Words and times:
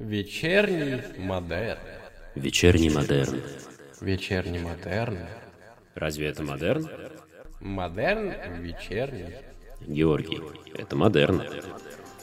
Вечерний 0.00 1.02
модерн. 1.18 1.78
Вечерний 2.34 2.90
модерн. 2.90 3.40
Вечерний 4.00 4.58
модерн. 4.58 5.18
Разве 5.94 6.26
это 6.26 6.42
модерн? 6.42 6.88
Модерн 7.60 8.32
вечерний. 8.58 9.36
Георгий, 9.86 10.40
это 10.76 10.96
модерн. 10.96 11.42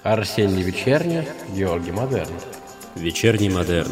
Арсений 0.03 0.63
вечерний, 0.63 1.23
Георгий 1.55 1.93
модерн. 1.93 2.33
Вечерний 2.97 3.49
модерн. 3.49 3.91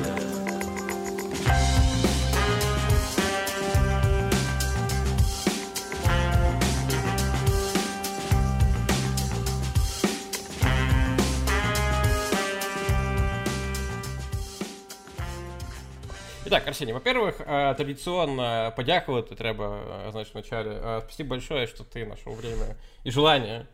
Итак, 16.60 16.68
Арсений, 16.68 16.92
во-первых, 16.92 17.40
э, 17.40 17.74
традиционно 17.76 18.74
подякувати 18.76 19.36
треба, 19.36 19.66
э, 20.08 20.12
значит, 20.12 20.34
вначале. 20.34 20.72
Э, 20.72 21.02
Спасибо 21.06 21.30
большое, 21.30 21.68
что 21.68 21.86
ты 21.86 22.06
нашел 22.06 22.34
время 22.34 22.76
и 23.06 23.12
желание 23.12 23.66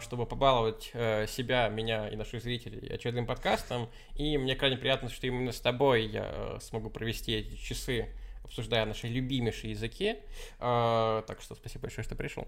чтобы 0.00 0.26
побаловать 0.26 0.92
себя, 1.26 1.68
меня 1.68 2.08
и 2.08 2.14
наших 2.14 2.40
зрителей 2.40 2.88
очередным 2.94 3.26
подкастом. 3.26 3.88
И 4.14 4.38
мне 4.38 4.54
крайне 4.54 4.76
приятно, 4.76 5.08
что 5.08 5.26
именно 5.26 5.50
с 5.50 5.60
тобой 5.60 6.06
я 6.06 6.58
смогу 6.60 6.88
провести 6.88 7.32
эти 7.32 7.56
часы, 7.56 8.06
обсуждая 8.44 8.86
наши 8.86 9.08
любимейшие 9.08 9.72
языки. 9.72 10.18
Так 10.60 11.38
что 11.40 11.56
спасибо 11.56 11.82
большое, 11.82 12.04
что 12.04 12.14
пришел. 12.14 12.46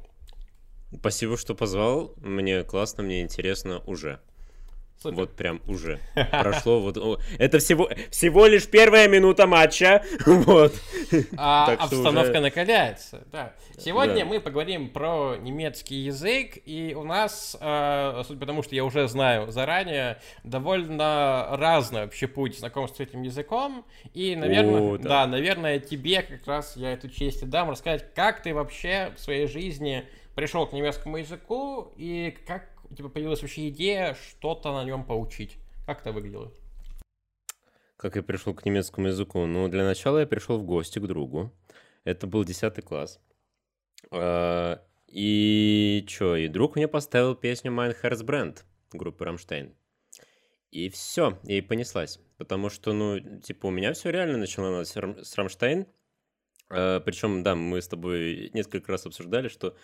Спасибо, 0.97 1.37
что 1.37 1.57
позвал. 1.57 2.15
Мне 2.19 2.63
классно, 2.63 3.03
мне 3.03 3.21
интересно 3.21 3.81
уже. 3.81 4.21
Супер. 5.01 5.17
Вот 5.17 5.37
прям 5.37 5.61
уже. 5.69 6.01
Прошло 6.31 6.81
вот... 6.81 7.21
Это 7.39 7.61
всего, 7.61 7.89
всего 8.11 8.47
лишь 8.47 8.67
первая 8.69 9.07
минута 9.09 9.47
матча. 9.47 10.03
Вот. 10.27 10.75
А 11.37 11.73
обстановка 11.75 12.31
уже- 12.33 12.41
накаляется, 12.41 13.25
да. 13.31 13.55
Сегодня 13.79 14.21
Да. 14.21 14.25
мы 14.25 14.41
поговорим 14.41 14.89
про 14.91 15.37
немецкий 15.37 15.95
язык, 15.97 16.59
и 16.65 16.95
у 16.97 17.05
нас, 17.05 17.57
э, 17.61 18.23
судя 18.27 18.41
по 18.41 18.47
тому, 18.47 18.63
что 18.65 18.75
я 18.75 18.85
уже 18.85 19.07
знаю 19.07 19.51
заранее, 19.53 20.19
довольно 20.43 21.47
разный 21.53 22.03
вообще 22.03 22.27
путь 22.27 22.59
знакомства 22.59 23.05
с 23.05 23.07
этим 23.07 23.23
языком, 23.23 23.85
и, 24.15 24.35
наверное, 24.37 24.81
О, 24.81 24.99
да. 24.99 25.09
да. 25.09 25.27
наверное, 25.29 25.79
тебе 25.79 26.23
как 26.23 26.47
раз 26.47 26.77
я 26.77 26.93
эту 26.93 27.09
честь 27.09 27.43
и 27.43 27.47
дам 27.47 27.71
рассказать, 27.71 28.13
как 28.15 28.43
ты 28.43 28.53
вообще 28.53 29.13
в 29.17 29.21
своей 29.21 29.47
жизни 29.47 30.05
пришел 30.35 30.67
к 30.67 30.73
немецкому 30.73 31.19
языку, 31.19 31.93
и 31.97 32.37
как 32.47 32.69
у 32.91 32.95
тебя 32.95 33.09
появилась 33.09 33.43
вообще 33.43 33.69
идея 33.69 34.15
что-то 34.15 34.73
на 34.73 34.85
нем 34.85 35.05
поучить. 35.05 35.57
Как 35.87 36.01
это 36.01 36.13
выглядело? 36.13 36.53
Как 37.97 38.17
я 38.17 38.23
пришел 38.23 38.55
к 38.55 38.65
немецкому 38.65 39.09
языку? 39.09 39.45
Ну, 39.47 39.69
для 39.69 39.85
начала 39.85 40.19
я 40.21 40.27
пришел 40.27 40.59
в 40.59 40.65
гости 40.65 40.99
к 40.99 41.07
другу. 41.07 41.53
Это 42.05 42.27
был 42.27 42.45
10 42.45 42.85
класс. 42.85 43.21
А, 44.11 44.81
И 45.07 46.05
чё, 46.07 46.37
и 46.37 46.49
друг 46.49 46.77
мне 46.77 46.87
поставил 46.87 47.35
песню 47.35 47.73
Mein 47.73 47.97
Herzbrand 48.03 48.59
группы 48.93 49.25
Рамштейн. 49.25 49.75
И 50.71 50.91
все, 50.91 51.39
и 51.45 51.61
понеслась. 51.63 52.21
Потому 52.37 52.69
что, 52.69 52.93
ну, 52.93 53.41
типа, 53.41 53.67
у 53.67 53.71
меня 53.71 53.95
все 53.95 54.11
реально 54.11 54.37
началось 54.39 54.89
с 54.91 54.97
Рам- 54.97 55.25
с 55.25 55.35
Рамштейн. 55.37 55.87
Причем, 56.69 57.43
да, 57.43 57.55
мы 57.57 57.81
с 57.81 57.89
тобой 57.89 58.51
несколько 58.53 58.93
раз 58.93 59.07
обсуждали, 59.07 59.49
что 59.49 59.75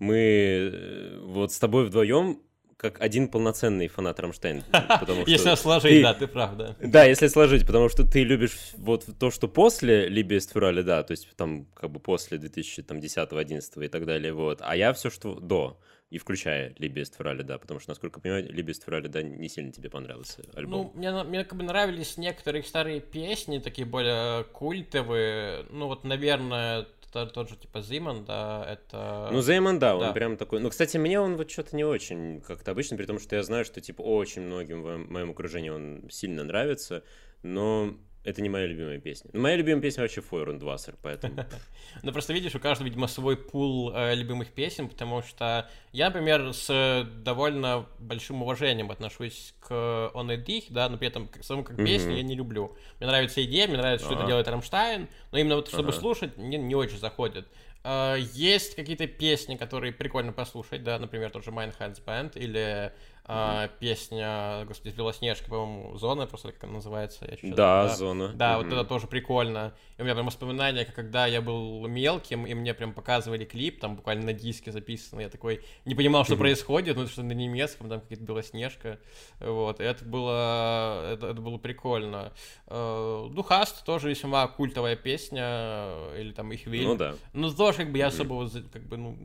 мы 0.00 0.16
э, 0.16 1.18
вот 1.20 1.52
с 1.52 1.58
тобой 1.60 1.86
вдвоем 1.86 2.42
как 2.82 3.00
один 3.00 3.28
полноценный 3.28 3.86
фанат 3.86 4.18
Рамштейн. 4.18 4.64
потому 4.72 5.20
Если 5.24 5.36
что 5.46 5.54
сложить, 5.56 6.02
да, 6.02 6.14
ты 6.14 6.26
прав, 6.26 6.56
да. 6.56 6.76
да, 6.80 7.04
если 7.04 7.28
сложить, 7.28 7.64
потому 7.64 7.88
что 7.88 8.02
ты 8.04 8.24
любишь 8.24 8.58
вот 8.76 9.06
то, 9.20 9.30
что 9.30 9.46
после 9.46 10.08
Либия 10.08 10.40
Стфурали, 10.40 10.82
да, 10.82 11.04
то 11.04 11.12
есть 11.12 11.28
там 11.36 11.66
как 11.74 11.90
бы 11.90 12.00
после 12.00 12.38
2010-2011 12.38 13.84
и 13.84 13.88
так 13.88 14.04
далее, 14.04 14.32
вот. 14.32 14.58
А 14.62 14.76
я 14.76 14.92
все, 14.94 15.10
что 15.10 15.36
до, 15.36 15.78
и 16.10 16.18
включая 16.18 16.74
Либия 16.78 17.04
Стфурали, 17.04 17.42
да, 17.42 17.56
потому 17.58 17.78
что, 17.78 17.90
насколько 17.90 18.18
я 18.18 18.22
понимаю, 18.22 18.52
Либия 18.52 18.74
Стфурали, 18.74 19.06
да, 19.06 19.22
не 19.22 19.48
сильно 19.48 19.70
тебе 19.70 19.88
понравился 19.88 20.42
Ну, 20.54 20.58
альбом. 20.58 20.92
мне, 20.94 21.12
на- 21.12 21.22
мне 21.22 21.44
как 21.44 21.56
бы 21.56 21.62
нравились 21.64 22.16
некоторые 22.16 22.64
старые 22.64 22.98
песни, 23.00 23.58
такие 23.60 23.86
более 23.86 24.42
культовые. 24.42 25.66
Ну, 25.70 25.86
вот, 25.86 26.02
наверное, 26.02 26.86
т- 27.12 27.26
тот 27.26 27.48
же, 27.48 27.56
типа, 27.56 27.82
Зиман, 27.82 28.24
да, 28.24 28.64
это... 28.68 29.28
Ну, 29.30 29.42
Зеймон, 29.42 29.78
да, 29.78 29.94
он 29.94 30.00
да. 30.00 30.12
прям 30.12 30.36
такой. 30.36 30.60
Ну, 30.60 30.70
кстати, 30.70 30.96
мне 30.96 31.20
он 31.20 31.36
вот 31.36 31.50
что-то 31.50 31.76
не 31.76 31.84
очень 31.84 32.40
как-то 32.40 32.70
обычно, 32.70 32.96
при 32.96 33.06
том, 33.06 33.18
что 33.18 33.36
я 33.36 33.42
знаю, 33.42 33.64
что, 33.64 33.80
типа, 33.80 34.02
очень 34.02 34.42
многим 34.42 34.82
в 34.82 35.10
моем 35.10 35.30
окружении 35.30 35.70
он 35.70 36.08
сильно 36.10 36.44
нравится, 36.44 37.04
но 37.42 37.94
это 38.24 38.40
не 38.40 38.48
моя 38.48 38.66
любимая 38.66 38.98
песня. 38.98 39.30
Ну, 39.32 39.40
моя 39.40 39.56
любимая 39.56 39.82
песня 39.82 40.02
вообще 40.02 40.20
Фойрун 40.20 40.58
Двассер, 40.58 40.96
поэтому... 41.02 41.44
Ну, 42.02 42.12
просто 42.12 42.32
видишь, 42.32 42.54
у 42.54 42.60
каждого, 42.60 42.86
видимо, 42.86 43.06
свой 43.06 43.36
пул 43.36 43.92
э, 43.94 44.14
любимых 44.14 44.48
песен, 44.48 44.88
потому 44.88 45.22
что 45.22 45.68
я, 45.92 46.06
например, 46.06 46.54
с 46.54 46.70
э, 46.70 47.04
довольно 47.04 47.86
большим 47.98 48.42
уважением 48.42 48.90
отношусь 48.90 49.54
к 49.60 49.70
On 50.14 50.32
a 50.32 50.36
Dich, 50.36 50.66
да, 50.70 50.88
но 50.88 50.96
при 50.96 51.08
этом 51.08 51.28
к 51.28 51.42
самому 51.44 51.64
как 51.64 51.76
песню 51.76 52.16
я 52.16 52.22
не 52.22 52.34
люблю. 52.34 52.76
Мне 52.98 53.08
нравится 53.08 53.44
идея, 53.44 53.68
мне 53.68 53.76
нравится, 53.76 54.06
что 54.06 54.14
это 54.14 54.26
делает 54.26 54.48
Рамштайн, 54.48 55.08
но 55.32 55.38
именно 55.38 55.56
вот 55.56 55.68
чтобы 55.68 55.92
слушать, 55.92 56.36
мне 56.38 56.56
не 56.58 56.74
очень 56.74 56.98
заходит. 56.98 57.46
Э, 57.84 58.16
Есть 58.32 58.76
какие-то 58.76 59.06
песни, 59.06 59.56
которые 59.56 59.92
прикольно 59.92 60.32
послушать, 60.32 60.82
да, 60.82 60.98
например, 60.98 61.30
тот 61.30 61.44
же 61.44 61.50
Mein 61.50 61.74
Hands 61.78 62.00
Band 62.04 62.38
или 62.38 62.92
э, 63.26 63.68
песня, 63.78 64.64
господи, 64.66 64.94
Белоснежка, 64.96 65.48
по-моему, 65.48 65.96
Зона, 65.96 66.26
просто 66.26 66.52
как 66.52 66.64
она 66.64 66.74
называется. 66.74 67.24
я 67.30 67.36
чё-то- 67.36 67.54
Да, 67.56 67.88
зона. 67.88 68.28
да, 68.34 68.56
вот 68.56 68.66
Мгм. 68.66 68.74
это 68.74 68.84
тоже 68.84 69.06
прикольно. 69.06 69.72
И 69.96 70.02
у 70.02 70.04
меня 70.04 70.14
прям 70.14 70.26
воспоминания, 70.26 70.84
как 70.84 70.94
когда 70.94 71.26
я 71.26 71.40
был 71.40 71.86
мелким, 71.86 72.46
и 72.46 72.54
мне 72.54 72.74
прям 72.74 72.92
показывали 72.92 73.44
клип, 73.44 73.80
там 73.80 73.96
буквально 73.96 74.26
на 74.26 74.32
диске 74.32 74.72
записано, 74.72 75.20
я 75.20 75.28
такой 75.28 75.62
не 75.84 75.94
понимал, 75.94 76.24
что 76.24 76.34
Мгм. 76.34 76.40
происходит, 76.40 76.96
ну 76.96 77.06
что 77.06 77.22
на 77.22 77.32
немецком, 77.32 77.88
там 77.88 78.00
какая-то 78.00 78.22
Белоснежка, 78.24 78.98
вот, 79.40 79.80
и 79.80 79.84
это 79.84 80.04
было, 80.04 81.12
это, 81.12 81.28
это 81.28 81.40
было 81.40 81.58
прикольно. 81.58 82.32
Э, 82.66 83.28
Духаст 83.30 83.84
тоже 83.84 84.08
весьма 84.10 84.46
культовая 84.48 84.96
песня, 84.96 85.42
э, 85.44 86.20
или 86.20 86.32
там 86.32 86.50
их 86.52 86.66
Ну 86.66 86.96
да. 86.96 87.14
ну, 87.32 87.52
тоже 87.52 87.78
как 87.78 87.92
бы 87.92 87.98
я 87.98 88.08
особо 88.08 88.34
вот 88.34 88.50
за- 88.52 88.62
как 88.62 88.82
бы, 88.82 88.96
ну, 88.96 89.16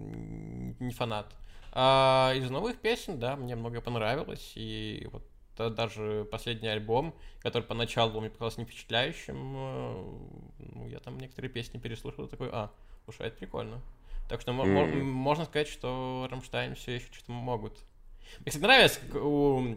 не 0.79 0.93
фанат. 0.93 1.27
А 1.79 2.33
из 2.33 2.49
новых 2.49 2.79
песен, 2.79 3.19
да, 3.19 3.35
мне 3.35 3.55
многое 3.55 3.81
понравилось, 3.81 4.53
и 4.55 5.07
вот 5.11 5.23
да, 5.55 5.69
даже 5.69 6.27
последний 6.31 6.69
альбом, 6.69 7.13
который 7.39 7.61
поначалу 7.61 8.19
мне 8.19 8.31
показался 8.31 8.61
не 8.61 8.65
впечатляющим, 8.65 9.53
э, 9.55 10.05
ну, 10.57 10.87
я 10.87 10.99
там 10.99 11.19
некоторые 11.19 11.51
песни 11.51 11.77
переслушал, 11.77 12.27
такой, 12.27 12.49
а, 12.51 12.71
слушай, 13.05 13.27
это 13.27 13.37
прикольно. 13.37 13.79
Так 14.27 14.41
что 14.41 14.53
Мгм. 14.53 15.07
можно 15.07 15.45
сказать, 15.45 15.67
что 15.67 16.27
Рамштайн 16.31 16.73
все 16.73 16.95
еще 16.95 17.13
что-то 17.13 17.31
могут. 17.31 17.77
Мне, 18.39 18.47
кстати, 18.47 18.63
нравится, 18.63 18.99
как 18.99 19.23
у 19.23 19.75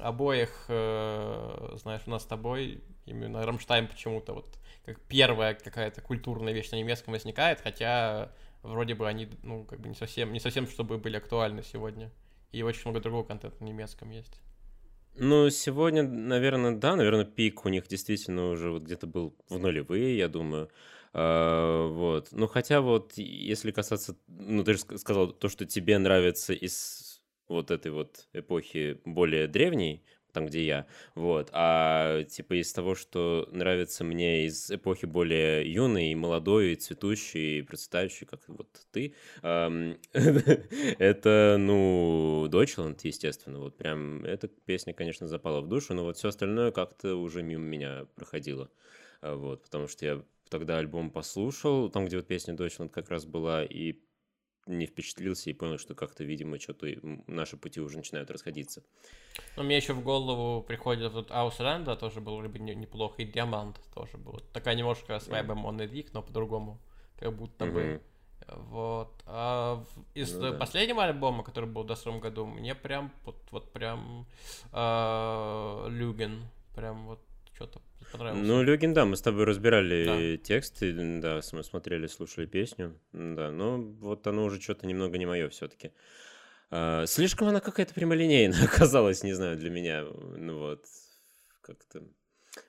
обоих, 0.00 0.64
э, 0.68 1.76
знаешь, 1.82 2.02
у 2.06 2.10
нас 2.10 2.22
с 2.22 2.26
тобой 2.26 2.82
именно 3.04 3.44
Рамштайн 3.44 3.88
почему-то 3.88 4.32
вот 4.32 4.46
как 4.86 4.98
первая 5.02 5.52
какая-то 5.52 6.00
культурная 6.00 6.54
вещь 6.54 6.70
на 6.70 6.76
немецком 6.76 7.12
возникает, 7.12 7.60
хотя 7.60 8.32
вроде 8.62 8.94
бы 8.94 9.08
они, 9.08 9.28
ну, 9.42 9.64
как 9.64 9.80
бы 9.80 9.88
не 9.88 9.94
совсем, 9.94 10.32
не 10.32 10.40
совсем, 10.40 10.66
чтобы 10.66 10.98
были 10.98 11.16
актуальны 11.16 11.62
сегодня. 11.62 12.10
И 12.52 12.62
очень 12.62 12.82
много 12.84 13.00
другого 13.00 13.24
контента 13.24 13.56
на 13.60 13.68
немецком 13.68 14.10
есть. 14.10 14.40
Ну, 15.14 15.50
сегодня, 15.50 16.02
наверное, 16.02 16.76
да, 16.76 16.96
наверное, 16.96 17.24
пик 17.24 17.64
у 17.66 17.68
них 17.68 17.86
действительно 17.86 18.50
уже 18.50 18.70
вот 18.70 18.82
где-то 18.82 19.06
был 19.06 19.36
в 19.48 19.58
нулевые, 19.58 20.16
я 20.16 20.28
думаю. 20.28 20.70
А, 21.12 21.88
вот. 21.88 22.28
Ну, 22.32 22.46
хотя 22.46 22.80
вот, 22.80 23.12
если 23.16 23.72
касаться, 23.72 24.16
ну, 24.26 24.64
ты 24.64 24.72
же 24.74 24.78
ск- 24.80 24.96
сказал 24.96 25.32
то, 25.32 25.48
что 25.48 25.66
тебе 25.66 25.98
нравится 25.98 26.54
из 26.54 27.20
вот 27.48 27.70
этой 27.70 27.90
вот 27.90 28.28
эпохи 28.32 29.00
более 29.04 29.46
древней, 29.46 30.02
там, 30.32 30.46
где 30.46 30.64
я, 30.64 30.86
вот, 31.14 31.50
а 31.52 32.24
типа 32.24 32.60
из 32.60 32.72
того, 32.72 32.94
что 32.94 33.48
нравится 33.52 34.04
мне 34.04 34.46
из 34.46 34.70
эпохи 34.70 35.06
более 35.06 35.70
юной, 35.72 36.12
и 36.12 36.14
молодой, 36.14 36.72
и 36.72 36.76
цветущей, 36.76 37.58
и 37.58 37.62
процветающей, 37.62 38.26
как 38.26 38.40
вот 38.48 38.68
ты, 38.90 39.14
это, 40.12 41.56
ну, 41.58 42.46
Deutschland, 42.50 42.98
естественно, 43.02 43.58
вот 43.58 43.76
прям 43.76 44.24
эта 44.24 44.48
песня, 44.48 44.92
конечно, 44.92 45.26
запала 45.26 45.60
в 45.60 45.68
душу, 45.68 45.94
но 45.94 46.04
вот 46.04 46.16
все 46.16 46.28
остальное 46.28 46.70
как-то 46.72 47.16
уже 47.16 47.42
мимо 47.42 47.64
меня 47.64 48.06
проходило, 48.14 48.70
А, 49.20 49.34
вот, 49.36 49.62
потому 49.62 49.88
что 49.88 50.04
я 50.04 50.22
тогда 50.48 50.78
альбом 50.78 51.10
послушал, 51.10 51.90
там, 51.90 52.06
где 52.06 52.16
вот 52.16 52.26
песня 52.26 52.54
Deutschland 52.54 52.90
как 52.90 53.08
раз 53.10 53.24
была, 53.24 53.64
и 53.64 53.94
не 54.66 54.86
впечатлился 54.86 55.50
и 55.50 55.52
понял, 55.52 55.78
что 55.78 55.94
как-то, 55.94 56.24
видимо, 56.24 56.58
что-то 56.58 56.86
наши 57.26 57.56
пути 57.56 57.80
уже 57.80 57.96
начинают 57.98 58.30
расходиться. 58.30 58.82
Но 59.56 59.62
мне 59.62 59.76
еще 59.76 59.92
в 59.92 60.02
голову 60.02 60.62
приходит 60.62 61.12
вот 61.12 61.30
Аусланда, 61.30 61.96
тоже 61.96 62.20
был 62.20 62.40
бы 62.40 62.58
не- 62.58 62.74
неплохо, 62.74 63.22
и 63.22 63.24
Диамант 63.24 63.80
тоже 63.94 64.18
был. 64.18 64.40
Такая 64.52 64.74
немножко 64.74 65.18
с 65.18 65.28
вайбом 65.28 65.64
Он 65.64 65.80
и 65.80 65.86
Вик, 65.86 66.12
но 66.12 66.22
по-другому, 66.22 66.78
как 67.18 67.34
будто 67.34 67.66
бы. 67.66 67.82
Мгм. 67.82 68.00
Вот. 68.70 69.22
А 69.26 69.84
из 70.14 70.34
Ну 70.34 70.46
э, 70.46 70.50
да. 70.52 70.58
последнего 70.58 71.04
альбома, 71.04 71.44
который 71.44 71.68
был 71.68 71.82
в 71.84 71.86
22 71.86 72.18
году, 72.18 72.44
мне 72.46 72.74
прям, 72.74 73.12
вот, 73.24 73.36
вот 73.50 73.72
прям 73.72 74.26
а, 74.72 75.86
Люген 75.88 76.42
прям 76.74 77.06
вот 77.06 77.20
что-то 77.54 77.80
понравилось. 78.12 78.46
Ну, 78.46 78.62
Люгин, 78.62 78.94
да, 78.94 79.04
мы 79.04 79.16
с 79.16 79.22
тобой 79.22 79.44
разбирали 79.44 80.36
да. 80.36 80.42
тексты, 80.44 80.92
да, 81.20 81.40
мы 81.52 81.64
смотрели, 81.64 82.06
слушали 82.06 82.46
песню, 82.46 82.98
да, 83.12 83.50
но 83.50 83.78
вот 83.78 84.26
оно 84.26 84.44
уже 84.44 84.60
что-то 84.60 84.86
немного 84.86 85.18
не 85.18 85.26
мое 85.26 85.48
все-таки. 85.48 85.92
А, 86.70 87.04
слишком 87.06 87.48
она 87.48 87.60
какая-то 87.60 87.94
прямолинейная 87.94 88.64
оказалась, 88.64 89.22
не 89.22 89.34
знаю, 89.34 89.56
для 89.56 89.70
меня, 89.70 90.04
ну 90.04 90.58
вот, 90.58 90.84
как-то 91.60 92.02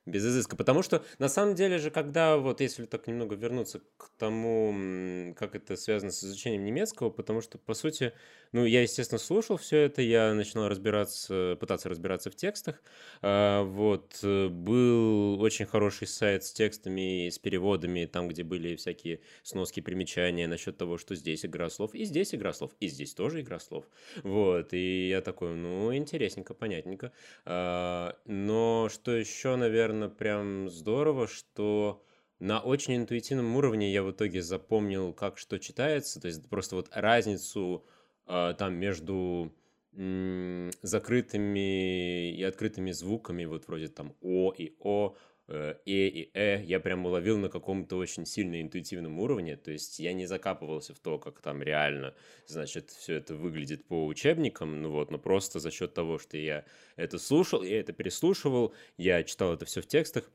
без 0.05 0.25
изыска. 0.25 0.55
Потому 0.55 0.81
что, 0.81 1.03
на 1.19 1.29
самом 1.29 1.55
деле 1.55 1.77
же, 1.77 1.89
когда 1.91 2.37
вот, 2.37 2.61
если 2.61 2.85
так 2.85 3.07
немного 3.07 3.35
вернуться 3.35 3.81
к 3.97 4.09
тому, 4.17 5.33
как 5.37 5.55
это 5.55 5.75
связано 5.75 6.11
с 6.11 6.23
изучением 6.23 6.63
немецкого, 6.63 7.09
потому 7.09 7.41
что, 7.41 7.57
по 7.57 7.73
сути, 7.73 8.13
ну, 8.53 8.65
я, 8.65 8.83
естественно, 8.83 9.17
слушал 9.19 9.57
все 9.57 9.79
это, 9.79 10.01
я 10.01 10.33
начинал 10.33 10.69
разбираться, 10.69 11.57
пытаться 11.59 11.89
разбираться 11.89 12.29
в 12.29 12.35
текстах. 12.35 12.81
А, 13.21 13.63
вот, 13.63 14.19
э, 14.21 14.47
был 14.47 15.41
очень 15.41 15.65
хороший 15.65 16.07
сайт 16.07 16.43
с 16.43 16.53
текстами, 16.53 17.29
с 17.29 17.39
переводами, 17.39 18.05
там, 18.05 18.27
где 18.27 18.43
были 18.43 18.75
всякие 18.75 19.21
сноски, 19.41 19.81
примечания 19.81 20.47
насчет 20.47 20.77
того, 20.77 20.99
что 20.99 21.15
здесь 21.15 21.45
игра 21.45 21.69
слов, 21.71 21.95
и 21.95 22.05
здесь 22.05 22.35
игра 22.35 22.53
слов, 22.53 22.71
и 22.79 22.87
здесь 22.87 23.15
тоже 23.15 23.41
игра 23.41 23.59
слов. 23.59 23.85
Вот, 24.21 24.71
и 24.73 25.09
я 25.09 25.21
такой, 25.21 25.55
ну, 25.55 25.93
интересненько, 25.95 26.53
понятненько. 26.53 27.11
А, 27.45 28.15
но 28.25 28.87
что 28.89 29.11
еще, 29.11 29.55
наверное, 29.55 30.09
прям 30.09 30.69
здорово, 30.69 31.27
что 31.27 32.03
на 32.39 32.59
очень 32.59 32.97
интуитивном 32.97 33.55
уровне 33.55 33.91
я 33.91 34.03
в 34.03 34.11
итоге 34.11 34.41
запомнил, 34.41 35.13
как 35.13 35.37
что 35.37 35.57
читается, 35.59 36.21
то 36.21 36.27
есть 36.27 36.47
просто 36.49 36.75
вот 36.75 36.89
разницу 36.91 37.85
там 38.25 38.75
между 38.75 39.53
закрытыми 40.81 42.31
и 42.31 42.43
открытыми 42.43 42.91
звуками, 42.91 43.45
вот 43.45 43.67
вроде 43.67 43.89
там 43.89 44.15
О 44.21 44.51
и 44.57 44.75
О, 44.79 45.15
э, 45.47 45.75
Э 45.75 45.75
и 45.85 46.31
Э, 46.33 46.63
я 46.63 46.79
прям 46.79 47.05
уловил 47.05 47.37
на 47.37 47.49
каком-то 47.49 47.97
очень 47.97 48.25
сильно 48.25 48.59
интуитивном 48.61 49.19
уровне, 49.19 49.55
то 49.55 49.71
есть 49.71 49.99
я 49.99 50.13
не 50.13 50.25
закапывался 50.25 50.95
в 50.95 50.99
то, 50.99 51.19
как 51.19 51.41
там 51.41 51.61
реально, 51.61 52.15
значит, 52.47 52.89
все 52.89 53.15
это 53.15 53.35
выглядит 53.35 53.85
по 53.85 54.07
учебникам, 54.07 54.81
ну 54.81 54.89
вот, 54.89 55.11
но 55.11 55.19
просто 55.19 55.59
за 55.59 55.69
счет 55.69 55.93
того, 55.93 56.17
что 56.17 56.37
я 56.37 56.65
это 56.95 57.19
слушал, 57.19 57.61
я 57.61 57.79
это 57.79 57.93
переслушивал, 57.93 58.73
я 58.97 59.23
читал 59.23 59.53
это 59.53 59.65
все 59.65 59.81
в 59.81 59.87
текстах, 59.87 60.31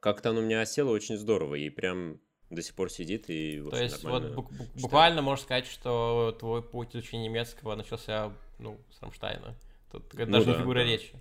как-то 0.00 0.30
оно 0.30 0.40
у 0.40 0.44
меня 0.44 0.62
осело 0.62 0.90
очень 0.90 1.18
здорово, 1.18 1.56
и 1.56 1.68
прям 1.68 2.20
до 2.54 2.62
сих 2.62 2.74
пор 2.74 2.90
сидит 2.90 3.24
и 3.28 3.62
То 3.70 3.82
есть 3.82 4.04
вот 4.04 4.22
бу- 4.24 4.50
буквально 4.80 5.22
можно 5.22 5.42
сказать, 5.42 5.66
что 5.66 6.36
твой 6.38 6.62
путь 6.62 6.94
изучения 6.94 7.24
немецкого 7.24 7.74
начался, 7.74 8.32
ну, 8.58 8.78
с 8.90 9.02
Рамштайна. 9.02 9.54
Тут 9.90 10.12
ну, 10.14 10.26
даже 10.26 10.46
да, 10.46 10.52
не 10.52 10.58
фигура 10.58 10.78
да. 10.80 10.84
речи. 10.84 11.12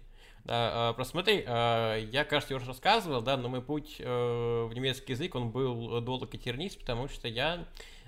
Да, 0.44 0.90
а, 0.90 0.94
просто 0.94 1.12
смотри, 1.12 1.44
а, 1.46 1.98
я, 1.98 2.24
кажется, 2.26 2.56
уже 2.56 2.66
рассказывал, 2.66 3.22
да, 3.22 3.38
но 3.38 3.48
мой 3.48 3.62
путь 3.62 3.98
э, 4.00 4.68
в 4.70 4.74
немецкий 4.74 5.14
язык, 5.14 5.36
он 5.36 5.52
был 5.52 6.02
долг 6.02 6.34
и 6.34 6.38
тернист, 6.38 6.80
потому 6.80 7.08
что 7.08 7.28
я 7.28 7.68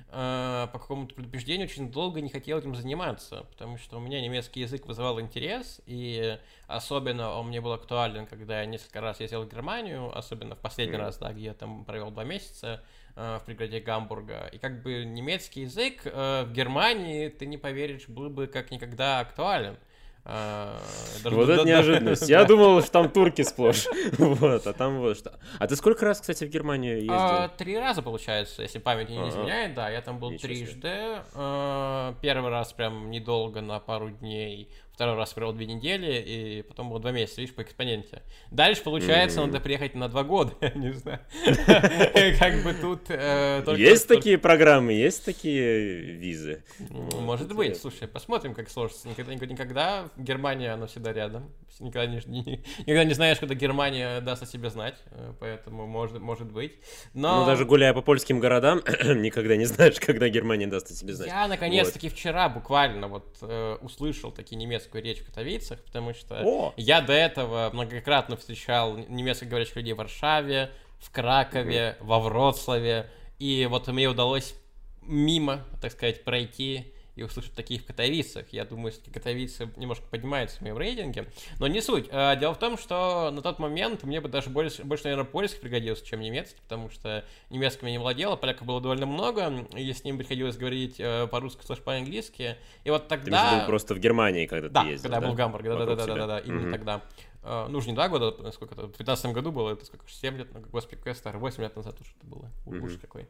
э, 0.10 0.68
по 0.72 0.80
какому-то 0.80 1.14
предубеждению 1.14 1.68
очень 1.68 1.92
долго 1.92 2.22
не 2.22 2.30
хотел 2.30 2.58
этим 2.58 2.76
заниматься, 2.76 3.46
потому 3.52 3.78
что 3.78 3.98
у 3.98 4.00
меня 4.00 4.20
немецкий 4.20 4.62
язык 4.62 4.88
вызывал 4.88 5.22
интерес, 5.22 5.80
и 5.86 6.40
особенно 6.68 7.36
он 7.36 7.50
мне 7.50 7.62
был 7.62 7.74
актуален, 7.74 8.26
когда 8.26 8.62
я 8.62 8.66
несколько 8.66 9.02
раз 9.02 9.20
ездил 9.20 9.44
в 9.44 9.50
Германию, 9.52 10.16
особенно 10.18 10.56
в 10.56 10.60
последний 10.60 10.98
mm. 10.98 11.02
раз, 11.02 11.18
да, 11.20 11.34
где 11.34 11.46
я 11.46 11.54
там 11.54 11.86
провел 11.86 12.10
два 12.10 12.24
месяца, 12.24 12.84
в 13.16 13.42
пригороде 13.46 13.80
Гамбурга. 13.80 14.50
И 14.52 14.58
как 14.58 14.82
бы 14.82 15.06
немецкий 15.06 15.62
язык 15.62 16.02
э, 16.06 16.44
в 16.46 16.52
Германии, 16.52 17.30
ты 17.30 17.46
не 17.46 17.58
поверишь, 17.58 18.08
был 18.08 18.30
бы 18.30 18.48
как 18.48 18.72
никогда 18.72 19.20
актуален. 19.20 19.78
А, 20.26 20.80
даже 21.22 21.36
вот 21.36 21.50
это 21.50 21.66
неожиданность. 21.66 22.22
Я 22.30 22.46
думал, 22.46 22.82
что 22.82 22.92
там 22.92 23.10
турки 23.10 23.42
сплошь. 23.42 23.88
Вот, 24.18 24.66
а 24.66 24.74
там 24.74 25.00
вот 25.00 25.18
что. 25.18 25.38
А 25.60 25.68
ты 25.68 25.76
сколько 25.76 26.06
раз, 26.06 26.22
кстати, 26.22 26.46
в 26.46 26.50
Германию 26.50 26.96
ездил? 26.96 27.14
А, 27.14 27.50
три 27.50 27.78
раза, 27.78 28.02
получается, 28.02 28.62
если 28.62 28.80
память 28.80 29.10
не 29.10 29.18
изменяет. 29.30 29.74
Да, 29.74 29.90
я 29.90 30.02
там 30.02 30.20
был 30.20 30.38
трижды. 30.38 31.22
А, 31.34 32.16
первый 32.22 32.52
раз 32.52 32.72
прям 32.72 33.12
недолго, 33.12 33.60
на 33.62 33.80
пару 33.80 34.12
дней 34.12 34.70
второй 34.94 35.16
раз 35.16 35.34
провел 35.34 35.54
две 35.54 35.66
недели, 35.66 36.22
и 36.22 36.62
потом 36.62 36.90
было 36.90 37.00
два 37.00 37.12
месяца, 37.12 37.42
видишь, 37.42 37.56
по 37.56 37.62
экспоненте. 37.62 38.22
Дальше, 38.52 38.84
получается, 38.84 39.40
mm-hmm. 39.40 39.46
надо 39.48 39.60
приехать 39.60 39.96
на 39.96 40.08
два 40.08 40.24
года, 40.24 40.54
не 40.76 40.94
знаю. 40.94 41.20
Как 42.40 42.64
бы 42.64 42.74
тут... 42.74 43.10
Э, 43.10 43.64
есть 43.76 44.08
такие 44.08 44.38
программы, 44.38 44.94
есть 44.94 45.26
такие 45.26 46.14
визы? 46.14 46.64
Может 46.80 47.54
быть, 47.56 47.78
слушай, 47.78 48.08
посмотрим, 48.08 48.54
как 48.54 48.70
сложится. 48.70 49.08
Никогда, 49.08 49.34
никогда 49.34 50.10
Германия, 50.16 50.72
она 50.72 50.86
всегда 50.86 51.12
рядом. 51.12 51.52
Никогда 51.80 53.04
не, 53.04 53.14
знаешь, 53.14 53.40
когда 53.40 53.56
Германия 53.56 54.22
даст 54.22 54.44
о 54.44 54.46
себе 54.46 54.70
знать, 54.70 54.96
э, 55.12 55.34
поэтому 55.40 55.88
может, 55.88 56.20
может 56.20 56.52
быть. 56.52 56.74
Но... 57.14 57.42
Ну, 57.42 57.46
даже 57.48 57.66
гуляя 57.66 57.94
по 57.94 58.02
польским 58.02 58.40
городам, 58.40 58.82
никогда 59.04 59.56
не 59.56 59.66
знаешь, 59.66 59.96
когда 60.00 60.30
Германия 60.30 60.68
даст 60.68 60.92
о 60.92 60.94
себе 60.94 61.14
знать. 61.14 61.30
Я, 61.30 61.48
наконец-таки, 61.48 62.10
вчера 62.10 62.48
буквально 62.48 63.08
вот 63.08 63.38
э, 63.42 63.78
услышал 63.82 64.32
такие 64.32 64.56
немецкие 64.56 64.83
немецкую 64.84 65.04
речь 65.04 65.20
в 65.20 65.26
Катовицах, 65.26 65.80
потому 65.84 66.14
что 66.14 66.42
О! 66.44 66.74
я 66.78 67.02
до 67.02 67.14
этого 67.14 67.70
многократно 67.74 68.38
встречал 68.38 68.98
немецкоговорящих 68.98 69.76
людей 69.78 69.94
в 69.94 69.98
Варшаве, 69.98 70.72
в 71.00 71.12
Кракове, 71.12 71.98
угу. 72.00 72.08
во 72.08 72.20
Вроцлаве, 72.20 73.10
и 73.40 73.68
вот 73.70 73.88
мне 73.88 74.08
удалось 74.08 74.56
мимо, 75.02 75.66
так 75.82 75.92
сказать, 75.92 76.24
пройти 76.24 76.93
и 77.16 77.24
услышать 77.24 77.54
такие 77.54 77.80
в 77.80 77.86
Катовицах. 77.86 78.48
Я 78.52 78.66
думаю, 78.66 78.92
что 78.92 79.12
Катовицы 79.12 79.70
немножко 79.78 80.06
поднимаются 80.10 80.58
в 80.58 80.62
моем 80.62 80.78
рейтинге. 80.78 81.28
Но 81.60 81.68
не 81.68 81.82
суть. 81.82 82.08
А, 82.12 82.36
дело 82.36 82.54
в 82.54 82.60
том, 82.60 82.78
что 82.78 83.30
на 83.32 83.42
тот 83.42 83.60
момент 83.60 84.04
мне 84.04 84.20
бы 84.20 84.30
даже 84.30 84.50
больше, 84.50 84.84
больше 84.84 85.06
наверное, 85.06 85.26
польский 85.26 85.60
пригодился, 85.60 86.06
чем 86.06 86.22
немецкий, 86.22 86.60
потому 86.62 86.90
что 86.90 87.24
немецким 87.50 87.88
я 87.88 87.94
не 87.94 88.00
владел, 88.00 88.34
а 88.34 88.38
поляков 88.38 88.66
было 88.66 88.82
довольно 88.82 89.06
много, 89.06 89.68
и 89.76 89.94
с 89.94 90.04
ним 90.04 90.18
приходилось 90.18 90.58
говорить 90.58 90.96
э, 91.00 91.28
по-русски, 91.28 91.64
слышь, 91.66 91.80
по-английски. 91.80 92.58
И 92.84 92.90
вот 92.90 93.08
тогда... 93.08 93.52
Ты 93.52 93.60
был 93.60 93.66
просто 93.68 93.94
в 93.94 94.00
Германии, 94.00 94.48
когда 94.48 94.70
да, 94.70 94.84
ты 94.84 94.90
ездил, 94.90 95.10
когда 95.10 95.22
да? 95.22 95.28
был 95.28 95.34
в 95.34 95.38
Гамбурге, 95.38 95.70
да-да-да, 95.70 96.40
именно 96.40 96.64
угу. 96.64 96.72
тогда. 96.72 97.02
Uh, 97.44 97.68
ну, 97.68 97.80
уже 97.80 97.90
не 97.90 97.94
два 97.94 98.08
года, 98.08 98.52
сколько 98.54 98.74
это, 98.74 98.88
в 98.88 98.94
15 98.94 99.34
году 99.34 99.52
было, 99.52 99.74
это 99.74 99.86
сколько, 99.86 100.06
7 100.08 100.38
лет, 100.38 100.48
ну, 100.54 100.62
господи, 100.72 100.96
какой 100.96 101.12
я 101.12 101.16
старый, 101.16 101.42
8 101.42 101.62
лет 101.62 101.76
назад 101.76 102.00
уже 102.00 102.12
это 102.18 102.26
было, 102.26 102.50
уж 102.66 102.94
какой. 103.02 103.28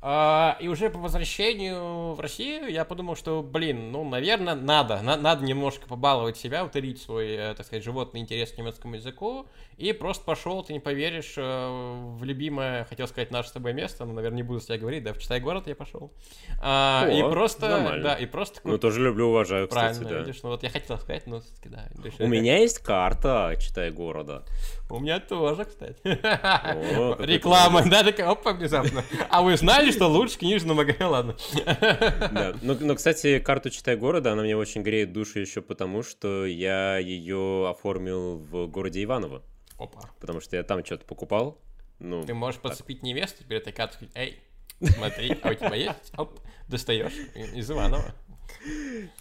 А, 0.00 0.56
и 0.60 0.68
уже 0.68 0.90
по 0.90 0.98
возвращению 1.00 2.14
в 2.14 2.20
Россию 2.20 2.70
я 2.70 2.84
подумал, 2.84 3.16
что, 3.16 3.42
блин, 3.42 3.90
ну, 3.90 4.08
наверное, 4.08 4.54
надо. 4.54 5.02
На, 5.02 5.16
надо 5.16 5.44
немножко 5.44 5.88
побаловать 5.88 6.36
себя, 6.36 6.64
утолить 6.64 7.02
свой, 7.02 7.32
э, 7.32 7.54
так 7.56 7.66
сказать, 7.66 7.82
животный 7.82 8.20
интерес 8.20 8.52
к 8.52 8.58
немецкому 8.58 8.94
языку. 8.94 9.46
И 9.76 9.92
просто 9.92 10.24
пошел, 10.24 10.62
ты 10.62 10.72
не 10.72 10.78
поверишь, 10.78 11.34
э, 11.36 12.12
в 12.16 12.22
любимое, 12.22 12.84
хотел 12.84 13.08
сказать, 13.08 13.32
наше 13.32 13.48
с 13.48 13.52
тобой 13.52 13.72
место, 13.72 14.04
но, 14.04 14.12
наверное, 14.12 14.36
не 14.36 14.42
буду 14.44 14.60
с 14.60 14.66
тебя 14.66 14.78
говорить, 14.78 15.02
да, 15.02 15.12
в 15.12 15.18
Читай 15.18 15.40
город 15.40 15.66
я 15.66 15.74
пошел. 15.74 16.12
А, 16.60 17.04
О, 17.04 17.10
и 17.10 17.20
просто, 17.20 17.68
нормально. 17.68 18.02
да, 18.04 18.14
и 18.14 18.26
просто... 18.26 18.60
Ну, 18.62 18.78
тоже 18.78 19.02
люблю, 19.02 19.30
уважаю, 19.30 19.66
Правильно, 19.66 19.94
кстати, 19.94 20.12
да. 20.12 20.20
видишь, 20.20 20.42
ну 20.44 20.50
вот 20.50 20.62
я 20.62 20.70
хотел 20.70 20.98
сказать, 20.98 21.26
но 21.26 21.40
все-таки, 21.40 21.70
да. 21.70 21.88
У 22.20 22.28
меня 22.28 22.58
есть 22.58 22.78
карта 22.78 23.52
Читай 23.58 23.90
города. 23.90 24.44
У 24.90 25.00
меня 25.00 25.20
тоже, 25.20 25.66
кстати. 25.66 26.00
Реклама, 26.04 27.82
да, 27.88 28.02
такая, 28.02 28.30
опа, 28.30 28.52
внезапно. 28.54 29.04
А 29.28 29.42
вы 29.42 29.56
знали, 29.56 29.90
что 29.90 30.06
лучше 30.08 30.38
книжный 30.38 30.74
магазин? 30.74 31.06
Ладно. 31.06 31.36
Да, 31.66 32.54
но, 32.62 32.74
но, 32.80 32.94
кстати, 32.94 33.38
карту 33.38 33.68
«Читай 33.70 33.96
города», 33.96 34.32
она 34.32 34.42
мне 34.42 34.56
очень 34.56 34.82
греет 34.82 35.12
душу 35.12 35.40
еще 35.40 35.60
потому, 35.60 36.02
что 36.02 36.46
я 36.46 36.96
ее 36.98 37.68
оформил 37.68 38.38
в 38.38 38.66
городе 38.66 39.04
Иваново. 39.04 39.42
Опа. 39.78 40.08
Потому 40.20 40.40
что 40.40 40.56
я 40.56 40.62
там 40.62 40.84
что-то 40.84 41.04
покупал. 41.04 41.60
Ну, 41.98 42.24
Ты 42.24 42.32
можешь 42.32 42.60
так. 42.62 42.70
подцепить 42.70 43.02
невесту 43.02 43.44
перед 43.44 43.62
этой 43.62 43.72
картой 43.72 44.08
эй, 44.14 44.40
смотри, 44.80 45.36
а 45.42 45.50
у 45.50 45.54
тебя 45.54 45.74
есть? 45.74 46.12
Оп, 46.16 46.38
достаешь 46.68 47.12
из 47.54 47.70
Иванова. 47.70 48.14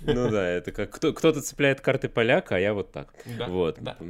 Ну 0.02 0.30
да, 0.30 0.48
это 0.48 0.72
как 0.72 0.92
кто, 0.92 1.14
кто-то 1.14 1.42
цепляет 1.42 1.82
карты 1.82 2.08
поляка, 2.08 2.56
а 2.56 2.60
я 2.60 2.74
вот 2.74 2.92
так. 2.92 3.14
Да, 3.26 3.48
вот. 3.48 3.78
Да, 3.80 3.98
да. 4.00 4.08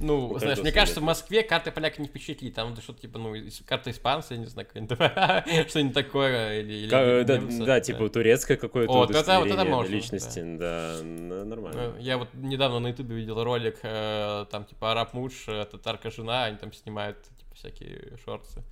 Ну, 0.00 0.38
знаешь, 0.38 0.58
мне 0.58 0.72
кажется, 0.72 1.00
в 1.00 1.04
Москве 1.04 1.42
карты 1.42 1.70
поляка 1.70 2.00
не 2.00 2.08
впечатлит. 2.08 2.54
Там 2.54 2.76
что-то 2.76 3.00
типа, 3.00 3.18
ну, 3.18 3.34
карта 3.66 3.90
испанца, 3.90 4.34
я 4.34 4.40
не 4.40 4.46
знаю, 4.46 4.68
что-нибудь 5.68 5.94
такое. 5.94 6.60
Или, 6.60 6.88
да, 6.88 7.40
да, 7.66 7.80
типа 7.80 8.08
турецкое 8.08 8.56
какое-то 8.56 8.92
вот, 8.92 9.10
это, 9.10 9.38
вот 9.38 9.48
это 9.48 9.64
можно, 9.64 9.92
личности. 9.92 10.40
Да, 10.40 10.98
нормально. 11.02 11.96
Я 11.98 12.18
вот 12.18 12.28
недавно 12.34 12.80
на 12.80 12.88
ютубе 12.88 13.16
видел 13.16 13.42
ролик, 13.42 13.78
э, 13.82 14.46
там 14.50 14.64
типа 14.64 14.92
араб 14.92 15.12
муж, 15.14 15.44
э, 15.46 15.64
татарка 15.70 16.10
жена, 16.10 16.44
они 16.44 16.56
там 16.56 16.72
снимают 16.72 17.18
типа, 17.22 17.54
всякие 17.54 18.16
шорты. 18.24 18.62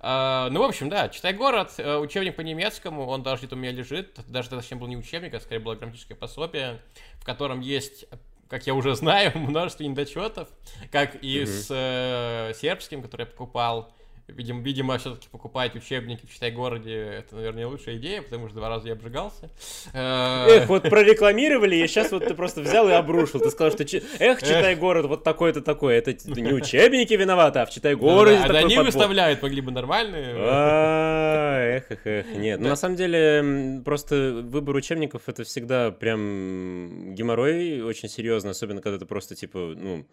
А, 0.00 0.48
ну, 0.50 0.60
в 0.60 0.64
общем, 0.64 0.88
да, 0.88 1.08
читай 1.08 1.32
город, 1.34 1.74
э, 1.78 1.96
учебник 1.96 2.36
по 2.36 2.40
немецкому, 2.40 3.06
он 3.06 3.22
даже 3.22 3.40
где-то 3.40 3.56
у 3.56 3.58
меня 3.58 3.72
лежит, 3.72 4.18
даже 4.26 4.48
точнее 4.48 4.78
был 4.78 4.86
не 4.86 4.96
учебник, 4.96 5.34
а 5.34 5.40
скорее 5.40 5.60
было 5.60 5.74
грамматическое 5.74 6.16
пособие, 6.16 6.80
в 7.14 7.24
котором 7.24 7.60
есть 7.60 8.06
как 8.48 8.66
я 8.66 8.74
уже 8.74 8.94
знаю, 8.94 9.32
множество 9.38 9.84
недочетов, 9.84 10.48
как 10.90 11.22
и 11.22 11.42
mm-hmm. 11.42 11.46
с 11.46 11.68
э, 11.70 12.52
сербским, 12.54 13.02
который 13.02 13.22
я 13.22 13.26
покупал, 13.26 13.92
Видимо, 14.28 14.62
видимо 14.62 14.98
все-таки 14.98 15.26
покупать 15.30 15.74
учебники 15.74 16.26
в 16.26 16.32
Читай-городе 16.32 16.92
это, 16.92 17.34
наверное, 17.34 17.66
лучшая 17.66 17.96
идея, 17.96 18.20
потому 18.20 18.48
что 18.48 18.58
два 18.58 18.68
раза 18.68 18.88
я 18.88 18.92
обжигался. 18.92 19.48
Э, 19.94 20.46
Эх, 20.48 20.68
вот 20.68 20.82
прорекламировали, 20.82 21.76
и 21.76 21.86
сейчас 21.86 22.12
вот 22.12 22.26
ты 22.26 22.34
просто 22.34 22.60
взял 22.60 22.88
и 22.88 22.92
обрушил. 22.92 23.40
Ты 23.40 23.50
сказал, 23.50 23.72
что 23.72 23.84
эх, 23.84 24.42
Читай-город 24.42 25.06
вот 25.06 25.24
такой-то 25.24 25.62
такой. 25.62 25.96
Это 25.96 26.12
не 26.28 26.52
учебники 26.52 27.14
виноваты, 27.14 27.60
а 27.60 27.66
в 27.66 27.70
Читай-городе 27.70 28.36
А 28.36 28.58
они 28.58 28.76
выставляют, 28.76 29.42
могли 29.42 29.62
бы 29.62 29.70
нормальные. 29.70 30.34
А, 30.36 31.60
эх, 31.76 31.90
эх, 31.90 32.06
эх. 32.06 32.26
Нет, 32.36 32.60
ну 32.60 32.68
на 32.68 32.76
самом 32.76 32.96
деле 32.96 33.80
просто 33.82 34.42
выбор 34.44 34.76
учебников 34.76 35.22
это 35.26 35.44
всегда 35.44 35.90
прям 35.90 37.14
геморрой 37.14 37.80
очень 37.80 38.08
серьезно, 38.08 38.50
особенно 38.50 38.82
когда 38.82 38.98
ты 38.98 39.06
просто 39.06 39.34
типа, 39.34 39.74
ну, 39.76 40.06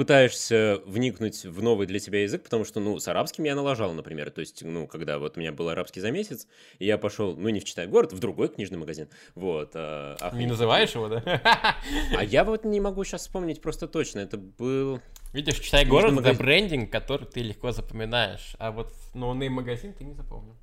пытаешься 0.00 0.80
вникнуть 0.86 1.44
в 1.44 1.62
новый 1.62 1.86
для 1.86 1.98
тебя 1.98 2.22
язык, 2.22 2.44
потому 2.44 2.64
что, 2.64 2.80
ну, 2.80 2.98
с 2.98 3.06
арабским 3.06 3.44
я 3.44 3.54
налажал, 3.54 3.92
например. 3.92 4.30
То 4.30 4.40
есть, 4.40 4.64
ну, 4.64 4.86
когда 4.86 5.18
вот 5.18 5.36
у 5.36 5.40
меня 5.40 5.52
был 5.52 5.68
арабский 5.68 6.00
за 6.00 6.10
месяц, 6.10 6.46
и 6.78 6.86
я 6.86 6.96
пошел, 6.96 7.36
ну, 7.36 7.50
не 7.50 7.60
в 7.60 7.64
Читай 7.64 7.86
город, 7.86 8.14
в 8.14 8.18
другой 8.18 8.48
книжный 8.48 8.78
магазин. 8.78 9.10
Вот. 9.34 9.72
А, 9.74 10.16
а 10.18 10.34
не 10.34 10.46
называешь 10.46 10.94
его, 10.94 11.08
да? 11.08 11.22
А 12.16 12.24
я 12.24 12.44
вот 12.44 12.64
не 12.64 12.80
могу 12.80 13.04
сейчас 13.04 13.20
вспомнить 13.20 13.60
просто 13.60 13.88
точно. 13.88 14.20
Это 14.20 14.38
был... 14.38 15.02
Видишь, 15.34 15.58
Читай 15.58 15.84
город— 15.84 16.18
это 16.24 16.32
брендинг, 16.32 16.90
который 16.90 17.26
ты 17.26 17.42
легко 17.42 17.70
запоминаешь. 17.70 18.56
А 18.58 18.72
вот 18.72 18.94
no-name 19.12 19.54
ну, 19.54 19.60
магазин 19.60 19.92
ты 19.92 20.04
не 20.04 20.14
запомнил. 20.14 20.56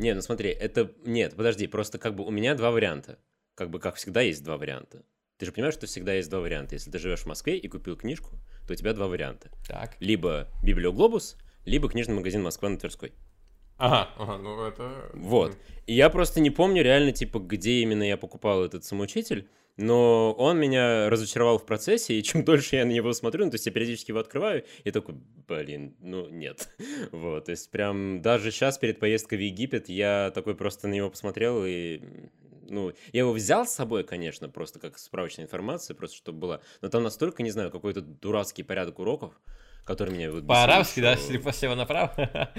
Не, 0.00 0.14
ну 0.14 0.20
смотри, 0.20 0.50
это... 0.50 0.90
Нет, 1.04 1.36
подожди, 1.36 1.68
просто 1.68 1.98
как 1.98 2.16
бы 2.16 2.24
у 2.24 2.32
меня 2.32 2.56
два 2.56 2.72
варианта. 2.72 3.20
Как 3.54 3.70
бы, 3.70 3.78
как 3.78 3.94
всегда, 3.94 4.22
есть 4.22 4.42
два 4.42 4.56
варианта. 4.56 5.04
Ты 5.38 5.46
же 5.46 5.52
понимаешь, 5.52 5.74
что 5.74 5.86
всегда 5.86 6.14
есть 6.14 6.28
два 6.28 6.40
варианта. 6.40 6.74
Если 6.74 6.90
ты 6.90 6.98
живешь 6.98 7.20
в 7.20 7.26
Москве 7.26 7.56
и 7.56 7.68
купил 7.68 7.96
книжку, 7.96 8.36
то 8.66 8.72
у 8.72 8.76
тебя 8.76 8.92
два 8.92 9.06
варианта. 9.06 9.50
Так. 9.66 9.96
Либо 10.00 10.48
Библиоглобус, 10.62 11.36
либо 11.64 11.88
книжный 11.88 12.14
магазин 12.14 12.42
Москва 12.42 12.68
на 12.68 12.78
Тверской. 12.78 13.12
Ага, 13.76 14.10
ага, 14.18 14.38
ну 14.38 14.64
это... 14.64 15.10
Вот. 15.14 15.56
И 15.86 15.94
я 15.94 16.08
просто 16.08 16.40
не 16.40 16.50
помню 16.50 16.82
реально, 16.82 17.12
типа, 17.12 17.40
где 17.40 17.82
именно 17.82 18.04
я 18.04 18.16
покупал 18.16 18.64
этот 18.64 18.84
самоучитель, 18.84 19.48
но 19.76 20.32
он 20.32 20.58
меня 20.58 21.10
разочаровал 21.10 21.58
в 21.58 21.66
процессе, 21.66 22.14
и 22.14 22.22
чем 22.22 22.44
дольше 22.44 22.76
я 22.76 22.84
на 22.84 22.92
него 22.92 23.12
смотрю, 23.12 23.46
ну, 23.46 23.50
то 23.50 23.56
есть 23.56 23.66
я 23.66 23.72
периодически 23.72 24.12
его 24.12 24.20
открываю, 24.20 24.64
и 24.84 24.90
такой, 24.90 25.16
блин, 25.48 25.96
ну, 26.00 26.28
нет. 26.28 26.68
Вот, 27.10 27.46
то 27.46 27.50
есть 27.50 27.70
прям 27.70 28.22
даже 28.22 28.50
сейчас 28.50 28.78
перед 28.78 29.00
поездкой 29.00 29.38
в 29.38 29.40
Египет 29.40 29.88
я 29.88 30.30
такой 30.34 30.54
просто 30.54 30.86
на 30.86 30.92
него 30.92 31.10
посмотрел, 31.10 31.64
и 31.66 32.00
ну, 32.68 32.92
я 33.12 33.20
его 33.20 33.32
взял 33.32 33.66
с 33.66 33.72
собой, 33.72 34.04
конечно, 34.04 34.48
просто 34.48 34.78
как 34.78 34.98
справочная 34.98 35.44
информация, 35.44 35.94
просто 35.94 36.16
чтобы 36.16 36.38
была. 36.38 36.60
Но 36.80 36.88
там 36.88 37.02
настолько, 37.02 37.42
не 37.42 37.50
знаю, 37.50 37.70
какой-то 37.70 38.00
дурацкий 38.00 38.62
порядок 38.62 38.98
уроков, 38.98 39.32
который 39.84 40.14
меня 40.14 40.30
вот 40.30 40.46
По-арабски, 40.46 41.00
да? 41.00 41.16
Слева 41.16 41.74
направо? 41.74 42.12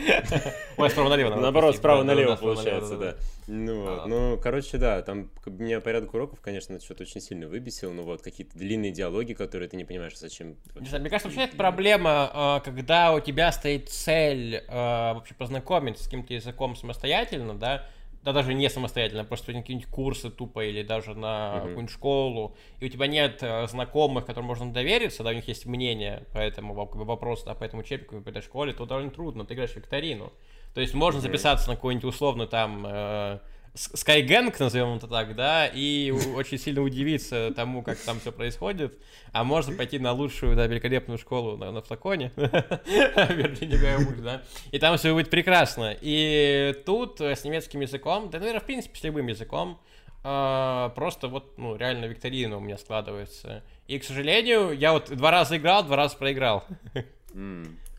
Ой, 0.77 0.89
справа 0.89 1.09
налево. 1.09 1.35
Наоборот, 1.35 1.75
справа 1.75 2.03
налево 2.03 2.35
получается, 2.35 2.97
да. 2.97 3.15
Ну, 3.47 3.81
вот. 3.81 4.07
ну, 4.07 4.39
короче, 4.41 4.77
да, 4.77 5.01
там 5.01 5.31
меня 5.45 5.79
порядок 5.79 6.13
уроков, 6.13 6.41
конечно, 6.41 6.79
что-то 6.79 7.03
очень 7.03 7.21
сильно 7.21 7.47
выбесил, 7.47 7.93
но 7.93 8.03
вот 8.03 8.21
какие-то 8.21 8.57
длинные 8.57 8.91
диалоги, 8.91 9.33
которые 9.33 9.69
ты 9.69 9.77
не 9.77 9.85
понимаешь, 9.85 10.17
зачем. 10.17 10.55
Не 10.79 10.87
знаю, 10.87 11.01
мне 11.01 11.09
кажется, 11.09 11.29
вообще 11.29 11.43
это 11.43 11.57
проблема, 11.57 12.29
а, 12.33 12.59
когда 12.61 13.13
у 13.13 13.19
тебя 13.19 13.51
стоит 13.51 13.89
цель 13.89 14.63
а, 14.67 15.13
вообще 15.13 15.33
познакомиться 15.35 16.03
с 16.03 16.07
каким-то 16.07 16.33
языком 16.33 16.75
самостоятельно, 16.75 17.53
да, 17.55 17.87
да 18.25 18.33
даже 18.33 18.55
не 18.55 18.69
самостоятельно, 18.71 19.23
просто 19.23 19.53
на 19.53 19.61
какие-нибудь 19.61 19.87
курсы 19.87 20.31
тупо 20.31 20.65
или 20.65 20.81
даже 20.81 21.13
на 21.13 21.27
uh-huh. 21.27 21.61
какую-нибудь 21.61 21.91
школу, 21.91 22.55
и 22.79 22.85
у 22.85 22.89
тебя 22.89 23.05
нет 23.05 23.37
э, 23.41 23.67
знакомых, 23.67 24.25
которым 24.25 24.47
можно 24.47 24.73
довериться, 24.73 25.23
да, 25.23 25.29
у 25.29 25.33
них 25.33 25.47
есть 25.47 25.67
мнение 25.67 26.25
по 26.33 26.39
этому 26.39 26.73
вопросу, 26.73 27.45
да, 27.45 27.53
по 27.53 27.63
этому 27.63 27.83
учебнику, 27.83 28.19
по 28.21 28.29
этой 28.29 28.41
школе, 28.41 28.73
то 28.73 28.87
довольно 28.87 29.11
трудно, 29.11 29.45
ты 29.45 29.53
играешь 29.53 29.73
в 29.73 29.75
викторину. 29.75 30.33
То 30.73 30.81
есть 30.81 30.95
можно 30.95 31.21
записаться 31.21 31.69
на 31.69 31.75
какой-нибудь 31.75 32.05
условно 32.05 32.47
там 32.47 32.83
э, 32.87 33.39
Скайгэнг, 33.75 34.57
назовем 34.59 34.95
это 34.95 35.07
так, 35.07 35.35
да, 35.35 35.67
и 35.67 36.09
очень 36.11 36.57
сильно 36.57 36.81
удивиться 36.81 37.51
тому, 37.55 37.83
как 37.83 37.97
там 37.97 38.19
все 38.19 38.31
происходит, 38.31 38.97
а 39.33 39.43
можно 39.43 39.75
пойти 39.75 39.99
на 39.99 40.13
лучшую, 40.13 40.55
да, 40.55 40.65
великолепную 40.65 41.17
школу 41.17 41.57
на, 41.57 41.71
на 41.71 41.81
флаконе, 41.81 42.31
Вирджиния 42.35 43.77
Гаймуш, 43.77 44.15
да, 44.19 44.41
и 44.71 44.79
там 44.79 44.97
все 44.97 45.13
будет 45.13 45.29
прекрасно. 45.29 45.95
И 45.99 46.73
тут 46.85 47.19
с 47.19 47.43
немецким 47.43 47.81
языком, 47.81 48.29
да, 48.29 48.39
наверное, 48.39 48.61
в 48.61 48.65
принципе, 48.65 48.97
с 48.97 49.03
любым 49.03 49.27
языком, 49.27 49.79
а, 50.23 50.89
просто 50.89 51.27
вот, 51.27 51.57
ну, 51.57 51.75
реально 51.75 52.05
викторина 52.05 52.57
у 52.57 52.59
меня 52.59 52.77
складывается. 52.77 53.61
И, 53.87 53.99
к 53.99 54.03
сожалению, 54.03 54.71
я 54.71 54.93
вот 54.93 55.15
два 55.15 55.29
раза 55.29 55.57
играл, 55.57 55.83
два 55.83 55.97
раза 55.97 56.17
проиграл. 56.17 56.63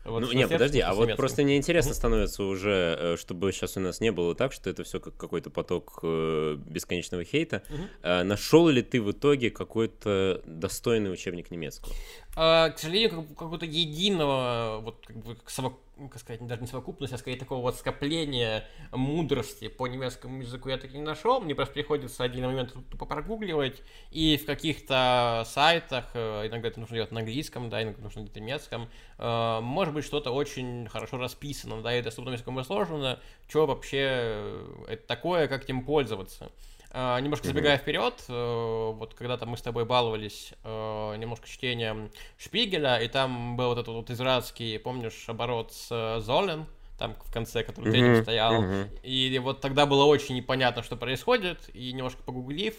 Вот 0.07 0.21
ну, 0.21 0.31
нет, 0.31 0.49
подожди, 0.49 0.79
а 0.79 0.93
вот 0.93 1.15
просто 1.15 1.43
мне 1.43 1.57
интересно 1.57 1.93
становится 1.93 2.43
уже, 2.43 2.97
э, 2.99 3.17
чтобы 3.17 3.51
сейчас 3.51 3.77
у 3.77 3.79
нас 3.79 3.99
не 3.99 4.11
было 4.11 4.35
так, 4.35 4.53
что 4.53 4.69
это 4.69 4.83
все 4.83 4.99
как 4.99 5.17
какой-то 5.17 5.49
поток 5.49 5.99
э, 6.03 6.57
бесконечного 6.65 7.23
хейта. 7.23 7.63
Угу. 7.69 8.23
Нашел 8.23 8.67
ли 8.69 8.81
ты 8.81 9.01
в 9.01 9.11
итоге 9.11 9.49
какой-то 9.49 10.41
достойный 10.45 11.11
учебник 11.11 11.51
немецкого? 11.51 11.93
А, 12.35 12.69
к 12.69 12.79
сожалению, 12.79 13.23
какого-то 13.23 13.65
единого, 13.65 14.79
вот 14.81 15.05
как 15.05 15.17
бы 15.17 15.37
совок 15.47 15.73
ну, 15.73 15.86
как 16.11 16.19
сказать, 16.21 16.45
даже 16.45 16.61
не 16.61 16.67
совокупность, 16.67 17.13
а 17.13 17.17
скорее 17.17 17.37
такого 17.37 17.61
вот 17.61 17.75
скопления 17.75 18.65
мудрости 18.91 19.67
по 19.67 19.87
немецкому 19.87 20.41
языку 20.41 20.69
я 20.69 20.77
таки 20.77 20.97
не 20.97 21.03
нашел. 21.03 21.41
Мне 21.41 21.55
просто 21.55 21.73
приходится 21.73 22.23
один 22.23 22.45
момент 22.45 22.73
тупо 22.89 23.05
прогугливать, 23.05 23.81
и 24.11 24.37
в 24.37 24.45
каких-то 24.45 25.43
сайтах, 25.45 26.05
э, 26.13 26.47
иногда 26.47 26.67
это 26.67 26.79
нужно 26.79 26.95
делать 26.95 27.11
на 27.11 27.19
английском, 27.19 27.69
да, 27.69 27.83
иногда 27.83 28.03
нужно 28.03 28.21
делать 28.21 28.35
на 28.35 28.39
немецком, 28.39 28.89
э, 29.17 29.59
может 29.61 29.93
быть 29.93 30.05
что-то 30.05 30.31
очень 30.31 30.87
хорошо 30.87 31.17
расписано, 31.17 31.81
да, 31.81 31.97
и 31.97 32.01
доступным 32.01 32.33
языком 32.33 32.63
сложно, 32.63 33.19
что 33.47 33.65
вообще 33.65 33.99
э, 34.01 34.85
это 34.89 35.07
такое, 35.07 35.47
как 35.47 35.63
этим 35.63 35.83
пользоваться. 35.83 36.51
Uh, 36.91 37.19
немножко 37.21 37.47
забегая 37.47 37.77
вперед, 37.77 38.23
uh, 38.29 38.93
вот 38.93 39.13
когда-то 39.13 39.45
мы 39.45 39.57
с 39.57 39.61
тобой 39.61 39.83
баловались 39.83 40.53
uh, 40.63 41.17
немножко 41.17 41.45
чтением 41.45 42.09
Шпигеля, 42.37 42.97
и 42.99 43.09
там 43.09 43.57
был 43.57 43.67
вот 43.67 43.77
этот 43.77 43.93
вот 43.93 44.09
израильский, 44.09 44.77
помнишь, 44.77 45.25
оборот 45.27 45.73
с 45.73 46.21
Золен, 46.21 46.65
там 46.97 47.15
в 47.25 47.31
конце, 47.31 47.63
который 47.63 47.91
третьим 47.91 48.13
mm-hmm. 48.13 48.23
стоял. 48.23 48.63
Mm-hmm. 48.63 49.01
И 49.03 49.39
вот 49.39 49.59
тогда 49.59 49.85
было 49.85 50.05
очень 50.05 50.35
непонятно, 50.35 50.81
что 50.81 50.95
происходит, 50.95 51.69
и 51.73 51.91
немножко 51.91 52.23
погуглив, 52.23 52.75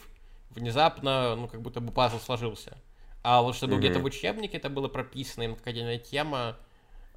внезапно, 0.51 1.37
ну, 1.37 1.47
как 1.47 1.61
будто 1.61 1.81
бы 1.81 1.93
пазл 1.93 2.19
сложился. 2.19 2.79
А 3.23 3.43
вот 3.43 3.57
что 3.57 3.67
mm-hmm. 3.67 3.79
где-то 3.79 3.99
в 4.01 4.05
учебнике 4.07 4.57
это 4.57 4.71
было 4.71 4.89
прописано, 4.89 5.43
им 5.43 5.55
как 5.55 5.67
отдельная 5.67 5.99
тема, 5.99 6.57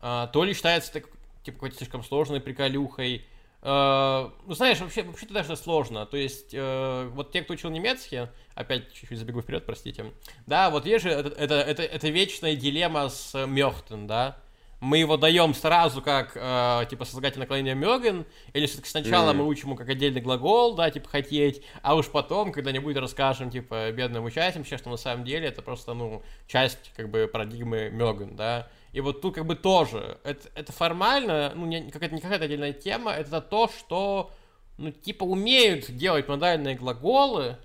то 0.02 0.44
ли 0.44 0.54
считается 0.54 0.92
так, 0.92 1.06
типа 1.44 1.56
какой-то 1.56 1.78
слишком 1.78 2.04
сложной 2.04 2.42
приколюхой, 2.42 3.20
Э, 3.20 3.31
ну, 3.64 4.54
знаешь, 4.54 4.80
вообще, 4.80 5.04
вообще-то 5.04 5.34
даже 5.36 5.56
сложно. 5.56 6.06
То 6.08 6.18
есть, 6.18 6.50
э, 6.52 7.10
вот 7.14 7.32
те, 7.32 7.42
кто 7.44 7.54
учил 7.54 7.70
немецкий, 7.70 8.28
опять 8.56 8.92
чуть-чуть 8.94 9.20
забегу 9.20 9.42
вперед, 9.42 9.66
простите. 9.66 10.06
Да, 10.48 10.72
вот 10.72 10.86
есть 10.88 11.04
же, 11.04 11.12
это, 11.12 11.30
это, 11.30 11.56
это, 11.56 11.84
это 11.84 12.10
вечная 12.10 12.56
дилемма 12.56 13.10
с 13.10 13.46
Мёхтен, 13.46 14.08
да. 14.08 14.38
Мы 14.80 14.98
его 14.98 15.16
даем 15.16 15.54
сразу 15.54 16.02
как, 16.02 16.32
э, 16.34 16.86
типа, 16.90 17.06
сослагательное 17.06 17.44
наклонение 17.46 17.76
Мёген, 17.76 18.26
или 18.54 18.66
все-таки 18.66 18.90
сначала 18.90 19.30
mm-hmm. 19.30 19.36
мы 19.36 19.48
учим 19.48 19.68
его 19.68 19.78
как 19.78 19.90
отдельный 19.90 20.22
глагол, 20.22 20.74
да, 20.74 20.90
типа, 20.90 21.08
хотеть, 21.08 21.62
а 21.84 21.94
уж 21.94 22.08
потом 22.08 22.52
когда-нибудь 22.52 22.98
расскажем, 22.98 23.52
типа, 23.52 23.92
бедным 23.92 24.26
участникам, 24.26 24.66
что 24.66 24.90
на 24.90 24.98
самом 24.98 25.24
деле 25.24 25.48
это 25.48 25.62
просто, 25.62 25.94
ну, 25.94 26.24
часть, 26.48 26.92
как 26.98 27.12
бы, 27.12 27.30
парадигмы 27.32 27.92
Мёген, 27.92 28.36
да. 28.36 28.70
И 28.94 29.00
вот 29.00 29.22
тут 29.22 29.36
как 29.36 29.46
бы 29.46 29.56
тоже, 29.56 30.18
это, 30.24 30.50
это 30.54 30.72
формально, 30.74 31.54
ну, 31.56 31.66
не, 31.66 31.90
какая-то, 31.90 32.14
не 32.14 32.22
какая-то 32.22 32.46
отдельная 32.46 32.74
тема, 32.74 33.12
это 33.12 33.40
то, 33.40 33.70
что, 33.70 34.32
ну, 34.78 34.92
типа, 34.92 35.24
умеют 35.24 35.90
делать 35.92 36.28
модальные 36.28 36.76
глаголы, 36.76 37.58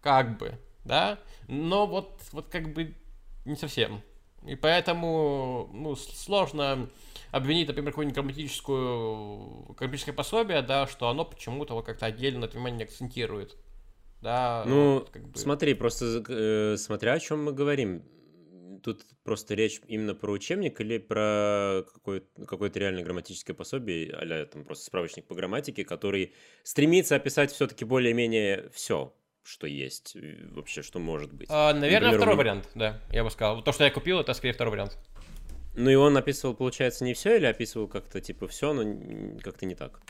как 0.00 0.38
бы, 0.38 0.58
да, 0.84 1.18
но 1.46 1.86
вот, 1.86 2.20
вот 2.32 2.48
как 2.48 2.72
бы 2.72 2.94
не 3.44 3.54
совсем. 3.54 4.02
И 4.44 4.56
поэтому, 4.56 5.70
ну, 5.72 5.94
сложно 5.94 6.88
обвинить, 7.30 7.68
например, 7.68 7.92
какую-нибудь 7.92 8.16
грамматическую, 8.16 9.74
грамматическое 9.78 10.14
пособие, 10.14 10.62
да, 10.62 10.88
что 10.88 11.08
оно 11.08 11.24
почему-то 11.24 11.74
вот 11.74 11.86
как-то 11.86 12.06
отдельно 12.06 12.46
это 12.46 12.56
внимание 12.56 12.84
акцентирует. 12.84 13.56
Да, 14.20 14.64
ну, 14.66 14.94
вот, 14.94 15.10
как 15.10 15.28
бы... 15.28 15.38
смотри, 15.38 15.74
просто 15.74 16.24
э, 16.28 16.76
смотря 16.76 17.14
о 17.14 17.20
чем 17.20 17.44
мы 17.44 17.52
говорим 17.52 18.02
тут 18.82 19.04
просто 19.24 19.54
речь 19.54 19.80
именно 19.86 20.14
про 20.14 20.32
учебник 20.32 20.80
или 20.80 20.98
про 20.98 21.84
какое-то, 21.92 22.46
какое-то 22.46 22.78
реальное 22.78 23.02
грамматическое 23.04 23.54
пособие, 23.54 24.12
а 24.12 24.46
там 24.46 24.64
просто 24.64 24.86
справочник 24.86 25.26
по 25.26 25.34
грамматике, 25.34 25.84
который 25.84 26.34
стремится 26.62 27.16
описать 27.16 27.52
все-таки 27.52 27.84
более-менее 27.84 28.70
все, 28.72 29.14
что 29.42 29.66
есть, 29.66 30.16
вообще, 30.50 30.82
что 30.82 30.98
может 30.98 31.32
быть. 31.32 31.48
А, 31.50 31.72
наверное, 31.72 32.12
Например, 32.12 32.18
второй 32.18 32.36
вариант, 32.36 32.68
да, 32.74 33.00
я 33.10 33.24
бы 33.24 33.30
сказал. 33.30 33.62
То, 33.62 33.72
что 33.72 33.84
я 33.84 33.90
купил, 33.90 34.20
это 34.20 34.32
скорее 34.34 34.54
второй 34.54 34.72
вариант. 34.72 34.98
Ну 35.74 35.90
и 35.90 35.94
он 35.94 36.16
описывал, 36.16 36.54
получается, 36.54 37.04
не 37.04 37.14
все 37.14 37.36
или 37.36 37.46
описывал 37.46 37.88
как-то 37.88 38.20
типа 38.20 38.46
все, 38.46 38.72
но 38.72 39.38
как-то 39.40 39.64
не 39.66 39.74
так? 39.74 40.00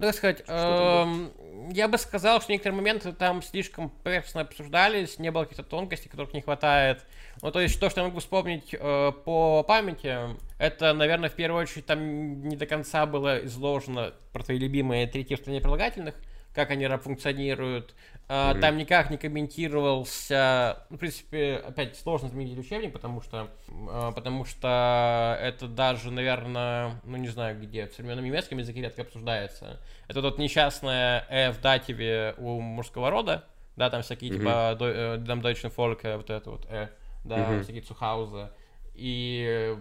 Ну, 0.00 0.06
так 0.06 0.14
сказать, 0.14 0.42
эм, 0.48 1.30
я 1.72 1.86
бы 1.86 1.98
сказал, 1.98 2.40
что 2.40 2.50
некоторые 2.50 2.74
моменты 2.74 3.12
там 3.12 3.42
слишком 3.42 3.90
поверхностно 3.90 4.40
обсуждались, 4.40 5.18
не 5.18 5.30
было 5.30 5.42
каких-то 5.42 5.62
тонкостей, 5.62 6.08
которых 6.08 6.32
не 6.32 6.40
хватает. 6.40 7.04
Ну, 7.42 7.50
то 7.50 7.60
есть, 7.60 7.78
то, 7.78 7.90
что 7.90 8.00
я 8.00 8.06
могу 8.06 8.20
вспомнить 8.20 8.72
э, 8.72 9.12
по 9.26 9.62
памяти, 9.62 10.38
это, 10.58 10.94
наверное, 10.94 11.28
в 11.28 11.34
первую 11.34 11.60
очередь, 11.60 11.84
там 11.84 12.48
не 12.48 12.56
до 12.56 12.64
конца 12.64 13.04
было 13.04 13.44
изложено 13.44 14.14
про 14.32 14.42
твои 14.42 14.56
любимые 14.56 15.06
три 15.06 15.22
типа 15.22 15.42
прилагательных, 15.42 16.14
как 16.54 16.70
они 16.70 16.86
функционируют. 16.88 17.94
Mm-hmm. 18.28 18.60
Там 18.60 18.76
никак 18.76 19.10
не 19.10 19.16
комментировался, 19.16 20.84
ну, 20.88 20.96
в 20.96 21.00
принципе, 21.00 21.56
опять 21.56 21.96
сложно 21.96 22.28
заменить 22.28 22.56
учебник, 22.56 22.92
потому 22.92 23.20
что, 23.20 23.50
а, 23.88 24.12
потому 24.12 24.44
что 24.44 25.36
это 25.42 25.66
даже, 25.66 26.12
наверное, 26.12 27.00
ну 27.02 27.16
не 27.16 27.26
знаю 27.26 27.60
где, 27.60 27.88
в 27.88 27.92
современном 27.92 28.24
немецком 28.24 28.58
языке 28.58 28.82
редко 28.82 29.02
обсуждается. 29.02 29.80
Это 30.06 30.22
тот 30.22 30.38
несчастное 30.38 31.26
«э» 31.28 31.50
в 31.50 31.60
дативе 31.60 32.36
у 32.38 32.60
мужского 32.60 33.10
рода, 33.10 33.46
да, 33.74 33.90
там 33.90 34.02
всякие, 34.02 34.30
mm-hmm. 34.30 35.18
типа, 35.18 35.24
там 35.26 35.40
Deutsche 35.40 35.74
Volk, 35.74 36.16
вот 36.16 36.30
это 36.30 36.50
вот 36.50 36.66
«э», 36.70 36.88
да, 37.24 37.36
mm-hmm. 37.36 37.62
всякие 37.64 37.82
Цухаузы. 37.82 38.50
И 38.94 39.76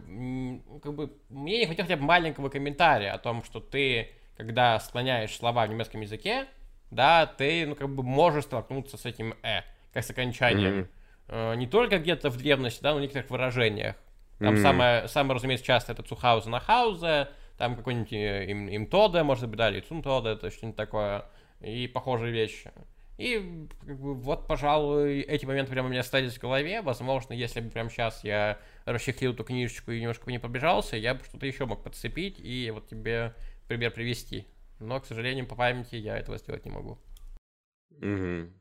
как 0.82 0.96
бы 0.96 1.14
мне 1.30 1.60
не 1.60 1.66
хватило 1.66 1.86
хотя 1.86 1.98
бы 1.98 2.04
маленького 2.04 2.50
комментария 2.50 3.12
о 3.12 3.20
том, 3.20 3.44
что 3.44 3.60
ты, 3.60 4.10
когда 4.38 4.80
склоняешь 4.80 5.36
слова 5.36 5.68
в 5.68 5.70
немецком 5.70 6.02
языке, 6.02 6.48
да, 6.92 7.26
ты, 7.26 7.66
ну, 7.66 7.76
как 7.76 7.90
бы 7.90 8.04
можешь 8.04 8.46
столкнуться 8.46 8.98
с 8.98 9.06
этим 9.06 9.36
«э», 9.44 9.62
как 9.94 10.04
с 10.04 10.10
окончанием. 10.10 10.88
Mm-hmm. 11.28 11.56
не 11.58 11.68
только 11.68 12.00
где-то 12.00 12.30
в 12.30 12.38
древности, 12.38 12.82
да, 12.82 12.92
но 12.92 12.98
в 12.98 13.02
некоторых 13.02 13.30
выражениях. 13.30 13.96
Там 14.40 14.56
mm-hmm. 14.56 14.62
самое, 14.62 15.08
самое, 15.08 15.36
разумеется, 15.36 15.66
часто 15.66 15.92
это 15.92 16.02
Цухауза 16.02 16.50
на 16.50 16.60
Хаузе, 16.60 17.30
там 17.58 17.76
какой-нибудь 17.76 18.14
э, 18.14 18.46
им, 18.50 18.68
им 18.68 18.90
может 19.26 19.50
быть, 19.50 19.58
да, 19.58 19.70
или 19.70 19.82
Цун 19.82 20.02
Тоде, 20.02 20.30
это 20.30 20.50
что-нибудь 20.50 20.78
такое, 20.78 21.26
и 21.60 21.88
похожие 21.88 22.32
вещи. 22.32 22.72
И 23.18 23.68
как 23.86 24.00
бы, 24.00 24.16
вот, 24.16 24.48
пожалуй, 24.48 25.20
эти 25.20 25.46
моменты 25.46 25.74
прямо 25.74 25.90
у 25.90 25.92
меня 25.92 26.00
остались 26.00 26.38
в 26.38 26.42
голове. 26.42 26.82
Возможно, 26.82 27.34
если 27.34 27.60
бы 27.60 27.70
прямо 27.70 27.90
сейчас 27.90 28.24
я 28.24 28.58
расчехлил 28.86 29.34
эту 29.34 29.44
книжечку 29.44 29.92
и 29.92 30.00
немножко 30.00 30.32
не 30.32 30.40
побежался, 30.40 30.96
я 30.96 31.16
бы 31.16 31.24
что-то 31.26 31.46
еще 31.46 31.66
мог 31.66 31.84
подцепить 31.84 32.40
и 32.40 32.72
вот 32.74 32.88
тебе 32.88 33.36
пример 33.68 33.92
привести 33.92 34.48
но, 34.80 35.00
к 35.00 35.06
сожалению, 35.06 35.48
по 35.48 35.56
памяти 35.56 35.96
я 35.96 36.18
этого 36.18 36.38
сделать 36.38 36.66
не 36.66 36.72
могу. 36.72 36.98
Угу. 37.92 38.54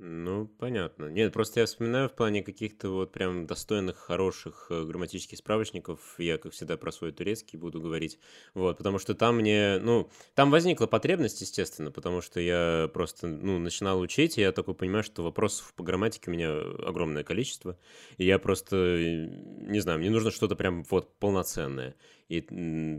Ну, 0.00 0.46
понятно. 0.46 1.06
Нет, 1.06 1.32
просто 1.32 1.58
я 1.58 1.66
вспоминаю 1.66 2.08
в 2.08 2.12
плане 2.12 2.44
каких-то 2.44 2.90
вот 2.90 3.10
прям 3.10 3.48
достойных, 3.48 3.96
хороших 3.96 4.68
э, 4.70 4.84
грамматических 4.84 5.36
справочников. 5.38 6.14
Я, 6.18 6.38
как 6.38 6.52
всегда, 6.52 6.76
про 6.76 6.92
свой 6.92 7.10
турецкий 7.10 7.58
буду 7.58 7.80
говорить. 7.80 8.20
Вот, 8.54 8.78
потому 8.78 9.00
что 9.00 9.16
там 9.16 9.38
мне, 9.38 9.80
ну, 9.82 10.08
там 10.36 10.52
возникла 10.52 10.86
потребность, 10.86 11.40
естественно, 11.40 11.90
потому 11.90 12.20
что 12.20 12.38
я 12.38 12.88
просто, 12.94 13.26
ну, 13.26 13.58
начинал 13.58 13.98
учить, 13.98 14.38
и 14.38 14.40
я 14.40 14.52
такой 14.52 14.74
понимаю, 14.74 15.02
что 15.02 15.24
вопросов 15.24 15.74
по 15.74 15.82
грамматике 15.82 16.30
у 16.30 16.34
меня 16.34 16.56
огромное 16.86 17.24
количество. 17.24 17.76
И 18.18 18.24
я 18.24 18.38
просто, 18.38 18.76
э, 18.76 19.26
не 19.66 19.80
знаю, 19.80 19.98
мне 19.98 20.10
нужно 20.10 20.30
что-то 20.30 20.54
прям 20.54 20.84
вот 20.84 21.18
полноценное. 21.18 21.96
И 22.28 22.42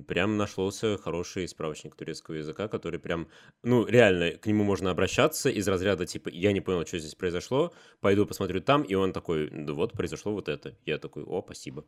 прям 0.07 0.37
нашелся 0.37 0.97
хороший 0.97 1.47
справочник 1.47 1.95
турецкого 1.95 2.35
языка, 2.35 2.67
который 2.67 2.99
прям, 2.99 3.27
ну, 3.61 3.85
реально, 3.85 4.31
к 4.31 4.47
нему 4.47 4.63
можно 4.63 4.89
обращаться 4.89 5.49
из 5.49 5.67
разряда, 5.67 6.07
типа, 6.07 6.29
я 6.29 6.51
не 6.51 6.61
понял, 6.61 6.85
что 6.85 6.97
здесь 6.97 7.13
произошло, 7.13 7.71
пойду 8.01 8.25
посмотрю 8.25 8.59
там, 8.59 8.81
и 8.81 8.95
он 8.95 9.13
такой, 9.13 9.49
да 9.51 9.73
вот, 9.73 9.93
произошло 9.93 10.33
вот 10.33 10.49
это. 10.49 10.75
Я 10.85 10.97
такой, 10.97 11.23
о, 11.23 11.43
спасибо. 11.43 11.85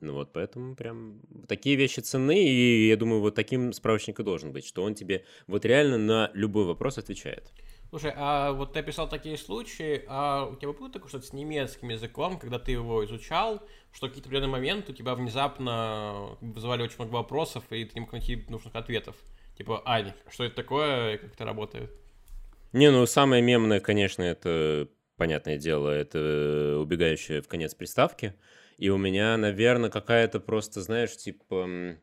Ну 0.00 0.14
вот, 0.14 0.32
поэтому 0.32 0.76
прям 0.76 1.20
такие 1.48 1.76
вещи 1.76 2.00
ценны, 2.00 2.44
и 2.44 2.88
я 2.88 2.96
думаю, 2.96 3.20
вот 3.20 3.34
таким 3.34 3.72
справочник 3.72 4.20
и 4.20 4.22
должен 4.22 4.52
быть, 4.52 4.66
что 4.66 4.82
он 4.82 4.94
тебе 4.94 5.24
вот 5.46 5.64
реально 5.64 5.98
на 5.98 6.30
любой 6.34 6.64
вопрос 6.64 6.98
отвечает. 6.98 7.52
Слушай, 7.94 8.12
а 8.16 8.50
вот 8.50 8.72
ты 8.72 8.80
описал 8.80 9.08
такие 9.08 9.38
случаи, 9.38 10.02
а 10.08 10.46
у 10.46 10.56
тебя 10.56 10.72
было 10.72 10.90
такое 10.90 11.08
что-то 11.08 11.26
с 11.26 11.32
немецким 11.32 11.90
языком, 11.90 12.40
когда 12.40 12.58
ты 12.58 12.72
его 12.72 13.04
изучал, 13.04 13.62
что 13.92 14.08
какие-то 14.08 14.28
определенные 14.28 14.50
моменты 14.50 14.90
у 14.90 14.94
тебя 14.96 15.14
внезапно 15.14 16.36
вызывали 16.40 16.82
очень 16.82 16.96
много 16.98 17.12
вопросов, 17.12 17.62
и 17.70 17.84
ты 17.84 17.92
не 17.94 18.00
мог 18.00 18.10
найти 18.10 18.44
нужных 18.48 18.74
ответов? 18.74 19.14
Типа, 19.56 19.80
Ань, 19.86 20.12
что 20.28 20.42
это 20.42 20.56
такое 20.56 21.14
и 21.14 21.18
как 21.18 21.34
это 21.34 21.44
работает? 21.44 21.92
Не, 22.72 22.90
ну 22.90 23.06
самое 23.06 23.40
мемное, 23.42 23.78
конечно, 23.78 24.24
это, 24.24 24.88
понятное 25.16 25.56
дело, 25.56 25.88
это 25.88 26.78
убегающая 26.80 27.42
в 27.42 27.46
конец 27.46 27.76
приставки. 27.76 28.34
И 28.76 28.90
у 28.90 28.98
меня, 28.98 29.36
наверное, 29.36 29.88
какая-то 29.88 30.40
просто, 30.40 30.80
знаешь, 30.80 31.16
типа 31.16 31.96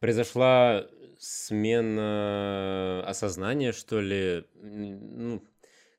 произошла 0.00 0.86
смена 1.18 3.04
осознания, 3.06 3.72
что 3.72 4.00
ли, 4.00 4.44
ну, 4.54 5.42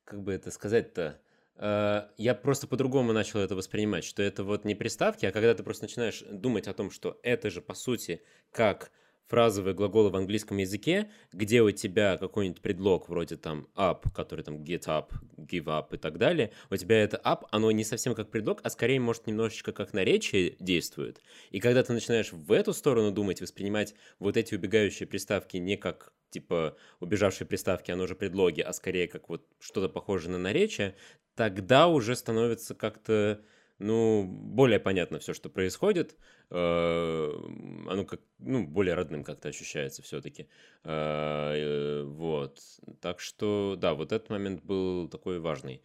как 0.05 0.23
бы 0.23 0.34
это 0.34 0.51
сказать-то, 0.51 1.19
э, 1.55 2.08
я 2.17 2.36
просто 2.36 2.67
по-другому 2.67 3.13
начал 3.13 3.39
это 3.39 3.55
воспринимать, 3.55 4.03
что 4.03 4.23
это 4.23 4.43
вот 4.43 4.65
не 4.65 4.75
приставки, 4.75 5.25
а 5.25 5.32
когда 5.32 5.53
ты 5.53 5.63
просто 5.63 5.86
начинаешь 5.86 6.23
думать 6.29 6.67
о 6.67 6.73
том, 6.73 6.91
что 6.91 7.19
это 7.23 7.49
же, 7.49 7.62
по 7.62 7.73
сути, 7.73 8.21
как 8.51 8.91
фразовые 9.30 9.76
глаголы 9.76 10.10
в 10.10 10.15
английском 10.15 10.58
языке, 10.58 11.10
где 11.32 11.62
у 11.62 11.72
тебя 11.72 12.18
какой-нибудь 12.18 12.62
предлог 12.62 13.08
вроде 13.08 13.38
там 13.38 13.68
up, 13.76 14.12
который 14.13 14.44
там 14.44 14.58
get 14.58 14.86
up, 14.88 15.12
give 15.38 15.65
up 15.65 15.94
и 15.94 15.98
так 15.98 16.18
далее, 16.18 16.52
у 16.70 16.76
тебя 16.76 17.02
это 17.02 17.22
up, 17.24 17.46
оно 17.52 17.72
не 17.72 17.84
совсем 17.84 18.15
как 18.15 18.32
предлог, 18.32 18.60
а 18.63 18.70
скорее, 18.70 19.00
может, 19.00 19.28
немножечко 19.28 19.72
как 19.72 19.94
наречие 19.94 20.56
действует. 20.60 21.22
И 21.52 21.60
когда 21.60 21.84
ты 21.84 21.94
начинаешь 21.94 22.34
в 22.34 22.52
эту 22.52 22.74
сторону 22.74 23.12
думать, 23.12 23.39
воспринимать 23.39 23.94
вот 24.18 24.36
эти 24.36 24.56
убегающие 24.56 25.08
приставки 25.08 25.58
не 25.58 25.78
как 25.78 26.12
типа 26.32 26.76
убежавшие 27.00 27.48
приставки, 27.48 27.92
оно 27.92 28.08
же 28.08 28.15
предлоги, 28.15 28.62
а 28.62 28.74
скорее 28.74 29.08
как 29.08 29.30
вот 29.30 29.46
что-то 29.60 29.89
похожее 29.89 30.32
на 30.32 30.38
наречие, 30.38 30.96
тогда 31.36 31.88
уже 31.88 32.15
становится 32.15 32.76
как-то 32.76 33.42
ну, 33.80 34.26
более 34.26 34.80
понятно 34.80 35.20
все, 35.20 35.34
что 35.34 35.50
происходит. 35.50 36.18
Э, 36.52 37.32
оно 37.88 38.06
как, 38.06 38.20
ну, 38.38 38.68
более 38.68 38.94
родным 38.94 39.24
как-то 39.24 39.48
ощущается 39.48 40.02
все-таки. 40.02 40.50
Э, 40.84 41.54
э, 41.56 42.04
вот. 42.04 42.60
Так 43.00 43.22
что, 43.22 43.76
да, 43.78 43.94
вот 43.94 44.12
этот 44.12 44.30
момент 44.30 44.63
был 44.63 45.08
такой 45.08 45.39
важный 45.39 45.82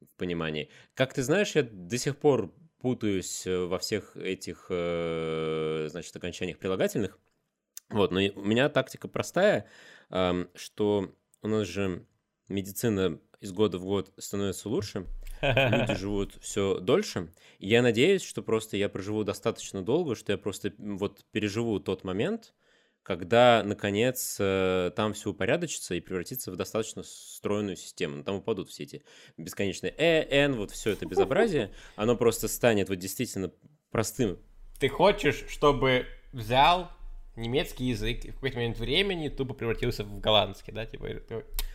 в 0.00 0.16
понимании. 0.16 0.70
Как 0.94 1.12
ты 1.12 1.22
знаешь, 1.22 1.54
я 1.54 1.62
до 1.62 1.98
сих 1.98 2.16
пор 2.16 2.50
путаюсь 2.80 3.46
во 3.46 3.78
всех 3.78 4.16
этих, 4.16 4.66
значит, 4.68 6.14
окончаниях 6.16 6.58
прилагательных. 6.58 7.18
Вот, 7.88 8.10
но 8.10 8.20
у 8.20 8.44
меня 8.44 8.68
тактика 8.68 9.08
простая, 9.08 9.66
что 10.10 11.14
у 11.42 11.48
нас 11.48 11.66
же 11.66 12.06
медицина 12.48 13.18
из 13.40 13.52
года 13.52 13.78
в 13.78 13.84
год 13.84 14.12
становится 14.18 14.68
лучше, 14.68 15.06
люди 15.70 15.98
живут 15.98 16.34
все 16.40 16.78
дольше. 16.80 17.32
Я 17.58 17.82
надеюсь, 17.82 18.22
что 18.22 18.42
просто 18.42 18.76
я 18.76 18.88
проживу 18.88 19.24
достаточно 19.24 19.82
долго, 19.82 20.14
что 20.14 20.32
я 20.32 20.38
просто 20.38 20.72
вот 20.78 21.24
переживу 21.32 21.80
тот 21.80 22.04
момент, 22.04 22.54
когда, 23.02 23.62
наконец, 23.64 24.38
э, 24.40 24.90
там 24.96 25.12
все 25.12 25.30
упорядочится 25.30 25.94
и 25.94 26.00
превратится 26.00 26.50
в 26.50 26.56
достаточно 26.56 27.02
стройную 27.02 27.76
систему. 27.76 28.24
Там 28.24 28.36
упадут 28.36 28.70
все 28.70 28.84
эти 28.84 29.02
бесконечные 29.36 29.94
э, 29.96 30.26
н, 30.30 30.54
вот 30.54 30.70
все 30.70 30.90
это 30.90 31.06
безобразие, 31.06 31.72
оно 31.96 32.16
просто 32.16 32.48
станет 32.48 32.88
вот 32.88 32.96
действительно 32.96 33.52
простым. 33.90 34.38
Ты 34.80 34.88
хочешь, 34.88 35.44
чтобы 35.48 36.06
взял 36.32 36.90
немецкий 37.36 37.86
язык 37.86 38.24
и 38.24 38.30
в 38.30 38.34
какой-то 38.34 38.56
момент 38.56 38.78
времени 38.78 39.28
тупо 39.28 39.54
превратился 39.54 40.04
в 40.04 40.20
голландский, 40.20 40.72
да, 40.72 40.86
типа 40.86 41.08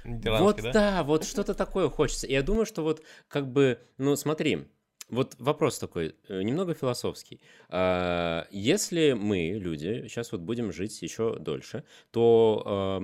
вот 0.03 0.61
да? 0.61 0.71
да, 0.71 1.03
вот 1.03 1.25
что-то 1.25 1.53
такое 1.53 1.89
хочется. 1.89 2.27
И 2.27 2.33
я 2.33 2.41
думаю, 2.41 2.65
что 2.65 2.83
вот 2.83 3.03
как 3.27 3.51
бы, 3.51 3.79
ну 3.97 4.15
смотри, 4.15 4.67
вот 5.09 5.35
вопрос 5.39 5.79
такой, 5.79 6.15
э, 6.27 6.41
немного 6.43 6.73
философский. 6.73 7.41
А, 7.69 8.47
если 8.51 9.13
мы, 9.13 9.57
люди, 9.59 10.07
сейчас 10.07 10.31
вот 10.31 10.41
будем 10.41 10.71
жить 10.71 11.01
еще 11.01 11.37
дольше, 11.39 11.83
то 12.11 13.01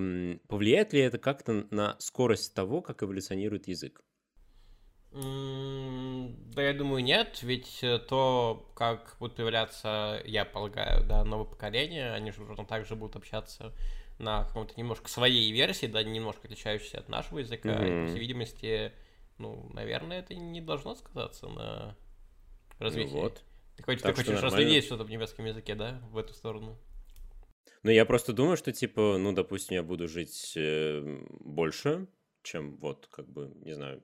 повлияет 0.48 0.94
ли 0.94 1.02
это 1.02 1.18
как-то 1.18 1.66
на 1.72 1.96
скорость 2.00 2.54
того, 2.54 2.82
как 2.82 3.04
эволюционирует 3.04 3.68
язык? 3.68 4.04
Да, 5.16 6.62
я 6.62 6.74
думаю, 6.74 7.02
нет, 7.02 7.40
ведь 7.42 7.80
э, 7.82 8.00
то, 8.00 8.70
как 8.76 9.16
будут 9.18 9.38
появляться, 9.38 10.22
я 10.26 10.44
полагаю, 10.44 11.06
да, 11.06 11.24
новое 11.24 11.46
поколение, 11.46 12.12
они 12.12 12.32
же 12.32 12.44
ровно 12.44 12.66
так 12.66 12.86
же 12.86 12.98
будут 12.98 13.16
общаться 13.16 13.74
на 14.20 14.44
каком-то 14.44 14.74
немножко 14.76 15.08
своей 15.08 15.54
версии, 15.54 15.86
да, 15.86 16.04
немножко 16.04 16.48
отличающейся 16.48 17.00
от 17.00 17.08
нашего 17.08 17.40
языка, 17.40 17.70
mm-hmm. 17.70 18.04
и, 18.04 18.06
по 18.06 18.10
всей 18.10 18.20
видимости, 18.20 18.92
ну, 19.38 19.70
наверное, 19.74 20.20
это 20.20 20.36
не 20.36 20.60
должно 20.60 20.96
сказаться 20.96 21.48
на 21.48 21.96
развитии. 22.80 23.14
Ну, 23.14 23.22
вот. 23.22 23.42
Ты 23.78 23.84
хочешь, 23.84 24.02
так 24.02 24.16
ты 24.18 24.24
хочешь 24.26 24.42
разглядеть 24.42 24.84
что-то 24.84 25.06
в 25.06 25.10
немецком 25.10 25.46
языке, 25.46 25.76
да, 25.76 26.02
в 26.12 26.18
эту 26.18 26.34
сторону? 26.34 26.78
Ну, 27.84 27.92
я 27.92 28.06
просто 28.06 28.34
думаю, 28.34 28.58
что, 28.58 28.74
типа, 28.74 29.18
ну, 29.18 29.32
допустим, 29.32 29.76
я 29.76 29.84
буду 29.84 30.10
жить 30.10 30.54
э, 30.58 31.24
больше, 31.40 32.08
чем 32.44 32.76
вот, 32.78 33.08
как 33.08 33.30
бы, 33.30 33.54
не 33.62 33.72
знаю, 33.74 34.04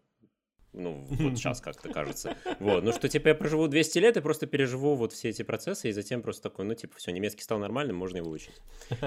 ну, 0.74 1.06
вот 1.10 1.38
сейчас 1.38 1.62
как-то 1.62 1.92
кажется. 1.92 2.38
Вот, 2.60 2.84
ну 2.84 2.92
что, 2.94 3.08
типа, 3.10 3.30
я 3.30 3.36
проживу 3.36 3.68
200 3.68 4.00
лет 4.00 4.18
и 4.18 4.22
просто 4.22 4.48
переживу 4.48 4.96
вот 4.96 5.14
все 5.14 5.30
эти 5.30 5.44
процессы, 5.44 5.90
и 5.90 5.92
затем 5.92 6.22
просто 6.22 6.44
такой, 6.44 6.66
ну, 6.66 6.74
типа, 6.74 6.98
все, 6.98 7.12
немецкий 7.12 7.44
стал 7.44 7.60
нормальным, 7.60 7.96
можно 7.96 8.18
его 8.18 8.32
учить. 8.32 8.56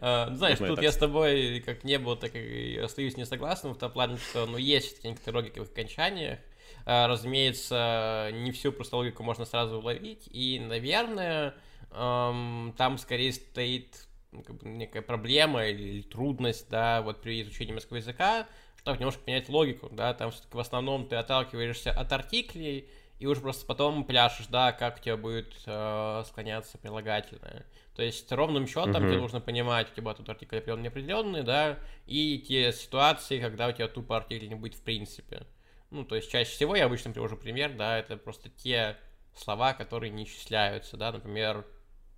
А, 0.00 0.32
знаешь, 0.34 0.58
тут 0.58 0.82
я 0.82 0.92
с 0.92 0.96
тобой 0.96 1.62
как 1.64 1.84
не 1.84 1.98
был, 1.98 2.16
так 2.16 2.34
и 2.34 2.76
остаюсь 2.78 3.16
не 3.16 3.24
согласным 3.24 3.74
в 3.74 3.78
том 3.78 3.90
плане, 3.90 4.16
что, 4.16 4.46
ну, 4.46 4.56
есть 4.58 5.04
некоторые 5.04 5.42
логики 5.42 5.58
в 5.58 5.70
окончаниях, 5.70 6.38
а, 6.84 7.08
разумеется, 7.08 8.30
не 8.32 8.52
всю 8.52 8.72
просто 8.72 8.96
логику 8.96 9.22
можно 9.22 9.44
сразу 9.44 9.78
уловить, 9.78 10.28
и, 10.30 10.60
наверное, 10.60 11.54
там 11.90 12.98
скорее 12.98 13.32
стоит 13.32 14.06
ну, 14.32 14.42
как 14.42 14.56
бы 14.56 14.68
некая 14.68 15.02
проблема 15.02 15.66
или 15.66 16.02
трудность, 16.02 16.68
да, 16.68 17.00
вот 17.02 17.22
при 17.22 17.42
изучении 17.42 17.70
немецкого 17.70 17.96
языка, 17.96 18.46
чтобы 18.94 19.00
немножко 19.00 19.22
менять 19.26 19.48
логику, 19.48 19.88
да, 19.90 20.14
там 20.14 20.30
все-таки 20.30 20.56
в 20.56 20.60
основном 20.60 21.08
ты 21.08 21.16
отталкиваешься 21.16 21.90
от 21.90 22.12
артиклей, 22.12 22.88
и 23.18 23.26
уже 23.26 23.40
просто 23.40 23.66
потом 23.66 24.04
пляшешь, 24.04 24.46
да, 24.46 24.72
как 24.72 24.98
у 24.98 25.00
тебя 25.00 25.16
будет 25.16 25.54
э, 25.64 26.22
склоняться 26.26 26.78
прилагательное. 26.78 27.66
То 27.94 28.02
есть 28.02 28.30
ровным 28.30 28.66
счетом 28.66 28.90
mm-hmm. 28.90 29.08
тебе 29.08 29.20
нужно 29.20 29.40
понимать, 29.40 29.90
у 29.90 29.94
тебя 29.94 30.12
тут 30.14 30.28
артикль 30.28 30.58
определенный, 30.58 30.84
неопределенный, 30.84 31.42
да, 31.42 31.78
и 32.06 32.38
те 32.38 32.72
ситуации, 32.72 33.40
когда 33.40 33.68
у 33.68 33.72
тебя 33.72 33.88
тупо 33.88 34.18
артикль 34.18 34.48
не 34.48 34.54
будет 34.54 34.74
в 34.74 34.82
принципе. 34.82 35.46
Ну, 35.90 36.04
то 36.04 36.14
есть 36.14 36.30
чаще 36.30 36.50
всего 36.50 36.76
я 36.76 36.84
обычно 36.84 37.10
привожу 37.10 37.36
пример, 37.36 37.74
да, 37.74 37.98
это 37.98 38.16
просто 38.16 38.50
те 38.50 38.98
слова, 39.34 39.72
которые 39.72 40.10
не 40.10 40.24
исчисляются, 40.24 40.96
да, 40.96 41.10
например, 41.10 41.66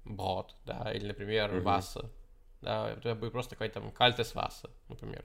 бот, 0.04 0.54
да, 0.66 0.92
или, 0.92 1.06
например, 1.06 1.50
mm-hmm. 1.50 1.60
васа, 1.62 2.10
да, 2.60 2.90
это 2.90 3.14
будет 3.14 3.32
просто 3.32 3.54
какой-то 3.54 3.80
там 3.80 3.92
кальтес 3.92 4.34
васа, 4.34 4.68
например, 4.88 5.24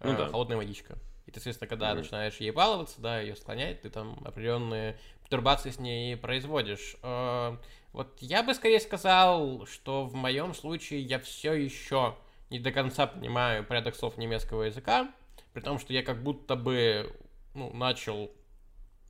ну, 0.00 0.12
э, 0.12 0.16
да. 0.16 0.28
холодная 0.28 0.56
водичка. 0.56 0.98
И 1.26 1.30
ты, 1.30 1.40
соответственно, 1.40 1.68
когда 1.68 1.92
mm-hmm. 1.92 1.96
начинаешь 1.96 2.36
ей 2.36 2.50
баловаться, 2.50 3.00
да, 3.00 3.20
ее 3.20 3.36
склонять, 3.36 3.82
ты 3.82 3.90
там 3.90 4.18
определенные 4.24 4.98
пертурбации 5.22 5.70
с 5.70 5.78
ней 5.78 6.16
производишь. 6.16 6.96
Э, 7.02 7.56
вот 7.92 8.16
я 8.20 8.42
бы 8.42 8.54
скорее 8.54 8.80
сказал, 8.80 9.66
что 9.66 10.04
в 10.04 10.14
моем 10.14 10.54
случае 10.54 11.02
я 11.02 11.18
все 11.18 11.52
еще 11.52 12.16
не 12.50 12.58
до 12.58 12.72
конца 12.72 13.06
понимаю 13.06 13.64
порядок 13.64 13.94
слов 13.96 14.16
немецкого 14.16 14.64
языка, 14.64 15.12
при 15.52 15.60
том, 15.60 15.78
что 15.78 15.92
я 15.92 16.02
как 16.02 16.22
будто 16.22 16.56
бы 16.56 17.14
ну, 17.54 17.72
начал, 17.72 18.30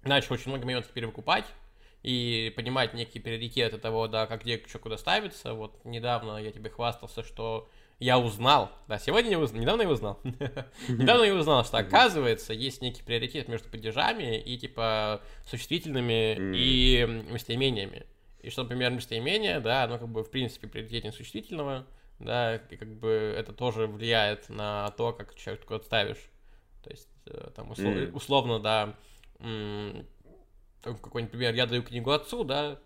начал 0.02 0.34
очень 0.34 0.50
много 0.50 0.64
моментов 0.64 0.90
перевыкупать 0.92 1.44
и 2.02 2.52
понимать 2.56 2.94
некие 2.94 3.22
приоритеты 3.22 3.78
того, 3.78 4.08
да, 4.08 4.26
как 4.26 4.42
где 4.42 4.62
что 4.66 4.78
куда 4.78 4.96
ставится. 4.96 5.54
Вот 5.54 5.84
недавно 5.84 6.38
я 6.38 6.52
тебе 6.52 6.70
хвастался, 6.70 7.22
что 7.22 7.68
я 7.98 8.18
узнал, 8.18 8.70
да, 8.86 8.98
сегодня 8.98 9.32
я 9.32 9.38
узнал, 9.38 9.60
недавно 9.60 9.82
я 9.82 9.88
узнал, 9.88 10.20
недавно 10.88 11.24
я 11.24 11.34
узнал, 11.34 11.64
что 11.64 11.78
оказывается 11.78 12.52
есть 12.52 12.80
некий 12.80 13.02
приоритет 13.02 13.48
между 13.48 13.68
падежами 13.68 14.38
и 14.38 14.56
типа 14.56 15.20
существительными 15.46 16.54
и 16.56 17.04
местоимениями. 17.30 18.06
И 18.40 18.50
что, 18.50 18.62
например, 18.62 18.92
местоимение, 18.92 19.58
да, 19.58 19.84
оно 19.84 19.98
как 19.98 20.08
бы 20.08 20.22
в 20.22 20.30
принципе 20.30 20.68
приоритетнее 20.68 21.12
существительного, 21.12 21.86
да, 22.20 22.56
и 22.56 22.76
как 22.76 22.94
бы 22.94 23.34
это 23.36 23.52
тоже 23.52 23.88
влияет 23.88 24.48
на 24.48 24.90
то, 24.92 25.12
как 25.12 25.34
человек 25.34 25.64
куда 25.64 25.80
ставишь. 25.80 26.30
То 26.84 26.90
есть 26.90 27.08
э, 27.26 27.50
там 27.56 27.72
услов, 27.72 28.14
условно, 28.14 28.60
да, 28.60 28.94
какой-нибудь 30.82 31.32
пример, 31.32 31.54
я 31.54 31.66
даю 31.66 31.82
книгу 31.82 32.12
отцу, 32.12 32.44
да, 32.44 32.78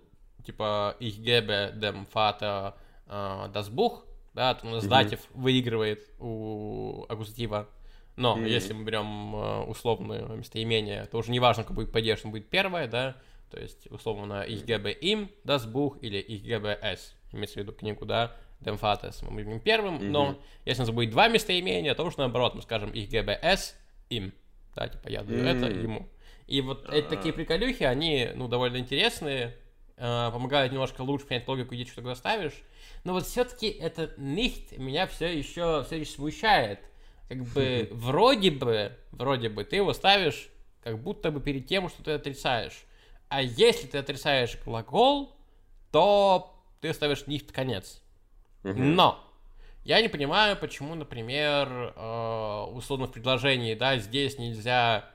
типа 0.44 0.96
ich 1.01 1.22
gebe 1.22 1.72
dem 1.77 2.07
Vater 2.07 2.75
äh, 3.07 3.48
das 3.53 3.70
Buch, 3.70 4.05
да, 4.35 4.55
то 4.55 4.66
у 4.66 4.71
нас 4.71 4.87
датив 4.87 5.21
выигрывает 5.35 6.09
у 6.18 7.05
аккузатива. 7.09 7.68
Но 8.16 8.37
mm-hmm. 8.37 8.49
если 8.49 8.73
мы 8.75 8.85
берем 8.85 9.35
э, 9.35 9.61
условное 9.64 10.23
местоимение, 10.29 11.07
то 11.07 11.18
уже 11.18 11.31
не 11.31 11.40
важно, 11.40 11.64
как 11.64 11.75
будет 11.75 11.92
падеж, 11.92 12.23
будет 12.25 12.49
первое, 12.51 12.87
да, 12.87 13.16
то 13.51 13.59
есть 13.59 13.90
условно 13.90 14.45
ich 14.47 14.64
gebe 14.66 14.92
ihm 15.01 15.29
das 15.45 15.66
Buch 15.71 15.99
или 16.01 16.18
ich 16.18 16.42
gebe 16.42 16.79
es, 16.83 17.14
имеется 17.33 17.61
в 17.61 17.62
виду 17.62 17.73
книгу, 17.73 18.05
да, 18.05 18.37
dem 18.61 18.79
Vaters, 18.79 19.25
мы 19.25 19.42
будем 19.42 19.61
первым, 19.61 19.97
mm-hmm. 19.97 20.11
но 20.11 20.38
если 20.66 20.83
у 20.83 20.87
нас 20.87 20.95
будет 20.95 21.11
два 21.11 21.29
местоимения, 21.29 21.95
то 21.95 22.05
уж 22.05 22.18
наоборот, 22.18 22.55
мы 22.55 22.61
скажем 22.61 22.90
ich 22.90 23.09
gebe 23.09 23.38
es 23.42 23.75
им, 24.11 24.35
да, 24.75 24.88
типа 24.88 25.09
я 25.09 25.23
даю 25.23 25.42
mm-hmm. 25.42 25.57
это 25.57 25.66
ему. 25.81 26.09
И 26.47 26.61
вот 26.61 26.87
эти 26.92 27.07
такие 27.09 27.33
приколюхи, 27.33 27.85
они, 27.85 28.29
ну, 28.35 28.49
довольно 28.49 28.77
интересные, 28.77 29.57
э, 29.97 30.31
помогают 30.31 30.73
немножко 30.73 31.01
лучше 31.01 31.27
понять 31.27 31.49
логику, 31.49 31.75
где 31.75 31.87
что-то 31.87 32.14
ставишь, 32.14 32.62
но 33.05 33.12
вот 33.15 33.27
все-таки 33.27 33.69
это 33.69 34.15
nicht 34.17 34.79
меня 34.79 35.07
все 35.07 35.37
еще, 35.37 35.83
все 35.85 36.01
еще 36.01 36.12
смущает. 36.12 36.81
Как 37.29 37.43
бы 37.45 37.88
вроде 37.91 38.51
бы, 38.51 38.97
вроде 39.11 39.49
бы 39.49 39.65
ты 39.65 39.77
его 39.77 39.93
ставишь 39.93 40.51
как 40.83 41.01
будто 41.01 41.31
бы 41.31 41.41
перед 41.41 41.67
тем, 41.67 41.88
что 41.88 42.03
ты 42.03 42.12
отрицаешь. 42.12 42.85
А 43.29 43.41
если 43.43 43.87
ты 43.87 43.99
отрицаешь 43.99 44.59
глагол, 44.65 45.37
то 45.91 46.62
ты 46.81 46.93
ставишь 46.93 47.25
nicht 47.27 47.53
конец. 47.53 48.03
Но 48.62 49.25
я 49.85 50.01
не 50.01 50.09
понимаю, 50.09 50.57
почему, 50.57 50.95
например, 50.95 51.95
э, 51.97 52.65
условно 52.73 53.07
в 53.07 53.12
предложении, 53.12 53.75
да, 53.75 53.99
здесь 53.99 54.38
нельзя, 54.38 55.11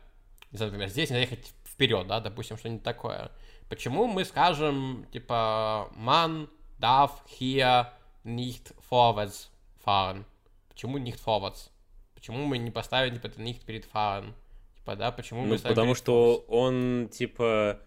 не 0.52 0.58
знаю, 0.58 0.71
например, 0.71 0.89
здесь 0.89 1.10
нельзя 1.10 1.21
ехать 1.21 1.54
вперед, 1.65 2.08
да, 2.08 2.19
допустим, 2.19 2.58
что-нибудь 2.58 2.84
такое. 2.84 3.32
Почему 3.69 4.08
мы 4.08 4.26
скажем, 4.26 5.06
типа, 5.12 5.89
man 5.95 6.50
darf 6.79 7.23
hier 7.27 7.91
nicht 8.23 8.73
vorwärts 8.79 9.51
fahren. 9.77 10.25
Почему 10.69 10.97
nicht 10.97 11.19
vorwärts? 11.19 11.71
Почему 12.13 12.45
мы 12.45 12.57
не 12.57 12.71
поставили 12.71 13.15
типа 13.15 13.27
nicht 13.39 13.65
перед 13.65 13.85
fahren? 13.85 14.33
Типа, 14.75 14.95
да, 14.95 15.11
почему 15.11 15.41
ну, 15.41 15.49
мы 15.49 15.59
потому 15.59 15.95
что 15.95 16.45
он, 16.47 17.09
типа, 17.11 17.81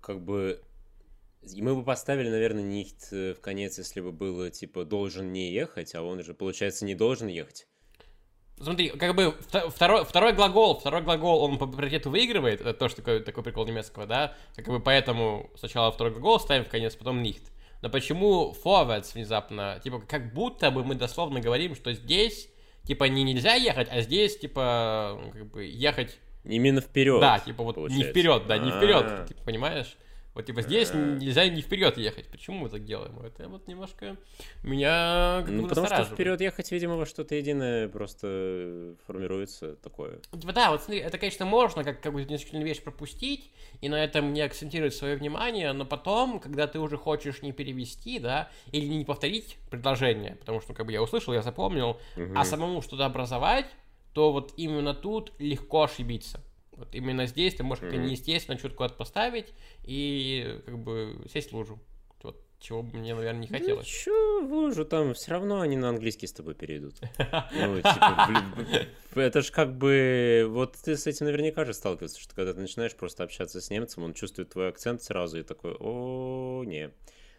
как 0.00 0.20
бы... 0.22 0.62
И 1.42 1.62
мы 1.62 1.74
бы 1.74 1.84
поставили, 1.84 2.28
наверное, 2.30 2.62
нихт 2.62 3.10
в 3.10 3.36
конец, 3.36 3.78
если 3.78 4.00
бы 4.00 4.12
было, 4.12 4.50
типа, 4.50 4.84
должен 4.84 5.32
не 5.32 5.50
ехать, 5.52 5.94
а 5.94 6.02
он 6.02 6.22
же, 6.22 6.34
получается, 6.34 6.84
не 6.84 6.94
должен 6.94 7.28
ехать. 7.28 7.66
Смотри, 8.60 8.90
как 8.90 9.14
бы 9.14 9.34
второй, 9.40 10.04
второй 10.04 10.32
глагол, 10.32 10.78
второй 10.78 11.02
глагол, 11.02 11.42
он 11.42 11.58
по 11.58 11.66
приоритету 11.66 12.10
выигрывает, 12.10 12.60
это 12.60 12.72
тоже 12.72 12.96
такой, 12.96 13.20
такой 13.20 13.42
прикол 13.42 13.66
немецкого, 13.66 14.06
да, 14.06 14.36
как 14.54 14.68
бы 14.68 14.80
поэтому 14.80 15.50
сначала 15.56 15.90
второй 15.90 16.12
глагол 16.12 16.38
ставим 16.38 16.64
в 16.64 16.68
конец, 16.68 16.94
потом 16.94 17.22
нихт. 17.22 17.50
Но 17.84 17.90
почему 17.90 18.56
forwards 18.64 19.12
внезапно? 19.12 19.78
Типа, 19.84 20.00
как 20.00 20.32
будто 20.32 20.70
бы 20.70 20.82
мы 20.84 20.94
дословно 20.94 21.40
говорим, 21.40 21.74
что 21.74 21.92
здесь, 21.92 22.48
типа, 22.84 23.04
не 23.04 23.22
нельзя 23.24 23.56
ехать, 23.56 23.88
а 23.90 24.00
здесь, 24.00 24.38
типа, 24.38 25.20
как 25.30 25.50
бы, 25.50 25.66
ехать... 25.66 26.18
Именно 26.44 26.80
вперед. 26.80 27.20
Да, 27.20 27.40
типа, 27.40 27.62
вот 27.62 27.74
получается. 27.74 28.06
не 28.06 28.10
вперед, 28.10 28.46
да, 28.46 28.56
не 28.56 28.70
вперед, 28.70 29.04
А-а-а. 29.04 29.26
типа, 29.26 29.42
понимаешь? 29.44 29.98
Вот 30.34 30.46
типа 30.46 30.62
здесь 30.62 30.92
нельзя 30.92 31.48
не 31.48 31.62
вперед 31.62 31.96
ехать. 31.96 32.28
Почему 32.28 32.58
мы 32.58 32.68
так 32.68 32.84
делаем? 32.84 33.18
Это 33.20 33.48
вот 33.48 33.68
немножко 33.68 34.16
меня 34.64 35.42
как 35.42 35.50
Ну, 35.50 35.68
потому 35.68 35.86
что 35.86 36.04
вперед 36.04 36.40
ехать, 36.40 36.72
видимо, 36.72 36.96
во 36.96 37.06
что-то 37.06 37.36
единое 37.36 37.88
просто 37.88 38.96
формируется 39.06 39.76
такое. 39.76 40.18
Типа, 40.32 40.52
да, 40.52 40.72
вот 40.72 40.82
смотри, 40.82 41.00
это, 41.00 41.18
конечно, 41.18 41.46
можно 41.46 41.84
как 41.84 42.00
какую-то 42.00 42.32
незначительную 42.32 42.66
вещь 42.66 42.82
пропустить 42.82 43.52
и 43.80 43.88
на 43.88 44.02
этом 44.02 44.32
не 44.32 44.40
акцентировать 44.40 44.94
свое 44.94 45.16
внимание, 45.16 45.72
но 45.72 45.84
потом, 45.84 46.40
когда 46.40 46.66
ты 46.66 46.80
уже 46.80 46.96
хочешь 46.96 47.42
не 47.42 47.52
перевести, 47.52 48.18
да, 48.18 48.50
или 48.72 48.86
не 48.86 49.04
повторить 49.04 49.56
предложение, 49.70 50.34
потому 50.36 50.60
что, 50.60 50.74
как 50.74 50.86
бы 50.86 50.92
я 50.92 51.02
услышал, 51.02 51.32
я 51.32 51.42
запомнил, 51.42 52.00
угу. 52.16 52.32
а 52.34 52.44
самому 52.44 52.82
что-то 52.82 53.06
образовать, 53.06 53.66
то 54.12 54.32
вот 54.32 54.54
именно 54.56 54.94
тут 54.94 55.32
легко 55.38 55.84
ошибиться. 55.84 56.40
Вот 56.76 56.94
именно 56.94 57.26
здесь 57.26 57.54
ты 57.54 57.62
можешь 57.62 57.82
как-то 57.82 57.96
неестественно 57.96 58.58
что-то 58.58 58.74
куда-то 58.74 58.94
поставить 58.94 59.52
и 59.84 60.60
как 60.64 60.78
бы 60.78 61.24
сесть 61.32 61.52
в 61.52 61.56
лужу. 61.56 61.78
Вот 62.22 62.42
чего 62.58 62.82
бы 62.82 62.96
мне, 62.98 63.14
наверное, 63.14 63.42
не 63.42 63.46
хотелось. 63.46 63.86
Ну, 63.86 63.92
чё 63.92 64.46
в 64.46 64.52
лужу 64.52 64.84
там? 64.84 65.14
Все 65.14 65.30
равно 65.30 65.60
они 65.60 65.76
на 65.76 65.90
английский 65.90 66.26
с 66.26 66.32
тобой 66.32 66.54
перейдут. 66.54 66.94
Ну, 67.52 67.76
типа, 67.76 69.20
это 69.20 69.42
ж 69.42 69.50
как 69.50 69.76
бы... 69.76 70.46
Вот 70.48 70.76
ты 70.76 70.96
с 70.96 71.06
этим 71.06 71.26
наверняка 71.26 71.64
же 71.64 71.74
сталкивался, 71.74 72.20
что 72.20 72.34
когда 72.34 72.52
ты 72.54 72.60
начинаешь 72.60 72.94
просто 72.96 73.22
общаться 73.22 73.60
с 73.60 73.70
немцем, 73.70 74.02
он 74.02 74.14
чувствует 74.14 74.50
твой 74.50 74.68
акцент 74.68 75.02
сразу 75.02 75.38
и 75.38 75.42
такой, 75.42 75.76
о, 75.78 76.64
не, 76.64 76.90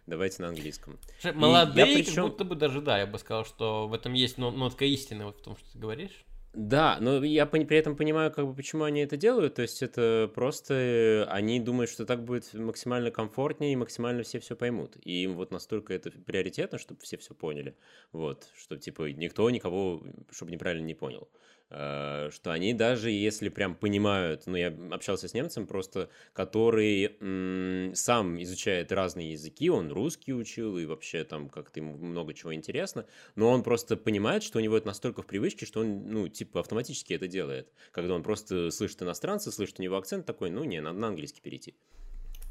давайте 0.08 0.42
на 0.42 0.50
английском. 0.50 0.98
Молодые, 1.34 1.98
причем... 1.98 2.16
как 2.16 2.26
будто 2.26 2.44
бы 2.46 2.56
даже, 2.56 2.82
да, 2.82 3.00
я 3.00 3.08
бы 3.08 3.18
сказал, 3.20 3.46
что 3.46 3.88
в 3.88 3.94
этом 3.94 4.14
есть 4.14 4.38
нотка 4.38 4.86
истины 4.86 5.26
вот 5.26 5.40
в 5.40 5.42
том, 5.42 5.58
что 5.58 5.72
ты 5.74 5.80
говоришь. 5.80 6.25
Да, 6.56 6.98
но 7.02 7.22
я 7.26 7.46
при 7.46 7.78
этом 7.78 7.98
понимаю, 7.98 8.32
как 8.32 8.48
бы, 8.48 8.54
почему 8.56 8.86
они 8.86 9.02
это 9.02 9.18
делают. 9.18 9.56
То 9.56 9.62
есть 9.62 9.84
это 9.84 10.32
просто 10.34 11.28
они 11.30 11.60
думают, 11.60 11.92
что 11.92 12.06
так 12.06 12.24
будет 12.24 12.54
максимально 12.54 13.12
комфортнее 13.12 13.74
и 13.74 13.76
максимально 13.76 14.24
все 14.24 14.40
все 14.40 14.56
поймут. 14.56 14.96
И 15.04 15.24
им 15.24 15.36
вот 15.36 15.52
настолько 15.52 15.94
это 15.94 16.12
приоритетно, 16.12 16.78
чтобы 16.78 17.02
все 17.02 17.18
все 17.18 17.34
поняли. 17.34 17.76
Вот, 18.14 18.48
что 18.58 18.78
типа 18.78 19.12
никто 19.12 19.50
никого, 19.50 20.02
чтобы 20.32 20.52
неправильно 20.52 20.86
не 20.86 20.96
понял. 20.96 21.28
Э, 21.72 22.30
что 22.32 22.52
они 22.52 22.74
даже 22.74 23.10
если 23.10 23.50
прям 23.50 23.76
понимают, 23.76 24.44
ну, 24.46 24.56
я 24.56 24.68
общался 24.92 25.28
с 25.28 25.34
немцем 25.34 25.66
просто, 25.66 26.10
который 26.34 27.18
м, 27.20 27.96
сам 27.96 28.42
изучает 28.44 28.92
разные 28.92 29.32
языки, 29.32 29.70
он 29.70 29.92
русский 29.92 30.34
учил, 30.34 30.78
и 30.78 30.86
вообще 30.86 31.24
там 31.24 31.50
как-то 31.50 31.80
ему 31.80 31.98
много 31.98 32.34
чего 32.34 32.54
интересно, 32.54 33.06
но 33.36 33.50
он 33.50 33.64
просто 33.64 33.98
понимает, 33.98 34.44
что 34.44 34.60
у 34.60 34.62
него 34.62 34.78
это 34.78 34.88
настолько 34.88 35.24
в 35.24 35.28
привычке, 35.28 35.66
что 35.66 35.82
он, 35.82 36.08
ну, 36.08 36.28
типа, 36.28 36.60
автоматически 36.60 37.14
это 37.14 37.28
делает. 37.28 37.74
Когда 37.92 38.14
он 38.14 38.22
просто 38.22 38.70
слышит 38.70 39.02
иностранца, 39.02 39.52
слышит 39.52 39.80
у 39.80 39.84
него 39.84 39.98
акцент 39.98 40.26
такой, 40.26 40.52
ну, 40.52 40.64
не, 40.64 40.82
надо 40.82 41.00
на 41.00 41.08
английский 41.08 41.42
перейти. 41.42 41.76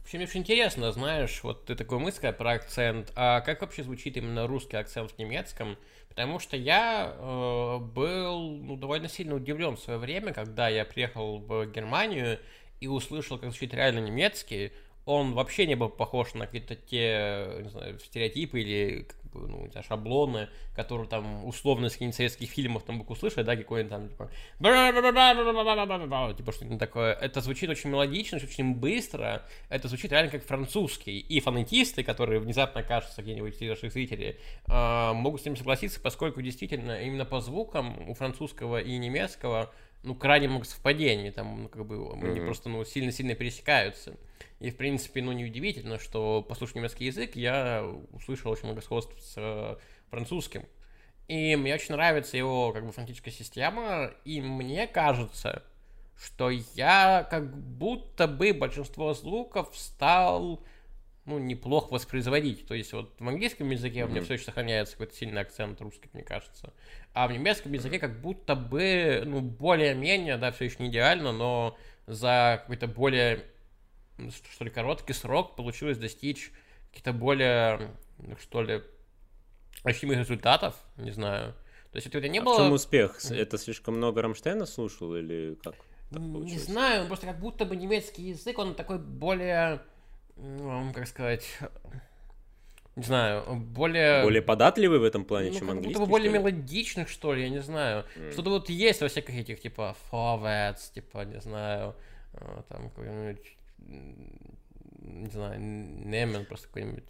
Вообще, 0.04 0.18
мне 0.18 0.26
очень 0.26 0.40
интересно, 0.40 0.92
знаешь, 0.92 1.42
вот 1.42 1.64
ты 1.64 1.74
такой 1.74 1.98
мысль 1.98 2.30
про 2.30 2.50
акцент, 2.52 3.10
а 3.16 3.40
как 3.40 3.62
вообще 3.62 3.82
звучит 3.82 4.18
именно 4.18 4.46
русский 4.46 4.76
акцент 4.76 5.12
в 5.12 5.18
немецком? 5.18 5.78
Потому 6.10 6.38
что 6.38 6.58
я 6.58 7.16
э, 7.16 7.78
был 7.78 8.50
ну, 8.50 8.76
довольно 8.76 9.08
сильно 9.08 9.34
удивлен 9.34 9.76
в 9.76 9.80
свое 9.80 9.98
время, 9.98 10.34
когда 10.34 10.68
я 10.68 10.84
приехал 10.84 11.38
в 11.38 11.64
Германию 11.72 12.38
и 12.80 12.86
услышал, 12.86 13.38
как 13.38 13.48
звучит 13.48 13.72
реально 13.72 14.00
немецкий. 14.00 14.72
Он 15.06 15.32
вообще 15.32 15.66
не 15.66 15.74
был 15.74 15.88
похож 15.88 16.34
на 16.34 16.44
какие-то 16.44 16.76
те, 16.76 17.62
не 17.62 17.70
знаю, 17.70 17.98
стереотипы 17.98 18.60
или 18.60 19.08
бы, 19.34 19.48
ну, 19.48 19.68
у 19.68 19.82
шаблоны, 19.82 20.48
которые 20.74 21.08
там 21.08 21.44
условно 21.44 21.86
из 21.86 21.92
каких-нибудь 21.92 22.16
советских 22.16 22.48
фильмов 22.48 22.84
там 22.84 23.00
бы 23.00 23.04
услышали, 23.08 23.44
да, 23.44 23.56
какой-нибудь 23.56 23.90
там, 23.90 24.08
типа, 24.08 24.30
типа 26.34 26.52
что-нибудь 26.52 26.78
такое. 26.78 27.12
Это 27.14 27.40
звучит 27.40 27.68
очень 27.68 27.90
мелодично, 27.90 28.38
очень 28.38 28.74
быстро, 28.74 29.42
это 29.68 29.88
звучит 29.88 30.12
реально 30.12 30.30
как 30.30 30.44
французский. 30.44 31.18
И 31.18 31.40
фонетисты, 31.40 32.02
которые 32.02 32.40
внезапно 32.40 32.80
окажутся 32.80 33.22
где-нибудь 33.22 33.56
среди 33.56 33.70
наших 33.70 33.92
зрителей, 33.92 34.36
могут 34.66 35.42
с 35.42 35.44
ним 35.44 35.56
согласиться, 35.56 36.00
поскольку 36.00 36.40
действительно 36.40 37.02
именно 37.02 37.24
по 37.24 37.40
звукам 37.40 38.08
у 38.08 38.14
французского 38.14 38.80
и 38.80 38.96
немецкого 38.96 39.72
ну, 40.04 40.14
крайне 40.14 40.48
много 40.48 40.66
совпадений, 40.66 41.30
там, 41.30 41.62
ну, 41.62 41.68
как 41.68 41.86
бы, 41.86 41.96
mm-hmm. 41.96 42.30
они 42.30 42.40
просто, 42.40 42.68
ну, 42.68 42.84
сильно-сильно 42.84 43.34
пересекаются. 43.34 44.14
И, 44.60 44.70
в 44.70 44.76
принципе, 44.76 45.22
ну, 45.22 45.32
неудивительно, 45.32 45.98
что, 45.98 46.42
послушав 46.42 46.76
немецкий 46.76 47.06
язык, 47.06 47.36
я 47.36 47.84
услышал 48.12 48.52
очень 48.52 48.64
много 48.64 48.82
сходств 48.82 49.14
с 49.18 49.34
э, 49.36 49.76
французским. 50.10 50.64
И 51.26 51.56
мне 51.56 51.74
очень 51.74 51.94
нравится 51.94 52.36
его, 52.36 52.72
как 52.72 52.84
бы, 52.84 52.92
фонетическая 52.92 53.32
система, 53.32 54.12
и 54.24 54.40
мне 54.42 54.86
кажется, 54.86 55.62
что 56.16 56.50
я 56.50 57.26
как 57.30 57.56
будто 57.56 58.28
бы 58.28 58.52
большинство 58.52 59.14
звуков 59.14 59.70
стал 59.72 60.62
ну, 61.26 61.38
неплохо 61.38 61.92
воспроизводить. 61.92 62.66
То 62.66 62.74
есть 62.74 62.92
вот 62.92 63.14
в 63.18 63.28
английском 63.28 63.70
языке 63.70 64.00
mm-hmm. 64.00 64.04
у 64.04 64.08
меня 64.08 64.22
все 64.22 64.34
еще 64.34 64.44
сохраняется 64.44 64.94
какой-то 64.94 65.14
сильный 65.14 65.40
акцент 65.40 65.80
русский, 65.80 66.10
мне 66.12 66.22
кажется. 66.22 66.72
А 67.12 67.26
в 67.26 67.32
немецком 67.32 67.72
языке 67.72 67.98
как 67.98 68.20
будто 68.20 68.54
бы, 68.54 69.22
ну, 69.24 69.40
более-менее, 69.40 70.36
да, 70.36 70.52
все 70.52 70.66
еще 70.66 70.76
не 70.80 70.88
идеально, 70.88 71.32
но 71.32 71.76
за 72.06 72.58
какой-то 72.62 72.86
более, 72.86 73.44
что 74.52 74.64
ли, 74.64 74.70
короткий 74.70 75.14
срок 75.14 75.56
получилось 75.56 75.98
достичь 75.98 76.52
каких-то 76.90 77.12
более, 77.12 77.90
что 78.40 78.62
ли, 78.62 78.82
ощутимых 79.82 80.18
результатов, 80.18 80.76
не 80.96 81.10
знаю. 81.10 81.54
То 81.90 81.96
есть 81.96 82.08
это 82.08 82.28
не 82.28 82.38
а 82.38 82.42
было... 82.42 82.54
в 82.54 82.58
чем 82.58 82.72
успех? 82.72 83.18
Это 83.30 83.56
слишком 83.56 83.96
много 83.96 84.20
Рамштейна 84.20 84.66
слушал 84.66 85.14
или 85.16 85.56
как? 85.62 85.74
Не 86.10 86.58
знаю, 86.58 87.06
просто 87.06 87.26
как 87.26 87.40
будто 87.40 87.64
бы 87.64 87.76
немецкий 87.76 88.22
язык, 88.24 88.58
он 88.58 88.74
такой 88.74 88.98
более 88.98 89.80
как 90.94 91.06
сказать, 91.06 91.58
не 92.96 93.02
знаю, 93.02 93.56
более... 93.56 94.22
Более 94.22 94.42
податливый 94.42 95.00
в 95.00 95.04
этом 95.04 95.24
плане, 95.24 95.50
ну, 95.50 95.58
чем 95.58 95.70
английский, 95.70 95.98
будто 95.98 96.10
более 96.10 96.30
мелодичных, 96.30 97.08
что 97.08 97.34
ли, 97.34 97.42
я 97.42 97.48
не 97.48 97.60
знаю. 97.60 98.04
Mm. 98.16 98.32
Что-то 98.32 98.50
вот 98.50 98.68
есть 98.68 99.00
во 99.00 99.08
всяких 99.08 99.34
этих, 99.34 99.60
типа, 99.60 99.96
forwards, 100.10 100.92
типа, 100.94 101.24
не 101.24 101.40
знаю, 101.40 101.96
э, 102.34 102.62
там, 102.68 102.90
какой-нибудь, 102.90 103.56
не 103.78 105.30
знаю, 105.30 105.60
Немен 105.60 106.44
просто 106.46 106.68
какой-нибудь... 106.68 107.04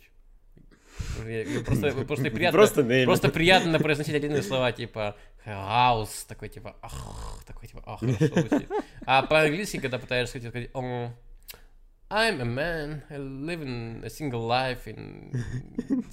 Просто, 1.67 2.05
просто, 2.05 2.31
приятно, 2.31 2.59
просто, 2.59 3.05
просто 3.05 3.29
приятно 3.29 3.81
произносить 3.81 4.15
отдельные 4.15 4.43
слова, 4.43 4.71
типа 4.71 5.17
хаус, 5.45 6.25
такой 6.25 6.49
типа 6.49 6.77
ах, 6.81 7.43
такой 7.47 7.69
типа 7.69 7.83
ах, 7.85 8.01
А 9.05 9.23
по-английски, 9.23 9.81
когда 9.81 9.99
пытаешься 9.99 10.39
сказать, 10.39 10.71
I'm 12.11 12.41
a 12.41 12.45
man, 12.45 13.03
I 13.11 13.17
live 13.17 13.63
in 13.63 14.03
a 14.05 14.11
single 14.11 14.47
life 14.47 14.87
in 14.87 15.33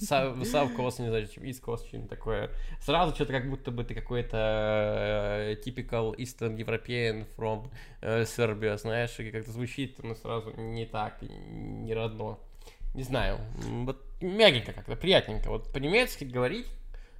South, 0.00 0.42
South 0.44 0.74
Coast, 0.74 1.00
не 1.00 1.08
знаю, 1.08 1.28
East 1.42 1.62
Coast, 1.62 1.86
что-нибудь 1.86 2.10
такое. 2.10 2.50
Сразу 2.80 3.14
что-то 3.14 3.32
как 3.32 3.48
будто 3.48 3.70
бы 3.70 3.84
ты 3.84 3.94
какой-то 3.94 4.36
uh, 4.36 5.62
typical 5.62 6.16
Eastern 6.16 6.56
European 6.56 7.26
from 7.36 7.70
uh, 8.00 8.22
Serbia, 8.22 8.76
знаешь, 8.78 9.18
и 9.20 9.30
как-то 9.30 9.52
звучит, 9.52 10.02
но 10.02 10.14
сразу 10.14 10.52
не 10.56 10.86
так, 10.86 11.18
не 11.22 11.92
родно. 11.94 12.38
Не 12.94 13.04
знаю, 13.04 13.38
вот 13.84 14.02
мягенько 14.20 14.72
как-то, 14.72 14.96
приятненько. 14.96 15.50
Вот 15.50 15.72
по-немецки 15.72 16.24
говорить, 16.24 16.66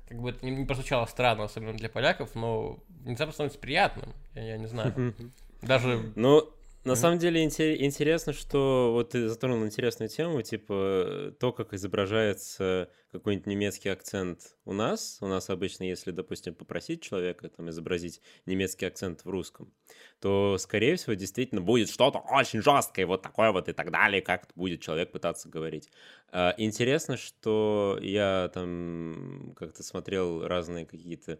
как 0.09 0.21
бы 0.21 0.31
это 0.31 0.45
не 0.45 0.65
прозвучало 0.65 1.07
странно, 1.07 1.45
особенно 1.45 1.75
для 1.75 1.89
поляков, 1.89 2.35
но 2.35 2.79
внезапно 3.05 3.33
становится 3.33 3.61
приятным, 3.61 4.13
я, 4.35 4.43
я 4.43 4.59
не 4.59 4.67
знаю. 4.67 5.15
Даже... 5.61 6.13
Ну, 6.17 6.51
на 6.85 6.97
самом 6.97 7.19
деле 7.19 7.45
интересно, 7.45 8.33
что 8.33 8.91
вот 8.93 9.11
ты 9.11 9.29
затронул 9.29 9.65
интересную 9.65 10.09
тему, 10.09 10.43
типа 10.43 11.35
то, 11.39 11.53
как 11.53 11.75
изображается 11.75 12.89
какой-нибудь 13.13 13.47
немецкий 13.47 13.89
акцент 13.89 14.57
у 14.65 14.73
нас. 14.73 15.19
У 15.21 15.27
нас 15.27 15.51
обычно, 15.51 15.85
если, 15.85 16.11
допустим, 16.11 16.55
попросить 16.55 17.03
человека 17.03 17.49
там 17.49 17.69
изобразить 17.71 18.21
немецкий 18.47 18.87
акцент 18.87 19.25
в 19.25 19.29
русском, 19.31 19.73
то, 20.21 20.57
скорее 20.59 20.97
всего, 20.97 21.15
действительно 21.15 21.61
будет 21.61 21.91
что-то 21.91 22.19
очень 22.19 22.63
жесткое, 22.63 23.07
вот 23.07 23.23
такое 23.23 23.53
вот 23.53 23.69
и 23.69 23.73
так 23.73 23.91
далее, 23.91 24.23
как 24.23 24.49
будет 24.55 24.81
человек 24.81 25.13
пытаться 25.13 25.49
говорить. 25.49 25.89
А, 26.31 26.55
интересно, 26.57 27.17
что 27.17 27.99
я 28.01 28.51
там 28.55 29.55
как-то 29.57 29.83
смотрел 29.83 30.47
разные 30.47 30.87
какие-то 30.87 31.39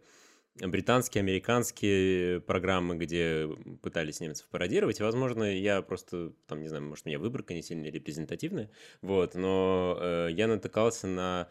британские, 0.61 1.23
американские 1.23 2.41
программы, 2.41 2.97
где 2.97 3.49
пытались 3.81 4.21
немцев 4.21 4.47
пародировать. 4.49 5.01
Возможно, 5.01 5.45
я 5.45 5.83
просто, 5.83 6.33
там, 6.47 6.61
не 6.61 6.69
знаю, 6.69 6.85
может, 6.85 7.07
у 7.07 7.09
меня 7.09 7.19
выборка 7.19 7.55
не 7.55 7.63
сильно 7.63 7.87
репрезентативная, 7.87 8.71
вот, 9.01 9.35
но 9.35 9.99
э, 10.01 10.29
я 10.33 10.47
натыкался 10.47 11.07
на 11.07 11.49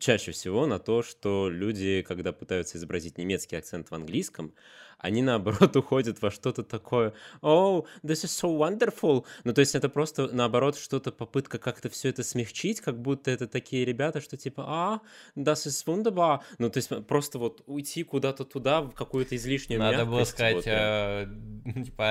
чаще 0.00 0.32
всего 0.32 0.66
на 0.66 0.78
то, 0.78 1.02
что 1.02 1.48
люди, 1.48 2.02
когда 2.02 2.32
пытаются 2.32 2.76
изобразить 2.76 3.18
немецкий 3.18 3.56
акцент 3.56 3.90
в 3.90 3.94
английском, 3.94 4.54
они 5.00 5.22
наоборот 5.22 5.74
уходят 5.76 6.22
во 6.22 6.30
что-то 6.30 6.62
такое 6.62 7.12
«Oh, 7.42 7.86
this 8.02 8.24
is 8.24 8.30
so 8.30 8.56
wonderful!» 8.56 9.24
Ну, 9.44 9.52
то 9.52 9.60
есть 9.60 9.74
это 9.74 9.88
просто 9.88 10.28
наоборот 10.32 10.76
что-то, 10.76 11.10
попытка 11.10 11.58
как-то 11.58 11.88
все 11.88 12.10
это 12.10 12.22
смягчить, 12.22 12.80
как 12.80 13.00
будто 13.00 13.30
это 13.30 13.46
такие 13.46 13.84
ребята, 13.84 14.20
что 14.20 14.36
типа 14.36 14.64
«А, 14.66 15.00
das 15.36 15.66
ist 15.66 15.86
wunderbar!» 15.86 16.40
Ну, 16.58 16.70
то 16.70 16.78
есть 16.78 16.90
просто 17.06 17.38
вот 17.38 17.62
уйти 17.66 18.02
куда-то 18.04 18.44
туда, 18.44 18.82
в 18.82 18.92
какую-то 18.92 19.36
излишнюю 19.36 19.80
Надо 19.80 20.04
мягкость. 20.04 20.10
было 20.10 20.24
сказать, 20.24 20.54
вот, 20.56 20.64
э, 20.66 21.82
типа 21.84 22.02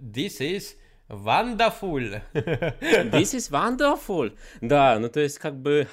«This 0.00 0.40
is 0.40 0.76
Wonderful. 1.08 2.20
This 2.34 3.34
is 3.34 3.50
wonderful. 3.50 4.32
Да, 4.60 4.98
ну 4.98 5.08
то 5.08 5.20
есть 5.20 5.38
как 5.38 5.54
бы 5.54 5.86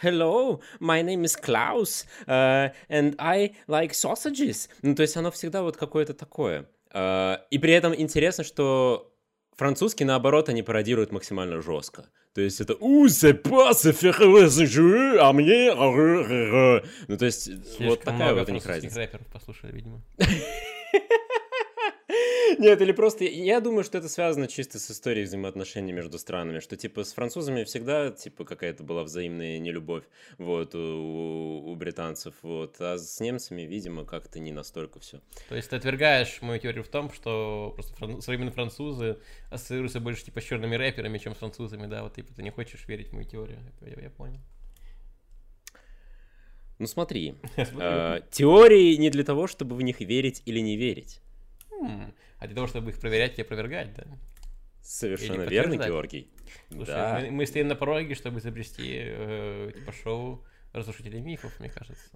Hello, 0.00 0.60
my 0.80 1.02
name 1.02 1.24
is 1.24 1.36
Klaus, 1.36 2.06
uh, 2.26 2.72
and 2.88 3.14
I 3.18 3.56
like 3.66 3.92
sausages. 3.92 4.68
Ну 4.82 4.94
то 4.94 5.02
есть 5.02 5.16
оно 5.16 5.30
всегда 5.32 5.62
вот 5.62 5.76
какое-то 5.76 6.14
такое. 6.14 6.66
Uh, 6.92 7.38
и 7.50 7.58
при 7.58 7.72
этом 7.72 7.94
интересно, 7.96 8.44
что 8.44 9.12
французский, 9.56 10.04
наоборот, 10.04 10.48
они 10.48 10.62
пародируют 10.62 11.10
максимально 11.10 11.60
жестко. 11.60 12.06
То 12.34 12.40
есть 12.40 12.60
это 12.60 12.74
«У, 12.80 13.06
pas 13.06 13.74
se 13.74 13.92
а 15.20 15.32
мне...» 15.32 15.72
Ну, 17.08 17.16
то 17.16 17.24
есть 17.24 17.44
Слишком 17.44 17.86
вот 17.86 18.00
такая 18.02 18.34
вот 18.34 18.48
у 18.48 18.52
них 18.52 18.66
разница. 18.66 18.98
рэперов 18.98 19.26
послушали, 19.28 19.72
видимо. 19.72 20.02
Нет, 22.58 22.80
или 22.80 22.92
просто... 22.92 23.24
Я 23.24 23.60
думаю, 23.60 23.84
что 23.84 23.98
это 23.98 24.08
связано 24.08 24.46
чисто 24.48 24.78
с 24.78 24.90
историей 24.90 25.24
взаимоотношений 25.24 25.92
между 25.92 26.18
странами, 26.18 26.60
что, 26.60 26.76
типа, 26.76 27.04
с 27.04 27.12
французами 27.12 27.64
всегда, 27.64 28.10
типа, 28.10 28.44
какая-то 28.44 28.82
была 28.82 29.04
взаимная 29.04 29.58
нелюбовь, 29.58 30.04
вот, 30.38 30.74
у, 30.74 31.62
у 31.66 31.74
британцев, 31.74 32.34
вот, 32.42 32.76
а 32.80 32.98
с 32.98 33.20
немцами, 33.20 33.62
видимо, 33.62 34.04
как-то 34.04 34.38
не 34.38 34.52
настолько 34.52 35.00
все. 35.00 35.20
То 35.48 35.56
есть 35.56 35.70
ты 35.70 35.76
отвергаешь 35.76 36.40
мою 36.42 36.60
теорию 36.60 36.84
в 36.84 36.88
том, 36.88 37.12
что 37.12 37.72
просто 37.74 37.94
фран... 37.96 38.20
современные 38.20 38.52
французы 38.52 39.18
ассоциируются 39.50 40.00
больше, 40.00 40.24
типа, 40.24 40.40
с 40.40 40.44
черными 40.44 40.76
рэперами, 40.76 41.18
чем 41.18 41.34
с 41.34 41.38
французами, 41.38 41.86
да, 41.86 42.02
вот, 42.02 42.14
типа, 42.14 42.32
ты 42.34 42.42
не 42.42 42.50
хочешь 42.50 42.86
верить 42.86 43.08
в 43.08 43.12
мою 43.12 43.26
теорию, 43.26 43.58
я, 43.80 44.02
я 44.02 44.10
понял. 44.10 44.40
Ну 46.78 46.86
смотри, 46.88 47.36
э, 47.56 48.20
теории 48.30 48.96
не 48.96 49.10
для 49.10 49.22
того, 49.22 49.46
чтобы 49.46 49.76
в 49.76 49.82
них 49.82 50.00
верить 50.00 50.42
или 50.44 50.58
не 50.58 50.76
верить. 50.76 51.20
А 52.38 52.46
для 52.46 52.54
того, 52.54 52.66
чтобы 52.66 52.90
их 52.90 53.00
проверять 53.00 53.38
и 53.38 53.42
опровергать, 53.42 53.94
да? 53.94 54.04
Совершенно 54.82 55.42
верно, 55.42 55.76
Георгий. 55.76 56.28
Слушай, 56.70 56.94
да. 56.94 57.20
мы, 57.20 57.30
мы 57.30 57.46
стоим 57.46 57.68
на 57.68 57.74
пороге, 57.74 58.14
чтобы 58.14 58.38
изобрести 58.38 59.00
э, 59.02 59.70
типа 59.74 59.92
шоу 59.92 60.44
разрушители 60.74 61.20
мифов, 61.20 61.58
мне 61.60 61.70
кажется. 61.70 62.10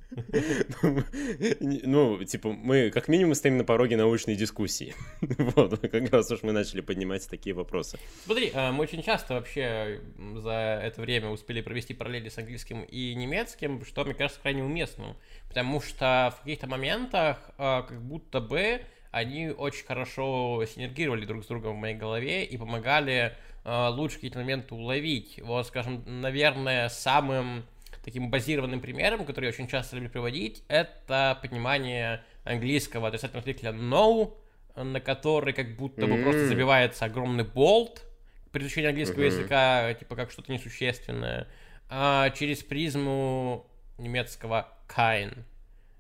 Ну, 1.61 2.25
типа, 2.25 2.53
мы 2.53 2.91
как 2.91 3.07
минимум 3.07 3.35
стоим 3.35 3.57
на 3.57 3.65
пороге 3.65 3.97
научной 3.97 4.35
дискуссии. 4.35 4.95
Вот, 5.39 5.79
как 5.81 6.13
раз 6.13 6.31
уж 6.31 6.43
мы 6.43 6.53
начали 6.53 6.81
поднимать 6.81 7.29
такие 7.29 7.55
вопросы. 7.55 7.99
Смотри, 8.25 8.51
э, 8.53 8.73
мы 8.73 8.83
очень 8.83 9.03
часто 9.03 9.35
вообще 9.35 10.01
за 10.37 10.81
это 10.83 11.01
время 11.01 11.31
успели 11.31 11.61
провести 11.61 11.95
параллели 11.95 12.29
с 12.29 12.39
английским 12.39 12.83
и 12.83 13.15
немецким, 13.15 13.85
что, 13.85 14.05
мне 14.05 14.15
кажется, 14.15 14.41
крайне 14.41 14.65
уместным. 14.65 15.17
Потому 15.49 15.81
что 15.81 16.35
в 16.37 16.41
каких-то 16.41 16.67
моментах 16.67 17.51
э, 17.59 17.83
как 17.89 18.03
будто 18.03 18.41
бы 18.41 18.83
они 19.19 19.49
очень 19.49 19.85
хорошо 19.85 20.65
синергировали 20.67 21.27
друг 21.27 21.45
с 21.45 21.47
другом 21.47 21.77
в 21.77 21.79
моей 21.79 21.95
голове 21.95 22.45
и 22.45 22.57
помогали 22.57 23.35
э, 23.65 23.89
лучше 23.89 24.17
какие-то 24.17 24.39
моменты 24.39 24.75
уловить. 24.75 25.41
Вот, 25.43 25.67
скажем, 25.67 26.03
наверное, 26.07 26.89
самым 26.89 27.65
таким 28.05 28.31
базированным 28.31 28.81
примером, 28.81 29.27
который 29.27 29.47
я 29.47 29.51
очень 29.51 29.69
часто 29.69 29.97
люблю 29.97 30.11
приводить, 30.11 30.63
это 30.69 31.39
понимание 31.43 32.23
английского 32.45 33.09
отрицательного 33.09 33.47
артикля 33.47 33.71
no, 33.71 34.35
на 34.77 35.01
который 35.01 35.53
как 35.53 35.77
будто 35.77 36.07
бы 36.07 36.15
mm. 36.15 36.23
просто 36.23 36.47
забивается 36.47 37.05
огромный 37.05 37.45
болт 37.45 38.05
при 38.53 38.63
изучении 38.63 38.89
английского 38.89 39.23
mm-hmm. 39.23 39.27
языка, 39.27 39.95
типа 39.95 40.17
как 40.17 40.31
что-то 40.31 40.53
несущественное, 40.53 41.49
а 41.91 42.31
через 42.31 42.63
призму 42.63 43.67
немецкого 43.99 44.69
kein. 44.89 45.45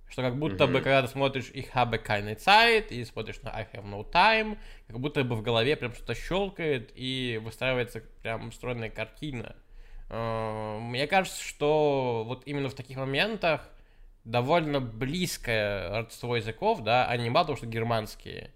Что 0.09 0.23
как 0.23 0.38
будто 0.38 0.64
mm-hmm. 0.64 0.73
бы, 0.73 0.81
когда 0.81 1.03
ты 1.03 1.09
смотришь 1.09 1.51
ich 1.53 1.71
habe 1.75 2.03
keine 2.03 2.37
Zeit 2.37 2.88
и 2.88 3.05
смотришь 3.05 3.40
на 3.42 3.51
I 3.51 3.66
have 3.73 3.85
no 3.85 4.11
time, 4.11 4.59
как 4.87 4.99
будто 4.99 5.23
бы 5.23 5.37
в 5.37 5.42
голове 5.42 5.77
прям 5.77 5.92
что-то 5.92 6.14
щелкает 6.14 6.92
и 6.94 7.40
выстраивается 7.42 8.03
прям 8.23 8.51
стройная 8.53 8.90
картина. 8.90 9.55
Э, 10.09 10.79
мне 10.81 11.07
кажется, 11.07 11.42
что 11.42 12.25
вот 12.27 12.42
именно 12.47 12.68
в 12.68 12.75
таких 12.75 12.97
моментах 12.97 13.68
довольно 14.25 14.81
близкое 14.81 15.90
родство 15.90 16.37
языков, 16.37 16.83
да, 16.83 17.07
они 17.07 17.29
мало 17.31 17.47
того, 17.47 17.57
что 17.57 17.66
германские, 17.66 18.53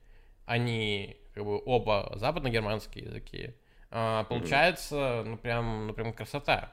они 0.47 1.17
как 1.35 1.45
бы 1.45 1.63
оба 1.65 2.13
западно-германские 2.15 3.07
языки, 3.07 3.55
а, 3.91 4.25
получается, 4.25 5.23
ну 5.27 5.37
прям, 5.37 5.87
ну 5.87 5.93
прям 5.93 6.13
красота. 6.13 6.73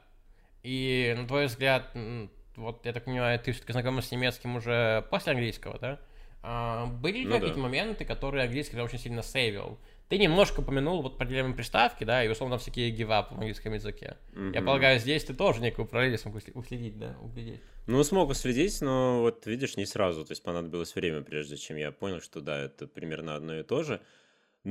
И 0.63 1.13
на 1.17 1.27
твой 1.27 1.47
взгляд, 1.47 1.91
вот 2.59 2.85
я 2.85 2.93
так 2.93 3.05
понимаю, 3.05 3.39
ты 3.39 3.51
все-таки 3.51 3.73
знаком 3.73 4.01
с 4.01 4.11
немецким 4.11 4.55
уже 4.55 5.05
после 5.09 5.33
английского, 5.33 5.79
да? 5.79 5.99
А, 6.41 6.85
были 6.85 7.19
ли 7.19 7.25
ну, 7.25 7.33
какие-то 7.33 7.55
да. 7.55 7.61
моменты, 7.61 8.05
которые 8.05 8.45
английский 8.45 8.79
очень 8.79 8.99
сильно 8.99 9.23
сейвил? 9.23 9.77
Ты 10.07 10.17
немножко 10.17 10.61
упомянул 10.61 11.01
вот 11.01 11.15
определенные 11.15 11.53
приставки, 11.53 12.03
да, 12.03 12.23
и 12.23 12.27
условно 12.27 12.57
всякие 12.57 12.91
give 12.91 13.09
up 13.09 13.29
в 13.29 13.33
английском 13.33 13.73
языке. 13.73 14.17
Mm-hmm. 14.33 14.55
Я 14.55 14.61
полагаю, 14.61 14.99
здесь 14.99 15.23
ты 15.23 15.33
тоже 15.33 15.61
некую 15.61 15.87
параллель 15.87 16.17
смог 16.17 16.35
уследить, 16.55 16.97
да, 16.97 17.15
углядеть. 17.21 17.61
Ну, 17.85 18.03
смог 18.03 18.29
уследить, 18.29 18.81
но 18.81 19.21
вот 19.21 19.45
видишь, 19.45 19.77
не 19.77 19.85
сразу. 19.85 20.25
То 20.25 20.31
есть 20.31 20.43
понадобилось 20.43 20.95
время, 20.95 21.21
прежде 21.21 21.57
чем 21.57 21.77
я 21.77 21.91
понял, 21.91 22.21
что 22.21 22.41
да, 22.41 22.57
это 22.57 22.87
примерно 22.87 23.35
одно 23.35 23.55
и 23.55 23.63
то 23.63 23.83
же. 23.83 24.01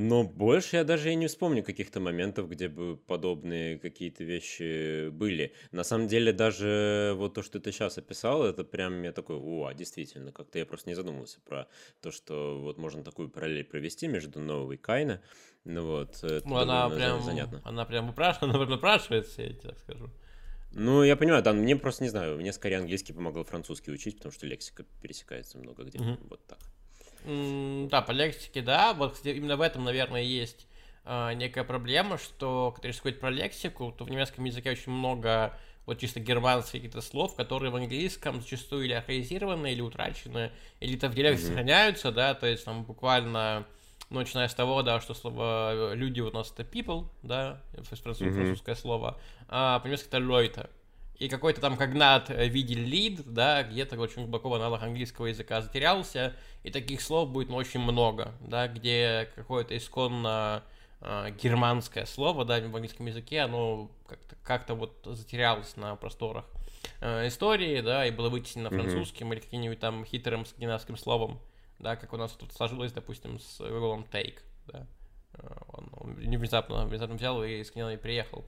Но 0.00 0.22
больше 0.22 0.76
я 0.76 0.84
даже 0.84 1.10
и 1.10 1.16
не 1.16 1.26
вспомню 1.26 1.64
каких-то 1.64 1.98
моментов, 1.98 2.48
где 2.48 2.68
бы 2.68 2.96
подобные 2.96 3.80
какие-то 3.80 4.22
вещи 4.22 5.08
были. 5.08 5.52
На 5.72 5.82
самом 5.82 6.06
деле, 6.06 6.32
даже 6.32 7.14
вот 7.16 7.34
то, 7.34 7.42
что 7.42 7.58
ты 7.58 7.72
сейчас 7.72 7.98
описал, 7.98 8.44
это 8.44 8.62
прям 8.62 9.02
я 9.02 9.10
такой, 9.10 9.34
о, 9.34 9.72
действительно, 9.72 10.30
как-то 10.30 10.60
я 10.60 10.66
просто 10.66 10.88
не 10.88 10.94
задумывался 10.94 11.40
про 11.40 11.66
то, 12.00 12.12
что 12.12 12.60
вот 12.60 12.78
можно 12.78 13.02
такую 13.02 13.28
параллель 13.28 13.64
провести 13.64 14.06
между 14.06 14.38
новой 14.38 14.76
и 14.76 14.78
Кайна. 14.78 15.20
Ну 15.64 15.84
вот, 15.84 16.22
это 16.22 16.48
ну, 16.48 16.58
она 16.58 16.88
прям, 16.88 17.20
занятно. 17.20 17.60
Она 17.64 17.84
прям 17.84 18.10
упрашивается, 18.10 18.56
она 18.56 18.66
напрашивается, 18.66 19.42
я 19.42 19.48
тебе 19.48 19.70
так 19.70 19.78
скажу. 19.80 20.10
Ну, 20.70 21.02
я 21.02 21.16
понимаю, 21.16 21.42
да, 21.42 21.52
мне 21.52 21.74
просто 21.74 22.04
не 22.04 22.10
знаю, 22.10 22.36
мне 22.36 22.52
скорее 22.52 22.76
английский 22.76 23.14
помогал 23.14 23.42
французский 23.42 23.90
учить, 23.90 24.18
потому 24.18 24.30
что 24.32 24.46
лексика 24.46 24.84
пересекается 25.02 25.58
много 25.58 25.82
где, 25.82 25.98
угу. 25.98 26.18
вот 26.30 26.46
так. 26.46 26.60
Да, 27.28 28.00
по 28.00 28.12
лексике, 28.12 28.62
да. 28.62 28.94
Вот, 28.94 29.12
кстати, 29.12 29.36
именно 29.36 29.56
в 29.56 29.60
этом, 29.60 29.84
наверное, 29.84 30.22
есть 30.22 30.66
э, 31.04 31.34
некая 31.34 31.62
проблема, 31.62 32.16
что, 32.16 32.72
когда 32.74 32.88
речь 32.88 33.00
говорить 33.02 33.20
про 33.20 33.28
лексику, 33.28 33.92
то 33.96 34.04
в 34.04 34.10
немецком 34.10 34.44
языке 34.44 34.70
очень 34.70 34.92
много 34.92 35.54
вот 35.84 35.98
чисто 35.98 36.20
германских 36.20 36.72
каких-то 36.72 37.02
слов, 37.02 37.34
которые 37.34 37.70
в 37.70 37.76
английском 37.76 38.40
зачастую 38.40 38.86
или 38.86 38.94
архаизированы, 38.94 39.72
или 39.72 39.82
утрачены, 39.82 40.52
или 40.80 40.96
то 40.96 41.08
в 41.08 41.14
диалекте 41.14 41.44
mm-hmm. 41.44 41.48
сохраняются, 41.48 42.12
да, 42.12 42.34
то 42.34 42.46
есть 42.46 42.64
там 42.64 42.84
буквально, 42.84 43.66
ну, 44.08 44.20
начиная 44.20 44.48
с 44.48 44.54
того, 44.54 44.82
да, 44.82 45.00
что 45.00 45.12
слово 45.12 45.92
люди 45.94 46.20
у 46.20 46.30
нас 46.30 46.52
это 46.52 46.62
people, 46.62 47.08
да, 47.22 47.62
француз, 47.74 48.20
mm-hmm. 48.20 48.34
французское 48.34 48.74
слово, 48.74 49.18
а 49.48 49.80
по-немецки 49.80 50.08
это 50.08 50.18
Leute 50.18 50.68
и 51.18 51.28
какой-то 51.28 51.60
там 51.60 51.76
когнат 51.76 52.28
в 52.28 52.48
виде 52.48 52.74
lead, 52.74 53.22
да, 53.26 53.64
где-то 53.64 53.98
очень 53.98 54.22
глубоко 54.22 54.50
в 54.50 54.54
аналог 54.54 54.82
английского 54.82 55.26
языка 55.26 55.60
затерялся, 55.60 56.34
и 56.62 56.70
таких 56.70 57.00
слов 57.00 57.30
будет 57.30 57.50
очень 57.50 57.80
много, 57.80 58.34
да, 58.40 58.68
где 58.68 59.28
какое-то 59.34 59.76
исконно 59.76 60.62
э, 61.00 61.30
германское 61.42 62.06
слово, 62.06 62.44
да, 62.44 62.60
в 62.60 62.74
английском 62.74 63.06
языке, 63.06 63.40
оно 63.40 63.90
как-то 64.06 64.36
как 64.44 64.68
вот 64.70 64.96
затерялось 65.04 65.76
на 65.76 65.96
просторах 65.96 66.44
э, 67.00 67.26
истории, 67.26 67.80
да, 67.80 68.06
и 68.06 68.12
было 68.12 68.28
вытеснено 68.28 68.68
mm-hmm. 68.68 68.80
французским 68.80 69.32
или 69.32 69.40
каким-нибудь 69.40 69.80
там 69.80 70.04
хитрым 70.04 70.46
скандинавским 70.46 70.96
словом, 70.96 71.40
да, 71.80 71.96
как 71.96 72.12
у 72.12 72.16
нас 72.16 72.30
тут 72.32 72.52
сложилось, 72.52 72.92
допустим, 72.92 73.40
с 73.40 73.58
глаголом 73.58 74.06
take, 74.12 74.38
да, 74.66 74.86
э, 75.34 75.48
он, 75.72 75.88
он 75.94 76.14
внезапно, 76.14 76.86
внезапно 76.86 77.16
взял 77.16 77.42
и 77.42 77.58
из 77.58 77.66
Скандинавии 77.66 77.96
приехал. 77.96 78.44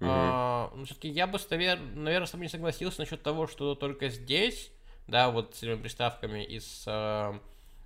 Mm-hmm. 0.00 0.08
А, 0.08 0.72
ну, 0.74 0.84
все-таки 0.84 1.08
я 1.08 1.26
бы, 1.26 1.38
наверное, 1.50 2.26
с 2.26 2.30
тобой 2.30 2.46
не 2.46 2.50
согласился 2.50 3.00
насчет 3.00 3.22
того, 3.22 3.46
что 3.46 3.74
только 3.74 4.08
здесь, 4.10 4.70
да, 5.08 5.30
вот 5.30 5.56
с 5.56 5.62
этими 5.62 5.74
приставками 5.74 6.44
из 6.44 6.86
uh, 6.86 7.40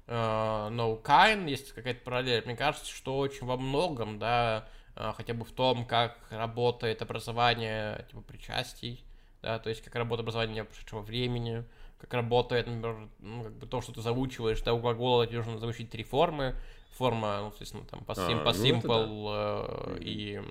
uh, 0.07 0.69
No 0.71 1.03
Kind 1.03 1.49
есть 1.49 1.73
какая-то 1.73 2.05
параллель. 2.05 2.45
Мне 2.45 2.57
кажется, 2.57 2.93
что 2.93 3.17
очень 3.17 3.47
во 3.47 3.57
многом, 3.57 4.19
да, 4.19 4.69
uh, 4.95 5.15
хотя 5.15 5.33
бы 5.33 5.45
в 5.45 5.53
том, 5.53 5.87
как 5.87 6.19
работает 6.31 7.01
образование, 7.01 8.05
типа, 8.11 8.21
причастий, 8.21 9.03
да, 9.41 9.59
то 9.59 9.71
есть 9.71 9.83
как 9.83 9.95
работает 9.95 10.25
образование 10.25 10.65
прошедшего 10.65 11.01
времени, 11.01 11.65
как 11.99 12.13
работает, 12.15 12.67
например, 12.67 13.09
ну, 13.21 13.45
как 13.45 13.53
бы 13.55 13.67
то, 13.67 13.81
что 13.81 13.93
ты 13.93 14.03
заучиваешь, 14.03 14.61
да, 14.63 14.75
у 14.75 14.81
глагола 14.81 15.27
тебе 15.27 15.39
нужно 15.39 15.59
заучить 15.59 15.91
три 15.91 16.05
формы, 16.05 16.57
форма, 16.91 17.39
ну, 17.41 17.51
соответственно, 17.51 17.85
там, 17.85 18.05
по, 18.05 18.13
sim, 18.13 18.41
а, 18.41 18.45
по 18.45 18.53
ну 18.53 18.65
simple 18.65 19.87
да. 19.87 19.95
э, 19.95 19.99
и 20.01 20.43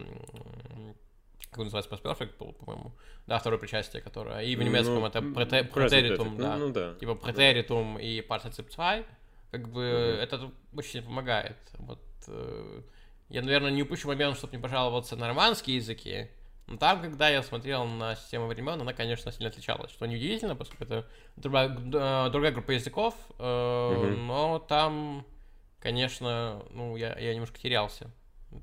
как 1.52 1.60
он 1.60 1.66
называется, 1.66 1.94
Past 1.94 2.02
Perfect, 2.04 2.54
по-моему. 2.54 2.94
Да, 3.28 3.38
второе 3.38 3.60
причастие, 3.60 4.02
которое. 4.02 4.40
И 4.40 4.56
в 4.56 4.64
немецком 4.64 5.02
ну, 5.02 5.06
это 5.06 5.22
претеритум, 5.22 6.38
да. 6.38 6.56
Ну, 6.56 6.72
да. 6.72 6.96
Типа 6.96 7.16
претеритум 7.16 7.96
да. 7.96 8.02
и 8.02 8.22
partizip 8.22 8.74
2. 8.74 9.04
Как 9.52 9.68
бы 9.68 9.82
угу. 9.82 10.22
это 10.22 10.52
очень 10.74 11.02
помогает. 11.04 11.58
Вот 11.74 12.00
э, 12.28 12.82
я, 13.28 13.42
наверное, 13.42 13.70
не 13.70 13.84
упущу 13.84 14.08
момент, 14.08 14.38
чтобы 14.38 14.56
не 14.56 14.62
пожаловаться 14.62 15.18
на 15.18 15.28
романские 15.28 15.76
языки. 15.76 16.30
Но 16.68 16.78
там, 16.78 17.02
когда 17.02 17.28
я 17.28 17.44
смотрел 17.44 17.84
на 17.84 18.16
систему 18.16 18.48
времен, 18.48 18.80
она, 18.80 18.94
конечно, 18.94 19.30
сильно 19.34 19.50
отличалась. 19.50 19.92
Что 19.92 20.06
неудивительно, 20.06 20.56
поскольку 20.56 20.86
это 20.86 21.06
другая, 21.36 21.68
э, 21.68 22.30
другая 22.32 22.54
группа 22.54 22.72
языков. 22.72 23.14
Э, 23.40 23.94
угу. 23.94 24.22
Но 24.22 24.60
там, 24.60 25.26
конечно, 25.82 26.64
ну, 26.70 26.96
я, 26.96 27.20
я 27.20 27.34
немножко 27.34 27.60
терялся. 27.60 28.10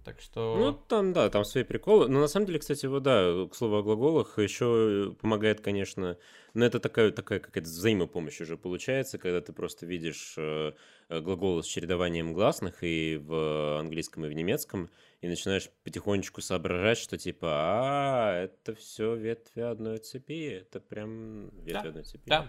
Так 0.04 0.20
что... 0.20 0.56
Ну, 0.58 0.72
там, 0.72 1.12
да, 1.12 1.30
там 1.30 1.44
свои 1.44 1.64
приколы. 1.64 2.08
Но 2.08 2.20
на 2.20 2.28
самом 2.28 2.46
деле, 2.46 2.58
кстати, 2.58 2.86
вот, 2.86 3.02
да, 3.02 3.46
к 3.50 3.54
слову 3.54 3.76
о 3.76 3.82
глаголах, 3.82 4.38
еще 4.38 5.14
помогает, 5.20 5.60
конечно, 5.60 6.18
но 6.54 6.64
это 6.64 6.80
такая, 6.80 7.10
такая 7.10 7.40
какая-то 7.40 7.68
взаимопомощь 7.68 8.40
уже 8.40 8.56
получается, 8.56 9.18
когда 9.18 9.40
ты 9.40 9.52
просто 9.52 9.86
видишь 9.86 10.34
э, 10.36 10.72
глаголы 11.08 11.62
с 11.62 11.66
чередованием 11.66 12.32
гласных 12.32 12.82
и 12.82 13.16
в 13.16 13.78
английском, 13.78 14.26
и 14.26 14.28
в 14.28 14.32
немецком, 14.32 14.90
и 15.20 15.28
начинаешь 15.28 15.70
потихонечку 15.84 16.40
соображать, 16.40 16.98
что 16.98 17.16
типа, 17.16 17.48
а, 17.50 18.42
это 18.44 18.74
все 18.74 19.14
ветви 19.14 19.60
одной 19.60 19.98
цепи, 19.98 20.60
это 20.60 20.80
прям 20.80 21.50
ветви 21.60 21.72
да, 21.72 21.80
одной 21.80 22.04
цепи. 22.04 22.28
Да. 22.28 22.46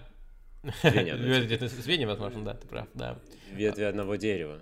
Звенья, 0.84 2.08
возможно, 2.08 2.44
да, 2.44 2.54
ты 2.54 2.68
прав, 2.68 2.88
да. 2.94 3.20
Ветви 3.52 3.84
одного 3.84 4.16
дерева. 4.16 4.62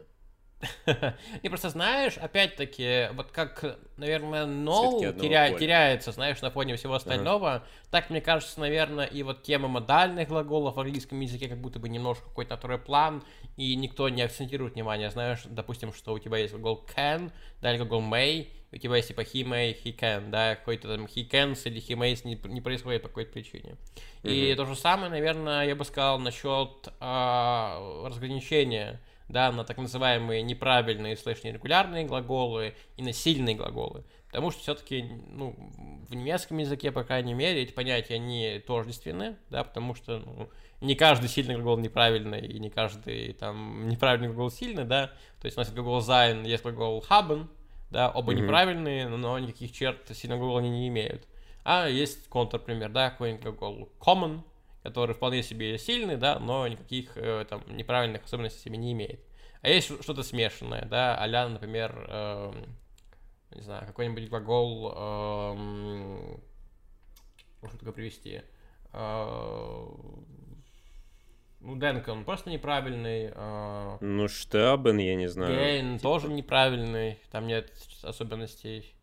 Не 1.43 1.49
просто 1.49 1.69
знаешь, 1.69 2.17
опять-таки, 2.17 3.09
вот 3.13 3.31
как, 3.31 3.77
наверное, 3.97 4.45
ноу 4.45 4.99
теря... 5.13 5.51
теряется, 5.51 6.11
знаешь, 6.11 6.41
на 6.41 6.49
фоне 6.49 6.75
всего 6.75 6.95
остального, 6.95 7.55
ага. 7.55 7.65
так, 7.91 8.09
мне 8.09 8.21
кажется, 8.21 8.59
наверное, 8.59 9.05
и 9.05 9.21
вот 9.21 9.43
тема 9.43 9.67
модальных 9.67 10.29
глаголов 10.29 10.75
в 10.75 10.79
английском 10.79 11.19
языке 11.19 11.47
как 11.47 11.59
будто 11.59 11.77
бы 11.77 11.89
немножко 11.89 12.25
какой-то 12.25 12.57
второй 12.57 12.79
план, 12.79 13.23
и 13.55 13.75
никто 13.75 14.09
не 14.09 14.23
акцентирует 14.23 14.73
внимание, 14.73 15.11
знаешь, 15.11 15.43
допустим, 15.45 15.93
что 15.93 16.13
у 16.13 16.19
тебя 16.19 16.37
есть 16.37 16.53
глагол 16.53 16.83
can, 16.95 17.31
да, 17.61 17.71
или 17.71 17.77
глагол 17.77 18.01
may, 18.01 18.47
у 18.71 18.77
тебя 18.77 18.95
есть 18.95 19.09
типа 19.09 19.21
he 19.21 19.43
may, 19.43 19.77
he 19.79 19.95
can, 19.95 20.29
да, 20.29 20.55
какой-то 20.55 20.87
там 20.87 21.05
he 21.05 21.29
can 21.29 21.55
или 21.65 21.79
he 21.79 21.95
may 21.95 22.19
не, 22.23 22.35
не 22.51 22.61
происходит 22.61 23.03
по 23.03 23.09
какой-то 23.09 23.31
причине. 23.31 23.75
Mm-hmm. 24.23 24.51
И 24.51 24.55
то 24.55 24.65
же 24.65 24.75
самое, 24.75 25.11
наверное, 25.11 25.67
я 25.67 25.75
бы 25.75 25.85
сказал 25.85 26.17
насчет 26.19 26.89
а, 26.99 28.03
разграничения 28.05 28.99
да, 29.29 29.51
на 29.51 29.63
так 29.63 29.77
называемые 29.77 30.41
неправильные 30.41 31.17
слэш 31.17 31.43
нерегулярные 31.43 32.05
глаголы 32.05 32.75
и 32.95 33.01
на 33.01 33.13
сильные 33.13 33.55
глаголы. 33.55 34.03
Потому 34.27 34.51
что 34.51 34.61
все-таки, 34.61 35.03
ну, 35.27 35.55
в 36.09 36.15
немецком 36.15 36.57
языке, 36.57 36.91
по 36.91 37.03
крайней 37.03 37.33
мере, 37.33 37.63
эти 37.63 37.71
понятия, 37.71 38.15
они 38.15 38.61
тождественны, 38.65 39.37
да, 39.49 39.63
потому 39.63 39.95
что 39.95 40.19
ну, 40.19 40.49
не 40.81 40.95
каждый 40.95 41.29
сильный 41.29 41.55
глагол 41.55 41.77
неправильный, 41.77 42.45
и 42.45 42.59
не 42.59 42.69
каждый 42.69 43.33
там 43.33 43.87
неправильный 43.87 44.27
глагол 44.27 44.51
сильный, 44.51 44.85
да. 44.85 45.08
То 45.41 45.45
есть 45.45 45.58
у 45.58 45.62
нас 45.62 45.67
есть 45.67 45.75
глагол 45.75 45.99
sein, 45.99 46.45
есть 46.45 46.63
глагол 46.63 47.04
haben, 47.10 47.47
да, 47.89 48.10
оба 48.10 48.33
mm-hmm. 48.33 48.41
неправильные, 48.41 49.08
но 49.08 49.39
никаких 49.39 49.71
черт 49.71 50.08
сильного 50.13 50.39
глагола 50.39 50.60
они 50.60 50.69
не 50.69 50.87
имеют. 50.89 51.27
А 51.63 51.87
есть 51.87 52.27
контрпример, 52.29 52.89
да, 52.89 53.10
какой-нибудь 53.10 53.43
глагол 53.43 53.89
common, 53.99 54.41
который 54.88 55.13
вполне 55.13 55.44
себе 55.44 55.77
сильный, 55.77 56.15
да, 56.15 56.40
но 56.40 56.65
никаких 56.65 57.17
э, 57.17 57.46
там 57.50 57.62
неправильных 57.67 58.23
особенностей 58.23 58.62
себе 58.62 58.77
не 58.77 58.94
имеет. 58.94 59.19
А 59.62 59.67
есть 59.67 60.02
что-то 60.02 60.23
смешанное, 60.23 60.85
да, 60.85 61.21
а 61.21 61.50
например, 61.50 62.06
э, 62.08 62.54
не 63.54 63.62
знаю, 63.63 63.85
какой-нибудь 63.85 64.29
глагол, 64.29 64.94
э, 64.96 65.54
можно 67.62 67.77
только 67.77 67.92
привести, 67.92 68.44
э, 68.94 69.88
ну, 71.60 71.75
Денка, 71.75 72.12
он 72.12 72.23
просто 72.23 72.50
неправильный. 72.50 73.29
Э, 73.35 73.98
ну, 74.00 74.29
Штабен, 74.29 75.00
я 75.00 75.15
не 75.15 75.27
знаю. 75.27 75.54
Гейн 75.54 75.98
типа... 75.98 76.04
тоже 76.04 76.29
неправильный, 76.29 77.19
там 77.29 77.46
нет 77.46 77.73
особенностей. 78.04 78.94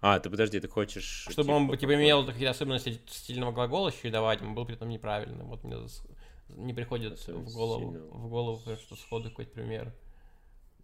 А, 0.00 0.18
ты 0.18 0.30
подожди, 0.30 0.58
ты 0.60 0.68
хочешь... 0.68 1.26
Чтобы 1.28 1.42
типа, 1.42 1.52
он 1.52 1.76
типа, 1.76 1.94
имел 1.94 2.24
какие-то 2.24 2.50
особенности 2.50 3.00
стильного 3.06 3.52
глагола 3.52 3.92
чередовать, 3.92 4.40
он 4.40 4.54
был 4.54 4.64
при 4.64 4.74
этом 4.74 4.88
неправильным. 4.88 5.48
Вот 5.48 5.62
мне 5.62 5.76
не 6.48 6.72
приходит 6.72 7.18
в 7.28 7.52
голову, 7.52 7.90
в 8.10 8.28
голову, 8.28 8.60
что 8.76 8.96
сходу 8.96 9.28
какой-то 9.28 9.52
пример. 9.52 9.92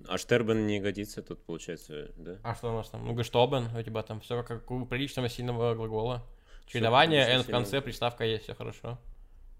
А 0.07 0.19
Штербен 0.19 0.67
не 0.67 0.79
годится 0.81 1.23
тут, 1.23 1.43
получается, 1.45 2.11
да? 2.19 2.37
А 2.43 2.55
что 2.55 2.71
у 2.71 2.77
нас 2.77 2.91
там? 2.91 3.07
Ну, 3.07 3.15
Гештобен, 3.15 3.75
у 3.75 3.83
тебя 3.83 4.03
там 4.03 4.21
все 4.21 4.43
как 4.43 4.71
у 4.71 4.85
приличного 4.85 5.29
сильного 5.29 5.75
глагола. 5.75 6.23
Чередование, 6.67 7.23
N 7.27 7.43
в 7.43 7.47
конце, 7.47 7.81
приставка 7.81 8.25
есть, 8.25 8.45
все 8.45 8.55
хорошо. 8.55 8.99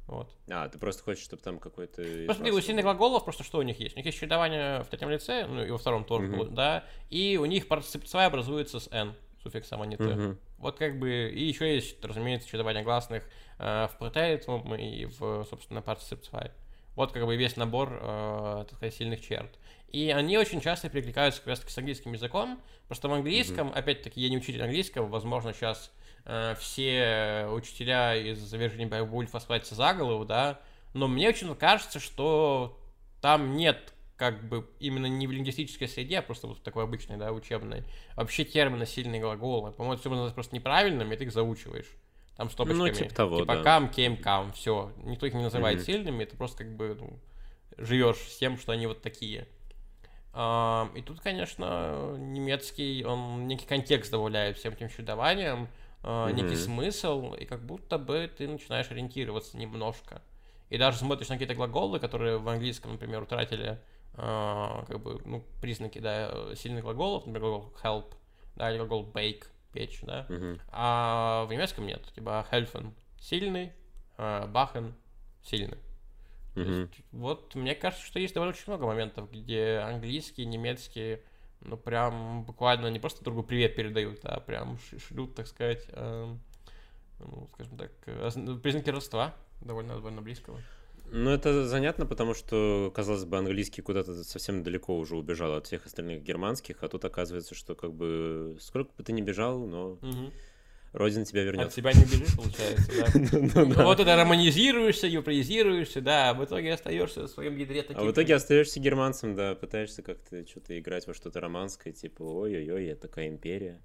Вот. 0.07 0.31
А, 0.49 0.69
ты 0.69 0.79
просто 0.79 1.03
хочешь, 1.03 1.25
чтобы 1.25 1.43
там 1.43 1.59
какой-то... 1.59 2.03
Просто 2.27 2.45
у 2.45 2.61
сильных 2.61 2.85
глаголов 2.85 3.25
просто 3.25 3.43
что 3.43 3.59
у 3.59 3.63
них 3.63 3.81
есть? 3.81 3.95
У 3.95 3.99
них 3.99 4.07
есть 4.07 4.19
чередование 4.19 4.83
в 4.83 4.87
третьем 4.89 5.11
лице, 5.11 5.47
ну 5.47 5.65
и 5.65 5.71
во 5.71 5.79
втором 5.79 6.05
тоже, 6.05 6.29
mm-hmm. 6.29 6.51
да, 6.51 6.85
и 7.11 7.39
у 7.41 7.45
них 7.45 7.67
партиципация 7.67 8.27
образуется 8.27 8.79
с 8.79 8.89
n 8.93 9.15
суффиксом, 9.47 9.83
а 9.83 9.87
не 9.87 9.97
t. 9.97 10.05
Mm-hmm. 10.05 10.37
Вот 10.59 10.79
как 10.79 10.99
бы, 10.99 11.31
и 11.31 11.45
еще 11.45 11.75
есть, 11.75 12.05
разумеется, 12.05 12.49
чередование 12.49 12.83
гласных 12.83 13.23
э, 13.59 13.89
в 13.93 13.99
претеритум 13.99 14.75
и 14.75 15.07
в, 15.07 15.45
собственно, 15.45 15.83
партиципация. 15.83 16.53
Вот 16.95 17.13
как 17.13 17.25
бы 17.27 17.37
весь 17.37 17.57
набор, 17.57 17.99
э, 18.01 18.65
так 18.69 18.77
сказать, 18.77 18.95
сильных 18.95 19.21
черт. 19.21 19.59
И 19.89 20.11
они 20.11 20.37
очень 20.39 20.61
часто 20.61 20.89
перекликаются 20.89 21.41
как 21.41 21.49
раз 21.49 21.61
таки 21.61 21.73
с 21.73 21.79
английским 21.79 22.13
языком. 22.13 22.61
Просто 22.89 23.09
в 23.09 23.13
английском, 23.13 23.69
mm-hmm. 23.69 23.79
опять-таки, 23.79 24.21
я 24.21 24.29
не 24.29 24.37
учитель 24.37 24.63
английского, 24.63 25.07
возможно, 25.07 25.53
сейчас 25.53 25.93
э, 26.25 26.55
все 26.59 27.47
учителя 27.51 28.17
из 28.17 28.53
Virginia 28.53 29.03
Вульфа 29.03 29.39
схватятся 29.39 29.75
за 29.75 29.95
голову, 29.95 30.25
да, 30.25 30.61
но 30.95 31.09
мне 31.09 31.29
очень 31.29 31.55
кажется, 31.55 32.01
что 32.01 32.79
там 33.21 33.57
нет 33.57 33.93
как 34.17 34.49
бы 34.49 34.69
именно 34.81 35.07
не 35.07 35.27
в 35.27 35.33
лингвистической 35.33 35.89
среде, 35.89 36.19
а 36.19 36.23
просто 36.23 36.47
вот 36.47 36.63
такой 36.63 36.85
обычной, 36.85 37.17
да, 37.17 37.33
учебной, 37.33 37.85
вообще 38.17 38.45
термины 38.45 38.87
сильные 38.87 39.21
глаголы. 39.21 39.73
По-моему, 39.73 39.99
все 39.99 40.09
называется 40.09 40.35
просто 40.35 40.55
неправильными, 40.55 41.15
и 41.15 41.17
ты 41.17 41.25
их 41.25 41.33
заучиваешь. 41.33 41.91
Там 42.37 42.51
стопочками. 42.51 42.89
Ну, 42.89 42.95
типа 42.95 43.15
того, 43.15 43.39
типа 43.39 43.57
да. 43.57 43.63
кам, 43.63 43.91
кем, 43.91 44.17
кам, 44.17 44.53
все. 44.53 44.93
Никто 45.05 45.27
их 45.27 45.35
не 45.35 45.43
называет 45.43 45.81
mm-hmm. 45.81 45.85
сильными, 45.85 46.23
это 46.23 46.37
просто 46.37 46.65
как 46.65 46.77
бы 46.77 46.97
ну, 46.99 47.19
живешь 47.79 48.19
с 48.19 48.39
тем, 48.39 48.59
что 48.59 48.73
они 48.73 48.87
вот 48.87 49.03
такие. 49.03 49.47
А, 50.33 50.91
и 50.95 51.01
тут, 51.01 51.21
конечно, 51.21 52.15
немецкий, 52.19 53.05
он 53.05 53.47
некий 53.47 53.67
контекст 53.67 54.11
добавляет 54.11 54.59
всем 54.59 54.75
этим 54.75 54.91
чередованиям, 54.91 55.69
mm-hmm. 56.03 56.33
некий 56.33 56.57
смысл, 56.57 57.35
и 57.35 57.47
как 57.47 57.65
будто 57.65 57.99
бы 57.99 58.31
ты 58.35 58.47
начинаешь 58.47 58.91
ориентироваться 58.91 59.57
немножко. 59.57 60.21
И 60.69 60.79
даже 60.79 60.99
смотришь 60.99 61.29
на 61.29 61.37
какие-то 61.37 61.55
глаголы, 61.55 62.01
которые 62.01 62.39
в 62.39 62.49
английском, 62.49 62.93
например, 62.93 63.23
утратили 63.23 63.79
как 64.17 65.01
бы, 65.03 65.21
ну, 65.25 65.45
признаки, 65.61 65.99
да, 65.99 66.55
сильных 66.57 66.85
глаголов, 66.85 67.27
например, 67.27 67.51
глагол 67.51 67.73
help, 67.83 68.15
да, 68.57 68.71
или 68.71 68.79
глагол 68.79 69.11
bake, 69.13 69.45
печь, 69.73 70.01
да, 70.03 70.27
mm-hmm. 70.29 70.61
а 70.69 71.45
в 71.45 71.53
немецком 71.53 71.87
нет, 71.87 72.03
типа 72.15 72.47
helfen 72.51 72.93
сильный, 73.21 73.73
а 74.17 74.47
bachen 74.47 74.93
сильный. 75.43 75.79
Mm-hmm. 76.55 76.81
Есть, 76.81 77.03
вот 77.13 77.55
мне 77.55 77.75
кажется, 77.75 78.07
что 78.07 78.19
есть 78.19 78.33
довольно 78.33 78.55
очень 78.55 78.65
много 78.69 78.87
моментов, 78.87 79.31
где 79.31 79.83
английский, 79.85 80.47
немецкий, 80.47 81.19
ну 81.61 81.77
прям 81.77 82.45
буквально 82.45 82.87
не 82.89 82.99
просто 82.99 83.23
другу 83.23 83.43
привет 83.43 83.77
передают, 83.77 84.25
а 84.25 84.41
прям 84.41 84.79
шлют, 85.07 85.35
так 85.35 85.47
сказать, 85.47 85.85
э, 85.89 86.35
ну, 87.19 87.51
скажем 87.53 87.77
так, 87.77 87.93
признаки 88.63 88.89
родства 88.89 89.35
довольно 89.61 89.95
довольно 89.95 90.23
близкого. 90.23 90.61
Ну, 91.11 91.31
это 91.31 91.67
занятно, 91.67 92.07
потому 92.07 92.35
что, 92.35 92.93
казалось 92.95 93.25
бы, 93.25 93.39
английский 93.39 93.83
куда-то 93.83 94.25
совсем 94.25 94.63
далеко 94.63 94.97
уже 94.97 95.17
убежал 95.17 95.55
от 95.55 95.67
всех 95.67 95.87
остальных 95.87 96.23
германских, 96.23 96.83
а 96.83 96.89
тут 96.89 97.05
оказывается, 97.05 97.55
что 97.55 97.75
как 97.75 97.93
бы 97.93 98.57
сколько 98.61 98.91
бы 98.97 99.05
ты 99.05 99.13
ни 99.13 99.23
бежал, 99.23 99.67
но 99.67 99.93
угу. 99.93 100.33
Родина 100.93 101.27
тебя 101.27 101.43
вернет. 101.43 101.67
От 101.67 101.75
себя 101.75 101.93
не 101.93 102.05
бежишь, 102.05 102.35
получается, 102.35 102.91
да? 102.97 103.65
Ну 103.67 103.85
вот 103.85 104.01
это 104.01 104.17
романизируешься, 104.17 105.07
европеизируешься, 105.07 106.01
да, 106.01 106.31
а 106.31 106.35
в 106.35 106.45
итоге 106.45 106.73
остаешься 106.73 107.25
в 107.25 107.29
своем 107.29 107.57
ядре 107.57 107.83
таким. 107.83 108.03
А 108.03 108.05
в 108.05 108.11
итоге 108.11 108.35
остаешься 108.35 108.81
германцем, 108.81 109.35
да, 109.35 109.55
пытаешься 109.55 110.03
как-то 110.03 110.47
что-то 110.49 110.79
играть 110.79 111.07
во 111.07 111.13
что-то 111.13 111.41
романское, 111.41 111.93
типа, 111.93 112.23
ой-ой-ой, 112.23 112.87
я 112.87 112.97
такая 112.97 113.29
империя. 113.29 113.83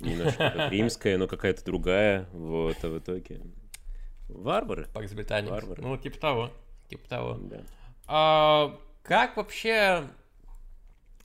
Немножко 0.00 0.50
как 0.50 0.72
римская, 0.72 1.16
но 1.16 1.28
какая-то 1.28 1.64
другая, 1.64 2.28
вот, 2.32 2.76
а 2.82 2.88
в 2.88 2.98
итоге 2.98 3.40
Варвары. 4.34 4.88
Пакс 4.92 5.12
Британикс. 5.12 5.50
Варвары. 5.50 5.82
Ну, 5.82 5.96
типа 5.96 6.18
того. 6.18 6.50
Типа 6.88 7.08
того. 7.08 7.38
Да. 7.40 7.60
А, 8.06 8.78
как 9.02 9.36
вообще 9.36 10.04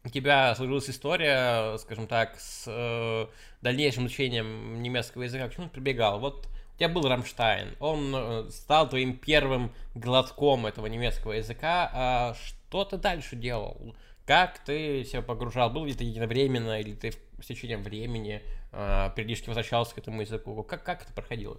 у 0.08 0.10
тебя 0.10 0.56
сложилась 0.56 0.90
история, 0.90 1.78
скажем 1.78 2.08
так, 2.08 2.40
с 2.40 2.64
э, 2.68 3.28
дальнейшим 3.62 4.06
изучением 4.08 4.82
немецкого 4.82 5.24
языка? 5.24 5.50
К 5.50 5.54
чему 5.54 5.68
ты 5.68 5.74
прибегал? 5.74 6.20
Вот 6.20 6.48
у 6.48 6.78
тебя 6.78 6.90
был 6.90 7.08
Рамштайн, 7.08 7.76
он 7.80 8.14
э, 8.16 8.50
стал 8.52 8.88
твоим 8.88 9.18
первым 9.18 9.74
глотком 9.96 10.66
этого 10.66 10.86
немецкого 10.88 11.34
языка. 11.34 11.90
А 11.94 12.36
что 12.36 12.86
ты 12.86 12.98
дальше 12.98 13.36
делал? 13.36 13.96
Как 14.26 14.60
ты 14.60 15.04
себя 15.04 15.22
погружал? 15.22 15.70
Был 15.70 15.86
ли 15.86 15.94
это 15.94 16.04
единовременно, 16.04 16.80
или 16.80 16.94
ты 16.94 17.12
с 17.12 17.46
течением 17.46 17.82
времени 17.82 18.44
э, 18.72 19.10
периодически 19.16 19.48
возвращался 19.48 19.96
к 19.96 19.98
этому 19.98 20.22
языку? 20.22 20.64
Как, 20.64 20.84
как 20.84 21.04
это 21.04 21.14
проходило? 21.14 21.58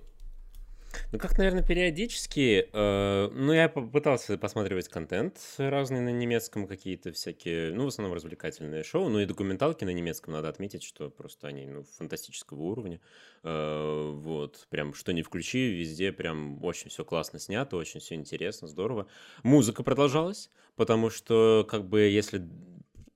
Ну, 1.13 1.19
как, 1.19 1.39
наверное, 1.39 1.63
периодически. 1.63 2.69
Э, 2.73 3.29
ну, 3.33 3.53
я 3.53 3.69
попытался 3.69 4.37
посматривать 4.39 4.89
контент 4.89 5.39
разный 5.59 6.01
на 6.01 6.11
немецком, 6.11 6.67
какие-то 6.67 7.13
всякие, 7.13 7.73
ну, 7.73 7.85
в 7.85 7.89
основном 7.89 8.15
развлекательные 8.15 8.83
шоу, 8.83 9.09
ну 9.09 9.21
и 9.21 9.27
документалки 9.27 9.85
на 9.85 9.91
немецком, 9.91 10.35
надо 10.35 10.49
отметить, 10.49 10.83
что 10.83 11.11
просто 11.11 11.49
они, 11.49 11.67
ну, 11.67 11.85
фантастического 11.97 12.63
уровня. 12.63 13.01
Э, 13.43 14.11
вот, 14.15 14.67
прям 14.71 14.95
что 14.95 15.13
не 15.13 15.23
включи, 15.23 15.71
везде 15.71 16.13
прям 16.13 16.63
очень 16.65 16.91
все 16.91 17.05
классно 17.05 17.39
снято, 17.39 17.77
очень 17.77 18.01
все 18.01 18.15
интересно, 18.15 18.69
здорово. 18.69 19.07
Музыка 19.43 19.83
продолжалась, 19.83 20.51
потому 20.77 21.11
что, 21.11 21.67
как 21.69 21.89
бы, 21.89 22.01
если 22.03 22.43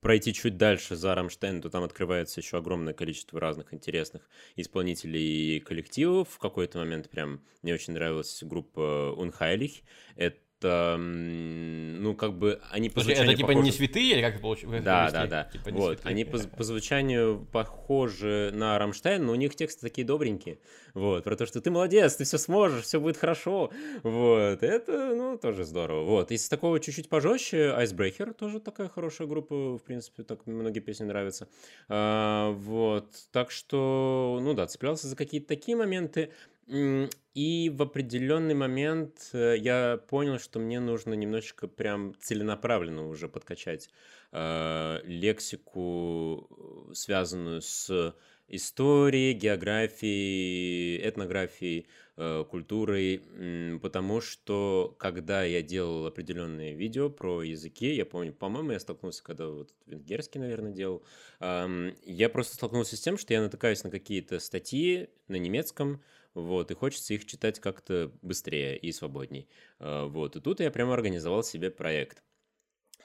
пройти 0.03 0.33
чуть 0.33 0.57
дальше 0.57 0.95
за 0.95 1.15
Рамштайн, 1.15 1.61
то 1.61 1.69
там 1.69 1.83
открывается 1.83 2.41
еще 2.41 2.57
огромное 2.57 2.93
количество 2.93 3.39
разных 3.39 3.73
интересных 3.73 4.29
исполнителей 4.55 5.57
и 5.57 5.59
коллективов. 5.59 6.29
В 6.29 6.37
какой-то 6.37 6.77
момент 6.77 7.09
прям 7.09 7.41
мне 7.63 7.73
очень 7.73 7.93
нравилась 7.93 8.43
группа 8.43 9.15
Unheilig. 9.17 9.81
Это 10.15 10.37
ну, 10.63 12.15
как 12.15 12.33
бы 12.33 12.59
они 12.71 12.89
по 12.89 13.01
Слушай, 13.01 13.15
звучанию 13.15 13.31
это 13.31 13.37
типа 13.37 13.47
похожи... 13.47 13.65
не 13.65 13.71
святые 13.71 14.11
или 14.13 14.21
как 14.21 14.41
получилось? 14.41 14.83
Да, 14.83 15.11
да, 15.11 15.27
да. 15.27 15.43
Типа 15.45 15.71
вот, 15.71 15.99
святые. 15.99 16.11
они 16.11 16.25
по, 16.25 16.37
по 16.39 16.63
звучанию 16.63 17.47
похожи 17.51 18.51
на 18.53 18.77
Рамштайн, 18.77 19.25
но 19.25 19.31
у 19.31 19.35
них 19.35 19.55
тексты 19.55 19.81
такие 19.81 20.05
добренькие. 20.05 20.59
Вот, 20.93 21.23
про 21.23 21.35
то, 21.35 21.45
что 21.45 21.59
ты 21.59 21.71
молодец, 21.71 22.15
ты 22.15 22.23
все 22.23 22.37
сможешь, 22.37 22.83
все 22.83 22.99
будет 22.99 23.17
хорошо. 23.17 23.71
Вот, 24.03 24.61
это, 24.61 25.15
ну, 25.15 25.37
тоже 25.37 25.63
здорово. 25.63 26.03
Вот, 26.03 26.31
из 26.31 26.47
такого 26.47 26.79
чуть-чуть 26.79 27.09
пожестче, 27.09 27.73
Icebreaker 27.77 28.33
тоже 28.33 28.59
такая 28.59 28.89
хорошая 28.89 29.27
группа, 29.27 29.77
в 29.77 29.83
принципе, 29.83 30.23
так 30.23 30.45
многие 30.45 30.81
песни 30.81 31.05
нравятся. 31.05 31.47
А, 31.89 32.51
вот, 32.51 33.07
так 33.31 33.49
что, 33.49 34.39
ну 34.41 34.53
да, 34.53 34.67
цеплялся 34.67 35.07
за 35.07 35.15
какие-то 35.15 35.47
такие 35.47 35.75
моменты. 35.75 36.31
И 36.67 37.71
в 37.75 37.81
определенный 37.81 38.53
момент 38.53 39.29
э, 39.33 39.57
я 39.57 39.97
понял, 40.07 40.39
что 40.39 40.59
мне 40.59 40.79
нужно 40.79 41.13
немножечко 41.13 41.67
прям 41.67 42.13
целенаправленно 42.19 43.07
уже 43.07 43.27
подкачать 43.27 43.89
э, 44.31 44.99
лексику, 45.03 46.47
связанную 46.93 47.61
с 47.61 48.15
истории, 48.47 49.33
географии, 49.33 50.97
этнографии, 51.05 51.87
э, 52.17 52.45
культурой, 52.49 53.79
потому 53.81 54.21
что 54.21 54.95
когда 54.99 55.43
я 55.43 55.63
делал 55.63 56.05
определенные 56.05 56.75
видео 56.75 57.09
про 57.09 57.41
языки, 57.41 57.93
я 57.95 58.05
помню, 58.05 58.31
по-моему, 58.31 58.71
я 58.71 58.79
столкнулся, 58.79 59.23
когда 59.23 59.47
вот 59.47 59.73
венгерский, 59.87 60.39
наверное, 60.39 60.71
делал, 60.71 61.03
я 61.39 62.29
просто 62.31 62.55
столкнулся 62.55 62.95
с 62.95 63.01
тем, 63.01 63.17
что 63.17 63.33
я 63.33 63.41
натыкаюсь 63.41 63.83
на 63.83 63.89
какие-то 63.89 64.39
статьи 64.39 65.09
на 65.27 65.37
немецком, 65.37 66.01
вот, 66.33 66.71
и 66.71 66.75
хочется 66.75 67.13
их 67.13 67.25
читать 67.25 67.59
как-то 67.59 68.11
быстрее 68.21 68.77
и 68.77 68.91
свободней, 68.91 69.49
а, 69.79 70.05
вот, 70.05 70.35
и 70.35 70.41
тут 70.41 70.59
я 70.59 70.71
прямо 70.71 70.93
организовал 70.93 71.43
себе 71.43 71.71
проект 71.71 72.23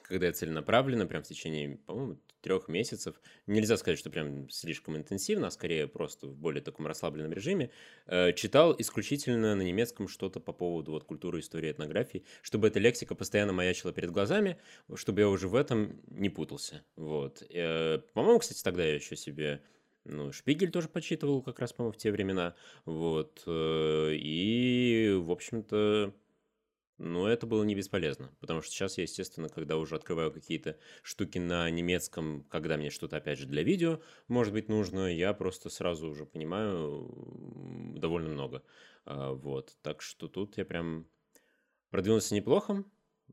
когда 0.09 0.25
я 0.25 0.33
целенаправленно, 0.33 1.05
прям 1.05 1.21
в 1.21 1.27
течение, 1.27 1.77
по-моему, 1.85 2.19
трех 2.41 2.67
месяцев, 2.67 3.21
нельзя 3.45 3.77
сказать, 3.77 3.99
что 3.99 4.09
прям 4.09 4.49
слишком 4.49 4.97
интенсивно, 4.97 5.47
а 5.47 5.51
скорее 5.51 5.87
просто 5.87 6.25
в 6.25 6.35
более 6.35 6.63
таком 6.63 6.87
расслабленном 6.87 7.31
режиме, 7.31 7.69
э, 8.07 8.33
читал 8.33 8.75
исключительно 8.77 9.55
на 9.55 9.61
немецком 9.61 10.07
что-то 10.07 10.39
по 10.39 10.51
поводу 10.51 10.93
вот 10.93 11.03
культуры, 11.03 11.41
истории, 11.41 11.71
этнографии, 11.71 12.25
чтобы 12.41 12.69
эта 12.69 12.79
лексика 12.79 13.13
постоянно 13.13 13.53
маячила 13.53 13.93
перед 13.93 14.09
глазами, 14.09 14.57
чтобы 14.95 15.21
я 15.21 15.29
уже 15.29 15.47
в 15.47 15.53
этом 15.53 16.01
не 16.07 16.29
путался. 16.29 16.83
Вот. 16.95 17.43
Э, 17.47 17.99
по-моему, 18.13 18.39
кстати, 18.39 18.63
тогда 18.63 18.83
я 18.83 18.95
еще 18.95 19.15
себе 19.15 19.61
ну, 20.09 20.31
Шпигель 20.31 20.71
тоже 20.71 20.89
почитывал 20.89 21.41
как 21.41 21.59
раз, 21.59 21.73
по-моему, 21.73 21.93
в 21.93 21.97
те 21.97 22.11
времена. 22.11 22.55
Вот. 22.85 23.43
Э, 23.45 24.11
и, 24.13 25.13
в 25.17 25.31
общем-то, 25.31 26.13
но 26.99 27.29
это 27.29 27.47
было 27.47 27.63
не 27.63 27.75
бесполезно, 27.75 28.29
потому 28.41 28.61
что 28.61 28.71
сейчас 28.71 28.97
я, 28.97 29.03
естественно, 29.03 29.47
когда 29.47 29.77
уже 29.77 29.95
открываю 29.95 30.33
какие-то 30.33 30.77
штуки 31.01 31.37
на 31.37 31.69
немецком, 31.69 32.43
когда 32.49 32.75
мне 32.75 32.89
что-то, 32.89 33.17
опять 33.17 33.39
же, 33.39 33.45
для 33.45 33.63
видео, 33.63 34.01
может 34.27 34.51
быть, 34.51 34.67
нужно, 34.67 35.13
я 35.13 35.33
просто 35.33 35.69
сразу 35.69 36.09
уже 36.09 36.25
понимаю 36.25 37.09
довольно 37.95 38.29
много. 38.29 38.63
А, 39.05 39.31
вот, 39.31 39.77
так 39.81 40.01
что 40.01 40.27
тут 40.27 40.57
я 40.57 40.65
прям 40.65 41.07
продвинулся 41.89 42.35
неплохо, 42.35 42.83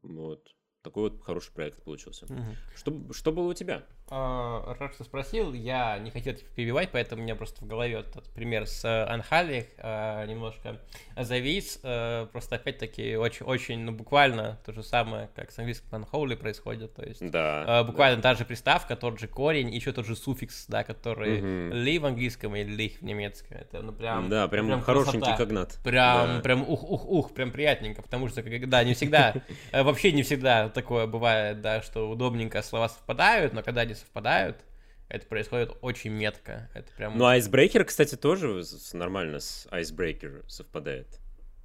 вот, 0.01 0.55
такой 0.83 1.11
вот 1.11 1.20
хороший 1.22 1.53
проект 1.53 1.83
получился. 1.83 2.27
Угу. 2.27 2.43
Что, 2.77 3.12
что 3.12 3.33
было 3.33 3.51
у 3.51 3.55
тебя? 3.55 3.85
А, 4.09 4.76
рад, 4.78 4.94
что 4.94 5.02
спросил. 5.02 5.52
Я 5.52 5.98
не 5.98 6.11
хотел 6.11 6.34
тебя 6.34 6.46
перебивать, 6.54 6.90
поэтому 6.92 7.22
у 7.22 7.24
меня 7.24 7.34
просто 7.34 7.64
в 7.64 7.66
голове 7.66 7.94
этот 7.94 8.24
пример 8.30 8.66
с 8.66 8.84
Анхали 9.07 9.68
а, 9.78 10.24
немножко 10.26 10.78
завис. 11.16 11.80
А, 11.82 12.26
просто 12.26 12.54
опять-таки 12.54 13.16
очень, 13.16 13.44
очень, 13.46 13.80
ну 13.80 13.90
буквально 13.90 14.59
то 14.64 14.72
же 14.72 14.84
самое, 14.84 15.28
как 15.34 15.50
с 15.50 15.59
английским 15.59 15.88
unholy 15.90 16.36
происходит. 16.36 16.94
То 16.94 17.04
есть 17.04 17.30
да, 17.30 17.82
буквально 17.82 18.22
да. 18.22 18.30
та 18.30 18.34
же 18.38 18.44
приставка, 18.44 18.94
тот 18.94 19.18
же 19.18 19.26
корень, 19.26 19.74
еще 19.74 19.92
тот 19.92 20.07
же 20.07 20.14
суффикс, 20.14 20.66
да, 20.68 20.84
который 20.84 21.38
угу. 21.38 21.74
ли 21.74 21.98
в 21.98 22.07
английском 22.07 22.54
или 22.54 22.70
ли 22.70 22.88
в 22.90 23.02
немецком. 23.02 23.57
Это 23.57 23.82
ну 23.82 23.92
прям. 23.92 24.28
Да, 24.28 24.46
прям, 24.46 24.68
прям 24.68 24.82
хорошенький 24.82 25.18
красота. 25.18 25.36
когнат. 25.36 25.78
Прям, 25.82 26.36
да. 26.36 26.40
прям 26.42 26.62
ух, 26.62 26.84
ух, 26.84 27.07
ух, 27.07 27.34
прям 27.34 27.50
приятненько, 27.50 28.02
потому 28.02 28.28
что 28.28 28.44
да, 28.66 28.84
не 28.84 28.94
всегда, 28.94 29.34
вообще 29.72 30.12
не 30.12 30.22
всегда 30.22 30.68
такое 30.68 31.09
бывает, 31.09 31.61
да, 31.61 31.82
что 31.82 32.09
удобненько 32.09 32.62
слова 32.62 32.88
совпадают, 32.88 33.52
но 33.52 33.64
когда 33.64 33.80
они 33.80 33.95
совпадают, 33.97 34.64
это 35.09 35.26
происходит 35.26 35.76
очень 35.80 36.11
метко. 36.11 36.68
Это 36.74 36.92
прям... 36.97 37.16
Ну, 37.16 37.24
Icebreaker, 37.24 37.84
кстати, 37.84 38.16
тоже 38.16 38.62
нормально 38.92 39.40
с 39.40 39.66
Icebreaker 39.70 40.49
совпадает. 40.49 41.20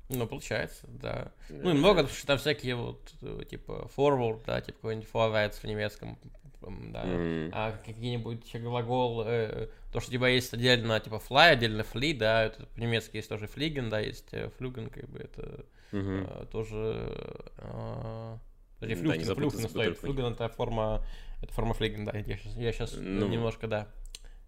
Ну, 0.09 0.27
получается, 0.27 0.85
да. 0.87 1.31
да. 1.49 1.55
Ну, 1.63 1.69
и 1.71 1.73
много, 1.73 2.01
потому 2.01 2.17
что 2.17 2.27
там 2.27 2.37
всякие 2.37 2.75
вот, 2.75 3.13
э, 3.21 3.43
типа, 3.49 3.89
forward, 3.95 4.43
да, 4.45 4.59
типа 4.59 4.77
какой-нибудь 4.77 5.07
forwards 5.11 5.61
в 5.61 5.63
немецком, 5.63 6.19
да, 6.61 7.05
mm. 7.05 7.49
а 7.53 7.71
какие-нибудь 7.85 8.55
глагол, 8.57 9.23
э, 9.25 9.69
то, 9.93 10.01
что, 10.01 10.11
типа, 10.11 10.25
есть 10.25 10.53
отдельно, 10.53 10.99
типа, 10.99 11.21
fly, 11.29 11.51
отдельно 11.51 11.81
flee, 11.81 12.15
да, 12.15 12.43
это 12.43 12.65
по-немецки 12.65 13.15
есть 13.15 13.29
тоже 13.29 13.45
fliegen, 13.45 13.89
да, 13.89 14.01
есть 14.01 14.33
flugen, 14.33 14.89
как 14.89 15.09
бы, 15.09 15.19
это 15.19 15.65
mm-hmm. 15.91 16.43
э, 16.43 16.45
тоже... 16.47 17.49
Э, 17.57 18.37
Подожди, 18.79 18.95
флюг, 18.95 19.11
да, 19.11 19.17
не 19.17 19.23
флюг 19.23 19.53
не 19.53 19.67
стоит. 19.69 19.97
Флюген 19.99 20.33
это 20.33 20.49
форма, 20.49 21.05
это 21.41 21.53
форма 21.53 21.73
флейген, 21.73 22.05
да. 22.05 22.11
Я 22.17 22.37
сейчас, 22.37 22.55
я 22.55 22.71
сейчас 22.71 22.93
ну, 22.97 23.27
немножко, 23.27 23.67
да. 23.67 23.87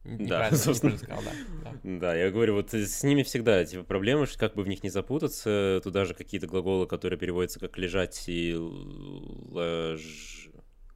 Да, 0.03 0.51
собственно. 0.51 0.97
Сказал, 0.97 1.23
да, 1.23 1.31
да. 1.63 1.79
да, 1.83 2.15
я 2.15 2.29
говорю, 2.29 2.55
вот 2.55 2.73
с 2.73 3.03
ними 3.03 3.23
всегда 3.23 3.63
типа 3.63 3.83
проблемы, 3.83 4.25
что 4.25 4.37
как 4.37 4.55
бы 4.55 4.63
в 4.63 4.67
них 4.67 4.83
не 4.83 4.89
запутаться. 4.89 5.79
Туда 5.83 6.05
же 6.05 6.13
какие-то 6.13 6.47
глаголы, 6.47 6.87
которые 6.87 7.17
переводятся 7.17 7.59
как 7.59 7.77
лежать 7.77 8.21
и 8.27 8.53
лож... 8.53 10.49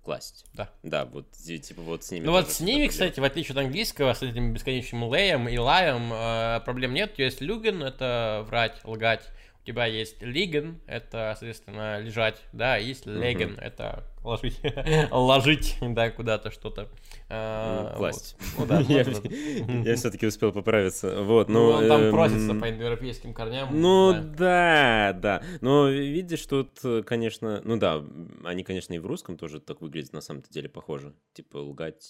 класть. 0.04 0.46
Да. 0.54 0.70
Да, 0.84 1.06
вот 1.06 1.32
типа 1.32 1.82
вот 1.82 2.04
с 2.04 2.12
ними. 2.12 2.26
Ну 2.26 2.34
вот 2.34 2.52
с 2.52 2.60
ними, 2.60 2.88
кстати, 2.88 3.20
в 3.20 3.24
отличие 3.24 3.54
от 3.54 3.60
английского, 3.60 4.14
с 4.14 4.22
этим 4.22 4.54
бесконечным 4.54 5.14
леем 5.14 5.48
и 5.48 5.58
лаем, 5.58 6.12
э, 6.12 6.62
проблем 6.66 6.94
нет. 6.94 7.18
Есть 7.18 7.40
люген, 7.40 7.84
это 7.84 8.44
врать, 8.48 8.82
лгать 8.84 9.30
тебя 9.68 9.86
есть 9.86 10.22
лиген, 10.22 10.80
это, 10.88 11.36
соответственно, 11.38 12.00
лежать, 12.00 12.42
да, 12.54 12.78
есть 12.78 13.06
леген, 13.06 13.56
uh-huh. 13.56 13.62
это 13.62 14.04
ложить, 14.24 14.62
ложить, 15.12 15.78
да, 15.82 16.10
куда-то 16.10 16.52
что-то. 16.52 16.88
А, 17.28 17.94
класть. 17.98 18.38
Ну, 18.58 18.66
да, 18.66 18.80
я, 18.88 19.02
я 19.84 19.96
все-таки 19.98 20.26
успел 20.26 20.54
поправиться. 20.54 21.22
Вот, 21.22 21.50
но, 21.50 21.60
ну, 21.60 21.70
он 21.72 21.88
там 21.90 22.02
эм, 22.02 22.12
просится 22.12 22.54
по 22.56 22.70
индоевропейским 22.70 23.34
корням. 23.34 23.70
Ну 23.80 24.14
да. 24.14 25.12
да, 25.12 25.14
да. 25.14 25.44
Но 25.60 25.90
видишь, 25.90 26.46
тут, 26.46 26.80
конечно, 27.06 27.62
ну 27.66 27.76
да, 27.76 28.02
они, 28.46 28.64
конечно, 28.64 28.94
и 28.94 29.00
в 29.00 29.06
русском 29.06 29.38
тоже 29.38 29.60
так 29.60 29.82
выглядят 29.82 30.14
на 30.14 30.22
самом-то 30.22 30.50
деле 30.50 30.70
похоже. 30.70 31.14
Типа 31.34 31.58
лгать, 31.58 32.08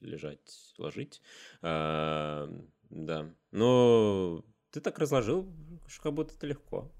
лежать, 0.00 0.38
ложить. 0.78 1.20
А, 1.60 2.48
да. 2.88 3.26
Но 3.50 4.44
ты 4.70 4.80
так 4.80 5.00
разложил, 5.00 5.52
что 5.88 6.02
как 6.04 6.14
будто 6.14 6.34
это 6.34 6.46
легко. 6.46 6.92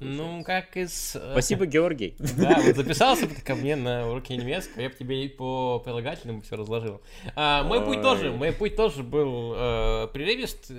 Ну, 0.00 0.42
как 0.44 0.78
из... 0.78 1.14
Э, 1.14 1.32
Спасибо, 1.32 1.66
Георгий. 1.66 2.16
Да, 2.38 2.58
вот 2.58 2.74
записался 2.74 3.26
бы 3.26 3.34
ко 3.34 3.54
мне 3.54 3.76
на 3.76 4.08
уроки 4.08 4.32
немецкого, 4.32 4.80
я 4.80 4.88
бы 4.88 4.94
тебе 4.94 5.24
и 5.26 5.28
по 5.28 5.78
прилагательному 5.78 6.40
все 6.40 6.56
разложил. 6.56 7.02
А, 7.36 7.62
мой 7.64 7.84
путь 7.84 8.00
тоже, 8.00 8.32
мой 8.32 8.52
путь 8.52 8.76
тоже 8.76 9.02
был 9.02 9.52
э, 9.54 10.08
прерывист, 10.12 10.72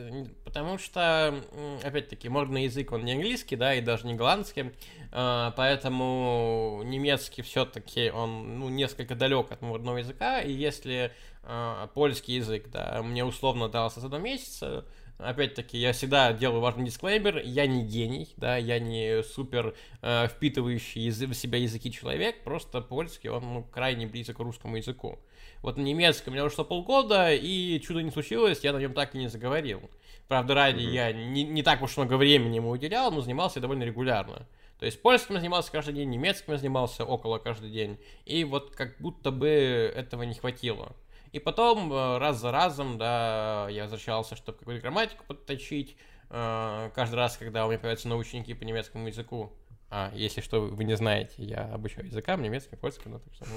потому 0.43 0.79
что, 0.79 1.35
опять-таки, 1.83 2.29
модный 2.29 2.63
язык, 2.63 2.91
он 2.91 3.05
не 3.05 3.13
английский, 3.13 3.55
да, 3.55 3.75
и 3.75 3.81
даже 3.81 4.07
не 4.07 4.15
голландский, 4.15 4.71
э, 5.11 5.51
поэтому 5.55 6.81
немецкий 6.83 7.43
все-таки, 7.43 8.09
он, 8.09 8.59
ну, 8.59 8.69
несколько 8.69 9.13
далек 9.13 9.51
от 9.51 9.61
модного 9.61 9.97
языка, 9.97 10.41
и 10.41 10.51
если 10.51 11.11
э, 11.43 11.87
польский 11.93 12.37
язык, 12.37 12.71
да, 12.71 13.03
мне 13.03 13.23
условно 13.23 13.69
дался 13.69 13.99
за 13.99 14.09
два 14.09 14.17
месяца, 14.17 14.83
опять-таки, 15.23 15.77
я 15.77 15.93
всегда 15.93 16.33
делаю 16.33 16.61
важный 16.61 16.85
дисклеймер, 16.85 17.41
я 17.43 17.67
не 17.67 17.83
гений, 17.83 18.29
да, 18.37 18.57
я 18.57 18.79
не 18.79 19.23
супер 19.23 19.75
э, 20.01 20.27
впитывающий 20.27 21.03
язы, 21.03 21.27
в 21.27 21.33
себя 21.33 21.59
языки 21.59 21.91
человек, 21.91 22.43
просто 22.43 22.81
польский, 22.81 23.29
он 23.29 23.53
ну, 23.53 23.63
крайне 23.63 24.07
близок 24.07 24.37
к 24.37 24.39
русскому 24.39 24.77
языку. 24.77 25.19
Вот 25.61 25.77
на 25.77 25.81
немецком 25.81 26.33
у 26.33 26.35
меня 26.35 26.45
ушло 26.45 26.63
полгода, 26.63 27.33
и 27.33 27.79
чудо 27.81 28.01
не 28.01 28.11
случилось, 28.11 28.63
я 28.63 28.73
на 28.73 28.77
нем 28.77 28.93
так 28.93 29.13
и 29.13 29.17
не 29.17 29.27
заговорил. 29.27 29.81
Правда, 30.27 30.55
ради 30.55 30.83
mm-hmm. 30.83 30.91
я 30.91 31.11
не, 31.11 31.43
не 31.43 31.61
так 31.61 31.81
уж 31.81 31.97
много 31.97 32.15
времени 32.15 32.55
ему 32.55 32.69
уделял, 32.69 33.11
но 33.11 33.21
занимался 33.21 33.59
довольно 33.59 33.83
регулярно. 33.83 34.47
То 34.79 34.85
есть 34.85 34.99
польским 34.99 35.35
я 35.35 35.41
занимался 35.41 35.71
каждый 35.71 35.93
день, 35.93 36.09
немецким 36.09 36.53
я 36.53 36.57
занимался 36.57 37.05
около 37.05 37.37
каждый 37.37 37.69
день. 37.69 37.99
И 38.25 38.43
вот 38.43 38.75
как 38.75 38.95
будто 38.99 39.29
бы 39.29 39.47
этого 39.47 40.23
не 40.23 40.33
хватило. 40.33 40.95
И 41.31 41.39
потом 41.39 41.91
э, 41.91 42.17
раз 42.17 42.39
за 42.39 42.51
разом, 42.51 42.97
да, 42.97 43.67
я 43.69 43.83
возвращался, 43.83 44.35
чтобы 44.35 44.57
какую-то 44.59 44.81
грамматику 44.81 45.23
подточить. 45.25 45.97
Э, 46.29 46.91
каждый 46.93 47.15
раз, 47.15 47.37
когда 47.37 47.65
у 47.65 47.69
меня 47.69 47.79
появляются 47.79 48.07
научники 48.07 48.53
по 48.53 48.63
немецкому 48.63 49.07
языку, 49.07 49.53
а, 49.93 50.09
если 50.15 50.39
что, 50.39 50.61
вы 50.61 50.85
не 50.85 50.95
знаете, 50.95 51.33
я 51.43 51.65
обучаю 51.65 52.07
языкам, 52.07 52.41
немецким, 52.41 52.77
польским, 52.77 53.11
ну, 53.11 53.19
так 53.19 53.33
что, 53.33 53.45
ну, 53.45 53.55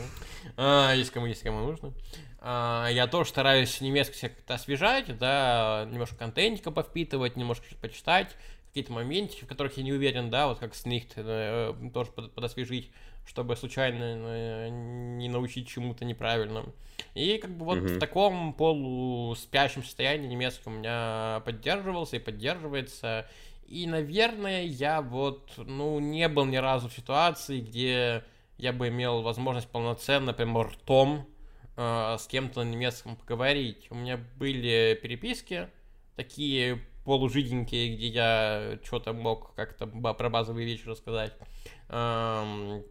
а, 0.57 0.93
если 0.93 1.12
кому, 1.12 1.27
если 1.27 1.45
кому 1.45 1.61
нужно. 1.61 1.93
А, 2.41 2.89
я 2.89 3.07
тоже 3.07 3.29
стараюсь 3.29 3.81
немецкий 3.81 4.16
себя 4.16 4.31
как-то 4.31 4.55
освежать, 4.55 5.16
да, 5.16 5.87
немножко 5.89 6.16
контентика 6.16 6.72
повпитывать, 6.72 7.37
немножко 7.37 7.66
почитать, 7.81 8.37
какие-то 8.66 8.93
моменты, 8.93 9.45
в 9.45 9.47
которых 9.47 9.77
я 9.77 9.85
не 9.85 9.93
уверен, 9.93 10.29
да, 10.29 10.49
вот 10.49 10.59
как 10.59 10.75
Снихт, 10.75 11.12
э, 11.14 11.72
тоже 11.95 12.11
под, 12.11 12.35
подосвежить 12.35 12.91
чтобы 13.27 13.57
случайно 13.57 14.03
э, 14.03 14.68
не 14.70 15.29
научить 15.29 15.68
чему-то 15.68 16.05
неправильному. 16.05 16.72
И 17.14 17.39
как 17.39 17.57
бы 17.57 17.64
вот 17.64 17.79
mm-hmm. 17.79 17.97
в 17.97 17.99
таком 17.99 18.53
полуспящем 18.55 19.83
состоянии 19.83 20.29
немецкий 20.29 20.68
у 20.68 20.72
меня 20.72 21.43
поддерживался 21.45 22.16
и 22.16 22.20
поддерживается. 22.20 23.29
И, 23.66 23.87
наверное, 23.87 24.62
я 24.64 25.01
вот, 25.01 25.53
ну, 25.57 25.99
не 25.99 26.29
был 26.29 26.45
ни 26.45 26.57
разу 26.57 26.89
в 26.89 26.93
ситуации, 26.93 27.61
где 27.61 28.25
я 28.59 28.72
бы 28.72 28.89
имел 28.89 29.22
возможность 29.22 29.68
полноценно, 29.68 30.27
например, 30.27 30.68
ртом 30.68 31.27
э, 31.77 32.16
с 32.18 32.27
кем-то 32.27 32.62
на 32.62 32.68
немецком 32.68 33.16
поговорить. 33.16 33.87
У 33.91 33.95
меня 33.95 34.18
были 34.37 34.99
переписки 35.03 35.68
такие 36.14 36.81
полужиденькие, 37.05 37.97
где 37.97 38.09
я 38.09 38.79
что-то 38.83 39.12
мог 39.12 39.55
как-то 39.55 39.87
про 39.87 40.31
базовые 40.31 40.66
вещи 40.66 40.87
рассказать. 40.87 41.33
Эм, 41.89 42.83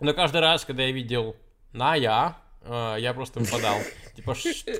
но 0.00 0.12
каждый 0.14 0.40
раз, 0.40 0.64
когда 0.64 0.82
я 0.84 0.92
видел 0.92 1.36
на 1.72 1.94
я, 1.94 2.36
э, 2.62 2.96
я 2.98 3.14
просто 3.14 3.40
выпадал. 3.40 3.76
Типа, 4.16 4.34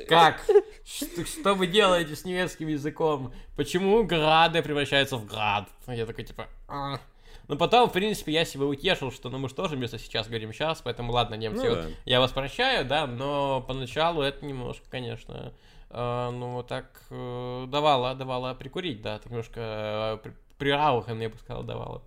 как? 0.09 0.43
Что, 0.85 1.55
вы 1.55 1.67
делаете 1.67 2.17
с 2.17 2.25
немецким 2.25 2.69
языком? 2.69 3.33
Почему 3.57 4.03
грады 4.03 4.63
превращаются 4.63 5.17
в 5.17 5.27
град? 5.27 5.69
Я 5.87 6.05
такой, 6.07 6.25
типа, 6.25 6.49
а. 6.69 6.99
Но 7.49 7.57
потом, 7.57 7.89
в 7.89 7.93
принципе, 7.93 8.33
я 8.33 8.45
себя 8.45 8.65
утешил, 8.67 9.11
что 9.11 9.29
ну 9.29 9.39
мы 9.39 9.49
же 9.49 9.57
тоже 9.57 9.75
вместо 9.75 9.99
сейчас 9.99 10.29
говорим 10.29 10.53
сейчас, 10.53 10.81
поэтому 10.83 11.11
ладно, 11.13 11.35
немцы, 11.35 11.65
Ну 11.65 11.71
вот, 11.71 11.83
да. 11.83 11.89
я 12.05 12.21
вас 12.21 12.31
прощаю, 12.31 12.85
да, 12.85 13.07
но 13.09 13.61
поначалу 13.61 14.23
это 14.23 14.45
немножко, 14.47 14.89
конечно, 14.89 15.53
э, 15.91 16.31
ну 16.33 16.63
так 16.63 17.03
э, 17.11 17.65
давало, 17.67 18.15
давало 18.15 18.55
прикурить, 18.55 19.03
да, 19.03 19.19
так 19.19 19.31
немножко 19.31 19.61
э, 19.61 20.19
при- 20.23 20.35
прираухан, 20.59 21.21
я 21.21 21.29
бы 21.29 21.37
сказал, 21.39 21.65
давало. 21.65 22.03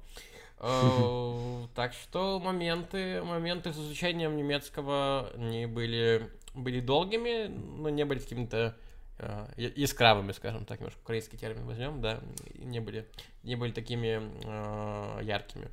Э, 0.64 1.68
Так 1.76 1.94
что 1.94 2.40
моменты, 2.40 3.22
моменты 3.24 3.74
с 3.74 3.78
изучением 3.78 4.38
немецкого 4.38 5.32
не 5.38 5.66
были, 5.68 6.30
были 6.54 6.80
долгими, 6.80 7.48
но 7.48 7.90
не 7.90 8.06
были 8.06 8.20
какими-то 8.20 8.76
э, 9.18 9.48
искравыми, 9.58 10.32
скажем 10.32 10.66
так, 10.66 10.80
немножко 10.80 11.00
украинский 11.00 11.38
термин 11.38 11.66
возьмем, 11.66 12.00
да, 12.02 12.20
не 12.56 12.80
были, 12.80 13.08
не 13.44 13.56
были 13.56 13.72
такими 13.72 14.22
э, 14.46 15.24
яркими. 15.24 15.68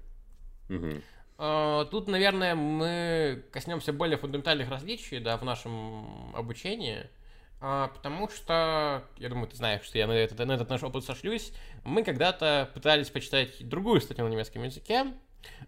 Э, 1.38 1.84
Тут, 1.90 2.08
наверное, 2.08 2.54
мы 2.54 3.44
коснемся 3.52 3.92
более 3.92 4.16
фундаментальных 4.18 4.68
различий, 4.70 5.20
да, 5.20 5.36
в 5.36 5.44
нашем 5.44 6.34
обучении, 6.34 7.06
а, 7.60 7.88
потому 7.88 8.28
что, 8.28 9.04
я 9.18 9.28
думаю, 9.28 9.48
ты 9.48 9.56
знаешь, 9.56 9.82
что 9.82 9.98
я 9.98 10.06
на 10.06 10.12
этот, 10.12 10.38
на 10.38 10.52
этот 10.52 10.68
наш 10.70 10.82
опыт 10.82 11.04
сошлюсь, 11.04 11.52
мы 11.84 12.02
когда-то 12.02 12.70
пытались 12.74 13.10
почитать 13.10 13.68
другую 13.68 14.00
статью 14.00 14.24
на 14.24 14.28
немецком 14.30 14.62
языке, 14.62 15.06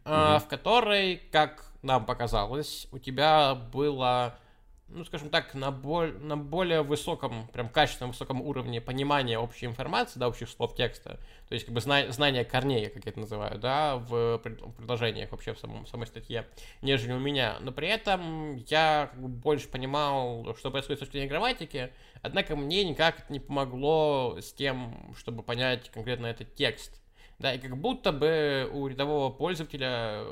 а, 0.05 0.36
Мгм. 0.36 0.47
в 0.47 0.49
которой, 0.49 1.16
как 1.30 1.72
нам 1.82 2.07
показалось, 2.07 2.86
у 2.93 2.99
тебя 2.99 3.55
было, 3.55 4.38
ну, 4.95 5.05
скажем 5.05 5.30
так, 5.30 5.55
на, 5.55 5.70
боль, 5.70 6.16
на 6.18 6.36
более 6.36 6.82
высоком, 6.82 7.49
прям 7.49 7.68
качественном 7.68 8.12
высоком 8.12 8.40
уровне 8.40 8.80
понимания 8.80 9.38
общей 9.38 9.66
информации, 9.66 10.18
да, 10.18 10.28
общих 10.28 10.49
слов 10.49 10.74
текста, 10.74 11.18
то 11.49 11.55
есть 11.55 11.66
как 11.66 11.74
бы 11.74 11.80
зна- 11.80 12.11
знание 12.11 12.45
корней, 12.45 12.88
как 12.88 13.05
я 13.05 13.11
это 13.11 13.20
называю, 13.20 13.59
да, 13.59 13.97
в 13.97 14.38
пред- 14.38 14.62
предложениях 14.76 15.30
вообще 15.32 15.55
в 15.55 15.59
самом, 15.59 15.86
самой 15.86 16.07
статье, 16.07 16.47
нежели 16.82 17.12
у 17.12 17.18
меня. 17.18 17.57
Но 17.61 17.72
при 17.72 17.88
этом 17.88 18.57
я 18.68 19.09
как 19.12 19.20
бы 19.20 19.28
больше 19.28 19.68
понимал, 19.68 20.55
что 20.57 20.70
происходит 20.70 20.99
с 20.99 21.01
точки 21.01 21.12
зрения 21.12 21.28
грамматики, 21.28 21.93
однако 22.22 22.57
мне 22.57 22.84
никак 22.84 23.20
это 23.20 23.32
не 23.32 23.40
помогло 23.40 24.38
с 24.40 24.53
тем, 24.53 25.14
чтобы 25.16 25.43
понять 25.43 25.90
конкретно 25.90 26.26
этот 26.26 26.55
текст. 26.55 27.02
Да, 27.43 27.53
и 27.53 27.59
как 27.59 27.76
будто 27.76 28.12
бы 28.12 28.70
у 28.72 28.86
рядового 28.86 29.32
пользователя 29.32 30.24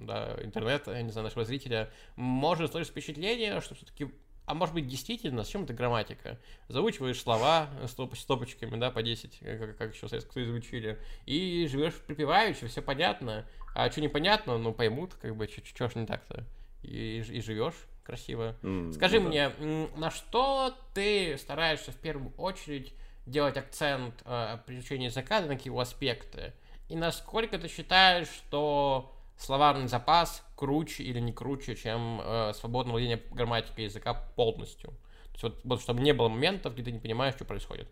да, 0.00 0.36
интернета, 0.42 0.92
я 0.92 1.02
не 1.02 1.10
знаю, 1.10 1.24
нашего 1.24 1.44
зрителя, 1.44 1.90
может 2.14 2.70
сложиться 2.70 2.92
впечатление, 2.92 3.60
что 3.62 3.74
все-таки 3.74 4.08
а 4.44 4.54
может 4.54 4.74
быть, 4.76 4.86
действительно, 4.86 5.42
с 5.42 5.48
чем 5.48 5.64
это 5.64 5.72
грамматика? 5.72 6.38
Заучиваешь 6.68 7.20
слова 7.20 7.68
стоп, 7.88 8.16
стопочками, 8.16 8.78
да, 8.78 8.92
по 8.92 9.02
10, 9.02 9.40
как, 9.40 9.76
как 9.76 9.94
еще 9.94 10.06
в 10.06 10.10
Советском 10.10 10.34
Союзе 10.34 10.52
учили, 10.52 10.98
и 11.24 11.66
живешь 11.68 11.94
припеваючи, 11.94 12.68
все 12.68 12.80
понятно. 12.80 13.44
А 13.74 13.90
что 13.90 14.00
непонятно, 14.00 14.56
ну, 14.56 14.72
поймут, 14.72 15.14
как 15.14 15.34
бы, 15.34 15.48
что 15.48 15.88
ж 15.88 15.96
не 15.96 16.06
так-то. 16.06 16.44
И, 16.84 17.24
и 17.28 17.40
живешь 17.40 17.74
красиво. 18.04 18.54
М, 18.62 18.92
Скажи 18.92 19.18
ну 19.18 19.24
да. 19.24 19.28
мне, 19.30 19.52
м, 19.58 19.90
на 19.96 20.12
что 20.12 20.72
ты 20.94 21.36
стараешься 21.38 21.90
в 21.90 21.96
первую 21.96 22.32
очередь 22.36 22.94
делать 23.26 23.56
акцент 23.56 24.22
э, 24.24 24.58
при 24.66 24.76
изучении 24.76 25.06
языка, 25.06 25.40
на 25.40 25.48
какие 25.48 25.78
аспекты? 25.78 26.54
И 26.88 26.96
насколько 26.96 27.58
ты 27.58 27.68
считаешь, 27.68 28.28
что 28.28 29.12
словарный 29.36 29.88
запас 29.88 30.44
круче 30.56 31.02
или 31.02 31.20
не 31.20 31.32
круче, 31.32 31.74
чем 31.76 32.20
э, 32.22 32.52
свободное 32.54 32.92
владение 32.92 33.22
грамматикой 33.32 33.84
языка 33.84 34.14
полностью? 34.14 34.90
То 34.90 35.32
есть 35.32 35.42
вот, 35.42 35.60
вот 35.64 35.80
чтобы 35.82 36.00
не 36.00 36.14
было 36.14 36.28
моментов, 36.28 36.74
где 36.74 36.84
ты 36.84 36.92
не 36.92 36.98
понимаешь, 36.98 37.34
что 37.34 37.44
происходит. 37.44 37.88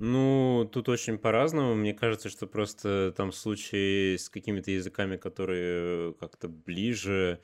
Ну, 0.00 0.68
тут 0.72 0.88
очень 0.88 1.18
по-разному. 1.18 1.74
Мне 1.74 1.92
кажется, 1.92 2.30
что 2.30 2.46
просто 2.46 3.12
там 3.14 3.32
случаи 3.32 4.16
с 4.16 4.30
какими-то 4.30 4.70
языками, 4.70 5.18
которые 5.18 6.14
как-то 6.14 6.48
ближе. 6.48 7.40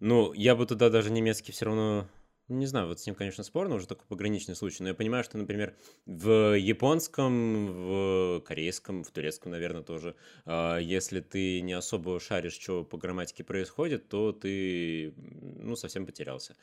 Ну, 0.00 0.32
я 0.32 0.56
бы 0.56 0.64
туда 0.66 0.88
даже 0.88 1.10
немецкий 1.10 1.52
все 1.52 1.66
равно... 1.66 2.08
Не 2.48 2.66
знаю, 2.66 2.88
вот 2.88 3.00
с 3.00 3.06
ним, 3.06 3.14
конечно, 3.14 3.42
спорно, 3.42 3.76
уже 3.76 3.86
такой 3.86 4.06
пограничный 4.06 4.54
случай. 4.54 4.82
Но 4.82 4.90
я 4.90 4.94
понимаю, 4.94 5.24
что, 5.24 5.38
например, 5.38 5.78
в 6.04 6.54
японском, 6.58 7.68
в 7.68 8.40
корейском, 8.42 9.02
в 9.02 9.10
турецком, 9.12 9.52
наверное, 9.52 9.82
тоже, 9.82 10.14
а, 10.44 10.76
если 10.76 11.20
ты 11.20 11.62
не 11.62 11.72
особо 11.72 12.20
шаришь, 12.20 12.52
что 12.52 12.84
по 12.84 12.98
грамматике 12.98 13.44
происходит, 13.44 14.10
то 14.10 14.32
ты, 14.32 15.14
ну, 15.16 15.74
совсем 15.74 16.04
потерялся. 16.04 16.54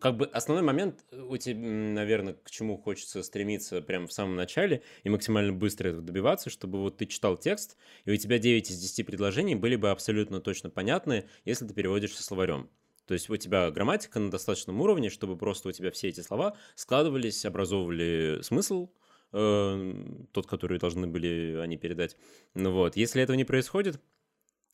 Как 0.00 0.16
бы 0.16 0.26
основной 0.26 0.64
момент 0.64 1.04
у 1.10 1.36
тебя, 1.36 1.58
наверное, 1.58 2.34
к 2.34 2.48
чему 2.48 2.76
хочется 2.78 3.20
стремиться 3.24 3.82
прямо 3.82 4.06
в 4.06 4.12
самом 4.12 4.36
начале 4.36 4.84
и 5.02 5.08
максимально 5.10 5.52
быстро 5.52 5.88
этого 5.88 6.04
добиваться, 6.04 6.48
чтобы 6.48 6.80
вот 6.80 6.98
ты 6.98 7.06
читал 7.06 7.36
текст, 7.36 7.76
и 8.04 8.12
у 8.12 8.16
тебя 8.16 8.38
9 8.38 8.70
из 8.70 8.78
10 8.78 9.02
предложений 9.02 9.56
были 9.56 9.74
бы 9.74 9.90
абсолютно 9.90 10.40
точно 10.40 10.70
понятны, 10.70 11.28
если 11.44 11.66
ты 11.66 11.74
переводишь 11.74 12.14
со 12.14 12.22
словарем. 12.22 12.70
То 13.06 13.14
есть 13.14 13.28
у 13.30 13.36
тебя 13.36 13.70
грамматика 13.70 14.18
на 14.18 14.30
достаточном 14.30 14.80
уровне, 14.80 15.10
чтобы 15.10 15.36
просто 15.36 15.68
у 15.68 15.72
тебя 15.72 15.90
все 15.90 16.08
эти 16.08 16.20
слова 16.20 16.56
складывались, 16.74 17.44
образовывали 17.44 18.40
смысл, 18.42 18.90
э, 19.32 19.94
тот, 20.32 20.46
который 20.46 20.78
должны 20.78 21.06
были 21.06 21.58
они 21.60 21.76
передать. 21.76 22.16
Ну 22.54 22.72
вот, 22.72 22.96
если 22.96 23.22
этого 23.22 23.36
не 23.36 23.44
происходит, 23.44 24.00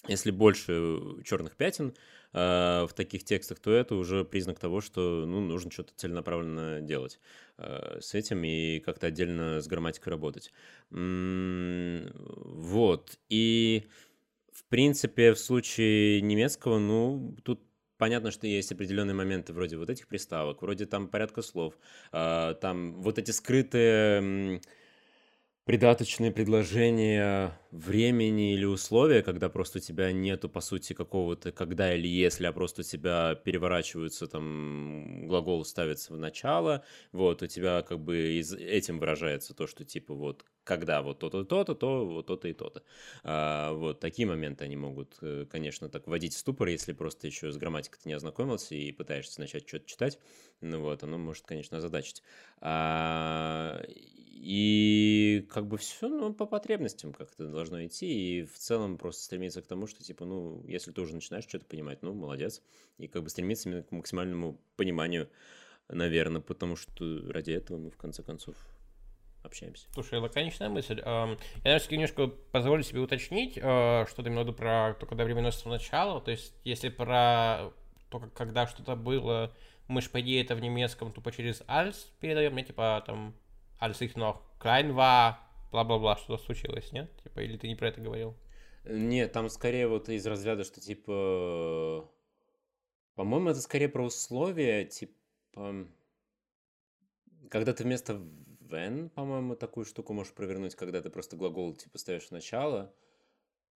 если 0.09 0.31
больше 0.31 0.99
черных 1.25 1.57
пятен 1.57 1.95
э, 2.33 2.87
в 2.89 2.91
таких 2.95 3.23
текстах, 3.25 3.59
то 3.61 3.71
это 3.71 3.95
уже 3.97 4.25
признак 4.25 4.59
того, 4.59 4.81
что 4.81 5.27
ну, 5.27 5.41
нужно 5.41 5.71
что-то 5.71 5.93
целенаправленно 5.95 6.81
делать 6.81 7.21
э, 7.59 7.99
с 8.01 8.15
этим 8.15 8.43
и 8.43 8.79
как-то 8.81 9.09
отдельно 9.09 9.61
с 9.61 9.67
грамматикой 9.67 10.13
работать. 10.13 10.53
М, 10.91 12.11
Вот. 12.15 13.19
И, 13.29 13.89
в 14.53 14.65
принципе, 14.65 15.35
в 15.35 15.39
случае 15.39 16.23
немецкого, 16.23 16.79
ну, 16.79 17.37
тут 17.45 17.61
понятно, 18.01 18.33
что 18.33 18.49
есть 18.49 18.73
определенные 18.73 19.15
моменты 19.15 19.53
вроде 19.53 19.77
вот 19.79 19.91
этих 19.91 20.09
приставок, 20.09 20.63
вроде 20.63 20.87
там 20.87 21.09
порядка 21.09 21.43
слов, 21.43 21.79
а, 22.13 22.55
там 22.55 22.95
вот 23.03 23.19
эти 23.21 23.31
скрытые 23.33 24.19
м, 24.19 24.63
придаточные 25.67 26.33
предложения 26.33 27.61
времени 27.71 28.55
или 28.55 28.65
условия, 28.65 29.23
когда 29.23 29.49
просто 29.51 29.79
у 29.79 29.81
тебя 29.83 30.13
нету, 30.13 30.49
по 30.49 30.61
сути, 30.61 30.95
какого-то 30.95 31.53
когда 31.53 31.95
или 31.95 32.09
если, 32.09 32.47
а 32.47 32.53
просто 32.53 32.81
у 32.83 32.85
тебя 32.85 33.37
переворачиваются, 33.37 34.27
там, 34.27 35.29
глагол 35.29 35.65
ставится 35.65 36.15
в 36.15 36.19
начало, 36.19 36.85
вот, 37.13 37.43
у 37.43 37.47
тебя 37.47 37.83
как 37.83 38.01
бы 38.01 38.39
из 38.41 38.53
этим 38.55 38.99
выражается 38.99 39.55
то, 39.55 39.67
что 39.67 39.85
типа 39.85 40.15
вот 40.15 40.45
когда 40.71 41.03
вот 41.03 41.19
то-то, 41.19 41.43
то-то, 41.43 41.75
то 41.75 42.07
вот 42.07 42.27
то-то 42.27 42.47
и 42.47 42.53
то-то. 42.53 42.85
А, 43.25 43.73
вот 43.73 43.99
такие 43.99 44.29
моменты 44.29 44.63
они 44.63 44.77
могут, 44.77 45.17
э, 45.21 45.45
конечно, 45.51 45.89
так 45.89 46.07
вводить 46.07 46.33
в 46.33 46.39
ступор, 46.39 46.69
если 46.69 46.93
просто 46.93 47.27
еще 47.27 47.51
с 47.51 47.57
грамматикой 47.57 47.99
ты 48.01 48.09
не 48.09 48.15
ознакомился 48.15 48.77
и 48.77 48.93
пытаешься 48.93 49.41
начать 49.41 49.67
что-то 49.67 49.87
читать. 49.87 50.21
Ну 50.61 50.81
вот, 50.81 51.03
оно 51.03 51.19
может, 51.19 51.45
конечно, 51.45 51.79
озадачить. 51.79 52.23
А, 52.61 53.83
и 53.89 55.45
как 55.51 55.67
бы 55.67 55.77
все, 55.77 56.09
ну, 56.09 56.33
по 56.33 56.47
потребностям 56.47 57.13
как-то 57.15 57.49
должно 57.49 57.85
идти. 57.85 58.07
И 58.39 58.45
в 58.45 58.57
целом 58.57 58.97
просто 58.97 59.25
стремиться 59.25 59.63
к 59.63 59.67
тому, 59.67 59.89
что, 59.89 60.05
типа, 60.05 60.25
ну, 60.25 60.65
если 60.69 60.93
ты 60.93 61.01
уже 61.01 61.17
начинаешь 61.17 61.49
что-то 61.49 61.65
понимать, 61.65 62.01
ну, 62.03 62.15
молодец. 62.15 62.63
И 62.97 63.09
как 63.09 63.25
бы 63.25 63.29
стремиться 63.29 63.69
именно 63.69 63.83
к 63.83 63.91
максимальному 63.91 64.61
пониманию, 64.77 65.29
наверное, 65.89 66.41
потому 66.41 66.77
что 66.77 67.29
ради 67.29 67.51
этого 67.51 67.79
мы, 67.79 67.91
в 67.91 67.97
конце 67.97 68.23
концов, 68.23 68.55
общаемся. 69.43 69.87
Слушай, 69.93 70.19
лаконичная 70.19 70.69
мысль. 70.69 71.01
Эм, 71.01 71.39
Я, 71.65 71.73
наверное, 71.73 71.91
немножко 71.91 72.27
позволю 72.27 72.83
себе 72.83 73.01
уточнить, 73.01 73.57
э, 73.57 74.07
что 74.09 74.23
ты 74.23 74.29
имел 74.29 74.43
в 74.43 74.47
виду 74.47 74.53
про 74.57 74.95
то, 74.95 75.07
когда 75.07 75.25
время 75.25 75.43
носится 75.43 75.69
в 75.69 75.73
начало. 75.73 76.21
То 76.21 76.31
есть, 76.31 76.55
если 76.65 76.89
про 76.89 77.73
то, 78.11 78.21
когда 78.35 78.67
что-то 78.67 78.97
было, 78.97 79.55
мы 79.89 80.01
же, 80.03 80.11
по 80.11 80.21
идее, 80.21 80.43
это 80.43 80.55
в 80.55 80.61
немецком 80.61 81.13
тупо 81.13 81.33
через 81.33 81.63
als 81.63 82.07
передаем, 82.21 82.53
мне 82.53 82.65
типа 82.65 83.03
там 83.07 83.35
ich 83.81 84.15
noch 84.15 84.39
klein 84.61 84.95
war, 84.95 85.37
бла-бла-бла, 85.73 86.17
что-то 86.17 86.43
случилось, 86.43 86.93
нет? 86.93 87.11
Типа, 87.23 87.41
или 87.41 87.57
ты 87.57 87.69
не 87.69 87.77
про 87.77 87.89
это 87.89 88.01
говорил? 88.01 88.37
Нет, 88.85 89.33
там 89.33 89.49
скорее 89.49 89.89
вот 89.89 90.09
из 90.09 90.27
разряда, 90.27 90.65
что 90.65 90.81
типа... 90.81 92.11
По-моему, 93.15 93.51
это 93.51 93.61
скорее 93.61 93.89
про 93.89 94.05
условия, 94.05 94.85
типа... 94.85 95.87
Когда 97.51 97.73
ты 97.73 97.83
вместо 97.83 98.23
when, 98.71 99.11
по-моему, 99.11 99.57
такую 99.57 99.85
штуку 99.85 100.13
можешь 100.13 100.33
провернуть, 100.33 100.75
когда 100.75 101.03
ты 101.03 101.11
просто 101.11 101.37
глагол, 101.37 101.75
типа, 101.75 101.99
ставишь 101.99 102.29
в 102.29 102.31
начало, 102.31 102.95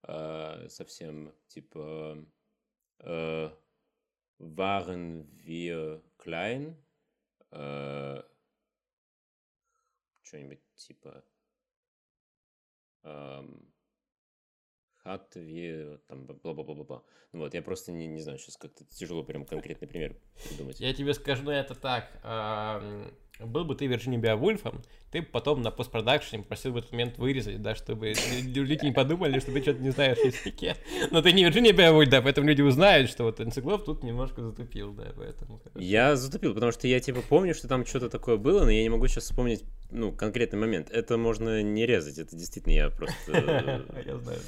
а, 0.02 0.66
совсем, 0.68 1.34
типа... 1.48 2.24
э, 3.00 3.50
waren 4.38 5.26
wir 5.44 6.02
klein? 6.18 6.74
Э, 7.50 8.22
что-нибудь 10.22 10.60
типа... 10.74 11.24
эм, 13.02 13.72
Хатве, 15.04 15.98
там, 16.08 16.26
бла-бла-бла-бла. 16.26 17.04
Ну 17.32 17.40
вот, 17.40 17.52
я 17.52 17.62
просто 17.62 17.92
не, 17.92 18.06
не 18.06 18.20
знаю, 18.20 18.38
сейчас 18.38 18.56
как-то 18.56 18.84
тяжело 18.86 19.22
прям 19.22 19.44
конкретный 19.44 19.86
пример 19.86 20.18
придумать. 20.48 20.80
Я 20.80 20.94
тебе 20.94 21.12
скажу 21.12 21.50
это 21.50 21.74
так. 21.74 22.10
Был 23.40 23.64
бы 23.64 23.74
ты 23.74 23.86
Вирджини 23.86 24.16
Беовульфом, 24.16 24.82
ты 25.10 25.20
потом 25.20 25.60
на 25.60 25.72
постпродакшене 25.72 26.44
попросил 26.44 26.72
в 26.72 26.76
этот 26.76 26.92
момент 26.92 27.18
вырезать, 27.18 27.60
да, 27.60 27.74
чтобы 27.74 28.14
люди 28.42 28.84
не 28.84 28.92
подумали, 28.92 29.40
что 29.40 29.52
ты 29.52 29.60
что-то 29.60 29.80
не 29.80 29.90
знаешь 29.90 30.18
в 30.18 30.24
языке. 30.24 30.76
Но 31.10 31.20
ты 31.20 31.32
не 31.32 31.42
Вирджини 31.42 31.72
Беовульф, 31.72 32.08
да, 32.08 32.22
поэтому 32.22 32.46
люди 32.46 32.62
узнают, 32.62 33.10
что 33.10 33.24
вот 33.24 33.40
Энциклоп 33.40 33.84
тут 33.84 34.04
немножко 34.04 34.40
затупил, 34.40 34.92
да, 34.92 35.12
поэтому... 35.16 35.60
Я 35.74 36.14
затупил, 36.14 36.54
потому 36.54 36.70
что 36.70 36.86
я, 36.86 37.00
типа, 37.00 37.22
помню, 37.28 37.54
что 37.54 37.66
там 37.66 37.84
что-то 37.84 38.08
такое 38.08 38.36
было, 38.36 38.62
но 38.62 38.70
я 38.70 38.82
не 38.82 38.88
могу 38.88 39.08
сейчас 39.08 39.24
вспомнить, 39.24 39.64
ну, 39.90 40.12
конкретный 40.12 40.60
момент. 40.60 40.90
Это 40.90 41.16
можно 41.16 41.60
не 41.60 41.86
резать, 41.86 42.18
это 42.18 42.36
действительно 42.36 42.72
я 42.72 42.90
просто... 42.90 43.32
Я 44.06 44.18
знаю. 44.18 44.38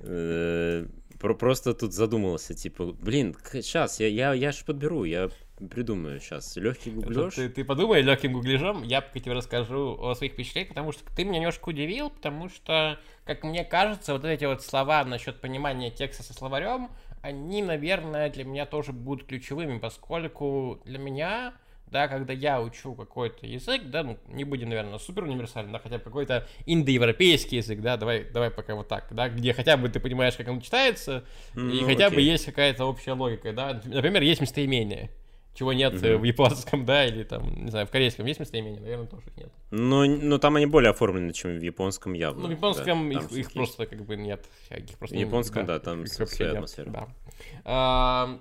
Э, 0.00 0.86
просто 1.18 1.72
тут 1.72 1.94
задумался, 1.94 2.52
типа, 2.52 2.92
блин, 2.92 3.34
сейчас, 3.50 3.98
я, 3.98 4.08
я, 4.08 4.34
я 4.34 4.52
ж 4.52 4.62
подберу, 4.64 5.04
я 5.04 5.30
придумаю 5.70 6.20
сейчас. 6.20 6.56
Легкий 6.56 6.90
гуглеж. 6.90 7.34
Ты, 7.34 7.48
ты 7.48 7.64
подумай 7.64 8.02
легким 8.02 8.32
гуглежом, 8.32 8.82
я 8.82 9.00
пока 9.00 9.20
тебе 9.20 9.32
расскажу 9.32 9.96
о 10.00 10.14
своих 10.14 10.32
впечатлениях, 10.32 10.68
потому 10.70 10.92
что 10.92 11.04
ты 11.14 11.24
меня 11.24 11.38
немножко 11.38 11.68
удивил, 11.68 12.10
потому 12.10 12.48
что, 12.48 12.98
как 13.24 13.44
мне 13.44 13.64
кажется, 13.64 14.12
вот 14.12 14.24
эти 14.24 14.44
вот 14.44 14.62
слова 14.62 15.04
насчет 15.04 15.40
понимания 15.40 15.90
текста 15.90 16.22
со 16.22 16.34
словарем, 16.34 16.90
они, 17.22 17.62
наверное, 17.62 18.30
для 18.30 18.44
меня 18.44 18.66
тоже 18.66 18.92
будут 18.92 19.26
ключевыми, 19.26 19.78
поскольку 19.78 20.80
для 20.84 20.98
меня 20.98 21.54
да, 21.94 22.08
когда 22.08 22.32
я 22.32 22.60
учу 22.60 22.94
какой-то 22.94 23.46
язык, 23.46 23.82
да, 23.84 24.02
ну, 24.02 24.18
не 24.26 24.42
будем, 24.42 24.68
наверное, 24.68 24.98
супер 24.98 25.22
универсальным, 25.22 25.72
да, 25.72 25.78
хотя 25.78 25.98
бы 25.98 26.04
какой-то 26.04 26.44
индоевропейский 26.66 27.58
язык, 27.58 27.80
да, 27.80 27.96
давай, 27.96 28.24
давай 28.24 28.50
пока 28.50 28.74
вот 28.74 28.88
так, 28.88 29.06
да, 29.12 29.28
где 29.28 29.52
хотя 29.52 29.76
бы 29.76 29.88
ты 29.88 30.00
понимаешь, 30.00 30.34
как 30.34 30.48
он 30.48 30.60
читается, 30.60 31.24
ну, 31.54 31.70
и 31.70 31.84
хотя 31.84 32.06
окей. 32.06 32.16
бы 32.16 32.22
есть 32.22 32.46
какая-то 32.46 32.84
общая 32.84 33.12
логика, 33.12 33.52
да, 33.52 33.80
например, 33.84 34.22
есть 34.22 34.40
местоимение, 34.40 35.10
чего 35.54 35.72
нет 35.72 35.94
mm-hmm. 35.94 36.18
в 36.18 36.24
японском, 36.24 36.84
да, 36.84 37.06
или 37.06 37.22
там, 37.22 37.64
не 37.64 37.70
знаю, 37.70 37.86
в 37.86 37.90
корейском 37.90 38.26
есть 38.26 38.40
местоимения, 38.40 38.80
наверное, 38.80 39.06
тоже 39.06 39.26
нет. 39.36 39.52
Но, 39.70 40.04
но 40.04 40.38
там 40.38 40.56
они 40.56 40.66
более 40.66 40.90
оформлены, 40.90 41.32
чем 41.32 41.58
в 41.58 41.62
японском 41.62 42.12
явно. 42.12 42.42
Ну, 42.42 42.48
в 42.48 42.50
японском 42.50 43.12
да, 43.12 43.20
их, 43.20 43.32
их 43.32 43.52
просто 43.52 43.86
как 43.86 44.04
бы 44.04 44.16
нет. 44.16 44.44
Их 44.70 44.98
просто 44.98 45.16
в 45.16 45.20
японском, 45.20 45.62
не, 45.62 45.68
да, 45.68 45.78
там 45.78 46.06
своя 46.06 46.52
атмосфера. 46.52 46.90
Да. 46.90 47.08
А, 47.64 48.40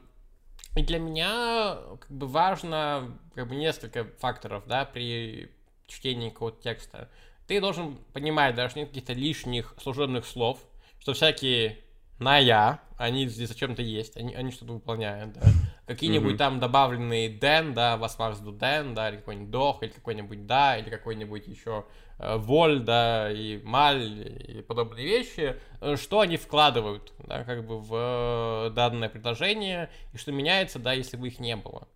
и 0.75 0.83
для 0.83 0.97
меня 0.97 1.77
как 1.99 2.11
бы 2.11 2.27
важно 2.27 3.17
как 3.35 3.47
бы 3.47 3.55
несколько 3.55 4.05
факторов, 4.17 4.63
да, 4.67 4.85
при 4.85 5.51
чтении 5.87 6.29
какого-то 6.29 6.61
текста. 6.63 7.09
Ты 7.47 7.61
должен 7.61 7.97
понимать, 8.13 8.55
даже 8.55 8.79
нет 8.79 8.89
каких-то 8.89 9.13
лишних 9.13 9.75
служебных 9.81 10.25
слов, 10.25 10.59
что 10.99 11.13
всякие 11.13 11.77
на 12.23 12.37
я, 12.37 12.79
они 12.97 13.27
здесь 13.27 13.49
зачем-то 13.49 13.81
есть, 13.81 14.17
они, 14.17 14.33
они 14.33 14.51
что-то 14.51 14.73
выполняют, 14.73 15.33
да. 15.33 15.41
Какие-нибудь 15.85 16.35
mm-hmm. 16.35 16.37
там 16.37 16.59
добавленные 16.59 17.29
ден, 17.29 17.73
да, 17.73 17.97
вас 17.97 18.15
до 18.15 18.51
ден, 18.51 18.93
да, 18.93 19.09
или 19.09 19.17
какой-нибудь 19.17 19.51
дох, 19.51 19.83
или 19.83 19.89
какой-нибудь 19.89 20.45
да, 20.45 20.77
или 20.77 20.89
какой-нибудь 20.89 21.47
еще 21.47 21.85
э, 22.19 22.37
воль, 22.37 22.79
да, 22.79 23.29
и 23.29 23.61
маль, 23.63 24.41
и 24.47 24.61
подобные 24.61 25.05
вещи, 25.05 25.57
э, 25.81 25.97
что 25.97 26.21
они 26.21 26.37
вкладывают, 26.37 27.11
да, 27.19 27.43
как 27.43 27.65
бы 27.67 27.79
в 27.79 27.93
э, 27.93 28.69
данное 28.73 29.09
предложение, 29.09 29.89
и 30.13 30.17
что 30.17 30.31
меняется, 30.31 30.79
да, 30.79 30.93
если 30.93 31.17
бы 31.17 31.27
их 31.27 31.39
не 31.39 31.57
было. 31.57 31.87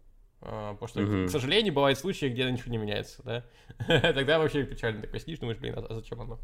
А, 0.42 0.74
потому 0.74 0.88
что, 0.88 1.02
mm-hmm. 1.02 1.28
к 1.28 1.30
сожалению, 1.30 1.74
бывают 1.74 1.98
случаи, 1.98 2.28
где 2.28 2.50
ничего 2.50 2.72
не 2.72 2.78
меняется, 2.78 3.24
да? 3.24 3.44
Тогда 4.14 4.38
вообще 4.38 4.64
печально 4.64 5.02
такой 5.02 5.20
сидишь, 5.20 5.40
думаешь, 5.40 5.58
блин, 5.58 5.76
а 5.78 5.94
зачем 5.94 6.22
оно? 6.22 6.40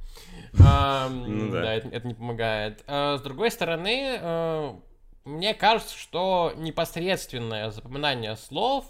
Ну 1.28 1.52
да, 1.52 1.76
это 1.76 2.08
не 2.08 2.14
помогает. 2.14 2.84
А, 2.88 3.18
с 3.18 3.22
другой 3.22 3.52
стороны, 3.52 4.82
мне 5.26 5.54
кажется, 5.54 5.98
что 5.98 6.54
непосредственное 6.58 7.72
запоминание 7.72 8.36
слов, 8.36 8.86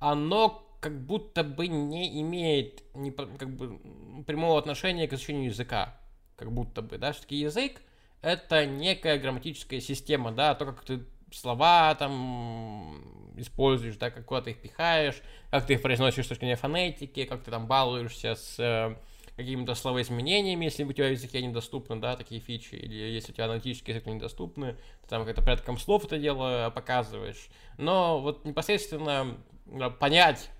оно 0.00 0.64
как 0.80 1.00
будто 1.04 1.42
бы 1.42 1.66
не 1.66 2.20
имеет 2.20 2.82
не, 2.94 3.10
как 3.10 3.56
бы, 3.56 3.78
прямого 4.24 4.58
отношения 4.58 5.08
к 5.08 5.12
изучению 5.12 5.46
языка. 5.46 5.96
Как 6.36 6.52
будто 6.52 6.82
бы, 6.82 6.98
да, 6.98 7.12
все-таки 7.12 7.36
язык— 7.36 7.80
это 8.22 8.66
некая 8.66 9.18
грамматическая 9.18 9.80
система, 9.80 10.30
да, 10.30 10.54
то, 10.54 10.66
как 10.66 10.84
ты 10.84 11.04
слова 11.32 11.94
там 11.94 13.27
используешь, 13.40 13.96
да, 13.96 14.10
как 14.10 14.24
куда 14.24 14.42
ты 14.42 14.50
их 14.50 14.60
пихаешь, 14.60 15.22
как 15.50 15.66
ты 15.66 15.74
их 15.74 15.82
произносишь 15.82 16.26
с 16.26 16.28
точки 16.28 16.40
зрения 16.40 16.56
фонетики, 16.56 17.24
как 17.24 17.42
ты 17.42 17.50
там 17.50 17.66
балуешься 17.66 18.34
с 18.34 18.58
э, 18.58 18.96
какими-то 19.36 19.74
словоизменениями, 19.74 20.64
если 20.64 20.84
у 20.84 20.92
тебя 20.92 21.08
в 21.08 21.12
языке 21.12 21.40
недоступны, 21.40 21.96
да, 21.96 22.16
такие 22.16 22.40
фичи, 22.40 22.74
или 22.74 22.94
если 22.94 23.32
у 23.32 23.34
тебя 23.34 23.44
аналитический 23.44 23.94
язык 23.94 24.06
недоступны, 24.06 24.76
ты 25.02 25.08
там 25.08 25.24
как-то 25.24 25.42
порядком 25.42 25.78
слов 25.78 26.04
это 26.04 26.18
дело 26.18 26.72
показываешь. 26.74 27.48
Но 27.76 28.20
вот 28.20 28.44
непосредственно 28.44 29.36
э, 29.66 29.90
понять, 29.90 30.50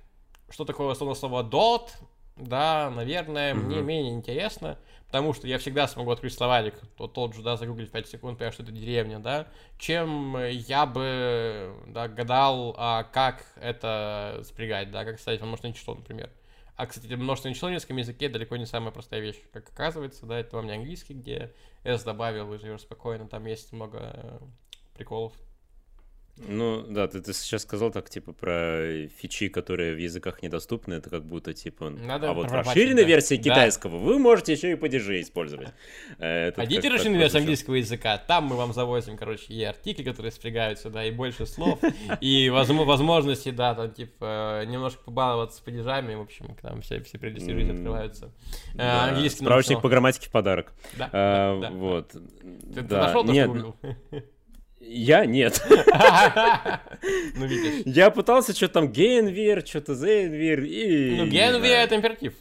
что 0.49 0.65
такое 0.65 0.93
условно 0.93 1.15
слово 1.15 1.43
dot, 1.43 1.91
да, 2.37 2.91
наверное, 2.91 3.53
mm-hmm. 3.53 3.57
мне 3.57 3.83
менее 3.83 4.15
интересно, 4.15 4.79
потому 5.09 5.33
что 5.33 5.47
я 5.47 5.59
всегда 5.59 5.89
смогу 5.89 6.11
открыть 6.11 6.35
словарик, 6.35 6.75
то 6.97 7.09
тот 7.09 7.35
же, 7.35 7.43
да, 7.43 7.57
загуглить 7.57 7.91
5 7.91 8.09
секунд, 8.09 8.39
понять, 8.39 8.55
что 8.55 8.63
это 8.63 8.73
деревня, 8.73 9.19
да, 9.19 9.49
чем 9.79 10.37
я 10.47 10.87
бы, 10.87 11.75
да, 11.89 12.09
гадал, 12.09 12.75
а 12.79 13.05
как 13.05 13.45
это 13.57 14.43
спрягать, 14.45 14.91
да, 14.91 15.05
как 15.05 15.19
ставить 15.19 15.41
множественное 15.41 15.75
число, 15.75 15.95
например. 15.95 16.31
А, 16.77 16.87
кстати, 16.87 17.13
множественное 17.15 17.55
число 17.55 17.69
в 17.69 17.71
немецком 17.73 17.97
языке 17.97 18.29
далеко 18.29 18.57
не 18.57 18.67
самая 18.67 18.93
простая 18.93 19.21
вещь, 19.21 19.41
как 19.53 19.69
оказывается, 19.69 20.27
да, 20.27 20.39
это 20.39 20.57
вам 20.57 20.67
не 20.67 20.75
английский, 20.75 21.15
где 21.15 21.53
S 21.85 22.05
добавил 22.05 22.53
и 22.55 22.59
живешь 22.59 22.83
спокойно, 22.83 23.27
там 23.29 23.47
есть 23.47 23.73
много 23.73 23.99
э, 24.15 24.39
приколов. 24.95 25.33
Ну, 26.47 26.85
да, 26.89 27.09
ты, 27.09 27.21
ты 27.21 27.33
сейчас 27.33 27.63
сказал 27.63 27.91
так, 27.91 28.09
типа, 28.09 28.33
про 28.33 29.07
фичи, 29.17 29.49
которые 29.49 29.95
в 29.95 29.99
языках 29.99 30.43
недоступны, 30.43 30.95
это 30.95 31.11
как 31.11 31.25
будто, 31.25 31.53
типа, 31.53 31.91
Надо 31.91 32.31
а 32.31 32.33
вот 32.33 32.51
в 32.51 32.53
расширенной 32.53 33.03
да. 33.03 33.09
версии 33.09 33.37
китайского 33.37 33.99
да. 33.99 34.05
вы 34.05 34.19
можете 34.19 34.53
еще 34.53 34.73
и 34.73 34.75
падежи 34.75 35.21
использовать. 35.21 35.69
Э, 36.19 36.53
Пойдите 36.53 36.89
расширенную 36.89 37.21
версию 37.21 37.41
английского 37.41 37.75
языка, 37.75 38.19
там 38.19 38.45
мы 38.45 38.57
вам 38.57 38.73
завозим, 38.73 39.17
короче, 39.17 39.53
и 39.53 39.63
артикли, 39.65 40.05
которые 40.05 40.33
спрягаются, 40.33 40.91
да, 40.91 41.05
и 41.05 41.11
больше 41.11 41.47
слов, 41.47 41.81
и 42.21 42.49
возможности, 42.51 43.51
да, 43.51 43.75
там, 43.75 43.91
типа, 43.91 44.65
немножко 44.67 45.03
побаловаться 45.05 45.59
с 45.59 45.61
падежами, 45.61 46.15
в 46.15 46.21
общем, 46.21 46.55
к 46.55 46.63
нам 46.63 46.83
все, 46.83 47.03
все 47.03 47.19
прелести 47.19 47.51
жизни 47.51 47.73
открываются. 47.73 48.31
Э, 48.75 49.09
английский 49.09 49.45
Справочник 49.45 49.81
по 49.81 49.89
грамматике 49.89 50.29
в 50.29 50.31
подарок. 50.31 50.73
Да, 50.97 51.11
э, 51.13 51.71
Вот. 51.71 52.13
Ты 52.13 52.83
нашел 52.83 53.25
то, 53.25 53.33
что 53.33 53.85
я 54.81 55.27
нет. 55.27 55.63
Ну, 57.35 57.47
видишь. 57.47 57.83
Я 57.87 58.11
пытался 58.11 58.55
что-то 58.55 58.75
там 58.75 58.93
Генвер, 58.93 59.65
что-то 59.65 59.95
Зейнвер 59.95 60.65
и... 60.65 61.17
Ну, 61.17 61.27
Генвер— 61.27 61.71
это 61.79 61.95
императив. 61.95 62.35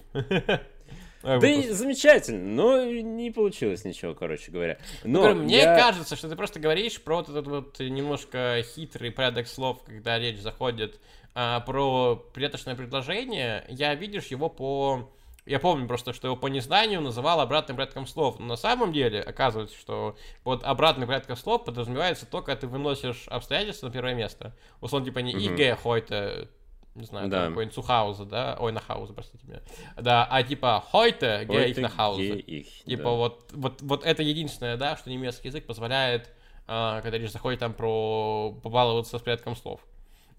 Да 1.23 1.47
и 1.47 1.69
замечательно, 1.69 2.39
но 2.39 2.85
не 2.85 3.31
получилось 3.31 3.83
ничего, 3.83 4.13
короче 4.13 4.51
говоря. 4.51 4.77
Но 5.03 5.33
ну, 5.33 5.43
мне 5.43 5.57
я... 5.57 5.75
кажется, 5.77 6.15
что 6.15 6.29
ты 6.29 6.35
просто 6.35 6.59
говоришь 6.59 7.01
про 7.01 7.17
вот 7.17 7.29
этот 7.29 7.47
вот 7.47 7.79
немножко 7.79 8.63
хитрый 8.63 9.11
порядок 9.11 9.47
слов, 9.47 9.83
когда 9.85 10.17
речь 10.17 10.39
заходит 10.39 10.99
а, 11.35 11.59
про 11.61 12.15
прияточное 12.33 12.75
предложение. 12.75 13.65
Я 13.67 13.93
видишь 13.95 14.27
его 14.27 14.49
по 14.49 15.11
я 15.47 15.59
помню 15.59 15.87
просто, 15.87 16.13
что 16.13 16.27
его 16.27 16.35
по 16.35 16.47
незнанию 16.47 17.01
называл 17.01 17.39
обратным 17.39 17.77
порядком 17.77 18.05
слов. 18.05 18.39
Но 18.39 18.45
на 18.45 18.55
самом 18.55 18.91
деле 18.91 19.21
оказывается, 19.21 19.77
что 19.77 20.17
под 20.43 20.63
обратным 20.63 21.07
порядком 21.07 21.35
слов 21.37 21.65
подразумевается 21.65 22.25
то, 22.25 22.41
когда 22.41 22.61
ты 22.61 22.67
выносишь 22.67 23.27
обстоятельства 23.27 23.87
на 23.87 23.93
первое 23.93 24.13
место. 24.13 24.55
Условно, 24.81 25.05
типа 25.05 25.19
не 25.19 25.31
ИГ 25.31 25.79
хойте, 25.79 26.49
не 26.97 27.05
знаю, 27.05 27.29
да. 27.29 27.47
какой-нибудь 27.47 27.75
Сухауза, 27.75 28.25
да, 28.25 28.57
ой, 28.59 28.71
Нахауза, 28.71 29.13
простите 29.13 29.45
меня, 29.45 29.61
да, 29.95 30.27
а 30.29 30.43
типа 30.43 30.83
Хойте, 30.91 31.45
ге 31.45 31.69
их 31.69 31.77
Нахауза. 31.77 32.41
Типа 32.41 33.03
да. 33.03 33.09
вот, 33.09 33.51
вот, 33.53 33.81
вот 33.81 34.05
это 34.05 34.23
единственное, 34.23 34.77
да, 34.77 34.97
что 34.97 35.09
немецкий 35.09 35.49
язык 35.49 35.65
позволяет, 35.65 36.31
а, 36.67 37.01
когда 37.01 37.17
речь 37.17 37.31
заходит 37.31 37.59
там 37.59 37.73
про 37.73 38.51
побаловаться 38.63 39.17
с 39.17 39.21
порядком 39.21 39.55
слов. 39.55 39.79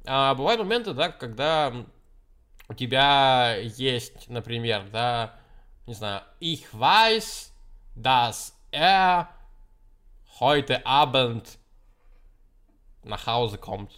А 0.04 0.34
бывают 0.34 0.60
моменты, 0.60 0.94
да, 0.94 1.10
когда 1.10 1.72
у 2.68 2.74
тебя 2.74 3.56
есть, 3.56 4.28
например, 4.28 4.88
да, 4.92 5.34
не 5.86 5.94
знаю, 5.94 6.22
ich 6.40 6.66
weiß, 6.72 7.50
dass 7.96 8.52
er 8.70 9.28
heute 10.38 10.84
Abend 10.86 11.58
nach 13.02 13.26
Hause 13.26 13.58
kommt. 13.58 13.90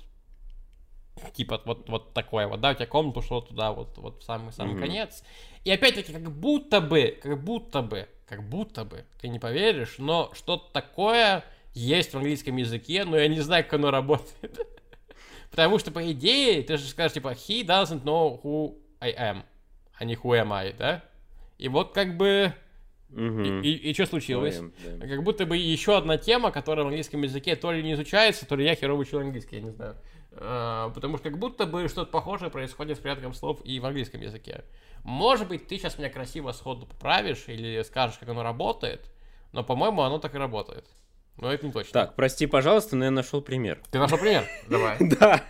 Типа 1.35 1.61
вот, 1.65 1.89
вот 1.89 2.15
такое 2.15 2.47
вот, 2.47 2.61
да, 2.61 2.71
у 2.71 2.75
тебя 2.75 2.87
комната 2.87 3.19
ушла 3.19 3.43
туда, 3.43 3.73
вот, 3.73 3.99
вот 3.99 4.23
в 4.23 4.25
самый-самый 4.25 4.77
mm-hmm. 4.77 4.81
конец. 4.81 5.23
И 5.65 5.71
опять-таки, 5.71 6.13
как 6.13 6.31
будто 6.31 6.81
бы, 6.81 7.19
как 7.21 7.43
будто 7.43 7.83
бы, 7.83 8.09
как 8.27 8.49
будто 8.49 8.85
бы, 8.85 9.05
ты 9.21 9.29
не 9.29 9.39
поверишь, 9.39 9.97
но 9.99 10.31
что-то 10.33 10.73
такое 10.73 11.45
есть 11.75 12.13
в 12.13 12.17
английском 12.17 12.57
языке, 12.57 13.05
но 13.05 13.19
я 13.19 13.29
не 13.29 13.41
знаю, 13.41 13.65
как 13.65 13.75
оно 13.75 13.91
работает. 13.91 14.80
Потому 15.51 15.79
что, 15.79 15.91
по 15.91 16.11
идее, 16.13 16.63
ты 16.63 16.77
же 16.77 16.87
скажешь, 16.87 17.15
типа, 17.15 17.33
he 17.33 17.65
doesn't 17.65 18.05
know 18.05 18.41
who 18.43 18.77
I 19.01 19.13
am, 19.13 19.43
а 19.99 20.05
не 20.05 20.15
who 20.15 20.41
am 20.41 20.53
I, 20.53 20.73
да? 20.73 21.05
И 21.59 21.69
вот 21.69 21.93
как 21.93 22.17
бы 22.17 22.55
Мгм. 23.11 23.43
И, 23.43 23.69
и, 23.69 23.91
и 23.91 23.95
что 23.95 24.07
случилось? 24.07 24.61
Ой, 24.61 24.73
да. 24.99 25.07
Как 25.07 25.23
будто 25.25 25.45
бы 25.45 25.57
еще 25.57 25.97
одна 25.97 26.17
тема, 26.17 26.53
которая 26.53 26.85
в 26.85 26.89
английском 26.89 27.23
языке 27.23 27.57
то 27.57 27.73
ли 27.73 27.83
не 27.83 27.95
изучается, 27.95 28.47
то 28.47 28.55
ли 28.55 28.65
я 28.65 28.75
херово 28.75 29.01
учил 29.01 29.19
английский, 29.19 29.57
я 29.57 29.63
не 29.63 29.71
знаю. 29.71 29.97
А, 30.33 30.91
потому 30.91 31.17
что 31.17 31.31
как 31.31 31.39
будто 31.39 31.67
бы 31.67 31.89
что-то 31.89 32.11
похожее 32.11 32.51
происходит 32.51 32.99
с 32.99 33.01
порядком 33.01 33.35
слов 33.35 33.61
и 33.65 33.81
в 33.81 33.87
английском 33.87 34.21
языке. 34.21 34.65
Может 35.03 35.49
быть, 35.49 35.67
ты 35.67 35.77
сейчас 35.77 35.99
меня 35.99 36.09
красиво 36.09 36.53
сходу 36.53 36.87
поправишь 36.87 37.45
или 37.49 37.83
скажешь, 37.83 38.19
как 38.19 38.29
оно 38.29 38.43
работает, 38.43 39.11
но, 39.53 39.65
по-моему, 39.65 40.03
оно 40.03 40.19
так 40.19 40.35
и 40.35 40.39
работает. 40.39 40.87
Но 41.41 41.53
это 41.53 41.67
не 41.67 41.73
точно. 41.73 41.93
Так, 41.93 42.17
прости, 42.17 42.47
пожалуйста, 42.47 42.97
но 42.97 43.05
я 43.07 43.11
нашел 43.11 43.41
пример. 43.41 43.83
Ты 43.91 43.99
нашел 43.99 44.19
пример? 44.19 44.47
Давай. 44.69 44.99
Да. 45.01 45.43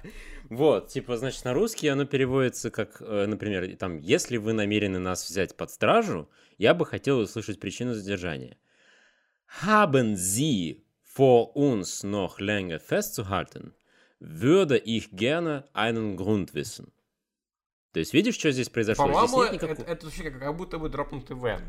Вот, 0.49 0.89
типа, 0.89 1.17
значит, 1.17 1.45
на 1.45 1.53
русский 1.55 1.89
оно 1.89 2.05
переводится 2.07 2.71
как, 2.71 3.01
э, 3.01 3.27
например, 3.27 3.77
там, 3.77 3.99
если 3.99 4.37
вы 4.37 4.53
намерены 4.53 4.99
нас 4.99 5.29
взять 5.29 5.57
под 5.57 5.71
стражу, 5.71 6.29
я 6.59 6.75
бы 6.75 6.85
хотел 6.87 7.19
услышать 7.21 7.61
причину 7.61 7.95
задержания. 7.95 8.57
Haben 9.63 10.15
Sie 10.15 10.83
vor 11.17 11.55
uns 11.57 12.03
noch 12.05 12.39
länger 12.41 12.79
festzuhalten, 12.81 13.75
würde 14.21 14.77
ich 14.79 15.11
gerne 15.13 15.65
einen 15.75 16.17
Grund 16.17 16.53
wissen. 16.55 16.93
То 17.93 17.99
есть, 18.01 18.13
видишь, 18.15 18.37
что 18.39 18.53
здесь 18.53 18.69
произошло? 18.69 19.07
По-моему, 19.07 19.53
никакого- 19.53 19.73
это, 19.73 19.83
это 19.83 20.07
вообще 20.07 20.31
как, 20.31 20.39
как 20.41 20.57
будто 20.57 20.79
бы 20.79 20.89
дропнутый 20.89 21.37
вен. 21.37 21.61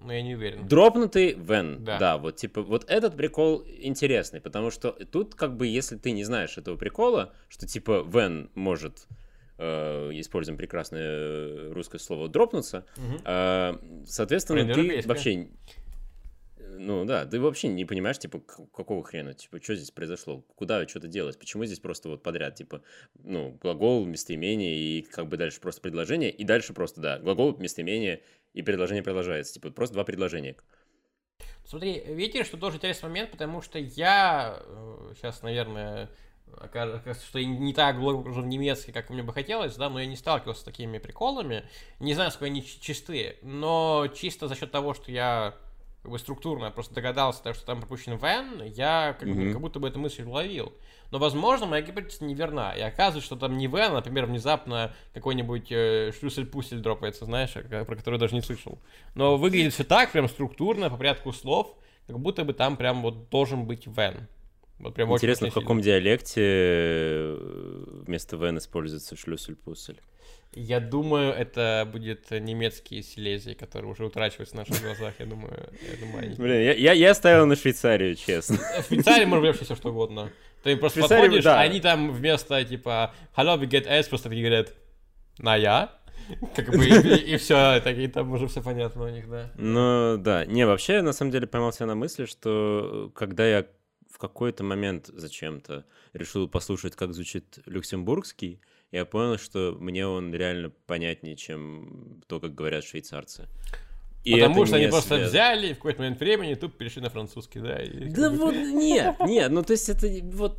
Но 0.00 0.12
я 0.12 0.22
не 0.22 0.34
уверен. 0.34 0.66
Дропнутый 0.68 1.32
вен, 1.34 1.84
Да. 1.84 1.98
да. 1.98 2.18
вот 2.18 2.36
типа, 2.36 2.62
вот 2.62 2.84
этот 2.88 3.16
прикол 3.16 3.64
интересный, 3.80 4.40
потому 4.40 4.70
что 4.70 4.92
тут 4.92 5.34
как 5.34 5.56
бы, 5.56 5.66
если 5.66 5.96
ты 5.96 6.12
не 6.12 6.24
знаешь 6.24 6.56
этого 6.56 6.76
прикола, 6.76 7.32
что 7.48 7.66
типа 7.66 8.04
вен 8.08 8.50
может, 8.54 9.06
э, 9.58 10.10
используем 10.14 10.56
прекрасное 10.56 11.72
русское 11.74 11.98
слово, 11.98 12.28
дропнуться, 12.28 12.86
Мгм. 12.96 13.20
э, 13.24 13.74
соответственно, 14.06 14.72
ты 14.72 15.02
вообще, 15.06 15.48
ну 16.78 17.04
да, 17.04 17.26
ты 17.26 17.40
вообще 17.40 17.68
не 17.68 17.84
понимаешь, 17.84 18.18
типа, 18.18 18.40
какого 18.40 19.02
хрена, 19.02 19.34
типа, 19.34 19.60
что 19.62 19.74
здесь 19.74 19.90
произошло, 19.90 20.42
куда 20.54 20.86
что-то 20.86 21.08
делать, 21.08 21.38
почему 21.38 21.64
здесь 21.64 21.80
просто 21.80 22.08
вот 22.08 22.22
подряд, 22.22 22.54
типа, 22.54 22.82
ну, 23.22 23.58
глагол, 23.60 24.04
местоимение 24.06 24.76
и 24.76 25.02
как 25.02 25.28
бы 25.28 25.36
дальше 25.36 25.60
просто 25.60 25.80
предложение, 25.80 26.30
и 26.30 26.44
дальше 26.44 26.72
просто, 26.72 27.00
да, 27.00 27.18
глагол, 27.18 27.56
местоимение 27.58 28.22
и 28.54 28.62
предложение 28.62 29.02
продолжается, 29.02 29.54
типа, 29.54 29.70
просто 29.70 29.94
два 29.94 30.04
предложения. 30.04 30.56
Смотри, 31.64 32.02
видите, 32.06 32.44
что 32.44 32.56
тоже 32.56 32.76
интересный 32.76 33.08
момент, 33.08 33.30
потому 33.30 33.60
что 33.60 33.78
я 33.78 34.62
сейчас, 35.14 35.42
наверное, 35.42 36.08
окажется, 36.56 37.26
что 37.26 37.42
не 37.42 37.74
так 37.74 37.98
глубоко 37.98 38.30
в 38.30 38.46
немецкий, 38.46 38.92
как 38.92 39.10
мне 39.10 39.22
бы 39.22 39.32
хотелось, 39.32 39.76
да, 39.76 39.90
но 39.90 40.00
я 40.00 40.06
не 40.06 40.16
сталкивался 40.16 40.62
с 40.62 40.64
такими 40.64 40.98
приколами. 40.98 41.64
Не 42.00 42.14
знаю, 42.14 42.30
сколько 42.30 42.46
они 42.46 42.64
чистые, 42.64 43.36
но 43.42 44.08
чисто 44.14 44.48
за 44.48 44.54
счет 44.54 44.70
того, 44.70 44.94
что 44.94 45.10
я 45.10 45.56
как 46.08 46.12
бы 46.12 46.18
структурно 46.18 46.70
просто 46.70 46.94
догадался, 46.94 47.42
так, 47.42 47.54
что 47.54 47.66
там 47.66 47.80
пропущен 47.80 48.16
вен, 48.16 48.62
я 48.64 49.14
как, 49.20 49.28
бы- 49.28 49.34
Мгм. 49.34 49.52
как 49.52 49.60
будто 49.60 49.78
бы 49.78 49.88
эту 49.88 49.98
мысль 49.98 50.22
уловил. 50.22 50.72
Но, 51.10 51.18
возможно, 51.18 51.66
моя 51.66 51.82
гипотеза 51.82 52.24
неверна. 52.24 52.72
И 52.74 52.80
оказывается, 52.80 53.26
что 53.26 53.36
там 53.36 53.58
не 53.58 53.66
вен, 53.66 53.92
а, 53.92 53.96
например, 53.96 54.24
внезапно 54.24 54.94
какой-нибудь 55.12 55.66
э, 55.70 56.12
шлюсель-пусель 56.18 56.78
дропается, 56.80 57.26
знаешь, 57.26 57.54
э, 57.56 57.84
про 57.84 57.94
который 57.94 58.18
даже 58.18 58.34
не 58.34 58.40
слышал. 58.40 58.78
Но 59.14 59.36
выглядит 59.36 59.74
все 59.74 59.84
так, 59.84 60.12
прям 60.12 60.28
структурно, 60.30 60.88
по 60.88 60.96
порядку 60.96 61.30
слов, 61.34 61.76
как 62.06 62.18
будто 62.18 62.44
бы 62.46 62.54
там 62.54 62.78
прям 62.78 63.02
вот 63.02 63.28
должен 63.28 63.66
быть 63.66 63.86
вен. 63.86 64.28
Вот 64.78 64.94
прям 64.94 65.12
Интересно, 65.12 65.50
в 65.50 65.54
каком 65.54 65.82
сильно. 65.82 65.98
диалекте 66.00 66.40
э, 66.42 67.84
вместо 68.06 68.36
вен 68.36 68.56
используется 68.56 69.14
шлюсель-пусель? 69.14 70.00
Я 70.54 70.80
думаю, 70.80 71.32
это 71.32 71.88
будет 71.90 72.30
немецкий 72.30 73.02
Силезий, 73.02 73.54
который 73.54 73.86
уже 73.90 74.04
утрачивается 74.06 74.54
в 74.54 74.58
наших 74.58 74.82
глазах, 74.82 75.14
я 75.18 75.26
думаю. 75.26 75.68
Я 75.82 75.96
думаю, 76.00 76.24
они- 76.24 76.34
Блин, 76.36 76.62
я, 76.62 76.72
я, 76.72 76.92
я 76.92 77.14
ставил 77.14 77.46
на 77.46 77.54
Швейцарию, 77.54 78.14
честно. 78.16 78.56
В 78.82 78.86
Швейцарии 78.86 79.26
можно 79.26 79.46
вообще 79.46 79.64
все 79.64 79.76
что 79.76 79.90
угодно. 79.90 80.30
Ты 80.62 80.76
просто 80.76 81.00
Швейцарии, 81.00 81.20
подходишь, 81.22 81.44
да. 81.44 81.60
а 81.60 81.62
они 81.62 81.80
там 81.80 82.12
вместо 82.12 82.64
типа 82.64 83.14
«Hello, 83.36 83.58
we 83.60 83.68
get 83.68 83.86
S» 83.86 84.08
просто 84.08 84.28
такие 84.30 84.46
говорят 84.46 84.72
«На 85.38 85.56
я». 85.56 85.98
Как 86.54 86.68
бы 86.70 86.84
и, 86.86 87.36
все, 87.36 87.80
такие 87.80 88.08
там 88.08 88.32
уже 88.32 88.48
все 88.48 88.62
понятно 88.62 89.04
у 89.04 89.08
них, 89.08 89.28
да. 89.30 89.50
Ну, 89.56 90.16
да. 90.18 90.44
Не, 90.44 90.66
вообще, 90.66 90.94
я 90.94 91.02
на 91.02 91.12
самом 91.12 91.30
деле 91.30 91.46
поймал 91.46 91.72
себя 91.72 91.86
на 91.86 91.94
мысли, 91.94 92.26
что 92.26 93.08
э, 93.08 93.18
когда 93.18 93.46
я 93.46 93.66
в 94.10 94.18
какой-то 94.18 94.64
момент 94.64 95.06
зачем-то 95.06 95.84
решил 96.12 96.48
послушать, 96.48 96.96
как 96.96 97.14
звучит 97.14 97.60
люксембургский, 97.66 98.60
я 98.90 99.04
понял, 99.04 99.38
что 99.38 99.76
мне 99.78 100.06
он 100.06 100.34
реально 100.34 100.70
понятнее, 100.86 101.36
чем 101.36 102.22
то, 102.26 102.40
как 102.40 102.54
говорят 102.54 102.84
швейцарцы. 102.84 103.48
И 104.24 104.32
Потому 104.34 104.66
что 104.66 104.76
они 104.76 104.88
просто 104.88 105.08
связано. 105.16 105.28
взяли 105.28 105.68
и 105.68 105.72
в 105.72 105.76
какой-то 105.76 106.00
момент 106.00 106.20
времени 106.20 106.54
тупо 106.54 106.76
перешли 106.76 107.00
на 107.02 107.08
французский, 107.10 107.60
да. 107.60 107.82
и 107.82 108.08
Да 108.10 108.30
вот 108.32 108.54
нет, 108.54 109.16
нет, 109.20 109.50
ну 109.50 109.62
то 109.62 109.72
есть 109.72 109.88
это 109.88 110.08
вот 110.36 110.58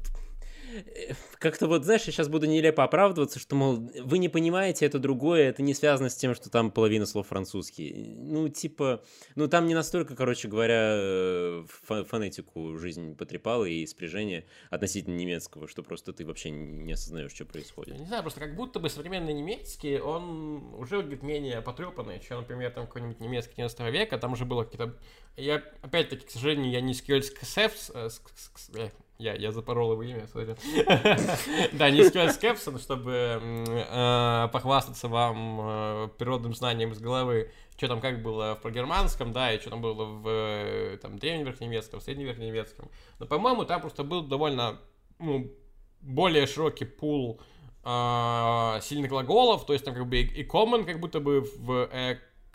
как-то 1.40 1.68
вот, 1.68 1.86
знаешь, 1.86 2.04
я 2.04 2.12
сейчас 2.12 2.28
буду 2.28 2.46
нелепо 2.46 2.84
оправдываться, 2.84 3.40
что, 3.40 3.56
мол, 3.56 3.92
вы 4.04 4.18
не 4.18 4.30
понимаете, 4.30 4.86
это 4.86 5.00
другое, 5.00 5.50
это 5.50 5.62
не 5.62 5.74
связано 5.74 6.10
с 6.10 6.16
тем, 6.16 6.36
что 6.36 6.50
там 6.50 6.72
половина 6.72 7.06
слов 7.06 7.28
французские. 7.28 7.94
Ну, 8.18 8.50
типа, 8.50 9.04
ну 9.36 9.48
там 9.48 9.68
не 9.68 9.74
настолько, 9.74 10.16
короче 10.16 10.48
говоря, 10.48 10.94
э, 10.96 11.64
фо- 11.88 12.04
фонетику 12.06 12.78
жизнь 12.78 13.16
потрепала 13.16 13.66
и 13.66 13.86
спряжение 13.86 14.46
относительно 14.70 15.16
немецкого, 15.16 15.68
что 15.68 15.84
просто 15.84 16.14
ты 16.14 16.26
вообще 16.26 16.50
не 16.50 16.94
осознаешь, 16.94 17.32
что 17.34 17.46
происходит. 17.46 18.00
не 18.00 18.06
знаю, 18.06 18.24
просто 18.24 18.40
как 18.40 18.56
будто 18.56 18.80
бы 18.80 18.90
современный 18.90 19.34
немецкий, 19.34 20.00
он 20.00 20.74
уже 20.76 20.98
выглядит 20.98 21.24
менее 21.24 21.62
потрепанный, 21.62 22.20
чем, 22.20 22.40
например, 22.40 22.72
там 22.72 22.86
какой-нибудь 22.88 23.20
немецкий 23.20 23.56
19 23.58 23.80
века, 23.92 24.18
там 24.18 24.34
уже 24.34 24.46
было 24.46 24.64
какие-то... 24.64 24.96
Я, 25.38 25.64
опять-таки, 25.82 26.26
к 26.26 26.32
сожалению, 26.32 26.72
я 26.72 26.82
не 26.82 26.94
скёльсксефс... 26.94 27.92
э, 27.94 28.08
ск- 28.08 28.32
ск- 28.36 28.56
ск- 28.58 28.80
э, 28.88 28.90
Я, 29.20 29.34
я 29.34 29.52
запорол 29.52 29.92
его 29.92 30.04
имя, 30.04 30.28
смотри. 30.28 30.56
Да, 31.74 31.90
не 31.90 32.06
скёльскепсон, 32.06 32.80
чтобы 32.80 33.12
м, 33.12 33.66
э, 33.68 34.48
похвастаться 34.54 35.10
вам 35.10 35.60
э, 35.62 36.08
природным 36.18 36.56
знанием 36.56 36.94
из 36.94 37.00
головы, 37.00 37.52
что 37.76 37.90
там 37.90 38.00
как 38.00 38.24
было 38.24 38.56
в 38.56 38.62
прогерманском, 38.62 39.34
да, 39.34 39.52
и 39.52 39.60
что 39.60 39.72
там 39.72 39.82
было 39.82 40.06
в 40.06 40.26
э, 40.26 40.98
там, 41.02 41.20
древневерхнемецком, 41.20 42.00
средневерхнемецком. 42.00 42.90
Но, 43.20 43.26
по-моему, 43.26 43.66
там 43.66 43.82
просто 43.82 44.06
был 44.06 44.22
довольно 44.22 44.80
ну, 45.20 45.52
более 46.00 46.48
широкий 46.48 46.86
пул 46.86 47.42
а, 47.84 48.80
сильных 48.82 49.10
глаголов, 49.10 49.66
то 49.66 49.74
есть 49.74 49.84
там 49.84 49.96
как 49.96 50.08
бы 50.08 50.22
и 50.22 50.48
common 50.48 50.86
как 50.86 51.02
будто 51.02 51.20
бы 51.20 51.42
в 51.42 51.90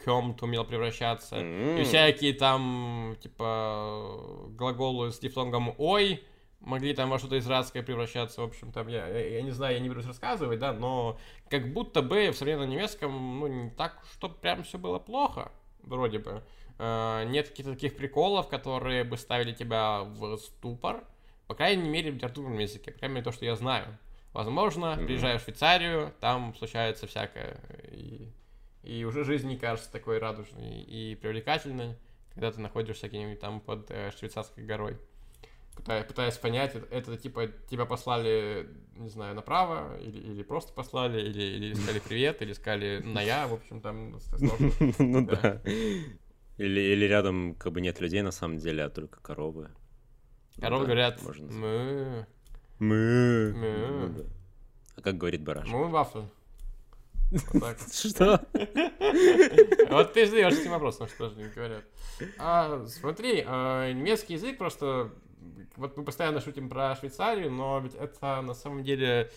come 0.02 0.34
умел 0.40 0.64
превращаться, 0.64 1.36
и 1.40 1.82
всякие 1.84 2.32
там, 2.32 3.16
типа, 3.22 4.48
глаголы 4.56 5.12
с 5.12 5.18
дифтонгом 5.18 5.74
ой 5.76 6.24
могли 6.64 6.94
там 6.94 7.10
во 7.10 7.18
что-то 7.18 7.38
израильское 7.38 7.82
превращаться, 7.82 8.40
в 8.40 8.44
общем, 8.44 8.72
там, 8.72 8.88
я, 8.88 9.06
я, 9.06 9.36
я 9.36 9.42
не 9.42 9.50
знаю, 9.50 9.74
я 9.74 9.80
не 9.80 9.88
берусь 9.88 10.06
рассказывать, 10.06 10.58
да, 10.58 10.72
но 10.72 11.18
как 11.48 11.72
будто 11.72 12.02
бы 12.02 12.30
в 12.30 12.36
современном 12.36 12.70
немецком, 12.70 13.40
ну, 13.40 13.46
не 13.46 13.70
так, 13.70 14.02
что 14.12 14.28
прям 14.28 14.62
все 14.62 14.78
было 14.78 14.98
плохо, 14.98 15.52
вроде 15.82 16.18
бы. 16.18 16.42
А, 16.78 17.24
нет 17.24 17.48
каких-то 17.48 17.74
таких 17.74 17.96
приколов, 17.96 18.48
которые 18.48 19.04
бы 19.04 19.16
ставили 19.16 19.52
тебя 19.52 20.02
в 20.02 20.36
ступор, 20.38 21.04
по 21.46 21.54
крайней 21.54 21.88
мере, 21.88 22.10
в 22.10 22.14
литературном 22.14 22.58
языке, 22.58 22.90
по 22.90 22.98
крайней 22.98 23.16
мере, 23.16 23.24
то, 23.24 23.32
что 23.32 23.44
я 23.44 23.54
знаю. 23.56 23.98
Возможно, 24.32 24.96
Мгм. 24.96 25.06
приезжаю 25.06 25.38
в 25.38 25.42
Швейцарию, 25.42 26.12
там 26.20 26.54
случается 26.56 27.06
всякое, 27.06 27.60
и, 27.92 28.32
и 28.82 29.04
уже 29.04 29.24
жизнь 29.24 29.48
не 29.48 29.56
кажется 29.56 29.92
такой 29.92 30.18
радужной 30.18 30.80
и 30.80 31.14
привлекательной, 31.14 31.96
когда 32.32 32.50
ты 32.50 32.60
находишься 32.60 33.08
где-нибудь 33.08 33.38
там 33.38 33.60
под 33.60 33.90
э, 33.90 34.10
швейцарской 34.10 34.64
горой. 34.64 34.98
Пытаясь, 35.76 36.06
пытаясь 36.06 36.36
понять, 36.38 36.74
это, 36.74 36.86
это 36.94 37.16
типа 37.16 37.48
тебя 37.68 37.84
послали, 37.84 38.68
не 38.96 39.08
знаю, 39.08 39.34
направо, 39.34 39.98
или, 40.00 40.18
или 40.18 40.42
просто 40.42 40.72
послали, 40.72 41.20
или, 41.20 41.42
или 41.42 41.74
сказали 41.74 41.98
привет, 42.00 42.42
или 42.42 42.52
сказали 42.52 43.02
на 43.04 43.20
я, 43.20 43.46
в 43.46 43.54
общем, 43.54 43.80
там 43.80 44.18
сложно. 44.20 44.70
Ну 44.98 45.26
Да. 45.26 45.60
Или, 46.56 46.80
или 46.80 47.04
рядом 47.06 47.54
как 47.56 47.72
бы 47.72 47.80
нет 47.80 48.00
людей 48.00 48.22
на 48.22 48.30
самом 48.30 48.58
деле, 48.58 48.84
а 48.84 48.88
только 48.88 49.20
коровы. 49.20 49.70
Ну 50.56 50.62
Коровы 50.62 50.82
да, 50.82 50.86
говорят, 50.86 51.22
можно 51.22 51.52
мы, 51.52 52.26
Мы. 52.78 53.52
Мы. 53.52 54.08
Ну. 54.08 54.24
А 54.96 55.00
как 55.00 55.16
говорит 55.16 55.42
бараш? 55.42 55.68
мы 55.68 55.88
так. 57.60 57.78
Что? 57.92 58.40
Вот 59.90 60.12
ты 60.12 60.26
задаешь 60.26 60.54
этим 60.54 60.70
вопросом, 60.70 61.08
что 61.08 61.30
же 61.30 61.40
они 61.40 61.48
говорят. 61.48 61.84
А, 62.38 62.84
смотри, 62.86 63.42
а, 63.46 63.92
немецкий 63.92 64.34
язык 64.34 64.58
просто... 64.58 65.12
Вот 65.76 65.96
мы 65.96 66.04
постоянно 66.04 66.40
шутим 66.40 66.68
про 66.68 66.94
Швейцарию, 66.96 67.50
но 67.50 67.80
ведь 67.80 67.94
это 67.94 68.40
на 68.42 68.54
самом 68.54 68.84
деле... 68.84 69.30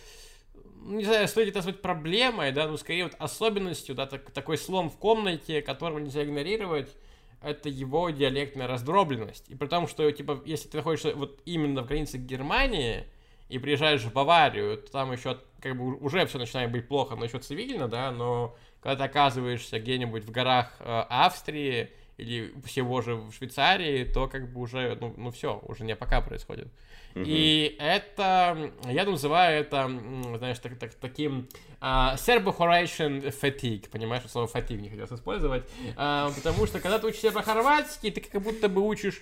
ну, 0.76 0.98
Не 0.98 1.04
знаю, 1.04 1.28
стоит 1.28 1.48
это 1.48 1.58
назвать 1.58 1.82
проблемой, 1.82 2.52
да, 2.52 2.68
ну, 2.68 2.76
скорее 2.76 3.04
вот 3.04 3.14
особенностью, 3.18 3.94
да, 3.94 4.06
так- 4.06 4.30
такой 4.30 4.58
слом 4.58 4.90
в 4.90 4.96
комнате, 4.96 5.62
которого 5.62 5.98
нельзя 5.98 6.24
игнорировать, 6.24 6.94
это 7.42 7.68
его 7.68 8.10
диалектная 8.10 8.66
раздробленность. 8.66 9.48
И 9.48 9.54
при 9.54 9.66
том, 9.66 9.86
что, 9.88 10.10
типа, 10.10 10.42
если 10.44 10.68
ты 10.68 10.78
находишься 10.78 11.14
вот 11.14 11.40
именно 11.44 11.82
в 11.82 11.86
границе 11.86 12.18
Германии 12.18 13.04
и 13.48 13.58
приезжаешь 13.58 14.02
в 14.02 14.12
Баварию, 14.12 14.78
то 14.78 14.90
там 14.90 15.12
еще, 15.12 15.38
как 15.60 15.76
бы, 15.76 15.96
уже 15.96 16.26
все 16.26 16.38
начинает 16.38 16.70
быть 16.70 16.88
плохо, 16.88 17.16
но 17.16 17.24
еще 17.24 17.38
цивильно, 17.38 17.88
да, 17.88 18.10
но 18.10 18.56
когда 18.80 18.96
ты 18.96 19.10
оказываешься 19.10 19.78
где-нибудь 19.78 20.24
в 20.24 20.30
горах 20.30 20.72
э, 20.80 21.04
Австрии 21.08 21.90
или 22.18 22.52
всего 22.64 23.00
же 23.00 23.14
в 23.14 23.32
Швейцарии, 23.32 24.04
то 24.04 24.28
как 24.28 24.52
бы 24.52 24.60
уже, 24.60 24.98
ну, 25.00 25.14
ну 25.16 25.30
все, 25.30 25.60
уже 25.62 25.84
не 25.84 25.96
пока 25.96 26.20
происходит. 26.20 26.68
И 27.14 27.76
это, 27.80 28.70
я 28.84 29.04
называю 29.04 29.60
это, 29.60 29.90
знаешь, 30.36 30.58
так, 30.58 30.78
так, 30.78 30.94
таким 30.94 31.48
uh, 31.80 32.14
Serbo-Horatian 32.14 33.34
fatigue, 33.40 33.88
понимаешь, 33.90 34.22
слово 34.28 34.46
fatigue 34.46 34.80
не 34.80 34.88
хотелось 34.88 35.12
использовать, 35.12 35.64
uh, 35.96 36.32
потому 36.34 36.66
что 36.66 36.80
когда 36.80 36.98
ты 36.98 37.08
учишь 37.08 37.20
сербо-хорватский, 37.20 38.10
ты 38.10 38.20
как 38.20 38.40
будто 38.42 38.68
бы 38.68 38.82
учишь 38.82 39.20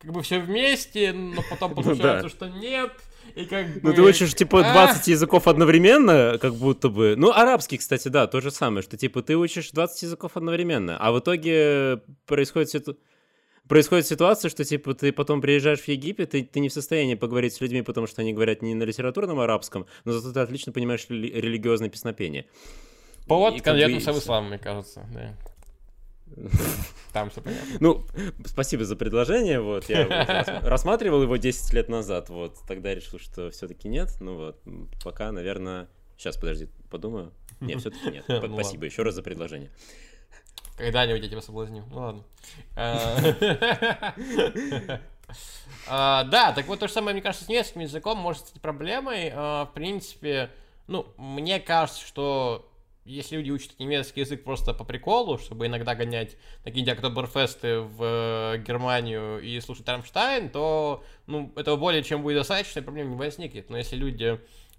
как 0.00 0.12
бы 0.12 0.22
все 0.22 0.38
вместе, 0.40 1.12
но 1.12 1.42
потом 1.48 1.74
получается, 1.74 2.06
ну, 2.16 2.22
да. 2.22 2.28
что 2.28 2.48
нет, 2.48 2.92
и 3.34 3.44
как 3.44 3.66
бы... 3.74 3.80
Ну, 3.82 3.92
ты 3.92 4.02
учишь, 4.02 4.34
типа, 4.34 4.62
20 4.62 5.08
а... 5.08 5.10
языков 5.10 5.48
одновременно, 5.48 6.38
как 6.40 6.54
будто 6.54 6.88
бы. 6.88 7.14
Ну, 7.16 7.30
арабский, 7.32 7.78
кстати, 7.78 8.08
да, 8.08 8.26
то 8.26 8.40
же 8.40 8.50
самое, 8.50 8.82
что, 8.82 8.96
типа, 8.96 9.22
ты 9.22 9.36
учишь 9.36 9.70
20 9.70 10.02
языков 10.02 10.32
одновременно, 10.36 10.96
а 10.98 11.12
в 11.12 11.18
итоге 11.20 12.02
происходит 12.26 12.70
ситуация 12.70 12.96
происходит 13.68 14.06
ситуация, 14.06 14.48
что 14.48 14.64
типа 14.64 14.94
ты 14.94 15.12
потом 15.12 15.40
приезжаешь 15.40 15.80
в 15.80 15.88
Египет, 15.88 16.34
и 16.34 16.42
ты 16.42 16.58
не 16.58 16.70
в 16.70 16.72
состоянии 16.72 17.14
поговорить 17.14 17.52
с 17.52 17.60
людьми, 17.60 17.82
потому 17.82 18.06
что 18.06 18.22
они 18.22 18.32
говорят 18.32 18.62
не 18.62 18.74
на 18.74 18.82
литературном 18.82 19.38
арабском, 19.40 19.86
но 20.04 20.12
зато 20.12 20.32
ты 20.32 20.40
отлично 20.40 20.72
понимаешь 20.72 21.06
религиозное 21.08 21.90
песнопение. 21.90 22.46
Повод 23.26 23.60
конвертнулся 23.60 24.12
в 24.12 24.18
ислам, 24.18 24.48
мне 24.48 24.58
кажется, 24.58 25.06
да. 25.12 25.36
Там 27.12 27.30
все 27.30 27.40
понятно. 27.40 27.76
Ну, 27.80 28.06
спасибо 28.44 28.84
за 28.84 28.96
предложение. 28.96 29.60
Вот, 29.60 29.88
я 29.88 30.60
рассматривал 30.62 31.22
его 31.22 31.36
10 31.36 31.72
лет 31.72 31.88
назад. 31.88 32.28
Вот, 32.28 32.56
тогда 32.66 32.94
решил, 32.94 33.18
что 33.18 33.50
все-таки 33.50 33.88
нет. 33.88 34.16
Ну 34.20 34.36
вот, 34.36 34.60
пока, 35.02 35.32
наверное. 35.32 35.88
Сейчас, 36.16 36.36
подожди, 36.36 36.68
подумаю. 36.90 37.32
Нет, 37.60 37.78
все-таки 37.80 38.10
нет. 38.10 38.24
Ну 38.28 38.54
спасибо 38.54 38.84
еще 38.84 39.02
раз 39.02 39.14
за 39.14 39.22
предложение. 39.22 39.70
Когда-нибудь 40.76 41.22
я 41.22 41.28
тебя 41.28 41.40
соблазню. 41.40 41.84
Ну 41.90 41.98
ладно. 41.98 42.24
А, 45.86 46.24
да, 46.24 46.52
так 46.52 46.66
вот 46.66 46.80
то 46.80 46.86
же 46.86 46.92
самое, 46.92 47.14
мне 47.14 47.22
кажется, 47.22 47.44
с 47.44 47.48
немецким 47.48 47.82
языком 47.82 48.16
может 48.16 48.46
стать 48.46 48.62
проблемой. 48.62 49.30
А, 49.34 49.66
в 49.66 49.74
принципе, 49.74 50.50
ну, 50.86 51.06
мне 51.16 51.60
кажется, 51.60 52.06
что 52.06 52.70
если 53.08 53.36
люди 53.36 53.50
учат 53.50 53.78
немецкий 53.78 54.20
язык 54.20 54.44
просто 54.44 54.74
по 54.74 54.84
приколу, 54.84 55.38
чтобы 55.38 55.66
иногда 55.66 55.94
гонять 55.94 56.36
какие-нибудь 56.64 56.94
Октоберфесты 56.94 57.80
в 57.80 58.02
э, 58.54 58.58
Германию 58.58 59.40
и 59.40 59.58
слушать 59.60 59.88
Рамштайн, 59.88 60.50
то 60.50 61.02
ну, 61.26 61.52
этого 61.56 61.76
более 61.76 62.02
чем 62.02 62.22
будет 62.22 62.38
достаточно, 62.38 62.82
проблем 62.82 63.10
не 63.10 63.16
возникнет. 63.16 63.70
Но 63.70 63.78
если 63.78 63.96
люди 63.96 64.38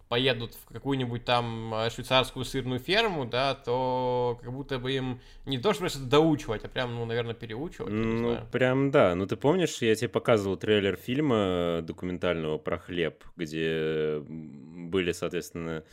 поедут 0.09 0.55
в 0.55 0.73
какую-нибудь 0.73 1.23
там 1.23 1.73
э, 1.73 1.89
швейцарскую 1.91 2.43
сырную 2.43 2.79
ферму, 2.79 3.25
да, 3.25 3.53
то 3.53 4.39
как 4.41 4.51
будто 4.51 4.79
бы 4.79 4.91
им 4.91 5.21
не 5.45 5.59
то, 5.59 5.71
что 5.71 5.81
просто 5.81 5.99
доучивать, 5.99 6.65
а 6.65 6.67
прям, 6.67 6.95
ну, 6.95 7.05
наверное, 7.05 7.35
переучивать. 7.35 7.91
Ну, 7.91 8.39
прям 8.51 8.89
да. 8.91 9.13
Ну, 9.15 9.27
ты 9.27 9.35
помнишь, 9.37 9.81
я 9.81 9.95
тебе 9.95 10.09
показывал 10.09 10.57
трейлер 10.57 10.95
фильма 10.95 11.81
документального 11.83 12.57
про 12.57 12.79
хлеб, 12.79 13.23
где 13.37 14.19
были, 14.27 15.11
соответственно, 15.11 15.83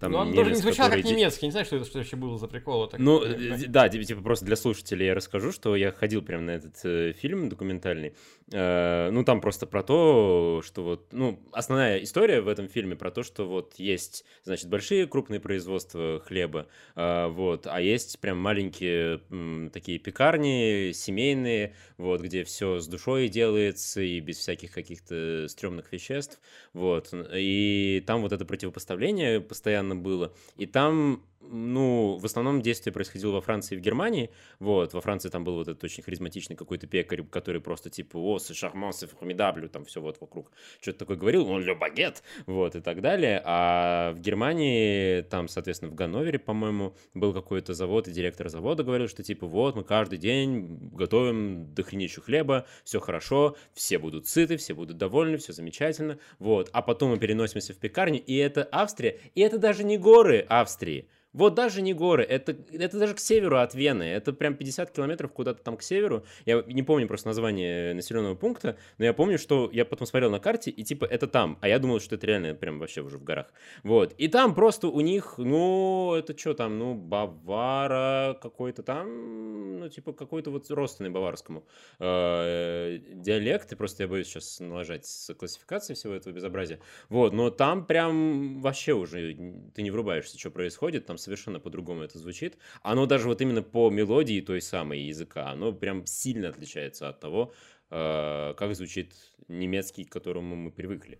там 0.00 0.12
ну, 0.12 0.18
он 0.18 0.32
тоже 0.32 0.50
не 0.50 0.56
звучал 0.56 0.86
который... 0.86 1.02
как 1.02 1.12
немецкий, 1.12 1.44
не 1.44 1.52
знаю, 1.52 1.66
что 1.66 1.76
это 1.76 1.84
что 1.84 1.98
вообще 1.98 2.16
было 2.16 2.38
за 2.38 2.48
прикол. 2.48 2.88
Так, 2.88 2.98
ну, 2.98 3.22
да, 3.68 3.86
типа 3.90 4.22
просто 4.22 4.46
для 4.46 4.56
слушателей 4.56 5.06
я 5.06 5.14
расскажу, 5.14 5.52
что 5.52 5.76
я 5.76 5.92
ходил 5.92 6.22
прямо 6.22 6.44
на 6.44 6.50
этот 6.52 6.74
э, 6.84 7.12
фильм 7.12 7.50
документальный. 7.50 8.14
Э, 8.50 9.10
ну, 9.12 9.24
там 9.24 9.42
просто 9.42 9.66
про 9.66 9.82
то, 9.82 10.62
что 10.64 10.82
вот, 10.82 11.12
ну, 11.12 11.38
основная 11.52 12.02
история 12.02 12.40
в 12.40 12.48
этом 12.48 12.68
фильме 12.68 12.96
про 12.96 13.10
то, 13.10 13.22
что 13.22 13.44
вот 13.44 13.74
есть, 13.76 14.24
значит, 14.42 14.70
большие 14.70 15.06
крупные 15.06 15.38
производства 15.38 16.22
хлеба, 16.26 16.66
э, 16.96 17.26
вот, 17.28 17.66
а 17.66 17.78
есть 17.82 18.18
прям 18.20 18.38
маленькие 18.38 19.20
м, 19.30 19.68
такие 19.70 19.98
пекарни, 19.98 20.92
семейные, 20.94 21.74
вот, 21.98 22.22
где 22.22 22.44
все 22.44 22.80
с 22.80 22.86
душой 22.86 23.28
делается 23.28 24.00
и 24.00 24.18
без 24.20 24.38
всяких 24.38 24.72
каких-то 24.72 25.46
стрёмных 25.48 25.92
веществ, 25.92 26.40
вот, 26.72 27.12
и 27.34 28.02
там 28.06 28.22
вот 28.22 28.32
это 28.32 28.46
противопоставление 28.46 29.42
постоянно 29.42 29.89
было. 29.96 30.32
И 30.56 30.66
там 30.66 31.22
ну, 31.40 32.18
в 32.18 32.24
основном 32.24 32.60
действие 32.60 32.92
происходило 32.92 33.32
во 33.32 33.40
Франции 33.40 33.74
и 33.74 33.78
в 33.78 33.80
Германии. 33.80 34.30
Вот, 34.58 34.92
во 34.92 35.00
Франции 35.00 35.28
там 35.30 35.42
был 35.42 35.54
вот 35.54 35.68
этот 35.68 35.82
очень 35.82 36.02
харизматичный 36.02 36.56
какой-то 36.56 36.86
пекарь, 36.86 37.22
который 37.24 37.60
просто 37.60 37.90
типа, 37.90 38.18
о, 38.18 38.36
c'est 38.36 38.54
charmant, 38.54 38.90
c'est 38.90 39.10
formidable, 39.10 39.68
там 39.68 39.84
все 39.84 40.00
вот 40.00 40.20
вокруг 40.20 40.52
что-то 40.80 41.00
такое 41.00 41.16
говорил, 41.16 41.48
он 41.48 41.62
ле 41.62 41.74
багет, 41.74 42.22
вот, 42.46 42.76
и 42.76 42.80
так 42.80 43.00
далее. 43.00 43.42
А 43.44 44.12
в 44.12 44.20
Германии, 44.20 45.22
там, 45.22 45.48
соответственно, 45.48 45.90
в 45.90 45.94
Ганновере, 45.94 46.38
по-моему, 46.38 46.94
был 47.14 47.32
какой-то 47.32 47.72
завод, 47.72 48.06
и 48.08 48.12
директор 48.12 48.48
завода 48.48 48.84
говорил, 48.84 49.08
что 49.08 49.22
типа, 49.22 49.46
вот, 49.46 49.76
мы 49.76 49.84
каждый 49.84 50.18
день 50.18 50.90
готовим 50.92 51.74
дохренищу 51.74 52.20
хлеба, 52.20 52.66
все 52.84 53.00
хорошо, 53.00 53.56
все 53.72 53.98
будут 53.98 54.26
сыты, 54.28 54.56
все 54.58 54.74
будут 54.74 54.98
довольны, 54.98 55.38
все 55.38 55.52
замечательно, 55.52 56.18
вот. 56.38 56.68
А 56.72 56.82
потом 56.82 57.10
мы 57.10 57.18
переносимся 57.18 57.72
в 57.72 57.78
пекарню, 57.78 58.20
и 58.20 58.36
это 58.36 58.68
Австрия, 58.70 59.18
и 59.34 59.40
это 59.40 59.58
даже 59.58 59.84
не 59.84 59.96
горы 59.96 60.44
Австрии, 60.48 61.08
вот 61.32 61.54
даже 61.54 61.82
не 61.82 61.94
горы, 61.94 62.24
это, 62.24 62.56
это 62.72 62.98
даже 62.98 63.14
к 63.14 63.20
северу 63.20 63.58
от 63.58 63.74
Вены, 63.74 64.02
это 64.02 64.32
прям 64.32 64.54
50 64.54 64.90
километров 64.90 65.32
куда-то 65.32 65.62
там 65.62 65.76
к 65.76 65.82
северу. 65.82 66.24
Я 66.44 66.62
не 66.66 66.82
помню 66.82 67.06
просто 67.06 67.28
название 67.28 67.94
населенного 67.94 68.34
пункта, 68.34 68.76
но 68.98 69.04
я 69.04 69.12
помню, 69.12 69.38
что 69.38 69.70
я 69.72 69.84
потом 69.84 70.06
смотрел 70.06 70.30
на 70.30 70.40
карте, 70.40 70.70
и 70.70 70.82
типа 70.82 71.04
это 71.04 71.26
там, 71.26 71.58
а 71.60 71.68
я 71.68 71.78
думал, 71.78 72.00
что 72.00 72.16
это 72.16 72.26
реально 72.26 72.54
прям 72.54 72.78
вообще 72.78 73.02
уже 73.02 73.18
в 73.18 73.24
горах. 73.24 73.52
Вот, 73.82 74.14
и 74.18 74.28
там 74.28 74.54
просто 74.54 74.88
у 74.88 75.00
них, 75.00 75.34
ну, 75.38 76.14
это 76.14 76.36
что 76.36 76.54
там, 76.54 76.78
ну, 76.78 76.94
Бавара 76.94 78.36
какой-то 78.40 78.82
там, 78.82 79.78
ну, 79.80 79.88
типа 79.88 80.12
какой-то 80.12 80.50
вот 80.50 80.70
родственный 80.70 81.10
баварскому 81.10 81.64
э, 81.98 82.98
диалект, 83.14 83.72
и 83.72 83.76
просто 83.76 84.02
я 84.02 84.08
боюсь 84.08 84.26
сейчас 84.26 84.60
налажать 84.60 85.06
с 85.06 85.32
классификацией 85.34 85.96
всего 85.96 86.14
этого 86.14 86.32
безобразия. 86.32 86.80
Вот, 87.08 87.32
но 87.32 87.50
там 87.50 87.86
прям 87.86 88.60
вообще 88.60 88.94
уже 88.94 89.36
ты 89.74 89.82
не 89.82 89.90
врубаешься, 89.90 90.38
что 90.38 90.50
происходит, 90.50 91.06
там 91.06 91.18
совершенно 91.20 91.60
по-другому 91.60 92.02
это 92.02 92.18
звучит. 92.18 92.58
Оно 92.82 93.06
даже 93.06 93.28
вот 93.28 93.40
именно 93.40 93.62
по 93.62 93.90
мелодии 93.90 94.40
той 94.40 94.60
самой 94.60 95.00
языка, 95.00 95.50
оно 95.50 95.72
прям 95.72 96.06
сильно 96.06 96.48
отличается 96.48 97.08
от 97.08 97.20
того, 97.20 97.52
э, 97.90 98.54
как 98.56 98.74
звучит 98.74 99.14
немецкий, 99.48 100.04
к 100.04 100.12
которому 100.12 100.56
мы 100.56 100.70
привыкли. 100.70 101.18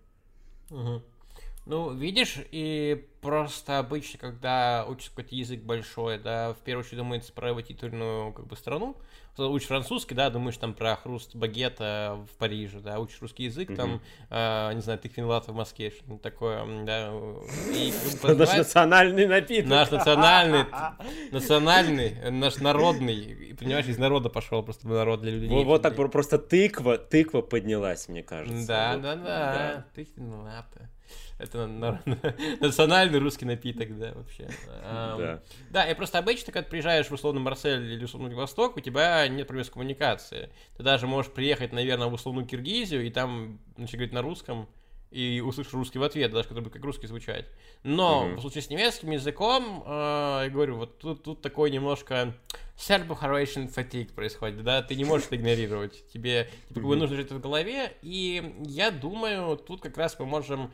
Угу. 0.69 1.03
Ну, 1.65 1.93
видишь, 1.93 2.37
и 2.51 3.07
просто 3.21 3.77
обычно, 3.77 4.17
когда 4.17 4.83
учишь 4.87 5.09
какой-то 5.09 5.35
язык 5.35 5.61
большой, 5.61 6.17
да, 6.17 6.53
в 6.53 6.57
первую 6.57 6.83
очередь 6.83 6.97
думается 6.97 7.31
про 7.33 7.49
его 7.49 7.61
титульную 7.61 8.33
как 8.33 8.47
бы 8.47 8.55
страну, 8.55 8.97
учишь 9.37 9.67
французский, 9.67 10.15
да, 10.15 10.29
думаешь 10.29 10.57
там 10.57 10.73
про 10.73 10.95
хруст 10.95 11.35
багета 11.35 12.25
в 12.31 12.37
Париже, 12.37 12.79
да, 12.79 12.99
учишь 12.99 13.21
русский 13.21 13.43
язык, 13.43 13.69
mm-hmm. 13.69 13.75
там, 13.75 14.01
э, 14.29 14.73
не 14.73 14.81
знаю, 14.81 14.99
тыквенный 14.99 15.39
в 15.39 15.53
Москве, 15.53 15.91
что-то 15.91 16.17
такое, 16.17 16.65
да. 16.83 17.13
И, 17.73 17.93
наш 18.23 18.57
национальный 18.57 19.27
напиток. 19.27 19.69
Наш 19.69 19.91
национальный, 19.91 20.65
национальный, 21.31 22.31
наш 22.31 22.57
народный, 22.57 23.55
понимаешь, 23.59 23.85
из 23.85 23.99
народа 23.99 24.29
пошел, 24.29 24.63
просто 24.63 24.87
народ 24.87 25.21
для 25.21 25.31
людей. 25.31 25.49
Вот, 25.49 25.65
вот 25.65 25.81
так 25.83 25.95
просто 25.95 26.37
тыква, 26.37 26.97
тыква 26.97 27.41
поднялась, 27.41 28.07
мне 28.09 28.23
кажется. 28.23 28.67
Да, 28.67 28.93
вот, 28.93 29.01
да, 29.03 29.15
да, 29.15 29.23
да, 29.23 29.85
тыквенный. 29.93 30.37
Это 31.37 31.67
национальный 32.59 33.19
русский 33.19 33.45
напиток, 33.45 33.97
да, 33.97 34.13
вообще. 34.13 34.49
Да. 34.67 35.41
Да, 35.69 35.89
и 35.89 35.95
просто 35.95 36.19
обычно, 36.19 36.51
когда 36.51 36.69
приезжаешь 36.69 37.07
в 37.07 37.11
условный 37.11 37.41
Марсель 37.41 37.91
или 37.91 38.03
условный 38.03 38.35
Восток, 38.35 38.77
у 38.77 38.79
тебя 38.79 39.27
нет 39.27 39.47
проблем 39.47 39.65
с 39.65 39.69
коммуникацией. 39.69 40.49
Ты 40.77 40.83
даже 40.83 41.07
можешь 41.07 41.31
приехать, 41.31 41.71
наверное, 41.71 42.07
в 42.07 42.13
условную 42.13 42.45
Киргизию 42.45 43.05
и 43.05 43.09
там 43.09 43.59
начать 43.77 43.95
говорить 43.95 44.13
на 44.13 44.21
русском, 44.21 44.69
и 45.11 45.41
услышишь 45.41 45.73
русский 45.73 45.99
в 45.99 46.03
ответ, 46.03 46.31
даже 46.31 46.47
который 46.47 46.63
будет 46.63 46.73
как 46.73 46.83
русский 46.83 47.07
звучать. 47.07 47.45
Но 47.83 48.25
mm-hmm. 48.25 48.35
в 48.37 48.41
случае 48.41 48.61
с 48.61 48.69
немецким 48.69 49.11
языком, 49.11 49.83
э, 49.85 50.41
я 50.45 50.49
говорю, 50.49 50.77
вот 50.77 50.99
тут, 50.99 51.23
тут 51.23 51.41
такой 51.41 51.69
немножко 51.69 52.33
Serbo-Horvatian 52.77 53.73
fatigue 53.73 54.13
происходит, 54.13 54.63
да, 54.63 54.81
ты 54.81 54.95
не 54.95 55.03
можешь 55.03 55.27
это 55.27 55.35
игнорировать, 55.35 56.07
тебе 56.11 56.49
типа, 56.69 56.79
mm-hmm. 56.79 56.95
нужно 56.95 57.15
жить 57.17 57.31
в 57.31 57.39
голове, 57.41 57.93
и 58.01 58.55
я 58.65 58.89
думаю, 58.89 59.57
тут 59.57 59.81
как 59.81 59.97
раз 59.97 60.17
мы 60.17 60.25
можем 60.25 60.73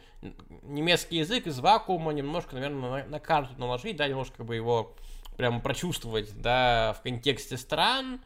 немецкий 0.61 1.17
язык 1.17 1.47
из 1.47 1.59
вакуума 1.59 2.13
немножко, 2.13 2.55
наверное, 2.55 3.03
на, 3.03 3.09
на 3.09 3.19
карту 3.19 3.55
наложить, 3.57 3.97
да, 3.97 4.07
немножко 4.07 4.37
как 4.37 4.45
бы 4.45 4.55
его 4.55 4.95
прям 5.35 5.61
прочувствовать, 5.61 6.39
да, 6.39 6.95
в 6.99 7.01
контексте 7.01 7.57
стран, 7.57 8.21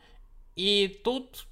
и 0.57 0.99
тут 1.05 1.45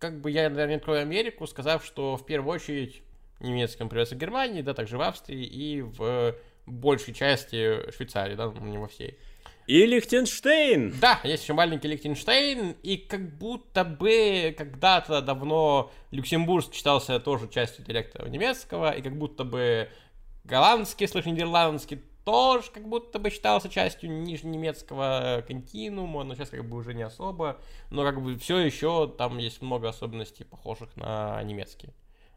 как 0.00 0.20
бы 0.20 0.30
я, 0.32 0.48
наверное, 0.50 0.76
открою 0.76 1.02
Америку, 1.02 1.46
сказав, 1.46 1.84
что 1.84 2.16
в 2.16 2.26
первую 2.26 2.56
очередь 2.56 3.02
немецком 3.40 3.88
привез 3.88 4.10
в 4.12 4.16
Германии, 4.16 4.62
да, 4.62 4.74
также 4.74 4.98
в 4.98 5.02
Австрии 5.02 5.44
и 5.44 5.82
в 5.82 6.34
большей 6.66 7.14
части 7.14 7.90
Швейцарии, 7.92 8.34
да, 8.34 8.52
не 8.60 8.78
во 8.78 8.88
всей. 8.88 9.18
И 9.66 9.86
Лихтенштейн! 9.86 10.94
Да, 11.00 11.20
есть 11.22 11.44
еще 11.44 11.52
маленький 11.52 11.88
Лихтенштейн, 11.88 12.76
и 12.82 12.96
как 12.96 13.38
будто 13.38 13.84
бы 13.84 14.54
когда-то 14.56 15.22
давно 15.22 15.92
Люксембург 16.10 16.72
считался 16.72 17.20
тоже 17.20 17.48
частью 17.48 17.84
диалекта 17.84 18.28
немецкого, 18.28 18.90
и 18.90 19.02
как 19.02 19.16
будто 19.16 19.44
бы 19.44 19.88
голландский, 20.44 21.06
слышь, 21.06 21.26
нидерландский 21.26 22.02
тоже 22.24 22.70
как 22.72 22.88
будто 22.88 23.18
бы 23.18 23.30
считался 23.30 23.68
частью 23.68 24.10
нижненемецкого 24.10 25.44
континуума, 25.46 26.24
но 26.24 26.34
сейчас 26.34 26.50
как 26.50 26.68
бы 26.68 26.76
уже 26.76 26.94
не 26.94 27.02
особо. 27.02 27.60
Но 27.90 28.02
как 28.02 28.22
бы 28.22 28.36
все 28.38 28.58
еще 28.58 29.08
там 29.08 29.38
есть 29.38 29.62
много 29.62 29.88
особенностей, 29.88 30.44
похожих 30.44 30.96
на 30.96 31.42
немецкие. 31.42 31.92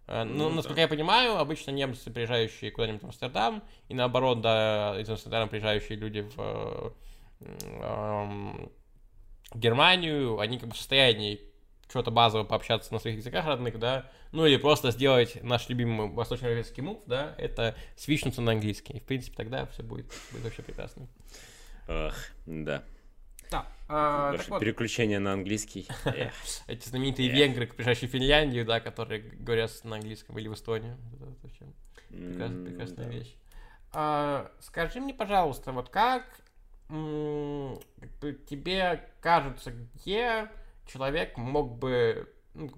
Э, 0.07 0.23
ну, 0.23 0.49
ну, 0.49 0.55
насколько 0.55 0.77
да. 0.77 0.81
я 0.81 0.87
понимаю, 0.87 1.37
обычно 1.37 1.71
немцы, 1.71 2.11
приезжающие 2.11 2.71
куда-нибудь 2.71 3.01
в 3.01 3.05
Амстердам, 3.05 3.63
и 3.87 3.93
наоборот, 3.93 4.41
да, 4.41 4.95
из 4.99 5.09
Амстердама 5.09 5.47
приезжающие 5.47 5.97
люди 5.97 6.21
в 6.35 6.93
э, 7.41 8.67
Германию, 9.53 10.39
они 10.39 10.57
как 10.59 10.69
бы 10.69 10.75
в 10.75 10.77
состоянии 10.77 11.41
что-то 11.89 12.11
базово 12.11 12.43
пообщаться 12.43 12.91
на 12.91 12.99
своих 12.99 13.17
языках 13.17 13.45
родных, 13.45 13.77
да, 13.77 14.09
ну 14.31 14.45
или 14.45 14.57
просто 14.57 14.89
сделать 14.91 15.41
наш 15.43 15.69
любимый 15.69 16.09
восточноевропейский 16.09 16.81
мув, 16.81 17.03
да, 17.05 17.35
это 17.37 17.75
свичнуться 17.95 18.41
на 18.41 18.53
английский. 18.53 18.93
И, 18.93 18.99
в 18.99 19.03
принципе, 19.03 19.35
тогда 19.35 19.67
все 19.67 19.83
будет, 19.83 20.07
будет 20.31 20.43
вообще 20.43 20.63
прекрасно. 20.63 21.07
Ах, 21.87 22.15
да. 22.47 22.83
Да. 23.51 23.65
А, 23.87 24.35
вот. 24.47 24.59
Переключение 24.59 25.19
на 25.19 25.33
английский. 25.33 25.87
Эти 26.67 26.89
знаменитые 26.89 27.29
венгры, 27.29 27.67
приезжающие 27.67 28.09
в 28.09 28.11
Финляндию, 28.11 28.65
да, 28.65 28.79
которые 28.79 29.21
говорят 29.21 29.71
на 29.83 29.97
английском 29.97 30.37
или 30.37 30.47
в 30.47 30.53
Эстонию. 30.53 30.97
Прекрасная, 32.09 33.09
вещь. 33.09 33.35
А, 33.91 34.51
скажи 34.59 34.99
мне, 34.99 35.13
пожалуйста, 35.13 35.71
вот 35.71 35.89
как 35.89 36.25
тебе 38.47 39.09
кажется, 39.21 39.71
где 39.71 40.49
человек 40.85 41.37
мог 41.37 41.77
бы, 41.77 42.29
ну, 42.53 42.69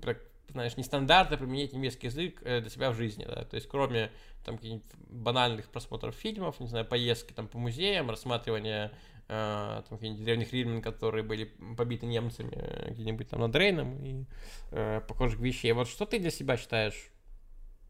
знаешь, 0.50 0.78
нестандартно 0.78 1.38
применить 1.38 1.74
немецкий 1.74 2.08
язык 2.08 2.42
э, 2.44 2.62
для 2.62 2.70
себя 2.70 2.92
в 2.92 2.96
жизни, 2.96 3.26
да, 3.26 3.44
то 3.44 3.56
есть 3.56 3.68
кроме 3.68 4.12
там 4.46 4.58
каких-нибудь 4.58 4.86
банальных 5.10 5.70
просмотров 5.70 6.16
фильмов, 6.16 6.60
не 6.60 6.68
знаю, 6.68 6.86
поездки 6.86 7.34
там 7.34 7.48
по 7.48 7.58
музеям, 7.58 8.10
рассматривания 8.10 8.92
там 9.28 9.98
каких-нибудь 9.98 10.24
древних 10.24 10.54
римлян, 10.54 10.82
которые 10.82 11.24
были 11.24 11.46
побиты 11.78 12.06
немцами 12.06 12.52
э, 12.56 12.92
где-нибудь 12.92 13.30
там 13.30 13.40
над 13.40 13.56
Рейном 13.56 14.04
и 14.04 14.26
э, 14.72 15.02
похожих 15.08 15.40
вещей. 15.40 15.72
Вот 15.72 15.88
что 15.88 16.06
ты 16.06 16.20
для 16.20 16.30
себя 16.30 16.58
считаешь 16.58 17.10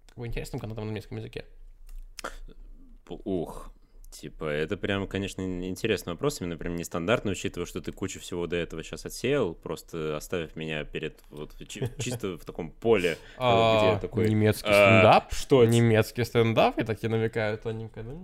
как 0.08 0.18
бы, 0.18 0.28
интересным 0.28 0.60
контентом 0.60 0.88
на 0.88 0.92
немецком 0.92 1.18
языке? 1.18 1.46
Ух, 3.08 3.72
Типа, 4.16 4.46
это 4.46 4.78
прям, 4.78 5.08
конечно, 5.08 5.42
интересный 5.42 6.14
вопрос, 6.14 6.40
именно 6.40 6.56
прям 6.56 6.78
нестандартно, 6.78 7.32
учитывая, 7.32 7.66
что 7.66 7.82
ты 7.82 7.92
кучу 7.92 8.22
всего 8.22 8.48
до 8.48 8.56
этого 8.56 8.82
сейчас 8.82 9.06
отсеял, 9.06 9.54
просто 9.54 10.16
оставив 10.16 10.56
меня 10.56 10.86
перед 10.86 11.20
вот 11.30 11.54
чисто 11.68 12.38
в 12.38 12.46
таком 12.46 12.72
поле, 12.72 13.18
а, 13.38 13.92
где 13.92 14.00
такой... 14.00 14.30
Немецкий 14.30 14.70
а, 14.70 15.02
стендап? 15.02 15.34
Что? 15.34 15.66
Немецкий 15.66 16.24
стендап, 16.24 16.78
я 16.78 16.86
так 16.86 16.98
тебе 16.98 17.10
намекаю 17.10 17.58
тоненько, 17.58 18.04
да? 18.04 18.16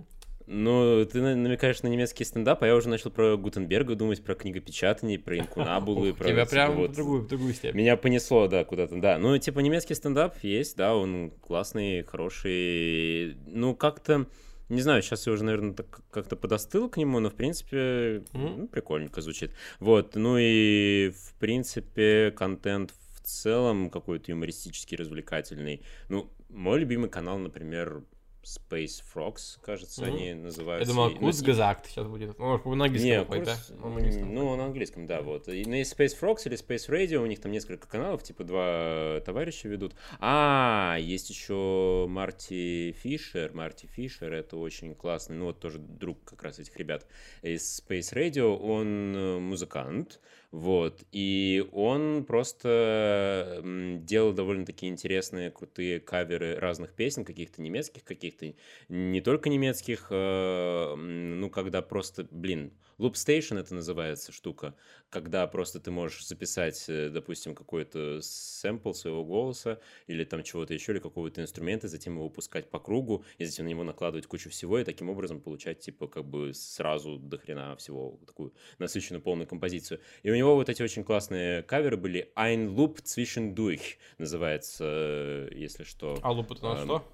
Ну, 0.54 1.04
ты 1.06 1.22
намекаешь 1.22 1.82
на 1.82 1.88
немецкий 1.88 2.24
стендап, 2.24 2.62
а 2.62 2.66
я 2.66 2.76
уже 2.76 2.90
начал 2.90 3.10
про 3.10 3.38
Гутенберга 3.38 3.94
думать, 3.94 4.22
про 4.22 4.34
книгопечатание, 4.34 5.18
про 5.18 5.38
инкунабулы. 5.38 6.12
про, 6.18 6.28
тебя 6.28 6.44
прям 6.44 6.76
вот, 6.76 6.90
в, 6.90 6.94
другую, 6.94 7.22
в 7.22 7.26
другую 7.26 7.54
степень. 7.54 7.78
Меня 7.78 7.96
понесло, 7.96 8.48
да, 8.48 8.62
куда-то, 8.62 9.00
да. 9.00 9.18
Ну, 9.18 9.38
типа, 9.38 9.60
немецкий 9.60 9.94
стендап 9.94 10.36
есть, 10.42 10.76
да, 10.76 10.94
он 10.94 11.32
классный, 11.40 12.02
хороший. 12.02 13.38
Ну, 13.46 13.74
как-то 13.74 14.26
не 14.68 14.80
знаю, 14.82 15.02
сейчас 15.02 15.26
я 15.26 15.32
уже, 15.32 15.44
наверное, 15.44 15.74
так 15.74 16.00
как-то 16.10 16.36
подостыл 16.36 16.88
к 16.88 16.96
нему, 16.98 17.18
но, 17.20 17.30
в 17.30 17.34
принципе, 17.34 17.76
mm-hmm. 17.76 18.56
ну, 18.56 18.68
прикольненько 18.68 19.20
звучит. 19.20 19.52
Вот, 19.80 20.16
ну 20.16 20.36
и, 20.38 21.10
в 21.10 21.34
принципе, 21.38 22.30
контент 22.30 22.92
в 23.14 23.20
целом 23.22 23.90
какой-то 23.90 24.32
юмористический, 24.32 24.96
развлекательный. 24.96 25.82
Ну, 26.08 26.30
мой 26.48 26.78
любимый 26.78 27.10
канал, 27.10 27.38
например, 27.38 28.02
Space 28.42 29.02
Frogs, 29.14 29.58
кажется, 29.62 30.02
mm-hmm. 30.02 30.08
они 30.08 30.34
называются. 30.34 30.90
Я 30.90 30.94
думал, 30.94 31.14
курс 31.16 31.40
Газакт 31.42 31.86
сейчас 31.86 32.06
будет. 32.06 32.38
Ну, 32.38 32.74
на 32.74 32.84
английском 32.84 33.10
Не, 33.10 33.24
курс... 33.24 33.46
да? 33.46 33.76
На 33.76 33.86
английском. 33.86 34.34
Ну, 34.34 34.56
на 34.56 34.64
английском, 34.64 35.06
да, 35.06 35.22
вот. 35.22 35.48
И 35.48 35.64
на 35.64 35.80
Space 35.82 36.18
Frogs 36.20 36.42
или 36.46 36.58
Space 36.58 36.88
Radio, 36.88 37.18
у 37.18 37.26
них 37.26 37.40
там 37.40 37.52
несколько 37.52 37.86
каналов, 37.86 38.22
типа 38.22 38.44
два 38.44 39.20
товарища 39.24 39.68
ведут. 39.68 39.94
А, 40.18 40.96
есть 41.00 41.30
еще 41.30 42.06
Марти 42.08 42.92
Фишер. 42.92 43.52
Марти 43.52 43.86
Фишер, 43.86 44.32
это 44.32 44.56
очень 44.56 44.94
классный, 44.94 45.36
ну, 45.36 45.46
вот 45.46 45.60
тоже 45.60 45.78
друг 45.78 46.24
как 46.24 46.42
раз 46.42 46.58
этих 46.58 46.76
ребят 46.76 47.06
из 47.42 47.80
Space 47.80 48.12
Radio. 48.12 48.56
Он 48.56 49.14
э, 49.14 49.38
музыкант, 49.38 50.20
вот. 50.52 51.02
И 51.12 51.66
он 51.72 52.24
просто 52.26 53.62
делал 54.04 54.34
довольно-таки 54.34 54.86
интересные, 54.86 55.50
крутые 55.50 55.98
каверы 55.98 56.56
разных 56.56 56.92
песен, 56.92 57.24
каких-то 57.24 57.62
немецких, 57.62 58.04
каких-то 58.04 58.52
не 58.90 59.20
только 59.22 59.48
немецких. 59.48 60.08
Э, 60.10 60.94
ну, 60.94 61.48
когда 61.48 61.80
просто, 61.80 62.28
блин, 62.30 62.74
Loop 62.98 63.12
Station 63.12 63.58
это 63.58 63.74
называется 63.74 64.32
штука, 64.32 64.74
когда 65.10 65.46
просто 65.46 65.80
ты 65.80 65.90
можешь 65.90 66.26
записать, 66.26 66.84
э, 66.88 67.08
допустим, 67.08 67.54
какой-то 67.54 68.20
сэмпл 68.22 68.92
своего 68.92 69.24
голоса 69.24 69.80
или 70.06 70.24
там 70.24 70.42
чего-то 70.42 70.74
еще, 70.74 70.92
или 70.92 70.98
какого-то 70.98 71.42
инструмента, 71.42 71.88
затем 71.88 72.14
его 72.14 72.28
пускать 72.28 72.70
по 72.70 72.78
кругу, 72.78 73.24
и 73.38 73.44
затем 73.44 73.66
на 73.66 73.70
него 73.70 73.84
накладывать 73.84 74.26
кучу 74.26 74.50
всего, 74.50 74.78
и 74.78 74.84
таким 74.84 75.10
образом 75.10 75.40
получать, 75.40 75.80
типа, 75.80 76.06
как 76.08 76.24
бы 76.24 76.54
сразу 76.54 77.18
до 77.18 77.38
хрена 77.38 77.76
всего, 77.76 78.18
такую 78.26 78.54
насыщенную 78.78 79.22
полную 79.22 79.46
композицию. 79.46 80.00
И 80.22 80.30
у 80.30 80.34
него 80.34 80.54
вот 80.54 80.68
эти 80.68 80.82
очень 80.82 81.04
классные 81.04 81.62
каверы 81.62 81.96
были. 81.96 82.32
Ein 82.36 82.74
Loop 82.74 83.02
zwischendurch 83.02 83.96
называется, 84.18 84.84
э, 84.86 85.48
если 85.54 85.84
что. 85.84 86.18
А 86.22 86.32
луп 86.32 86.52
это 86.52 86.62
на 86.62 86.78
эм, 86.78 86.84
что? 86.84 87.04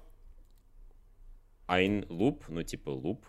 Ein 1.67 2.07
Loop, 2.07 2.43
ну, 2.47 2.63
типа, 2.63 2.89
луп, 2.89 3.25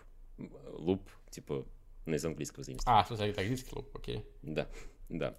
луп, 0.71 1.09
типа, 1.29 1.65
ну, 2.11 2.17
из 2.17 2.25
английского 2.25 2.63
заимствования. 2.63 3.01
А, 3.01 3.05
что 3.05 3.15
за 3.15 3.25
английский 3.25 3.73
луп, 3.73 3.95
окей. 3.95 4.25
Да, 4.41 4.67
да. 5.09 5.37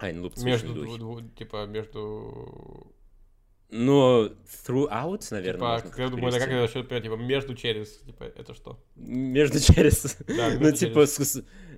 Ein 0.00 0.20
Loop 0.22 0.42
Между, 0.42 0.74
дву, 0.74 1.20
типа, 1.20 1.66
между... 1.66 2.94
Ну, 3.70 4.30
throughout, 4.66 5.26
наверное, 5.30 5.80
Типа, 5.82 6.00
я 6.00 6.08
думаю, 6.08 6.32
как 6.32 6.42
это 6.42 6.60
насчет, 6.62 6.88
типа, 6.88 7.16
между 7.16 7.54
через, 7.54 7.98
типа, 7.98 8.24
это 8.24 8.54
что? 8.54 8.82
Между 8.96 9.60
через. 9.60 10.16
Да, 10.26 10.50
ну, 10.60 10.72
типа, 10.72 11.04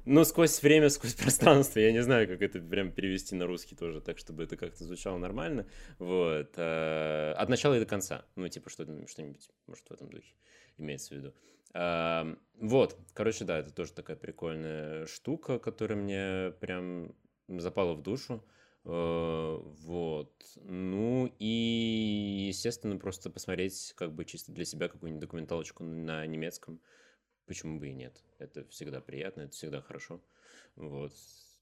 ну, 0.04 0.24
сквозь 0.24 0.62
время, 0.62 0.88
сквозь 0.90 1.14
пространство. 1.22 1.80
Я 1.80 1.90
не 1.90 2.02
знаю, 2.02 2.28
как 2.28 2.42
это 2.42 2.60
прям 2.60 2.92
перевести 2.92 3.34
на 3.34 3.46
русский 3.46 3.74
тоже, 3.74 4.00
так, 4.00 4.18
чтобы 4.18 4.44
это 4.44 4.56
как-то 4.56 4.84
звучало 4.84 5.18
нормально. 5.18 5.66
Вот. 5.98 6.52
Э, 6.56 7.32
от 7.32 7.48
начала 7.48 7.74
и 7.74 7.80
до 7.80 7.86
конца. 7.86 8.24
Ну, 8.36 8.46
типа, 8.48 8.70
что-нибудь, 8.70 9.50
может, 9.66 9.84
в 9.88 9.92
этом 9.92 10.10
духе 10.10 10.32
имеется 10.78 11.14
в 11.14 11.18
виду. 11.18 11.34
Вот, 11.72 12.98
короче, 13.14 13.44
да, 13.44 13.58
это 13.58 13.72
тоже 13.72 13.92
такая 13.92 14.16
прикольная 14.16 15.06
штука, 15.06 15.58
которая 15.58 15.98
мне 15.98 16.52
прям 16.60 17.14
запала 17.48 17.94
в 17.94 18.02
душу. 18.02 18.44
Э, 18.84 19.58
вот. 19.62 20.32
Ну 20.56 21.32
и, 21.38 22.46
естественно, 22.48 22.96
просто 22.96 23.30
посмотреть 23.30 23.92
как 23.96 24.12
бы 24.14 24.24
чисто 24.24 24.52
для 24.52 24.64
себя 24.64 24.88
какую-нибудь 24.88 25.20
документалочку 25.20 25.84
на 25.84 26.26
немецком. 26.26 26.80
Почему 27.46 27.78
бы 27.78 27.88
и 27.88 27.94
нет? 27.94 28.22
Это 28.38 28.64
всегда 28.66 29.00
приятно, 29.00 29.42
это 29.42 29.52
всегда 29.52 29.80
хорошо. 29.82 30.22
Вот. 30.76 31.12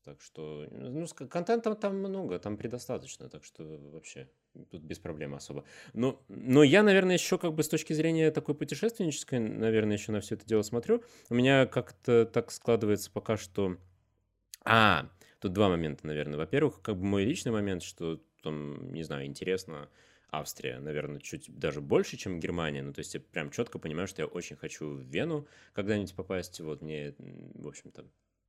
Так 0.04 0.20
что, 0.20 0.66
ну, 0.70 1.06
контента 1.28 1.74
там 1.74 1.98
много, 1.98 2.38
там 2.38 2.56
предостаточно, 2.56 3.28
так 3.28 3.44
что 3.44 3.64
вообще 3.64 4.30
тут 4.70 4.82
без 4.82 4.98
проблем 4.98 5.34
особо. 5.34 5.64
Но, 5.92 6.22
но 6.28 6.62
я, 6.62 6.82
наверное, 6.82 7.14
еще 7.14 7.38
как 7.38 7.54
бы 7.54 7.62
с 7.62 7.68
точки 7.68 7.92
зрения 7.92 8.30
такой 8.30 8.54
путешественнической, 8.54 9.38
наверное, 9.38 9.96
еще 9.96 10.12
на 10.12 10.20
все 10.20 10.34
это 10.34 10.46
дело 10.46 10.62
смотрю. 10.62 11.02
У 11.30 11.34
меня 11.34 11.66
как-то 11.66 12.26
так 12.26 12.50
складывается 12.50 13.10
пока 13.10 13.36
что... 13.36 13.76
А, 14.64 15.08
тут 15.40 15.52
два 15.52 15.68
момента, 15.68 16.06
наверное. 16.06 16.38
Во-первых, 16.38 16.82
как 16.82 16.96
бы 16.96 17.04
мой 17.04 17.24
личный 17.24 17.52
момент, 17.52 17.82
что 17.82 18.20
там, 18.42 18.92
не 18.92 19.02
знаю, 19.02 19.26
интересно, 19.26 19.88
Австрия, 20.30 20.78
наверное, 20.78 21.20
чуть 21.20 21.46
даже 21.58 21.80
больше, 21.80 22.16
чем 22.16 22.38
Германия. 22.38 22.82
Ну, 22.82 22.92
то 22.92 22.98
есть 22.98 23.14
я 23.14 23.20
прям 23.20 23.50
четко 23.50 23.78
понимаю, 23.78 24.06
что 24.06 24.22
я 24.22 24.26
очень 24.26 24.56
хочу 24.56 24.90
в 24.90 25.00
Вену 25.00 25.46
когда-нибудь 25.72 26.14
попасть. 26.14 26.60
Вот 26.60 26.82
мне, 26.82 27.14
в 27.18 27.66
общем-то, 27.66 28.04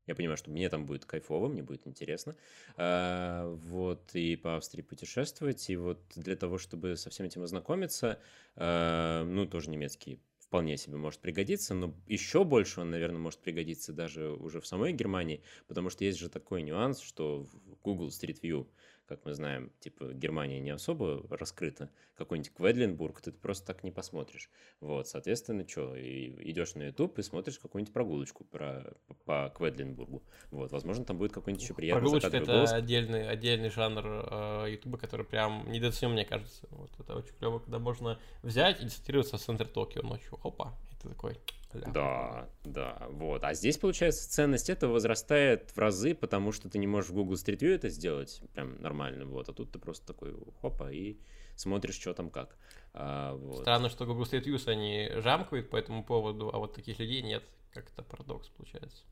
я 0.10 0.16
понимаю, 0.16 0.38
что 0.38 0.50
мне 0.50 0.68
там 0.70 0.88
будет 0.88 1.06
кайфово, 1.06 1.48
мне 1.48 1.62
будет 1.62 1.86
интересно. 1.86 2.36
А, 2.78 3.48
вот, 3.48 4.10
и 4.16 4.36
по 4.36 4.56
Австрии 4.56 4.82
путешествовать. 4.82 5.70
И 5.70 5.76
вот 5.78 6.02
для 6.16 6.36
того, 6.36 6.58
чтобы 6.58 6.98
со 6.98 7.12
всем 7.12 7.28
этим 7.28 7.44
ознакомиться, 7.44 8.20
а, 8.56 9.24
ну, 9.24 9.46
тоже 9.46 9.70
немецкий 9.70 10.20
вполне 10.40 10.78
себе 10.78 10.98
может 10.98 11.20
пригодиться, 11.20 11.76
но 11.76 11.94
еще 12.08 12.44
больше 12.44 12.82
он, 12.82 12.90
наверное, 12.90 13.20
может 13.20 13.40
пригодиться 13.40 13.94
даже 13.94 14.32
уже 14.32 14.60
в 14.60 14.66
самой 14.66 14.94
Германии, 14.94 15.44
потому 15.68 15.92
что 15.92 16.04
есть 16.04 16.18
же 16.18 16.28
такой 16.28 16.64
нюанс, 16.64 17.02
что 17.02 17.44
в 17.44 17.78
Google 17.84 18.08
Street 18.08 18.42
View– 18.42 18.68
как 19.10 19.26
мы 19.26 19.34
знаем, 19.34 19.72
типа 19.80 20.14
Германия 20.14 20.60
не 20.60 20.70
особо 20.70 21.26
раскрыта, 21.30 21.90
какой-нибудь 22.16 22.54
Кведлинбург 22.54 23.22
ты 23.22 23.32
просто 23.32 23.66
так 23.66 23.84
не 23.84 23.90
посмотришь. 23.90 24.50
Вот, 24.80 25.08
соответственно, 25.08 25.68
что, 25.68 25.96
идешь 26.00 26.76
на 26.76 26.84
YouTube 26.84 27.18
и 27.18 27.24
смотришь 27.24 27.58
какую-нибудь 27.58 27.92
прогулочку 27.92 28.44
про, 28.44 28.94
по 29.26 29.52
Кведлинбургу. 29.58 30.22
Вот, 30.52 30.72
возможно, 30.72 31.06
там 31.06 31.18
будет 31.18 31.34
какой-нибудь 31.34 31.64
еще 31.64 31.74
приятный 31.74 32.02
Прогулочка— 32.02 32.28
это 32.38 32.46
голос. 32.46 32.72
отдельный, 32.72 33.28
отдельный 33.28 33.70
жанр 33.70 34.06
э, 34.06 34.66
YouTube, 34.70 35.00
который 35.00 35.26
прям 35.26 35.70
недооценен, 35.72 36.14
мне 36.14 36.26
кажется. 36.26 36.68
Вот, 36.70 36.92
это 37.00 37.16
очень 37.16 37.34
клево, 37.34 37.60
когда 37.60 37.80
можно 37.80 38.20
взять 38.44 38.80
и 38.82 38.86
дистиллироваться 38.86 39.38
в 39.38 39.42
центр 39.42 39.68
Токио 39.68 40.04
ночью. 40.04 40.40
Опа, 40.44 40.78
это 41.00 41.10
такой 41.10 41.38
Да, 41.74 42.50
да, 42.64 43.08
вот. 43.10 43.44
А 43.44 43.54
здесь, 43.54 43.78
получается, 43.78 44.30
ценность 44.30 44.70
этого 44.70 44.94
возрастает 44.94 45.72
в 45.72 45.78
разы, 45.78 46.16
потому 46.16 46.52
что 46.52 46.70
ты 46.70 46.78
не 46.78 46.88
можешь 46.88 47.10
в 47.10 47.14
Google 47.14 47.36
Street 47.36 47.60
View 47.60 47.74
это 47.74 47.90
сделать 47.90 48.42
прям 48.54 48.82
нормально, 48.82 49.26
вот. 49.26 49.50
А 49.50 49.54
тут 49.54 49.72
ты 49.72 49.80
просто 49.80 50.06
такой, 50.06 50.36
хопа, 50.62 50.92
и 50.92 51.18
смотришь, 51.56 51.96
что 51.96 52.14
там 52.14 52.30
как. 52.30 52.58
А, 52.94 53.36
вот. 53.36 53.62
Странно, 53.62 53.90
что 53.90 54.06
Google 54.06 54.24
Street 54.24 54.44
View 54.44 54.70
они 54.70 55.10
жамкают 55.22 55.70
по 55.70 55.78
этому 55.78 56.04
поводу, 56.04 56.50
а 56.54 56.58
вот 56.58 56.74
таких 56.74 57.00
людей 57.00 57.22
нет. 57.22 57.44
Как 57.72 57.90
это 57.92 58.02
парадокс 58.02 58.50
получается. 58.50 59.04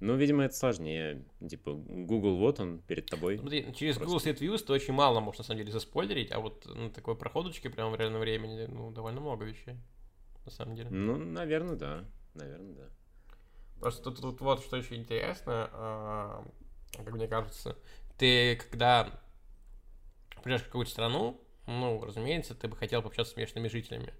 Ну, 0.00 0.14
видимо, 0.14 0.44
это 0.44 0.54
сложнее. 0.54 1.24
Типа, 1.48 1.72
Google 1.72 2.36
вот 2.36 2.60
он 2.60 2.78
перед 2.80 3.06
тобой. 3.06 3.38
Смотри, 3.38 3.74
через 3.74 3.96
Просто. 3.96 4.04
Google 4.04 4.18
Street 4.18 4.38
View 4.38 4.58
ты 4.58 4.72
очень 4.72 4.94
мало 4.94 5.18
можешь, 5.20 5.38
на 5.38 5.44
самом 5.44 5.58
деле, 5.58 5.72
заспойлерить, 5.72 6.30
а 6.30 6.38
вот 6.38 6.66
на 6.66 6.90
такой 6.90 7.16
проходочке 7.16 7.68
прямо 7.68 7.90
в 7.90 7.96
реальном 7.96 8.20
времени, 8.20 8.66
ну, 8.66 8.92
довольно 8.92 9.20
много 9.20 9.44
вещей, 9.44 9.74
на 10.48 10.54
самом 10.54 10.74
деле. 10.76 10.90
Ну, 10.90 11.16
наверное, 11.16 11.76
да. 11.76 12.04
Наверное, 12.34 12.74
да. 12.74 12.88
Просто 13.80 14.02
тут, 14.02 14.20
тут 14.20 14.40
вот 14.40 14.64
что 14.64 14.76
еще 14.76 14.96
интересно, 14.96 15.70
а, 15.72 16.44
как 16.96 17.12
мне 17.12 17.28
кажется, 17.28 17.76
ты 18.16 18.56
когда 18.56 19.20
приезжаешь 20.42 20.62
в 20.62 20.66
какую-то 20.66 20.90
страну, 20.90 21.40
ну, 21.66 22.02
разумеется, 22.04 22.54
ты 22.54 22.66
бы 22.66 22.76
хотел 22.76 23.02
пообщаться 23.02 23.34
с 23.34 23.36
местными 23.36 23.68
жителями. 23.68 24.12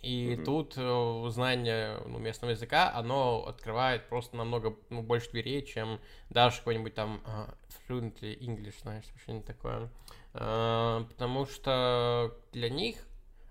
И 0.00 0.34
mm-hmm. 0.34 0.44
тут 0.44 0.74
э, 0.76 1.30
знание 1.30 1.98
ну, 2.06 2.18
местного 2.18 2.52
языка, 2.52 2.92
оно 2.94 3.46
открывает 3.46 4.08
просто 4.08 4.36
намного 4.36 4.76
ну, 4.90 5.02
больше 5.02 5.30
дверей, 5.30 5.64
чем 5.64 6.00
даже 6.30 6.58
какой-нибудь 6.58 6.94
там 6.94 7.20
uh, 7.24 7.54
fluently 7.88 8.38
English, 8.38 8.80
знаешь, 8.82 9.04
что-нибудь 9.22 9.46
такое. 9.46 9.90
Uh, 10.34 11.04
потому 11.08 11.46
что 11.46 12.32
для 12.52 12.70
них 12.70 12.96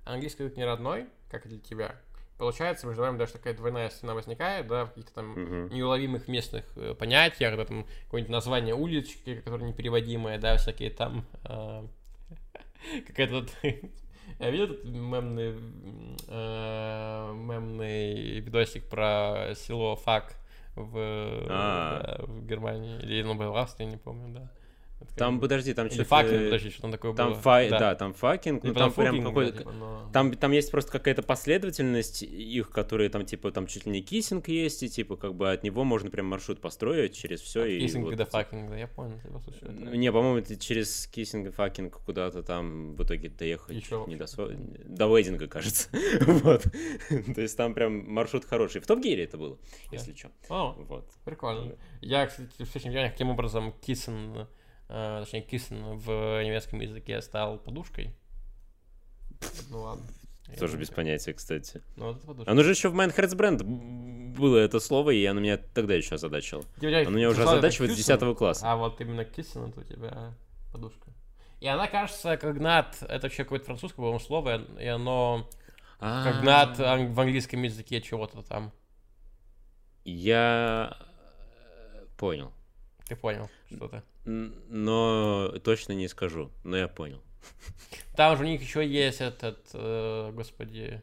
английский 0.05 0.43
язык 0.43 0.55
не 0.55 0.63
родной, 0.63 1.09
как 1.29 1.45
и 1.45 1.49
для 1.49 1.59
тебя. 1.59 1.99
Получается, 2.37 2.85
между 2.85 3.01
вами 3.01 3.17
даже 3.17 3.33
такая 3.33 3.55
двойная 3.55 3.89
стена 3.89 4.13
возникает, 4.13 4.67
да, 4.67 4.85
в 4.85 4.89
каких-то 4.89 5.13
там 5.13 5.33
uh-huh. 5.33 5.73
неуловимых 5.73 6.27
местных 6.27 6.65
э, 6.75 6.93
понятиях, 6.93 7.57
да, 7.57 7.65
там 7.65 7.85
какое-нибудь 8.05 8.31
название 8.31 8.75
улички, 8.75 9.41
которое 9.41 9.65
непереводимое, 9.65 10.37
да, 10.37 10.57
всякие 10.57 10.91
там 10.91 11.25
э, 11.45 11.83
какая-то 13.07 13.45
я 14.39 14.49
видел 14.51 14.65
этот 14.65 14.85
мемный, 14.85 15.55
э, 16.27 17.33
мемный 17.33 18.39
видосик 18.39 18.87
про 18.87 19.53
село 19.55 19.95
Fuck 19.95 20.35
в, 20.75 20.95
а. 21.49 22.19
в 22.19 22.45
Германии, 22.45 22.99
или 23.01 23.23
ну, 23.23 23.35
в 23.35 23.57
Австрии, 23.57 23.85
не 23.85 23.97
помню, 23.97 24.33
да. 24.33 24.51
Там, 25.15 25.39
подожди, 25.39 25.73
там 25.73 25.89
что-то... 25.89 26.05
Fucking, 26.05 26.45
подожди, 26.45 26.69
что 26.71 26.81
там 26.81 26.91
такое 26.91 27.13
там 27.13 27.31
было. 27.33 27.41
Фа... 27.41 27.69
Да. 27.69 27.79
да, 27.79 27.95
там 27.95 28.13
Fucking, 28.13 28.63
ну, 28.63 28.73
там 28.73 28.91
прям 28.91 29.23
какой 29.23 29.51
типа, 29.51 29.71
но... 29.71 30.09
там, 30.11 30.33
там 30.33 30.51
есть 30.51 30.71
просто 30.71 30.91
какая-то 30.91 31.21
последовательность 31.21 32.23
их, 32.23 32.69
которые 32.71 33.09
там, 33.09 33.25
типа, 33.25 33.51
там 33.51 33.67
чуть 33.67 33.85
ли 33.85 33.91
не 33.91 34.01
Kissing 34.01 34.47
есть, 34.47 34.81
и, 34.83 34.89
типа, 34.89 35.15
как 35.15 35.35
бы 35.35 35.51
от 35.51 35.63
него 35.63 35.83
можно 35.83 36.09
прям 36.09 36.25
маршрут 36.25 36.61
построить 36.61 37.15
через 37.15 37.41
все. 37.41 37.65
и 37.65 37.79
Kissing 37.79 38.05
вот, 38.05 38.15
до 38.15 38.25
типа... 38.25 38.37
Fucking 38.37 38.67
а, 38.67 38.75
я 38.75 38.87
понял, 38.87 39.19
тебя 39.19 39.39
слушаю. 39.39 39.71
Это... 39.71 39.97
Не, 39.97 40.11
по-моему, 40.11 40.45
ты 40.45 40.55
через 40.55 41.07
Kissing 41.07 41.47
и 41.47 41.51
Fucking 41.51 41.99
куда-то 42.03 42.41
там 42.41 42.95
в 42.95 43.03
итоге 43.03 43.29
доехать 43.29 43.75
Еще 43.75 44.03
не 44.07 44.15
до, 44.15 44.25
до 44.85 45.15
Wedding 45.15 45.40
а, 45.40 45.47
кажется. 45.47 45.89
вот. 46.21 46.63
То 47.35 47.41
есть 47.41 47.55
там 47.55 47.73
прям 47.75 48.11
маршрут 48.11 48.45
хороший. 48.45 48.81
В 48.81 48.87
Top 48.87 49.02
Gear 49.02 49.21
е 49.21 49.25
это 49.25 49.37
было, 49.37 49.57
если 49.91 50.13
что. 50.15 50.31
О, 50.49 50.73
вот. 50.77 51.07
прикольно. 51.23 51.75
Я, 52.01 52.25
кстати, 52.25 52.63
в 52.63 52.83
делах, 52.83 53.11
каким 53.11 53.29
образом 53.29 53.73
Kissing 53.81 54.47
э, 54.89 55.19
точнее, 55.23 55.41
Kissen 55.41 55.97
в 55.97 56.43
немецком 56.43 56.79
языке 56.81 57.21
стал 57.21 57.59
подушкой. 57.59 58.15
Ну 59.69 59.81
ладно. 59.81 60.05
Тоже 60.59 60.77
без 60.77 60.89
понятия, 60.89 61.33
кстати. 61.33 61.81
Ну, 61.97 62.13
вот 62.23 62.47
оно 62.47 62.63
же 62.63 62.71
еще 62.71 62.89
в 62.89 62.95
Mein 62.95 63.15
Herz 63.15 63.35
brennt 63.35 63.63
было 63.63 64.57
это 64.57 64.79
слово, 64.79 65.11
и 65.11 65.25
оно 65.25 65.41
меня 65.41 65.57
тогда 65.57 65.93
еще 65.93 66.15
озадачило. 66.15 66.63
Оно 66.81 67.09
меня 67.09 67.29
уже 67.29 67.43
озадачивает 67.43 67.91
с 67.91 67.95
10 67.97 68.37
класса. 68.37 68.71
А 68.71 68.77
вот 68.77 68.99
именно 69.01 69.25
киссен 69.25 69.65
это 69.65 69.81
у 69.81 69.83
тебя 69.83 70.33
подушка. 70.71 71.11
И 71.59 71.67
она, 71.67 71.87
кажется, 71.87 72.37
когнат, 72.37 72.97
это 73.01 73.27
вообще 73.27 73.43
какое-то 73.43 73.65
французское, 73.65 73.97
по-моему, 73.97 74.19
слово, 74.19 74.61
и 74.79 74.85
оно 74.85 75.49
когнат 75.99 76.77
в 76.77 77.19
английском 77.19 77.61
языке 77.63 77.99
чего-то 77.99 78.41
там. 78.43 78.71
Я 80.05 80.97
понял. 82.17 82.53
Ты 83.07 83.15
понял 83.15 83.49
что-то. 83.69 84.03
Но 84.27 85.53
точно 85.63 85.93
не 85.93 86.07
скажу, 86.09 86.51
но 86.63 86.75
я 86.75 86.87
понял. 86.89 87.21
Там 88.15 88.35
же 88.35 88.43
у 88.43 88.47
них 88.47 88.61
еще 88.61 88.85
есть 88.85 89.21
этот, 89.21 89.69
э, 89.73 90.31
господи, 90.33 91.01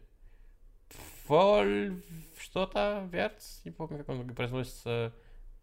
фоль 1.27 2.03
что-то, 2.39 3.09
верц, 3.11 3.63
не 3.65 3.71
помню, 3.71 3.99
как 3.99 4.11
он 4.11 4.29
произносится, 4.35 5.15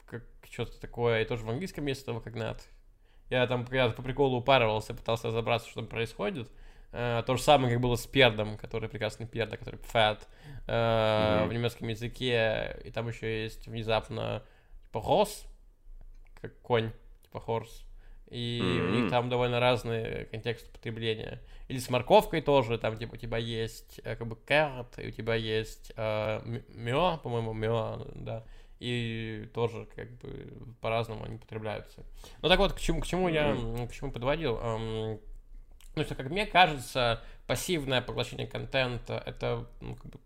как 0.08 0.24
что-то 0.50 0.80
такое, 0.82 1.22
и 1.22 1.26
тоже 1.26 1.46
в 1.46 1.50
английском 1.52 1.86
есть 1.86 2.02
этого 2.02 2.20
когнат. 2.20 2.68
Я 3.30 3.46
там 3.48 3.66
я 3.72 3.90
по 3.90 4.02
приколу 4.02 4.40
упарывался, 4.40 4.94
пытался 4.94 5.28
разобраться, 5.28 5.70
что 5.70 5.82
там 5.82 5.88
происходит. 5.88 6.50
Uh, 6.92 7.24
то 7.24 7.38
же 7.38 7.42
самое, 7.42 7.72
как 7.72 7.82
было 7.82 7.96
с 7.96 8.06
пердом, 8.06 8.58
который 8.58 8.90
прекрасный 8.90 9.26
перда, 9.26 9.56
который 9.56 9.80
fat 9.94 10.28
uh, 10.68 11.44
mm-hmm. 11.46 11.48
в 11.48 11.54
немецком 11.54 11.88
языке. 11.88 12.82
И 12.84 12.92
там 12.92 13.08
еще 13.08 13.44
есть 13.44 13.68
внезапно 13.68 14.44
типа 14.88 15.00
рос, 15.00 15.46
как 16.42 16.60
конь, 16.62 16.92
типа 17.32 17.40
хорс. 17.40 17.86
И 18.30 18.62
mm-hmm. 18.62 18.88
у 18.88 18.90
них 18.92 19.10
там 19.10 19.30
довольно 19.30 19.60
разные 19.60 20.26
контексты 20.26 20.72
потребления. 20.72 21.42
Или 21.68 21.80
с 21.80 21.90
морковкой 21.90 22.42
тоже, 22.42 22.78
там 22.78 22.98
типа 22.98 23.16
у 23.16 23.18
тебя 23.18 23.38
есть 23.38 24.00
э, 24.04 24.16
как 24.16 24.28
бы 24.28 24.38
carrot, 24.48 25.02
и 25.04 25.08
у 25.08 25.12
тебя 25.12 25.36
есть 25.36 25.92
э, 25.98 26.62
мё, 26.70 27.18
по-моему, 27.18 27.54
мё, 27.54 28.08
да. 28.16 28.46
И 28.80 29.50
тоже 29.54 29.86
как 29.96 30.10
бы 30.20 30.48
по-разному 30.80 31.26
они 31.26 31.38
потребляются. 31.38 32.04
Ну 32.42 32.50
так 32.50 32.60
вот, 32.60 32.74
к 32.74 32.80
чему, 32.80 33.02
к 33.02 33.06
чему 33.06 33.30
mm-hmm. 33.30 33.82
я 33.82 33.88
к 33.88 33.92
чему 33.92 34.12
подводил? 34.12 34.58
Эм, 34.58 35.20
ну 35.96 36.04
что, 36.04 36.16
как 36.16 36.30
мне 36.30 36.46
кажется, 36.46 37.22
пассивное 37.48 38.02
поглощение 38.02 38.48
контента 38.48 39.22
это 39.26 39.68
ну, 39.82 39.96
как 39.96 40.06
бы 40.06 40.20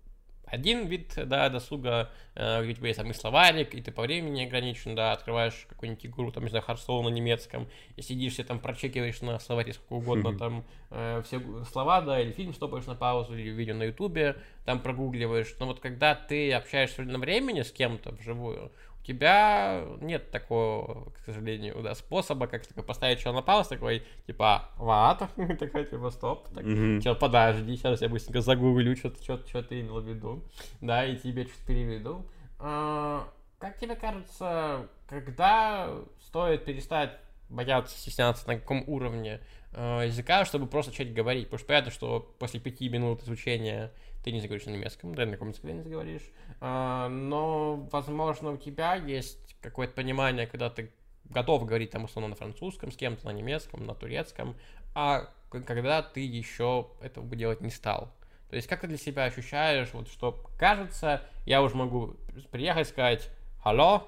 один 0.45 0.87
вид, 0.87 1.13
да, 1.15 1.49
досуга, 1.49 2.09
где 2.35 2.71
у 2.71 2.73
тебя 2.73 2.87
есть 2.87 2.99
самый 2.99 3.13
словарик, 3.13 3.73
и 3.73 3.81
ты 3.81 3.91
по 3.91 4.03
времени 4.03 4.45
ограничен, 4.45 4.95
да, 4.95 5.11
открываешь 5.13 5.65
какую-нибудь 5.69 6.05
игру, 6.05 6.31
там, 6.31 6.43
не 6.43 6.49
знаю, 6.49 6.65
Hearthstone 6.67 7.03
на 7.03 7.09
немецком, 7.09 7.67
и 7.95 8.01
сидишь, 8.01 8.35
себе 8.35 8.45
там 8.45 8.59
прочекиваешь 8.59 9.21
на 9.21 9.39
словаре 9.39 9.73
сколько 9.73 9.93
угодно, 9.93 10.37
там, 10.37 10.65
э, 10.91 11.21
все 11.25 11.41
слова, 11.71 12.01
да, 12.01 12.19
или 12.19 12.31
фильм 12.31 12.53
стопаешь 12.53 12.85
на 12.85 12.95
паузу, 12.95 13.37
или 13.37 13.49
видео 13.49 13.75
на 13.75 13.83
ютубе, 13.83 14.37
там 14.65 14.79
прогугливаешь, 14.79 15.55
но 15.59 15.67
вот 15.67 15.79
когда 15.79 16.15
ты 16.15 16.51
общаешься 16.53 16.97
в 16.97 16.99
реальном 16.99 17.21
времени 17.21 17.61
с 17.61 17.71
кем-то 17.71 18.11
вживую, 18.11 18.71
тебя 19.05 19.83
нет 20.01 20.31
такого, 20.31 21.11
к 21.11 21.19
сожалению, 21.25 21.81
да, 21.81 21.95
способа, 21.95 22.47
как 22.47 22.65
такой 22.65 22.83
поставить 22.83 23.19
человека 23.19 23.41
на 23.41 23.45
паузу, 23.45 23.69
такой, 23.69 24.03
типа, 24.25 24.69
ват, 24.77 25.29
такой, 25.59 25.85
типа, 25.85 26.09
стоп, 26.09 26.49
так, 26.53 26.65
mm-hmm. 26.65 27.01
что, 27.01 27.15
подожди, 27.15 27.75
сейчас 27.75 28.01
я 28.01 28.09
быстренько 28.09 28.41
загуглю, 28.41 28.95
что, 28.95 29.13
что, 29.21 29.37
что 29.47 29.63
ты 29.63 29.81
имел 29.81 30.01
в 30.01 30.07
виду, 30.07 30.43
да, 30.81 31.05
и 31.05 31.15
тебе 31.15 31.43
что-то 31.43 31.65
переведу. 31.67 32.25
А, 32.59 33.27
как 33.59 33.77
тебе 33.77 33.95
кажется, 33.95 34.87
когда 35.07 35.89
стоит 36.19 36.65
перестать 36.65 37.11
бояться, 37.49 37.97
стесняться, 37.97 38.47
на 38.47 38.55
каком 38.55 38.83
уровне 38.87 39.39
э, 39.73 40.03
языка, 40.07 40.45
чтобы 40.45 40.67
просто 40.67 40.91
начать 40.91 41.13
говорить? 41.13 41.45
Потому 41.45 41.59
что 41.59 41.67
понятно, 41.67 41.91
что 41.91 42.35
после 42.39 42.59
пяти 42.59 42.89
минут 42.89 43.23
изучения 43.23 43.91
ты 44.25 44.31
не 44.31 44.41
заговоришь 44.41 44.65
на 44.65 44.71
немецком, 44.71 45.13
да, 45.13 45.23
на 45.27 45.33
каком 45.33 45.49
языке 45.49 45.71
не 45.71 45.83
заговоришь, 45.83 46.31
а, 46.59 47.09
но, 47.09 47.87
возможно, 47.91 48.53
у 48.53 48.57
тебя 48.57 48.95
есть 48.95 49.55
какое-то 49.61 49.93
понимание, 49.93 50.47
когда 50.47 50.71
ты 50.71 50.91
готов 51.25 51.63
говорить 51.65 51.91
там 51.91 52.05
условно 52.05 52.29
на 52.29 52.35
французском 52.35 52.91
с 52.91 52.95
кем-то, 52.97 53.27
на 53.27 53.29
немецком, 53.29 53.85
на 53.85 53.93
турецком, 53.93 54.55
а 54.95 55.29
когда 55.51 56.01
ты 56.01 56.21
еще 56.21 56.87
этого 57.01 57.23
бы 57.23 57.35
делать 57.35 57.61
не 57.61 57.69
стал. 57.69 58.11
То 58.49 58.55
есть 58.55 58.67
как 58.67 58.81
ты 58.81 58.87
для 58.87 58.97
себя 58.97 59.25
ощущаешь, 59.25 59.93
вот 59.93 60.07
что 60.07 60.43
кажется, 60.57 61.21
я 61.45 61.61
уже 61.61 61.75
могу 61.75 62.15
приехать 62.49 62.87
сказать 62.87 63.29
«Алло», 63.63 64.07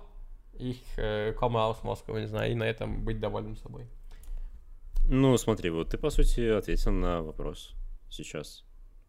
их 0.58 0.78
komme 0.98 1.60
aus 1.60 1.78
Москвы, 1.84 2.22
не 2.22 2.28
знаю, 2.28 2.52
и 2.52 2.56
на 2.56 2.64
этом 2.64 3.06
быть 3.06 3.20
довольным 3.20 3.56
собой. 3.56 3.86
Ну, 5.08 5.38
смотри, 5.38 5.70
вот 5.70 5.92
ты, 5.92 6.00
по 6.00 6.10
сути, 6.10 6.42
ответил 6.50 6.92
на 6.92 7.22
вопрос 7.22 7.76
сейчас 8.10 8.67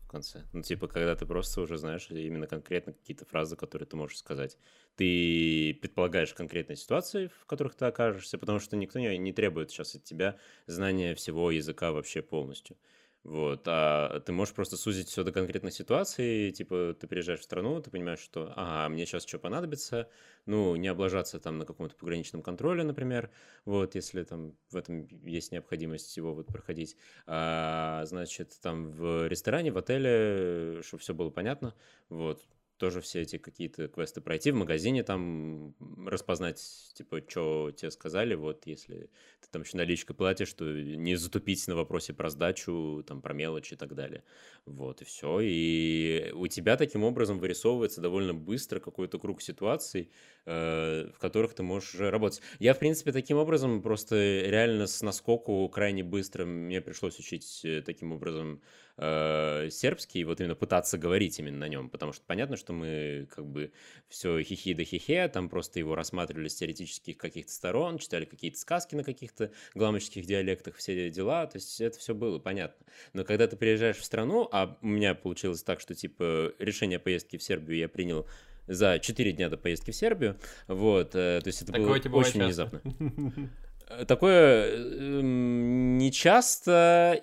конце. 0.09 0.45
Ну, 0.53 0.63
типа, 0.63 0.89
когда 0.89 1.15
ты 1.15 1.27
просто 1.27 1.61
уже 1.61 1.77
знаешь 1.77 2.09
именно 2.11 2.47
конкретно 2.47 2.93
какие-то 2.93 3.25
фразы, 3.25 3.57
которые 3.57 3.87
ты 3.87 3.97
можешь 3.97 4.19
сказать. 4.19 4.59
Ты 4.97 5.79
предполагаешь 5.81 6.35
конкретные 6.35 6.77
ситуации, 6.77 7.29
в 7.29 7.47
которых 7.47 7.75
ты 7.75 7.85
окажешься, 7.85 8.39
потому 8.39 8.59
что 8.59 8.77
никто 8.77 8.99
не, 8.99 9.17
не 9.19 9.33
требует 9.33 9.71
сейчас 9.71 9.95
от 9.95 10.05
тебя 10.05 10.39
знания 10.67 11.15
всего 11.15 11.51
языка 11.51 11.93
вообще 11.93 12.23
полностью. 12.23 12.77
Вот, 13.25 13.65
а 13.67 14.21
ты 14.21 14.33
можешь 14.33 14.55
просто 14.55 14.77
сузить 14.77 15.09
все 15.09 15.23
до 15.25 15.33
конкретной 15.33 15.73
ситуации, 15.73 16.51
типа 16.51 16.97
ты 16.99 17.07
приезжаешь 17.09 17.41
в 17.41 17.45
страну, 17.45 17.81
ты 17.83 17.91
понимаешь, 17.91 18.21
что, 18.21 18.53
ага, 18.57 18.89
мне 18.89 19.05
сейчас 19.07 19.27
что 19.27 19.39
понадобится, 19.39 20.09
ну, 20.47 20.77
не 20.77 20.89
облажаться 20.89 21.39
там 21.41 21.59
на 21.59 21.67
каком-то 21.67 21.95
пограничном 21.97 22.43
контроле, 22.43 22.85
например, 22.85 23.31
вот, 23.67 23.95
если 23.97 24.23
там 24.23 24.57
в 24.71 24.77
этом 24.77 25.07
есть 25.27 25.53
необходимость 25.53 26.17
его 26.17 26.33
вот 26.35 26.47
проходить, 26.47 26.97
а, 27.27 28.05
значит, 28.07 28.59
там 28.63 28.89
в 28.91 29.27
ресторане, 29.29 29.73
в 29.73 29.79
отеле, 29.79 30.81
чтобы 30.83 31.03
все 31.03 31.13
было 31.13 31.31
понятно, 31.31 31.75
вот, 32.09 32.47
тоже 32.79 33.01
все 33.01 33.23
эти 33.23 33.39
какие-то 33.39 33.89
квесты 33.89 34.21
пройти, 34.21 34.51
в 34.51 34.55
магазине 34.55 35.03
там 35.03 35.75
распознать, 36.07 36.63
типа, 36.95 37.23
что 37.27 37.73
тебе 37.77 37.91
сказали, 37.91 38.35
вот, 38.35 38.67
если 38.67 39.11
ты 39.41 39.49
там 39.51 39.63
еще 39.63 39.77
наличкой 39.77 40.15
платишь, 40.15 40.49
что 40.49 40.65
не 40.65 41.17
затупить 41.17 41.67
на 41.69 41.75
вопросе 41.75 42.15
про 42.15 42.31
сдачу, 42.31 43.05
там, 43.07 43.21
про 43.21 43.35
мелочи 43.35 43.75
и 43.75 43.77
так 43.77 43.95
далее. 43.95 44.25
Вот, 44.65 45.03
и 45.03 45.05
все. 45.05 45.41
И 45.41 46.33
у 46.35 46.47
тебя 46.47 46.77
таким 46.77 47.05
образом 47.05 47.39
вырисовывается 47.39 48.01
довольно 48.01 48.35
быстро 48.35 48.81
какой-то 48.81 49.19
круг 49.19 49.43
ситуаций, 49.43 50.11
э, 50.47 51.11
в 51.13 51.19
которых 51.19 51.55
ты 51.55 51.63
можешь 51.63 51.95
работать. 51.97 52.41
Я, 52.59 52.75
в 52.75 52.79
принципе, 52.79 53.13
таким 53.13 53.39
образом 53.39 53.83
просто 53.83 54.17
реально 54.17 54.87
с 54.87 55.03
наскоку 55.03 55.69
крайне 55.69 56.05
быстро 56.05 56.45
мне 56.45 56.81
пришлось 56.81 57.19
учить 57.19 57.61
э, 57.65 57.83
таким 57.83 58.13
образом 58.13 58.63
э, 58.99 59.69
сербский, 59.71 60.25
вот 60.25 60.41
именно 60.41 60.55
пытаться 60.55 60.99
говорить 60.99 61.39
именно 61.39 61.59
на 61.59 61.69
нем, 61.69 61.89
потому 61.89 62.13
что 62.13 62.23
понятно, 62.27 62.57
что 62.57 62.73
мы 62.73 63.29
как 63.35 63.47
бы 63.47 63.73
все 64.09 64.43
хихи 64.43 64.75
да 64.75 64.85
хихе, 64.85 65.29
там 65.29 65.49
просто 65.49 65.79
его 65.79 65.95
рассматривали 65.95 66.49
с 66.49 66.57
теоретических 66.57 67.17
каких-то 67.17 67.53
сторон, 67.53 67.99
читали 67.99 68.25
какие-то 68.25 68.59
сказки 68.59 68.95
на 68.95 69.05
каких-то 69.05 69.53
гламочских 69.75 70.27
диалектах, 70.27 70.77
все 70.77 71.11
дела, 71.11 71.47
то 71.47 71.57
есть 71.57 71.81
это 71.81 71.99
все 71.99 72.15
было 72.15 72.39
понятно. 72.39 72.85
Но 73.13 73.25
когда 73.25 73.47
ты 73.47 73.57
приезжаешь 73.57 73.97
в 73.97 74.05
страну, 74.05 74.49
а 74.53 74.77
у 74.83 74.87
меня 74.87 75.15
получилось 75.15 75.63
так, 75.63 75.81
что 75.81 75.95
типа 75.95 76.53
решение 76.59 76.99
поездки 76.99 77.37
в 77.37 77.43
Сербию 77.43 77.79
я 77.79 77.89
принял 77.89 78.27
за 78.67 78.99
4 78.99 79.33
дня 79.33 79.49
до 79.49 79.57
поездки 79.57 79.93
в 79.93 79.97
Сербию, 79.97 80.39
вот, 80.67 81.15
э, 81.15 81.41
то 81.41 81.47
есть 81.47 81.63
это 81.63 81.73
Такое 81.73 82.03
было 82.03 82.19
очень 82.19 82.45
внезапно. 82.45 82.83
Такое 84.07 84.71
э, 84.71 85.21
не 85.23 86.13
часто, 86.13 87.23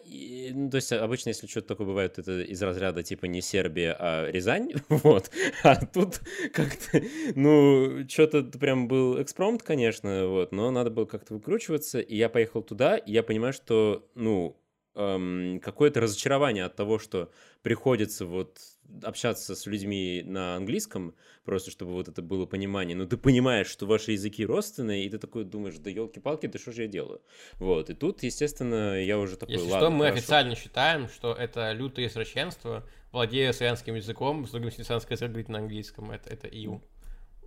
ну, 0.51 0.69
то 0.71 0.77
есть 0.77 0.91
обычно, 0.91 1.29
если 1.29 1.45
что-то 1.45 1.67
такое 1.67 1.85
бывает, 1.85 2.17
это 2.17 2.41
из 2.41 2.59
разряда 2.61 3.03
типа 3.03 3.25
не 3.25 3.41
Сербия, 3.41 3.95
а 3.99 4.31
Рязань, 4.31 4.71
вот, 4.89 5.29
а 5.63 5.85
тут 5.85 6.21
как-то, 6.53 7.03
ну, 7.35 8.07
что-то 8.09 8.43
прям 8.43 8.87
был 8.87 9.21
экспромт, 9.21 9.61
конечно, 9.61 10.27
вот, 10.27 10.51
но 10.53 10.71
надо 10.71 10.89
было 10.89 11.05
как-то 11.05 11.35
выкручиваться, 11.35 11.99
и 11.99 12.15
я 12.15 12.29
поехал 12.29 12.63
туда, 12.63 12.97
и 12.97 13.11
я 13.11 13.21
понимаю, 13.21 13.53
что, 13.53 14.09
ну, 14.15 14.59
эм, 14.95 15.59
какое-то 15.63 16.01
разочарование 16.01 16.65
от 16.65 16.75
того, 16.75 16.97
что 16.97 17.31
приходится 17.61 18.25
вот 18.25 18.57
общаться 19.03 19.55
с 19.55 19.65
людьми 19.65 20.23
на 20.25 20.55
английском, 20.55 21.15
просто 21.43 21.71
чтобы 21.71 21.93
вот 21.93 22.07
это 22.07 22.21
было 22.21 22.45
понимание. 22.45 22.95
Но 22.95 23.05
ты 23.05 23.17
понимаешь, 23.17 23.67
что 23.67 23.85
ваши 23.85 24.13
языки 24.13 24.45
родственные, 24.45 25.05
и 25.05 25.09
ты 25.09 25.17
такой 25.17 25.43
думаешь, 25.43 25.75
да 25.77 25.89
елки-палки, 25.89 26.47
да 26.47 26.59
что 26.59 26.71
же 26.71 26.83
я 26.83 26.87
делаю? 26.87 27.21
Вот, 27.55 27.89
и 27.89 27.93
тут, 27.93 28.23
естественно, 28.23 29.01
я 29.01 29.17
уже 29.17 29.37
такой, 29.37 29.55
Если 29.55 29.69
ладно, 29.69 29.87
что, 29.87 29.89
мы 29.91 30.05
хорошо. 30.05 30.17
официально 30.19 30.55
считаем, 30.55 31.09
что 31.09 31.33
это 31.33 31.71
лютое 31.71 32.07
извращенство, 32.07 32.87
владея 33.11 33.51
славянским 33.53 33.95
языком, 33.95 34.45
с 34.47 34.51
другим 34.51 34.71
славянское 34.71 35.17
язык 35.17 35.47
на 35.47 35.59
английском, 35.59 36.11
это, 36.11 36.29
это 36.29 36.47
ИУ. 36.47 36.81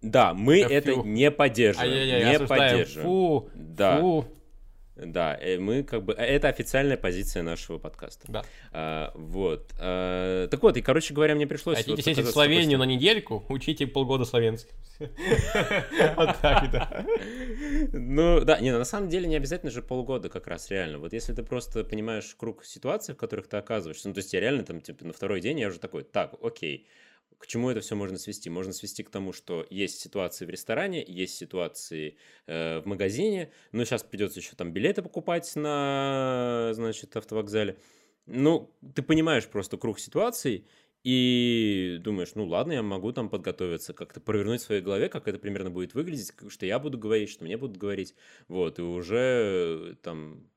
Да, 0.00 0.32
мы 0.32 0.62
Фу. 0.62 0.70
это 0.70 0.94
не 0.94 1.30
поддерживаем. 1.30 1.92
Ай-яй-яй, 1.92 2.38
не 2.38 2.46
поддерживаем. 2.46 3.08
Фу, 3.08 3.50
да. 3.54 4.00
фу, 4.00 4.24
да, 4.98 5.36
э, 5.40 5.58
мы 5.58 5.82
как 5.82 6.04
бы... 6.04 6.12
Э, 6.12 6.24
это 6.24 6.48
официальная 6.48 6.96
позиция 6.96 7.42
нашего 7.42 7.78
подкаста. 7.78 8.26
Да. 8.28 8.44
А, 8.72 9.12
вот. 9.14 9.72
А, 9.78 10.48
так 10.48 10.62
вот, 10.62 10.76
и, 10.76 10.82
короче 10.82 11.14
говоря, 11.14 11.34
мне 11.34 11.46
пришлось... 11.46 11.78
Хотите 11.78 11.96
вот 11.96 12.04
сесть 12.04 12.20
в 12.20 12.30
Словению 12.30 12.78
на 12.78 12.84
недельку, 12.84 13.44
учите 13.48 13.86
полгода 13.86 14.24
славянский. 14.24 14.72
Вот 16.16 16.36
так, 16.42 16.70
да. 16.72 17.06
Ну, 17.92 18.44
да, 18.44 18.58
не, 18.58 18.72
на 18.72 18.84
самом 18.84 19.08
деле 19.08 19.28
не 19.28 19.36
обязательно 19.36 19.70
же 19.70 19.82
полгода 19.82 20.28
как 20.28 20.48
раз, 20.48 20.70
реально. 20.70 20.98
Вот 20.98 21.12
если 21.12 21.32
ты 21.32 21.42
просто 21.42 21.84
понимаешь 21.84 22.34
круг 22.36 22.64
ситуаций, 22.64 23.14
в 23.14 23.18
которых 23.18 23.46
ты 23.48 23.56
оказываешься, 23.56 24.08
ну, 24.08 24.14
то 24.14 24.18
есть 24.18 24.32
я 24.32 24.40
реально 24.40 24.64
там, 24.64 24.80
типа, 24.80 25.04
на 25.04 25.12
второй 25.12 25.40
день 25.40 25.60
я 25.60 25.68
уже 25.68 25.78
такой, 25.78 26.02
так, 26.02 26.34
окей, 26.42 26.88
к 27.38 27.46
чему 27.46 27.70
это 27.70 27.80
все 27.80 27.94
можно 27.94 28.18
свести? 28.18 28.50
Можно 28.50 28.72
свести 28.72 29.02
к 29.02 29.10
тому, 29.10 29.32
что 29.32 29.66
есть 29.70 30.00
ситуации 30.00 30.44
в 30.44 30.50
ресторане, 30.50 31.04
есть 31.06 31.36
ситуации 31.36 32.16
э, 32.46 32.80
в 32.80 32.86
магазине, 32.86 33.52
но 33.72 33.84
сейчас 33.84 34.02
придется 34.02 34.40
еще 34.40 34.56
там 34.56 34.72
билеты 34.72 35.02
покупать 35.02 35.50
на, 35.56 36.70
значит, 36.74 37.16
автовокзале. 37.16 37.78
Ну, 38.26 38.74
ты 38.94 39.02
понимаешь 39.02 39.46
просто 39.46 39.78
круг 39.78 40.00
ситуаций, 40.00 40.66
и 41.04 41.98
думаешь, 42.02 42.34
ну 42.34 42.44
ладно, 42.46 42.72
я 42.72 42.82
могу 42.82 43.12
там 43.12 43.30
подготовиться, 43.30 43.94
как-то 43.94 44.20
провернуть 44.20 44.60
в 44.60 44.64
своей 44.64 44.82
голове, 44.82 45.08
как 45.08 45.28
это 45.28 45.38
примерно 45.38 45.70
будет 45.70 45.94
выглядеть, 45.94 46.32
что 46.48 46.66
я 46.66 46.78
буду 46.78 46.98
говорить, 46.98 47.30
что 47.30 47.44
мне 47.44 47.56
будут 47.56 47.76
говорить, 47.76 48.14
вот, 48.48 48.78
и 48.78 48.82
уже 48.82 49.96
там 50.02 50.50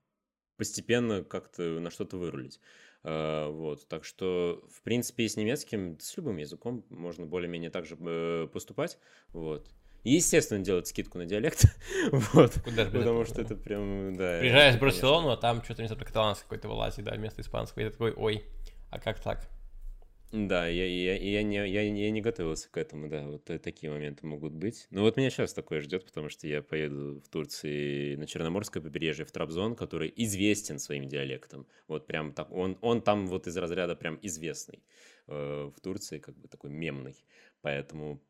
постепенно 0.57 1.23
как-то 1.23 1.79
на 1.79 1.89
что-то 1.89 2.17
вырулить. 2.17 2.59
А, 3.03 3.49
вот, 3.49 3.87
так 3.87 4.05
что, 4.05 4.63
в 4.71 4.81
принципе, 4.83 5.23
и 5.23 5.27
с 5.27 5.35
немецким, 5.35 5.99
с 5.99 6.15
любым 6.17 6.37
языком 6.37 6.85
можно 6.89 7.25
более-менее 7.25 7.71
так 7.71 7.85
же 7.85 7.97
э, 7.99 8.47
поступать, 8.51 8.97
вот. 9.33 9.69
И, 10.03 10.13
естественно, 10.13 10.59
делать 10.63 10.87
скидку 10.87 11.17
на 11.17 11.25
диалект, 11.25 11.65
вот, 12.11 12.53
Куда 12.63 12.85
потому 12.85 13.25
что 13.25 13.41
это 13.41 13.55
прям, 13.55 14.15
да. 14.15 14.39
Приезжаешь 14.39 14.75
в 14.75 14.79
Барселону, 14.79 15.29
а 15.29 15.37
там 15.37 15.63
что-то 15.63 15.81
внезапно 15.81 16.05
каталанский 16.05 16.43
какой-то 16.43 16.67
вылазит, 16.67 17.05
да, 17.05 17.13
вместо 17.15 17.41
испанского, 17.41 17.81
и 17.81 17.85
ты 17.85 17.91
такой, 17.91 18.11
ой, 18.13 18.45
а 18.89 18.99
как 18.99 19.19
так? 19.19 19.49
Да, 20.31 20.65
я, 20.65 20.85
я, 20.85 21.17
я, 21.17 21.43
не, 21.43 21.55
я, 21.57 21.81
я 21.81 22.11
не 22.11 22.21
готовился 22.21 22.69
к 22.71 22.77
этому, 22.77 23.09
да, 23.09 23.27
вот 23.27 23.43
такие 23.61 23.91
моменты 23.91 24.25
могут 24.25 24.53
быть. 24.53 24.87
Но 24.89 25.01
вот 25.01 25.17
меня 25.17 25.29
сейчас 25.29 25.53
такое 25.53 25.81
ждет, 25.81 26.05
потому 26.05 26.29
что 26.29 26.47
я 26.47 26.61
поеду 26.61 27.19
в 27.19 27.27
Турции 27.27 28.15
на 28.15 28.25
Черноморское 28.25 28.81
побережье, 28.81 29.25
в 29.25 29.31
Трабзон, 29.33 29.75
который 29.75 30.11
известен 30.15 30.79
своим 30.79 31.09
диалектом. 31.09 31.67
Вот 31.89 32.07
прям 32.07 32.31
так, 32.31 32.49
он, 32.49 32.77
он 32.79 33.01
там 33.01 33.27
вот 33.27 33.47
из 33.47 33.57
разряда 33.57 33.97
прям 33.97 34.17
известный 34.21 34.81
э, 35.27 35.71
в 35.75 35.81
Турции, 35.81 36.19
как 36.19 36.37
бы 36.37 36.47
такой 36.47 36.69
мемный. 36.69 37.25
Поэтому 37.61 38.21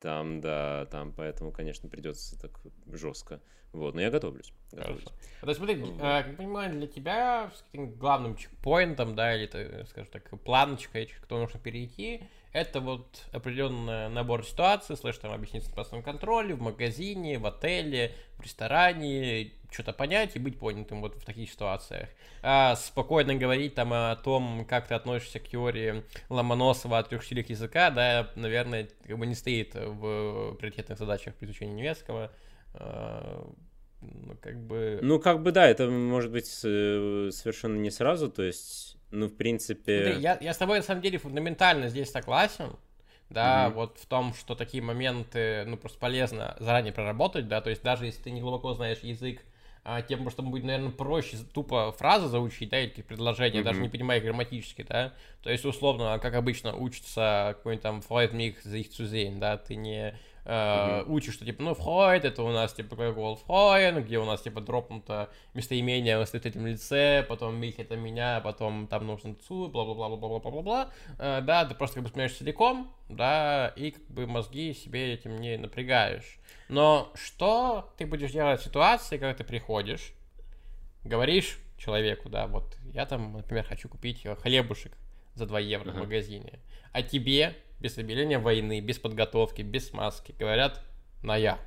там, 0.00 0.40
да, 0.40 0.86
там, 0.86 1.12
поэтому, 1.12 1.52
конечно, 1.52 1.88
придется 1.88 2.40
так 2.40 2.60
жестко. 2.92 3.40
Вот, 3.72 3.94
но 3.94 4.00
я 4.00 4.10
готовлюсь. 4.10 4.52
готовлюсь. 4.72 5.04
Хорошо. 5.04 5.16
То 5.42 5.48
есть, 5.48 5.58
смотри, 5.58 5.76
вот. 5.76 5.94
а, 6.00 6.22
как 6.24 6.36
понимаю, 6.36 6.72
для 6.72 6.88
тебя 6.88 7.52
главным 7.72 8.36
чекпоинтом, 8.36 9.14
да, 9.14 9.36
или, 9.36 9.46
скажем 9.86 10.10
так, 10.10 10.28
планочкой, 10.40 11.06
кто 11.22 11.38
нужно 11.38 11.60
перейти, 11.60 12.22
это 12.52 12.80
вот 12.80 13.26
определенный 13.30 14.08
набор 14.08 14.44
ситуаций, 14.44 14.96
слышь, 14.96 15.18
там 15.18 15.32
объяснить 15.32 15.64
в 15.64 16.02
контроле, 16.02 16.54
в 16.54 16.60
магазине, 16.60 17.38
в 17.38 17.46
отеле, 17.46 18.12
в 18.38 18.42
ресторане, 18.42 19.52
что-то 19.70 19.92
понять 19.92 20.36
и 20.36 20.38
быть 20.38 20.58
понятым 20.58 21.00
вот 21.00 21.16
в 21.16 21.24
таких 21.24 21.50
ситуациях. 21.50 22.08
А 22.42 22.76
спокойно 22.76 23.34
говорить 23.34 23.74
там 23.74 23.92
о 23.92 24.16
том, 24.16 24.64
как 24.68 24.88
ты 24.88 24.94
относишься 24.94 25.38
к 25.40 25.48
теории 25.48 26.04
Ломоносова 26.28 26.98
о 26.98 27.02
трех 27.02 27.24
стилях 27.24 27.50
языка, 27.50 27.90
да, 27.90 28.30
наверное, 28.34 28.88
как 29.06 29.18
бы 29.18 29.26
не 29.26 29.34
стоит 29.34 29.74
в 29.74 30.54
приоритетных 30.56 30.98
задачах 30.98 31.34
при 31.34 31.46
изучении 31.46 31.74
немецкого. 31.74 32.32
А, 32.74 33.46
ну, 34.00 34.36
как 34.40 34.58
бы... 34.60 34.98
Ну, 35.02 35.18
как 35.18 35.42
бы, 35.42 35.52
да, 35.52 35.68
это 35.68 35.88
может 35.88 36.30
быть 36.30 36.48
э, 36.64 37.30
совершенно 37.32 37.76
не 37.78 37.90
сразу, 37.90 38.30
то 38.30 38.42
есть 38.42 38.96
ну, 39.10 39.26
в 39.26 39.36
принципе... 39.36 40.04
Смотри, 40.04 40.22
я, 40.22 40.38
я 40.40 40.54
с 40.54 40.56
тобой, 40.56 40.78
на 40.78 40.84
самом 40.84 41.02
деле, 41.02 41.18
фундаментально 41.18 41.88
здесь 41.88 42.10
согласен, 42.10 42.76
да, 43.28 43.66
mm-hmm. 43.66 43.74
вот 43.74 43.98
в 43.98 44.06
том, 44.06 44.34
что 44.34 44.54
такие 44.54 44.82
моменты, 44.82 45.64
ну, 45.66 45.76
просто 45.76 45.98
полезно 45.98 46.56
заранее 46.60 46.92
проработать, 46.92 47.48
да, 47.48 47.60
то 47.60 47.70
есть 47.70 47.82
даже 47.82 48.06
если 48.06 48.22
ты 48.22 48.30
не 48.30 48.40
глубоко 48.40 48.72
знаешь 48.74 49.00
язык, 49.00 49.42
тем 50.08 50.22
просто 50.22 50.42
будет, 50.42 50.64
наверное, 50.64 50.90
проще 50.90 51.38
тупо 51.52 51.92
фразы 51.92 52.28
заучить, 52.28 52.68
да, 52.70 52.80
или 52.80 53.02
предложения, 53.02 53.60
mm-hmm. 53.60 53.64
даже 53.64 53.80
не 53.80 53.88
понимая 53.88 54.20
грамматически, 54.20 54.82
да, 54.82 55.14
то 55.42 55.50
есть, 55.50 55.64
условно, 55.64 56.18
как 56.20 56.34
обычно 56.34 56.74
учится 56.74 57.54
какой-нибудь 57.56 57.82
там 57.82 58.00
freut 58.00 58.32
mich 58.32 58.56
sich 58.64 58.90
zu 58.90 59.10
sehen, 59.10 59.38
да, 59.38 59.56
ты 59.56 59.76
не 59.76 60.14
Uh, 60.42 61.04
mm-hmm. 61.04 61.04
учишь, 61.08 61.34
что 61.34 61.44
типа, 61.44 61.62
ну, 61.62 61.74
Фройд, 61.74 62.24
это 62.24 62.42
у 62.42 62.50
нас 62.50 62.72
типа 62.72 62.96
глагол 62.96 63.36
Фройн, 63.36 64.02
где 64.02 64.18
у 64.18 64.24
нас 64.24 64.40
типа 64.40 64.62
дропнуто 64.62 65.28
местоимение 65.52 66.18
в 66.18 66.30
третьем 66.30 66.66
лице, 66.66 67.24
потом 67.28 67.56
Мих 67.56 67.78
это 67.78 67.94
меня, 67.94 68.40
потом 68.40 68.86
там 68.86 69.06
нужно 69.06 69.34
цу, 69.34 69.68
бла-бла-бла-бла-бла-бла-бла. 69.68 70.90
Uh, 71.18 71.42
да, 71.42 71.66
ты 71.66 71.74
просто 71.74 71.96
как 71.96 72.04
бы 72.04 72.10
сменяешь 72.10 72.32
целиком, 72.32 72.90
да, 73.10 73.72
и 73.76 73.90
как 73.90 74.06
бы 74.08 74.26
мозги 74.26 74.72
себе 74.72 75.12
этим 75.12 75.36
не 75.40 75.58
напрягаешь. 75.58 76.39
Но 76.70 77.12
что 77.16 77.92
ты 77.96 78.06
будешь 78.06 78.30
делать 78.30 78.60
в 78.60 78.64
ситуации, 78.64 79.18
когда 79.18 79.34
ты 79.34 79.42
приходишь, 79.42 80.12
говоришь 81.02 81.58
человеку, 81.76 82.28
да, 82.28 82.46
вот 82.46 82.76
я 82.94 83.06
там, 83.06 83.32
например, 83.32 83.64
хочу 83.64 83.88
купить 83.88 84.24
хлебушек 84.40 84.92
за 85.34 85.46
2 85.46 85.58
евро 85.58 85.90
uh-huh. 85.90 85.94
в 85.94 85.98
магазине, 85.98 86.60
а 86.92 87.02
тебе 87.02 87.56
без 87.80 87.98
объявления 87.98 88.38
войны, 88.38 88.80
без 88.80 89.00
подготовки, 89.00 89.62
без 89.62 89.92
маски, 89.92 90.32
говорят 90.38 90.80
на 91.24 91.36
я. 91.36 91.58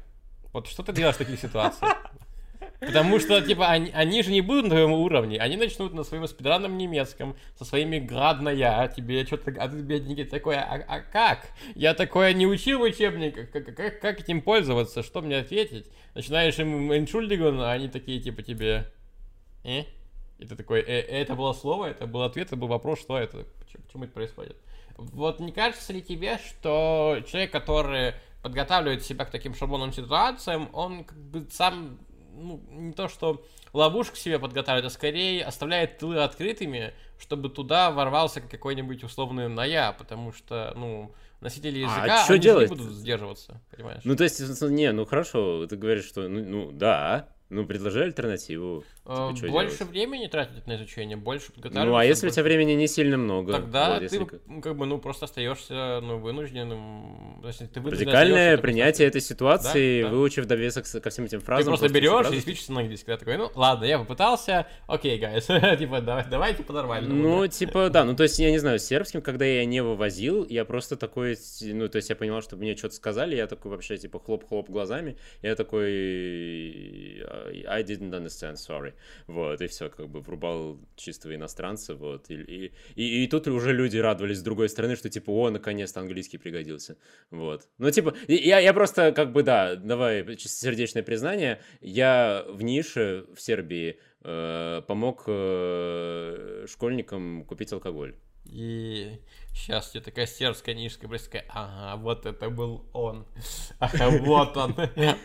Вот 0.53 0.67
что 0.67 0.83
ты 0.83 0.93
делаешь 0.93 1.15
в 1.15 1.17
таких 1.17 1.37
ситуациях? 1.37 1.97
Потому 2.85 3.19
что, 3.19 3.41
типа, 3.41 3.67
они, 3.67 3.91
они 3.93 4.23
же 4.23 4.31
не 4.31 4.41
будут 4.41 4.65
на 4.65 4.69
твоем 4.71 4.91
уровне, 4.91 5.39
они 5.39 5.57
начнут 5.57 5.93
на 5.93 6.03
своем 6.03 6.27
спидранном 6.27 6.77
немецком, 6.77 7.35
со 7.57 7.65
своими 7.65 7.99
градно 7.99 8.49
я, 8.49 8.81
а 8.81 8.87
тебе 8.87 9.25
что-то, 9.25 9.53
а 9.57 9.67
ты, 9.67 9.77
бедненький, 9.77 10.25
такой, 10.25 10.55
а, 10.55 10.83
а 10.87 10.99
как? 10.99 11.47
Я 11.75 11.93
такое 11.93 12.33
не 12.33 12.47
учил 12.47 12.79
в 12.79 12.83
учебниках, 12.83 13.51
как, 13.51 13.75
как, 13.75 13.99
как 13.99 14.19
этим 14.19 14.41
пользоваться, 14.41 15.03
что 15.03 15.21
мне 15.21 15.37
ответить? 15.37 15.87
Начинаешь 16.15 16.57
им 16.59 16.93
эншульдиган, 16.93 17.59
а 17.61 17.71
они 17.71 17.87
такие, 17.89 18.19
типа, 18.19 18.41
тебе, 18.41 18.91
э? 19.63 19.83
И 20.39 20.45
ты 20.45 20.55
такой, 20.55 20.81
э, 20.81 21.01
это 21.01 21.35
было 21.35 21.53
слово, 21.53 21.85
это 21.85 22.05
был 22.05 22.23
ответ, 22.23 22.47
это 22.47 22.55
был 22.55 22.67
вопрос, 22.67 22.99
что 22.99 23.17
это, 23.17 23.45
почему 23.85 24.03
это 24.03 24.13
происходит. 24.13 24.57
Вот 24.97 25.39
не 25.39 25.51
кажется 25.51 25.93
ли 25.93 26.01
тебе, 26.01 26.37
что 26.37 27.17
человек, 27.27 27.51
который 27.51 28.13
подготавливает 28.41 29.03
себя 29.03 29.25
к 29.25 29.31
таким 29.31 29.55
шаблонным 29.55 29.93
ситуациям, 29.93 30.69
он 30.73 31.05
как 31.05 31.17
бы 31.17 31.47
сам, 31.49 31.97
ну, 32.33 32.63
не 32.69 32.93
то 32.93 33.07
что 33.07 33.45
ловушку 33.73 34.15
себе 34.15 34.39
подготавливает, 34.39 34.91
а 34.91 34.93
скорее 34.93 35.43
оставляет 35.43 35.97
тылы 35.97 36.17
открытыми, 36.23 36.93
чтобы 37.19 37.49
туда 37.49 37.91
ворвался 37.91 38.41
какой-нибудь 38.41 39.03
условный 39.03 39.47
ная, 39.49 39.91
потому 39.93 40.31
что, 40.31 40.73
ну, 40.75 41.13
носители 41.41 41.83
А 41.83 41.87
языка, 41.87 42.25
чё 42.27 42.33
они 42.33 42.37
же 42.37 42.39
делать? 42.39 42.69
не 42.69 42.75
будут 42.75 42.93
сдерживаться, 42.93 43.61
понимаешь? 43.71 44.01
Ну, 44.03 44.15
то 44.15 44.23
есть, 44.23 44.39
не, 44.61 44.91
ну 44.91 45.05
хорошо, 45.05 45.65
ты 45.67 45.75
говоришь, 45.75 46.05
что, 46.05 46.27
ну, 46.27 46.43
ну, 46.43 46.71
да, 46.71 47.29
ну, 47.53 47.65
предложи 47.65 48.03
альтернативу. 48.03 48.83
Типа, 49.03 49.33
чё 49.39 49.51
больше 49.51 49.77
делать? 49.79 49.91
времени 49.91 50.27
тратить 50.27 50.65
на 50.67 50.75
изучение, 50.75 51.17
больше 51.17 51.51
подготавливаться. 51.51 51.89
Ну, 51.91 51.95
а 51.97 52.05
если 52.05 52.27
у 52.27 52.29
тебя 52.29 52.43
времени 52.43 52.73
не 52.73 52.87
сильно 52.87 53.17
много? 53.17 53.53
Тогда 53.53 53.89
вот, 53.89 53.99
ты 53.99 54.03
если 54.05 54.25
как 54.61 54.77
бы 54.77 54.85
ну 54.85 54.97
просто 54.97 55.25
остаешься 55.25 55.99
ну 56.01 56.19
вынужденным, 56.19 57.39
то 57.41 57.47
есть 57.47 57.59
ты 57.71 57.81
Радикальное 57.81 58.57
принятие 58.57 59.07
этой 59.07 59.21
ситуации, 59.21 60.03
Да, 60.03 60.09
да. 60.09 60.15
выучив 60.15 60.45
довесок 60.45 60.85
ко 61.01 61.09
всем 61.09 61.25
этим 61.25 61.39
Ты 61.39 61.45
фразам. 61.45 61.71
просто 61.71 61.87
всю 61.87 61.95
берешь 61.95 62.27
и 62.69 62.71
на 62.71 62.81
английский, 62.81 63.07
да, 63.07 63.17
такой, 63.17 63.37
ну 63.37 63.51
ладно, 63.55 63.85
я 63.85 63.99
попытался, 63.99 64.67
okay, 64.87 65.17
guys, 65.19 65.45
типа 65.79 66.01
давай, 66.01 66.25
давайте 66.29 66.63
по-нормальному. 66.63 67.15
Ну, 67.21 67.47
типа, 67.47 67.89
да, 67.89 68.03
ну, 68.05 68.15
то 68.15 68.23
есть, 68.23 68.39
я 68.39 68.51
не 68.51 68.57
знаю, 68.57 68.79
с 68.79 68.83
сербским, 68.83 69.21
когда 69.21 69.45
я 69.45 69.65
не 69.65 69.81
вывозил, 69.81 70.45
я 70.47 70.65
просто 70.65 70.95
такой, 70.95 71.37
ну, 71.61 71.87
то 71.89 71.97
есть, 71.97 72.09
я 72.09 72.15
понимал, 72.15 72.41
что 72.41 72.55
мне 72.55 72.75
что-то 72.75 72.95
сказали, 72.95 73.35
я 73.35 73.47
такой 73.47 73.71
вообще, 73.71 73.97
типа, 73.97 74.19
хлоп-хлоп 74.19 74.69
глазами, 74.69 75.17
я 75.41 75.55
такой, 75.55 77.23
I 77.49 77.83
didn't 77.83 78.11
understand, 78.11 78.55
sorry, 78.55 78.93
вот, 79.27 79.61
и 79.61 79.67
все, 79.67 79.89
как 79.89 80.09
бы, 80.09 80.21
врубал 80.21 80.79
чистого 80.95 81.35
иностранца, 81.35 81.95
вот, 81.95 82.29
и, 82.29 82.35
и, 82.35 82.73
и, 82.95 83.23
и 83.23 83.27
тут 83.27 83.47
уже 83.47 83.73
люди 83.73 83.97
радовались 83.97 84.39
с 84.39 84.43
другой 84.43 84.69
стороны, 84.69 84.95
что, 84.95 85.09
типа, 85.09 85.31
о, 85.31 85.49
наконец-то 85.49 85.99
английский 85.99 86.37
пригодился, 86.37 86.97
вот. 87.31 87.67
Ну, 87.77 87.91
типа, 87.91 88.15
я, 88.27 88.59
я 88.59 88.73
просто, 88.73 89.11
как 89.11 89.31
бы, 89.31 89.43
да, 89.43 89.75
давай, 89.75 90.35
чистосердечное 90.35 91.03
признание, 91.03 91.61
я 91.81 92.45
в 92.47 92.61
нише 92.61 93.25
в 93.35 93.41
Сербии 93.41 93.99
э, 94.23 94.81
помог 94.87 95.23
э, 95.27 96.65
школьникам 96.67 97.45
купить 97.45 97.71
алкоголь. 97.73 98.15
И 98.45 99.19
сейчас 99.53 99.91
тебе 99.91 100.01
такая 100.03 100.25
сербская 100.25 100.75
нижская 100.75 101.09
брать 101.09 101.23
такая, 101.25 101.45
ага, 101.49 101.95
вот 102.01 102.25
это 102.25 102.49
был 102.49 102.85
он. 102.93 103.25
Ага, 103.79 104.09
вот 104.21 104.57
он. 104.57 104.75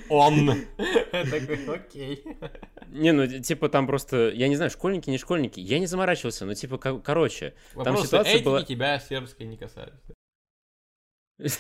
Он. 0.08 0.54
Такой, 0.76 1.74
окей. 1.74 2.24
Не, 2.88 3.12
ну, 3.12 3.26
типа, 3.26 3.68
там 3.68 3.86
просто, 3.86 4.30
я 4.30 4.48
не 4.48 4.56
знаю, 4.56 4.70
школьники, 4.70 5.10
не 5.10 5.18
школьники, 5.18 5.60
я 5.60 5.78
не 5.78 5.86
заморачивался, 5.86 6.46
но, 6.46 6.54
типа, 6.54 6.78
ко- 6.78 7.00
короче, 7.00 7.54
Вопросы 7.74 8.06
ситуация 8.06 8.42
была- 8.42 8.62
тебя 8.62 8.98
сербские 9.00 9.48
не 9.48 9.56
касаются. 9.56 10.14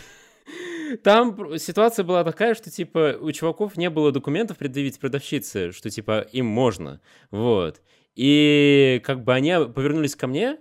Там 1.04 1.58
ситуация 1.58 2.04
была 2.04 2.24
такая, 2.24 2.54
что, 2.54 2.70
типа, 2.70 3.16
у 3.20 3.30
чуваков 3.32 3.76
не 3.76 3.90
было 3.90 4.10
документов 4.12 4.56
предъявить 4.56 4.98
продавщице, 4.98 5.72
что, 5.72 5.90
типа, 5.90 6.20
им 6.32 6.46
можно, 6.46 7.00
вот. 7.30 7.82
И, 8.14 9.02
как 9.04 9.22
бы, 9.22 9.34
они 9.34 9.52
повернулись 9.74 10.16
ко 10.16 10.26
мне, 10.26 10.58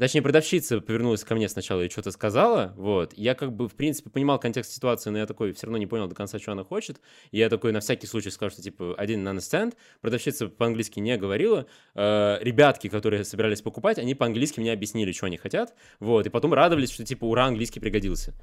точнее, 0.00 0.22
продавщица 0.22 0.80
повернулась 0.80 1.24
ко 1.24 1.34
мне 1.34 1.48
сначала 1.48 1.82
и 1.82 1.88
что-то 1.88 2.10
сказала, 2.10 2.72
вот. 2.76 3.12
Я, 3.16 3.34
как 3.34 3.52
бы, 3.52 3.68
в 3.68 3.74
принципе, 3.74 4.10
понимал 4.10 4.38
контекст 4.38 4.72
ситуации, 4.72 5.10
но 5.10 5.18
я 5.18 5.26
такой 5.26 5.52
все 5.52 5.66
равно 5.66 5.78
не 5.78 5.86
понял 5.86 6.08
до 6.08 6.14
конца, 6.14 6.38
что 6.38 6.52
она 6.52 6.64
хочет. 6.64 7.00
И 7.30 7.38
я 7.38 7.48
такой 7.48 7.72
на 7.72 7.80
всякий 7.80 8.06
случай 8.06 8.30
сказал, 8.30 8.50
что, 8.50 8.62
типа, 8.62 8.94
один 8.96 9.26
understand. 9.26 9.74
Продавщица 10.00 10.48
по-английски 10.48 11.00
не 11.00 11.16
говорила. 11.16 11.66
Э, 11.94 12.38
ребятки, 12.40 12.88
которые 12.88 13.24
собирались 13.24 13.62
покупать, 13.62 13.98
они 13.98 14.14
по-английски 14.14 14.60
мне 14.60 14.72
объяснили, 14.72 15.12
что 15.12 15.26
они 15.26 15.36
хотят, 15.36 15.74
вот. 16.00 16.26
И 16.26 16.30
потом 16.30 16.54
радовались, 16.54 16.90
что, 16.90 17.04
типа, 17.04 17.24
ура, 17.24 17.46
английский 17.46 17.80
пригодился. 17.80 18.34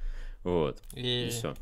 Вот. 0.42 0.82
И 0.94 1.26
И 1.26 1.28
все. 1.30 1.54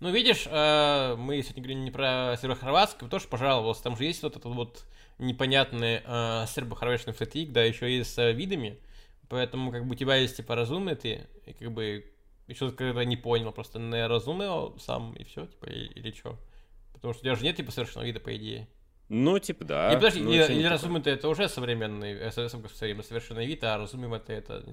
Ну, 0.00 0.10
видишь, 0.10 0.46
э, 0.50 1.14
мы 1.16 1.40
сегодня 1.42 1.62
говорим 1.62 1.84
не 1.84 1.90
про 1.90 2.36
сербо-хорватский, 2.40 3.08
тоже 3.08 3.26
пожаловался. 3.28 3.82
Там 3.82 3.96
же 3.96 4.04
есть 4.04 4.22
вот 4.22 4.36
этот 4.36 4.44
вот 4.44 4.84
непонятный 5.18 6.02
э, 6.04 6.44
сербо-хорватский 6.46 7.12
фатик, 7.12 7.52
да, 7.52 7.62
еще 7.62 7.90
и 7.90 8.02
с 8.02 8.18
э, 8.18 8.32
видами. 8.32 8.78
Поэтому, 9.28 9.72
как 9.72 9.84
бы, 9.86 9.92
у 9.92 9.94
тебя 9.96 10.16
есть, 10.16 10.36
типа, 10.36 10.54
разумный 10.54 10.94
ты, 10.96 11.26
и, 11.46 11.52
как 11.52 11.72
бы, 11.72 12.04
еще 12.46 12.70
когда 12.72 13.04
не 13.04 13.16
понял, 13.16 13.52
просто 13.52 13.78
не 13.78 14.06
разумел 14.06 14.76
сам, 14.78 15.12
и 15.14 15.24
все, 15.24 15.46
типа, 15.46 15.66
и- 15.66 15.86
или 15.98 16.12
что? 16.12 16.38
Потому 16.92 17.12
что 17.14 17.20
у 17.22 17.24
тебя 17.24 17.34
же 17.34 17.44
нет, 17.44 17.56
типа, 17.56 17.70
совершенного 17.72 18.06
вида, 18.06 18.20
по 18.20 18.34
идее. 18.36 18.68
Ну, 19.10 19.38
типа, 19.38 19.64
да. 19.66 19.92
И 19.92 19.96
подожди, 19.96 20.20
Ну, 20.20 20.30
или, 20.30 20.38
не 20.38 20.44
или 20.44 20.62
такое? 20.62 20.70
разумный 20.70 21.02
это 21.12 21.28
уже 21.28 21.48
современный, 21.50 22.12
э, 22.14 22.30
совершенный 22.30 23.46
вид, 23.46 23.62
а 23.62 23.76
разумным 23.76 24.14
это, 24.14 24.32
это 24.32 24.62
не 24.66 24.72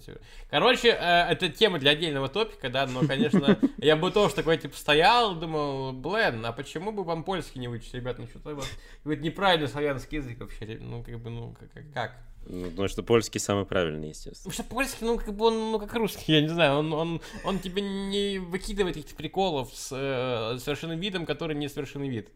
Короче, 0.50 0.88
э, 0.90 1.28
это 1.30 1.50
тема 1.50 1.80
для 1.80 1.92
отдельного 1.92 2.30
топика, 2.30 2.70
да, 2.70 2.88
но, 2.88 3.06
конечно, 3.06 3.58
я 3.78 3.98
бы 3.98 4.10
тоже 4.10 4.34
такой, 4.34 4.58
типа, 4.58 4.76
стоял, 4.78 5.36
думал, 5.36 5.92
блин, 5.92 6.46
а 6.46 6.54
почему 6.54 6.94
бы 6.94 7.04
вам 7.04 7.26
польский 7.26 7.60
не 7.60 7.68
выучить, 7.68 7.94
ребят, 7.94 8.20
ну 8.20 8.28
что-то 8.28 8.58
какой-то 9.04 9.22
неправильный 9.22 9.68
славянский 9.68 10.20
язык 10.20 10.40
вообще, 10.40 10.78
ну, 10.80 11.04
как 11.04 11.20
бы, 11.20 11.30
ну, 11.30 11.54
как- 11.60 11.94
как? 11.94 12.16
Ну, 12.48 12.70
потому 12.70 12.88
что 12.88 13.04
польский 13.04 13.40
самый 13.40 13.66
правильный, 13.66 14.10
естественно. 14.10 14.52
Потому 14.52 14.54
что 14.54 14.64
польский, 14.64 15.06
ну, 15.06 15.18
как 15.18 15.34
бы 15.34 15.46
он, 15.46 15.72
ну, 15.72 15.80
как 15.80 15.94
русский, 15.94 16.34
я 16.34 16.42
не 16.42 16.48
знаю, 16.48 16.80
он, 16.80 16.94
он, 16.94 17.22
он 17.46 17.60
тебе 17.60 17.82
не 17.82 18.40
выкидывает 18.40 18.96
каких-то 18.96 19.16
приколов 19.16 19.72
с 19.74 19.90
э, 19.92 20.58
совершенным 20.60 21.00
видом, 21.00 21.26
который 21.26 21.56
не 21.56 21.70
совершенный 21.70 22.10
вид. 22.10 22.30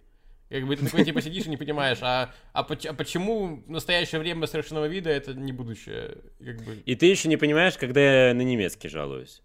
Как 0.49 0.65
бы 0.67 0.75
ты 0.75 0.85
такой, 0.85 1.03
типа, 1.03 1.21
сидишь 1.21 1.47
и 1.47 1.49
не 1.49 1.57
понимаешь, 1.57 1.97
а, 2.01 2.31
а, 2.53 2.63
поч- 2.63 2.85
а 2.85 2.93
почему 2.93 3.63
в 3.65 3.69
настоящее 3.69 4.21
время 4.21 4.45
совершенного 4.45 4.85
вида 4.85 5.09
это 5.09 5.33
не 5.33 5.51
будущее? 5.51 6.17
Как 6.39 6.63
бы... 6.63 6.77
И 6.85 6.95
ты 6.95 7.07
еще 7.07 7.27
не 7.27 7.37
понимаешь, 7.37 7.77
когда 7.77 8.27
я 8.27 8.33
на 8.33 8.43
немецкий 8.43 8.87
жалуюсь. 8.87 9.41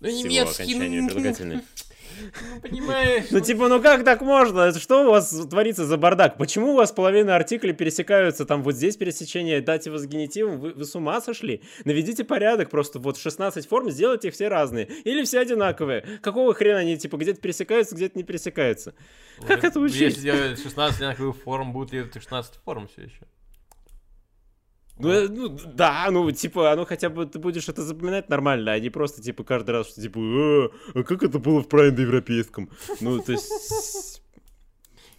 Ну, 0.00 0.08
немецкий, 0.08 0.64
окончания 0.64 1.00
ну, 1.00 1.08
прилагательной. 1.08 1.60
Ну, 2.22 2.60
понимаешь. 2.60 3.24
Ну, 3.30 3.40
типа, 3.40 3.68
ну 3.68 3.80
как 3.82 4.04
так 4.04 4.20
можно? 4.20 4.60
Это 4.60 4.78
Что 4.78 5.06
у 5.06 5.10
вас 5.10 5.30
творится 5.48 5.84
за 5.84 5.96
бардак? 5.96 6.36
Почему 6.36 6.72
у 6.72 6.76
вас 6.76 6.92
половина 6.92 7.36
артиклей 7.36 7.72
пересекаются? 7.72 8.44
Там 8.44 8.62
вот 8.62 8.74
здесь 8.74 8.96
пересечение 8.96 9.60
датива 9.60 9.98
с 9.98 10.06
генитивом. 10.06 10.58
Вы, 10.58 10.72
вы 10.72 10.84
с 10.84 10.94
ума 10.94 11.20
сошли? 11.20 11.62
Наведите 11.84 12.24
порядок 12.24 12.70
просто. 12.70 12.98
Вот 12.98 13.18
16 13.18 13.66
форм, 13.68 13.90
сделайте 13.90 14.28
их 14.28 14.34
все 14.34 14.48
разные. 14.48 14.86
Или 15.04 15.24
все 15.24 15.40
одинаковые. 15.40 16.04
Какого 16.22 16.54
хрена 16.54 16.80
они, 16.80 16.96
типа, 16.96 17.16
где-то 17.16 17.40
пересекаются, 17.40 17.94
где-то 17.94 18.18
не 18.18 18.24
пересекаются? 18.24 18.94
Как 19.46 19.64
это 19.64 19.80
учить? 19.80 20.00
Если 20.00 20.20
делать 20.20 20.62
16 20.62 20.96
одинаковых 20.96 21.36
форм, 21.36 21.72
будет 21.72 21.92
ли 21.92 22.00
это 22.00 22.20
16 22.20 22.54
форм 22.64 22.88
все 22.88 23.02
еще? 23.02 23.26
Ну, 24.98 25.10
э, 25.10 25.28
ну, 25.28 25.48
да, 25.48 26.08
ну, 26.10 26.30
типа, 26.30 26.72
оно 26.72 26.86
хотя 26.86 27.10
бы 27.10 27.26
ты 27.26 27.38
будешь 27.38 27.68
это 27.68 27.82
запоминать 27.82 28.30
нормально, 28.30 28.72
а 28.72 28.80
не 28.80 28.88
просто, 28.88 29.22
типа, 29.22 29.44
каждый 29.44 29.72
раз, 29.72 29.88
что, 29.88 30.00
типа, 30.00 30.18
«А, 30.20 30.70
а 30.94 31.02
как 31.02 31.22
это 31.22 31.38
было 31.38 31.62
в 31.62 31.68
правильно-европейском? 31.68 32.70
Ну, 33.00 33.20
то 33.20 33.32
есть... 33.32 34.22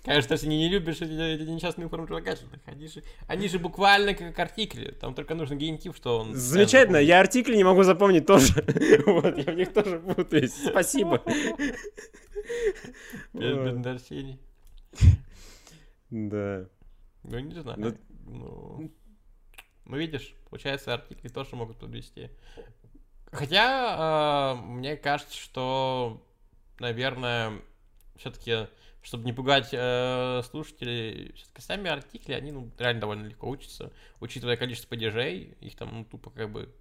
Конечно, 0.04 0.34
если 0.34 0.48
не, 0.48 0.58
не 0.58 0.70
любишь 0.70 1.02
эти, 1.02 1.12
эти 1.12 1.50
несчастные 1.50 1.90
формы 1.90 2.08
прилагательных, 2.08 2.62
они 2.66 2.88
же, 2.88 3.04
они 3.28 3.50
же 3.50 3.60
буквально 3.60 4.14
как 4.14 4.40
артикли, 4.40 4.92
там 4.92 5.14
только 5.14 5.36
нужен 5.36 5.58
генитив, 5.58 5.98
что 5.98 6.20
он... 6.20 6.34
Замечательно, 6.34 6.96
я 6.96 7.20
артикли 7.20 7.58
не 7.58 7.66
могу 7.66 7.84
запомнить 7.84 8.26
тоже. 8.26 8.54
Вот, 9.06 9.38
я 9.38 9.52
в 9.52 9.56
них 9.56 9.74
тоже 9.74 10.00
путаюсь. 10.00 10.54
Спасибо. 10.54 11.22
Без. 13.34 14.38
Да. 16.10 16.66
Ну, 17.24 17.40
не 17.40 17.62
знаю. 17.62 17.78
Ну- 17.78 17.98
Ну, 19.88 19.96
видишь, 19.96 20.36
получается, 20.50 20.94
артикли 20.94 21.30
тоже 21.30 21.56
могут 21.56 21.78
подвести. 21.78 22.30
Хотя, 23.32 24.56
э, 24.58 24.62
мне 24.62 24.98
кажется, 24.98 25.38
что, 25.38 26.22
наверное, 26.80 27.62
все-таки, 28.18 28.68
чтобы 29.02 29.24
не 29.24 29.32
пугать 29.32 29.70
э, 29.72 30.42
слушателей, 30.50 31.32
все-таки 31.34 31.62
сами 31.62 31.90
артикли, 31.90 32.34
они 32.34 32.52
ну, 32.52 32.70
реально 32.78 33.02
довольно 33.02 33.28
легко 33.28 33.48
учатся, 33.48 33.94
учитывая 34.20 34.58
количество 34.58 34.90
падежей, 34.90 35.56
их 35.62 35.76
там, 35.78 35.90
ну, 35.94 36.06
тупо 36.06 36.32
как 36.32 36.52
бы 36.52 36.74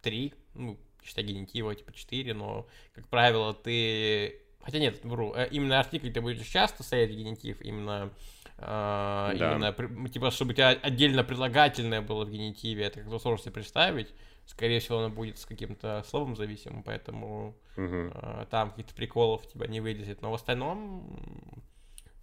три, 0.00 0.32
ну, 0.54 0.78
считай 1.04 1.24
генитива, 1.24 1.74
типа 1.74 1.92
четыре, 1.92 2.32
но, 2.32 2.66
как 2.94 3.06
правило, 3.08 3.52
ты... 3.52 4.40
Хотя 4.62 4.78
нет, 4.78 5.04
вру, 5.04 5.34
э, 5.34 5.48
именно 5.50 5.78
артикль 5.78 6.10
ты 6.10 6.22
будешь 6.22 6.46
часто 6.46 6.82
стоять 6.82 7.10
генитив, 7.10 7.60
именно 7.60 8.12
Да. 8.58 9.32
именно, 9.34 10.08
типа, 10.08 10.30
чтобы 10.30 10.52
у 10.52 10.54
тебя 10.54 10.70
отдельно 10.70 11.24
прилагательное 11.24 12.00
было 12.00 12.24
в 12.24 12.30
генитиве, 12.30 12.84
это 12.84 13.00
как-то 13.00 13.18
сложно 13.18 13.42
себе 13.44 13.52
представить. 13.52 14.08
Скорее 14.46 14.80
всего, 14.80 14.98
оно 14.98 15.10
будет 15.10 15.38
с 15.38 15.44
каким-то 15.44 16.04
словом 16.08 16.36
зависимым, 16.36 16.82
поэтому 16.84 17.54
э, 17.76 18.46
там 18.48 18.70
каких-то 18.70 18.94
приколов 18.94 19.46
тебя 19.48 19.66
не 19.66 19.80
вылезет. 19.80 20.22
Но 20.22 20.30
в 20.30 20.34
остальном, 20.34 21.18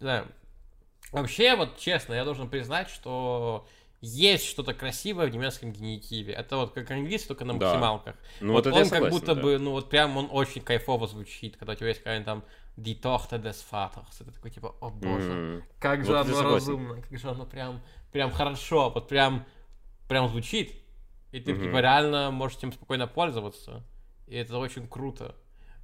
знаю. 0.00 0.26
Вообще, 1.12 1.54
вот 1.54 1.78
честно, 1.78 2.14
я 2.14 2.24
должен 2.24 2.48
признать, 2.48 2.88
что 2.88 3.66
есть 4.00 4.46
что-то 4.46 4.74
красивое 4.74 5.26
в 5.28 5.34
немецком 5.34 5.72
генитиве. 5.72 6.34
Это 6.34 6.56
вот 6.56 6.72
как 6.72 6.90
английский, 6.90 7.28
только 7.28 7.44
на 7.44 7.58
Да. 7.58 7.66
максималках. 7.66 8.16
Ну, 8.40 8.52
вот 8.52 8.66
вот 8.66 8.72
он 8.72 8.78
я 8.78 8.84
как 8.84 8.94
согласен, 8.94 9.18
будто 9.18 9.34
да. 9.34 9.42
бы, 9.42 9.58
ну 9.58 9.70
вот 9.70 9.88
прям 9.88 10.16
он 10.16 10.28
очень 10.30 10.62
кайфово 10.62 11.06
звучит, 11.06 11.56
когда 11.56 11.72
у 11.74 11.76
тебя 11.76 11.88
есть 11.88 12.00
какая-нибудь 12.00 12.26
там 12.26 12.44
Die 12.76 13.00
Tochter 13.00 13.38
des 13.38 13.64
Vaters. 13.70 14.20
Это 14.20 14.32
такой 14.32 14.50
типа, 14.50 14.74
о 14.80 14.90
боже, 14.90 15.32
Мгм. 15.32 15.64
как 15.78 16.04
же 16.04 16.12
Вот 16.12 16.26
я 16.26 16.40
оно 16.40 16.54
разумно, 16.54 17.00
как 17.00 17.18
же 17.18 17.28
оно 17.28 17.46
прям, 17.46 17.80
прям 18.12 18.30
хорошо, 18.32 18.90
вот 18.90 19.08
прям 19.08 19.44
прям 20.08 20.28
звучит, 20.28 20.74
и 21.32 21.40
ты, 21.40 21.54
типа, 21.54 21.80
реально 21.80 22.30
можешь 22.30 22.58
этим 22.58 22.72
спокойно 22.72 23.06
пользоваться. 23.06 23.82
И 24.26 24.36
это 24.36 24.58
очень 24.58 24.86
круто. 24.88 25.34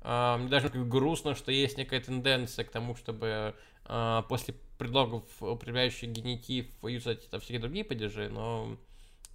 Uh, 0.02 0.38
мне 0.38 0.48
даже 0.48 0.70
как 0.70 0.88
грустно, 0.88 1.34
что 1.34 1.52
есть 1.52 1.76
некая 1.76 2.00
тенденция 2.00 2.64
к 2.64 2.70
тому, 2.70 2.94
чтобы 2.94 3.54
uh, 3.84 4.22
после 4.28 4.54
предлогов, 4.78 5.24
употребляющих 5.40 6.08
генитив, 6.08 6.66
юзать 6.82 7.26
это 7.26 7.38
всякие 7.38 7.60
другие 7.60 7.84
падежи, 7.84 8.30
но 8.30 8.78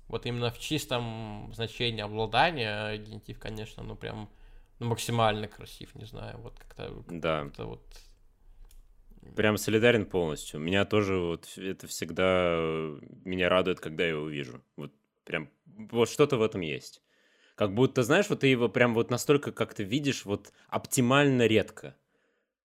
вот 0.07 0.25
именно 0.25 0.49
в 0.49 0.57
чистом 0.57 1.51
значении 1.53 2.01
обладания 2.01 2.97
генитив, 2.97 3.37
конечно, 3.37 3.83
ну 3.83 3.95
прям 3.95 4.27
ну, 4.79 4.87
максимально 4.87 5.47
красив, 5.47 5.95
не 5.95 6.05
знаю, 6.05 6.37
вот 6.39 6.59
как-то... 6.59 7.03
Да. 7.09 7.49
Как 7.55 7.65
вот... 7.65 7.83
Прям 9.35 9.57
солидарен 9.57 10.05
полностью. 10.05 10.59
Меня 10.59 10.85
тоже 10.85 11.17
вот 11.17 11.57
это 11.57 11.87
всегда 11.87 12.57
меня 13.23 13.49
радует, 13.49 13.79
когда 13.79 14.03
я 14.03 14.09
его 14.11 14.27
вижу. 14.29 14.61
Вот 14.75 14.93
прям 15.23 15.49
вот 15.65 16.09
что-то 16.09 16.37
в 16.37 16.43
этом 16.43 16.61
есть. 16.61 17.01
Как 17.55 17.73
будто, 17.73 18.03
знаешь, 18.03 18.29
вот 18.29 18.41
ты 18.41 18.47
его 18.47 18.69
прям 18.69 18.93
вот 18.93 19.09
настолько 19.09 19.51
как-то 19.51 19.81
видишь 19.81 20.25
вот 20.25 20.53
оптимально 20.67 21.47
редко. 21.47 21.95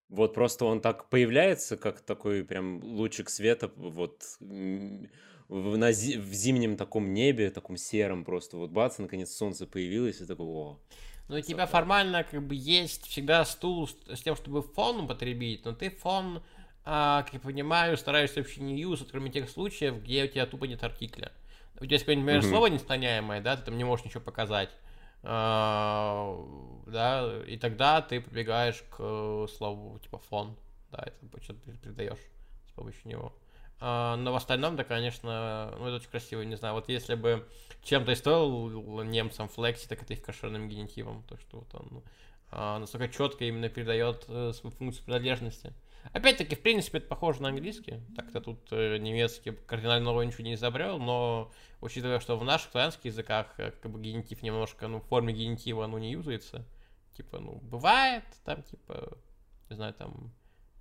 Вот 0.09 0.33
просто 0.33 0.65
он 0.65 0.81
так 0.81 1.09
появляется, 1.09 1.77
как 1.77 2.01
такой 2.01 2.43
прям 2.43 2.83
лучик 2.83 3.29
света 3.29 3.71
вот 3.75 4.21
в, 4.39 5.77
на, 5.77 5.87
в 5.87 6.33
зимнем 6.33 6.77
таком 6.77 7.13
небе, 7.13 7.49
таком 7.49 7.77
сером 7.77 8.25
просто. 8.25 8.57
Вот 8.57 8.71
бац, 8.71 8.97
наконец 8.99 9.31
солнце 9.31 9.65
появилось, 9.65 10.21
и 10.21 10.25
такой, 10.25 10.45
о. 10.45 10.79
Ну, 11.27 11.37
у 11.37 11.41
тебя 11.41 11.65
формально 11.65 12.23
как 12.23 12.41
бы 12.45 12.55
есть 12.55 13.07
всегда 13.07 13.45
стул 13.45 13.87
с, 13.87 13.95
с 14.15 14.21
тем, 14.21 14.35
чтобы 14.35 14.61
фон 14.61 15.01
употребить, 15.01 15.63
но 15.65 15.73
ты 15.73 15.89
фон, 15.89 16.43
а, 16.83 17.23
как 17.23 17.33
я 17.33 17.39
понимаю, 17.39 17.97
стараешься 17.97 18.39
вообще 18.39 18.61
не 18.61 18.79
юзать, 18.79 19.09
кроме 19.11 19.31
тех 19.31 19.49
случаев, 19.49 20.01
где 20.01 20.25
у 20.25 20.27
тебя 20.27 20.45
тупо 20.45 20.65
нет 20.65 20.83
артикля 20.83 21.31
у 21.81 21.85
тебя 21.85 21.95
есть 21.95 22.05
какое-нибудь, 22.05 22.25
например, 22.27 22.43
mm-hmm. 22.43 22.49
слово 22.49 22.67
несклоняемое, 22.67 23.41
да, 23.41 23.57
ты 23.57 23.63
там 23.63 23.77
не 23.77 23.83
можешь 23.83 24.05
ничего 24.05 24.21
показать, 24.21 24.69
а, 25.23 26.37
да, 26.85 27.41
и 27.47 27.57
тогда 27.57 28.01
ты 28.01 28.21
прибегаешь 28.21 28.83
к 28.91 29.47
слову 29.57 29.97
типа 29.99 30.19
фон, 30.19 30.55
да, 30.91 31.05
это 31.07 31.43
что-то 31.43 31.71
передаешь 31.77 32.19
с 32.69 32.71
помощью 32.73 33.09
него. 33.09 33.33
А, 33.83 34.15
но 34.15 34.31
в 34.31 34.35
остальном, 34.35 34.75
да, 34.75 34.83
конечно, 34.83 35.73
ну, 35.79 35.87
это 35.87 35.95
очень 35.95 36.09
красиво, 36.09 36.43
не 36.43 36.55
знаю, 36.55 36.75
вот 36.75 36.87
если 36.87 37.15
бы 37.15 37.47
чем-то 37.83 38.11
и 38.11 38.15
стоил 38.15 39.01
немцам 39.03 39.49
флекси, 39.49 39.87
так 39.87 40.03
это 40.03 40.13
их 40.13 40.21
кошерным 40.21 40.69
генитивом, 40.69 41.23
то, 41.27 41.35
что 41.37 41.57
вот 41.57 41.73
он 41.73 42.03
а, 42.51 42.77
настолько 42.77 43.09
четко 43.09 43.45
именно 43.45 43.69
передает 43.69 44.25
э, 44.27 44.53
свою 44.53 44.75
функцию 44.75 45.05
принадлежности. 45.05 45.73
Опять-таки, 46.13 46.55
в 46.55 46.61
принципе, 46.61 46.99
это 46.99 47.07
похоже 47.07 47.41
на 47.41 47.49
английский. 47.49 48.01
Так-то 48.15 48.39
тут 48.41 48.59
э, 48.71 48.97
немецкий 48.97 49.51
кардинально 49.51 50.05
нового 50.05 50.23
ничего 50.23 50.43
не 50.43 50.53
изобрел, 50.53 50.99
но 50.99 51.51
учитывая, 51.79 52.19
что 52.19 52.37
в 52.37 52.43
наших 52.43 52.71
славянских 52.71 53.05
языках 53.05 53.47
э, 53.57 53.71
как 53.71 53.91
бы 53.91 53.99
генитив 53.99 54.43
немножко, 54.43 54.87
ну, 54.87 54.99
в 54.99 55.05
форме 55.05 55.33
генитива 55.33 55.85
оно 55.85 55.97
не 55.97 56.11
юзается. 56.11 56.65
Типа, 57.15 57.39
ну, 57.39 57.59
бывает, 57.63 58.25
там, 58.45 58.61
типа, 58.63 59.17
не 59.69 59.75
знаю, 59.75 59.93
там, 59.93 60.31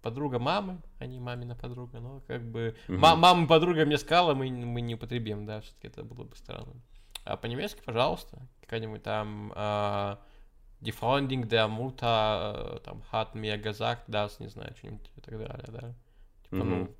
подруга 0.02 0.38
мамы, 0.38 0.80
а 0.98 1.06
не 1.06 1.20
мамина 1.20 1.54
подруга, 1.54 2.00
но 2.00 2.20
как 2.26 2.42
бы 2.42 2.76
угу. 2.88 2.98
мама 2.98 3.46
подруга 3.46 3.84
мне 3.84 3.98
сказала, 3.98 4.34
мы, 4.34 4.50
мы 4.50 4.80
не 4.80 4.94
употребим, 4.94 5.46
да, 5.46 5.60
все-таки 5.60 5.88
это 5.88 6.02
было 6.02 6.24
бы 6.24 6.36
странно. 6.36 6.74
А 7.24 7.36
по-немецки, 7.36 7.82
пожалуйста, 7.84 8.38
какая-нибудь 8.62 9.02
там 9.02 9.52
а, 9.54 10.20
Die 10.80 10.92
Freundin 10.92 11.46
der 11.46 11.68
Mutter 11.68 12.80
там, 12.84 13.02
hat 13.12 13.34
mir 13.34 13.58
gesagt, 13.58 14.04
das, 14.08 14.40
не 14.40 14.48
знаю, 14.48 14.74
что-нибудь 14.76 15.10
и 15.16 15.20
так 15.20 15.38
далее, 15.38 15.66
да. 15.68 15.94
Типа, 16.44 16.54
mm-hmm. 16.54 16.64
ну, 16.64 16.94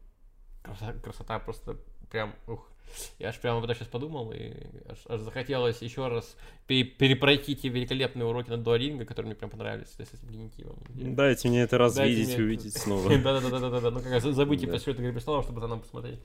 красота, 0.62 0.93
красота 0.93 1.39
просто 1.39 1.77
прям, 2.10 2.35
ух. 2.47 2.70
Я 3.18 3.28
аж 3.28 3.38
прямо 3.38 3.58
об 3.58 3.64
этом 3.64 3.76
сейчас 3.76 3.88
подумал, 3.88 4.32
и 4.32 4.52
аж, 4.88 4.98
аж 5.08 5.20
захотелось 5.20 5.82
еще 5.82 6.08
раз 6.08 6.36
перепройти 6.66 7.56
те 7.56 7.68
великолепные 7.68 8.26
уроки 8.26 8.50
на 8.50 8.58
дуалинго, 8.58 9.04
которые 9.04 9.30
мне 9.30 9.36
прям 9.36 9.50
понравились 9.50 9.88
с 9.88 10.00
этим 10.00 10.28
генитивом. 10.30 10.78
Дайте 10.88 11.48
мне 11.48 11.62
это 11.62 11.78
раз 11.78 11.98
видеть 11.98 12.38
и 12.38 12.42
увидеть 12.42 12.76
снова. 12.76 13.08
Да-да-да, 13.18 13.90
ну 13.90 14.00
как 14.00 14.20
забудьте 14.20 14.66
про 14.66 14.76
это 14.76 14.90
«Игры 14.90 15.12
престолов», 15.12 15.44
чтобы 15.44 15.60
за 15.60 15.66
нам 15.66 15.80
посмотреть. 15.80 16.20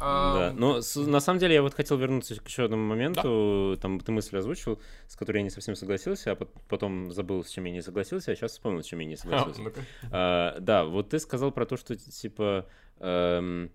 Да, 0.00 0.52
но 0.54 0.80
на 0.96 1.20
самом 1.20 1.38
деле 1.38 1.54
я 1.54 1.62
вот 1.62 1.74
хотел 1.74 1.96
вернуться 1.96 2.34
к 2.40 2.48
еще 2.48 2.64
одному 2.64 2.84
моменту. 2.84 3.74
Да? 3.76 3.80
Там 3.80 4.00
ты 4.00 4.12
мысль 4.12 4.36
озвучил, 4.36 4.80
с 5.06 5.16
которой 5.16 5.38
я 5.38 5.42
не 5.44 5.50
совсем 5.50 5.76
согласился, 5.76 6.32
а 6.32 6.36
потом 6.68 7.12
забыл, 7.12 7.44
с 7.44 7.50
чем 7.50 7.64
я 7.64 7.72
не 7.72 7.82
согласился, 7.82 8.32
а 8.32 8.36
сейчас 8.36 8.52
вспомнил, 8.52 8.82
с 8.82 8.86
чем 8.86 8.98
я 8.98 9.06
не 9.06 9.16
согласился. 9.16 9.62
А, 10.10 10.56
да, 10.60 10.84
вот 10.84 11.10
ты 11.10 11.18
сказал 11.18 11.52
про 11.52 11.64
то, 11.64 11.76
что 11.76 11.96
типа 11.96 12.66
эм, 12.98 13.70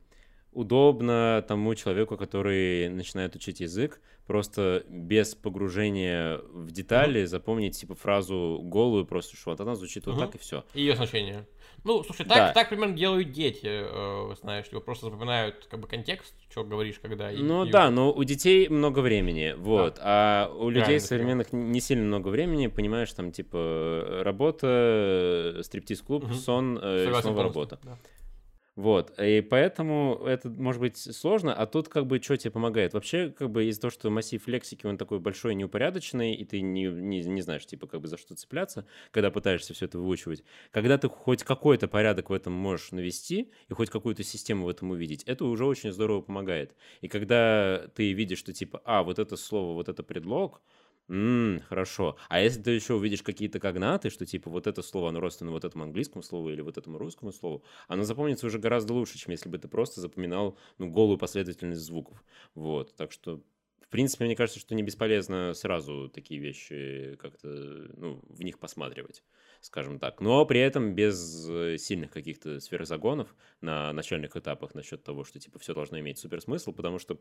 удобно 0.51 1.43
тому 1.47 1.75
человеку, 1.75 2.17
который 2.17 2.89
начинает 2.89 3.35
учить 3.35 3.59
язык, 3.59 4.01
просто 4.25 4.83
без 4.87 5.35
погружения 5.35 6.39
в 6.51 6.71
детали 6.71 7.25
запомнить 7.25 7.79
типа 7.79 7.95
фразу 7.95 8.59
голую, 8.63 9.05
просто 9.05 9.35
что 9.35 9.51
вот 9.51 9.61
она 9.61 9.75
звучит 9.75 10.05
вот 10.05 10.19
так 10.19 10.35
и 10.35 10.37
все. 10.37 10.63
Ее 10.73 10.95
значение. 10.95 11.47
Ну, 11.83 12.03
слушай, 12.03 12.25
так, 12.25 12.37
да. 12.37 12.53
так 12.53 12.69
примерно 12.69 12.95
делают 12.95 13.31
дети, 13.31 13.65
э, 13.65 14.35
знаешь, 14.41 14.67
типа 14.67 14.81
просто 14.81 15.05
запоминают 15.05 15.65
как 15.69 15.79
бы 15.79 15.87
контекст, 15.87 16.33
что 16.51 16.63
говоришь, 16.63 16.99
когда... 16.99 17.31
Ну 17.31 17.65
и, 17.65 17.71
да, 17.71 17.87
и... 17.87 17.89
но 17.89 18.11
у 18.11 18.23
детей 18.23 18.67
много 18.67 18.99
времени, 18.99 19.55
вот, 19.57 19.95
да. 19.95 20.01
а 20.03 20.53
у 20.53 20.69
людей 20.69 20.83
Правильно, 20.83 21.07
современных 21.07 21.53
не 21.53 21.79
сильно 21.79 22.03
много 22.03 22.27
времени, 22.27 22.67
понимаешь, 22.67 23.11
там 23.13 23.31
типа 23.31 24.19
работа, 24.21 25.61
стриптиз-клуб, 25.63 26.25
угу. 26.25 26.33
сон, 26.33 26.79
э, 26.81 27.13
снова 27.21 27.43
работа. 27.43 27.79
Да. 27.83 27.97
Вот, 28.79 29.19
и 29.19 29.41
поэтому 29.41 30.23
это 30.25 30.49
может 30.49 30.79
быть 30.79 30.95
сложно, 30.97 31.53
а 31.53 31.65
тут 31.65 31.89
как 31.89 32.07
бы 32.07 32.21
что 32.21 32.37
тебе 32.37 32.51
помогает? 32.51 32.93
Вообще, 32.93 33.29
как 33.29 33.49
бы 33.49 33.65
из-за 33.65 33.81
того, 33.81 33.91
что 33.91 34.09
массив 34.09 34.47
лексики, 34.47 34.85
он 34.85 34.97
такой 34.97 35.19
большой, 35.19 35.53
неупорядоченный, 35.53 36.33
и 36.33 36.45
ты 36.45 36.61
не, 36.61 36.85
не, 36.85 37.19
не 37.19 37.41
знаешь, 37.41 37.65
типа, 37.65 37.87
как 37.87 37.99
бы 37.99 38.07
за 38.07 38.17
что 38.17 38.35
цепляться, 38.35 38.87
когда 39.11 39.31
пытаешься 39.31 39.73
все 39.73 39.83
это 39.83 39.99
выучивать. 39.99 40.45
Когда 40.71 40.97
ты 40.97 41.09
хоть 41.09 41.43
какой-то 41.43 41.89
порядок 41.89 42.29
в 42.29 42.33
этом 42.33 42.53
можешь 42.53 42.93
навести, 42.93 43.51
и 43.67 43.73
хоть 43.73 43.89
какую-то 43.89 44.23
систему 44.23 44.63
в 44.63 44.69
этом 44.69 44.91
увидеть, 44.91 45.23
это 45.23 45.43
уже 45.43 45.65
очень 45.65 45.91
здорово 45.91 46.21
помогает. 46.21 46.73
И 47.01 47.09
когда 47.09 47.85
ты 47.95 48.13
видишь, 48.13 48.39
что 48.39 48.53
типа, 48.53 48.81
а, 48.85 49.03
вот 49.03 49.19
это 49.19 49.35
слово, 49.35 49.73
вот 49.73 49.89
это 49.89 50.03
предлог, 50.03 50.61
Ммм, 51.09 51.61
хорошо. 51.67 52.17
А 52.29 52.39
если 52.39 52.61
ты 52.61 52.71
еще 52.71 52.93
увидишь 52.93 53.23
какие-то 53.23 53.59
когнаты, 53.59 54.11
что 54.11 54.27
типа 54.27 54.51
вот 54.51 54.67
это 54.67 54.83
слово, 54.83 55.09
оно 55.09 55.19
родственно 55.19 55.49
вот 55.49 55.65
этому 55.65 55.83
английскому 55.83 56.21
слову 56.21 56.51
или 56.51 56.61
вот 56.61 56.77
этому 56.77 56.99
русскому 56.99 57.31
слову, 57.31 57.63
оно 57.87 58.03
запомнится 58.03 58.45
уже 58.45 58.59
гораздо 58.59 58.93
лучше, 58.93 59.17
чем 59.17 59.31
если 59.31 59.49
бы 59.49 59.57
ты 59.57 59.67
просто 59.67 60.01
запоминал 60.01 60.55
ну, 60.77 60.91
голую 60.91 61.17
последовательность 61.17 61.81
звуков. 61.81 62.23
Вот, 62.53 62.95
так 62.95 63.11
что 63.11 63.41
в 63.81 63.91
принципе, 63.91 64.25
мне 64.25 64.35
кажется, 64.35 64.59
что 64.59 64.75
не 64.75 64.83
бесполезно 64.83 65.55
сразу 65.55 66.09
такие 66.09 66.39
вещи 66.39 67.17
как-то, 67.19 67.47
ну, 67.97 68.21
в 68.29 68.43
них 68.43 68.59
посматривать, 68.59 69.23
скажем 69.61 69.97
так. 69.97 70.21
Но 70.21 70.45
при 70.45 70.59
этом 70.59 70.93
без 70.93 71.49
э, 71.49 71.77
сильных 71.79 72.11
каких-то 72.11 72.59
сверхзагонов 72.59 73.35
на 73.61 73.91
начальных 73.93 74.37
этапах 74.37 74.75
насчет 74.75 75.03
того, 75.03 75.23
что, 75.23 75.39
типа, 75.39 75.57
все 75.57 75.73
должно 75.73 75.99
иметь 75.99 76.19
суперсмысл, 76.19 76.71
потому 76.71 76.99
что 76.99 77.19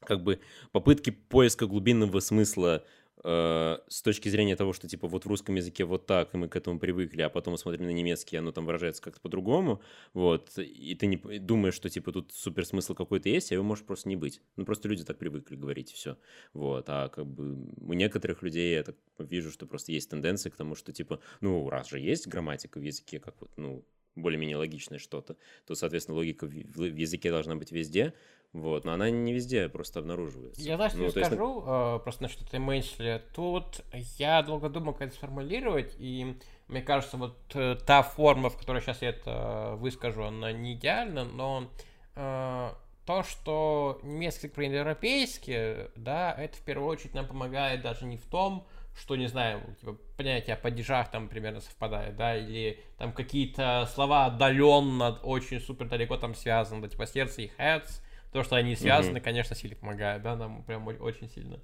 как 0.00 0.22
бы 0.22 0.40
попытки 0.72 1.10
поиска 1.10 1.66
глубинного 1.66 2.20
смысла 2.20 2.84
Э, 3.26 3.78
с 3.88 4.02
точки 4.02 4.28
зрения 4.28 4.54
того, 4.54 4.74
что 4.74 4.86
типа 4.86 5.08
вот 5.08 5.24
в 5.24 5.28
русском 5.28 5.54
языке 5.54 5.86
вот 5.86 6.04
так, 6.06 6.34
и 6.34 6.36
мы 6.36 6.46
к 6.48 6.56
этому 6.56 6.78
привыкли, 6.78 7.22
а 7.22 7.30
потом 7.30 7.56
смотрим 7.56 7.86
на 7.86 7.90
немецкий, 7.90 8.36
оно 8.36 8.52
там 8.52 8.66
выражается 8.66 9.00
как-то 9.00 9.18
по-другому, 9.18 9.80
вот, 10.12 10.58
и 10.58 10.94
ты 10.94 11.06
не 11.06 11.16
думаешь, 11.38 11.72
что 11.72 11.88
типа 11.88 12.12
тут 12.12 12.32
супер 12.34 12.66
смысл 12.66 12.94
какой-то 12.94 13.30
есть, 13.30 13.50
а 13.50 13.54
его 13.54 13.64
может 13.64 13.86
просто 13.86 14.10
не 14.10 14.16
быть. 14.16 14.42
Ну, 14.56 14.66
просто 14.66 14.88
люди 14.88 15.04
так 15.04 15.16
привыкли 15.16 15.56
говорить, 15.56 15.90
все. 15.90 16.18
Вот, 16.52 16.84
а 16.88 17.08
как 17.08 17.26
бы 17.26 17.66
у 17.80 17.94
некоторых 17.94 18.42
людей 18.42 18.74
я 18.74 18.82
так 18.82 18.96
вижу, 19.18 19.50
что 19.50 19.64
просто 19.66 19.92
есть 19.92 20.10
тенденция 20.10 20.50
к 20.50 20.56
тому, 20.56 20.74
что 20.74 20.92
типа, 20.92 21.18
ну, 21.40 21.70
раз 21.70 21.88
же 21.88 22.00
есть 22.00 22.26
грамматика 22.26 22.78
в 22.78 22.82
языке, 22.82 23.20
как 23.20 23.40
вот, 23.40 23.50
ну, 23.56 23.86
более-менее 24.16 24.58
логичное 24.58 24.98
что-то, 24.98 25.36
то, 25.66 25.74
соответственно, 25.74 26.16
логика 26.16 26.46
в 26.46 26.94
языке 26.94 27.30
должна 27.30 27.56
быть 27.56 27.72
везде, 27.72 28.12
вот, 28.54 28.84
но 28.84 28.92
она 28.92 29.10
не 29.10 29.32
везде 29.32 29.68
просто 29.68 29.98
обнаруживается. 29.98 30.62
Я 30.62 30.76
знаешь, 30.76 30.92
ну, 30.94 31.10
что 31.10 31.24
скажу, 31.24 31.56
есть... 31.56 31.66
э, 31.66 31.98
просто 32.04 32.22
насчет 32.22 32.42
этой 32.42 32.60
мысли. 32.60 33.20
Тут 33.34 33.80
я 34.16 34.42
долго 34.42 34.68
думал, 34.68 34.92
как 34.92 35.08
это 35.08 35.16
сформулировать, 35.16 35.96
и 35.98 36.38
мне 36.68 36.80
кажется, 36.80 37.16
вот 37.16 37.36
э, 37.54 37.76
та 37.84 38.04
форма, 38.04 38.50
в 38.50 38.56
которой 38.56 38.80
сейчас 38.80 39.02
я 39.02 39.08
это 39.08 39.74
выскажу, 39.78 40.22
она 40.22 40.52
не 40.52 40.74
идеальна, 40.74 41.24
но 41.24 41.68
э, 42.14 42.70
то, 43.04 43.22
что 43.24 43.98
немецкий 44.04 44.46
язык 44.46 44.72
европейский, 44.72 45.90
да, 45.96 46.32
это 46.38 46.56
в 46.56 46.62
первую 46.62 46.88
очередь 46.88 47.14
нам 47.14 47.26
помогает 47.26 47.82
даже 47.82 48.06
не 48.06 48.18
в 48.18 48.26
том, 48.26 48.68
что, 48.96 49.16
не 49.16 49.26
знаю, 49.26 49.62
типа, 49.80 49.96
понятие 50.16 50.54
о 50.54 50.58
падежах 50.60 51.10
там 51.10 51.28
примерно 51.28 51.60
совпадает, 51.60 52.14
да, 52.14 52.36
или 52.36 52.80
там 52.98 53.12
какие-то 53.12 53.88
слова 53.92 54.26
отдаленно, 54.26 55.18
очень 55.24 55.60
супер 55.60 55.88
далеко 55.88 56.16
там 56.18 56.36
связаны, 56.36 56.82
да, 56.82 56.88
типа 56.88 57.04
сердце 57.06 57.42
и 57.42 57.50
heads, 57.58 58.00
то, 58.34 58.42
что 58.42 58.56
они 58.56 58.74
связаны, 58.74 59.18
mm-hmm. 59.18 59.20
конечно, 59.20 59.54
сильно 59.54 59.76
помогает, 59.76 60.20
да, 60.22 60.34
нам 60.34 60.64
прям 60.64 60.88
очень 60.88 61.30
сильно. 61.30 61.60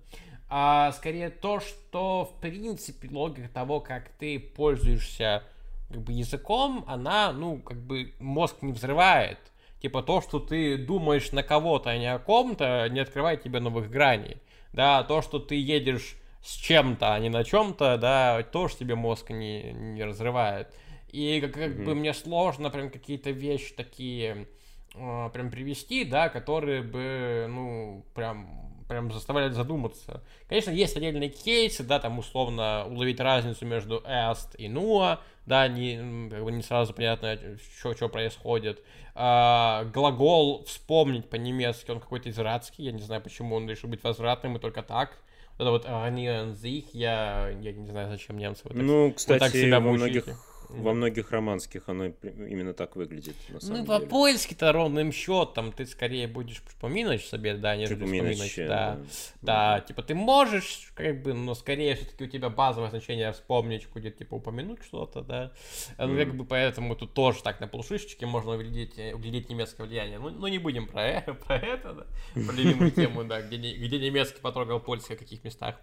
А 0.48 0.92
скорее 0.92 1.28
то, 1.28 1.58
что, 1.58 2.26
в 2.26 2.40
принципе, 2.40 3.08
логика 3.10 3.48
того, 3.52 3.80
как 3.80 4.08
ты 4.10 4.38
пользуешься 4.38 5.42
как 5.88 6.00
бы 6.00 6.12
языком, 6.12 6.84
она, 6.86 7.32
ну, 7.32 7.58
как 7.58 7.76
бы 7.76 8.14
мозг 8.20 8.62
не 8.62 8.72
взрывает. 8.72 9.38
Типа 9.80 10.00
то, 10.04 10.20
что 10.20 10.38
ты 10.38 10.78
думаешь 10.78 11.32
на 11.32 11.42
кого-то, 11.42 11.90
а 11.90 11.98
не 11.98 12.06
о 12.06 12.20
ком-то, 12.20 12.88
не 12.88 13.00
открывает 13.00 13.42
тебе 13.42 13.58
новых 13.58 13.90
граней. 13.90 14.36
Да, 14.72 15.02
то, 15.02 15.22
что 15.22 15.40
ты 15.40 15.56
едешь 15.56 16.14
с 16.40 16.54
чем-то, 16.54 17.12
а 17.12 17.18
не 17.18 17.30
на 17.30 17.42
чем-то, 17.42 17.98
да, 17.98 18.44
тоже 18.44 18.76
тебе 18.76 18.94
мозг 18.94 19.30
не, 19.30 19.72
не 19.72 20.04
разрывает. 20.04 20.72
И 21.10 21.40
как, 21.40 21.54
как 21.54 21.72
mm-hmm. 21.72 21.84
бы 21.84 21.94
мне 21.96 22.14
сложно 22.14 22.70
прям 22.70 22.90
какие-то 22.90 23.32
вещи 23.32 23.74
такие 23.74 24.46
э, 24.94 25.30
прям 25.32 25.50
привести, 25.50 26.04
да, 26.04 26.28
которые 26.28 26.82
бы, 26.82 27.46
ну, 27.48 28.04
прям 28.14 28.70
прям 28.90 29.12
заставляют 29.12 29.54
задуматься. 29.54 30.20
Конечно, 30.48 30.72
есть 30.72 30.96
отдельные 30.96 31.28
кейсы, 31.28 31.84
да, 31.84 32.00
там 32.00 32.18
условно 32.18 32.86
уловить 32.88 33.20
разницу 33.20 33.64
между 33.64 34.02
est 34.04 34.56
и 34.58 34.66
nua, 34.66 35.20
да, 35.46 35.68
не, 35.68 36.28
как 36.28 36.42
бы 36.42 36.50
не 36.50 36.62
сразу 36.62 36.92
понятно, 36.92 37.38
что, 37.78 37.94
что 37.94 38.08
происходит. 38.08 38.82
А, 39.14 39.84
глагол 39.94 40.64
вспомнить 40.64 41.30
по-немецки, 41.30 41.90
он 41.92 42.00
какой-то 42.00 42.30
израдский, 42.30 42.84
я 42.84 42.92
не 42.92 43.00
знаю, 43.00 43.22
почему 43.22 43.54
он 43.54 43.70
решил 43.70 43.88
быть 43.88 44.02
возвратным, 44.02 44.56
и 44.56 44.58
только 44.58 44.82
так. 44.82 45.16
Это 45.56 45.70
вот 45.70 45.86
Ранир 45.86 46.56
я, 46.92 47.48
я 47.60 47.72
не 47.72 47.86
знаю, 47.86 48.08
зачем 48.08 48.38
немцы 48.38 48.62
вот 48.64 48.72
так, 48.72 48.82
ну, 48.82 49.12
кстати, 49.12 49.38
вот 49.38 49.46
так 49.46 49.52
себя 49.52 49.78
во 49.78 49.92
многих 49.92 50.26
во 50.72 50.92
многих 50.94 51.30
романских 51.30 51.88
оно 51.88 52.06
именно 52.22 52.72
так 52.72 52.96
выглядит, 52.96 53.36
на 53.48 53.54
ну, 53.54 53.60
самом 53.60 53.80
ну, 53.80 53.86
по-польски-то 53.86 54.72
ровным 54.72 55.12
счетом 55.12 55.72
ты 55.72 55.86
скорее 55.86 56.28
будешь 56.28 56.62
поминать 56.80 57.22
себе, 57.22 57.54
да, 57.54 57.76
нежели 57.76 58.04
вспоминать. 58.04 58.54
Да. 58.56 58.66
Да. 58.66 58.98
да, 59.42 59.80
типа 59.80 60.02
ты 60.02 60.14
можешь, 60.14 60.90
как 60.94 61.22
бы, 61.22 61.34
но 61.34 61.54
скорее 61.54 61.96
все-таки 61.96 62.24
у 62.24 62.26
тебя 62.26 62.48
базовое 62.48 62.90
значение 62.90 63.32
вспомнить, 63.32 63.88
будет, 63.88 64.16
типа, 64.16 64.34
упомянуть 64.34 64.82
что-то, 64.84 65.22
да. 65.22 65.52
Mm. 65.98 66.06
Ну, 66.06 66.16
как 66.16 66.34
бы 66.34 66.44
поэтому 66.44 66.96
тут 66.96 67.14
тоже 67.14 67.42
так 67.42 67.60
на 67.60 67.68
полушишечке 67.68 68.26
можно 68.26 68.52
углядеть, 68.52 68.98
э, 68.98 69.14
углядеть 69.14 69.50
немецкое 69.50 69.86
влияние. 69.86 70.18
Ну, 70.18 70.30
ну 70.30 70.46
не 70.46 70.58
будем 70.58 70.86
про, 70.86 71.04
это, 71.04 71.34
про 71.46 71.56
это, 71.56 71.92
да, 71.92 72.06
про 72.42 72.52
любимую 72.52 72.90
тему, 72.90 73.24
да, 73.24 73.42
где, 73.42 73.56
где 73.56 73.98
немецкий 73.98 74.40
потрогал 74.40 74.80
польский 74.80 75.16
в 75.16 75.18
каких 75.18 75.44
местах. 75.44 75.76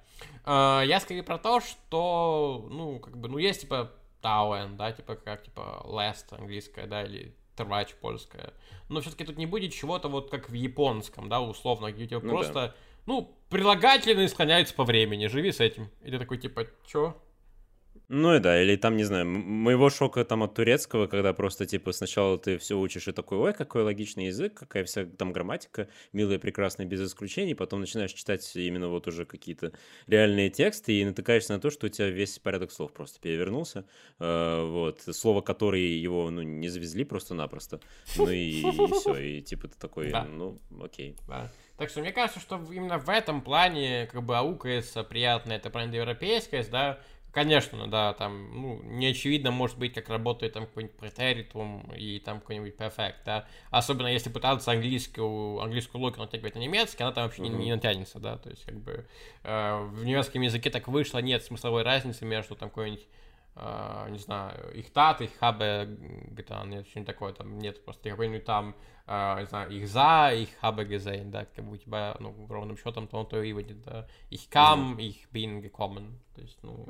Я 0.46 1.00
скорее 1.02 1.24
про 1.24 1.38
то, 1.38 1.62
что, 1.62 2.68
ну, 2.72 3.00
как 3.00 3.18
бы, 3.18 3.30
ну, 3.30 3.38
есть, 3.38 3.62
типа, 3.62 3.92
Тауэн, 4.22 4.78
да, 4.78 4.92
типа 4.92 5.16
как, 5.16 5.44
типа, 5.44 5.84
Last 5.86 6.26
английская, 6.32 6.88
да, 6.88 7.04
или 7.04 7.36
Трвач 7.56 7.94
польская. 7.96 8.54
Но 8.90 9.02
все-таки 9.02 9.26
тут 9.26 9.38
не 9.38 9.46
будет 9.46 9.74
чего-то 9.74 10.10
вот 10.10 10.30
как 10.30 10.50
в 10.50 10.54
японском, 10.54 11.28
да, 11.30 11.42
условно, 11.42 11.92
где 11.92 12.04
у 12.04 12.08
тебя 12.08 12.20
ну, 12.22 12.30
просто, 12.30 12.54
да. 12.54 12.76
ну, 13.06 13.36
прилагательные 13.50 14.28
склоняются 14.28 14.74
по 14.76 14.84
времени, 14.84 15.28
живи 15.28 15.52
с 15.52 15.60
этим. 15.60 15.90
Или 16.02 16.18
такой, 16.18 16.38
типа, 16.38 16.68
чё? 16.86 17.18
Ну 18.10 18.36
и 18.36 18.40
да, 18.40 18.62
или 18.62 18.78
там, 18.78 18.96
не 18.96 19.04
знаю, 19.04 19.26
моего 19.26 19.90
шока 19.90 20.24
там 20.24 20.42
от 20.44 20.54
турецкого, 20.54 21.08
когда 21.08 21.34
просто, 21.34 21.66
типа, 21.66 21.92
сначала 21.92 22.38
ты 22.38 22.58
все 22.58 22.80
учишь 22.80 23.10
и 23.10 23.12
такой, 23.12 23.38
ой, 23.38 23.54
какой 23.54 23.84
логичный 23.84 24.28
язык, 24.28 24.54
какая 24.54 24.86
вся 24.86 25.06
там 25.06 25.34
грамматика, 25.34 25.90
милая, 26.14 26.40
прекрасная, 26.40 26.86
без 26.86 27.02
исключений, 27.02 27.54
потом 27.54 27.82
начинаешь 27.82 28.14
читать 28.14 28.50
именно 28.56 28.88
вот 28.88 29.08
уже 29.08 29.26
какие-то 29.26 29.74
реальные 30.08 30.50
тексты 30.50 30.94
и 30.94 31.04
натыкаешься 31.04 31.54
на 31.54 31.60
то, 31.60 31.70
что 31.70 31.88
у 31.88 31.90
тебя 31.90 32.10
весь 32.10 32.40
порядок 32.40 32.72
слов 32.72 32.94
просто 32.94 33.20
перевернулся, 33.20 33.86
э, 34.20 34.64
вот, 34.66 35.02
слово, 35.02 35.42
которое 35.42 35.82
его, 35.82 36.30
ну, 36.30 36.44
не 36.44 36.70
завезли 36.70 37.04
просто-напросто, 37.04 37.82
ну 38.16 38.30
и, 38.30 38.62
и 38.62 38.94
все, 38.94 39.16
и 39.18 39.42
типа 39.42 39.68
ты 39.68 39.78
такой, 39.78 40.12
да. 40.12 40.24
ну, 40.24 40.62
окей. 40.82 41.18
Да. 41.28 41.52
Так 41.78 41.92
что 41.92 42.00
мне 42.00 42.12
кажется, 42.12 42.40
что 42.40 42.60
именно 42.72 42.98
в 42.98 43.10
этом 43.10 43.42
плане 43.42 44.08
как 44.12 44.24
бы 44.24 44.36
аукается 44.36 45.04
приятно 45.04 45.54
это 45.54 45.70
про 45.70 45.86
европейскость, 45.86 46.72
да, 46.72 47.00
Конечно, 47.38 47.86
да, 47.86 48.14
там, 48.14 48.50
ну, 48.52 48.82
не 48.82 49.06
очевидно, 49.06 49.52
может 49.52 49.78
быть, 49.78 49.94
как 49.94 50.10
работает 50.10 50.54
там 50.54 50.66
какой-нибудь 50.66 50.98
претеритум 50.98 51.84
и 51.96 52.18
там 52.18 52.40
какой-нибудь 52.40 52.74
perfect, 52.74 53.18
да. 53.26 53.46
Особенно 53.70 54.08
если 54.08 54.32
пытаться 54.32 54.72
английскую, 54.72 55.62
английскую 55.62 56.02
логику 56.02 56.22
натягивать 56.22 56.56
на 56.56 56.60
немецкий, 56.60 57.04
она 57.04 57.12
там 57.12 57.26
вообще 57.26 57.44
mm-hmm. 57.44 57.50
не, 57.50 57.66
не 57.66 57.76
натянется, 57.76 58.18
да. 58.18 58.40
То 58.40 58.50
есть, 58.50 58.66
как 58.66 58.80
бы, 58.80 59.06
э, 59.44 59.88
в 59.92 60.04
немецком 60.04 60.42
языке 60.42 60.72
так 60.72 60.88
вышло, 60.88 61.20
нет 61.20 61.44
смысловой 61.44 61.84
разницы 61.84 62.26
между 62.26 62.56
там 62.56 62.70
какой-нибудь 62.70 63.06
Uh, 63.60 64.12
не 64.12 64.20
знаю, 64.20 64.72
их 64.76 64.92
тат, 64.92 65.22
их 65.22 65.36
хабе, 65.40 65.86
где-то 65.86 66.64
нет, 66.66 66.88
что-нибудь 66.88 67.08
такое, 67.08 67.34
там 67.34 67.58
нет, 67.58 67.84
просто 67.84 68.12
какой-нибудь 68.12 68.46
там, 68.46 68.76
uh, 69.08 69.40
не 69.40 69.48
знаю, 69.48 69.72
их 69.72 69.88
за, 69.88 70.32
их 70.32 70.50
хабе 70.62 70.84
gesehen, 70.84 71.32
да, 71.32 71.46
как 71.46 71.66
бы 71.66 71.72
у 71.72 71.78
тебя, 71.78 72.16
ну, 72.20 72.36
ровным 72.48 72.78
счетом, 72.78 73.08
то 73.08 73.18
он 73.18 73.26
то 73.26 73.42
и 73.42 73.54
выйдет, 73.54 73.82
да, 73.82 74.08
их 74.30 74.48
кам, 74.50 74.94
mm-hmm. 74.94 75.02
их 75.02 75.16
bin 75.34 75.62
gekommen, 75.64 76.20
то 76.36 76.42
есть, 76.42 76.60
ну, 76.62 76.86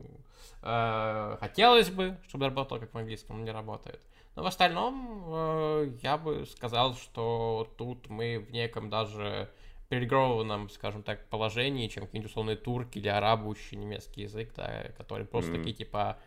uh, 0.62 1.38
хотелось 1.38 1.90
бы, 1.90 2.18
чтобы 2.28 2.44
работало 2.48 2.80
как 2.80 2.94
в 2.94 2.98
английском, 2.98 3.38
но 3.38 3.46
не 3.46 3.52
работает. 3.52 4.02
Но 4.36 4.44
в 4.44 4.48
остальном, 4.48 5.24
uh, 5.28 6.00
я 6.04 6.18
бы 6.18 6.46
сказал, 6.48 6.96
что 6.96 7.74
тут 7.78 8.10
мы 8.10 8.40
в 8.40 8.52
неком 8.52 8.90
даже 8.90 9.50
перегрованном, 9.88 10.70
скажем 10.70 11.02
так, 11.02 11.30
положении, 11.30 11.88
чем 11.88 12.06
какие-нибудь 12.06 12.32
условные 12.32 12.58
турки 12.58 12.98
или 12.98 13.08
арабы, 13.08 13.48
учащие 13.48 13.80
немецкий 13.80 14.24
язык, 14.24 14.52
да, 14.54 14.90
которые 14.98 15.26
просто 15.26 15.52
mm-hmm. 15.52 15.58
такие, 15.60 15.76
типа, 15.76 16.18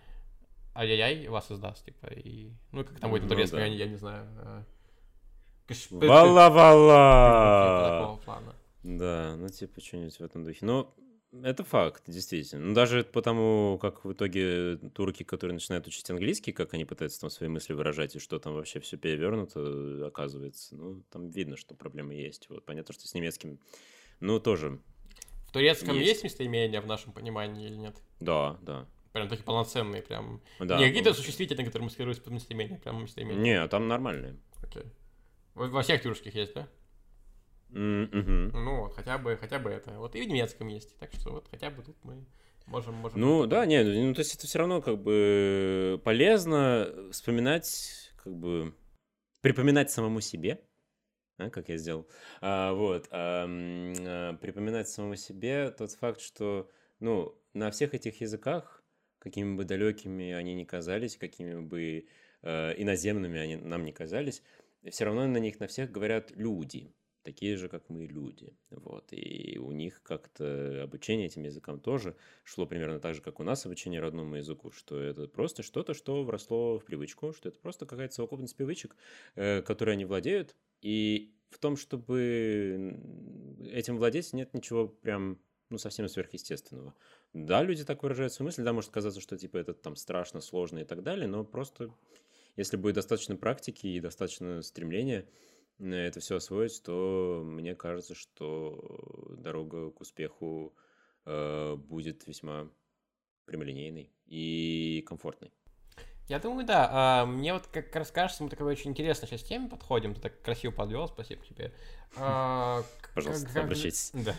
ай-яй-яй 0.75 1.29
вас 1.29 1.51
издаст, 1.51 1.85
типа, 1.85 2.07
и... 2.07 2.53
Ну, 2.73 2.85
как 2.85 3.01
там 3.01 3.11
будет 3.11 3.23
на 3.23 3.29
ну 3.29 3.35
турецком, 3.35 3.61
ну, 3.61 3.67
да. 3.67 3.73
я, 3.73 3.85
я 3.85 3.87
не 3.87 3.97
знаю. 3.97 4.27
Вала-вала! 5.91 6.99
Да, 8.83 9.37
ну, 9.37 9.49
типа, 9.49 9.81
что-нибудь 9.81 10.17
в 10.17 10.23
этом 10.23 10.45
духе. 10.45 10.65
Но 10.65 10.95
это 11.45 11.65
факт, 11.65 12.03
действительно. 12.07 12.67
Ну, 12.67 12.75
даже 12.75 13.05
потому, 13.05 13.79
как 13.81 14.05
в 14.05 14.13
итоге 14.13 14.79
турки, 14.95 15.23
которые 15.23 15.55
начинают 15.55 15.87
учить 15.87 16.11
английский, 16.11 16.53
как 16.53 16.75
они 16.75 16.85
пытаются 16.85 17.21
там 17.21 17.31
свои 17.31 17.49
мысли 17.49 17.73
выражать, 17.73 18.17
и 18.17 18.19
что 18.19 18.39
там 18.39 18.55
вообще 18.55 18.81
все 18.81 18.97
перевернуто, 18.97 20.07
оказывается, 20.07 20.75
ну, 20.77 21.03
там 21.11 21.31
видно, 21.31 21.57
что 21.57 21.75
проблемы 21.75 22.15
есть. 22.15 22.49
Вот, 22.49 22.65
понятно, 22.65 22.95
что 22.95 23.07
с 23.07 23.15
немецким, 23.15 23.61
ну, 24.19 24.41
тоже. 24.41 24.81
В 25.47 25.53
турецком 25.53 25.95
есть, 25.97 26.09
есть 26.09 26.25
местоимения 26.25 26.81
в 26.81 26.87
нашем 26.87 27.13
понимании 27.13 27.67
или 27.67 27.77
нет? 27.77 27.97
Да, 28.19 28.59
да. 28.63 28.87
Прям 29.13 29.29
такие 29.29 29.45
полноценные, 29.45 30.03
прям. 30.03 30.41
Да, 30.61 30.79
не 30.79 30.87
какие-то 30.87 31.15
существительные, 31.15 31.67
которые 31.67 31.87
маскируются 31.87 32.23
под 32.23 32.35
местоимение, 32.35 32.79
прям 32.79 33.03
местоимение. 33.03 33.43
Не, 33.43 33.69
там 33.69 33.89
нормальные. 33.89 34.39
Окей. 34.63 34.85
Во 35.55 35.83
всех 35.83 36.03
тюркских 36.03 36.35
есть, 36.35 36.55
да? 36.55 36.69
Mm-hmm. 37.71 38.51
Ну 38.53 38.81
вот, 38.83 38.95
хотя 38.95 39.19
бы, 39.19 39.37
хотя 39.37 39.59
бы 39.59 39.71
это. 39.71 39.93
Вот 39.99 40.15
и 40.17 40.23
в 40.23 40.29
немецком 40.29 40.69
есть, 40.69 40.97
так 40.99 41.13
что 41.13 41.31
вот 41.31 41.49
хотя 41.51 41.71
бы 41.71 41.83
тут 41.83 41.97
мы 42.03 42.25
можем... 42.67 42.95
можем 42.95 43.21
ну 43.21 43.47
да, 43.47 43.65
нет, 43.67 43.87
ну 43.87 44.13
то 44.15 44.21
есть 44.21 44.35
это 44.35 44.47
все 44.47 44.59
равно 44.59 44.83
как 44.83 44.99
бы 45.01 46.01
полезно 46.05 46.93
вспоминать, 47.13 48.13
как 48.23 48.35
бы 48.35 48.75
припоминать 49.41 49.91
самому 49.91 50.21
себе, 50.21 50.61
а, 51.39 51.49
как 51.51 51.69
я 51.69 51.77
сделал, 51.77 52.09
а, 52.41 52.73
вот, 52.73 53.07
а, 53.13 53.47
а, 53.49 54.35
припоминать 54.35 54.89
самому 54.89 55.15
себе 55.15 55.71
тот 55.71 55.93
факт, 55.93 56.21
что, 56.21 56.69
ну, 56.99 57.41
на 57.55 57.71
всех 57.71 57.95
этих 57.95 58.21
языках 58.21 58.80
какими 59.21 59.55
бы 59.55 59.65
далекими 59.65 60.33
они 60.33 60.55
ни 60.55 60.65
казались, 60.65 61.17
какими 61.17 61.61
бы 61.61 62.07
э, 62.43 62.75
иноземными 62.77 63.39
они 63.39 63.57
нам 63.57 63.85
не 63.85 63.93
казались, 63.93 64.43
все 64.91 65.05
равно 65.05 65.27
на 65.27 65.39
них 65.39 65.61
на 65.61 65.69
всех 65.69 65.93
говорят 65.93 66.33
люди, 66.35 66.93
такие 67.23 67.57
же, 67.57 67.69
как 67.69 67.89
мы 67.89 68.07
люди. 68.07 68.57
Вот. 68.71 69.13
И 69.13 69.59
у 69.59 69.73
них 69.73 70.03
как-то 70.03 70.83
обучение 70.83 71.27
этим 71.27 71.43
языкам 71.43 71.81
тоже 71.81 72.17
шло 72.45 72.67
примерно 72.67 72.99
так 72.99 73.15
же, 73.15 73.21
как 73.21 73.41
у 73.41 73.43
нас 73.45 73.67
обучение 73.67 74.01
родному 74.01 74.37
языку, 74.37 74.71
что 74.73 75.01
это 75.01 75.29
просто 75.29 75.63
что-то, 75.63 75.95
что 75.95 76.23
вросло 76.25 76.79
в 76.79 76.85
привычку, 76.85 77.33
что 77.33 77.49
это 77.49 77.59
просто 77.59 77.87
какая-то 77.87 78.15
совокупность 78.15 78.57
привычек, 78.57 78.97
э, 79.37 79.63
которые 79.63 79.95
они 79.95 80.05
владеют. 80.05 80.57
И 80.81 81.35
в 81.51 81.59
том, 81.59 81.77
чтобы 81.77 82.97
этим 83.71 83.99
владеть, 83.99 84.33
нет 84.33 84.55
ничего 84.55 84.89
прям 84.89 85.39
ну, 85.69 85.79
совсем 85.79 86.09
сверхъестественного. 86.09 86.95
Да, 87.33 87.63
люди 87.63 87.85
так 87.85 88.03
выражают 88.03 88.33
свою 88.33 88.49
мысль, 88.49 88.65
да, 88.65 88.73
может 88.73 88.91
казаться, 88.91 89.21
что, 89.21 89.39
типа, 89.39 89.59
это 89.59 89.73
там 89.73 89.95
страшно, 89.95 90.41
сложно 90.41 90.81
и 90.81 90.85
так 90.85 91.03
далее, 91.03 91.29
но 91.29 91.45
просто 91.45 91.95
если 92.57 92.77
будет 92.77 92.97
достаточно 92.97 93.37
практики 93.37 93.87
и 93.87 94.01
достаточно 94.01 94.63
стремления 94.63 95.29
это 95.79 96.21
все 96.21 96.37
освоить, 96.37 96.83
то 96.83 97.43
мне 97.45 97.75
кажется, 97.75 98.15
что 98.15 99.35
дорога 99.39 99.91
к 99.91 100.01
успеху 100.03 100.75
э, 101.25 101.77
будет 101.77 102.27
весьма 102.27 102.71
прямолинейной 103.47 104.13
и 104.27 105.03
комфортной. 105.07 105.53
Я 106.29 106.39
думаю, 106.39 106.65
да. 106.67 106.89
А, 106.93 107.27
мне 107.27 107.53
вот 107.53 107.67
как 107.67 107.95
раз 107.97 108.11
кажется, 108.11 108.43
мы 108.43 108.51
такой 108.51 108.67
очень 108.67 108.91
интересной 108.91 109.29
сейчас 109.29 109.43
теме 109.43 109.69
подходим. 109.69 110.15
Ты 110.15 110.21
так 110.21 110.41
красиво 110.43 110.71
подвел, 110.71 111.09
спасибо 111.09 111.45
тебе. 111.45 111.73
А, 112.17 112.83
Пожалуйста, 113.15 113.47
как, 113.47 113.65
обращайтесь. 113.65 114.13
Да, 114.15 114.35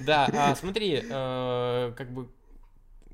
да 0.00 0.28
а, 0.32 0.54
смотри, 0.56 1.02
а, 1.10 1.92
как 1.92 2.12
бы 2.12 2.28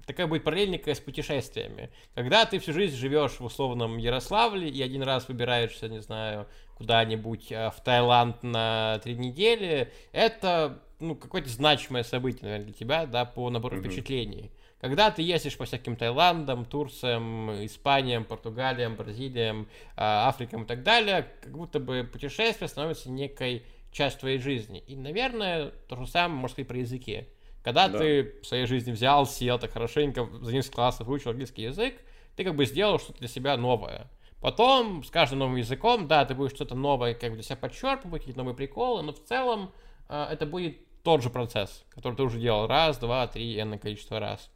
такая 0.06 0.28
будет 0.28 0.44
параллельника 0.44 0.94
с 0.94 1.01
путешествиями. 1.01 1.90
Когда 2.14 2.44
ты 2.47 2.60
всю 2.60 2.73
жизнь 2.73 2.97
живешь 2.97 3.40
в 3.40 3.44
условном 3.44 3.98
Ярославле 3.98 4.68
и 4.68 4.81
один 4.82 5.02
раз 5.02 5.27
выбираешься, 5.27 5.89
не 5.89 6.01
знаю, 6.01 6.47
куда-нибудь 6.77 7.51
в 7.51 7.74
Таиланд 7.82 8.43
на 8.44 9.01
три 9.02 9.14
недели, 9.14 9.93
это 10.12 10.81
ну, 11.01 11.14
какое-то 11.14 11.48
значимое 11.48 12.02
событие, 12.02 12.43
наверное, 12.43 12.66
для 12.66 12.74
тебя, 12.74 13.06
да, 13.06 13.24
по 13.24 13.51
набору 13.51 13.77
mm-hmm. 13.77 13.81
впечатлений. 13.81 14.51
Когда 14.81 15.11
ты 15.11 15.23
ездишь 15.23 15.57
по 15.57 15.65
всяким 15.65 15.97
Таиландам, 15.97 16.66
Турциям, 16.66 17.65
Испаниям, 17.65 18.24
Португалиям, 18.24 18.94
Бразилиям, 18.97 19.69
а, 19.97 20.28
Африкам 20.28 20.65
и 20.65 20.66
так 20.66 20.82
далее, 20.82 21.28
как 21.40 21.53
будто 21.53 21.81
бы 21.81 22.09
путешествие 22.11 22.69
становится 22.69 23.11
некой 23.11 23.65
частью 23.90 24.20
твоей 24.20 24.39
жизни. 24.39 24.85
И, 24.86 24.94
наверное, 24.94 25.70
то 25.89 25.97
же 25.97 26.07
самое 26.07 26.40
можно 26.40 26.53
сказать 26.53 26.69
про 26.69 26.78
языки. 26.78 27.27
Когда 27.62 27.89
да. 27.89 27.98
ты 27.98 28.35
в 28.43 28.47
своей 28.47 28.66
жизни 28.66 28.93
взял, 28.93 29.27
сел 29.27 29.59
так 29.59 29.73
хорошенько, 29.73 30.28
за 30.40 30.53
несколько 30.53 30.77
классов 30.77 31.07
выучил 31.07 31.31
английский 31.31 31.62
язык, 31.62 31.97
ты 32.36 32.44
как 32.44 32.55
бы 32.55 32.66
сделал 32.66 32.98
что-то 32.98 33.19
для 33.19 33.28
себя 33.28 33.57
новое. 33.57 34.09
Потом, 34.40 35.03
с 35.03 35.11
каждым 35.11 35.40
новым 35.40 35.57
языком, 35.57 36.07
да, 36.07 36.24
ты 36.27 36.35
будешь 36.35 36.53
что-то 36.53 36.74
новое 36.74 37.15
как 37.15 37.31
бы 37.31 37.36
для 37.36 37.43
себя 37.43 37.57
подчерпывать, 37.57 38.20
какие-то 38.20 38.39
новые 38.39 38.55
приколы, 38.55 39.03
но 39.03 39.12
в 39.12 39.24
целом 39.24 39.73
э, 40.09 40.27
это 40.31 40.44
будет 40.44 40.77
тот 41.03 41.23
же 41.23 41.31
процесс, 41.31 41.85
который 41.89 42.15
ты 42.15 42.23
уже 42.23 42.39
делал 42.39 42.66
раз, 42.66 42.98
два, 42.98 43.27
три, 43.27 43.59
энное 43.59 43.78
количество 43.78 44.20
раз. 44.20 44.51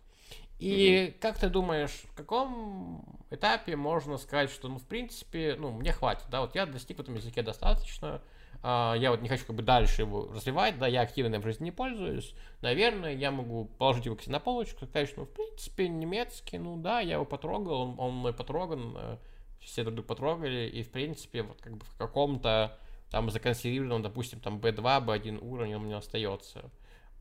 И 0.61 1.17
как 1.21 1.39
ты 1.39 1.49
думаешь, 1.49 2.03
в 2.11 2.15
каком 2.15 3.03
этапе 3.31 3.77
можно 3.77 4.19
сказать, 4.19 4.51
что, 4.51 4.69
ну, 4.69 4.79
в 4.79 4.87
принципе, 4.87 5.57
ну, 5.59 5.71
мне 5.71 5.93
хватит, 5.93 6.27
да, 6.31 6.43
вот 6.43 6.55
я 6.55 6.67
достиг 6.67 6.99
в 6.99 7.01
этом 7.01 7.15
языке 7.15 7.43
достаточно, 7.43 8.21
а, 8.63 8.95
я 8.95 9.11
вот 9.11 9.23
не 9.23 9.29
хочу 9.31 9.47
как 9.47 9.57
бы 9.57 9.63
дальше 9.63 10.03
его 10.03 10.31
развивать, 10.31 10.79
да, 10.79 10.87
я 10.87 11.01
активно 11.01 11.39
в 11.39 11.45
жизни 11.45 11.65
не 11.65 11.71
пользуюсь, 11.71 12.35
наверное, 12.61 13.15
я 13.15 13.31
могу 13.31 13.67
положить 13.79 14.05
его 14.05 14.19
на 14.27 14.39
полочку, 14.39 14.85
сказать, 14.85 15.15
ну, 15.17 15.25
в 15.25 15.31
принципе, 15.31 15.89
немецкий, 15.89 16.59
ну, 16.59 16.77
да, 16.77 17.01
я 17.01 17.15
его 17.15 17.25
потрогал, 17.25 17.81
он, 17.81 17.95
он 17.99 18.15
мной 18.17 18.35
потроган, 18.35 18.95
э, 18.99 19.17
все 19.61 19.83
друг 19.83 19.95
друга 19.95 20.09
потрогали, 20.09 20.69
и, 20.69 20.83
в 20.83 20.91
принципе, 20.91 21.43
вот 21.43 21.61
как 21.63 21.77
бы 21.77 21.85
в 21.87 21.97
каком-то 21.97 22.79
там 23.11 23.31
законсервированном, 23.31 24.03
допустим, 24.03 24.41
там 24.41 24.59
B2, 24.59 25.07
B1 25.07 25.39
уровне 25.41 25.77
он 25.77 25.83
у 25.83 25.87
меня 25.87 25.99
остается. 25.99 26.71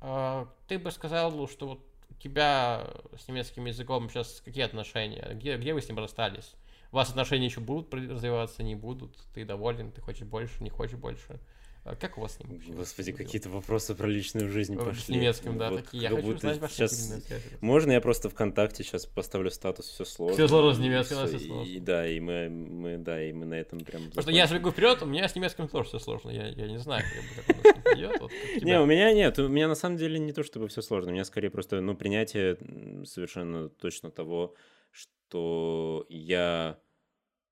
А, 0.02 0.48
ты 0.68 0.78
бы 0.78 0.92
сказал, 0.92 1.48
что 1.48 1.68
вот 1.68 1.89
тебя 2.20 2.88
с 3.18 3.28
немецким 3.28 3.66
языком 3.66 4.10
сейчас 4.10 4.42
какие 4.44 4.64
отношения? 4.64 5.32
Где, 5.34 5.58
где 5.58 5.74
вы 5.74 5.82
с 5.82 5.88
ним 5.88 6.00
расстались? 6.00 6.56
У 6.92 6.96
вас 6.96 7.10
отношения 7.10 7.46
еще 7.46 7.60
будут 7.60 7.94
развиваться, 7.94 8.64
не 8.64 8.76
будут? 8.76 9.16
Ты 9.34 9.46
доволен, 9.46 9.92
ты 9.92 10.02
хочешь 10.02 10.28
больше, 10.28 10.64
не 10.64 10.70
хочешь 10.70 10.98
больше? 10.98 11.40
А 11.86 11.96
как 11.96 12.18
у 12.18 12.22
вас 12.22 12.36
с 12.36 12.40
ним? 12.40 12.62
Господи, 12.76 13.12
какие-то 13.12 13.50
вопросы 13.50 13.96
про 13.96 14.08
личную 14.08 14.50
жизнь 14.50 14.78
пошли. 14.78 15.02
С 15.02 15.10
немецким, 15.10 15.58
да, 15.58 15.72
вот, 15.72 15.86
такие. 15.86 16.04
Я 16.04 16.10
хочу 16.10 16.36
узнать 16.36 16.60
ваши 16.60 16.76
сейчас... 16.76 17.24
Можно 17.62 17.94
я 17.94 18.02
просто 18.02 18.30
ВКонтакте 18.30 18.84
сейчас 18.84 19.06
поставлю 19.06 19.50
статус 19.50 19.88
«Все 19.88 20.06
сложно»? 20.06 20.36
Все 20.36 20.48
сложно 20.48 20.74
с 20.74 20.80
немецким, 20.80 21.18
все 21.26 21.40
сложно. 21.40 21.70
И, 21.70 21.80
да, 21.80 22.08
и 22.08 22.20
мы, 22.20 22.50
мы, 22.50 22.98
да, 22.98 23.24
и 23.24 23.32
мы 23.34 23.46
на 23.46 23.56
этом 23.56 23.80
прям... 23.80 24.04
Потому 24.10 24.22
что 24.22 24.32
я 24.32 24.48
забегу 24.48 24.72
вперед, 24.72 25.02
у 25.02 25.06
меня 25.06 25.28
с 25.28 25.36
немецким 25.36 25.68
тоже 25.68 25.90
все 25.90 26.00
сложно. 26.00 26.30
Я, 26.30 26.48
я 26.48 26.68
не 26.68 26.80
знаю, 26.80 27.04
как 27.48 27.56
у 27.56 27.68
нас 27.68 27.84
пойдет. 27.84 28.20
Вот, 28.20 28.32
не, 28.62 28.80
у 28.80 28.86
меня 28.86 29.14
нет. 29.14 29.40
У 29.40 29.48
меня 29.48 29.68
на 29.68 29.76
самом 29.76 29.98
деле 29.98 30.20
не 30.20 30.34
то, 30.34 30.44
чтобы 30.44 30.68
все 30.68 30.82
сложно. 30.82 31.12
У 31.12 31.14
меня 31.14 31.26
скорее 31.26 31.50
просто, 31.50 31.82
ну, 31.82 31.96
принятие 31.96 32.58
совершенно 33.06 33.70
точно 33.70 34.12
того, 34.12 34.54
что 34.92 36.06
я 36.10 36.80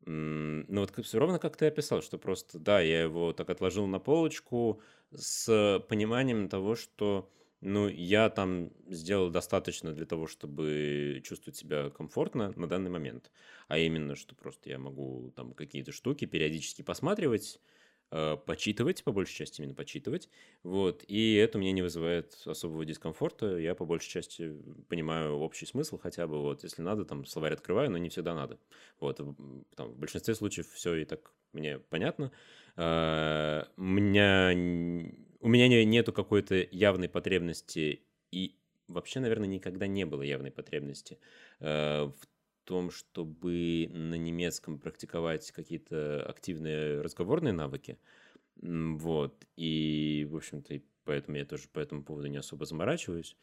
ну 0.06 0.82
вот 0.82 0.94
все 1.06 1.20
ровно 1.20 1.40
как 1.40 1.58
ты 1.58 1.68
описал, 1.68 2.02
что 2.02 2.18
просто, 2.18 2.60
да, 2.60 2.80
я 2.80 3.04
его 3.04 3.34
так 3.34 3.50
отложил 3.50 3.88
на 3.88 4.00
полочку 4.00 4.82
с 5.12 5.84
пониманием 5.90 6.50
того, 6.50 6.76
что, 6.76 7.30
ну, 7.62 7.88
я 7.88 8.30
там 8.30 8.72
сделал 8.88 9.30
достаточно 9.30 9.94
для 9.94 10.06
того, 10.06 10.28
чтобы 10.28 11.22
чувствовать 11.26 11.58
себя 11.58 11.90
комфортно 11.90 12.54
на 12.56 12.68
данный 12.68 12.90
момент. 12.90 13.32
А 13.68 13.78
именно, 13.78 14.16
что 14.16 14.36
просто 14.36 14.70
я 14.70 14.80
могу 14.80 15.32
там 15.36 15.54
какие-то 15.54 15.92
штуки 15.92 16.26
периодически 16.26 16.82
посматривать, 16.84 17.60
почитывать, 18.10 19.04
по 19.04 19.12
большей 19.12 19.36
части 19.36 19.62
именно 19.62 19.74
почитывать, 19.74 20.30
вот, 20.64 21.04
и 21.08 21.36
это 21.36 21.58
мне 21.58 21.72
не 21.72 21.82
вызывает 21.82 22.38
особого 22.46 22.86
дискомфорта, 22.86 23.58
я 23.58 23.76
по 23.76 23.86
большей 23.86 24.10
части 24.10 24.54
понимаю 24.88 25.38
общий 25.38 25.66
смысл 25.66 25.98
хотя 25.98 26.26
бы, 26.28 26.42
вот, 26.42 26.64
если 26.64 26.82
надо, 26.82 27.06
там, 27.06 27.26
словарь 27.26 27.54
открываю, 27.54 27.92
но 27.92 27.98
не 27.98 28.10
всегда 28.10 28.34
надо, 28.34 28.60
вот, 29.00 29.18
там, 29.18 29.92
в 29.92 29.98
большинстве 29.98 30.36
случаев 30.36 30.72
все 30.72 30.96
и 30.96 31.06
так 31.06 31.34
мне 31.54 31.80
понятно, 31.80 32.32
э, 32.76 33.64
у 33.76 33.82
меня, 33.82 34.52
у 35.42 35.48
меня 35.48 35.86
нету 35.86 36.14
какой-то 36.14 36.56
явной 36.56 37.10
потребности 37.10 38.04
и 38.32 38.56
вообще, 38.88 39.20
наверное, 39.20 39.48
никогда 39.48 39.88
не 39.88 40.06
было 40.06 40.22
явной 40.22 40.52
потребности 40.52 41.20
э, 41.60 42.04
в 42.04 42.37
том, 42.68 42.92
чтобы 42.92 43.90
на 43.92 44.16
немецком 44.16 44.80
практиковать 44.80 45.52
какие-то 45.52 46.24
активные 46.28 47.02
разговорные 47.02 47.54
навыки. 47.54 47.98
Вот. 48.62 49.48
И, 49.56 50.28
в 50.30 50.36
общем-то, 50.36 50.82
поэтому 51.06 51.38
я 51.38 51.46
тоже 51.46 51.68
по 51.72 51.80
этому 51.80 52.04
поводу 52.04 52.28
не 52.28 52.38
особо 52.38 52.66
заморачиваюсь 52.66 53.36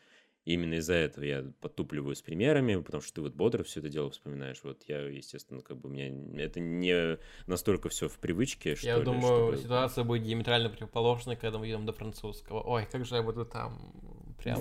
именно 0.44 0.74
из-за 0.74 0.94
этого 0.94 1.24
я 1.24 1.44
потупливаю 1.60 2.14
с 2.14 2.22
примерами, 2.22 2.76
потому 2.76 3.02
что 3.02 3.14
ты 3.14 3.20
вот 3.22 3.34
бодро 3.34 3.62
все 3.62 3.80
это 3.80 3.88
дело 3.88 4.10
вспоминаешь. 4.10 4.60
Вот 4.62 4.82
я, 4.86 5.00
естественно, 5.00 5.62
как 5.62 5.78
бы 5.78 5.88
у 5.88 5.92
меня 5.92 6.10
это 6.42 6.60
не 6.60 7.18
настолько 7.46 7.88
все 7.88 8.08
в 8.08 8.18
привычке, 8.18 8.76
что 8.76 8.86
Я 8.86 8.98
ли, 8.98 9.04
думаю, 9.04 9.48
чтобы... 9.48 9.56
ситуация 9.56 10.04
будет 10.04 10.24
диаметрально 10.24 10.68
противоположной, 10.68 11.36
когда 11.36 11.58
мы 11.58 11.68
идем 11.68 11.86
до 11.86 11.92
французского. 11.92 12.60
Ой, 12.60 12.86
как 12.90 13.04
же 13.04 13.16
я 13.16 13.22
буду 13.22 13.44
там 13.46 13.92
прям... 14.44 14.60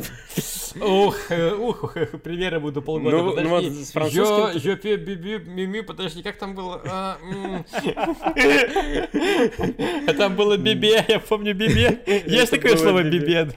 Ух, 0.82 1.16
ух, 1.60 1.94
примеры 2.24 2.60
буду 2.60 2.82
полгода. 2.82 3.18
Ну, 3.18 3.24
ну 3.24 3.36
подожди. 3.36 3.70
Ну, 3.70 3.86
с 3.86 3.92
французским... 3.92 4.26
Жо, 4.26 4.60
жопе, 4.60 4.98
биби, 4.98 5.38
мими, 5.38 5.82
подожди, 5.82 6.24
как 6.24 6.38
там 6.38 6.56
было? 6.56 6.82
А, 6.86 7.20
а 10.08 10.14
там 10.14 10.36
было 10.36 10.58
бибе, 10.58 11.06
я 11.08 11.20
помню 11.20 11.54
бибе. 11.54 12.02
Есть 12.26 12.52
такое 12.52 12.76
слово 12.78 13.04
бибе? 13.04 13.54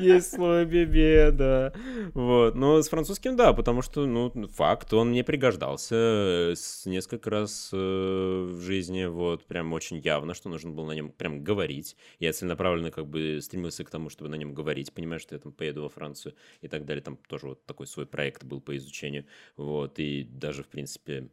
Есть 0.00 0.34
слово 0.34 0.64
бибе, 0.64 1.30
да. 1.30 1.72
Вот. 2.14 2.56
Но 2.56 2.82
с 2.82 2.88
французским, 2.88 3.36
да, 3.36 3.52
потому 3.52 3.82
что, 3.82 4.06
ну, 4.06 4.32
факт, 4.48 4.92
он 4.92 5.10
мне 5.10 5.22
пригождался 5.22 5.94
э, 5.94 6.54
несколько 6.86 7.30
раз 7.30 7.70
э, 7.72 7.76
в 7.76 8.60
жизни, 8.60 9.04
вот, 9.04 9.44
прям 9.44 9.72
очень 9.72 9.98
явно, 9.98 10.34
что 10.34 10.48
нужно 10.48 10.70
было 10.70 10.86
на 10.86 10.92
нем 10.92 11.10
прям 11.10 11.44
говорить. 11.44 11.96
Я 12.18 12.32
целенаправленно 12.32 12.90
как 12.90 13.06
бы 13.06 13.38
стремился 13.42 13.84
к 13.84 13.90
тому, 13.90 14.10
чтобы 14.10 14.30
на 14.30 14.36
нем 14.36 14.54
говорить, 14.54 14.92
понимаю, 14.92 15.20
что 15.20 15.33
я 15.34 15.40
там 15.40 15.52
поеду 15.52 15.82
во 15.82 15.88
Францию 15.88 16.34
и 16.60 16.68
так 16.68 16.84
далее. 16.84 17.02
Там 17.02 17.16
тоже 17.16 17.48
вот 17.48 17.66
такой 17.66 17.86
свой 17.86 18.06
проект 18.06 18.44
был 18.44 18.60
по 18.60 18.76
изучению. 18.76 19.26
Вот, 19.56 19.98
и 19.98 20.24
даже, 20.24 20.62
в 20.62 20.68
принципе, 20.68 21.28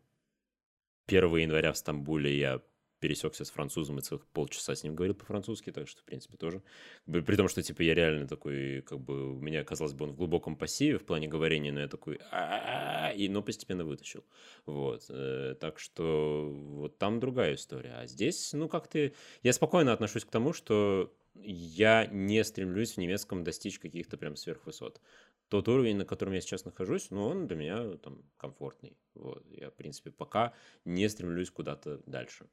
1 1.08 1.36
января 1.38 1.72
в 1.72 1.78
Стамбуле 1.78 2.38
я 2.38 2.62
пересекся 3.02 3.44
с 3.44 3.50
французом 3.50 3.98
и 3.98 4.02
целых 4.02 4.26
полчаса 4.28 4.76
с 4.76 4.84
ним 4.84 4.96
говорил 4.96 5.16
по-французски, 5.16 5.72
так 5.72 5.88
что, 5.88 6.02
в 6.02 6.06
принципе, 6.06 6.38
тоже. 6.38 6.62
При 7.06 7.36
том, 7.36 7.48
что, 7.50 7.64
типа, 7.64 7.82
я 7.82 7.96
реально 7.96 8.28
такой, 8.28 8.82
как 8.84 9.00
бы, 9.00 9.34
у 9.34 9.40
меня, 9.40 9.64
казалось 9.64 9.94
бы, 9.94 10.06
он 10.06 10.12
в 10.12 10.16
глубоком 10.16 10.56
пассиве 10.56 11.00
в 11.00 11.04
плане 11.04 11.28
говорения, 11.28 11.72
но 11.72 11.82
я 11.82 11.88
такой, 11.88 12.20
и, 13.16 13.28
но 13.28 13.42
постепенно 13.42 13.84
вытащил. 13.84 14.24
Вот. 14.68 15.06
Э, 15.10 15.56
так 15.60 15.80
что 15.80 16.48
вот 16.52 17.00
там 17.00 17.20
другая 17.20 17.56
история. 17.56 17.96
А 17.96 18.06
здесь, 18.06 18.54
ну, 18.54 18.70
как 18.70 18.88
ты... 18.88 19.16
Я 19.42 19.52
спокойно 19.54 19.94
отношусь 19.94 20.24
к 20.24 20.30
тому, 20.30 20.54
что 20.54 21.12
я 21.36 22.06
не 22.08 22.44
стремлюсь 22.44 22.94
в 22.94 22.98
немецком 22.98 23.44
достичь 23.44 23.80
каких-то 23.80 24.18
прям 24.18 24.36
сверхвысот. 24.36 25.02
Тот 25.50 25.68
уровень, 25.68 25.98
на 25.98 26.06
котором 26.06 26.34
я 26.34 26.42
сейчас 26.42 26.66
нахожусь, 26.66 27.10
ну, 27.12 27.26
он 27.26 27.48
для 27.48 27.58
меня 27.58 27.98
там 27.98 28.24
комфортный. 28.38 28.98
Вот. 29.16 29.46
Я, 29.50 29.70
в 29.70 29.74
принципе, 29.74 30.12
пока 30.12 30.54
не 30.86 31.10
стремлюсь 31.10 31.52
куда-то 31.52 32.02
дальше. 32.06 32.48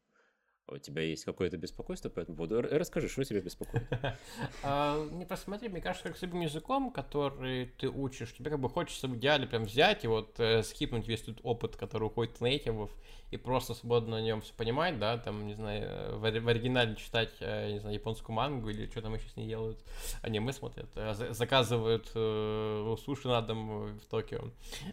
У 0.70 0.76
тебя 0.78 1.02
есть 1.02 1.24
какое-то 1.24 1.56
беспокойство 1.56 2.10
по 2.10 2.20
этому 2.20 2.36
поводу? 2.36 2.60
Расскажи, 2.62 3.08
что 3.08 3.24
тебя 3.24 3.40
беспокоит? 3.40 3.84
А, 4.62 5.06
не 5.10 5.24
посмотри, 5.24 5.68
мне 5.68 5.80
кажется, 5.80 6.08
как 6.08 6.16
с 6.16 6.22
любым 6.22 6.42
языком, 6.42 6.90
который 6.90 7.66
ты 7.78 7.88
учишь, 7.88 8.34
тебе 8.34 8.50
как 8.50 8.60
бы 8.60 8.68
хочется 8.68 9.08
в 9.08 9.16
идеале 9.16 9.46
прям 9.46 9.64
взять 9.64 10.04
и 10.04 10.08
вот 10.08 10.38
э, 10.38 10.62
скипнуть 10.62 11.06
весь 11.06 11.22
тот 11.22 11.40
опыт, 11.42 11.76
который 11.76 12.04
уходит 12.04 12.34
от 12.36 12.40
нейтивов, 12.42 12.90
и 13.30 13.36
просто 13.36 13.74
свободно 13.74 14.16
на 14.16 14.22
нем 14.22 14.40
все 14.40 14.54
понимать, 14.54 14.98
да, 14.98 15.18
там, 15.18 15.46
не 15.46 15.54
знаю, 15.54 16.16
в, 16.16 16.20
в 16.20 16.48
оригинале 16.48 16.96
читать, 16.96 17.30
э, 17.40 17.72
не 17.72 17.78
знаю, 17.78 17.94
японскую 17.94 18.34
мангу 18.34 18.70
или 18.70 18.86
что 18.86 19.02
там 19.02 19.14
еще 19.14 19.28
с 19.28 19.36
ней 19.36 19.46
делают. 19.46 19.78
Они 20.22 20.40
мы 20.40 20.52
смотрят, 20.52 20.88
э, 20.96 21.14
заказывают 21.30 22.10
э, 22.14 22.96
суши 23.04 23.28
на 23.28 23.42
дом 23.42 23.98
в 23.98 24.06
Токио. 24.06 24.50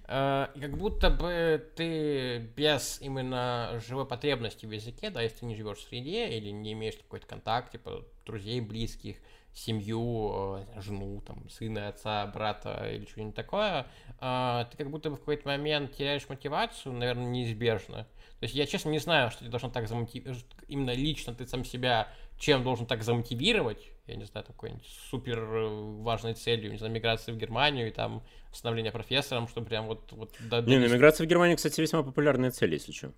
Э, 0.07 0.47
как 0.60 0.77
будто 0.77 1.10
бы 1.10 1.65
ты 1.76 2.39
без 2.56 2.99
именно 3.02 3.81
живой 3.88 4.06
потребности 4.06 4.65
в 4.65 4.72
языке, 4.72 5.10
да, 5.10 5.22
если 5.22 5.39
ты 5.39 5.45
не 5.45 5.56
живешь 5.56 5.65
в 5.74 5.82
среде 5.82 6.30
или 6.30 6.50
не 6.50 6.74
имеешь 6.74 6.96
какой-то 6.96 7.26
контакт, 7.26 7.72
типа 7.72 8.06
друзей, 8.26 8.62
близких, 8.62 9.18
семью, 9.54 10.58
э, 10.58 10.82
жену, 10.82 11.22
там, 11.26 11.50
сына, 11.50 11.88
отца, 11.88 12.28
брата 12.28 12.92
или 12.92 13.06
что-нибудь 13.06 13.36
такое, 13.36 13.88
э, 14.20 14.66
ты 14.70 14.78
как 14.78 14.92
будто 14.92 15.10
бы 15.10 15.16
в 15.16 15.20
какой-то 15.20 15.48
момент 15.48 15.96
теряешь 15.96 16.28
мотивацию, 16.28 16.94
наверное, 16.94 17.28
неизбежно. 17.28 18.08
То 18.40 18.44
есть 18.44 18.54
я, 18.54 18.66
честно, 18.66 18.90
не 18.90 19.00
знаю, 19.00 19.32
что 19.32 19.46
ты 19.46 19.50
должен 19.50 19.72
так 19.72 19.88
замотивировать, 19.88 20.46
именно 20.68 20.92
лично 20.92 21.34
ты 21.34 21.48
сам 21.48 21.64
себя 21.64 22.12
чем 22.38 22.64
должен 22.64 22.86
так 22.86 23.04
замотивировать, 23.04 23.92
я 24.08 24.16
не 24.16 24.26
знаю, 24.26 24.46
такой 24.46 24.74
супер 25.10 25.40
э, 25.40 26.02
важной 26.02 26.34
целью, 26.34 26.72
не 26.72 26.78
знаю, 26.78 26.94
миграции 26.94 27.32
в 27.32 27.38
Германию 27.38 27.88
и 27.88 27.92
там 27.92 28.24
становление 28.52 28.92
профессором, 28.92 29.48
что 29.48 29.62
прям 29.62 29.88
вот... 29.88 30.12
вот 30.12 30.36
до, 30.42 30.62
не, 30.62 30.78
ну, 30.78 30.88
миграция 30.90 31.26
в 31.26 31.30
Германию, 31.30 31.58
кстати, 31.58 31.80
весьма 31.80 32.04
популярная 32.04 32.52
цель, 32.52 32.74
если 32.74 32.92
что. 32.92 33.12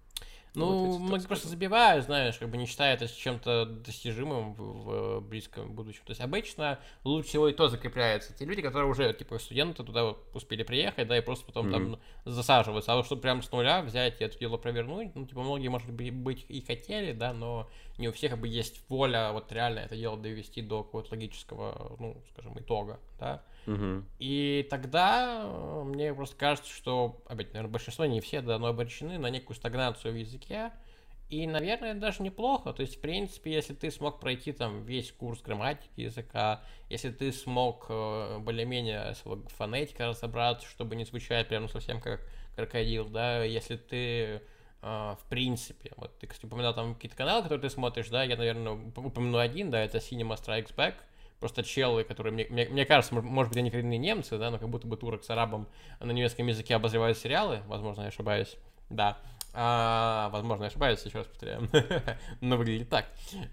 Ну, 0.53 0.86
Вот 0.86 0.99
многие 0.99 1.28
просто 1.28 1.48
забивают, 1.48 2.06
знаешь, 2.06 2.38
как 2.38 2.49
бы 2.49 2.57
не 2.57 2.65
считая 2.65 2.95
это 2.95 3.07
чем-то 3.07 3.65
достижимым 3.65 4.53
в, 4.53 5.19
в 5.19 5.22
близком 5.22 5.74
будущем. 5.74 6.02
То 6.06 6.11
есть 6.11 6.22
обычно 6.22 6.80
лучше 7.03 7.30
всего 7.30 7.48
и 7.48 7.53
то 7.53 7.68
закрепляется. 7.68 8.34
Те 8.34 8.45
люди, 8.45 8.61
которые 8.61 8.90
уже, 8.90 9.14
типа, 9.14 9.38
студенты 9.40 9.84
туда 9.84 10.03
вот 10.06 10.28
успели 10.34 10.64
приехать, 10.64 11.07
да, 11.07 11.18
и 11.18 11.22
просто 11.22 11.45
потом 11.45 11.72
там 11.72 11.99
засаживаются. 12.26 12.94
А 12.94 12.95
вот 12.95 13.06
чтобы 13.06 13.22
прям 13.22 13.44
с 13.44 13.52
нуля 13.52 13.82
взять 13.82 14.19
и 14.22 14.24
это 14.24 14.38
дело 14.40 14.57
провернуть, 14.57 15.14
ну, 15.15 15.26
типа, 15.26 15.41
многие, 15.41 15.68
может 15.68 15.91
быть, 15.91 16.14
быть 16.14 16.45
и 16.49 16.61
хотели, 16.61 17.14
да, 17.14 17.34
но 17.34 17.69
не 17.98 18.07
у 18.07 18.11
всех 18.11 18.32
как 18.32 18.40
бы 18.40 18.48
есть 18.48 18.82
воля 18.90 19.32
вот 19.32 19.52
реально 19.52 19.80
это 19.80 19.95
дело 19.95 20.18
довести 20.18 20.61
до 20.61 20.84
какого-то 20.84 21.11
логического, 21.11 21.95
ну, 21.99 22.22
скажем, 22.32 22.57
итога, 22.60 22.99
да. 23.19 23.44
Мгм. 23.68 24.06
И 24.19 24.68
тогда 24.72 25.44
э, 25.44 25.84
мне 25.84 26.14
просто 26.14 26.35
кажется, 26.35 26.73
что, 26.73 27.22
опять, 27.27 27.53
наверное, 27.53 27.72
большинство, 27.72 28.06
не 28.06 28.22
все, 28.22 28.41
да, 28.41 28.57
но 28.57 28.68
обречены 28.68 29.19
на 29.19 29.30
некую 29.30 29.56
стагнацию 29.56 30.14
в 30.14 30.18
языке. 30.18 30.72
И, 31.30 31.45
наверное, 31.48 31.94
даже 31.94 32.23
неплохо. 32.23 32.73
То 32.73 32.81
есть, 32.81 32.98
в 32.98 33.02
принципе, 33.02 33.52
если 33.53 33.73
ты 33.73 33.91
смог 33.91 34.19
пройти 34.22 34.53
там 34.53 34.84
весь 34.85 35.11
курс 35.11 35.41
грамматики 35.41 36.02
языка, 36.02 36.64
если 36.89 37.11
ты 37.11 37.31
смог 37.34 37.88
э, 37.89 38.39
более-менее 38.39 39.14
с 39.15 39.23
фонетикой 39.57 40.07
разобраться, 40.07 40.68
чтобы 40.68 40.95
не 40.95 41.06
звучать 41.06 41.49
прям 41.49 41.64
ну, 41.64 41.69
совсем 41.69 42.02
как 42.02 42.22
крокодил, 42.56 43.10
да, 43.10 43.44
если 43.44 43.76
ты 43.76 43.98
э, 44.02 44.41
в 44.81 45.19
принципе, 45.30 45.91
вот 45.98 46.18
ты, 46.19 46.27
кстати, 46.27 46.45
упоминал 46.45 46.73
там 46.73 46.95
какие-то 46.95 47.18
каналы, 47.18 47.44
которые 47.44 47.61
ты 47.61 47.69
смотришь, 47.69 48.10
да, 48.10 48.23
я, 48.23 48.38
наверное, 48.38 48.73
уп- 48.73 49.06
упомяну 49.07 49.38
один, 49.39 49.69
да, 49.72 49.84
это 49.84 49.99
Cinema 49.99 50.35
Strikes 50.41 50.76
Back, 50.76 50.95
просто 51.39 51.64
челы, 51.64 52.03
которые, 52.03 52.34
мне, 52.34 52.47
мне, 52.49 52.65
мне 52.65 52.85
кажется, 52.85 53.14
мож- 53.14 53.22
может 53.22 53.51
быть, 53.51 53.59
они 53.59 53.72
коренные 53.72 53.99
немцы, 53.99 54.38
да, 54.38 54.49
но 54.49 54.57
как 54.57 54.69
будто 54.69 54.88
бы 54.88 54.97
турок 54.97 55.23
с 55.23 55.30
арабом 55.30 55.68
на 55.99 56.11
немецком 56.11 56.47
языке 56.47 56.76
обозревают 56.76 57.18
сериалы, 57.18 57.61
возможно, 57.68 58.01
я 58.01 58.07
ошибаюсь, 58.07 58.57
да. 58.89 59.18
А, 59.53 60.30
возможно, 60.30 60.64
я 60.64 60.69
ошибаюсь, 60.69 61.01
еще 61.03 61.19
раз 61.19 61.27
повторяю. 61.27 61.68
Но 62.41 62.57
выглядит 62.57 62.89
так. 62.89 63.05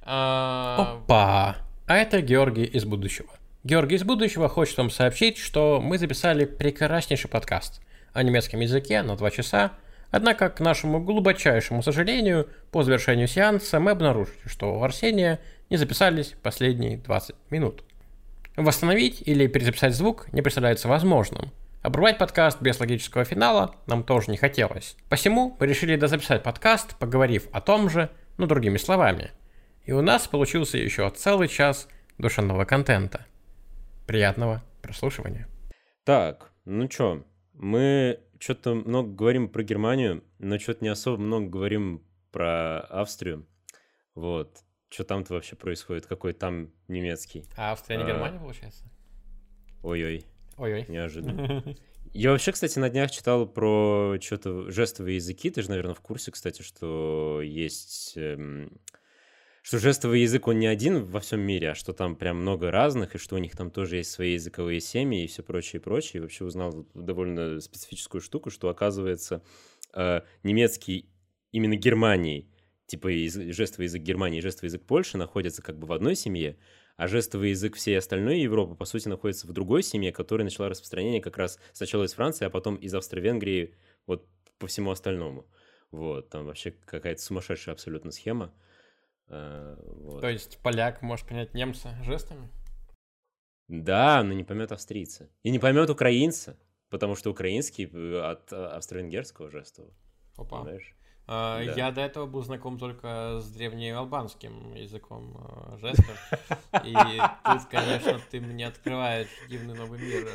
А, 0.02 0.98
Опа! 1.02 1.56
А 1.86 1.96
это 1.96 2.20
Георгий 2.20 2.64
из 2.64 2.84
будущего. 2.84 3.30
Георгий 3.62 3.96
из 3.96 4.04
будущего 4.04 4.48
хочет 4.50 4.76
вам 4.76 4.90
сообщить, 4.90 5.38
что 5.38 5.80
мы 5.80 5.96
записали 5.96 6.44
прекраснейший 6.44 7.30
подкаст 7.30 7.80
о 8.12 8.22
немецком 8.22 8.60
языке 8.60 9.00
на 9.00 9.16
2 9.16 9.30
часа, 9.30 9.72
однако, 10.10 10.50
к 10.50 10.60
нашему 10.60 11.00
глубочайшему 11.00 11.82
сожалению, 11.82 12.50
по 12.70 12.82
завершению 12.82 13.26
сеанса 13.26 13.80
мы 13.80 13.92
обнаружили, 13.92 14.46
что 14.46 14.78
у 14.78 14.82
Арсения 14.82 15.40
не 15.70 15.76
записались 15.76 16.34
последние 16.42 16.98
20 16.98 17.36
минут. 17.50 17.84
Восстановить 18.56 19.22
или 19.26 19.46
перезаписать 19.46 19.94
звук 19.94 20.32
не 20.32 20.42
представляется 20.42 20.88
возможным. 20.88 21.50
Обрывать 21.82 22.18
подкаст 22.18 22.62
без 22.62 22.80
логического 22.80 23.24
финала 23.24 23.74
нам 23.86 24.04
тоже 24.04 24.30
не 24.30 24.36
хотелось. 24.36 24.96
Посему 25.08 25.56
мы 25.58 25.66
решили 25.66 25.96
дозаписать 25.96 26.42
подкаст, 26.42 26.96
поговорив 26.98 27.48
о 27.52 27.60
том 27.60 27.90
же, 27.90 28.10
но 28.38 28.46
другими 28.46 28.78
словами. 28.78 29.32
И 29.84 29.92
у 29.92 30.00
нас 30.00 30.26
получился 30.26 30.78
еще 30.78 31.10
целый 31.10 31.48
час 31.48 31.88
душевного 32.16 32.64
контента. 32.64 33.26
Приятного 34.06 34.62
прослушивания. 34.82 35.46
Так, 36.04 36.52
ну 36.64 36.88
чё, 36.88 37.24
мы 37.52 38.20
что-то 38.38 38.74
много 38.74 39.10
говорим 39.10 39.48
про 39.48 39.62
Германию, 39.62 40.22
но 40.38 40.58
что-то 40.58 40.84
не 40.84 40.90
особо 40.90 41.18
много 41.20 41.48
говорим 41.48 42.02
про 42.30 42.80
Австрию. 42.80 43.46
Вот. 44.14 44.58
Что 44.94 45.02
там-то 45.02 45.34
вообще 45.34 45.56
происходит? 45.56 46.06
Какой 46.06 46.34
там 46.34 46.70
немецкий? 46.86 47.44
а 47.56 47.72
Австрия 47.72 47.96
не 47.96 48.04
А. 48.04 48.06
Германия, 48.06 48.38
получается? 48.38 48.84
Ой-ой, 49.82 50.24
Ой-ой. 50.56 50.86
неожиданно. 50.86 51.64
Я 52.12 52.30
вообще, 52.30 52.52
кстати, 52.52 52.78
на 52.78 52.88
днях 52.88 53.10
читал 53.10 53.44
про 53.44 54.16
что-то 54.20 54.70
жестовые 54.70 55.16
языки. 55.16 55.50
Ты 55.50 55.62
же, 55.62 55.70
наверное, 55.70 55.94
в 55.94 56.00
курсе, 56.00 56.30
кстати, 56.30 56.62
что 56.62 57.40
есть... 57.42 58.12
эм, 58.14 58.80
что 59.62 59.80
жестовый 59.80 60.20
язык, 60.20 60.46
он 60.46 60.60
не 60.60 60.68
один 60.68 61.02
во 61.02 61.18
всем 61.18 61.40
мире, 61.40 61.70
а 61.70 61.74
что 61.74 61.92
там 61.92 62.14
прям 62.14 62.36
много 62.36 62.70
разных, 62.70 63.16
и 63.16 63.18
что 63.18 63.34
у 63.34 63.38
них 63.38 63.56
там 63.56 63.72
тоже 63.72 63.96
есть 63.96 64.12
свои 64.12 64.34
языковые 64.34 64.78
семьи 64.78 65.24
и 65.24 65.26
все 65.26 65.42
прочее, 65.42 65.80
и 65.80 65.82
прочее. 65.82 66.18
И 66.18 66.20
вообще 66.20 66.44
узнал 66.44 66.86
довольно 66.94 67.58
специфическую 67.58 68.20
штуку, 68.20 68.50
что, 68.50 68.68
оказывается, 68.68 69.42
э, 69.92 70.20
немецкий 70.44 71.10
именно 71.50 71.74
Германии, 71.74 72.48
типа 72.86 73.08
язы- 73.08 73.52
жестовый 73.52 73.84
язык 73.84 74.02
Германии 74.02 74.38
и 74.38 74.42
жестовый 74.42 74.68
язык 74.68 74.84
Польши 74.86 75.16
находятся 75.16 75.62
как 75.62 75.78
бы 75.78 75.86
в 75.86 75.92
одной 75.92 76.14
семье, 76.14 76.58
а 76.96 77.08
жестовый 77.08 77.50
язык 77.50 77.76
всей 77.76 77.98
остальной 77.98 78.40
Европы, 78.40 78.74
по 78.74 78.84
сути, 78.84 79.08
находится 79.08 79.46
в 79.46 79.52
другой 79.52 79.82
семье, 79.82 80.12
которая 80.12 80.44
начала 80.44 80.68
распространение 80.68 81.20
как 81.20 81.36
раз 81.36 81.58
сначала 81.72 82.04
из 82.04 82.12
Франции, 82.14 82.44
а 82.44 82.50
потом 82.50 82.76
из 82.76 82.94
Австро-Венгрии 82.94 83.74
вот 84.06 84.28
по 84.58 84.66
всему 84.66 84.90
остальному. 84.90 85.46
Вот, 85.90 86.28
там 86.28 86.46
вообще 86.46 86.72
какая-то 86.72 87.20
сумасшедшая 87.20 87.74
абсолютно 87.74 88.10
схема. 88.10 88.52
Э, 89.28 89.76
вот. 89.86 90.20
То 90.20 90.28
есть 90.28 90.58
поляк 90.58 91.02
может 91.02 91.26
понять 91.26 91.54
немца 91.54 91.96
жестами? 92.02 92.48
Да, 93.68 94.22
но 94.22 94.32
не 94.32 94.44
поймет 94.44 94.72
австрийца. 94.72 95.30
И 95.42 95.50
не 95.50 95.58
поймет 95.58 95.88
украинца, 95.90 96.58
потому 96.90 97.16
что 97.16 97.30
украинский 97.30 97.88
э, 97.90 98.20
от 98.20 98.52
э, 98.52 98.56
австро-венгерского 98.56 99.50
жестового, 99.50 99.94
Опа. 100.36 100.58
понимаешь? 100.62 100.94
А, 101.26 101.64
Да. 101.64 101.72
Я 101.72 101.90
до 101.90 102.02
этого 102.02 102.26
был 102.26 102.42
знаком 102.42 102.78
только 102.78 103.40
с 103.40 103.50
древнеалбанским 103.50 104.74
языком 104.74 105.34
э, 105.38 105.78
жестов. 105.78 106.18
И 106.84 106.92
тут, 107.44 107.64
конечно, 107.70 108.20
ты 108.30 108.40
мне 108.40 108.66
открываешь 108.66 109.28
дивный 109.48 109.74
новый 109.74 109.98
мир. 109.98 110.28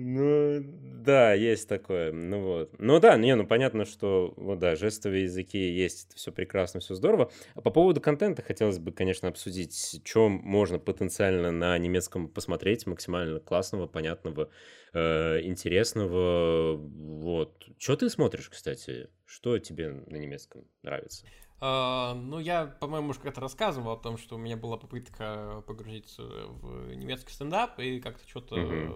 Ну, 0.00 0.62
да, 0.62 1.32
есть 1.32 1.68
такое. 1.68 2.12
Ну 2.12 2.40
вот. 2.40 2.70
Ну 2.78 3.00
да, 3.00 3.16
не, 3.16 3.34
ну 3.34 3.44
понятно, 3.44 3.84
что 3.84 4.32
вот 4.36 4.60
да, 4.60 4.76
жестовые 4.76 5.24
языки 5.24 5.58
есть, 5.58 6.14
все 6.14 6.30
прекрасно, 6.30 6.78
все 6.78 6.94
здорово. 6.94 7.32
А 7.56 7.62
по 7.62 7.72
поводу 7.72 8.00
контента 8.00 8.40
хотелось 8.42 8.78
бы, 8.78 8.92
конечно, 8.92 9.28
обсудить, 9.28 10.00
что 10.04 10.28
можно 10.28 10.78
потенциально 10.78 11.50
на 11.50 11.76
немецком 11.78 12.28
посмотреть, 12.28 12.86
максимально 12.86 13.40
классного, 13.40 13.88
понятного, 13.88 14.50
э, 14.92 15.40
интересного. 15.42 16.76
Вот. 16.76 17.66
Что 17.76 17.96
ты 17.96 18.08
смотришь, 18.08 18.50
кстати? 18.50 19.10
Что 19.26 19.58
тебе 19.58 19.90
на 19.90 20.16
немецком 20.16 20.64
нравится? 20.84 21.26
А, 21.60 22.14
Ну, 22.14 22.38
я, 22.38 22.66
по-моему, 22.66 23.08
уже 23.08 23.18
как-то 23.18 23.40
рассказывал 23.40 23.90
о 23.90 23.96
том, 23.96 24.16
что 24.16 24.36
у 24.36 24.38
меня 24.38 24.56
была 24.56 24.76
попытка 24.76 25.64
погрузиться 25.66 26.22
в 26.22 26.94
немецкий 26.94 27.32
стендап, 27.32 27.80
и 27.80 27.98
как-то 28.00 28.28
что-то 28.28 28.54
Мгм. 28.56 28.94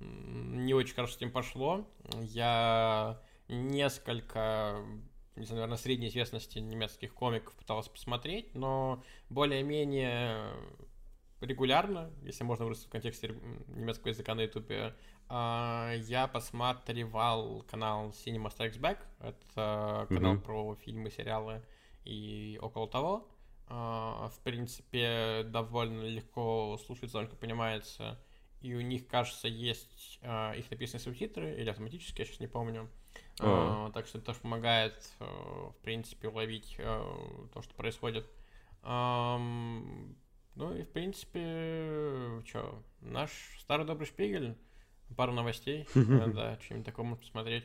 Не 0.00 0.74
очень 0.74 0.94
хорошо 0.94 1.14
с 1.14 1.16
этим 1.16 1.30
пошло. 1.30 1.86
Я 2.22 3.20
несколько, 3.48 4.82
не 5.36 5.44
знаю, 5.44 5.60
наверное, 5.62 5.76
средней 5.76 6.08
известности 6.08 6.58
немецких 6.58 7.14
комиков 7.14 7.54
пытался 7.54 7.90
посмотреть, 7.90 8.54
но 8.54 9.02
более-менее 9.28 10.52
регулярно, 11.40 12.10
если 12.22 12.44
можно 12.44 12.64
выразиться 12.64 12.88
в 12.88 12.92
контексте 12.92 13.28
немецкого 13.68 14.08
языка 14.08 14.34
на 14.34 14.42
ютубе, 14.42 14.94
а, 15.28 15.92
я 15.94 16.26
посматривал 16.26 17.62
канал 17.62 18.08
Cinema 18.10 18.46
Strikes 18.54 18.78
Back. 18.80 18.98
Это 19.20 20.06
канал 20.08 20.34
Мгм. 20.34 20.42
про 20.42 20.74
фильмы, 20.76 21.10
сериалы 21.10 21.62
и 22.04 22.58
около 22.60 22.88
того. 22.88 23.28
А, 23.68 24.28
В 24.28 24.40
принципе, 24.40 25.44
довольно 25.44 26.02
легко 26.02 26.76
слушать, 26.84 27.04
насколько 27.04 27.36
понимается. 27.36 28.18
И 28.60 28.74
у 28.74 28.80
них, 28.80 29.06
кажется, 29.06 29.48
есть 29.48 30.18
а, 30.22 30.52
их 30.52 30.70
написанные 30.70 31.02
субтитры, 31.02 31.54
или 31.54 31.70
автоматически, 31.70 32.20
я 32.20 32.26
сейчас 32.26 32.40
не 32.40 32.46
помню. 32.46 32.88
А. 33.40 33.86
А, 33.86 33.92
Так 33.92 34.06
что 34.06 34.18
это 34.18 34.28
тоже 34.28 34.40
помогает, 34.40 34.94
э, 35.20 35.24
в 35.24 35.76
принципе, 35.82 36.28
уловить 36.28 36.74
э, 36.78 37.02
то, 37.54 37.62
что 37.62 37.74
происходит. 37.74 38.26
Ам, 38.82 40.14
Ну 40.56 40.74
и, 40.76 40.82
в 40.82 40.90
принципе, 40.90 42.42
что, 42.46 42.82
наш 43.00 43.30
старый 43.60 43.86
добрый 43.86 44.06
шпигель, 44.06 44.56
пару 45.16 45.32
новостей, 45.32 45.86
э, 45.94 46.26
да, 46.34 46.58
что-нибудь 46.60 46.86
такое 46.86 47.06
можно 47.06 47.22
посмотреть. 47.22 47.64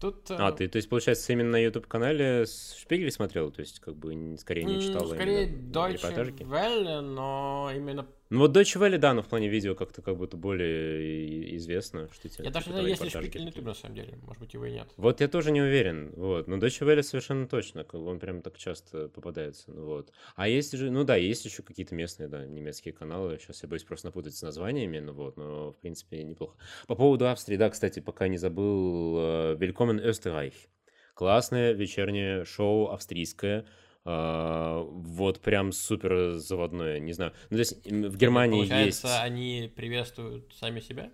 Тут... 0.00 0.30
э, 0.30 0.36
А, 0.38 0.52
ты, 0.52 0.68
то 0.68 0.76
есть, 0.76 0.88
получается, 0.88 1.32
именно 1.32 1.50
на 1.50 1.62
YouTube-канале 1.62 2.46
Шпигель 2.46 3.10
смотрел? 3.10 3.50
То 3.50 3.60
есть, 3.60 3.80
как 3.80 3.96
бы, 3.96 4.36
скорее 4.38 4.64
не 4.64 4.80
читал 4.80 5.06
Скорее 5.06 5.48
Deutsche? 5.48 6.38
Welle, 6.44 7.00
но 7.00 7.70
именно... 7.74 8.06
Ну 8.30 8.40
вот 8.40 8.54
Deutsche 8.54 8.78
Welle, 8.78 8.98
да, 8.98 9.14
но 9.14 9.22
в 9.22 9.26
плане 9.28 9.48
видео 9.48 9.74
как-то 9.74 10.02
как 10.02 10.18
будто 10.18 10.36
более 10.36 11.56
известно, 11.56 12.10
что 12.12 12.28
тебе 12.28 12.44
Я 12.44 12.50
даже 12.50 12.66
не 12.66 12.72
знаю, 12.72 12.88
есть 12.88 13.02
ли 13.02 13.08
шпигель 13.08 13.64
на 13.64 13.74
самом 13.74 13.94
деле. 13.94 14.18
Может 14.22 14.40
быть, 14.40 14.52
его 14.52 14.66
и 14.66 14.72
нет. 14.72 14.88
Вот 14.98 15.20
я 15.22 15.28
тоже 15.28 15.50
не 15.50 15.62
уверен, 15.62 16.12
вот, 16.14 16.46
но 16.46 16.58
Deutsche 16.58 16.86
Welle 16.86 17.02
совершенно 17.02 17.46
точно, 17.46 17.86
он 17.92 18.18
прям 18.18 18.42
так 18.42 18.58
часто 18.58 19.08
попадается, 19.08 19.72
ну 19.72 19.86
вот. 19.86 20.12
А 20.36 20.46
есть 20.46 20.76
же, 20.76 20.90
ну 20.90 21.04
да, 21.04 21.16
есть 21.16 21.46
еще 21.46 21.62
какие-то 21.62 21.94
местные, 21.94 22.28
да, 22.28 22.44
немецкие 22.44 22.92
каналы, 22.92 23.38
сейчас 23.38 23.62
я 23.62 23.68
боюсь 23.68 23.84
просто 23.84 24.08
напутать 24.08 24.36
с 24.36 24.42
названиями, 24.42 24.98
ну 24.98 25.14
вот, 25.14 25.38
но 25.38 25.72
в 25.72 25.78
принципе 25.80 26.22
неплохо. 26.22 26.56
По 26.86 26.94
поводу 26.94 27.28
Австрии, 27.28 27.56
да, 27.56 27.70
кстати, 27.70 28.00
пока 28.00 28.28
не 28.28 28.36
забыл, 28.36 29.16
э, 29.18 29.56
Willkommen 29.58 30.04
Österreich. 30.04 30.54
Классное 31.14 31.72
вечернее 31.72 32.44
шоу 32.44 32.90
австрийское, 32.90 33.64
вот 34.10 35.40
прям 35.40 35.72
супер 35.72 36.34
заводное, 36.38 36.98
не 36.98 37.12
знаю. 37.12 37.32
Ну, 37.50 37.56
то 37.56 37.60
есть 37.60 37.86
в 37.86 38.16
Германии 38.16 38.60
есть... 38.60 38.70
Получается, 38.70 39.22
они 39.22 39.72
приветствуют 39.76 40.54
сами 40.58 40.80
себя? 40.80 41.10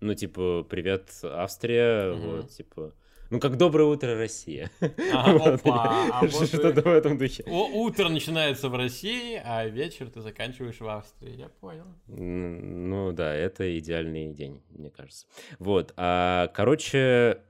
Ну, 0.00 0.14
типа, 0.14 0.64
привет, 0.68 1.10
Австрия, 1.22 2.12
Мгм. 2.14 2.20
вот, 2.36 2.50
типа, 2.50 2.94
Ну, 3.28 3.38
как 3.38 3.56
«Доброе 3.58 3.84
утро, 3.84 4.16
Россия». 4.16 4.70
Ага, 5.12 5.38
Вот. 5.38 5.60
опа, 5.60 6.08
а 6.20 6.26
вот 6.26 6.48
Что-то 6.48 6.82
в 6.82 6.86
этом 6.88 7.16
духе. 7.16 7.44
О, 7.46 7.66
утро 7.84 8.08
начинается 8.08 8.68
в 8.68 8.74
России, 8.74 9.40
а 9.44 9.66
вечер 9.66 10.10
ты 10.10 10.20
заканчиваешь 10.20 10.80
в 10.80 10.88
Австрии. 10.88 11.36
Я 11.36 11.48
понял. 11.48 11.84
Ну 12.08 13.12
да, 13.12 13.32
это 13.32 13.78
идеальный 13.78 14.32
день, 14.32 14.62
мне 14.70 14.90
кажется. 14.90 15.26
Вот, 15.60 15.92
а, 15.96 16.48
короче, 16.54 17.42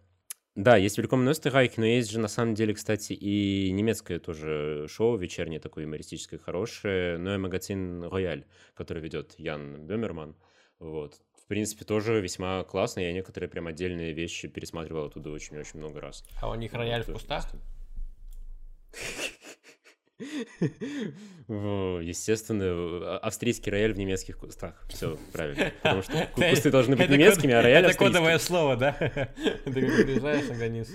да, 0.61 0.77
есть 0.77 0.99
Великом 0.99 1.27
Österreich, 1.29 1.73
но 1.77 1.87
есть 1.87 2.11
же 2.11 2.21
на 2.21 2.29
самом 2.29 2.55
деле, 2.55 2.75
кстати, 2.75 3.13
и 3.15 3.71
немецкое 3.73 4.19
тоже 4.19 4.87
шоу 4.89 5.17
вечернее, 5.17 5.59
такое 5.61 5.85
юмористическое, 5.85 6.39
хорошее, 6.39 7.19
но 7.19 7.35
и 7.35 7.39
магазин 7.39 8.05
Рояль, 8.05 8.45
который 8.75 9.03
ведет 9.03 9.35
Ян 9.39 9.87
Бемерман. 9.87 10.37
Вот. 10.79 11.21
В 11.43 11.47
принципе, 11.47 11.85
тоже 11.85 12.21
весьма 12.21 12.63
классно. 12.65 13.01
Я 13.01 13.13
некоторые 13.13 13.49
прям 13.49 13.67
отдельные 13.67 14.13
вещи 14.13 14.49
пересматривал 14.49 15.07
оттуда 15.07 15.31
очень-очень 15.31 15.79
много 15.79 16.01
раз. 16.01 16.25
А 16.41 16.51
у 16.51 16.55
них 16.55 16.73
рояль 16.73 17.03
в 17.03 17.13
кустах? 17.13 17.51
Естественно, 21.49 22.65
а- 22.65 23.19
австрийский 23.23 23.71
рояль 23.71 23.93
в 23.93 23.99
немецких 23.99 24.39
кустах. 24.39 24.75
Все 24.89 25.19
правильно. 25.33 25.73
Потому 25.83 26.03
что 26.03 26.29
кусты 26.35 26.71
должны 26.71 26.97
быть 26.97 27.09
немецкими, 27.09 27.53
а 27.53 27.63
рояль 27.63 27.85
Это 27.85 27.97
кодовое 27.97 28.39
слово, 28.39 28.77
да? 28.77 28.93
Ты 28.93 29.11
как 29.11 30.05
приезжаешь 30.05 30.49
на 30.49 30.55
границу. 30.55 30.93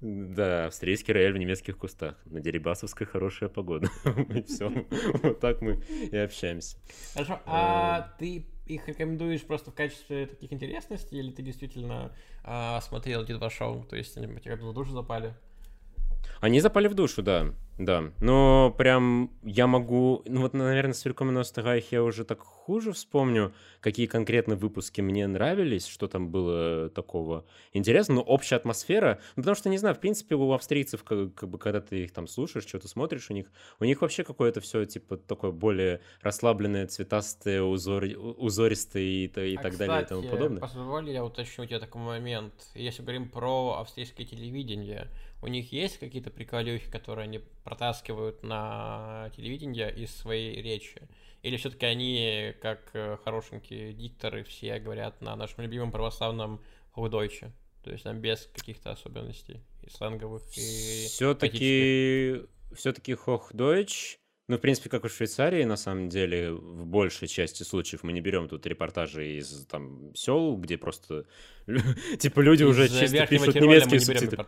Да, 0.00 0.66
австрийский 0.66 1.12
рояль 1.12 1.34
в 1.34 1.36
немецких 1.36 1.76
кустах. 1.76 2.16
На 2.24 2.40
Дерибасовской 2.40 3.06
хорошая 3.06 3.50
погода. 3.50 3.88
И 4.30 4.42
все. 4.42 4.72
Вот 5.22 5.40
так 5.40 5.60
мы 5.60 5.82
и 6.10 6.16
общаемся. 6.16 6.78
Хорошо, 7.12 7.40
а 7.44 8.14
ты 8.18 8.46
их 8.66 8.88
рекомендуешь 8.88 9.42
просто 9.42 9.70
в 9.70 9.74
качестве 9.74 10.26
таких 10.26 10.52
интересностей, 10.52 11.18
или 11.18 11.30
ты 11.32 11.42
действительно 11.42 12.14
а, 12.44 12.80
смотрел 12.80 13.24
эти 13.24 13.32
два 13.32 13.50
шоу? 13.50 13.84
То 13.84 13.96
есть 13.96 14.16
они 14.16 14.26
в 14.26 14.72
душу 14.72 14.92
запали? 14.92 15.34
Они 16.40 16.60
запали 16.60 16.88
в 16.88 16.94
душу, 16.94 17.22
да. 17.22 17.52
Да. 17.80 18.12
Но 18.20 18.74
прям 18.76 19.30
я 19.42 19.66
могу... 19.66 20.22
Ну 20.26 20.42
вот, 20.42 20.52
наверное, 20.52 20.92
с 20.92 21.02
Великом 21.06 21.30
Österreich 21.38 21.86
я 21.90 22.04
уже 22.04 22.24
так 22.24 22.40
хуже 22.40 22.92
вспомню, 22.92 23.54
какие 23.80 24.04
конкретно 24.06 24.54
выпуски 24.54 25.00
мне 25.00 25.26
нравились, 25.26 25.86
что 25.86 26.06
там 26.06 26.28
было 26.28 26.90
такого 26.90 27.46
интересного. 27.72 28.18
Но 28.18 28.22
общая 28.22 28.56
атмосфера... 28.56 29.18
Ну, 29.34 29.42
потому 29.42 29.56
что, 29.56 29.70
не 29.70 29.78
знаю, 29.78 29.94
в 29.94 29.98
принципе, 29.98 30.34
у 30.34 30.52
австрийцев, 30.52 31.02
как, 31.04 31.34
как 31.34 31.48
бы, 31.48 31.58
когда 31.58 31.80
ты 31.80 32.04
их 32.04 32.12
там 32.12 32.26
слушаешь, 32.28 32.66
что-то 32.66 32.86
смотришь 32.86 33.30
у 33.30 33.32
них, 33.32 33.46
у 33.78 33.84
них 33.86 34.02
вообще 34.02 34.24
какое-то 34.24 34.60
все, 34.60 34.84
типа, 34.84 35.16
такое 35.16 35.50
более 35.50 36.02
расслабленное, 36.20 36.86
цветастое, 36.86 37.62
узор... 37.62 38.04
узористое 38.04 39.02
и, 39.02 39.24
и 39.24 39.56
А, 39.56 39.62
так 39.62 39.78
далее 39.78 40.02
и 40.02 40.04
тому 40.04 40.20
кстати, 40.20 40.36
подобное. 40.36 40.60
позволь 40.60 41.08
я 41.08 41.24
уточню 41.24 41.64
у 41.64 41.66
тебя 41.66 41.80
такой 41.80 42.02
момент. 42.02 42.52
Если 42.74 43.00
говорим 43.00 43.30
про 43.30 43.78
австрийское 43.80 44.26
телевидение, 44.26 45.08
у 45.42 45.46
них 45.48 45.72
есть 45.72 45.98
какие-то 45.98 46.30
приколюхи, 46.30 46.90
которые 46.90 47.24
они 47.24 47.40
протаскивают 47.64 48.42
на 48.42 49.30
телевидение 49.36 49.92
из 49.94 50.14
своей 50.14 50.60
речи? 50.60 51.08
Или 51.42 51.56
все-таки 51.56 51.86
они, 51.86 52.54
как 52.60 52.90
э, 52.92 53.16
хорошенькие 53.24 53.94
дикторы, 53.94 54.44
все 54.44 54.78
говорят 54.78 55.20
на 55.22 55.34
нашем 55.36 55.62
любимом 55.62 55.90
православном 55.90 56.62
Худойче? 56.92 57.52
То 57.82 57.90
есть 57.90 58.04
там 58.04 58.20
без 58.20 58.50
каких-то 58.54 58.90
особенностей 58.90 59.62
и 59.82 59.88
сленговых, 59.88 60.42
и? 60.56 61.06
Все-таки 61.08 62.42
все-таки 62.74 63.12
Hochdeutsch, 63.12 64.18
ну, 64.48 64.56
в 64.58 64.60
принципе, 64.60 64.90
как 64.90 65.04
и 65.04 65.08
в 65.08 65.12
Швейцарии, 65.12 65.64
на 65.64 65.76
самом 65.76 66.08
деле, 66.08 66.52
в 66.52 66.84
большей 66.84 67.28
части 67.28 67.62
случаев 67.62 68.02
мы 68.02 68.12
не 68.12 68.20
берем 68.20 68.48
тут 68.48 68.66
репортажи 68.66 69.38
из 69.38 69.64
там 69.66 70.14
сел, 70.14 70.56
где 70.56 70.76
просто 70.76 71.24
типа 72.18 72.40
люди 72.40 72.64
уже 72.64 72.88
чисто 72.88 73.26
пишут 73.26 73.54
немецкие 73.54 74.00
субтитры. 74.00 74.44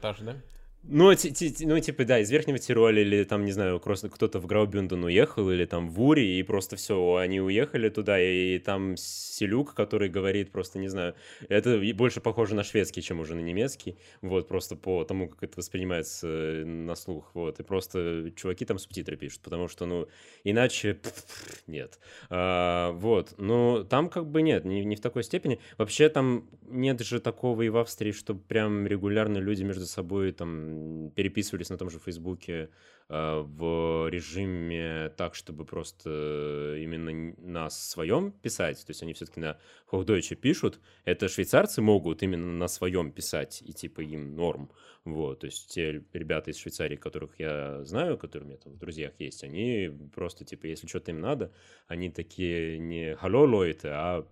Ну, 0.84 1.14
ти- 1.14 1.30
ти- 1.30 1.66
ну, 1.66 1.80
типа, 1.80 2.04
да, 2.04 2.18
из 2.18 2.30
Верхнего 2.30 2.58
Тироля 2.58 3.02
или 3.02 3.24
там, 3.24 3.44
не 3.44 3.52
знаю, 3.52 3.78
просто 3.78 4.08
кто-то 4.08 4.40
в 4.40 4.46
Граубюнден 4.46 5.04
уехал, 5.04 5.48
или 5.50 5.64
там 5.64 5.88
в 5.88 6.02
Ури, 6.02 6.38
и 6.38 6.42
просто 6.42 6.74
все, 6.74 7.14
они 7.14 7.40
уехали 7.40 7.88
туда, 7.88 8.20
и, 8.20 8.58
там 8.58 8.96
Селюк, 8.96 9.74
который 9.74 10.08
говорит 10.08 10.50
просто, 10.50 10.80
не 10.80 10.88
знаю, 10.88 11.14
это 11.48 11.76
и 11.76 11.92
больше 11.92 12.20
похоже 12.20 12.56
на 12.56 12.64
шведский, 12.64 13.00
чем 13.00 13.20
уже 13.20 13.36
на 13.36 13.40
немецкий, 13.40 13.96
вот, 14.22 14.48
просто 14.48 14.74
по 14.74 15.04
тому, 15.04 15.28
как 15.28 15.44
это 15.44 15.52
воспринимается 15.56 16.26
э, 16.26 16.64
на 16.64 16.96
слух, 16.96 17.30
вот, 17.34 17.60
и 17.60 17.62
просто 17.62 18.32
чуваки 18.34 18.64
там 18.64 18.78
субтитры 18.78 19.16
пишут, 19.16 19.40
потому 19.42 19.68
что, 19.68 19.86
ну, 19.86 20.08
иначе 20.42 20.98
нет. 21.68 22.00
А, 22.28 22.90
вот, 22.92 23.34
ну, 23.38 23.84
там 23.84 24.08
как 24.08 24.26
бы 24.26 24.42
нет, 24.42 24.64
не, 24.64 24.84
не 24.84 24.96
в 24.96 25.00
такой 25.00 25.22
степени. 25.22 25.60
Вообще 25.78 26.08
там 26.08 26.48
нет 26.68 27.00
же 27.02 27.20
такого 27.20 27.62
и 27.62 27.68
в 27.68 27.76
Австрии, 27.76 28.10
что 28.12 28.34
прям 28.34 28.86
регулярно 28.86 29.38
люди 29.38 29.62
между 29.62 29.86
собой 29.86 30.32
там 30.32 30.71
переписывались 31.14 31.70
на 31.70 31.78
том 31.78 31.90
же 31.90 31.98
Фейсбуке 31.98 32.70
а, 33.08 33.42
в 33.42 34.08
режиме 34.08 35.10
так, 35.16 35.34
чтобы 35.34 35.64
просто 35.64 36.76
именно 36.78 37.34
на 37.38 37.70
своем 37.70 38.32
писать. 38.32 38.78
То 38.84 38.90
есть 38.90 39.02
они 39.02 39.12
все-таки 39.12 39.40
на 39.40 39.58
Hochdeutsch 39.90 40.34
пишут. 40.36 40.80
Это 41.04 41.28
швейцарцы 41.28 41.82
могут 41.82 42.22
именно 42.22 42.52
на 42.52 42.68
своем 42.68 43.12
писать, 43.12 43.62
и 43.62 43.72
типа 43.72 44.00
им 44.00 44.34
норм. 44.34 44.70
Вот, 45.04 45.40
то 45.40 45.46
есть 45.46 45.74
те 45.74 46.04
ребята 46.12 46.52
из 46.52 46.58
Швейцарии, 46.58 46.94
которых 46.94 47.38
я 47.40 47.82
знаю, 47.84 48.16
которые 48.16 48.46
у 48.46 48.48
меня 48.50 48.58
там 48.58 48.74
в 48.74 48.78
друзьях 48.78 49.12
есть, 49.18 49.42
они 49.42 49.90
просто, 50.14 50.44
типа, 50.44 50.66
если 50.66 50.86
что-то 50.86 51.10
им 51.10 51.20
надо, 51.20 51.52
они 51.88 52.08
такие 52.08 52.78
не 52.78 53.14
«Hallo, 53.14 53.44
Leute», 53.46 53.88
а 53.88 54.26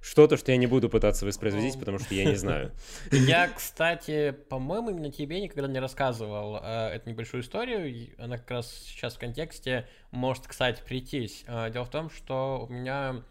что-то, 0.00 0.36
что 0.36 0.52
я 0.52 0.58
не 0.58 0.66
буду 0.66 0.88
пытаться 0.88 1.26
воспроизводить, 1.26 1.78
потому 1.78 1.98
что 1.98 2.14
я 2.14 2.24
не 2.24 2.36
знаю. 2.36 2.72
Я, 3.12 3.48
кстати, 3.48 4.30
по-моему, 4.48 4.90
именно 4.90 5.10
тебе 5.10 5.40
никогда 5.40 5.66
не 5.66 5.80
рассказывал 5.80 6.60
э, 6.62 6.90
эту 6.94 7.10
небольшую 7.10 7.42
историю. 7.42 8.10
Она 8.18 8.38
как 8.38 8.50
раз 8.50 8.72
сейчас 8.72 9.14
в 9.14 9.18
контексте 9.18 9.88
может, 10.10 10.46
кстати, 10.46 10.82
прийтись. 10.86 11.44
Э, 11.46 11.70
дело 11.70 11.84
в 11.84 11.90
том, 11.90 12.10
что 12.10 12.66
у 12.68 12.72
меня 12.72 13.22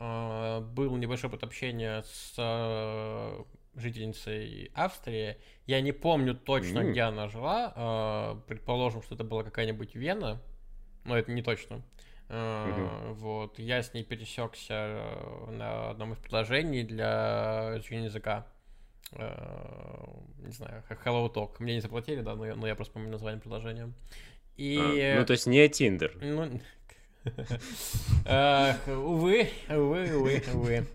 э, 0.00 0.60
был 0.60 0.96
небольшой 0.96 1.28
опыт 1.30 1.44
общения 1.44 2.02
с 2.02 2.34
э, 2.36 3.42
жительницей 3.76 4.70
Австрии. 4.74 5.36
Я 5.66 5.80
не 5.80 5.92
помню 5.92 6.34
точно, 6.34 6.80
М. 6.80 6.90
где 6.90 7.02
она 7.02 7.28
жила. 7.28 7.72
Э, 7.76 8.40
предположим, 8.48 9.02
что 9.02 9.14
это 9.14 9.24
была 9.24 9.44
какая-нибудь 9.44 9.94
Вена, 9.94 10.40
но 11.04 11.16
это 11.16 11.30
не 11.32 11.42
точно. 11.42 11.82
Э, 12.28 13.12
Вот, 13.14 13.58
я 13.58 13.82
с 13.82 13.94
ней 13.94 14.04
пересекся 14.04 14.74
э, 14.74 15.50
на 15.50 15.90
одном 15.90 16.12
из 16.12 16.18
предложений 16.18 16.84
для 16.84 17.72
изучения 17.76 18.04
языка. 18.04 18.46
Э, 19.12 20.04
Не 20.38 20.52
знаю, 20.52 20.82
Hello 21.04 21.32
Talk. 21.32 21.56
Мне 21.58 21.74
не 21.74 21.80
заплатили, 21.80 22.20
да, 22.20 22.34
но 22.34 22.46
я, 22.46 22.54
но 22.54 22.66
я 22.66 22.74
просто 22.74 22.94
помню 22.94 23.10
название 23.10 23.40
предложения. 23.40 23.92
И... 24.56 24.78
А, 24.78 25.20
Ну, 25.20 25.26
то 25.26 25.32
есть 25.32 25.46
не 25.46 25.68
Тиндер. 25.68 26.12
Ну, 26.20 26.60
увы, 28.86 29.48
увы, 29.68 30.16
увы, 30.16 30.42
увы. 30.54 30.86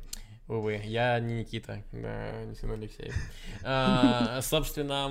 Увы, 0.50 0.82
я 0.84 1.20
не 1.20 1.36
Никита, 1.36 1.84
да, 1.94 2.44
не 2.44 2.56
сын 2.56 2.72
Алексей. 2.72 3.12
А, 3.64 4.42
собственно, 4.42 5.10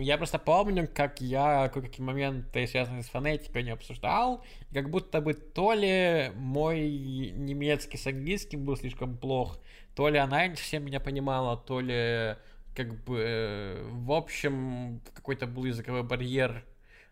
я 0.00 0.16
просто 0.16 0.38
помню, 0.38 0.88
как 0.92 1.20
я 1.20 1.68
кое-какие 1.68 2.04
моменты, 2.04 2.66
связанные 2.66 3.04
с 3.04 3.08
фонетикой, 3.08 3.62
не 3.62 3.70
обсуждал, 3.70 4.44
как 4.72 4.90
будто 4.90 5.20
бы 5.20 5.34
то 5.34 5.72
ли 5.72 6.32
мой 6.34 6.88
немецкий 7.36 7.96
с 7.96 8.08
английским 8.08 8.64
был 8.64 8.76
слишком 8.76 9.16
плох, 9.16 9.58
то 9.94 10.08
ли 10.08 10.18
она 10.18 10.46
не 10.48 10.56
совсем 10.56 10.84
меня 10.84 10.98
понимала, 10.98 11.56
то 11.56 11.80
ли 11.80 12.36
как 12.74 13.04
бы, 13.04 13.20
э, 13.20 13.88
в 13.90 14.12
общем, 14.12 15.00
какой-то 15.14 15.46
был 15.46 15.64
языковой 15.64 16.02
барьер 16.02 16.64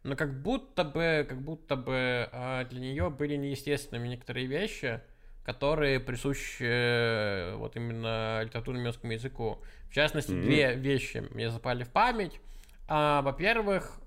но 0.04 0.16
как 0.16 0.42
будто 0.42 0.84
бы, 0.84 1.26
как 1.26 1.42
будто 1.42 1.76
бы 1.76 2.28
а, 2.30 2.64
для 2.64 2.80
нее 2.80 3.08
были 3.10 3.36
неестественными 3.36 4.08
некоторые 4.08 4.46
вещи, 4.46 5.00
которые 5.44 6.00
присущи 6.00 6.64
э, 6.66 7.54
вот 7.56 7.76
именно 7.76 8.42
литературному 8.42 8.84
немецкому 8.84 9.12
языку. 9.12 9.62
В 9.90 9.94
частности, 9.94 10.32
Мгм. 10.32 10.42
две 10.42 10.74
вещи 10.74 11.22
мне 11.30 11.50
запали 11.50 11.84
в 11.84 11.90
память. 11.90 12.40
А, 12.88 13.22
во-первых, 13.22 14.00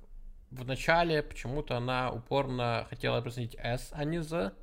в 0.50 0.66
начале 0.66 1.22
почему-то 1.22 1.78
она 1.78 2.12
упорно 2.12 2.88
хотела 2.90 3.22
произносить 3.22 3.56
S, 3.60 3.92
а 3.94 4.04
не 4.04 4.20
Z. 4.20 4.54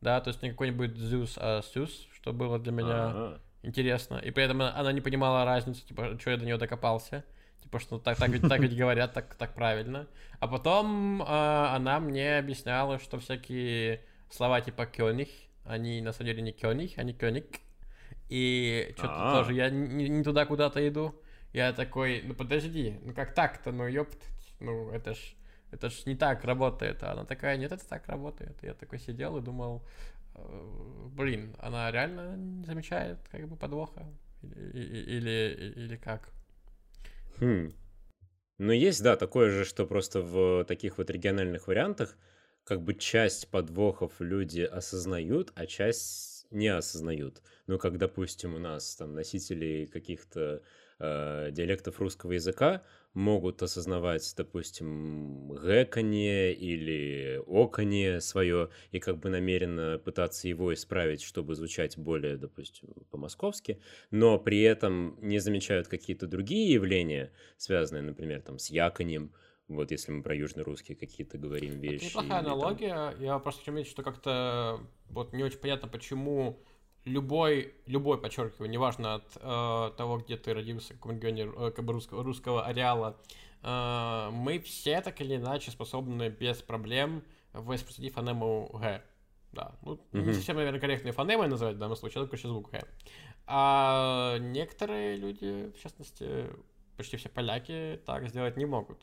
Да, 0.00 0.20
то 0.20 0.28
есть 0.28 0.42
не 0.42 0.50
какой-нибудь 0.50 0.92
Zeus, 0.92 1.34
а 1.36 1.60
Zeus, 1.60 1.90
что 2.14 2.32
было 2.32 2.58
для 2.58 2.72
меня 2.72 3.06
Ага. 3.08 3.40
интересно. 3.62 4.16
И 4.16 4.30
при 4.30 4.44
этом 4.44 4.62
она 4.62 4.90
не 4.92 5.00
понимала 5.00 5.44
разницы, 5.44 5.86
типа, 5.86 6.18
что 6.18 6.30
я 6.30 6.36
до 6.38 6.44
нее 6.44 6.56
докопался. 6.56 7.24
Типа, 7.62 7.78
что 7.78 7.98
так, 7.98 8.18
так, 8.18 8.30
ведь, 8.30 8.42
так 8.48 8.60
ведь 8.60 8.76
говорят, 8.76 9.12
так, 9.12 9.34
так 9.36 9.54
правильно. 9.54 10.08
А 10.40 10.48
потом 10.48 11.22
а, 11.24 11.76
она 11.76 12.00
мне 12.00 12.38
объясняла, 12.38 12.98
что 12.98 13.20
всякие 13.20 14.00
слова 14.30 14.60
типа 14.60 14.86
«кёниг», 14.86 15.28
они 15.64 16.00
на 16.00 16.12
самом 16.12 16.26
деле 16.26 16.42
не 16.42 16.52
«кёниг», 16.52 16.98
они 16.98 17.12
«кёник». 17.12 17.60
И 18.28 18.94
что-то 18.96 19.14
А. 19.16 19.32
тоже 19.32 19.54
я 19.54 19.70
не, 19.70 20.08
не 20.08 20.22
туда 20.22 20.46
куда-то 20.46 20.86
иду. 20.88 21.14
Я 21.52 21.72
такой, 21.72 22.22
ну 22.24 22.34
подожди, 22.34 22.98
ну 23.02 23.12
как 23.12 23.34
так-то, 23.34 23.72
ну 23.72 23.86
ёпт, 23.86 24.18
ну 24.58 24.90
это 24.90 25.14
ж, 25.14 25.18
это 25.70 25.90
ж 25.90 26.06
не 26.06 26.16
так 26.16 26.44
работает. 26.44 27.02
А 27.02 27.12
она 27.12 27.24
такая, 27.24 27.56
нет, 27.58 27.72
это 27.72 27.86
так 27.86 28.08
работает. 28.08 28.56
Я 28.62 28.74
такой 28.74 28.98
сидел 28.98 29.36
и 29.36 29.42
думал, 29.42 29.84
э, 30.34 31.08
блин, 31.10 31.54
она 31.58 31.90
реально 31.90 32.36
не 32.36 32.64
замечает 32.64 33.18
как 33.30 33.46
бы 33.48 33.56
подвоха? 33.56 34.06
Или, 34.42 35.16
или, 35.16 35.72
или 35.76 35.96
как? 35.96 36.30
Хм. 37.38 37.72
Ну, 38.58 38.72
есть, 38.72 39.02
да, 39.02 39.16
такое 39.16 39.50
же, 39.50 39.64
что 39.64 39.86
просто 39.86 40.22
в 40.22 40.64
таких 40.64 40.98
вот 40.98 41.10
региональных 41.10 41.66
вариантах 41.68 42.16
как 42.64 42.82
бы 42.82 42.94
часть 42.94 43.48
подвохов 43.48 44.20
люди 44.20 44.60
осознают, 44.60 45.52
а 45.54 45.66
часть 45.66 46.46
не 46.50 46.68
осознают. 46.68 47.42
Ну, 47.66 47.78
как, 47.78 47.98
допустим, 47.98 48.54
у 48.54 48.58
нас 48.58 48.94
там 48.96 49.14
носители 49.14 49.88
каких-то 49.90 50.62
э, 50.98 51.48
диалектов 51.50 51.98
русского 52.00 52.32
языка 52.32 52.82
могут 53.14 53.62
осознавать, 53.62 54.32
допустим, 54.36 55.48
гэканье 55.52 56.54
или 56.54 57.40
оканье 57.46 58.20
свое 58.20 58.70
и 58.90 59.00
как 59.00 59.18
бы 59.18 59.28
намеренно 59.28 59.98
пытаться 59.98 60.48
его 60.48 60.72
исправить, 60.72 61.22
чтобы 61.22 61.54
звучать 61.54 61.98
более, 61.98 62.36
допустим, 62.36 62.88
по-московски, 63.10 63.80
но 64.10 64.38
при 64.38 64.62
этом 64.62 65.18
не 65.20 65.38
замечают 65.38 65.88
какие-то 65.88 66.26
другие 66.26 66.72
явления, 66.72 67.32
связанные, 67.56 68.02
например, 68.02 68.42
там, 68.42 68.58
с 68.58 68.70
яконем, 68.70 69.32
вот 69.74 69.90
если 69.90 70.12
мы 70.12 70.22
про 70.22 70.34
южно-русские 70.34 70.96
какие-то 70.96 71.38
говорим 71.38 71.80
вещи. 71.80 72.04
Это 72.04 72.04
неплохая 72.04 72.38
аналогия. 72.40 73.10
Там... 73.12 73.22
Я 73.22 73.38
просто 73.38 73.70
хочу 73.70 73.90
что 73.90 74.02
как-то 74.02 74.80
вот 75.10 75.32
не 75.32 75.42
очень 75.42 75.58
понятно, 75.58 75.88
почему 75.88 76.58
любой, 77.04 77.74
любой, 77.86 78.20
подчеркиваю, 78.20 78.70
неважно 78.70 79.14
от 79.14 79.36
э, 79.36 79.90
того, 79.96 80.18
где 80.18 80.36
ты 80.36 80.54
родился, 80.54 80.94
в 80.94 80.96
каком 80.96 81.12
регионе 81.12 81.50
э, 81.54 81.70
как 81.70 81.84
бы 81.84 81.92
русского, 81.92 82.22
русского 82.22 82.64
ареала, 82.64 83.16
э, 83.62 84.30
мы 84.32 84.58
все 84.60 85.00
так 85.00 85.20
или 85.20 85.36
иначе 85.36 85.70
способны 85.70 86.28
без 86.28 86.62
проблем 86.62 87.22
воспроизвести 87.52 88.10
фонему 88.10 88.70
Г. 88.74 89.02
Да, 89.52 89.76
ну, 89.82 90.00
mm-hmm. 90.12 90.22
не 90.22 90.32
совсем, 90.32 90.56
наверное, 90.56 90.80
корректные 90.80 91.12
фонемы 91.12 91.46
называть 91.46 91.76
в 91.76 91.78
данном 91.78 91.96
случае, 91.96 92.22
только 92.22 92.36
еще 92.36 92.48
звук 92.48 92.70
Г. 92.70 92.82
А 93.46 94.38
некоторые 94.38 95.16
люди, 95.16 95.72
в 95.76 95.82
частности, 95.82 96.46
почти 96.96 97.16
все 97.16 97.28
поляки, 97.28 98.00
так 98.06 98.28
сделать 98.28 98.56
не 98.56 98.64
могут. 98.64 99.02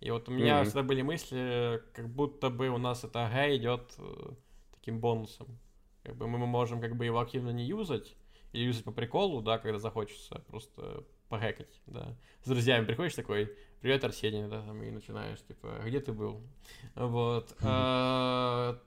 И 0.00 0.10
вот 0.10 0.28
у 0.28 0.32
меня 0.32 0.60
mm-hmm. 0.60 0.64
всегда 0.64 0.82
были 0.82 1.02
мысли, 1.02 1.82
как 1.94 2.08
будто 2.08 2.50
бы 2.50 2.68
у 2.68 2.78
нас 2.78 3.04
это 3.04 3.30
Г 3.32 3.56
идет 3.56 3.94
э, 3.98 4.30
таким 4.74 5.00
бонусом. 5.00 5.58
Как 6.02 6.16
бы 6.16 6.28
мы 6.28 6.38
можем 6.38 6.80
как 6.80 6.96
бы 6.96 7.04
его 7.04 7.18
активно 7.18 7.50
не 7.50 7.64
юзать, 7.64 8.14
или 8.52 8.64
юзать 8.64 8.84
по 8.84 8.92
приколу, 8.92 9.40
да, 9.42 9.58
когда 9.58 9.78
захочется, 9.78 10.38
просто 10.48 11.04
похэкать, 11.28 11.80
да. 11.86 12.16
С 12.42 12.48
друзьями 12.48 12.84
приходишь 12.84 13.14
такой, 13.14 13.52
привет, 13.80 14.04
Арсений, 14.04 14.48
да, 14.48 14.62
там, 14.62 14.82
и 14.82 14.90
начинаешь, 14.90 15.42
типа, 15.42 15.80
где 15.84 16.00
ты 16.00 16.12
был? 16.12 16.42
Вот. 16.94 17.56
А, 17.62 18.80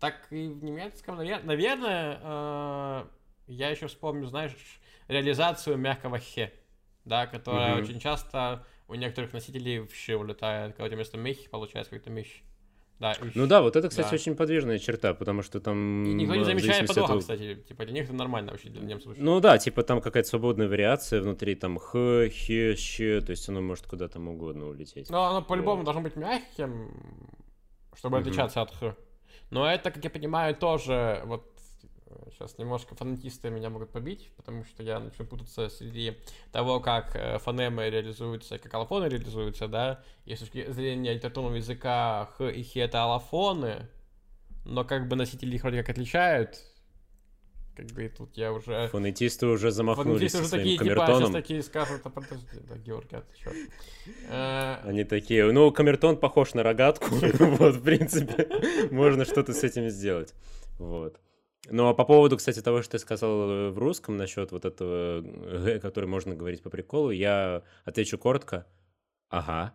так 0.00 0.28
и 0.30 0.48
в 0.48 0.64
немецком, 0.64 1.16
наверное, 1.16 2.20
а, 2.22 3.10
я 3.46 3.70
еще 3.70 3.88
вспомню, 3.88 4.26
знаешь, 4.26 4.54
реализацию 5.08 5.76
мягкого 5.76 6.18
хе, 6.18 6.52
да, 7.04 7.26
которая 7.26 7.80
очень 7.80 8.00
часто 8.00 8.64
у 8.88 8.94
некоторых 8.94 9.32
носителей 9.32 9.80
вообще 9.80 10.16
улетает, 10.16 10.72
когда 10.72 10.84
у 10.84 10.88
тебя 10.88 10.96
вместо 10.96 11.18
мехи 11.18 11.48
получается 11.48 11.90
какой-то 11.90 12.10
меч. 12.10 12.42
Да, 12.98 13.14
ну 13.34 13.46
да, 13.46 13.60
вот 13.60 13.76
это, 13.76 13.90
кстати, 13.90 14.08
да. 14.08 14.14
очень 14.14 14.34
подвижная 14.34 14.78
черта, 14.78 15.12
потому 15.12 15.42
что 15.42 15.60
там... 15.60 16.04
И 16.06 16.14
никто 16.14 16.34
не 16.34 16.44
замечает 16.44 16.86
подвоха, 16.86 17.12
этого... 17.12 17.20
кстати, 17.20 17.54
типа 17.68 17.84
для 17.84 17.92
них 17.92 18.04
это 18.04 18.14
нормально 18.14 18.52
вообще, 18.52 18.70
для 18.70 18.80
немцев. 18.80 19.12
Ну 19.18 19.38
да, 19.40 19.58
типа 19.58 19.82
там 19.82 20.00
какая-то 20.00 20.26
свободная 20.26 20.66
вариация 20.66 21.20
внутри, 21.20 21.56
там 21.56 21.76
х, 21.76 22.28
х, 22.30 22.76
щ, 22.76 23.20
то 23.20 23.30
есть 23.30 23.46
оно 23.50 23.60
может 23.60 23.86
куда 23.86 24.08
там 24.08 24.28
угодно 24.28 24.68
улететь. 24.68 25.10
Но 25.10 25.26
оно 25.26 25.42
по-любому 25.42 25.78
вот. 25.78 25.84
должно 25.84 26.00
быть 26.00 26.16
мягким, 26.16 26.90
чтобы 27.94 28.18
отличаться 28.18 28.62
от 28.62 28.74
х. 28.74 28.96
Но 29.50 29.70
это, 29.70 29.90
как 29.90 30.02
я 30.02 30.08
понимаю, 30.08 30.54
тоже 30.56 31.20
вот 31.26 31.55
Сейчас 32.30 32.58
немножко 32.58 32.94
фонетисты 32.94 33.50
меня 33.50 33.70
могут 33.70 33.90
побить, 33.90 34.30
потому 34.36 34.64
что 34.64 34.82
я 34.82 35.00
начну 35.00 35.24
путаться 35.24 35.68
среди 35.68 36.16
того, 36.52 36.80
как 36.80 37.16
э, 37.16 37.38
фонемы 37.38 37.88
реализуются, 37.90 38.58
как 38.58 38.72
аллофоны 38.74 39.06
реализуются, 39.06 39.68
да, 39.68 40.02
и 40.24 40.36
с 40.36 40.40
точки 40.40 40.70
зрения 40.70 41.14
литературного 41.14 41.56
языка 41.56 42.30
х 42.36 42.48
и 42.48 42.62
х 42.62 42.80
это 42.80 43.02
аллофоны, 43.02 43.88
но 44.64 44.84
как 44.84 45.08
бы 45.08 45.16
носители 45.16 45.54
их 45.56 45.62
вроде 45.62 45.78
как 45.78 45.90
отличают, 45.90 46.62
как 47.76 47.86
бы 47.86 48.08
тут 48.08 48.36
я 48.36 48.52
уже... 48.52 48.88
Фонетисты 48.88 49.46
уже 49.46 49.70
замахнулись 49.70 50.32
Фонетисты 50.32 50.40
уже 50.40 50.50
такие, 50.50 50.78
камертоном. 50.78 51.06
типа, 51.08 51.20
сейчас 51.20 51.32
такие 51.32 51.62
скажут, 51.62 52.00
а 52.04 52.10
подожди, 52.10 52.46
да, 52.68 52.76
Георгий, 52.76 53.16
а 53.16 53.20
ты 53.20 53.36
чё? 53.36 53.50
Э, 54.28 54.76
Они 54.84 55.04
такие, 55.04 55.50
ну, 55.52 55.70
камертон 55.72 56.16
похож 56.16 56.54
на 56.54 56.62
рогатку, 56.62 57.06
вот, 57.14 57.76
в 57.76 57.82
принципе, 57.82 58.48
можно 58.90 59.24
что-то 59.24 59.52
с 59.52 59.62
этим 59.64 59.90
сделать, 59.90 60.34
вот. 60.78 61.20
Ну, 61.70 61.88
а 61.88 61.94
по 61.94 62.04
поводу, 62.04 62.36
кстати, 62.36 62.60
того, 62.62 62.82
что 62.82 62.92
ты 62.92 62.98
сказал 62.98 63.50
э, 63.50 63.70
в 63.70 63.78
русском 63.78 64.16
насчет 64.16 64.52
вот 64.52 64.64
этого 64.64 65.20
«г», 65.20 65.80
который 65.80 66.06
можно 66.06 66.34
говорить 66.34 66.62
по 66.62 66.70
приколу, 66.70 67.10
я 67.10 67.62
отвечу 67.84 68.18
коротко. 68.18 68.66
Ага. 69.28 69.74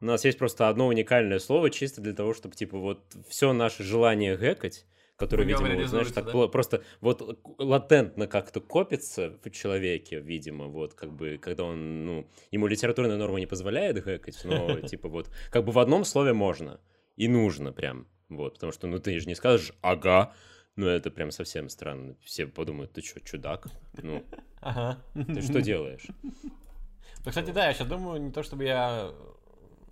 У 0.00 0.06
нас 0.06 0.24
есть 0.24 0.38
просто 0.38 0.68
одно 0.68 0.86
уникальное 0.86 1.38
слово 1.38 1.70
чисто 1.70 2.00
для 2.00 2.12
того, 2.12 2.34
чтобы, 2.34 2.54
типа, 2.54 2.78
вот 2.78 3.00
все 3.28 3.52
наше 3.52 3.82
желание 3.82 4.36
гэкать, 4.36 4.86
которое, 5.16 5.44
видимо, 5.44 5.74
вот, 5.74 5.86
знаешь, 5.86 6.10
так 6.10 6.26
да? 6.26 6.48
просто 6.48 6.82
вот 7.00 7.40
латентно 7.58 8.26
как-то 8.26 8.60
копится 8.60 9.38
в 9.44 9.50
человеке, 9.50 10.20
видимо, 10.20 10.66
вот, 10.66 10.94
как 10.94 11.12
бы, 11.12 11.38
когда 11.40 11.64
он, 11.64 12.04
ну, 12.04 12.28
ему 12.50 12.66
литературная 12.66 13.16
норма 13.16 13.38
не 13.38 13.46
позволяет 13.46 14.02
гэкать, 14.02 14.40
но, 14.44 14.80
типа, 14.80 15.08
вот, 15.08 15.30
как 15.50 15.64
бы 15.64 15.72
в 15.72 15.78
одном 15.78 16.04
слове 16.04 16.32
можно 16.32 16.80
и 17.16 17.28
нужно 17.28 17.72
прям, 17.72 18.08
вот, 18.28 18.54
потому 18.54 18.72
что, 18.72 18.86
ну, 18.86 18.98
ты 18.98 19.18
же 19.20 19.26
не 19.26 19.34
скажешь 19.34 19.72
«ага», 19.82 20.34
ну, 20.76 20.86
это 20.86 21.12
прям 21.12 21.30
совсем 21.30 21.68
странно. 21.68 22.16
Все 22.20 22.48
подумают, 22.48 22.92
ты 22.92 23.00
что, 23.00 23.20
чудак? 23.20 23.68
Ну, 24.02 24.24
ага. 24.60 24.98
ты 25.14 25.40
что 25.40 25.62
делаешь? 25.62 26.06
Ну, 26.22 27.30
кстати, 27.30 27.52
да, 27.52 27.68
я 27.68 27.74
сейчас 27.74 27.86
думаю, 27.86 28.20
не 28.20 28.32
то 28.32 28.42
чтобы 28.42 28.64
я 28.64 29.14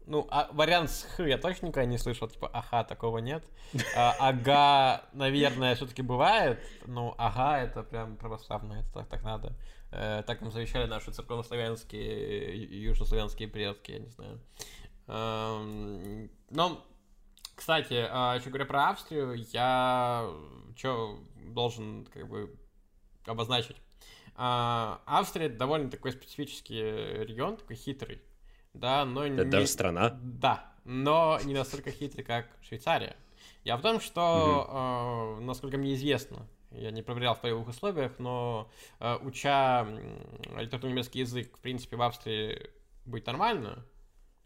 ну, 0.07 0.27
а 0.31 0.49
вариант 0.53 0.91
с 0.91 1.05
х 1.05 1.25
я 1.25 1.39
точно 1.39 1.67
никогда 1.67 1.85
не 1.87 1.99
слышал, 1.99 2.29
типа, 2.29 2.49
ага, 2.53 2.85
такого 2.85 3.19
нет. 3.19 3.45
А, 3.97 4.15
ага, 4.19 5.05
наверное, 5.13 5.75
все-таки 5.75 6.03
бывает, 6.03 6.61
но 6.87 7.15
ага, 7.19 7.59
это 7.59 7.83
прям 7.83 8.17
православно, 8.17 8.75
это 8.75 8.93
так, 8.93 9.09
так 9.09 9.23
надо. 9.23 9.57
Э, 9.91 10.23
так 10.27 10.41
нам 10.41 10.51
завещали 10.51 10.87
наши 10.87 11.11
церковнославянские 11.13 12.83
южнославянские 12.83 13.49
предки, 13.49 13.93
я 13.93 13.99
не 13.99 14.09
знаю. 14.09 14.41
Эм, 15.07 16.31
но, 16.51 16.85
кстати, 17.55 17.95
э, 17.95 18.39
еще 18.39 18.49
говоря 18.49 18.65
про 18.65 18.91
Австрию, 18.91 19.35
я 19.53 20.29
что 20.77 21.21
должен 21.37 22.07
как 22.07 22.29
бы 22.29 22.59
обозначить. 23.27 23.77
Э, 24.37 24.97
Австрия 25.07 25.49
довольно 25.49 25.91
такой 25.91 26.13
специфический 26.13 26.81
регион, 27.25 27.57
такой 27.57 27.77
хитрый 27.77 28.23
да, 28.75 29.05
но 29.05 29.25
Это 29.27 29.45
не... 29.45 29.51
даже 29.51 29.67
страна? 29.67 30.19
Да, 30.23 30.73
но 30.85 31.39
не 31.45 31.55
настолько 31.55 31.91
хитрый, 31.91 32.25
как 32.25 32.49
Швейцария. 32.63 33.17
Я 33.65 33.77
в 33.77 33.83
том, 33.83 34.01
что, 34.01 35.37
угу. 35.37 35.43
э, 35.43 35.45
насколько 35.45 35.77
мне 35.77 35.95
известно, 35.95 36.49
я 36.71 36.91
не 36.91 37.03
проверял 37.03 37.35
в 37.35 37.41
полевых 37.41 37.69
условиях, 37.69 38.19
но 38.19 38.71
э, 38.99 39.19
уча 39.23 39.87
литературный 40.57 40.93
немецкий 40.93 41.21
язык, 41.21 41.57
в 41.57 41.61
принципе, 41.61 41.97
в 41.97 42.03
Австрии 42.03 42.71
будет 43.05 43.27
нормально, 43.27 43.85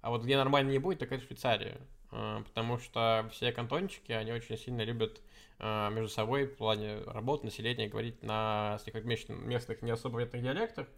а 0.01 0.11
вот 0.11 0.23
где 0.23 0.36
нормально 0.36 0.70
не 0.70 0.78
будет, 0.78 0.98
так 0.98 1.12
это 1.12 1.24
Швейцария. 1.24 1.78
Э, 2.12 2.43
потому 2.44 2.78
что 2.78 3.28
все 3.32 3.53
кантончики, 3.53 4.12
они 4.12 4.32
очень 4.32 4.59
сильно 4.59 4.82
любят 4.82 5.20
э, 5.59 5.90
между 5.90 6.09
собой 6.09 6.47
в 6.47 6.57
плане 6.57 6.98
работы, 7.07 7.47
населения 7.47 7.89
говорить 7.89 8.23
на 8.23 8.78
местных 8.86 9.82
не 9.82 9.90
особо 9.90 10.24
диалектах. 10.24 10.89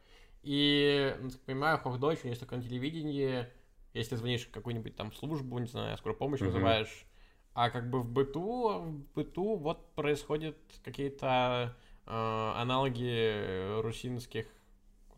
И, 0.48 1.14
ну, 1.20 1.28
так 1.28 1.42
понимаю, 1.42 1.76
Хохдойч, 1.76 2.20
есть 2.24 2.40
такое 2.40 2.62
телевидение, 2.62 3.52
если 3.92 4.16
звонишь 4.16 4.46
в 4.46 4.50
какую-нибудь 4.50 4.96
там 4.96 5.12
службу, 5.12 5.58
не 5.58 5.66
знаю, 5.66 5.98
скорую 5.98 6.16
помощь 6.16 6.40
mm-hmm. 6.40 6.46
вызываешь, 6.46 7.04
а 7.52 7.68
как 7.68 7.90
бы 7.90 8.00
в 8.00 8.10
быту, 8.10 8.78
в 8.78 9.14
быту 9.14 9.56
вот 9.56 9.92
происходят 9.94 10.56
какие-то 10.82 11.76
э, 12.06 12.52
аналоги 12.56 13.82
русинских, 13.82 14.46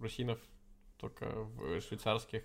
русинов, 0.01 0.41
только 0.99 1.27
в 1.27 1.81
швейцарских 1.81 2.43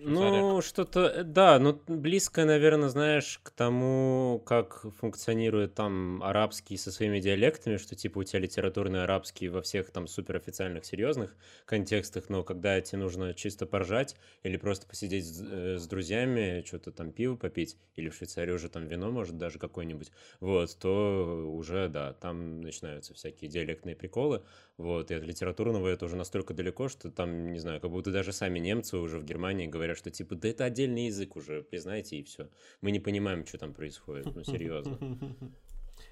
ну, 0.00 0.62
что-то, 0.62 1.24
да, 1.24 1.58
ну, 1.58 1.80
близко, 1.88 2.44
наверное, 2.44 2.88
знаешь, 2.88 3.40
к 3.42 3.50
тому, 3.50 4.42
как 4.46 4.84
функционирует 4.98 5.74
там 5.74 6.22
арабский 6.22 6.76
со 6.76 6.92
своими 6.92 7.18
диалектами, 7.18 7.76
что 7.76 7.96
типа 7.96 8.18
у 8.18 8.24
тебя 8.24 8.38
литературный 8.40 9.02
арабский 9.02 9.48
во 9.48 9.60
всех 9.60 9.90
там 9.90 10.06
суперофициальных 10.06 10.84
серьезных 10.84 11.34
контекстах, 11.64 12.28
но 12.28 12.44
когда 12.44 12.80
тебе 12.80 13.00
нужно 13.00 13.34
чисто 13.34 13.66
поржать 13.66 14.14
или 14.44 14.56
просто 14.56 14.86
посидеть 14.86 15.26
с, 15.26 15.42
э, 15.42 15.78
с 15.78 15.86
друзьями, 15.88 16.62
что-то 16.64 16.92
там 16.92 17.10
пиво 17.10 17.34
попить, 17.34 17.76
или 17.96 18.08
в 18.08 18.14
Швейцарии 18.14 18.52
уже 18.52 18.68
там 18.68 18.86
вино, 18.86 19.10
может, 19.10 19.36
даже 19.36 19.58
какое-нибудь, 19.58 20.12
вот, 20.38 20.76
то 20.78 21.44
уже, 21.52 21.88
да, 21.88 22.12
там 22.12 22.60
начинаются 22.60 23.14
всякие 23.14 23.50
диалектные 23.50 23.96
приколы, 23.96 24.42
вот, 24.76 25.10
и 25.10 25.14
от 25.14 25.24
литературного 25.24 25.88
это 25.88 26.04
уже 26.04 26.14
настолько 26.14 26.54
далеко, 26.54 26.88
что 26.88 27.10
там, 27.10 27.52
не 27.52 27.58
знаю, 27.58 27.80
как 27.80 27.90
будто 27.90 28.12
даже 28.12 28.32
сами 28.32 28.60
немцы 28.60 28.96
уже 28.96 29.18
в 29.18 29.24
Германии 29.24 29.66
говорят, 29.66 29.87
что 29.94 30.10
типа, 30.10 30.34
да 30.34 30.48
это 30.48 30.64
отдельный 30.64 31.06
язык 31.06 31.36
уже, 31.36 31.62
признайте, 31.62 32.16
и 32.16 32.22
все. 32.22 32.48
Мы 32.80 32.90
не 32.90 33.00
понимаем, 33.00 33.46
что 33.46 33.58
там 33.58 33.74
происходит, 33.74 34.34
ну 34.34 34.44
серьезно. 34.44 34.98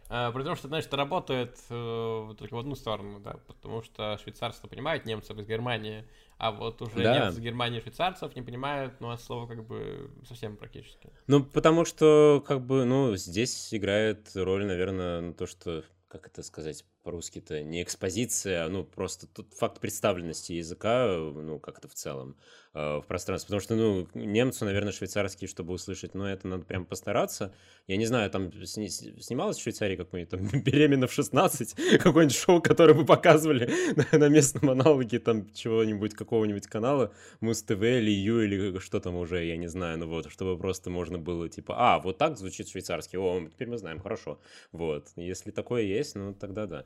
А, 0.09 0.31
при 0.31 0.43
том, 0.43 0.55
что, 0.55 0.69
знаешь, 0.69 0.85
это 0.85 0.97
работает 0.97 1.59
э, 1.69 2.35
только 2.39 2.55
в 2.55 2.59
одну 2.59 2.75
сторону, 2.75 3.21
да, 3.21 3.39
потому 3.47 3.83
что 3.83 4.19
швейцарцы 4.23 4.67
понимают 4.69 5.05
немцев 5.05 5.37
из 5.39 5.47
Германии, 5.47 6.05
а 6.39 6.53
вот 6.53 6.81
уже 6.83 7.03
да. 7.03 7.19
немцы 7.19 7.39
из 7.39 7.41
Германии 7.41 7.81
швейцарцев 7.81 8.35
не 8.37 8.43
понимают, 8.43 9.01
ну, 9.01 9.11
от 9.11 9.21
слова 9.21 9.47
как 9.47 9.67
бы 9.67 10.11
совсем 10.27 10.57
практически. 10.57 11.11
Ну, 11.27 11.45
потому 11.45 11.85
что, 11.85 12.43
как 12.47 12.65
бы, 12.65 12.85
ну, 12.85 13.17
здесь 13.17 13.75
играет 13.75 14.31
роль, 14.35 14.67
наверное, 14.67 15.33
то, 15.33 15.47
что 15.47 15.83
как 16.09 16.29
это 16.29 16.43
сказать 16.43 16.85
по-русски-то, 17.07 17.63
не 17.63 17.85
экспозиция, 17.85 18.65
а 18.65 18.69
ну 18.69 18.83
просто 18.83 19.29
тут 19.29 19.55
факт 19.55 19.81
представленности 19.81 20.55
языка, 20.55 21.07
ну 21.17 21.61
как-то 21.61 21.87
в 21.87 21.95
целом 21.95 22.37
э, 22.75 22.97
в 22.99 23.05
пространстве. 23.07 23.47
Потому 23.47 23.61
что, 23.61 23.75
ну, 23.77 24.09
немцу, 24.15 24.65
наверное, 24.65 24.93
швейцарский, 24.93 25.47
чтобы 25.47 25.73
услышать, 25.73 26.15
ну 26.15 26.25
это 26.25 26.49
надо 26.49 26.65
прям 26.65 26.85
постараться. 26.85 27.55
Я 27.87 27.97
не 27.97 28.07
знаю, 28.07 28.29
там 28.29 28.53
сни- 28.65 28.89
снималось 28.89 29.57
в 29.57 29.63
Швейцарии 29.63 29.95
какое-нибудь 29.95 30.31
там 30.31 30.61
«Беременна 30.63 31.07
в 31.07 31.13
16», 31.13 31.75
какое-нибудь 32.03 32.37
шоу, 32.37 32.61
которое 32.61 32.95
вы 32.95 33.05
показывали 33.07 33.71
на, 34.13 34.19
на 34.19 34.29
местном 34.29 34.71
аналоге 34.71 35.21
там 35.21 35.53
чего-нибудь, 35.55 36.15
какого-нибудь 36.15 36.67
канала, 36.67 37.13
Муз-ТВ 37.39 37.83
или 37.83 38.11
Ю 38.11 38.41
или 38.43 38.79
что 38.81 38.99
там 38.99 39.15
уже, 39.15 39.45
я 39.45 39.57
не 39.57 39.69
знаю, 39.69 39.99
ну 39.99 40.09
вот, 40.09 40.29
чтобы 40.33 40.59
просто 40.59 40.91
можно 40.91 41.19
было 41.19 41.49
типа, 41.49 41.75
а, 41.79 42.01
вот 42.01 42.19
так 42.19 42.37
звучит 42.37 42.69
швейцарский, 42.69 43.17
о, 43.17 43.49
теперь 43.49 43.69
мы 43.69 43.79
знаем, 43.79 44.01
хорошо. 44.01 44.41
Вот, 44.73 45.09
если 45.15 45.53
такое 45.53 45.83
есть, 45.83 46.17
ну 46.17 46.35
тогда 46.35 46.67
да. 46.67 46.85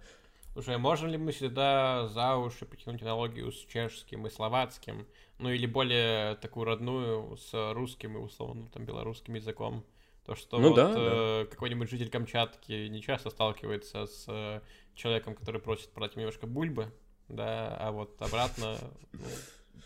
Слушай, 0.52 0.74
а 0.74 0.78
можем 0.78 1.08
ли 1.08 1.16
мы 1.16 1.32
сюда 1.32 2.08
за 2.08 2.36
уши 2.36 2.66
потянуть 2.66 3.02
аналогию 3.02 3.52
с 3.52 3.64
чешским 3.66 4.26
и 4.26 4.30
словацким? 4.30 5.06
Ну 5.38 5.48
или 5.50 5.66
более 5.66 6.34
такую 6.36 6.66
родную 6.66 7.36
с 7.36 7.72
русским 7.72 8.16
и 8.16 8.20
условно 8.20 8.68
там 8.72 8.84
белорусским 8.84 9.34
языком? 9.34 9.84
То, 10.26 10.34
что 10.34 10.58
ну, 10.58 10.68
вот 10.68 10.76
да, 10.76 10.92
э, 10.94 11.44
да. 11.44 11.50
какой-нибудь 11.50 11.88
житель 11.88 12.10
Камчатки 12.10 12.88
не 12.88 13.00
часто 13.00 13.30
сталкивается 13.30 14.06
с 14.06 14.24
э, 14.28 14.60
человеком, 14.94 15.34
который 15.34 15.60
просит 15.60 15.90
продать 15.90 16.16
немножко 16.16 16.46
бульбы, 16.46 16.92
да, 17.28 17.76
а 17.78 17.90
вот 17.90 18.20
обратно 18.20 18.76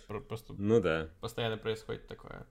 ну, 0.08 0.20
просто 0.22 0.54
ну, 0.54 0.80
да. 0.80 1.10
постоянно 1.20 1.56
происходит 1.56 2.08
такое. 2.08 2.46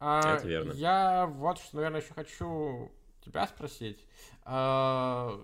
А, 0.00 0.36
Это 0.36 0.46
верно. 0.46 0.72
Я 0.72 1.26
вот 1.26 1.58
что, 1.58 1.76
наверное, 1.76 2.00
еще 2.00 2.14
хочу 2.14 2.90
тебя 3.24 3.46
спросить. 3.46 4.04
А, 4.44 5.40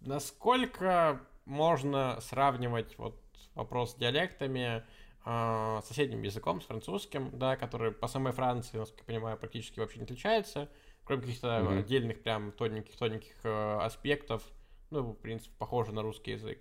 насколько 0.00 1.20
можно 1.44 2.18
сравнивать 2.20 2.96
вот 2.98 3.20
вопрос 3.54 3.92
с 3.92 3.94
диалектами 3.94 4.84
э, 5.24 5.80
соседним 5.84 6.22
языком, 6.22 6.60
с 6.60 6.66
французским, 6.66 7.30
да, 7.38 7.56
который 7.56 7.92
по 7.92 8.08
самой 8.08 8.32
Франции, 8.32 8.78
насколько 8.78 9.02
я 9.02 9.06
понимаю, 9.06 9.36
практически 9.36 9.80
вообще 9.80 9.98
не 9.98 10.04
отличается, 10.04 10.68
кроме 11.04 11.22
каких-то 11.22 11.48
mm-hmm. 11.48 11.78
отдельных 11.78 12.22
прям 12.22 12.52
тоненьких-тоненьких 12.52 13.44
э, 13.44 13.78
аспектов, 13.80 14.42
ну, 14.90 15.12
в 15.12 15.14
принципе, 15.14 15.54
похоже 15.58 15.92
на 15.92 16.02
русский 16.02 16.32
язык. 16.32 16.58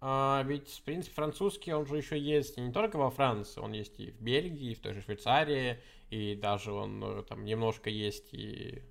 А, 0.00 0.42
ведь, 0.46 0.68
в 0.68 0.82
принципе, 0.82 1.14
французский, 1.14 1.72
он 1.72 1.86
же 1.86 1.96
еще 1.96 2.18
есть 2.18 2.58
не 2.58 2.72
только 2.72 2.96
во 2.96 3.10
Франции, 3.10 3.60
он 3.60 3.72
есть 3.72 3.98
и 3.98 4.10
в 4.10 4.20
Бельгии, 4.20 4.72
и 4.72 4.74
в 4.74 4.80
той 4.80 4.92
же 4.92 5.00
Швейцарии, 5.00 5.80
и 6.10 6.34
даже 6.34 6.72
он 6.72 7.02
э, 7.02 7.22
там 7.22 7.44
немножко 7.44 7.88
есть 7.88 8.34
и 8.34 8.82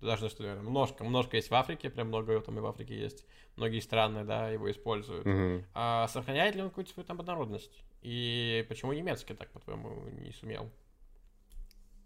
даже 0.00 0.28
что, 0.28 0.42
немножко, 0.42 1.04
немножко 1.04 1.36
есть 1.36 1.50
в 1.50 1.54
Африке, 1.54 1.90
прям 1.90 2.08
много 2.08 2.32
его 2.32 2.42
там 2.42 2.58
и 2.58 2.60
в 2.60 2.66
Африке 2.66 2.98
есть. 2.98 3.26
Многие 3.56 3.80
страны, 3.80 4.24
да, 4.24 4.48
его 4.48 4.70
используют. 4.70 5.26
Mm-hmm. 5.26 5.64
А 5.74 6.08
сохраняет 6.08 6.56
ли 6.56 6.62
он 6.62 6.70
какую-то 6.70 6.92
свою 6.92 7.06
там 7.06 7.20
однородность? 7.20 7.84
И 8.02 8.64
почему 8.68 8.92
немецкий 8.92 9.34
так, 9.34 9.48
по-твоему, 9.50 10.08
не 10.10 10.32
сумел? 10.32 10.70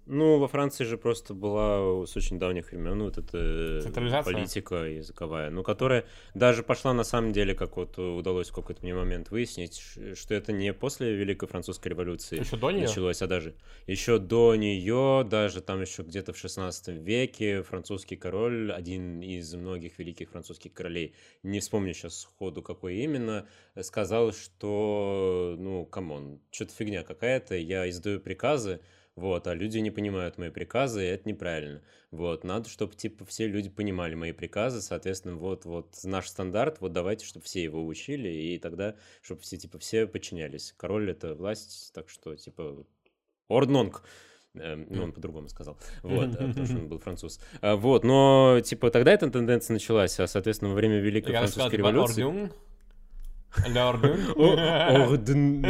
Ну, 0.08 0.38
во 0.38 0.48
Франции 0.48 0.84
же 0.84 0.96
просто 0.96 1.34
была 1.34 2.06
с 2.06 2.16
очень 2.16 2.38
давних 2.38 2.72
времен 2.72 2.96
ну, 2.98 3.04
вот 3.04 3.18
эта 3.18 3.82
политика 4.24 4.76
языковая, 4.76 5.50
ну, 5.50 5.62
которая 5.62 6.06
даже 6.34 6.62
пошла 6.62 6.94
на 6.94 7.04
самом 7.04 7.32
деле, 7.32 7.54
как 7.54 7.76
вот 7.76 7.98
удалось 7.98 8.48
в 8.48 8.54
какой-то 8.54 8.82
мне 8.82 8.94
момент 8.94 9.30
выяснить, 9.30 9.82
что 10.14 10.34
это 10.34 10.52
не 10.52 10.72
после 10.72 11.14
Великой 11.14 11.46
Французской 11.46 11.88
революции 11.88 12.40
еще 12.40 12.56
до 12.56 12.70
нее? 12.70 12.86
началось, 12.86 13.20
а 13.20 13.26
даже 13.26 13.54
еще 13.86 14.18
до 14.18 14.56
нее, 14.56 15.26
даже 15.28 15.60
там 15.60 15.82
еще 15.82 16.02
где-то 16.02 16.32
в 16.32 16.38
16 16.38 16.88
веке 16.88 17.62
французский 17.62 18.16
король, 18.16 18.72
один 18.72 19.20
из 19.20 19.54
многих 19.54 19.98
великих 19.98 20.30
французских 20.30 20.72
королей, 20.72 21.14
не 21.42 21.60
вспомню 21.60 21.92
сейчас 21.92 22.20
сходу 22.20 22.62
какой 22.62 22.96
именно, 22.96 23.46
сказал, 23.82 24.32
что, 24.32 25.54
ну, 25.58 25.84
come 25.84 26.16
on, 26.16 26.40
что-то 26.50 26.72
фигня 26.72 27.02
какая-то, 27.02 27.56
я 27.56 27.88
издаю 27.90 28.20
приказы, 28.20 28.80
вот, 29.18 29.48
а 29.48 29.54
люди 29.54 29.78
не 29.78 29.90
понимают 29.90 30.38
мои 30.38 30.50
приказы, 30.50 31.02
и 31.02 31.08
это 31.08 31.28
неправильно. 31.28 31.82
Вот, 32.10 32.44
надо, 32.44 32.68
чтобы, 32.68 32.94
типа, 32.94 33.24
все 33.24 33.48
люди 33.48 33.68
понимали 33.68 34.14
мои 34.14 34.32
приказы, 34.32 34.80
соответственно, 34.80 35.34
вот, 35.36 35.64
вот 35.64 35.98
наш 36.04 36.28
стандарт, 36.28 36.80
вот 36.80 36.92
давайте, 36.92 37.26
чтобы 37.26 37.44
все 37.44 37.62
его 37.62 37.84
учили, 37.84 38.28
и 38.28 38.58
тогда, 38.58 38.94
чтобы 39.20 39.40
все, 39.42 39.56
типа, 39.56 39.78
все 39.78 40.06
подчинялись. 40.06 40.72
Король— 40.76 41.10
это 41.12 41.34
власть, 41.34 41.92
так 41.94 42.08
что, 42.08 42.36
типа, 42.36 42.86
орднонг. 43.48 44.04
Эм, 44.54 44.86
ну, 44.88 45.04
он 45.04 45.12
по-другому 45.12 45.48
сказал. 45.48 45.76
Вот, 46.02 46.30
потому 46.30 46.64
что 46.66 46.76
он 46.76 46.88
был 46.88 46.98
француз. 46.98 47.40
А, 47.60 47.76
вот, 47.76 48.04
но, 48.04 48.60
типа, 48.64 48.90
тогда 48.90 49.12
эта 49.12 49.28
тенденция 49.28 49.74
началась, 49.74 50.18
а, 50.20 50.26
соответственно, 50.26 50.70
во 50.70 50.76
время 50.76 51.00
Великой 51.00 51.32
Французской 51.32 51.76
революции... 51.76 52.50
Орден. 55.04 55.62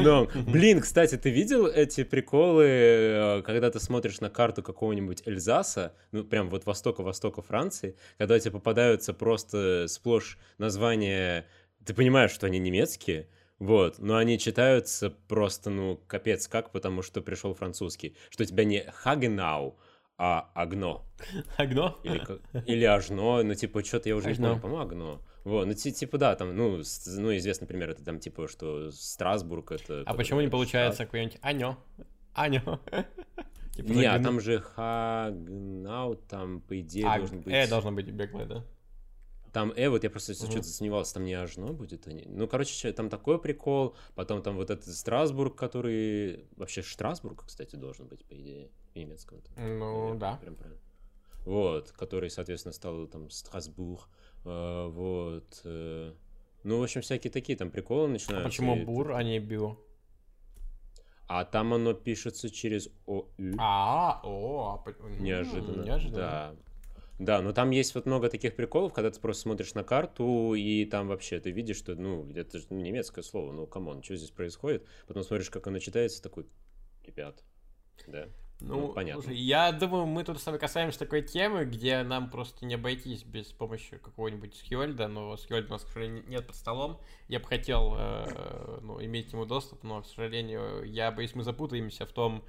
Блин, 0.46 0.80
кстати, 0.80 1.16
ты 1.16 1.30
видел 1.30 1.66
эти 1.66 2.05
приколы, 2.05 2.64
э, 2.66 3.42
когда 3.42 3.70
ты 3.70 3.80
смотришь 3.80 4.20
на 4.20 4.30
карту 4.30 4.62
какого-нибудь 4.62 5.22
Эльзаса, 5.26 5.94
ну, 6.12 6.24
прям 6.24 6.50
вот 6.50 6.66
востока-востока 6.66 7.42
Франции, 7.42 7.96
когда 8.18 8.38
тебе 8.38 8.52
попадаются 8.52 9.14
просто 9.14 9.86
сплошь 9.88 10.38
названия, 10.59 11.46
ты 11.84 11.94
понимаешь, 11.94 12.32
что 12.32 12.46
они 12.46 12.59
немецкие, 12.59 13.28
вот, 13.59 13.98
но 13.98 14.16
они 14.16 14.38
читаются 14.38 15.10
просто, 15.10 15.70
ну, 15.70 16.00
капец 16.06 16.46
как, 16.46 16.70
потому 16.70 17.02
что 17.02 17.20
пришел 17.20 17.55
французский. 17.55 18.16
Что 18.30 18.44
у 18.44 18.46
тебя 18.46 18.64
не 18.64 18.84
Хагенау, 18.92 19.78
а 20.18 20.50
Агно. 20.54 21.02
Агно? 21.56 21.96
Или, 22.02 22.20
или 22.66 22.84
Ажно, 22.84 23.42
ну, 23.42 23.54
типа, 23.54 23.84
что-то 23.84 24.08
я 24.08 24.16
уже 24.16 24.30
не 24.30 24.34
помню, 24.34 24.60
по-моему, 24.60 24.82
Агно. 24.82 25.18
Вот, 25.44 25.66
ну, 25.66 25.72
типа, 25.72 26.18
да, 26.18 26.34
там, 26.34 26.54
ну, 26.54 26.76
ну, 26.76 27.36
известный 27.36 27.66
пример, 27.66 27.90
это 27.90 28.04
там, 28.04 28.18
типа, 28.18 28.48
что 28.48 28.90
Страсбург, 28.90 29.72
это... 29.72 30.02
А 30.04 30.14
почему 30.14 30.40
не 30.40 30.48
получается 30.48 31.04
какой-нибудь 31.04 31.38
Анё? 31.40 31.76
Анё? 32.34 32.80
Типа, 33.74 33.92
не, 33.92 34.06
а 34.06 34.20
там 34.20 34.40
же 34.40 34.58
Хагнау, 34.58 36.16
там, 36.16 36.60
по 36.62 36.80
идее, 36.80 37.06
а, 37.06 37.18
должен 37.18 37.40
быть... 37.42 37.54
Э 37.54 37.68
должно 37.68 37.92
быть 37.92 38.10
беглое, 38.10 38.46
да? 38.46 38.64
Там 39.52 39.72
Э, 39.76 39.88
вот 39.88 40.04
я 40.04 40.10
просто 40.10 40.32
угу. 40.32 40.50
что-то 40.50 40.64
сомневался, 40.64 41.14
там 41.14 41.24
не 41.24 41.34
Ажно 41.34 41.72
будет. 41.72 42.06
Они... 42.08 42.24
Ну, 42.26 42.48
короче, 42.48 42.92
там 42.92 43.08
такой 43.08 43.40
прикол. 43.40 43.94
Потом 44.14 44.42
там 44.42 44.56
вот 44.56 44.70
этот 44.70 44.86
Страсбург, 44.86 45.56
который... 45.56 46.46
Вообще 46.56 46.82
Страсбург, 46.82 47.44
кстати, 47.46 47.76
должен 47.76 48.08
быть, 48.08 48.24
по 48.24 48.34
идее, 48.34 48.70
в 48.98 49.00
немецком. 49.00 49.42
Ну, 49.56 50.16
да. 50.16 50.36
Прям 50.36 50.56
правильно. 50.56 50.80
Вот, 51.44 51.92
который, 51.92 52.30
соответственно, 52.30 52.72
стал 52.72 53.06
там 53.06 53.30
Страсбург. 53.30 54.08
А, 54.44 54.88
вот. 54.88 55.60
Э, 55.64 56.12
ну, 56.64 56.78
в 56.78 56.82
общем, 56.82 57.00
всякие 57.00 57.30
такие 57.30 57.56
там 57.56 57.70
приколы 57.70 58.06
а 58.06 58.08
начинаются. 58.08 58.46
А 58.46 58.48
почему 58.48 58.84
бур, 58.84 59.12
а 59.12 59.22
не 59.22 59.38
био? 59.38 59.76
А 61.26 61.44
там 61.44 61.74
оно 61.74 61.92
пишется 61.92 62.50
через 62.50 62.88
ОУ. 63.06 63.28
А, 63.58 64.20
о, 64.24 64.84
неожиданно. 65.18 65.84
Неожиданно. 65.84 66.16
Да. 66.16 66.56
Да, 67.18 67.42
но 67.42 67.52
там 67.52 67.70
есть 67.70 67.94
вот 67.96 68.06
много 68.06 68.28
таких 68.28 68.54
приколов, 68.54 68.92
когда 68.92 69.10
ты 69.10 69.20
просто 69.20 69.42
смотришь 69.42 69.74
на 69.74 69.82
карту, 69.82 70.54
и 70.54 70.84
там 70.84 71.08
вообще 71.08 71.40
ты 71.40 71.50
видишь, 71.50 71.76
что, 71.76 71.96
ну, 71.96 72.30
это 72.32 72.60
же 72.60 72.66
немецкое 72.70 73.24
слово, 73.24 73.52
ну, 73.52 73.66
come 73.66 73.88
on, 73.88 74.05
что 74.04 74.14
здесь 74.14 74.30
происходит? 74.30 74.86
Потом 75.08 75.24
смотришь, 75.24 75.50
как 75.50 75.66
оно 75.66 75.80
читается, 75.80 76.22
такой, 76.22 76.46
ребят, 77.04 77.42
да. 78.06 78.28
Ну, 78.60 78.80
ну 78.80 78.89
понятно. 78.93 79.22
Слушай, 79.22 79.39
я 79.39 79.70
думаю, 79.72 80.06
мы 80.06 80.24
тут 80.24 80.40
с 80.40 80.47
вами 80.47 80.59
касаемся 80.59 80.98
такой 80.98 81.22
темы, 81.22 81.64
где 81.64 82.02
нам 82.02 82.28
просто 82.28 82.66
не 82.66 82.74
обойтись 82.74 83.22
без 83.22 83.47
помощи 83.47 83.98
какого-нибудь 83.98 84.56
Схиольда, 84.56 85.06
но 85.06 85.36
Схиольда 85.36 85.68
у 85.68 85.72
нас, 85.72 85.85
к 85.85 85.89
сожалению, 85.89 86.24
нет 86.28 86.47
под 86.47 86.56
столом. 86.56 87.01
Я 87.28 87.39
бы 87.39 87.47
хотел 87.47 87.94
э, 87.97 88.80
ну, 88.82 89.02
иметь 89.05 89.30
к 89.30 89.32
нему 89.32 89.44
доступ, 89.44 89.85
но, 89.85 90.02
к 90.02 90.06
сожалению, 90.06 90.82
я 90.85 91.12
боюсь, 91.12 91.35
мы 91.35 91.44
запутаемся 91.44 92.05
в 92.05 92.12
том, 92.12 92.43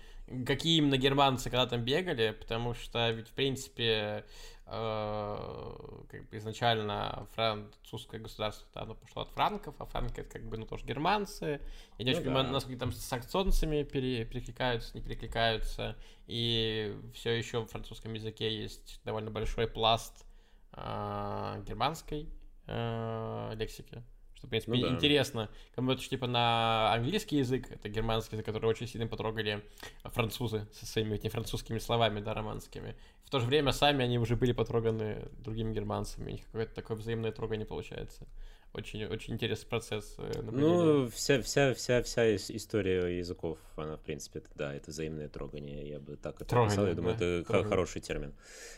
какие 0.46 0.78
именно 0.78 0.98
германцы 0.98 1.50
когда 1.50 1.68
там 1.68 1.84
бегали, 1.84 2.36
потому 2.40 2.74
что 2.74 3.12
ведь, 3.12 3.28
в 3.28 3.34
принципе, 3.34 4.26
Э, 4.59 4.59
как 4.70 6.30
бы 6.30 6.38
изначально 6.38 7.28
французское 7.34 8.20
государство 8.20 8.68
да, 8.74 8.82
оно 8.82 8.94
пошло 8.94 9.24
от 9.24 9.30
франков, 9.30 9.76
а 9.80 9.86
франки 9.86 10.20
это 10.20 10.30
как 10.30 10.48
бы 10.48 10.58
ну 10.58 10.66
тоже 10.66 10.86
германцы. 10.86 11.60
Я 11.98 12.06
не 12.06 12.12
ну, 12.12 12.12
очень 12.12 12.24
да. 12.24 12.26
понимаю, 12.26 12.54
насколько 12.54 12.80
там 12.80 12.92
с 12.92 12.98
саксонцами 12.98 13.84
пере, 13.84 14.26
перекликаются, 14.26 14.96
не 14.96 15.02
перекликаются. 15.02 15.96
И 16.28 16.96
все 17.14 17.32
еще 17.32 17.62
в 17.62 17.68
французском 17.68 18.14
языке 18.14 18.56
есть 18.56 19.02
довольно 19.04 19.32
большой 19.32 19.68
пласт 19.68 20.26
э, 20.74 21.64
германской 21.66 22.30
э, 22.68 23.52
лексики. 23.56 24.04
Что, 24.40 24.48
в 24.48 24.50
принципе, 24.50 24.72
ну, 24.74 24.82
да. 24.82 24.96
интересно. 24.96 25.50
Кому-то 25.76 26.02
типа 26.02 26.26
на 26.26 26.94
английский 26.94 27.38
язык, 27.38 27.70
это 27.70 27.90
германский 27.90 28.38
язык, 28.38 28.46
который 28.46 28.68
очень 28.68 28.88
сильно 28.88 29.06
потрогали 29.06 29.62
французы 30.06 30.66
со 30.74 30.86
своими 30.86 31.16
этими 31.16 31.30
французскими 31.30 31.78
словами, 31.78 32.22
да, 32.22 32.34
романскими. 32.34 32.96
в 33.26 33.30
то 33.30 33.40
же 33.42 33.46
время 33.46 33.74
сами 33.74 34.04
они 34.04 34.18
уже 34.18 34.38
были 34.38 34.54
потроганы 34.54 35.28
другими 35.44 35.74
германцами, 35.74 36.30
у 36.30 36.32
них 36.32 36.46
какое-то 36.46 36.74
такое 36.74 36.96
взаимное 36.96 37.34
трогание 37.34 37.66
получается 37.66 38.28
очень, 38.74 39.06
очень 39.06 39.34
интересный 39.34 39.68
процесс 39.68 40.16
э, 40.20 40.42
Ну, 40.52 41.10
вся, 41.10 41.42
вся, 41.42 41.74
вся, 41.74 42.04
вся 42.04 42.36
история 42.36 43.18
языков, 43.18 43.58
она, 43.76 43.98
в 43.98 44.02
принципе, 44.02 44.44
да, 44.56 44.74
это 44.74 44.92
взаимное 44.92 45.28
трогание, 45.28 45.90
я 45.90 46.00
бы 46.00 46.16
так 46.18 46.36
это 46.36 46.46
трогание, 46.46 46.74
описал, 46.74 46.88
я 46.88 46.94
думаю, 46.94 47.18
да? 47.18 47.26
это 47.26 47.48
трогание. 47.48 47.70
хороший 47.70 48.02
термин, 48.02 48.34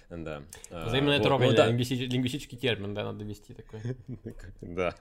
да. 0.10 0.44
А, 0.70 0.88
взаимное 0.88 1.18
вот, 1.18 1.24
трогание, 1.24 1.50
вот, 1.50 1.58
да. 1.58 1.68
лингвистический, 1.68 2.08
лингвистический 2.08 2.58
термин, 2.58 2.94
да, 2.94 3.04
надо 3.04 3.26
вести 3.26 3.54
такой. 3.54 3.82
Да. 4.62 4.96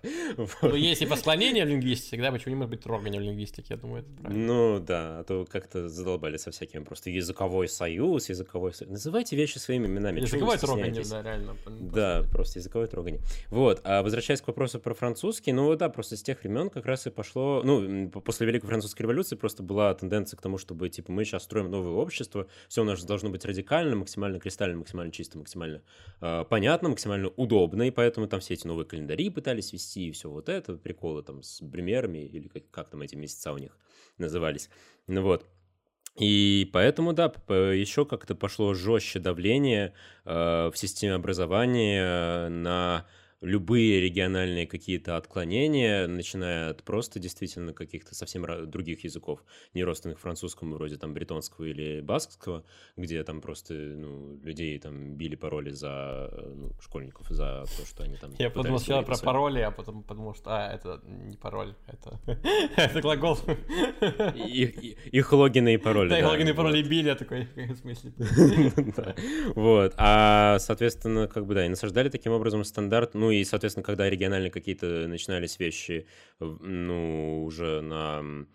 Ну, 0.62 0.74
есть 0.74 1.02
и 1.02 1.06
посклонение 1.06 1.64
в 1.64 1.68
лингвистике, 1.68 2.20
да, 2.20 2.32
почему 2.32 2.54
не 2.54 2.56
может 2.56 2.70
быть 2.70 2.80
трогание 2.80 3.20
в 3.20 3.24
лингвистике, 3.24 3.74
я 3.74 3.76
думаю, 3.76 4.02
это 4.02 4.10
правильно. 4.20 4.46
Ну, 4.46 4.80
да, 4.80 5.20
а 5.20 5.24
то 5.24 5.44
как-то 5.44 5.88
задолбали 5.88 6.36
со 6.36 6.50
всякими 6.50 6.82
просто 6.82 7.10
языковой 7.10 7.68
союз, 7.68 8.28
языковой 8.28 8.72
союз. 8.74 8.90
Называйте 8.90 9.36
вещи 9.36 9.58
своими 9.58 9.86
именами. 9.86 10.20
Языковое 10.20 10.58
трогание, 10.58 11.04
да, 11.08 11.22
реально. 11.22 11.56
Да, 11.66 12.24
просто 12.32 12.58
языковое 12.58 12.88
трогание. 12.88 13.20
Вот, 13.50 13.80
а 13.84 14.02
возвращаясь 14.02 14.40
к 14.40 14.46
вопросу 14.48 14.79
про 14.80 14.94
французский, 14.94 15.52
ну 15.52 15.74
да, 15.76 15.88
просто 15.88 16.16
с 16.16 16.22
тех 16.22 16.42
времен 16.42 16.70
как 16.70 16.86
раз 16.86 17.06
и 17.06 17.10
пошло, 17.10 17.62
ну, 17.64 18.10
после 18.10 18.46
Великой 18.46 18.66
Французской 18.66 19.02
революции 19.02 19.36
просто 19.36 19.62
была 19.62 19.94
тенденция 19.94 20.36
к 20.36 20.42
тому, 20.42 20.58
чтобы, 20.58 20.88
типа, 20.88 21.12
мы 21.12 21.24
сейчас 21.24 21.44
строим 21.44 21.70
новое 21.70 21.92
общество, 21.92 22.46
все 22.68 22.82
у 22.82 22.84
нас 22.84 23.04
должно 23.04 23.30
быть 23.30 23.44
радикально, 23.44 23.96
максимально 23.96 24.40
кристально, 24.40 24.78
максимально 24.78 25.12
чисто, 25.12 25.38
максимально 25.38 25.82
э, 26.20 26.44
понятно, 26.48 26.88
максимально 26.88 27.28
удобно, 27.28 27.82
и 27.82 27.90
поэтому 27.90 28.26
там 28.26 28.40
все 28.40 28.54
эти 28.54 28.66
новые 28.66 28.86
календари 28.86 29.30
пытались 29.30 29.72
вести, 29.72 30.08
и 30.08 30.12
все 30.12 30.28
вот 30.30 30.48
это, 30.48 30.74
приколы 30.74 31.22
там 31.22 31.42
с 31.42 31.60
примерами, 31.60 32.18
или 32.18 32.48
как, 32.48 32.70
как 32.70 32.90
там 32.90 33.02
эти 33.02 33.14
месяца 33.14 33.52
у 33.52 33.58
них 33.58 33.76
назывались, 34.18 34.70
ну 35.06 35.22
вот. 35.22 35.46
И 36.18 36.68
поэтому, 36.72 37.12
да, 37.12 37.32
еще 37.48 38.04
как-то 38.04 38.34
пошло 38.34 38.74
жестче 38.74 39.20
давление 39.20 39.94
э, 40.24 40.70
в 40.70 40.72
системе 40.74 41.14
образования 41.14 42.48
на 42.48 43.06
любые 43.40 44.00
региональные 44.00 44.66
какие-то 44.66 45.16
отклонения, 45.16 46.06
начиная 46.06 46.70
от 46.70 46.82
просто 46.82 47.18
действительно 47.18 47.72
каких-то 47.72 48.14
совсем 48.14 48.44
других 48.70 49.04
языков, 49.04 49.42
не 49.74 49.82
родственных 49.82 50.20
французскому, 50.20 50.74
вроде 50.74 50.96
там 50.96 51.14
бретонского 51.14 51.64
или 51.64 52.00
баскского, 52.00 52.64
где 52.96 53.22
там 53.24 53.40
просто 53.40 53.74
ну, 53.74 54.38
людей 54.42 54.78
там 54.78 55.14
били 55.14 55.36
пароли 55.36 55.70
за 55.70 56.30
ну, 56.54 56.72
школьников 56.80 57.28
за 57.30 57.64
то, 57.64 57.86
что 57.86 58.02
они 58.02 58.16
там... 58.16 58.32
Я 58.38 58.50
подумал 58.50 58.78
сначала 58.78 59.02
про 59.02 59.16
пароли, 59.16 59.60
а 59.60 59.70
потом 59.70 60.02
подумал, 60.02 60.34
что 60.34 60.50
а, 60.50 60.72
это 60.72 61.00
не 61.04 61.36
пароль, 61.36 61.74
это, 61.86 62.20
это 62.76 63.00
глагол. 63.00 63.38
Их 64.44 65.32
логины 65.32 65.74
и 65.74 65.78
пароли. 65.78 66.10
Да, 66.10 66.18
их 66.18 66.26
логины 66.26 66.50
и 66.50 66.52
пароли 66.52 66.82
били, 66.82 67.08
я 67.08 67.14
такой, 67.14 67.48
в 67.54 67.76
смысле? 67.76 68.12
Вот, 69.54 69.94
а, 69.96 70.58
соответственно, 70.58 71.26
как 71.26 71.46
бы, 71.46 71.54
да, 71.54 71.66
и 71.66 71.68
насаждали 71.68 72.08
таким 72.08 72.32
образом 72.32 72.64
стандарт, 72.64 73.14
ну, 73.14 73.29
и, 73.30 73.44
соответственно, 73.44 73.84
когда 73.84 74.08
региональные 74.10 74.50
какие-то 74.50 75.06
начинались 75.08 75.58
вещи, 75.58 76.06
ну, 76.38 77.44
уже 77.44 77.80
на 77.80 78.46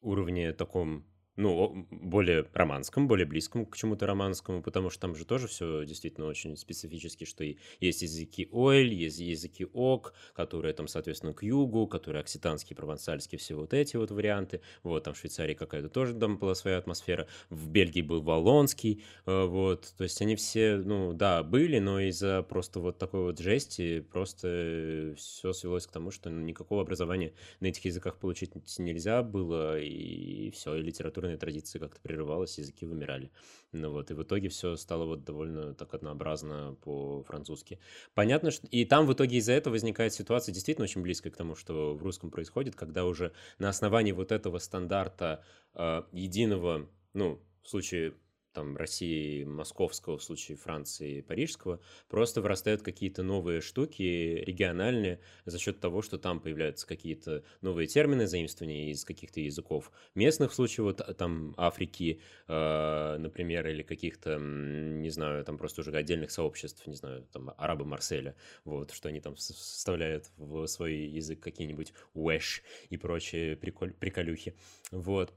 уровне 0.00 0.52
таком 0.52 1.06
ну, 1.36 1.86
более 1.90 2.46
романском, 2.52 3.08
более 3.08 3.26
близком 3.26 3.66
к 3.66 3.76
чему-то 3.76 4.06
романскому, 4.06 4.62
потому 4.62 4.90
что 4.90 5.00
там 5.00 5.16
же 5.16 5.24
тоже 5.24 5.48
все 5.48 5.84
действительно 5.84 6.26
очень 6.26 6.56
специфически, 6.56 7.24
что 7.24 7.44
есть 7.80 8.02
языки 8.02 8.48
Ойль, 8.52 8.92
есть 8.92 9.18
языки 9.18 9.66
Ок, 9.72 10.14
которые 10.34 10.74
там, 10.74 10.86
соответственно, 10.86 11.34
к 11.34 11.42
югу, 11.42 11.86
которые 11.86 12.20
окситанские, 12.20 12.76
провансальские, 12.76 13.38
все 13.38 13.54
вот 13.54 13.74
эти 13.74 13.96
вот 13.96 14.10
варианты. 14.10 14.60
Вот, 14.82 15.04
там 15.04 15.14
в 15.14 15.18
Швейцарии 15.18 15.54
какая-то 15.54 15.88
тоже 15.88 16.14
там 16.14 16.38
была 16.38 16.54
своя 16.54 16.78
атмосфера. 16.78 17.26
В 17.50 17.68
Бельгии 17.68 18.02
был 18.02 18.22
Валонский, 18.22 19.02
э, 19.26 19.44
вот. 19.44 19.92
То 19.96 20.04
есть 20.04 20.20
они 20.22 20.36
все, 20.36 20.76
ну, 20.76 21.12
да, 21.14 21.42
были, 21.42 21.78
но 21.78 22.00
из-за 22.00 22.42
просто 22.42 22.80
вот 22.80 22.98
такой 22.98 23.22
вот 23.22 23.40
жести 23.40 24.00
просто 24.00 25.14
все 25.16 25.52
свелось 25.52 25.86
к 25.86 25.92
тому, 25.92 26.10
что 26.10 26.30
никакого 26.30 26.82
образования 26.82 27.32
на 27.60 27.66
этих 27.66 27.84
языках 27.84 28.18
получить 28.18 28.52
нельзя 28.78 29.22
было, 29.22 29.80
и 29.80 30.50
все, 30.50 30.76
и 30.76 30.82
литература 30.82 31.23
культурные 31.24 31.38
традиции 31.38 31.78
как-то 31.78 32.00
прерывалась, 32.00 32.58
языки 32.58 32.86
вымирали. 32.86 33.30
Ну 33.72 33.90
вот, 33.90 34.10
и 34.10 34.14
в 34.14 34.22
итоге 34.22 34.48
все 34.48 34.76
стало 34.76 35.06
вот 35.06 35.24
довольно 35.24 35.74
так 35.74 35.94
однообразно 35.94 36.76
по-французски. 36.82 37.78
Понятно, 38.14 38.50
что... 38.50 38.66
И 38.66 38.84
там 38.84 39.06
в 39.06 39.12
итоге 39.12 39.38
из-за 39.38 39.52
этого 39.52 39.72
возникает 39.72 40.12
ситуация 40.12 40.52
действительно 40.52 40.84
очень 40.84 41.02
близкая 41.02 41.32
к 41.32 41.36
тому, 41.36 41.54
что 41.54 41.94
в 41.94 42.02
русском 42.02 42.30
происходит, 42.30 42.74
когда 42.74 43.04
уже 43.04 43.32
на 43.58 43.68
основании 43.68 44.12
вот 44.12 44.32
этого 44.32 44.58
стандарта 44.58 45.42
э, 45.74 46.02
единого, 46.12 46.88
ну, 47.14 47.40
в 47.62 47.68
случае 47.68 48.12
там, 48.54 48.76
России 48.76 49.44
московского, 49.44 50.16
в 50.16 50.22
случае 50.22 50.56
Франции 50.56 51.20
парижского, 51.20 51.80
просто 52.08 52.40
вырастают 52.40 52.82
какие-то 52.82 53.22
новые 53.22 53.60
штуки 53.60 54.02
региональные 54.46 55.20
за 55.44 55.58
счет 55.58 55.80
того, 55.80 56.00
что 56.00 56.18
там 56.18 56.40
появляются 56.40 56.86
какие-то 56.86 57.44
новые 57.60 57.86
термины, 57.86 58.26
заимствования 58.26 58.90
из 58.90 59.04
каких-то 59.04 59.40
языков 59.40 59.90
местных, 60.14 60.52
в 60.52 60.54
случае 60.54 60.84
вот 60.84 61.02
там 61.18 61.54
Африки, 61.56 62.20
э, 62.48 63.16
например, 63.18 63.66
или 63.66 63.82
каких-то, 63.82 64.38
не 64.38 65.10
знаю, 65.10 65.44
там 65.44 65.58
просто 65.58 65.80
уже 65.80 65.90
отдельных 65.90 66.30
сообществ, 66.30 66.86
не 66.86 66.94
знаю, 66.94 67.26
там 67.32 67.52
арабы 67.56 67.84
Марселя, 67.84 68.36
вот, 68.64 68.92
что 68.92 69.08
они 69.08 69.20
там 69.20 69.34
вставляют 69.34 70.30
в 70.36 70.66
свой 70.66 70.94
язык 70.94 71.40
какие-нибудь 71.40 71.92
уэш 72.14 72.62
и 72.88 72.96
прочие 72.96 73.56
приколь, 73.56 73.92
приколюхи. 73.92 74.54
Вот. 74.92 75.34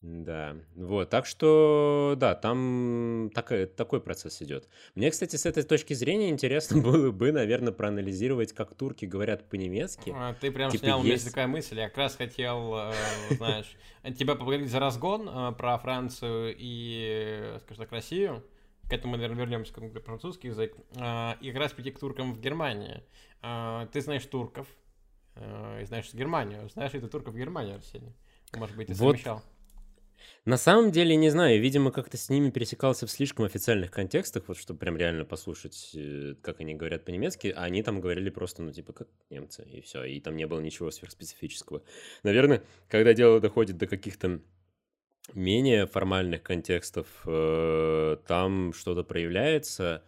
Да, 0.00 0.54
вот, 0.76 1.10
так 1.10 1.26
что, 1.26 2.14
да, 2.16 2.36
там 2.36 3.32
такой, 3.34 3.66
такой 3.66 4.00
процесс 4.00 4.40
идет. 4.40 4.68
Мне, 4.94 5.10
кстати, 5.10 5.34
с 5.34 5.44
этой 5.44 5.64
точки 5.64 5.92
зрения 5.92 6.30
интересно 6.30 6.80
было 6.82 7.10
бы, 7.10 7.32
наверное, 7.32 7.72
проанализировать, 7.72 8.52
как 8.52 8.76
турки 8.76 9.06
говорят 9.06 9.48
по-немецки. 9.48 10.14
А, 10.14 10.34
ты 10.34 10.52
прям 10.52 10.70
типа 10.70 10.84
снял, 10.84 10.98
есть... 10.98 11.02
у 11.02 11.04
меня 11.04 11.14
есть 11.14 11.26
такая 11.26 11.48
мысль, 11.48 11.78
я 11.80 11.88
как 11.88 11.98
раз 11.98 12.14
хотел, 12.14 12.74
э, 12.76 12.92
знаешь, 13.30 13.76
тебя 14.16 14.36
поблагодарить 14.36 14.70
за 14.70 14.78
разгон 14.78 15.28
э, 15.28 15.52
про 15.58 15.76
Францию 15.78 16.54
и, 16.56 17.58
скажем 17.62 17.84
так, 17.84 17.92
Россию. 17.92 18.44
К 18.88 18.92
этому, 18.92 19.16
наверное, 19.16 19.38
вернемся, 19.38 19.72
про 19.74 20.00
французский 20.00 20.48
язык. 20.48 20.76
Э, 20.94 21.32
и 21.40 21.50
как 21.50 21.60
раз 21.60 21.72
прийти 21.72 21.90
к 21.90 21.98
туркам 21.98 22.34
в 22.34 22.40
Германии. 22.40 23.02
Ты 23.92 24.00
знаешь 24.00 24.24
турков, 24.26 24.66
и 25.36 25.84
знаешь 25.84 26.12
Германию. 26.12 26.68
Знаешь 26.70 26.92
ли 26.92 27.00
ты 27.00 27.06
турков 27.06 27.34
в 27.34 27.36
Германии, 27.36 27.74
Арсений? 27.74 28.12
Может 28.56 28.76
быть, 28.76 28.88
ты 28.88 28.94
вот... 28.94 29.12
совмещал? 29.12 29.42
На 30.44 30.56
самом 30.56 30.90
деле, 30.92 31.14
не 31.16 31.30
знаю, 31.30 31.60
видимо, 31.60 31.90
как-то 31.90 32.16
с 32.16 32.30
ними 32.30 32.50
пересекался 32.50 33.06
в 33.06 33.10
слишком 33.10 33.44
официальных 33.44 33.90
контекстах, 33.90 34.44
вот 34.48 34.56
чтобы 34.56 34.78
прям 34.78 34.96
реально 34.96 35.24
послушать, 35.24 35.90
э, 35.94 36.36
как 36.40 36.60
они 36.60 36.74
говорят 36.74 37.04
по-немецки, 37.04 37.52
а 37.54 37.64
они 37.64 37.82
там 37.82 38.00
говорили 38.00 38.30
просто, 38.30 38.62
ну, 38.62 38.72
типа, 38.72 38.92
как 38.92 39.08
немцы, 39.28 39.62
и 39.64 39.80
все, 39.82 40.04
и 40.04 40.20
там 40.20 40.36
не 40.36 40.46
было 40.46 40.60
ничего 40.60 40.90
сверхспецифического. 40.90 41.82
Наверное, 42.22 42.62
когда 42.88 43.12
дело 43.12 43.40
доходит 43.40 43.76
до 43.76 43.86
каких-то 43.86 44.40
менее 45.34 45.86
формальных 45.86 46.42
контекстов, 46.42 47.06
э, 47.26 48.16
там 48.26 48.72
что-то 48.72 49.04
проявляется. 49.04 50.02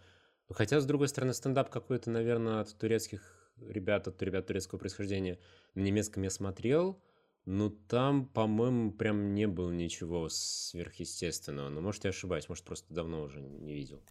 Хотя, 0.49 0.79
с 0.79 0.85
другой 0.85 1.07
стороны, 1.07 1.33
стендап 1.33 1.69
какой-то, 1.69 2.09
наверное, 2.09 2.61
от 2.61 2.75
турецких 2.77 3.51
ребят, 3.61 4.07
от 4.07 4.21
ребят 4.23 4.47
турецкого 4.47 4.79
происхождения 4.79 5.37
на 5.75 5.81
немецком 5.81 6.23
я 6.23 6.29
смотрел– 6.31 6.99
ну, 7.45 7.69
там, 7.69 8.25
по-моему, 8.25 8.91
прям 8.91 9.33
не 9.33 9.47
было 9.47 9.71
ничего 9.71 10.29
сверхъестественного. 10.29 11.69
Но, 11.69 11.81
может, 11.81 12.03
я 12.03 12.11
ошибаюсь, 12.11 12.47
может, 12.47 12.63
просто 12.63 12.93
давно 12.93 13.23
уже 13.23 13.41
не 13.41 13.73
видел. 13.73 14.01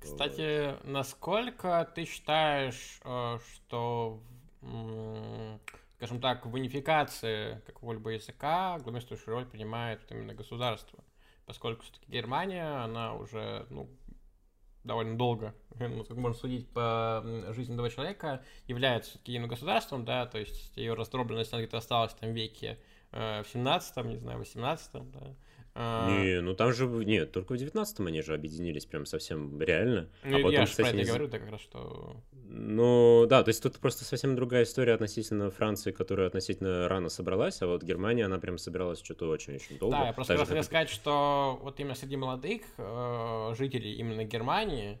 Кстати, 0.00 0.76
насколько 0.84 1.90
ты 1.94 2.06
считаешь, 2.06 3.00
э, 3.04 3.38
что, 3.54 4.22
скажем 5.96 6.20
так, 6.22 6.46
в 6.46 6.54
унификации 6.54 7.60
какого-либо 7.66 8.10
языка 8.10 8.78
главенствующую 8.78 9.34
роль 9.34 9.46
принимает 9.46 10.00
именно 10.10 10.34
государство? 10.34 11.04
Поскольку 11.44 11.82
все-таки 11.82 12.10
Германия, 12.10 12.82
она 12.82 13.14
уже, 13.14 13.66
ну, 13.70 13.90
довольно 14.84 15.16
долго, 15.16 15.54
ну, 15.78 16.04
как 16.04 16.16
можно 16.16 16.38
судить 16.38 16.68
по 16.68 17.22
жизни 17.50 17.74
этого 17.74 17.90
человека, 17.90 18.42
является 18.66 19.18
единым 19.24 19.48
государством, 19.48 20.04
да, 20.04 20.26
то 20.26 20.38
есть 20.38 20.76
ее 20.76 20.94
раздробленность, 20.94 21.52
она 21.52 21.62
где-то 21.62 21.78
осталась 21.78 22.14
там 22.14 22.32
веке 22.32 22.78
э, 23.12 23.42
в 23.42 23.48
17 23.48 24.04
не 24.06 24.16
знаю, 24.16 24.38
18 24.38 24.92
да, 24.92 25.36
а... 25.74 26.10
Не, 26.10 26.40
ну 26.40 26.54
там 26.54 26.72
же, 26.72 26.86
нет, 26.86 27.30
только 27.32 27.52
в 27.52 27.56
19-м 27.56 28.06
они 28.06 28.22
же 28.22 28.34
объединились 28.34 28.86
прям 28.86 29.06
совсем 29.06 29.60
реально. 29.60 30.08
Ну, 30.24 30.36
а 30.36 30.38
потом, 30.38 30.52
я 30.52 30.66
кстати, 30.66 30.88
про 30.88 30.88
это 30.88 30.96
не... 30.96 31.04
говорю, 31.04 31.28
так 31.28 31.42
как 31.42 31.50
раз, 31.52 31.60
что... 31.60 32.16
Ну, 32.32 33.26
да, 33.28 33.44
то 33.44 33.48
есть 33.50 33.62
тут 33.62 33.78
просто 33.78 34.04
совсем 34.04 34.34
другая 34.34 34.64
история 34.64 34.94
относительно 34.94 35.50
Франции, 35.50 35.92
которая 35.92 36.26
относительно 36.26 36.88
рано 36.88 37.08
собралась, 37.08 37.62
а 37.62 37.68
вот 37.68 37.84
Германия, 37.84 38.24
она 38.24 38.38
прям 38.38 38.58
собиралась 38.58 39.00
что-то 39.00 39.28
очень-очень 39.28 39.78
долго. 39.78 39.96
Да, 39.96 40.06
я 40.08 40.12
просто 40.12 40.36
хотел 40.36 40.54
как... 40.56 40.64
сказать, 40.64 40.90
что 40.90 41.60
вот 41.62 41.78
именно 41.78 41.94
среди 41.94 42.16
молодых 42.16 42.62
э, 42.76 43.54
жителей 43.56 43.94
именно 43.94 44.24
Германии, 44.24 44.98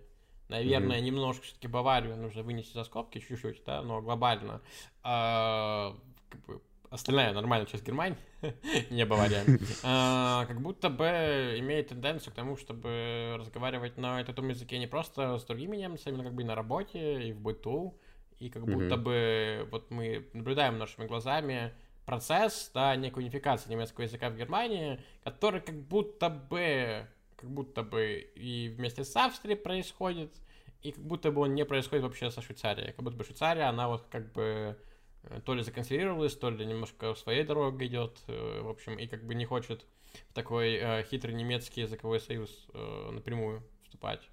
наверное, 0.48 0.98
mm-hmm. 0.98 1.02
немножко 1.02 1.42
все-таки 1.42 1.66
Баварию 1.66 2.16
нужно 2.16 2.44
вынести 2.44 2.74
за 2.74 2.84
скобки 2.84 3.18
чуть-чуть, 3.18 3.62
да, 3.66 3.82
но 3.82 4.00
глобально, 4.00 4.62
э, 5.02 5.92
как 6.28 6.46
бы 6.46 6.60
остальная 6.90 7.32
нормальная 7.32 7.66
часть 7.66 7.86
Германии, 7.86 8.18
не 8.90 9.06
Бавария, 9.06 9.44
а, 9.82 10.44
как 10.46 10.60
будто 10.60 10.90
бы 10.90 11.54
имеет 11.58 11.88
тенденцию 11.88 12.32
к 12.32 12.36
тому, 12.36 12.56
чтобы 12.56 13.36
разговаривать 13.38 13.96
на 13.96 14.20
этом 14.20 14.48
языке 14.48 14.78
не 14.78 14.86
просто 14.86 15.38
с 15.38 15.44
другими 15.44 15.76
немцами, 15.76 16.16
но 16.16 16.24
как 16.24 16.34
бы 16.34 16.42
и 16.42 16.44
на 16.44 16.54
работе, 16.54 17.22
и 17.22 17.32
в 17.32 17.40
быту, 17.40 17.98
и 18.38 18.50
как 18.50 18.64
будто 18.64 18.96
бы 18.96 19.68
вот 19.70 19.90
мы 19.90 20.28
наблюдаем 20.32 20.78
нашими 20.78 21.06
глазами 21.06 21.72
процесс, 22.06 22.70
да, 22.74 22.96
некой 22.96 23.22
унификации 23.22 23.70
немецкого 23.70 24.04
языка 24.04 24.30
в 24.30 24.36
Германии, 24.36 25.00
который 25.22 25.60
как 25.60 25.76
будто 25.76 26.28
бы, 26.28 27.06
как 27.36 27.50
будто 27.50 27.82
бы 27.82 28.30
и 28.34 28.68
вместе 28.68 29.04
с 29.04 29.14
Австрией 29.14 29.56
происходит, 29.56 30.32
и 30.82 30.92
как 30.92 31.04
будто 31.04 31.30
бы 31.30 31.42
он 31.42 31.54
не 31.54 31.64
происходит 31.64 32.04
вообще 32.04 32.30
со 32.30 32.40
Швейцарией. 32.40 32.92
Как 32.92 33.04
будто 33.04 33.16
бы 33.16 33.24
Швейцария, 33.24 33.64
она 33.64 33.88
вот 33.88 34.06
как 34.10 34.32
бы 34.32 34.76
то 35.44 35.54
ли 35.54 35.62
законсервировалась, 35.62 36.34
то 36.34 36.50
ли 36.50 36.64
немножко 36.64 37.14
своей 37.14 37.44
дорогой 37.44 37.86
идет, 37.86 38.18
э, 38.26 38.60
в 38.62 38.68
общем, 38.68 38.98
и 38.98 39.06
как 39.06 39.24
бы 39.24 39.34
не 39.34 39.44
хочет 39.44 39.86
в 40.28 40.34
такой 40.34 40.74
э, 40.74 41.04
хитрый 41.04 41.34
немецкий 41.34 41.82
языковой 41.82 42.20
союз 42.20 42.50
э, 42.72 43.10
напрямую 43.12 43.62
вступать. 43.82 44.28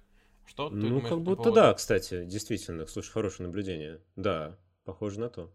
Что 0.46 0.70
ты 0.70 0.76
Ну, 0.76 0.88
думаешь 0.88 1.08
как 1.08 1.20
будто 1.20 1.52
да, 1.52 1.74
кстати, 1.74 2.24
действительно. 2.24 2.86
Слушай, 2.86 3.10
хорошее 3.10 3.46
наблюдение. 3.46 4.00
Да, 4.16 4.58
похоже 4.84 5.20
на 5.20 5.28
то. 5.28 5.52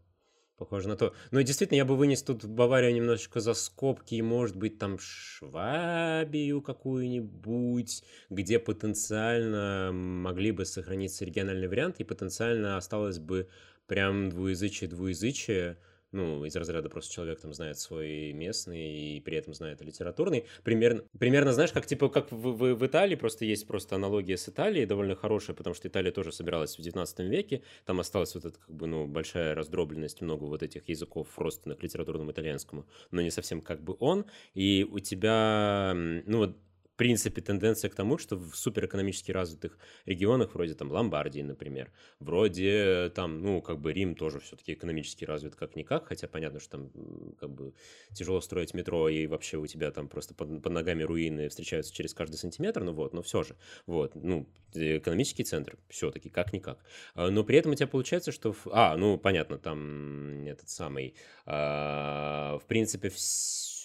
Похоже 0.55 0.87
на 0.87 0.95
то. 0.95 1.15
Ну 1.31 1.39
и 1.39 1.43
действительно, 1.43 1.77
я 1.77 1.85
бы 1.85 1.95
вынес 1.95 2.21
тут 2.21 2.45
Баварию 2.45 2.93
немножечко 2.93 3.39
за 3.39 3.55
скобки, 3.55 4.13
и, 4.13 4.21
может 4.21 4.55
быть, 4.55 4.77
там 4.77 4.99
Швабию 4.99 6.61
какую-нибудь, 6.61 8.03
где 8.29 8.59
потенциально 8.59 9.91
могли 9.91 10.51
бы 10.51 10.65
сохраниться 10.65 11.25
региональные 11.25 11.67
варианты, 11.67 12.03
и 12.03 12.05
потенциально 12.05 12.77
осталось 12.77 13.17
бы 13.17 13.49
прям 13.93 14.29
двуязычие-двуязычие, 14.29 15.77
ну, 16.11 16.43
из 16.45 16.55
разряда 16.55 16.89
просто 16.89 17.13
человек 17.13 17.39
там 17.39 17.53
знает 17.53 17.77
свой 17.77 18.33
местный 18.33 19.17
и 19.17 19.19
при 19.19 19.37
этом 19.37 19.53
знает 19.53 19.81
литературный. 19.81 20.45
Примерно, 20.63 21.03
примерно 21.19 21.53
знаешь, 21.53 21.71
как 21.71 21.85
типа, 21.85 22.09
как 22.09 22.31
в, 22.31 22.53
в, 22.53 22.73
в 22.73 22.87
Италии, 22.87 23.13
просто 23.13 23.45
есть 23.45 23.67
просто 23.67 23.95
аналогия 23.95 24.35
с 24.35 24.49
Италией, 24.49 24.87
довольно 24.87 25.15
хорошая, 25.15 25.55
потому 25.55 25.75
что 25.75 25.87
Италия 25.87 26.11
тоже 26.11 26.31
собиралась 26.31 26.75
в 26.75 26.81
19 26.81 27.19
веке, 27.19 27.61
там 27.85 27.99
осталась 27.99 28.33
вот 28.33 28.45
эта, 28.45 28.57
как 28.57 28.75
бы, 28.75 28.87
ну, 28.87 29.05
большая 29.05 29.53
раздробленность, 29.53 30.21
много 30.21 30.45
вот 30.45 30.63
этих 30.63 30.89
языков 30.89 31.27
родственных 31.37 31.83
литературному 31.83 32.31
итальянскому, 32.31 32.87
но 33.11 33.21
не 33.21 33.29
совсем 33.29 33.61
как 33.61 33.83
бы 33.83 33.95
он, 33.99 34.25
и 34.55 34.87
у 34.91 34.97
тебя, 34.97 35.93
ну, 35.93 36.39
вот, 36.39 36.57
в 36.93 36.95
принципе, 36.95 37.41
тенденция 37.41 37.89
к 37.89 37.95
тому, 37.95 38.19
что 38.19 38.35
в 38.35 38.55
суперэкономически 38.55 39.31
развитых 39.31 39.79
регионах, 40.05 40.53
вроде 40.53 40.75
там 40.75 40.91
Ломбардии, 40.91 41.41
например, 41.41 41.91
вроде 42.19 43.11
там, 43.15 43.41
ну, 43.41 43.61
как 43.63 43.79
бы 43.79 43.91
Рим 43.91 44.13
тоже 44.13 44.39
все-таки 44.39 44.73
экономически 44.73 45.25
развит 45.25 45.55
как-никак, 45.55 46.07
хотя 46.07 46.27
понятно, 46.27 46.59
что 46.59 46.77
там 46.77 46.91
как 47.39 47.49
бы 47.49 47.73
тяжело 48.13 48.41
строить 48.41 48.75
метро, 48.75 49.09
и 49.09 49.25
вообще 49.25 49.57
у 49.57 49.65
тебя 49.65 49.89
там 49.89 50.07
просто 50.07 50.35
под, 50.35 50.61
под 50.61 50.71
ногами 50.71 51.01
руины 51.01 51.49
встречаются 51.49 51.91
через 51.91 52.13
каждый 52.13 52.35
сантиметр, 52.35 52.83
ну 52.83 52.93
вот, 52.93 53.13
но 53.13 53.23
все 53.23 53.41
же, 53.41 53.55
вот, 53.87 54.13
ну, 54.13 54.47
экономический 54.73 55.43
центр 55.43 55.77
все-таки 55.89 56.29
как-никак. 56.29 56.79
А, 57.15 57.29
Но 57.29 57.43
при 57.43 57.57
этом 57.57 57.71
у 57.71 57.75
тебя 57.75 57.87
получается, 57.87 58.31
что... 58.31 58.55
А, 58.71 58.97
ну, 58.97 59.17
понятно, 59.17 59.57
там 59.57 60.45
этот 60.45 60.69
самый... 60.69 61.15
а, 61.45 62.59
В 62.59 62.65
принципе, 62.65 63.09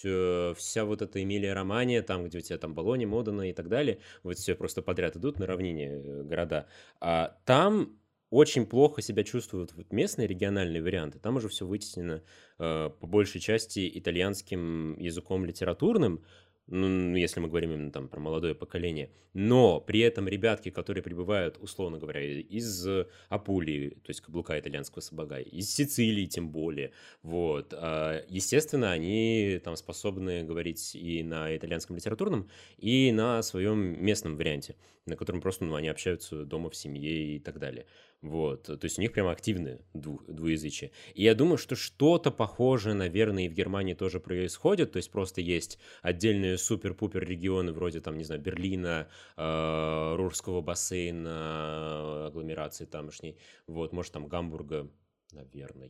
всё- 0.01 0.53
вся 0.57 0.85
вот 0.85 1.01
эта 1.01 1.21
Эмилия 1.23 1.53
Романия, 1.53 2.01
там, 2.01 2.25
где 2.25 2.37
у 2.39 2.41
тебя 2.41 2.57
там 2.57 2.73
Болони, 2.75 3.05
Модена 3.05 3.49
и 3.49 3.53
так 3.53 3.69
далее, 3.69 3.99
вот 4.23 4.37
все 4.37 4.55
просто 4.55 4.81
подряд 4.81 5.15
идут 5.17 5.39
на 5.39 5.45
равнине 5.45 5.87
э, 5.87 6.23
города. 6.23 6.67
А 7.01 7.37
там 7.45 7.99
очень 8.29 8.65
плохо 8.67 9.01
себя 9.01 9.23
чувствуют 9.23 9.73
вот 9.73 9.91
местные 9.91 10.27
региональные 10.27 10.83
варианты. 10.83 11.19
Там 11.19 11.37
уже 11.37 11.49
все 11.49 11.65
вытеснено 11.65 12.23
э, 12.59 12.89
по 12.99 13.07
большей 13.07 13.41
части 13.41 13.89
итальянским 13.93 14.97
языком 14.99 15.45
литературным, 15.45 16.23
ну, 16.71 17.15
если 17.15 17.39
мы 17.39 17.47
говорим 17.47 17.71
именно 17.71 17.91
там 17.91 18.07
про 18.07 18.19
молодое 18.19 18.53
поколение. 18.53 19.09
Но 19.33 19.79
при 19.79 19.99
этом 20.01 20.27
ребятки, 20.27 20.69
которые 20.69 21.03
прибывают, 21.03 21.57
условно 21.59 21.97
говоря, 21.97 22.21
из 22.21 22.87
э, 22.87 23.07
Апулии, 23.29 23.89
то 23.89 24.09
есть 24.09 24.21
каблука 24.21 24.59
итальянского 24.59 25.01
сабага, 25.01 25.39
из 25.39 25.73
Сицилии 25.73 26.25
тем 26.25 26.49
более, 26.49 26.91
вот, 27.23 27.73
а, 27.75 28.23
естественно, 28.27 28.91
они 28.91 29.59
там 29.63 29.75
способны 29.75 30.43
говорить 30.43 30.95
и 30.95 31.23
на 31.23 31.55
итальянском 31.55 31.95
литературном, 31.95 32.49
и 32.77 33.11
на 33.11 33.41
своем 33.41 34.03
местном 34.03 34.35
варианте, 34.35 34.75
на 35.05 35.15
котором 35.15 35.41
просто, 35.41 35.65
ну, 35.65 35.75
они 35.75 35.87
общаются 35.87 36.45
дома 36.45 36.69
в 36.69 36.75
семье 36.75 37.35
и 37.35 37.39
так 37.39 37.59
далее. 37.59 37.85
Вот, 38.21 38.63
то 38.63 38.79
есть 38.83 38.99
у 38.99 39.01
них 39.01 39.13
прям 39.13 39.27
активное 39.27 39.79
дву- 39.93 40.21
двуязычие. 40.27 40.91
И 41.13 41.23
я 41.23 41.33
думаю, 41.35 41.57
что 41.57 41.77
что-то 41.77 42.31
похожее, 42.31 42.93
наверное, 42.93 43.45
и 43.45 43.49
в 43.49 43.53
Германии 43.53 43.93
тоже 43.93 44.19
происходит, 44.19 44.91
то 44.91 44.97
есть 44.97 45.09
просто 45.09 45.39
есть 45.39 45.79
отдельные 46.01 46.57
супер-пупер 46.57 47.23
регионы 47.23 47.71
вроде 47.71 48.01
там, 48.01 48.17
не 48.17 48.25
знаю, 48.25 48.41
Берлина, 48.41 49.07
э, 49.37 50.15
Рурского 50.17 50.59
бассейна, 50.59 52.27
агломерации 52.27 52.83
тамошней, 52.83 53.37
вот, 53.67 53.93
может 53.93 54.11
там 54.11 54.27
Гамбурга, 54.27 54.91
наверное, 55.31 55.89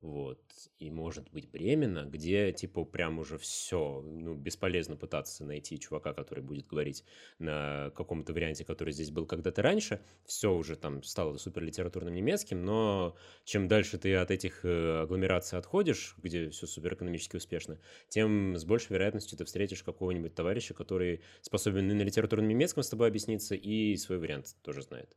вот, 0.00 0.40
и 0.78 0.90
может 0.90 1.30
быть 1.30 1.50
Бремена, 1.50 2.06
где 2.06 2.52
типа 2.52 2.84
прям 2.84 3.18
уже 3.18 3.36
все, 3.36 4.00
ну, 4.00 4.34
бесполезно 4.34 4.96
пытаться 4.96 5.44
найти 5.44 5.78
чувака, 5.78 6.14
который 6.14 6.42
будет 6.42 6.66
говорить 6.66 7.04
на 7.38 7.92
каком-то 7.94 8.32
варианте, 8.32 8.64
который 8.64 8.94
здесь 8.94 9.10
был 9.10 9.26
когда-то 9.26 9.60
раньше, 9.60 10.00
все 10.24 10.54
уже 10.54 10.76
там 10.76 11.02
стало 11.02 11.36
суперлитературным 11.36 12.14
немецким, 12.14 12.64
но 12.64 13.14
чем 13.44 13.68
дальше 13.68 13.98
ты 13.98 14.14
от 14.14 14.30
этих 14.30 14.64
э, 14.64 15.02
агломераций 15.02 15.58
отходишь, 15.58 16.14
где 16.22 16.48
все 16.48 16.66
суперэкономически 16.66 17.36
успешно, 17.36 17.78
тем 18.08 18.56
с 18.56 18.64
большей 18.64 18.94
вероятностью 18.94 19.36
ты 19.36 19.44
встретишь 19.44 19.82
какого-нибудь 19.82 20.34
товарища, 20.34 20.72
который 20.72 21.20
способен 21.42 21.90
и 21.90 21.94
на 21.94 22.02
литературном 22.02 22.48
немецком 22.48 22.82
с 22.82 22.88
тобой 22.88 23.08
объясниться, 23.08 23.54
и 23.54 23.96
свой 23.98 24.18
вариант 24.18 24.56
тоже 24.62 24.80
знает. 24.80 25.14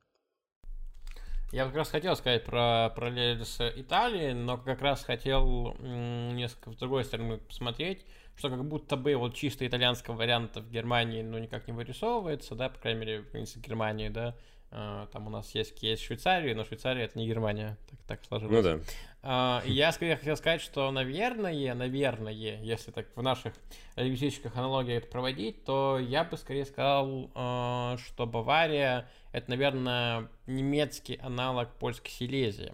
Я 1.53 1.65
как 1.65 1.75
раз 1.75 1.91
хотел 1.91 2.15
сказать 2.15 2.43
про 2.45 2.89
параллель 2.95 3.45
с 3.45 3.61
Италией, 3.75 4.33
но 4.33 4.57
как 4.57 4.81
раз 4.81 5.03
хотел 5.03 5.75
несколько 5.79 6.71
с 6.71 6.77
другой 6.77 7.03
стороны 7.03 7.37
посмотреть, 7.37 8.03
что 8.35 8.49
как 8.49 8.65
будто 8.65 8.97
бы 8.97 9.15
вот 9.15 9.35
чисто 9.35 9.67
итальянского 9.67 10.15
варианта 10.15 10.61
в 10.61 10.71
Германии, 10.71 11.21
ну, 11.21 11.37
никак 11.37 11.67
не 11.67 11.73
вырисовывается, 11.73 12.55
да, 12.55 12.69
по 12.69 12.79
крайней 12.79 13.01
мере, 13.01 13.21
в 13.21 13.29
принципе, 13.29 13.69
Германии, 13.69 14.09
да, 14.09 14.35
А, 14.71 15.05
там 15.11 15.27
у 15.27 15.29
нас 15.29 15.53
есть 15.53 15.79
кейс 15.79 15.99
Швейцарии, 15.99 16.55
но 16.55 16.63
Швейцария 16.63 17.03
это 17.03 17.19
не 17.19 17.27
Германия, 17.27 17.77
так, 17.87 17.99
так 18.07 18.25
сложилось. 18.25 18.55
Ну 18.55 18.63
да. 18.63 18.79
А, 19.25 19.63
Я 19.65 19.93
скорее 19.93 20.17
хотел 20.17 20.35
сказать, 20.35 20.61
что, 20.61 20.91
наверное, 20.91 21.73
наверное, 21.73 22.33
если 22.33 22.91
так 22.91 23.07
в 23.15 23.21
наших 23.21 23.53
лингвистических 23.95 24.53
аналогиях 24.57 25.03
это 25.03 25.11
проводить, 25.11 25.63
то 25.63 25.97
я 25.97 26.25
бы 26.25 26.35
скорее 26.35 26.65
сказал, 26.65 27.31
а, 27.33 27.95
что 28.05 28.25
Бавария 28.25 29.07
это, 29.31 29.49
наверное, 29.49 30.27
немецкий 30.45 31.15
аналог 31.21 31.73
польской 31.75 32.11
Силезии. 32.11 32.73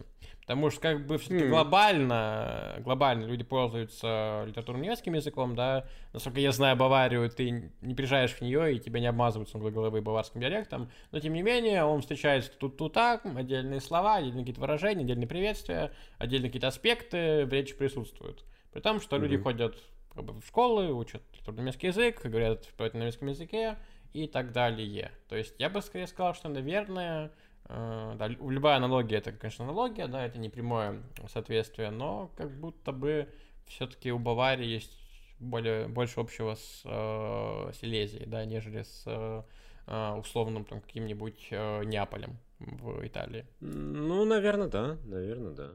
Потому 0.49 0.71
что 0.71 0.81
как 0.81 1.05
бы 1.05 1.19
все-таки 1.19 1.43
М. 1.43 1.51
глобально, 1.51 2.77
глобально 2.79 3.25
люди 3.25 3.43
пользуются 3.43 4.45
литературным 4.47 4.81
немецким 4.81 5.13
языком, 5.13 5.55
да. 5.55 5.85
Насколько 6.11 6.39
я 6.39 6.51
знаю 6.51 6.75
Баварию, 6.75 7.29
ты 7.29 7.71
не 7.81 7.93
приезжаешь 7.93 8.31
в 8.33 8.41
нее 8.41 8.73
и 8.75 8.79
тебя 8.79 8.99
не 8.99 9.05
обмазывают 9.05 9.47
с 9.49 9.53
головы 9.53 10.01
баварским 10.01 10.41
диалектом. 10.41 10.89
Но 11.11 11.19
тем 11.19 11.33
не 11.33 11.43
менее, 11.43 11.83
он 11.83 12.01
встречается 12.01 12.49
тут, 12.57 12.77
тут, 12.77 12.93
так, 12.93 13.27
отдельные 13.27 13.79
слова, 13.79 14.15
отдельные 14.15 14.39
какие-то 14.41 14.61
выражения, 14.61 15.03
отдельные 15.03 15.27
приветствия, 15.27 15.91
отдельные 16.17 16.49
какие-то 16.49 16.69
аспекты 16.69 17.45
в 17.45 17.53
речи 17.53 17.75
присутствуют. 17.75 18.43
При 18.73 18.79
том, 18.79 19.01
что 19.01 19.17
люди 19.19 19.35
Мгм. 19.35 19.43
ходят 19.43 19.77
как 20.15 20.23
бы, 20.23 20.33
в 20.41 20.47
школы, 20.47 20.91
учат 20.91 21.21
литературный 21.31 21.61
немецкий 21.61 21.85
язык, 21.85 22.25
говорят 22.25 22.65
на 22.79 22.97
немецком 22.97 23.27
языке 23.27 23.77
и 24.13 24.25
так 24.25 24.51
далее. 24.51 25.11
То 25.27 25.35
есть 25.35 25.53
я 25.59 25.69
бы 25.69 25.79
скорее 25.83 26.07
сказал, 26.07 26.33
что, 26.33 26.49
наверное, 26.49 27.31
да, 27.69 28.27
лю- 28.27 28.49
любая 28.49 28.77
аналогия 28.77 29.17
это, 29.17 29.31
конечно, 29.31 29.65
аналогия, 29.65 30.07
да, 30.07 30.25
это 30.25 30.39
не 30.39 30.49
прямое 30.49 31.03
соответствие, 31.27 31.91
но 31.91 32.31
как 32.35 32.51
будто 32.51 32.91
бы 32.91 33.29
все-таки 33.67 34.11
у 34.11 34.19
Баварии 34.19 34.65
есть 34.65 34.91
более, 35.39 35.87
больше 35.87 36.19
общего 36.19 36.55
с 36.55 36.81
э, 36.83 37.71
Силезией, 37.79 38.25
да, 38.25 38.43
нежели 38.45 38.83
с 38.83 39.03
э, 39.05 39.43
э, 39.87 40.13
условным 40.15 40.65
там 40.65 40.81
каким-нибудь 40.81 41.47
э, 41.51 41.83
Неаполем 41.85 42.37
в 42.59 43.05
Италии. 43.05 43.45
Ну, 43.59 44.25
наверное, 44.25 44.67
да. 44.67 44.97
Наверное, 45.05 45.51
да. 45.51 45.71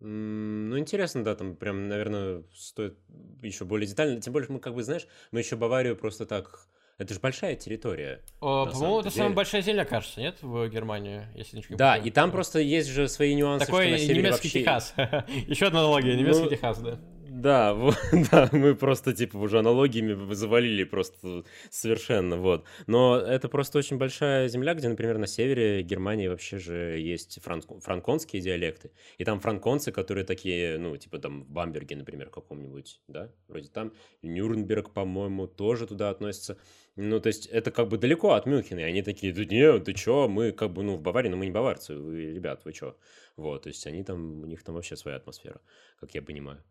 Ну, 0.00 0.78
интересно, 0.78 1.22
да, 1.22 1.36
там 1.36 1.54
прям, 1.54 1.88
наверное, 1.88 2.42
стоит 2.52 2.98
еще 3.42 3.64
более 3.64 3.86
детально. 3.86 4.20
Тем 4.20 4.32
более, 4.32 4.50
мы 4.50 4.58
как 4.58 4.74
бы, 4.74 4.82
знаешь, 4.82 5.06
мы 5.30 5.40
еще 5.40 5.56
Баварию 5.56 5.96
просто 5.96 6.26
так... 6.26 6.66
Это 7.02 7.14
же 7.14 7.20
большая 7.20 7.56
территория. 7.56 8.20
На 8.40 8.66
По-моему, 8.66 9.00
это 9.00 9.10
самая 9.10 9.32
большая 9.32 9.60
земля, 9.60 9.84
кажется, 9.84 10.20
нет, 10.20 10.36
в 10.40 10.68
Германии, 10.68 11.22
если 11.34 11.56
ничего 11.56 11.74
не 11.74 11.78
Да, 11.78 11.96
и 11.96 12.10
там 12.10 12.30
просто 12.30 12.60
есть 12.60 12.88
же 12.88 13.08
свои 13.08 13.34
нюансы, 13.34 13.66
Такой 13.66 13.90
немецкий 13.90 14.48
Техас. 14.48 14.94
Еще 15.48 15.66
одна 15.66 15.80
аналогия, 15.80 16.14
немецкий 16.14 16.44
Ну, 16.44 16.50
Техас, 16.50 16.78
да. 16.78 17.00
Да, 17.32 17.74
да, 18.30 18.50
мы 18.52 18.74
просто, 18.74 19.14
типа, 19.14 19.38
уже 19.38 19.58
аналогиями 19.58 20.34
завалили 20.34 20.84
просто 20.84 21.44
совершенно, 21.70 22.36
вот. 22.36 22.64
Но 22.86 23.16
это 23.16 23.48
просто 23.48 23.78
очень 23.78 23.96
большая 23.96 24.48
земля, 24.48 24.74
где, 24.74 24.88
например, 24.88 25.16
на 25.16 25.26
севере 25.26 25.82
Германии 25.82 26.28
вообще 26.28 26.58
же 26.58 26.98
есть 27.00 27.38
франк- 27.42 27.80
франконские 27.80 28.42
диалекты. 28.42 28.90
И 29.16 29.24
там 29.24 29.40
франконцы, 29.40 29.92
которые 29.92 30.24
такие, 30.24 30.78
ну, 30.78 30.96
типа 30.98 31.18
там 31.18 31.44
в 31.44 31.50
Бамберге, 31.50 31.96
например, 31.96 32.28
каком-нибудь, 32.28 33.00
да, 33.08 33.30
вроде 33.48 33.68
там. 33.68 33.92
Нюрнберг, 34.20 34.92
по-моему, 34.92 35.46
тоже 35.46 35.86
туда 35.86 36.10
относится. 36.10 36.58
Ну, 36.96 37.20
то 37.20 37.28
есть 37.28 37.46
это 37.46 37.70
как 37.70 37.88
бы 37.88 37.96
далеко 37.96 38.32
от 38.32 38.44
Мюнхена, 38.46 38.80
и 38.80 38.82
они 38.82 39.02
такие, 39.02 39.32
да 39.32 39.44
не, 39.46 39.78
ты 39.80 39.94
чё, 39.94 40.28
мы 40.28 40.52
как 40.52 40.72
бы, 40.72 40.82
ну, 40.82 40.96
в 40.96 41.00
Баварии, 41.00 41.30
но 41.30 41.36
мы 41.38 41.46
не 41.46 41.50
баварцы, 41.52 41.96
вы, 41.96 42.34
ребят, 42.34 42.64
вы 42.66 42.72
чё? 42.74 42.96
Вот, 43.36 43.62
то 43.62 43.68
есть 43.70 43.86
они 43.86 44.04
там, 44.04 44.42
у 44.42 44.46
них 44.46 44.62
там 44.62 44.74
вообще 44.74 44.94
своя 44.96 45.16
атмосфера, 45.16 45.62
как 45.98 46.14
я 46.14 46.20
понимаю. 46.20 46.62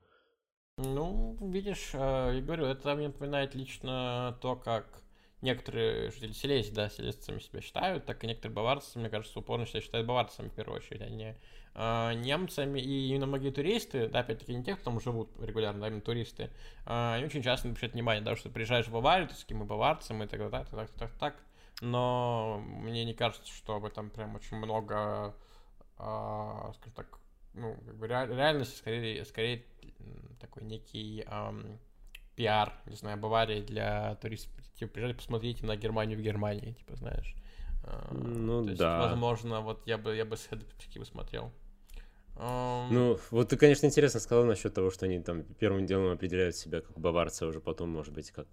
Ну, 0.77 1.37
видишь, 1.41 1.91
э, 1.93 2.31
я 2.35 2.41
говорю, 2.41 2.65
это 2.65 2.95
мне 2.95 3.07
напоминает 3.07 3.55
лично 3.55 4.37
то, 4.41 4.55
как 4.55 5.03
некоторые 5.41 6.11
жители 6.11 6.31
Силезии, 6.33 6.71
да, 6.71 6.89
селезцами 6.89 7.39
себя 7.39 7.61
считают, 7.61 8.05
так 8.05 8.23
и 8.23 8.27
некоторые 8.27 8.55
баварцы, 8.55 8.99
мне 8.99 9.09
кажется, 9.09 9.39
упорно 9.39 9.65
себя 9.65 9.81
считают 9.81 10.07
баварцами 10.07 10.49
в 10.49 10.55
первую 10.55 10.77
очередь, 10.77 11.01
а 11.01 11.09
не 11.09 11.37
немцами. 11.75 12.79
И 12.79 13.09
именно 13.09 13.27
многие 13.27 13.51
туристы, 13.51 14.07
да, 14.07 14.19
опять-таки 14.19 14.53
не 14.53 14.63
те, 14.63 14.75
кто 14.75 14.85
там 14.85 14.99
живут 14.99 15.29
регулярно, 15.39 15.85
а 15.85 15.89
именно 15.89 16.01
туристы, 16.01 16.49
э, 16.85 17.13
они 17.15 17.25
очень 17.25 17.43
часто 17.43 17.67
обращают 17.67 17.93
внимание, 17.93 18.23
да, 18.23 18.35
что 18.35 18.49
приезжаешь 18.49 18.87
в 18.87 18.91
Баварию, 18.91 19.27
ты 19.27 19.35
с 19.35 19.39
таким 19.39 19.65
баварцем, 19.65 20.21
и 20.23 20.27
так, 20.27 20.39
так, 20.39 20.51
так, 20.51 20.69
так, 20.69 20.89
так, 20.91 21.11
так. 21.19 21.35
Но 21.81 22.61
мне 22.65 23.05
не 23.05 23.13
кажется, 23.13 23.51
что 23.51 23.75
об 23.75 23.85
этом 23.85 24.09
прям 24.09 24.35
очень 24.35 24.57
много, 24.57 25.35
э, 25.97 26.71
скажем 26.75 26.93
так, 26.95 27.19
ну, 27.53 27.75
как 27.85 27.95
бы 27.97 28.07
реальность 28.07 28.77
скорее, 28.77 29.25
скорее 29.25 29.65
такой 30.39 30.63
некий 30.63 31.23
эм, 31.27 31.79
пиар, 32.35 32.73
не 32.85 32.95
знаю, 32.95 33.17
Баварии 33.17 33.61
для 33.61 34.15
туристов. 34.15 34.53
Типа, 34.75 34.93
приезжайте, 34.93 35.17
посмотрите 35.17 35.65
на 35.65 35.75
Германию 35.75 36.17
в 36.17 36.21
Германии, 36.21 36.73
типа, 36.73 36.95
знаешь. 36.95 37.35
Э, 37.83 38.13
ну, 38.13 38.65
То 38.65 38.75
да. 38.75 38.97
Есть, 38.97 39.09
возможно, 39.09 39.61
вот 39.61 39.85
я 39.85 39.97
бы, 39.97 40.15
я 40.15 40.25
бы 40.25 40.37
с 40.37 40.47
этой 40.47 40.65
перспективы 40.65 41.05
смотрел. 41.05 41.51
Um... 42.35 42.87
Ну, 42.91 43.19
вот 43.29 43.49
ты, 43.49 43.57
конечно, 43.57 43.85
интересно 43.85 44.19
сказал 44.19 44.45
насчет 44.45 44.73
того, 44.73 44.89
что 44.89 45.05
они 45.05 45.19
там 45.19 45.43
первым 45.43 45.85
делом 45.85 46.11
определяют 46.11 46.55
себя 46.55 46.81
как 46.81 46.97
баварцы, 46.97 47.43
а 47.43 47.47
уже 47.47 47.59
потом, 47.59 47.89
может 47.89 48.13
быть, 48.13 48.31
как 48.31 48.47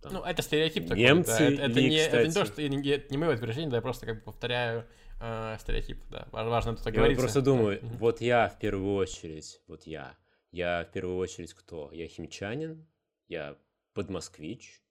там, 0.00 0.12
ну, 0.12 0.22
это 0.22 0.42
стереотип 0.42 0.84
такой. 0.88 1.02
Немцы 1.02 1.38
да. 1.38 1.44
это, 1.44 1.62
это, 1.62 1.80
ли, 1.80 1.88
не, 1.88 1.98
кстати. 1.98 2.16
это 2.16 2.28
не 2.28 2.34
то, 2.34 2.44
что 2.44 2.68
не, 2.68 3.10
не 3.10 3.16
мое 3.16 3.34
утверждение, 3.34 3.70
да, 3.70 3.76
я 3.76 3.82
просто 3.82 4.06
как 4.06 4.16
бы 4.16 4.22
повторяю 4.22 4.86
э, 5.20 5.56
стереотип, 5.58 5.98
да. 6.10 6.28
Важно 6.30 6.70
это 6.70 6.82
Я 6.86 6.92
говорится. 6.92 7.22
просто 7.22 7.42
думаю, 7.42 7.80
да. 7.82 7.88
вот 7.98 8.20
я 8.20 8.48
в 8.48 8.58
первую 8.58 8.94
очередь, 8.94 9.60
вот 9.66 9.84
я, 9.84 10.16
я 10.52 10.86
в 10.88 10.92
первую 10.92 11.16
очередь 11.16 11.54
кто? 11.54 11.90
Я 11.92 12.06
химчанин, 12.06 12.86
я 13.28 13.56
подмосквич, 13.94 14.82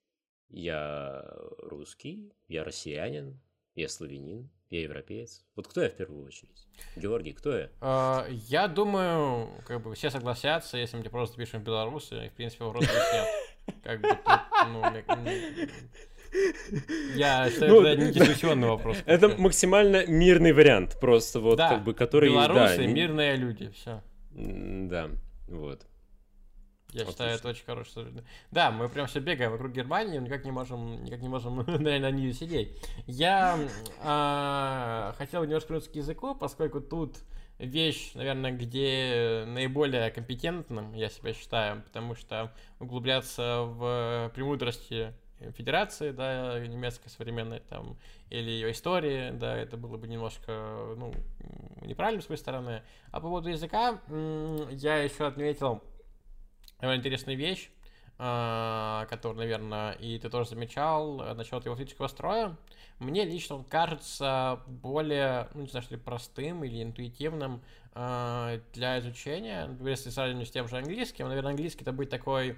я 0.50 1.24
русский, 1.60 2.34
я 2.48 2.64
россиянин, 2.64 3.40
я 3.76 3.90
славянин, 3.90 4.50
я 4.70 4.82
европеец. 4.82 5.44
Вот 5.56 5.68
кто 5.68 5.82
я 5.84 5.90
в 5.90 5.94
первую 5.94 6.26
очередь? 6.26 6.68
Георгий, 6.96 7.34
кто 7.34 7.56
я? 7.58 7.70
Uh, 7.82 8.32
я 8.48 8.68
думаю, 8.68 9.50
как 9.66 9.84
бы 9.84 9.94
все 9.96 10.10
согласятся, 10.10 10.78
если 10.78 10.98
мы 10.98 11.04
тебе 11.04 11.12
просто 11.12 11.38
пишем 11.38 11.64
белорусы, 11.64 12.26
и, 12.26 12.30
в 12.30 12.34
принципе, 12.34 12.64
вопросов 12.64 12.96
нет. 13.14 13.28
Как 13.84 14.02
бы 14.02 14.10
тут, 14.10 14.42
ну, 14.68 14.82
я 17.16 17.50
считаю, 17.50 17.72
ну, 17.72 17.82
это 17.82 18.02
не 18.02 18.12
дискуссионный 18.12 18.68
вопрос. 18.68 18.98
Это 19.06 19.30
максимально 19.30 20.06
мирный 20.06 20.54
вариант, 20.54 20.98
просто 21.00 21.40
вот 21.40 21.58
да, 21.58 21.70
как 21.70 21.84
бы, 21.84 21.94
который... 21.94 22.30
белорусы, 22.30 22.78
да, 22.78 22.86
мирные 22.86 23.36
люди, 23.36 23.70
все. 23.72 24.02
Да, 24.32 25.10
вот. 25.48 25.86
Я 26.96 27.02
Отлично. 27.02 27.12
считаю, 27.12 27.36
это 27.36 27.50
очень 27.50 27.66
хорошее. 27.66 28.08
Да, 28.52 28.72
мы 28.72 28.88
прям 28.88 29.08
все 29.08 29.20
бегаем 29.20 29.52
вокруг 29.52 29.74
Германии, 29.74 30.18
никак 30.18 30.46
не 30.46 30.52
можем, 30.52 31.04
никак 31.04 31.20
не 31.20 31.28
можем 31.28 31.58
на, 31.68 32.00
на 32.00 32.10
нее 32.10 32.32
сидеть. 32.32 32.70
Я 33.06 33.60
э, 34.02 35.18
хотел 35.18 35.44
немножко 35.44 35.74
вернуться 35.74 35.92
к 35.92 35.96
языку, 35.96 36.36
поскольку 36.36 36.80
тут 36.80 37.18
вещь, 37.60 38.14
наверное, 38.14 38.54
где 38.54 39.44
наиболее 39.46 40.10
компетентным, 40.10 40.94
я 40.94 41.10
себя 41.10 41.34
считаю, 41.34 41.84
потому 41.84 42.16
что 42.16 42.54
углубляться 42.80 43.64
в 43.66 44.32
премудрости 44.34 45.14
Федерации, 45.58 46.12
да, 46.12 46.66
немецкой 46.66 47.10
современной, 47.10 47.60
там, 47.60 47.98
или 48.30 48.50
ее 48.50 48.72
истории, 48.72 49.32
да, 49.32 49.58
это 49.58 49.76
было 49.76 49.98
бы 49.98 50.08
немножко, 50.08 50.94
ну, 50.96 51.14
неправильно 51.82 52.22
с 52.22 52.30
моей 52.30 52.40
стороны. 52.40 52.84
А 53.12 53.20
по 53.20 53.28
поводу 53.28 53.50
языка, 53.50 54.00
я 54.72 55.04
еще 55.04 55.28
отметил 55.28 55.84
довольно 56.80 57.00
интересную 57.00 57.38
вещь, 57.38 57.70
а, 58.18 59.06
которую, 59.10 59.40
наверное, 59.40 59.92
и 59.94 60.18
ты 60.20 60.30
тоже 60.30 60.50
замечал, 60.50 61.18
насчет 61.36 61.66
его 61.66 61.76
физического 61.76 62.08
строя. 62.08 62.56
Мне 63.00 63.26
лично 63.26 63.58
он 63.58 63.66
кажется 63.66 64.62
более, 64.68 65.50
ну, 65.54 65.64
не 65.64 65.68
знаю, 65.68 65.84
что 65.84 65.96
ли, 65.96 66.02
простым 66.02 66.64
или 66.64 66.82
интуитивным 66.82 67.62
э, 67.94 68.62
для 68.74 69.00
изучения. 69.00 69.68
Например, 69.68 69.92
если 69.92 70.10
сравнивать 70.10 70.48
с 70.48 70.52
тем 70.52 70.70
же 70.70 70.78
английским, 70.78 71.28
наверное, 71.28 71.52
английский 71.52 71.82
это 71.82 71.92
будет 71.92 72.10
такой, 72.10 72.58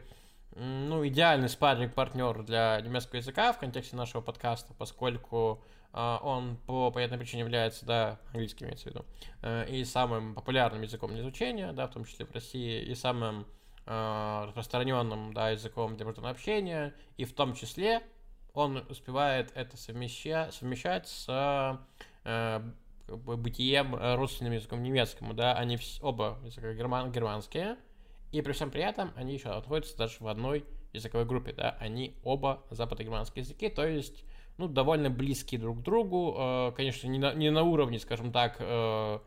ну, 0.56 1.06
идеальный 1.08 1.50
спарринг 1.50 1.96
партнер 1.96 2.44
для 2.44 2.80
немецкого 2.82 3.18
языка 3.18 3.52
в 3.52 3.60
контексте 3.60 3.96
нашего 3.96 4.22
подкаста, 4.22 4.76
поскольку 4.78 5.64
э, 5.92 6.18
он 6.22 6.58
по 6.68 6.92
понятной 6.92 7.18
причине 7.18 7.42
является, 7.42 7.84
да, 7.88 8.20
английский 8.28 8.66
имеется 8.66 8.90
в 8.90 8.92
виду, 8.92 9.06
э, 9.42 9.68
и 9.70 9.84
самым 9.86 10.36
популярным 10.36 10.84
языком 10.84 11.12
для 11.14 11.22
изучения, 11.22 11.72
да, 11.74 11.88
в 11.88 11.92
том 11.94 12.06
числе 12.06 12.28
в 12.28 12.32
России, 12.32 12.84
и 12.84 12.94
самым 12.94 13.42
э, 13.42 13.57
распространенным, 13.88 15.34
да, 15.34 15.52
языком 15.52 15.96
для 15.96 16.08
общения, 16.08 16.94
и 17.16 17.26
в 17.26 17.34
том 17.34 17.54
числе 17.54 18.02
он 18.54 18.86
успевает 18.90 19.52
это 19.56 19.78
совмещать, 19.78 20.54
совмещать 20.54 21.08
с 21.08 21.80
э, 22.26 22.62
бытием 23.08 23.96
родственным 23.96 24.54
языком 24.54 24.84
немецкому, 24.84 25.34
да, 25.34 25.54
они 25.54 25.76
вс- 25.76 26.00
оба 26.02 26.40
языка 26.44 26.74
герман, 26.74 27.12
германские, 27.12 27.78
и 28.32 28.42
при 28.42 28.52
всем 28.52 28.72
при 28.72 28.84
этом 28.84 29.12
они 29.16 29.34
еще 29.34 29.50
находятся 29.50 29.98
даже 29.98 30.18
в 30.20 30.28
одной 30.28 30.66
языковой 30.94 31.26
группе, 31.26 31.54
да, 31.54 31.78
они 31.80 32.16
оба 32.24 32.64
западногерманские 32.70 33.44
языки, 33.44 33.70
то 33.70 33.88
есть, 33.88 34.26
ну, 34.58 34.68
довольно 34.68 35.10
близкие 35.10 35.62
друг 35.62 35.80
к 35.80 35.82
другу, 35.82 36.36
э, 36.38 36.72
конечно, 36.76 37.08
не 37.08 37.20
на, 37.20 37.34
не 37.34 37.52
на 37.52 37.64
уровне, 37.64 38.00
скажем 38.00 38.32
так, 38.32 38.58
э, 38.60 39.20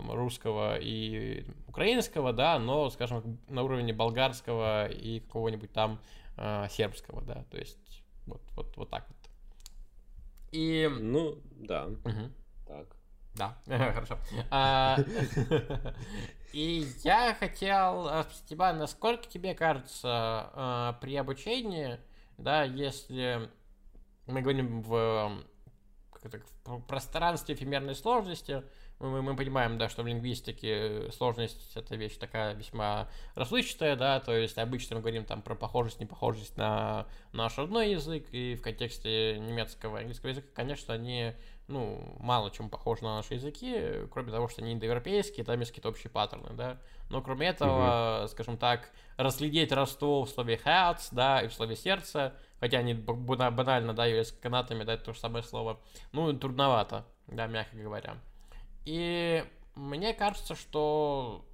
там, 0.00 0.12
русского 0.12 0.78
и 0.78 1.44
украинского, 1.68 2.32
да, 2.32 2.58
но, 2.58 2.90
скажем, 2.90 3.38
на 3.48 3.62
уровне 3.62 3.92
болгарского 3.92 4.86
и 4.86 5.20
какого-нибудь 5.20 5.72
там 5.72 6.00
э, 6.36 6.66
сербского, 6.70 7.22
да, 7.22 7.44
то 7.50 7.58
есть 7.58 8.02
вот, 8.26 8.42
вот, 8.56 8.76
вот 8.76 8.90
так 8.90 9.06
вот. 9.08 9.16
И... 10.52 10.88
Ну, 10.90 11.38
да. 11.56 11.86
Угу. 11.86 12.32
Так. 12.66 12.86
Да, 13.36 13.56
хорошо. 13.66 14.18
А, 14.50 14.98
и 16.52 16.84
я 17.04 17.34
хотел 17.34 18.08
спросить 18.22 18.46
тебя, 18.46 18.72
насколько 18.72 19.28
тебе 19.28 19.54
кажется 19.54 20.08
а, 20.08 20.98
при 21.00 21.14
обучении, 21.14 21.98
да, 22.38 22.64
если 22.64 23.48
мы 24.26 24.42
говорим 24.42 24.82
в, 24.82 25.44
в 26.64 26.80
пространстве 26.82 27.54
эфемерной 27.54 27.94
сложности, 27.94 28.64
мы, 29.00 29.22
мы 29.22 29.34
понимаем, 29.34 29.78
да, 29.78 29.88
что 29.88 30.02
в 30.02 30.06
лингвистике 30.06 31.10
сложность 31.12 31.74
это 31.74 31.96
вещь 31.96 32.16
такая 32.18 32.54
весьма 32.54 33.08
расплывчатая, 33.34 33.96
да, 33.96 34.20
то 34.20 34.36
есть 34.36 34.58
обычно 34.58 34.96
мы 34.96 35.02
говорим 35.02 35.24
там 35.24 35.40
про 35.40 35.54
похожесть, 35.54 36.00
непохожесть 36.00 36.56
на 36.56 37.06
наш 37.32 37.56
родной 37.56 37.92
язык, 37.92 38.26
и 38.32 38.54
в 38.54 38.62
контексте 38.62 39.38
немецкого 39.38 39.96
и 39.96 40.00
английского 40.00 40.30
языка, 40.30 40.48
конечно, 40.54 40.92
они, 40.92 41.32
ну, 41.66 42.14
мало 42.20 42.50
чем 42.50 42.68
похожи 42.68 43.02
на 43.02 43.16
наши 43.16 43.34
языки, 43.34 44.06
кроме 44.12 44.32
того, 44.32 44.48
что 44.48 44.60
они 44.60 44.74
индоевропейские, 44.74 45.46
там 45.46 45.58
есть 45.58 45.70
какие-то 45.70 45.88
общие 45.88 46.10
паттерны, 46.10 46.50
да, 46.54 46.78
но 47.08 47.22
кроме 47.22 47.48
этого, 47.48 48.20
угу. 48.20 48.28
скажем 48.28 48.58
так, 48.58 48.90
разглядеть 49.16 49.72
родство 49.72 50.24
в 50.24 50.30
слове 50.30 50.60
hearts, 50.62 51.08
да, 51.10 51.40
и 51.40 51.48
в 51.48 51.54
слове 51.54 51.74
сердце, 51.74 52.34
хотя 52.60 52.78
они 52.78 52.92
банально, 52.92 53.94
да, 53.94 54.04
являются 54.04 54.34
канатами, 54.34 54.84
да, 54.84 54.92
это 54.92 55.04
то 55.06 55.14
же 55.14 55.20
самое 55.20 55.42
слово, 55.42 55.80
ну, 56.12 56.30
трудновато, 56.34 57.06
да, 57.28 57.46
мягко 57.46 57.76
говоря. 57.78 58.18
И 58.84 59.44
мне 59.74 60.14
кажется, 60.14 60.54
что 60.54 61.46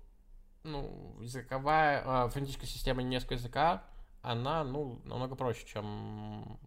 ну, 0.67 1.17
языковая, 1.21 2.03
э, 2.05 2.31
фонетическая 2.31 2.69
система 2.69 3.03
немецкого 3.03 3.37
языка, 3.37 3.85
она, 4.23 4.65
ну, 4.65 5.01
намного 5.05 5.37
проще, 5.37 5.67
чем 5.67 6.59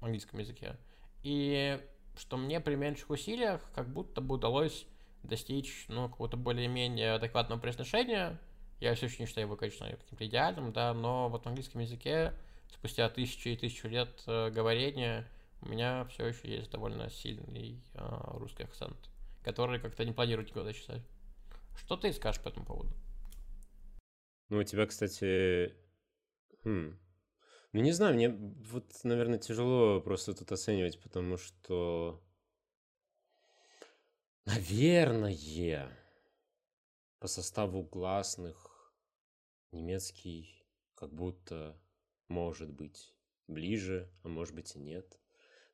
в 0.00 0.04
английском 0.04 0.38
языке. 0.38 0.76
И 1.22 1.80
что 2.16 2.36
мне 2.36 2.60
при 2.60 2.76
меньших 2.76 3.10
усилиях 3.10 3.60
как 3.74 3.92
будто 3.92 4.20
бы 4.20 4.36
удалось 4.36 4.86
достичь, 5.22 5.86
ну, 5.88 6.08
какого-то 6.08 6.36
более-менее 6.36 7.14
адекватного 7.14 7.58
произношения. 7.58 8.38
Я 8.80 8.94
все 8.94 9.06
еще 9.06 9.16
не 9.20 9.26
считаю 9.26 9.46
его, 9.46 9.56
конечно, 9.56 9.88
каким-то 9.88 10.26
идеальным, 10.26 10.72
да, 10.72 10.92
но 10.92 11.28
вот 11.28 11.44
в 11.44 11.46
английском 11.48 11.80
языке 11.80 12.34
спустя 12.68 13.08
тысячи 13.08 13.48
и 13.48 13.56
тысячу 13.56 13.88
лет 13.88 14.22
э, 14.26 14.50
говорения 14.50 15.26
у 15.62 15.68
меня 15.68 16.04
все 16.06 16.26
еще 16.26 16.48
есть 16.48 16.70
довольно 16.70 17.08
сильный 17.08 17.82
э, 17.94 18.20
русский 18.34 18.64
акцент 18.64 18.96
которые 19.44 19.80
как-то 19.80 20.04
не 20.04 20.12
планируют 20.12 20.48
никуда 20.48 20.72
исчезать. 20.72 21.02
Что 21.76 21.96
ты 21.96 22.12
скажешь 22.12 22.42
по 22.42 22.48
этому 22.48 22.66
поводу? 22.66 22.92
Ну, 24.48 24.58
у 24.58 24.64
тебя, 24.64 24.86
кстати... 24.86 25.74
Хм. 26.64 26.98
Ну, 27.72 27.80
не 27.80 27.92
знаю, 27.92 28.14
мне 28.14 28.30
вот, 28.30 28.92
наверное, 29.04 29.38
тяжело 29.38 30.00
просто 30.00 30.34
тут 30.34 30.50
оценивать, 30.52 31.00
потому 31.00 31.36
что... 31.36 32.22
Наверное, 34.46 35.90
по 37.18 37.26
составу 37.26 37.82
гласных 37.82 38.92
немецкий 39.72 40.66
как 40.94 41.12
будто 41.12 41.80
может 42.28 42.70
быть 42.70 43.14
ближе, 43.46 44.10
а 44.22 44.28
может 44.28 44.54
быть 44.54 44.76
и 44.76 44.78
нет. 44.78 45.18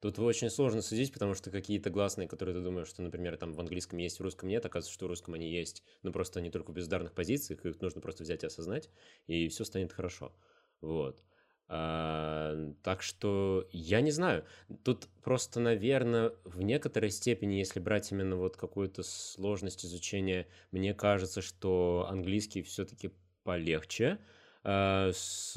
Тут 0.01 0.18
очень 0.18 0.48
сложно 0.48 0.81
судить, 0.81 1.12
потому 1.12 1.35
что 1.35 1.51
какие-то 1.51 1.90
гласные, 1.90 2.27
которые 2.27 2.56
ты 2.56 2.62
думаешь, 2.62 2.89
что, 2.89 3.02
например, 3.02 3.36
там 3.36 3.52
в 3.52 3.60
английском 3.60 3.98
есть, 3.98 4.18
в 4.18 4.22
русском 4.22 4.48
нет, 4.48 4.64
оказывается, 4.64 4.94
что 4.94 5.05
в 5.05 5.09
русском 5.09 5.35
они 5.35 5.51
есть, 5.51 5.82
но 6.02 6.10
просто 6.10 6.40
они 6.40 6.51
только 6.51 6.70
в 6.70 6.74
бездарных 6.74 7.12
позициях, 7.12 7.66
их 7.66 7.81
нужно 7.82 8.01
просто 8.01 8.22
взять 8.22 8.43
и 8.43 8.47
осознать, 8.47 8.89
и 9.27 9.48
все 9.48 9.64
станет 9.64 9.93
хорошо. 9.93 10.32
Вот. 10.81 11.22
А, 11.68 12.72
так 12.82 13.02
что 13.02 13.68
я 13.72 14.01
не 14.01 14.10
знаю. 14.10 14.47
Тут 14.85 15.06
просто, 15.22 15.60
наверное, 15.60 16.32
в 16.44 16.62
некоторой 16.62 17.10
степени, 17.10 17.56
если 17.56 17.78
брать 17.78 18.10
именно 18.10 18.36
вот 18.36 18.56
какую-то 18.56 19.02
сложность 19.02 19.85
изучения, 19.85 20.47
мне 20.72 20.94
кажется, 20.94 21.43
что 21.43 22.06
английский 22.09 22.62
все-таки 22.62 23.10
полегче 23.44 24.18
а, 24.64 25.12
с 25.12 25.52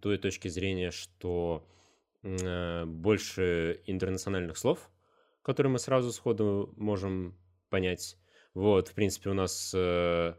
той 0.00 0.18
точки 0.18 0.46
зрения, 0.46 0.92
что 0.92 1.66
Э, 1.66 1.81
больше 2.22 3.82
интернациональных 3.86 4.56
слов, 4.56 4.90
которые 5.42 5.72
мы 5.72 5.78
сразу 5.78 6.12
сходу 6.12 6.72
можем 6.76 7.36
понять. 7.68 8.16
Вот, 8.54 8.88
в 8.88 8.94
принципе, 8.94 9.30
у 9.30 9.34
нас, 9.34 9.72
э, 9.74 10.34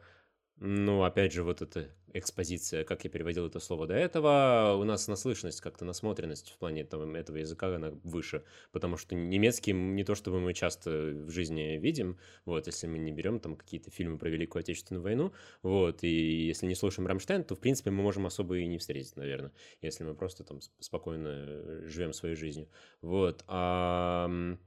ну, 0.57 1.03
опять 1.03 1.33
же, 1.33 1.43
вот 1.43 1.61
эта 1.61 1.89
экспозиция, 2.13 2.83
как 2.83 3.03
я 3.03 3.09
переводил 3.09 3.47
это 3.47 3.59
слово 3.59 3.87
до 3.87 3.95
этого, 3.95 4.77
у 4.79 4.83
нас 4.83 5.07
наслышанность, 5.07 5.61
как-то 5.61 5.85
насмотренность 5.85 6.51
в 6.51 6.57
плане 6.57 6.83
там, 6.85 7.15
этого 7.15 7.37
языка, 7.37 7.75
она 7.75 7.91
выше, 8.03 8.43
потому 8.71 8.97
что 8.97 9.15
немецкий 9.15 9.73
не 9.73 10.03
то, 10.03 10.15
чтобы 10.15 10.39
мы 10.39 10.53
часто 10.53 10.89
в 10.91 11.31
жизни 11.31 11.77
видим, 11.77 12.17
вот, 12.45 12.67
если 12.67 12.87
мы 12.87 12.97
не 12.97 13.11
берем 13.11 13.39
там 13.39 13.55
какие-то 13.55 13.89
фильмы 13.91 14.17
про 14.17 14.29
Великую 14.29 14.61
Отечественную 14.61 15.03
войну, 15.03 15.33
вот, 15.61 16.03
и 16.03 16.47
если 16.47 16.67
не 16.67 16.75
слушаем 16.75 17.07
Рамштайн, 17.07 17.43
то, 17.43 17.55
в 17.55 17.59
принципе, 17.59 17.91
мы 17.91 18.03
можем 18.03 18.25
особо 18.25 18.57
и 18.57 18.65
не 18.67 18.77
встретить, 18.77 19.15
наверное, 19.17 19.51
если 19.81 20.03
мы 20.03 20.15
просто 20.15 20.43
там 20.43 20.59
спокойно 20.79 21.87
живем 21.87 22.13
своей 22.13 22.35
жизнью, 22.35 22.69
вот, 23.01 23.43
а... 23.47 24.57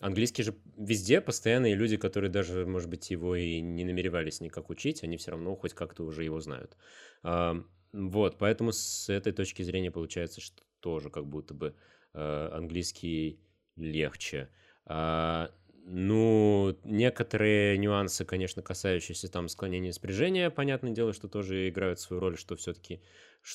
Английский 0.00 0.42
же 0.42 0.54
везде 0.76 1.20
постоянные 1.20 1.74
люди, 1.74 1.96
которые 1.96 2.30
даже, 2.30 2.66
может 2.66 2.90
быть, 2.90 3.10
его 3.10 3.34
и 3.34 3.60
не 3.60 3.84
намеревались 3.84 4.40
никак 4.40 4.68
учить, 4.68 5.02
они 5.02 5.16
все 5.16 5.30
равно 5.30 5.56
хоть 5.56 5.72
как-то 5.72 6.04
уже 6.04 6.24
его 6.24 6.40
знают. 6.40 6.76
Вот, 7.22 8.36
поэтому 8.38 8.72
с 8.72 9.08
этой 9.08 9.32
точки 9.32 9.62
зрения 9.62 9.90
получается, 9.90 10.40
что 10.42 10.62
тоже 10.80 11.08
как 11.08 11.26
будто 11.26 11.54
бы 11.54 11.74
э, 12.12 12.48
английский 12.52 13.40
легче. 13.76 14.50
А, 14.84 15.50
ну, 15.86 16.76
некоторые 16.84 17.78
нюансы, 17.78 18.24
конечно, 18.24 18.60
касающиеся 18.60 19.30
там 19.30 19.48
склонения 19.48 19.92
спряжения, 19.92 20.50
понятное 20.50 20.90
дело, 20.90 21.12
что 21.12 21.28
тоже 21.28 21.68
играют 21.68 21.98
свою 21.98 22.20
роль, 22.20 22.36
что 22.36 22.56
все-таки, 22.56 23.00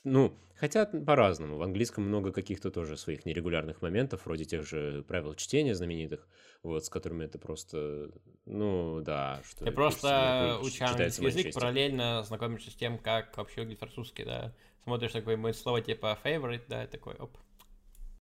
ну, 0.03 0.37
хотя 0.55 0.85
по-разному. 0.85 1.57
В 1.57 1.61
английском 1.61 2.05
много 2.05 2.31
каких-то 2.31 2.71
тоже 2.71 2.97
своих 2.97 3.25
нерегулярных 3.25 3.81
моментов, 3.81 4.25
вроде 4.25 4.45
тех 4.45 4.65
же 4.65 5.03
правил 5.07 5.35
чтения 5.35 5.75
знаменитых, 5.75 6.27
вот, 6.63 6.85
с 6.85 6.89
которыми 6.89 7.25
это 7.25 7.39
просто, 7.39 8.11
ну, 8.45 9.01
да. 9.01 9.41
Что 9.43 9.65
Ты 9.65 9.71
просто, 9.71 10.59
уча 10.61 10.87
английский 10.87 11.25
язык, 11.25 11.53
параллельно 11.53 12.23
знакомишься 12.23 12.71
с 12.71 12.75
тем, 12.75 12.97
как 12.97 13.35
вообще 13.37 13.61
выглядит 13.61 13.79
французский, 13.79 14.23
да? 14.23 14.53
Смотришь 14.83 15.11
такое 15.11 15.53
слово 15.53 15.81
типа 15.81 16.17
favorite, 16.23 16.63
да, 16.67 16.87
такой, 16.87 17.15
оп. 17.15 17.37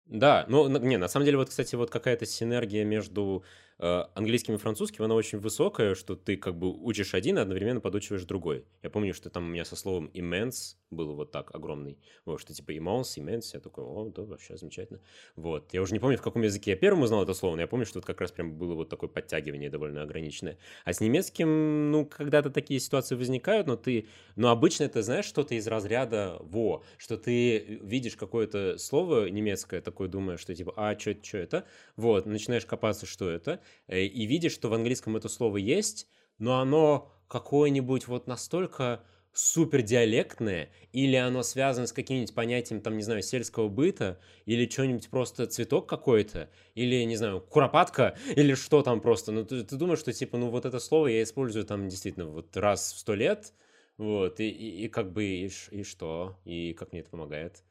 Да, 0.05 0.45
ну, 0.49 0.67
не, 0.67 0.97
на 0.97 1.07
самом 1.07 1.25
деле, 1.25 1.37
вот, 1.37 1.49
кстати, 1.49 1.75
вот 1.75 1.89
какая-то 1.89 2.25
синергия 2.25 2.83
между 2.83 3.45
английским 3.81 4.53
и 4.53 4.57
французским, 4.57 5.03
она 5.03 5.15
очень 5.15 5.39
высокая, 5.39 5.95
что 5.95 6.15
ты 6.15 6.37
как 6.37 6.55
бы 6.55 6.71
учишь 6.71 7.15
один, 7.15 7.39
а 7.39 7.41
одновременно 7.41 7.81
подучиваешь 7.81 8.23
другой. 8.25 8.65
Я 8.83 8.91
помню, 8.91 9.13
что 9.13 9.31
там 9.31 9.45
у 9.45 9.47
меня 9.47 9.65
со 9.65 9.75
словом 9.75 10.11
immense 10.13 10.75
было 10.91 11.13
вот 11.13 11.31
так 11.31 11.55
огромный. 11.55 11.97
Вот, 12.25 12.39
что 12.39 12.53
типа 12.53 12.71
immense, 12.71 13.17
immense, 13.17 13.51
я 13.53 13.59
такой, 13.59 13.83
о, 13.83 14.09
да, 14.09 14.23
вообще 14.23 14.55
замечательно. 14.55 14.99
Вот, 15.35 15.73
я 15.73 15.81
уже 15.81 15.93
не 15.93 15.99
помню, 15.99 16.17
в 16.17 16.21
каком 16.21 16.43
языке 16.43 16.71
я 16.71 16.77
первым 16.77 17.01
узнал 17.01 17.23
это 17.23 17.33
слово, 17.33 17.55
но 17.55 17.61
я 17.61 17.67
помню, 17.67 17.85
что 17.87 17.99
это 17.99 18.05
как 18.05 18.21
раз 18.21 18.31
прям 18.31 18.53
было 18.55 18.75
вот 18.75 18.89
такое 18.89 19.09
подтягивание 19.09 19.69
довольно 19.71 20.03
ограниченное. 20.03 20.59
А 20.85 20.93
с 20.93 21.01
немецким, 21.01 21.89
ну, 21.89 22.05
когда-то 22.05 22.51
такие 22.51 22.79
ситуации 22.79 23.15
возникают, 23.15 23.65
но 23.65 23.77
ты, 23.77 24.07
ну, 24.35 24.49
обычно 24.49 24.83
это, 24.83 25.01
знаешь, 25.01 25.25
что-то 25.25 25.55
из 25.55 25.65
разряда 25.67 26.37
во, 26.41 26.83
что 26.97 27.17
ты 27.17 27.79
видишь 27.81 28.15
какое-то 28.15 28.77
слово 28.77 29.27
немецкое, 29.27 29.81
такое 29.81 30.07
думаешь, 30.07 30.41
что 30.41 30.53
типа, 30.53 30.73
а, 30.75 30.99
что 30.99 31.11
это, 31.11 31.25
что 31.25 31.37
это? 31.39 31.65
Вот, 31.95 32.27
начинаешь 32.27 32.65
копаться, 32.65 33.07
что 33.07 33.29
это, 33.29 33.51
Э, 33.51 33.70
и 33.87 34.25
видишь, 34.25 34.53
что 34.53 34.69
в 34.69 34.73
английском 34.73 35.17
это 35.17 35.29
слово 35.29 35.57
есть, 35.57 36.07
но 36.37 36.59
оно 36.59 37.11
какое-нибудь 37.27 38.07
вот 38.07 38.27
настолько 38.27 39.03
супер 39.33 39.81
диалектное, 39.81 40.69
или 40.91 41.15
оно 41.15 41.43
связано 41.43 41.87
с 41.87 41.93
каким-нибудь 41.93 42.33
понятием, 42.35 42.81
там, 42.81 42.97
не 42.97 43.03
знаю, 43.03 43.21
сельского 43.21 43.69
быта, 43.69 44.19
или 44.45 44.69
что-нибудь 44.69 45.09
просто 45.09 45.47
цветок 45.47 45.87
какой-то, 45.87 46.49
или, 46.75 47.03
не 47.03 47.15
знаю, 47.15 47.39
куропатка, 47.41 48.17
или 48.35 48.53
что 48.53 48.81
там 48.81 48.99
просто. 48.99 49.31
Ну, 49.31 49.45
ты, 49.45 49.63
ты 49.63 49.75
думаешь, 49.77 49.99
что, 49.99 50.11
типа, 50.11 50.37
ну, 50.37 50.49
вот 50.49 50.65
это 50.65 50.79
слово 50.79 51.07
я 51.07 51.23
использую 51.23 51.65
там 51.65 51.87
действительно 51.87 52.25
вот 52.27 52.55
раз 52.57 52.93
в 52.93 52.99
сто 52.99 53.15
лет, 53.15 53.53
вот, 53.97 54.39
и, 54.39 54.49
и, 54.49 54.85
и 54.85 54.87
как 54.89 55.11
бы, 55.13 55.23
и, 55.23 55.51
и 55.71 55.83
что, 55.83 56.37
и 56.43 56.73
как 56.73 56.91
мне 56.91 57.01
это 57.01 57.11
помогает? 57.11 57.63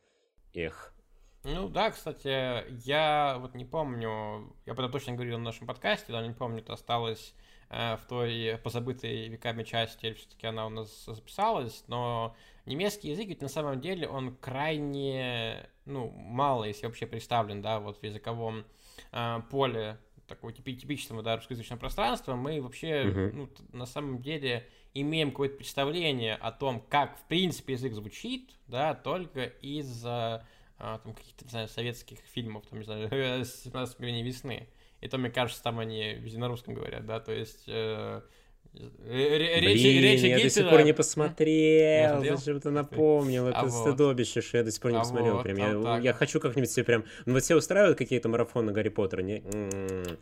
Эх. 0.54 0.94
Ну 1.42 1.68
да, 1.68 1.90
кстати, 1.90 2.64
я 2.86 3.38
вот 3.40 3.54
не 3.54 3.64
помню, 3.64 4.52
я 4.66 4.74
потом 4.74 4.92
точно 4.92 5.14
говорил 5.14 5.38
на 5.38 5.44
нашем 5.44 5.66
подкасте, 5.66 6.12
но 6.12 6.24
не 6.24 6.34
помню, 6.34 6.58
это 6.58 6.74
осталось 6.74 7.34
э, 7.70 7.96
в 7.96 8.06
той 8.06 8.58
позабытой 8.62 9.28
веками 9.28 9.62
части, 9.62 10.06
или 10.06 10.14
все-таки 10.14 10.46
она 10.46 10.66
у 10.66 10.70
нас 10.70 11.04
записалась, 11.06 11.84
но 11.86 12.36
немецкий 12.66 13.08
язык 13.08 13.28
ведь 13.28 13.40
на 13.40 13.48
самом 13.48 13.80
деле 13.80 14.06
он 14.06 14.36
крайне, 14.36 15.70
ну, 15.86 16.10
мало, 16.10 16.64
если 16.64 16.84
вообще 16.84 17.06
представлен, 17.06 17.62
да, 17.62 17.80
вот 17.80 17.98
в 17.98 18.02
языковом 18.02 18.66
э, 19.12 19.40
поле 19.50 19.98
такого 20.26 20.52
типичного, 20.52 21.22
да, 21.22 21.36
русскоязычного 21.36 21.80
пространства, 21.80 22.36
мы 22.36 22.60
вообще, 22.60 23.04
uh-huh. 23.04 23.32
ну, 23.32 23.48
на 23.72 23.86
самом 23.86 24.22
деле 24.22 24.68
имеем 24.94 25.30
какое-то 25.30 25.56
представление 25.56 26.34
о 26.34 26.52
том, 26.52 26.80
как, 26.88 27.18
в 27.18 27.22
принципе, 27.22 27.72
язык 27.72 27.94
звучит, 27.94 28.50
да, 28.66 28.94
только 28.94 29.44
из 29.44 30.04
а, 30.06 30.44
там 30.80 31.14
каких-то, 31.14 31.44
не 31.44 31.50
знаю, 31.50 31.68
советских 31.68 32.18
фильмов, 32.32 32.64
там, 32.68 32.78
не 32.78 32.84
знаю, 32.84 33.08
17 33.44 33.98
мгновений 33.98 34.22
весны. 34.22 34.68
И 35.00 35.08
то, 35.08 35.18
мне 35.18 35.30
кажется, 35.30 35.62
там 35.62 35.78
они 35.78 36.14
везде 36.14 36.38
на 36.38 36.48
русском 36.48 36.74
говорят, 36.74 37.06
да, 37.06 37.20
то 37.20 37.32
есть... 37.32 37.64
Э, 37.68 38.22
Речи, 38.72 39.82
Блин, 39.82 40.02
речи 40.02 40.26
я 40.26 40.36
Гитлера... 40.36 40.42
до 40.42 40.50
сих 40.50 40.70
пор 40.70 40.82
не 40.84 40.92
посмотрел. 40.94 42.22
Ты 42.60 42.70
напомнил? 42.70 43.48
Это 43.48 43.58
а 43.58 43.68
стыдобище, 43.68 44.40
что 44.40 44.58
я 44.58 44.64
до 44.64 44.70
сих 44.70 44.80
пор 44.80 44.92
не 44.92 44.98
а 44.98 45.00
посмотрел. 45.00 45.34
Вот, 45.34 45.42
прям. 45.42 45.56
Я, 45.56 45.98
я 45.98 46.12
хочу 46.12 46.38
как-нибудь 46.38 46.70
себе 46.70 46.84
прям... 46.84 47.04
Ну 47.26 47.32
вот 47.32 47.42
все 47.42 47.56
устраивают 47.56 47.98
какие-то 47.98 48.28
марафоны 48.28 48.70
Гарри 48.70 48.90
Поттера, 48.90 49.22
не? 49.22 49.42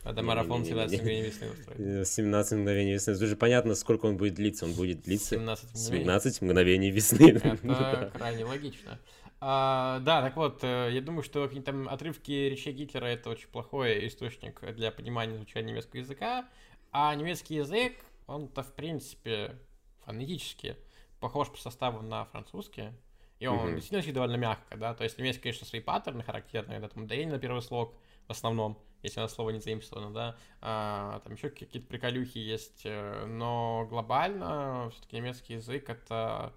Это 0.02 0.22
марафон 0.22 0.64
17 0.64 0.98
мгновений 0.98 1.26
весны 1.26 1.46
устроить. 1.50 2.08
17 2.08 2.58
мгновений 2.58 2.92
весны. 2.94 3.12
Уже 3.12 3.36
понятно, 3.36 3.74
сколько 3.74 4.06
он 4.06 4.16
будет 4.16 4.34
длиться. 4.34 4.64
Он 4.64 4.72
будет 4.72 5.02
длиться 5.02 5.34
17 5.34 5.64
мгновений, 5.74 6.04
17 6.04 6.42
мгновений 6.42 6.90
весны. 6.90 7.30
Это 7.30 8.10
крайне 8.16 8.44
логично. 8.46 8.98
А, 9.40 10.00
да, 10.00 10.20
так 10.20 10.36
вот, 10.36 10.64
э, 10.64 10.90
я 10.92 11.00
думаю, 11.00 11.22
что 11.22 11.46
какие-то 11.46 11.72
там 11.72 11.88
отрывки 11.88 12.32
речей 12.32 12.72
Гитлера 12.72 13.06
это 13.06 13.30
очень 13.30 13.48
плохой 13.48 14.06
источник 14.08 14.60
для 14.74 14.90
понимания 14.90 15.36
изучения 15.36 15.70
немецкого 15.70 16.00
языка, 16.00 16.48
а 16.90 17.14
немецкий 17.14 17.54
язык, 17.54 17.94
он-то 18.26 18.64
в 18.64 18.72
принципе 18.74 19.56
фонетически 20.04 20.76
похож 21.20 21.50
по 21.50 21.56
составу 21.56 22.02
на 22.02 22.24
французский, 22.24 22.90
и 23.38 23.46
он 23.46 23.68
mm-hmm. 23.68 23.74
действительно 23.76 24.14
довольно 24.14 24.36
мягко, 24.36 24.76
да, 24.76 24.94
то 24.94 25.04
есть 25.04 25.20
имеет, 25.20 25.38
конечно, 25.40 25.66
свои 25.66 25.80
паттерны 25.80 26.24
характерные, 26.24 26.80
да, 26.80 26.88
там 26.88 27.04
ударение 27.04 27.34
на 27.34 27.38
первый 27.38 27.62
слог 27.62 27.94
в 28.26 28.32
основном, 28.32 28.76
если 29.02 29.20
на 29.20 29.28
слово 29.28 29.50
не 29.50 29.60
заимствовано, 29.60 30.12
да, 30.12 30.36
а, 30.60 31.20
там 31.20 31.34
еще 31.34 31.48
какие-то 31.48 31.86
приколюхи 31.86 32.38
есть, 32.38 32.82
э, 32.84 33.24
но 33.26 33.86
глобально 33.88 34.90
все-таки 34.90 35.16
немецкий 35.16 35.54
язык 35.54 35.88
это 35.88 36.52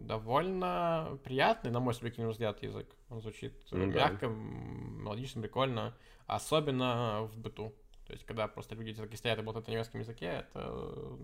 довольно 0.00 1.18
приятный, 1.24 1.70
на 1.70 1.80
мой 1.80 1.94
субъективный 1.94 2.30
взгляд, 2.30 2.62
язык. 2.62 2.88
Он 3.08 3.20
звучит 3.20 3.54
ну, 3.70 3.86
мягко, 3.86 4.28
да. 4.28 4.32
мелодично, 4.32 5.42
прикольно, 5.42 5.94
особенно 6.26 7.22
в 7.32 7.36
быту. 7.38 7.74
То 8.06 8.14
есть, 8.14 8.24
когда 8.24 8.48
просто 8.48 8.74
люди 8.74 8.92
такие 8.92 9.16
стоят 9.16 9.38
и 9.38 9.42
болтают 9.42 9.68
на 9.68 9.72
немецком 9.72 10.00
языке, 10.00 10.26
это 10.26 10.68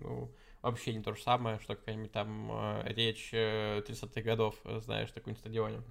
ну, 0.03 0.33
вообще 0.63 0.95
не 0.95 1.03
то 1.03 1.15
же 1.15 1.21
самое, 1.21 1.59
что 1.59 1.75
какая-нибудь 1.75 2.13
там 2.13 2.51
э, 2.53 2.93
речь 2.95 3.33
30-х 3.33 4.21
э, 4.21 4.23
годов, 4.23 4.55
знаешь, 4.65 5.09
на 5.09 5.15
каком-нибудь 5.17 5.41
стадионе. 5.41 5.83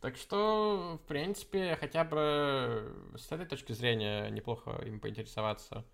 Так 0.00 0.16
что, 0.16 1.00
в 1.02 1.08
принципе, 1.08 1.76
хотя 1.80 2.04
бы 2.04 2.94
с 3.16 3.32
этой 3.32 3.46
точки 3.46 3.72
зрения 3.72 4.28
неплохо 4.30 4.80
им 4.84 5.00
поинтересоваться. 5.00 5.84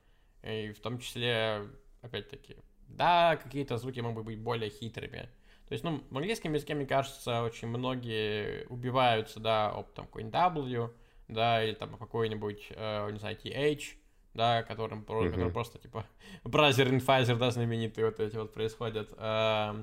И 0.42 0.72
в 0.72 0.80
том 0.80 0.98
числе, 0.98 1.68
опять-таки, 2.02 2.56
да, 2.88 3.36
какие-то 3.36 3.78
звуки 3.78 4.00
могут 4.00 4.26
быть 4.26 4.38
более 4.38 4.70
хитрыми. 4.70 5.30
То 5.72 5.74
есть, 5.74 5.84
ну, 5.84 6.02
в 6.10 6.18
английском 6.18 6.52
языке, 6.52 6.74
мне 6.74 6.84
кажется, 6.84 7.42
очень 7.42 7.66
многие 7.66 8.66
убиваются, 8.68 9.40
да, 9.40 9.70
об 9.70 9.90
там 9.94 10.04
какой-нибудь 10.04 10.34
W, 10.34 10.90
да, 11.28 11.64
или 11.64 11.72
там 11.72 11.96
какой-нибудь, 11.96 12.66
э, 12.72 13.10
не 13.10 13.18
знаю, 13.18 13.38
TH, 13.42 13.94
да, 14.34 14.62
которым, 14.64 15.00
uh-huh. 15.00 15.30
который 15.30 15.50
просто, 15.50 15.78
типа, 15.78 16.04
Бразер 16.44 16.92
и 16.92 16.98
Pfizer, 16.98 17.38
да, 17.38 17.50
знаменитые 17.50 18.04
вот 18.04 18.20
эти 18.20 18.36
вот 18.36 18.52
происходят. 18.52 19.14
Э, 19.16 19.82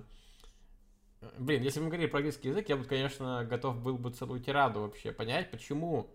блин, 1.40 1.64
если 1.64 1.80
мы 1.80 1.88
говорили 1.88 2.06
про 2.06 2.18
английский 2.18 2.50
язык, 2.50 2.70
я 2.70 2.78
бы, 2.78 2.84
конечно, 2.84 3.44
готов 3.46 3.82
был 3.82 3.98
бы 3.98 4.12
целую 4.12 4.42
тираду 4.42 4.82
вообще 4.82 5.12
понять, 5.12 5.50
почему 5.50 6.14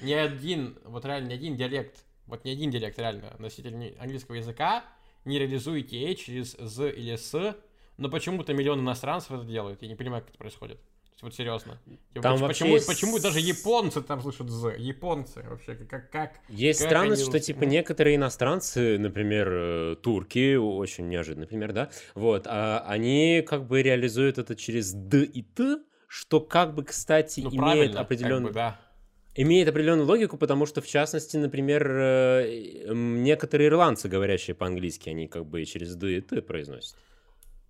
ни 0.00 0.12
один, 0.12 0.78
вот 0.84 1.04
реально 1.04 1.30
ни 1.30 1.34
один 1.34 1.56
диалект, 1.56 2.04
вот 2.26 2.44
ни 2.44 2.50
один 2.50 2.70
диалект 2.70 2.96
реально 3.00 3.34
носитель 3.40 3.96
английского 3.98 4.36
языка 4.36 4.84
не 5.24 5.40
реализует 5.40 5.92
TH 5.92 6.14
через 6.14 6.52
Z 6.52 6.92
или 6.92 7.14
S, 7.14 7.34
но 8.02 8.10
почему-то 8.10 8.52
миллион 8.52 8.80
иностранцев 8.80 9.30
это 9.30 9.44
делают. 9.44 9.80
Я 9.82 9.88
не 9.88 9.94
понимаю, 9.94 10.22
как 10.22 10.30
это 10.30 10.38
происходит. 10.38 10.78
Вот 11.22 11.34
серьезно. 11.36 11.78
Там 12.20 12.40
почему, 12.40 12.74
есть... 12.74 12.86
почему 12.88 13.20
даже 13.20 13.38
японцы 13.38 14.02
там 14.02 14.20
слышат 14.20 14.50
Z? 14.50 14.74
Японцы 14.78 15.44
вообще 15.48 15.76
как 15.76 16.10
как? 16.10 16.40
Есть 16.48 16.80
как 16.80 16.88
странность, 16.88 17.22
они... 17.22 17.30
что 17.30 17.38
типа 17.38 17.62
некоторые 17.62 18.16
иностранцы, 18.16 18.98
например, 18.98 19.48
э, 19.52 19.96
турки, 20.02 20.56
очень 20.56 21.08
неожиданно, 21.08 21.42
например, 21.42 21.72
да, 21.72 21.90
вот, 22.16 22.48
а 22.48 22.84
они 22.88 23.44
как 23.48 23.68
бы 23.68 23.82
реализуют 23.82 24.38
это 24.38 24.56
через 24.56 24.92
Д 24.92 25.22
и 25.22 25.42
Т, 25.42 25.78
что 26.08 26.40
как 26.40 26.74
бы, 26.74 26.82
кстати, 26.82 27.38
ну, 27.40 27.50
имеет 27.50 27.94
определенный... 27.94 28.46
Как 28.48 28.52
бы, 28.52 28.54
да 28.54 28.80
имеет 29.34 29.68
определенную 29.68 30.06
логику, 30.06 30.36
потому 30.36 30.66
что, 30.66 30.82
в 30.82 30.86
частности, 30.86 31.36
например, 31.36 31.90
э, 31.90 32.92
некоторые 32.92 33.68
ирландцы, 33.68 34.08
говорящие 34.08 34.54
по-английски, 34.54 35.08
они 35.08 35.26
как 35.26 35.46
бы 35.46 35.64
через 35.64 35.94
«д» 35.94 36.18
и 36.18 36.20
«т» 36.20 36.42
произносят. 36.42 36.96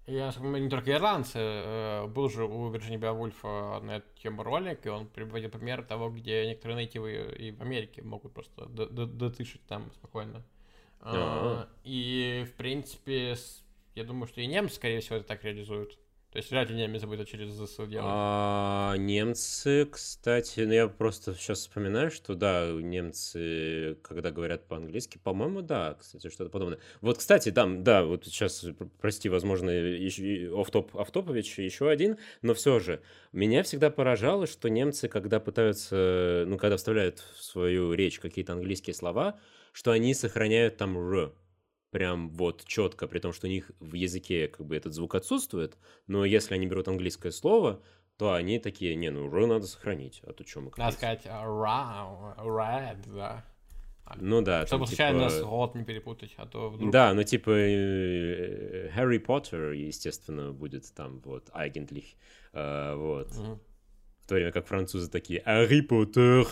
Я 0.06 0.32
не 0.40 0.68
только 0.68 0.92
ирландцы. 0.92 1.38
Э, 1.38 2.06
был 2.06 2.28
же 2.28 2.44
у 2.44 2.70
Вирджини 2.70 2.96
Беовульфа 2.96 3.80
на 3.82 3.96
эту 3.96 4.06
тему 4.20 4.42
ролик, 4.42 4.84
и 4.84 4.88
он 4.88 5.06
приводил 5.06 5.50
пример 5.50 5.84
того, 5.84 6.10
где 6.10 6.46
некоторые 6.46 6.78
нейтивы 6.78 7.34
и 7.38 7.52
в 7.52 7.62
Америке 7.62 8.02
могут 8.02 8.32
просто 8.32 8.66
дотышить 8.66 9.64
там 9.66 9.92
спокойно. 9.92 10.42
А, 11.00 11.68
и, 11.84 12.46
в 12.48 12.54
принципе, 12.54 13.36
я 13.94 14.04
думаю, 14.04 14.26
что 14.26 14.40
и 14.40 14.46
немцы, 14.46 14.76
скорее 14.76 15.00
всего, 15.00 15.16
это 15.16 15.28
так 15.28 15.44
реализуют. 15.44 15.98
То 16.32 16.38
есть 16.38 16.50
вряд 16.50 16.70
ли 16.70 16.76
немцы 16.76 17.06
будут 17.06 17.28
через 17.28 17.50
ЗСУ 17.50 17.86
делать. 17.86 18.06
А, 18.08 18.94
немцы, 18.96 19.84
кстати, 19.84 20.60
ну 20.60 20.72
я 20.72 20.88
просто 20.88 21.34
сейчас 21.34 21.58
вспоминаю, 21.58 22.10
что 22.10 22.34
да, 22.34 22.68
немцы, 22.72 23.98
когда 24.00 24.30
говорят 24.30 24.66
по-английски, 24.66 25.20
по-моему, 25.22 25.60
да, 25.60 25.94
кстати, 26.00 26.30
что-то 26.30 26.48
подобное. 26.48 26.78
Вот, 27.02 27.18
кстати, 27.18 27.52
там, 27.52 27.84
да, 27.84 28.04
вот 28.04 28.24
сейчас, 28.24 28.64
прости, 29.02 29.28
возможно, 29.28 29.72
офтоп, 30.58 30.96
Автопович 30.96 31.58
еще 31.58 31.90
один, 31.90 32.16
но 32.40 32.54
все 32.54 32.80
же, 32.80 33.02
меня 33.32 33.62
всегда 33.62 33.90
поражало, 33.90 34.46
что 34.46 34.70
немцы, 34.70 35.08
когда 35.08 35.38
пытаются, 35.38 36.44
ну, 36.46 36.56
когда 36.56 36.78
вставляют 36.78 37.22
в 37.36 37.44
свою 37.44 37.92
речь 37.92 38.18
какие-то 38.20 38.54
английские 38.54 38.94
слова, 38.94 39.38
что 39.72 39.90
они 39.90 40.14
сохраняют 40.14 40.78
там 40.78 40.96
«р», 40.96 41.32
прям 41.92 42.30
вот 42.30 42.64
четко, 42.64 43.06
при 43.06 43.20
том, 43.20 43.32
что 43.32 43.46
у 43.46 43.50
них 43.50 43.70
в 43.78 43.94
языке 43.94 44.48
как 44.48 44.66
бы 44.66 44.74
этот 44.74 44.94
звук 44.94 45.14
отсутствует, 45.14 45.78
но 46.08 46.24
если 46.24 46.54
они 46.54 46.66
берут 46.66 46.88
английское 46.88 47.30
слово, 47.30 47.80
то 48.16 48.32
они 48.32 48.58
такие, 48.58 48.96
не, 48.96 49.10
ну, 49.10 49.30
р 49.32 49.46
надо 49.46 49.66
сохранить, 49.66 50.22
а 50.26 50.32
то 50.32 50.44
что 50.46 50.62
мы... 50.62 50.72
Надо 50.76 50.96
сказать 50.96 51.24
red, 51.26 52.96
да. 53.14 53.44
Ну 54.16 54.42
да. 54.42 54.66
Чтобы 54.66 54.86
случайно 54.86 55.28
типа... 55.28 55.44
рот 55.44 55.74
не 55.74 55.84
перепутать, 55.84 56.34
а 56.36 56.46
то 56.46 56.70
вдруг... 56.70 56.90
Да, 56.90 57.14
ну 57.14 57.22
типа 57.22 57.50
Harry 57.50 59.24
Potter, 59.24 59.74
естественно, 59.74 60.52
будет 60.52 60.92
там 60.94 61.20
вот 61.24 61.50
eigentlich, 61.50 62.16
uh, 62.52 62.96
вот. 62.96 63.30
Угу. 63.32 63.60
В 64.24 64.28
то 64.28 64.34
время 64.36 64.52
как 64.52 64.66
французы 64.66 65.10
такие 65.10 65.40
«Ари 65.40 65.80
Поттер». 65.80 66.46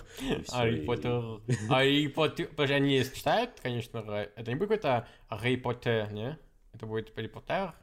Ари 0.49 0.85
Поттер. 0.85 1.41
Ари 1.71 2.09
Поттер. 2.09 2.49
Подожди, 2.49 2.75
они 2.75 3.05
читают, 3.05 3.51
конечно, 3.63 3.99
это 3.99 4.51
не 4.51 4.57
будет 4.57 4.69
какой-то 4.71 5.07
Ари 5.29 5.57
Поттер, 5.57 6.13
не? 6.13 6.37
Это 6.73 6.87
будет 6.87 7.17
Ари 7.17 7.29
Поттер? 7.29 7.75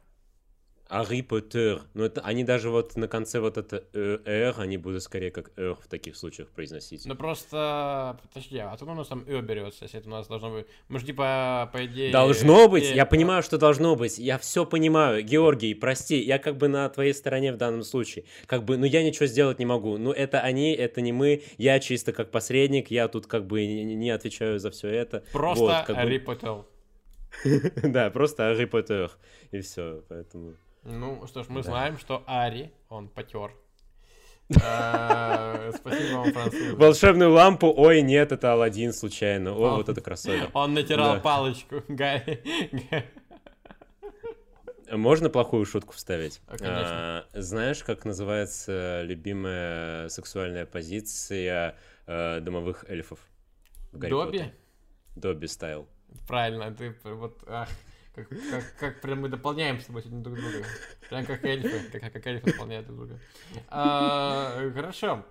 Harry 0.88 1.26
Potter. 1.26 1.82
Но 1.94 2.04
это, 2.04 2.20
они 2.22 2.44
даже 2.44 2.70
вот 2.70 2.96
на 2.96 3.08
конце 3.08 3.40
вот 3.40 3.58
это 3.58 3.84
«р», 3.92 4.54
они 4.58 4.78
будут 4.78 5.02
скорее 5.02 5.30
как 5.30 5.50
«р» 5.56 5.74
в 5.74 5.86
таких 5.88 6.16
случаях 6.16 6.48
произносить. 6.48 7.04
Ну 7.06 7.14
просто, 7.14 8.18
подожди, 8.22 8.58
а 8.58 8.72
откуда 8.72 8.92
у 8.92 8.94
нас 8.94 9.08
там 9.08 9.24
«р» 9.28 9.42
берется, 9.42 9.84
если 9.84 10.00
это 10.00 10.08
у 10.08 10.12
нас 10.12 10.26
должно 10.26 10.50
быть... 10.50 10.66
Мы 10.88 10.98
же 10.98 11.06
типа, 11.06 11.70
по 11.72 11.84
идее... 11.84 12.10
Должно 12.10 12.68
быть, 12.68 12.90
я 12.90 13.06
понимаю, 13.06 13.42
что 13.42 13.58
должно 13.58 13.96
быть, 13.96 14.18
я 14.18 14.38
все 14.38 14.64
понимаю. 14.64 15.22
Георгий, 15.22 15.74
прости, 15.74 16.18
я 16.18 16.38
как 16.38 16.56
бы 16.56 16.68
на 16.68 16.88
твоей 16.88 17.12
стороне 17.12 17.52
в 17.52 17.56
данном 17.56 17.82
случае. 17.82 18.24
Как 18.46 18.64
бы, 18.64 18.76
ну 18.76 18.86
я 18.86 19.02
ничего 19.02 19.26
сделать 19.26 19.58
не 19.58 19.66
могу. 19.66 19.98
Ну 19.98 20.12
это 20.12 20.40
они, 20.40 20.72
это 20.72 21.00
не 21.00 21.12
мы, 21.12 21.42
я 21.58 21.80
чисто 21.80 22.12
как 22.12 22.30
посредник, 22.30 22.90
я 22.90 23.08
тут 23.08 23.26
как 23.26 23.46
бы 23.46 23.66
не 23.66 24.10
отвечаю 24.10 24.58
за 24.58 24.70
все 24.70 24.88
это. 24.88 25.22
Просто 25.32 25.64
вот, 25.64 25.96
Harry 25.96 26.24
Potter. 26.24 26.64
Да, 27.82 28.10
просто 28.10 28.50
Harry 28.50 28.68
Potter. 28.68 29.10
И 29.50 29.60
все, 29.60 30.02
поэтому... 30.08 30.54
Ну 30.90 31.26
что 31.26 31.42
ж, 31.42 31.48
мы 31.48 31.62
да. 31.62 31.70
знаем, 31.70 31.98
что 31.98 32.24
Ари, 32.26 32.72
он 32.88 33.08
потер. 33.08 33.52
А, 34.62 35.70
спасибо 35.76 36.16
вам, 36.16 36.32
француз. 36.32 36.72
Волшебную 36.74 37.30
лампу, 37.30 37.72
ой, 37.76 38.00
нет, 38.00 38.32
это 38.32 38.54
Алладин 38.54 38.94
случайно. 38.94 39.52
О, 39.52 39.76
вот 39.76 39.90
это 39.90 40.00
красота. 40.00 40.48
Он 40.54 40.72
натирал 40.72 41.20
палочку. 41.20 41.82
Можно 44.90 45.28
плохую 45.28 45.66
шутку 45.66 45.92
вставить? 45.92 46.40
А, 46.48 47.26
знаешь, 47.34 47.84
как 47.84 48.06
называется 48.06 49.02
любимая 49.02 50.08
сексуальная 50.08 50.64
позиция 50.64 51.76
э, 52.06 52.40
домовых 52.40 52.86
эльфов? 52.88 53.18
Добби? 53.92 54.50
Добби 55.14 55.46
стайл. 55.46 55.86
Правильно, 56.26 56.74
ты 56.74 56.96
вот... 57.04 57.44
Как, 58.24 58.50
как, 58.50 58.76
как 58.78 59.00
прям 59.00 59.20
мы 59.20 59.28
дополняем 59.28 59.80
с 59.80 59.86
тобой 59.86 60.02
сегодня 60.02 60.22
друг 60.22 60.36
друга. 60.36 60.64
Прям 61.08 61.26
как 61.26 61.44
эльфы, 61.44 61.98
как, 61.98 62.12
как 62.12 62.26
эльфы 62.26 62.52
дополняют 62.52 62.86
друг 62.86 62.98
друга. 62.98 63.20
А, 63.68 64.70
хорошо. 64.74 65.24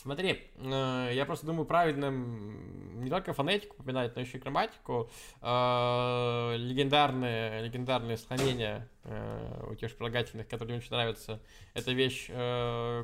Смотри, 0.00 0.50
э, 0.56 1.10
я 1.12 1.26
просто 1.26 1.44
думаю, 1.44 1.66
правильно 1.66 2.10
не 2.10 3.10
только 3.10 3.34
фонетику 3.34 3.76
упоминать, 3.78 4.16
но 4.16 4.22
еще 4.22 4.38
и 4.38 4.40
грамматику. 4.40 5.10
Э, 5.42 6.54
легендарные, 6.56 7.62
легендарные 7.62 8.16
склонения 8.16 8.88
э, 9.04 9.66
у 9.70 9.74
тех 9.74 9.90
же 9.90 9.96
прилагательных, 9.96 10.48
которые 10.48 10.76
мне 10.76 10.78
очень 10.78 10.92
нравятся. 10.92 11.42
Эта 11.74 11.92
вещь 11.92 12.28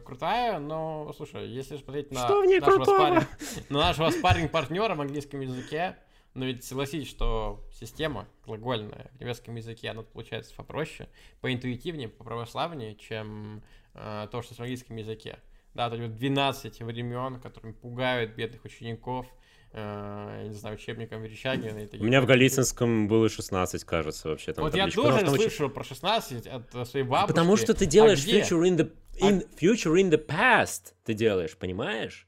крутая, 0.05 0.59
но, 0.59 1.13
слушай, 1.15 1.47
если 1.49 1.77
смотреть 1.77 2.11
на 2.13 2.27
нашего, 2.29 2.85
спарринг, 2.85 3.29
на 3.69 3.79
нашего 3.79 4.11
спарринг-партнера 4.11 4.95
в 4.95 5.01
английском 5.03 5.41
языке, 5.41 5.97
но 6.37 6.45
ведь 6.45 6.65
согласитесь, 6.65 7.09
что 7.09 7.65
система 7.73 8.29
глагольная 8.45 9.11
в 9.15 9.21
немецком 9.21 9.57
языке, 9.57 9.89
она 9.89 10.03
получается 10.03 10.55
попроще, 10.55 11.09
поинтуитивнее, 11.41 12.09
по 12.09 12.25
православнее, 12.25 12.95
чем 12.95 13.63
э, 13.95 14.29
то, 14.31 14.43
что 14.43 14.55
в 14.55 14.61
английском 14.61 14.97
языке. 14.97 15.39
Да, 15.75 15.91
то 15.91 15.97
есть 15.97 16.15
12 16.15 16.83
времен, 16.83 17.41
которыми 17.41 17.73
пугают 17.73 18.35
бедных 18.35 18.65
учеников, 18.65 19.27
э, 19.73 20.41
я 20.43 20.49
не 20.49 20.55
знаю, 20.55 20.77
учебником 20.77 21.23
Верещагина. 21.23 21.89
У 21.99 22.05
меня 22.05 22.21
в 22.21 22.27
Голицынском 22.27 23.09
было 23.09 23.29
16, 23.29 23.85
кажется, 23.85 24.29
вообще. 24.29 24.53
Там 24.53 24.65
вот 24.65 24.73
табличка. 24.73 25.01
я 25.01 25.07
тоже 25.07 25.27
слышал 25.27 25.67
очень... 25.67 25.75
про 25.75 25.85
16 25.85 26.47
от 26.47 26.89
своей 26.89 27.07
бабушки. 27.07 27.29
Потому 27.29 27.57
что 27.57 27.73
ты 27.73 27.87
делаешь 27.87 28.25
а 28.27 28.29
future, 28.29 28.63
in 28.63 28.77
the, 28.77 28.93
in, 29.21 29.43
а... 29.43 29.65
future 29.65 29.95
in 29.95 30.11
the 30.11 30.25
past, 30.25 30.93
ты 31.05 31.15
делаешь, 31.15 31.57
понимаешь? 31.57 32.27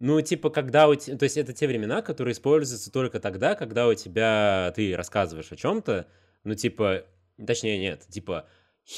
Ну, 0.00 0.20
типа, 0.22 0.48
когда 0.48 0.88
у 0.88 0.94
тебя... 0.94 1.16
То 1.18 1.24
есть 1.24 1.36
это 1.36 1.52
те 1.52 1.66
времена, 1.66 2.00
которые 2.00 2.32
используются 2.32 2.90
только 2.90 3.20
тогда, 3.20 3.54
когда 3.54 3.86
у 3.86 3.94
тебя... 3.94 4.72
Ты 4.74 4.96
рассказываешь 4.96 5.52
о 5.52 5.56
чем-то, 5.56 6.06
ну, 6.42 6.54
типа... 6.54 7.04
Точнее, 7.46 7.78
нет, 7.78 8.06
типа... 8.08 8.48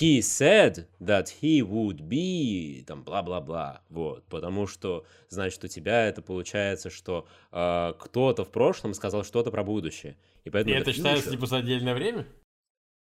He 0.01 0.21
said 0.21 0.87
that 1.01 1.27
he 1.43 1.59
would 1.59 2.01
be... 2.01 2.85
Там, 2.85 3.03
бла-бла-бла. 3.03 3.83
Вот. 3.91 4.25
Потому 4.29 4.67
что, 4.69 5.05
значит, 5.29 5.63
у 5.65 5.69
тебя 5.69 6.07
это 6.07 6.23
получается, 6.23 6.89
что 6.89 7.27
э, 7.51 7.93
кто-то 7.99 8.45
в 8.45 8.53
прошлом 8.53 8.95
сказал 8.95 9.25
что-то 9.25 9.51
про 9.51 9.65
будущее. 9.65 10.17
И, 10.45 10.51
поэтому 10.51 10.75
и 10.75 10.79
это 10.79 10.93
считается, 10.93 11.31
типа, 11.31 11.47
за 11.47 11.59
отдельное 11.59 11.95
время? 11.95 12.27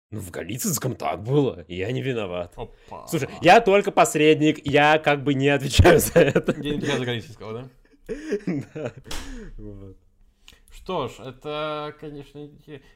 Ну, 0.09 0.19
в 0.19 0.31
Голицынском 0.31 0.95
так 0.95 1.23
было, 1.23 1.63
я 1.69 1.89
не 1.91 2.01
виноват. 2.01 2.51
Опа. 2.57 3.07
Слушай, 3.07 3.29
я 3.41 3.61
только 3.61 3.91
посредник, 3.91 4.65
я 4.65 4.99
как 4.99 5.23
бы 5.23 5.33
не 5.33 5.47
отвечаю 5.47 5.99
за 5.99 6.19
это. 6.19 6.51
Я 6.59 6.71
не 6.71 6.77
отвечаю 6.77 6.99
за 6.99 7.05
Голицынского, 7.05 7.53
да? 7.53 7.69
Что 10.71 11.07
ж, 11.07 11.19
это, 11.19 11.95
конечно, 11.99 12.49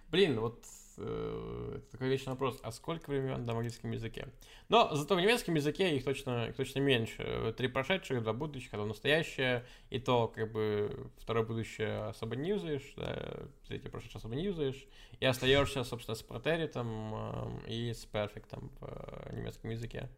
блин, 0.10 0.40
вот 0.40 0.64
э, 0.98 1.74
это 1.77 1.92
такой 1.92 2.08
вечный 2.08 2.32
вопрос, 2.32 2.60
а 2.64 2.72
сколько 2.72 3.10
времен 3.10 3.44
в 3.45 3.50
английском 3.50 3.92
языке? 3.92 4.30
Но 4.69 4.95
зато 4.95 5.16
в 5.16 5.22
немецком 5.22 5.56
языке 5.56 5.95
их 5.95 6.06
точно, 6.06 6.48
их 6.48 6.56
точно 6.56 6.80
меньше. 6.80 7.53
Три 7.58 7.68
прошедших, 7.68 8.24
два 8.24 8.34
будущих, 8.34 8.74
одно 8.74 8.85
настоящее, 8.85 9.66
и 9.90 10.00
то, 10.00 10.27
как 10.30 10.52
бы, 10.52 11.11
второе 11.18 11.45
будущее 11.45 12.06
особо 12.06 12.35
не 12.35 12.50
юзаешь, 12.50 12.94
да, 12.95 13.48
третье 13.68 13.90
прошедшее 13.90 14.19
особо 14.19 14.35
не 14.35 14.45
юзаешь, 14.45 14.88
и 15.19 15.26
остаешься, 15.26 15.84
собственно, 15.84 16.16
с 16.16 16.24
протеритом 16.24 17.14
э, 17.14 17.69
и 17.69 17.94
с 17.94 18.06
перфектом 18.06 18.72
в 18.80 18.85
э, 18.88 19.35
немецком 19.35 19.69
языке. 19.69 20.10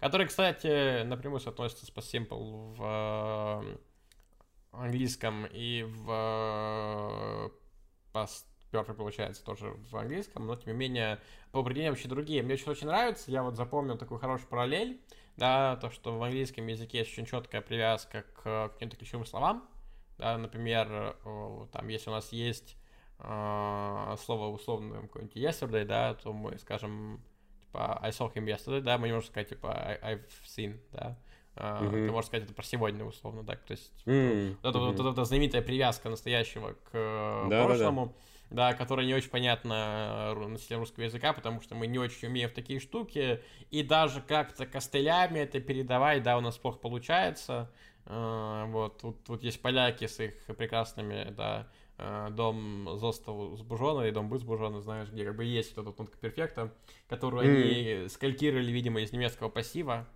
Который, 0.00 0.26
кстати, 0.26 1.04
напрямую 1.04 1.40
соотносится 1.40 1.86
с 1.86 1.90
simple 1.90 2.74
в 2.74 3.64
э, 3.64 3.76
английском 4.78 5.46
и 5.46 5.82
в 5.82 6.10
э, 6.10 7.50
past 8.12 8.44
Perfect 8.72 8.94
получается 8.94 9.44
тоже 9.44 9.70
в 9.90 9.96
английском, 9.96 10.46
но 10.46 10.56
тем 10.56 10.72
не 10.72 10.78
менее 10.78 11.20
по 11.52 11.60
определению 11.60 11.92
вообще 11.92 12.08
другие. 12.08 12.42
Мне 12.42 12.54
очень 12.54 12.70
очень 12.70 12.86
нравится, 12.86 13.30
я 13.30 13.42
вот 13.42 13.56
запомнил 13.56 13.96
такую 13.96 14.18
хорошую 14.18 14.48
параллель, 14.48 15.00
да, 15.36 15.76
то, 15.76 15.90
что 15.90 16.18
в 16.18 16.22
английском 16.22 16.66
языке 16.66 16.98
есть 16.98 17.12
очень 17.12 17.26
четкая 17.26 17.60
привязка 17.60 18.24
к 18.34 18.70
каким-то 18.72 18.96
ключевым 18.96 19.26
словам, 19.26 19.68
да, 20.18 20.36
например, 20.38 21.16
там, 21.72 21.88
если 21.88 22.10
у 22.10 22.12
нас 22.12 22.32
есть 22.32 22.76
э, 23.18 24.16
слово 24.24 24.52
условно 24.52 25.02
какое-нибудь 25.02 25.36
yesterday, 25.36 25.84
да, 25.84 26.14
то 26.14 26.32
мы 26.32 26.58
скажем, 26.58 27.22
типа, 27.74 27.98
I 28.02 28.10
saw 28.10 28.32
him 28.32 28.46
yesterday, 28.46 28.80
да, 28.80 28.98
мы 28.98 29.08
не 29.08 29.14
можем 29.14 29.28
сказать, 29.28 29.48
типа, 29.48 29.98
I've 30.02 30.28
seen, 30.44 30.78
да, 30.92 31.18
Uh, 31.56 31.82
mm-hmm. 31.82 32.06
Ты 32.06 32.10
можешь 32.10 32.26
сказать 32.26 32.44
это 32.46 32.54
про 32.54 32.64
сегодня, 32.64 33.04
условно, 33.04 33.44
да, 33.44 33.54
то 33.54 33.70
есть 33.70 33.92
mm-hmm. 34.06 34.56
вот, 34.60 34.74
mm-hmm. 34.74 34.96
вот, 34.96 35.12
эта 35.12 35.24
знаменитая 35.24 35.62
привязка 35.62 36.08
настоящего 36.08 36.74
к 36.90 37.48
да, 37.48 37.64
прошлому, 37.64 38.06
да, 38.06 38.12
да 38.12 38.18
да, 38.50 38.72
которая 38.72 39.06
не 39.06 39.14
очень 39.14 39.30
понятна 39.30 40.34
э, 40.36 40.46
носителям 40.46 40.80
русского 40.80 41.04
языка, 41.04 41.32
потому 41.32 41.60
что 41.60 41.74
мы 41.74 41.86
не 41.86 41.98
очень 41.98 42.28
умеем 42.28 42.48
в 42.48 42.52
такие 42.52 42.78
штуки, 42.78 43.42
и 43.70 43.82
даже 43.82 44.20
как-то 44.20 44.66
костылями 44.66 45.40
это 45.40 45.60
передавать, 45.60 46.22
да, 46.22 46.38
у 46.38 46.40
нас 46.40 46.56
плохо 46.56 46.78
получается. 46.78 47.70
Э, 48.06 48.64
вот, 48.68 49.00
тут, 49.00 49.24
тут 49.24 49.42
есть 49.42 49.60
поляки 49.60 50.06
с 50.06 50.20
их 50.20 50.34
прекрасными, 50.56 51.32
да, 51.36 51.68
э, 51.98 52.28
дом 52.30 52.96
Зостов 52.96 53.58
сбужена 53.58 54.06
и 54.06 54.12
дом 54.12 54.28
быть 54.28 54.40
сбужена, 54.40 54.80
знаешь, 54.80 55.08
где 55.08 55.24
как 55.24 55.36
бы 55.36 55.44
есть 55.44 55.76
вот 55.76 55.86
этот 55.86 55.98
нотка 55.98 56.18
перфекта, 56.18 56.72
которую 57.08 57.44
mm. 57.44 58.00
они 58.02 58.08
скалькировали, 58.08 58.70
видимо, 58.70 59.00
из 59.00 59.12
немецкого 59.12 59.48
пассива. 59.48 60.06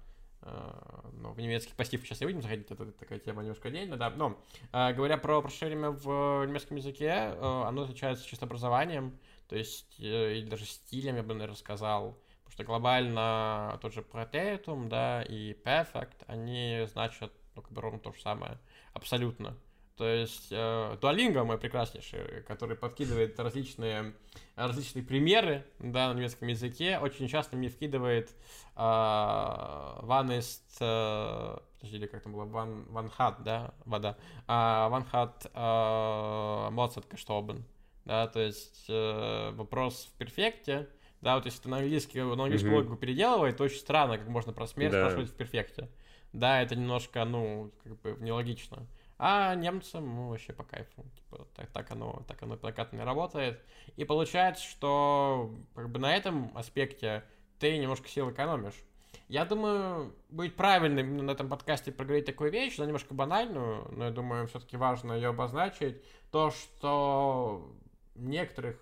Э, 0.42 0.70
ну, 1.12 1.32
в 1.32 1.40
немецких 1.40 1.74
пассив 1.74 2.02
сейчас 2.02 2.20
не 2.20 2.26
будем 2.26 2.42
заходить, 2.42 2.70
это 2.70 2.90
такая 2.92 3.18
тема 3.18 3.42
немножко 3.42 3.68
отдельно, 3.68 3.96
да. 3.96 4.10
Но, 4.10 4.38
э, 4.72 4.92
говоря 4.92 5.16
про 5.18 5.42
прошение 5.42 5.90
в 5.90 6.46
немецком 6.46 6.76
языке, 6.76 7.08
э, 7.08 7.62
оно 7.66 7.82
отличается 7.82 8.26
чисто 8.26 8.46
образованием, 8.46 9.18
то 9.48 9.56
есть, 9.56 9.98
или 9.98 10.46
даже 10.48 10.66
стилем, 10.66 11.16
я 11.16 11.22
бы, 11.22 11.34
наверное, 11.34 11.56
сказал. 11.56 12.18
Потому 12.44 12.52
что 12.52 12.64
глобально 12.64 13.78
тот 13.82 13.92
же 13.92 14.00
Protetum, 14.00 14.88
да, 14.88 15.22
и 15.22 15.52
Perfect, 15.52 16.24
они 16.26 16.86
значат, 16.92 17.32
ну, 17.54 17.62
как 17.62 17.72
бы 17.72 17.80
ровно 17.80 17.98
то 17.98 18.12
же 18.12 18.20
самое. 18.20 18.58
Абсолютно. 18.92 19.56
То 19.98 20.06
есть 20.06 20.46
э, 20.52 20.96
Duolingo 21.00 21.42
мой 21.42 21.58
прекраснейший, 21.58 22.42
который 22.46 22.76
подкидывает 22.76 23.38
различные, 23.40 24.14
различные 24.54 25.02
примеры 25.02 25.64
да, 25.80 26.12
на 26.12 26.16
немецком 26.16 26.46
языке, 26.46 27.00
очень 27.00 27.26
часто 27.26 27.56
мне 27.56 27.68
вкидывает 27.68 28.30
э, 28.76 28.80
one 28.80 30.38
is, 30.38 30.60
э, 30.78 31.58
подожди, 31.80 31.96
или 31.96 32.06
как 32.06 32.22
там 32.22 32.32
было, 32.32 32.44
one, 32.44 32.88
one 32.92 33.10
hat, 33.18 33.42
да, 33.42 33.74
вода, 33.84 34.16
э, 34.46 34.52
one 34.52 35.04
hat 35.12 35.50
э, 35.52 36.70
Mozart 36.72 37.08
gestorben, 37.10 37.64
да, 38.04 38.28
то 38.28 38.38
есть 38.38 38.84
э, 38.88 39.50
вопрос 39.50 40.08
в 40.14 40.16
перфекте, 40.16 40.88
да, 41.22 41.34
вот 41.34 41.44
если 41.46 41.62
ты 41.62 41.68
на 41.68 41.78
английский, 41.78 42.20
на 42.20 42.44
английскую 42.44 42.72
mm-hmm. 42.72 42.76
логику 42.76 42.96
переделывает, 42.96 43.56
то 43.56 43.64
очень 43.64 43.80
странно, 43.80 44.16
как 44.16 44.28
можно 44.28 44.52
про 44.52 44.68
смерть 44.68 44.92
да. 44.92 45.00
спрашивать 45.00 45.30
в 45.32 45.34
перфекте. 45.34 45.88
Да, 46.32 46.62
это 46.62 46.76
немножко, 46.76 47.24
ну, 47.24 47.72
как 47.82 48.00
бы 48.02 48.16
нелогично. 48.20 48.86
А 49.18 49.54
немцам 49.56 50.06
ну, 50.14 50.28
вообще 50.28 50.52
по 50.52 50.62
кайфу. 50.62 51.04
Типа, 51.16 51.48
так, 51.54 51.70
так 51.70 51.90
оно, 51.90 52.22
так 52.28 52.40
оно 52.42 52.56
прокатно 52.56 53.04
работает. 53.04 53.60
И 53.96 54.04
получается, 54.04 54.64
что 54.64 55.52
как 55.74 55.90
бы 55.90 55.98
на 55.98 56.14
этом 56.14 56.56
аспекте 56.56 57.24
ты 57.58 57.76
немножко 57.78 58.08
сил 58.08 58.30
экономишь. 58.30 58.80
Я 59.28 59.44
думаю, 59.44 60.14
будет 60.30 60.56
правильно 60.56 61.02
на 61.02 61.32
этом 61.32 61.48
подкасте 61.48 61.92
проговорить 61.92 62.26
такую 62.26 62.50
вещь, 62.50 62.78
но 62.78 62.84
немножко 62.84 63.12
банальную, 63.12 63.86
но 63.90 64.06
я 64.06 64.10
думаю, 64.10 64.46
все-таки 64.46 64.76
важно 64.76 65.12
ее 65.12 65.30
обозначить. 65.30 66.02
То, 66.30 66.50
что 66.50 67.70
в 68.14 68.24
некоторых, 68.24 68.76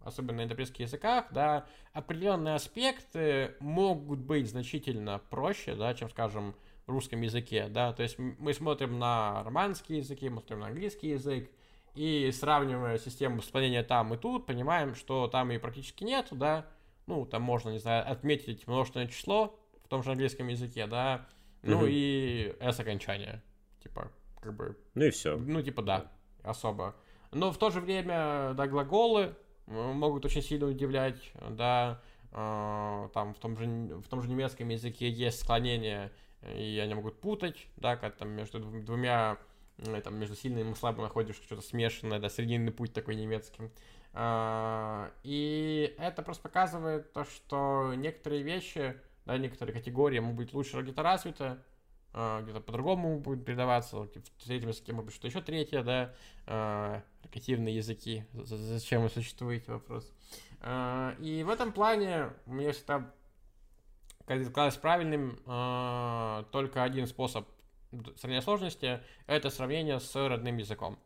особенно 0.00 0.38
на 0.38 0.44
интерпретских 0.44 0.80
языках, 0.80 1.26
да, 1.30 1.66
определенные 1.92 2.54
аспекты 2.54 3.54
могут 3.60 4.18
быть 4.18 4.48
значительно 4.48 5.20
проще, 5.30 5.74
да, 5.76 5.94
чем, 5.94 6.10
скажем, 6.10 6.56
русском 6.86 7.20
языке, 7.20 7.68
да, 7.68 7.92
то 7.92 8.02
есть 8.02 8.18
мы 8.18 8.52
смотрим 8.52 8.98
на 8.98 9.42
романские 9.44 9.98
языки, 9.98 10.28
мы 10.28 10.40
смотрим 10.40 10.60
на 10.60 10.66
английский 10.66 11.10
язык, 11.10 11.50
и 11.94 12.30
сравнивая 12.32 12.98
систему 12.98 13.40
исполнения 13.40 13.82
там 13.82 14.12
и 14.14 14.16
тут, 14.16 14.46
понимаем, 14.46 14.94
что 14.94 15.28
там 15.28 15.50
и 15.52 15.58
практически 15.58 16.04
нету, 16.04 16.34
да, 16.34 16.66
ну, 17.06 17.24
там 17.24 17.42
можно, 17.42 17.70
не 17.70 17.78
знаю, 17.78 18.10
отметить 18.10 18.66
множественное 18.66 19.06
число 19.06 19.58
в 19.84 19.88
том 19.88 20.02
же 20.02 20.10
английском 20.10 20.48
языке, 20.48 20.86
да, 20.86 21.26
ну 21.62 21.78
угу. 21.78 21.86
и 21.88 22.54
s 22.60 22.80
окончание, 22.80 23.42
типа, 23.82 24.10
как 24.40 24.54
бы... 24.54 24.76
Ну 24.94 25.04
и 25.04 25.10
все. 25.10 25.36
Ну, 25.36 25.62
типа, 25.62 25.82
да, 25.82 26.12
особо. 26.42 26.94
Но 27.32 27.50
в 27.50 27.58
то 27.58 27.70
же 27.70 27.80
время, 27.80 28.52
да, 28.54 28.66
глаголы 28.66 29.34
могут 29.66 30.24
очень 30.24 30.42
сильно 30.42 30.66
удивлять, 30.66 31.32
да, 31.50 32.00
э, 32.32 33.08
там 33.12 33.34
в 33.34 33.38
том 33.38 33.56
же, 33.56 33.66
в 33.66 34.08
том 34.08 34.22
же 34.22 34.28
немецком 34.28 34.68
языке 34.68 35.08
есть 35.08 35.40
склонение 35.40 36.12
и 36.52 36.78
они 36.78 36.94
могут 36.94 37.20
путать, 37.20 37.66
да, 37.76 37.96
как 37.96 38.16
там 38.16 38.30
между 38.30 38.60
двумя, 38.60 39.38
там, 40.02 40.18
между 40.18 40.36
сильным 40.36 40.72
и 40.72 40.74
слабым 40.74 41.04
находишь 41.04 41.36
что-то 41.36 41.62
смешанное, 41.62 42.18
да, 42.18 42.28
срединный 42.28 42.72
путь 42.72 42.92
такой 42.92 43.14
немецкий. 43.14 43.70
А, 44.12 45.10
и 45.22 45.94
это 45.98 46.22
просто 46.22 46.42
показывает 46.42 47.12
то, 47.12 47.24
что 47.24 47.94
некоторые 47.96 48.42
вещи, 48.42 48.96
да, 49.26 49.38
некоторые 49.38 49.74
категории 49.74 50.20
могут 50.20 50.36
быть 50.36 50.54
лучше 50.54 50.80
где-то 50.80 51.02
развиты, 51.02 51.56
а, 52.12 52.42
где-то 52.42 52.60
по-другому 52.60 53.18
будет 53.18 53.44
передаваться, 53.44 53.96
в 53.96 54.08
третьем 54.44 54.68
языке 54.68 54.92
может 54.92 55.06
быть 55.06 55.14
что-то 55.14 55.28
еще 55.28 55.40
третье, 55.40 55.82
да, 55.82 57.02
рекативные 57.24 57.74
языки, 57.74 58.24
зачем 58.34 59.02
вы 59.02 59.08
существуете, 59.08 59.72
вопрос. 59.72 60.12
И 61.18 61.42
в 61.44 61.50
этом 61.50 61.72
плане 61.72 62.30
мне 62.46 62.72
всегда 62.72 63.10
казалось 64.26 64.76
правильным 64.76 65.38
э, 65.46 66.44
только 66.50 66.82
один 66.82 67.06
способ 67.06 67.48
сравнения 68.16 68.42
сложности– 68.42 69.00
это 69.26 69.50
сравнение 69.50 70.00
с 70.00 70.14
родным 70.28 70.56
языком. 70.56 70.98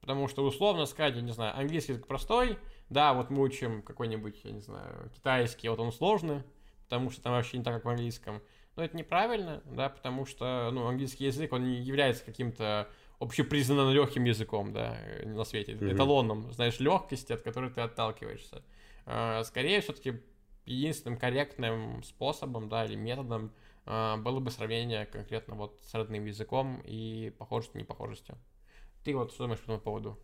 Потому 0.00 0.28
что 0.28 0.44
условно 0.44 0.86
сказать, 0.86 1.14
я 1.14 1.22
не 1.22 1.32
знаю, 1.32 1.56
английский 1.56 1.92
язык 1.92 2.06
простой, 2.06 2.58
да, 2.88 3.14
вот 3.14 3.30
мы 3.30 3.42
учим 3.42 3.82
какой-нибудь, 3.82 4.40
я 4.44 4.50
не 4.50 4.60
знаю, 4.60 5.10
китайский, 5.14 5.68
вот 5.68 5.78
он 5.78 5.92
сложный, 5.92 6.42
потому 6.84 7.10
что 7.10 7.22
там 7.22 7.32
вообще 7.34 7.58
не 7.58 7.64
так, 7.64 7.74
как 7.74 7.84
в 7.84 7.88
английском. 7.88 8.42
Но 8.74 8.82
это 8.82 8.96
неправильно, 8.96 9.62
да, 9.66 9.88
потому 9.90 10.26
что, 10.26 10.70
ну, 10.72 10.86
английский 10.86 11.26
язык, 11.26 11.52
он 11.52 11.64
не 11.64 11.76
является 11.76 12.24
каким-то 12.24 12.88
общепризнанным 13.20 13.90
легким 13.90 14.24
языком, 14.24 14.72
да, 14.72 14.98
на 15.24 15.44
свете, 15.44 15.72
mm-hmm. 15.72 15.94
эталоном, 15.94 16.52
знаешь, 16.52 16.80
легкости, 16.80 17.32
от 17.32 17.42
которой 17.42 17.70
ты 17.70 17.80
отталкиваешься. 17.80 18.62
А, 19.06 19.44
скорее, 19.44 19.80
все-таки 19.80 20.20
единственным 20.64 21.18
корректным 21.18 22.02
способом, 22.02 22.68
да, 22.68 22.84
или 22.84 22.94
методом 22.94 23.52
э, 23.86 24.16
было 24.18 24.40
бы 24.40 24.50
сравнение 24.50 25.06
конкретно 25.06 25.54
вот 25.54 25.80
с 25.82 25.94
родным 25.94 26.24
языком 26.24 26.80
и 26.84 27.30
похожестью, 27.38 27.80
непохожестью. 27.80 28.38
Ты 29.04 29.14
вот 29.16 29.32
что 29.32 29.44
думаешь 29.44 29.60
по 29.60 29.64
этому 29.64 29.80
поводу? 29.80 30.18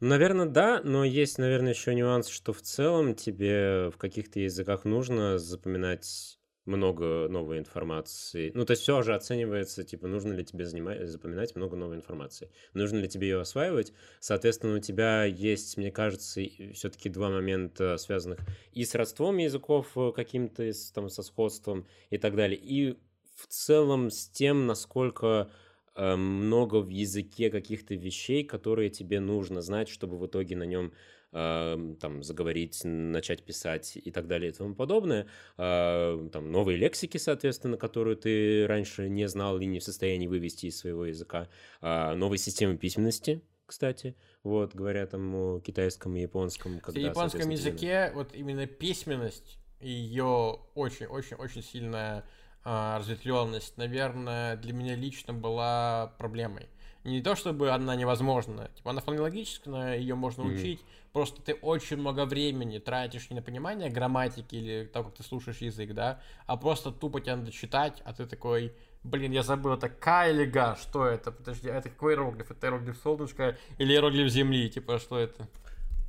Наверное, 0.00 0.46
да, 0.46 0.80
но 0.82 1.04
есть, 1.04 1.38
наверное, 1.38 1.72
еще 1.72 1.94
нюанс, 1.94 2.28
что 2.28 2.52
в 2.52 2.62
целом 2.62 3.14
тебе 3.14 3.90
в 3.90 3.96
каких-то 3.96 4.40
языках 4.40 4.84
нужно 4.84 5.38
запоминать 5.38 6.37
много 6.68 7.28
новой 7.28 7.58
информации. 7.58 8.52
Ну, 8.54 8.64
то 8.64 8.72
есть 8.72 8.82
все 8.82 9.02
же 9.02 9.14
оценивается, 9.14 9.84
типа, 9.84 10.06
нужно 10.06 10.32
ли 10.32 10.44
тебе 10.44 10.66
занимать, 10.66 11.08
запоминать 11.08 11.56
много 11.56 11.76
новой 11.76 11.96
информации. 11.96 12.50
Нужно 12.74 12.98
ли 12.98 13.08
тебе 13.08 13.28
ее 13.28 13.40
осваивать. 13.40 13.92
Соответственно, 14.20 14.76
у 14.76 14.80
тебя 14.80 15.24
есть, 15.24 15.76
мне 15.76 15.90
кажется, 15.90 16.42
все-таки 16.74 17.08
два 17.08 17.30
момента, 17.30 17.96
связанных 17.96 18.38
и 18.72 18.84
с 18.84 18.94
родством 18.94 19.38
языков 19.38 19.88
э, 19.96 20.12
каким-то, 20.14 20.70
там, 20.94 21.08
со 21.08 21.22
сходством 21.22 21.86
и 22.10 22.18
так 22.18 22.36
далее. 22.36 22.60
И 22.60 22.98
в 23.34 23.46
целом 23.46 24.10
с 24.10 24.28
тем, 24.28 24.66
насколько 24.66 25.50
э, 25.94 26.16
много 26.16 26.80
в 26.80 26.88
языке 26.88 27.50
каких-то 27.50 27.94
вещей, 27.94 28.44
которые 28.44 28.90
тебе 28.90 29.20
нужно 29.20 29.62
знать, 29.62 29.88
чтобы 29.88 30.18
в 30.18 30.26
итоге 30.26 30.54
на 30.56 30.64
нем 30.64 30.92
там, 31.30 32.22
заговорить, 32.22 32.80
начать 32.84 33.42
писать 33.42 33.96
и 33.96 34.10
так 34.10 34.26
далее 34.26 34.50
и 34.50 34.54
тому 34.54 34.74
подобное. 34.74 35.26
Там 35.56 36.50
новые 36.50 36.78
лексики, 36.78 37.18
соответственно, 37.18 37.76
которую 37.76 38.16
ты 38.16 38.66
раньше 38.66 39.08
не 39.08 39.28
знал 39.28 39.58
и 39.60 39.66
не 39.66 39.78
в 39.78 39.84
состоянии 39.84 40.26
вывести 40.26 40.66
из 40.66 40.78
своего 40.78 41.04
языка. 41.04 41.48
Новые 41.82 42.38
системы 42.38 42.76
письменности, 42.78 43.42
кстати, 43.66 44.16
вот, 44.42 44.74
говоря 44.74 45.06
там 45.06 45.34
о 45.34 45.60
китайском 45.60 46.16
и 46.16 46.22
японском. 46.22 46.80
Когда, 46.80 47.00
в 47.00 47.04
японском 47.04 47.50
языке 47.50 48.10
вот 48.14 48.34
именно 48.34 48.66
письменность, 48.66 49.58
ее 49.80 50.58
очень-очень-очень 50.74 51.62
сильная 51.62 52.24
а, 52.64 52.98
разветвленность, 52.98 53.76
наверное, 53.76 54.56
для 54.56 54.72
меня 54.72 54.96
лично 54.96 55.34
была 55.34 56.14
проблемой. 56.18 56.68
Не 57.04 57.22
то 57.22 57.36
чтобы 57.36 57.70
она 57.70 57.94
невозможна, 57.96 58.68
типа 58.74 58.90
она 58.90 59.00
вполне 59.00 59.20
логическая, 59.20 59.98
ее 59.98 60.14
можно 60.14 60.42
mm-hmm. 60.42 60.54
учить, 60.54 60.80
просто 61.12 61.40
ты 61.40 61.54
очень 61.54 61.96
много 61.96 62.26
времени 62.26 62.78
тратишь 62.78 63.30
не 63.30 63.36
на 63.36 63.42
понимание 63.42 63.88
грамматики 63.88 64.56
или 64.56 64.84
того, 64.84 65.08
как 65.08 65.18
ты 65.18 65.22
слушаешь 65.22 65.58
язык, 65.58 65.94
да, 65.94 66.20
а 66.46 66.56
просто 66.56 66.90
тупо 66.90 67.20
тебе 67.20 67.36
надо 67.36 67.52
читать, 67.52 68.02
а 68.04 68.12
ты 68.12 68.26
такой, 68.26 68.72
блин, 69.04 69.32
я 69.32 69.42
забыл, 69.42 69.72
это 69.72 69.88
К 69.88 70.28
или 70.28 70.44
Га, 70.44 70.76
что 70.76 71.06
это? 71.06 71.30
Подожди, 71.30 71.68
а 71.68 71.76
это 71.76 71.88
какой 71.88 72.12
иероглиф? 72.12 72.50
Это 72.50 72.66
иероглиф 72.66 72.98
солнышко 73.02 73.56
или 73.78 73.92
иероглиф 73.92 74.30
земли, 74.30 74.68
типа, 74.68 74.98
что 74.98 75.18
это? 75.18 75.48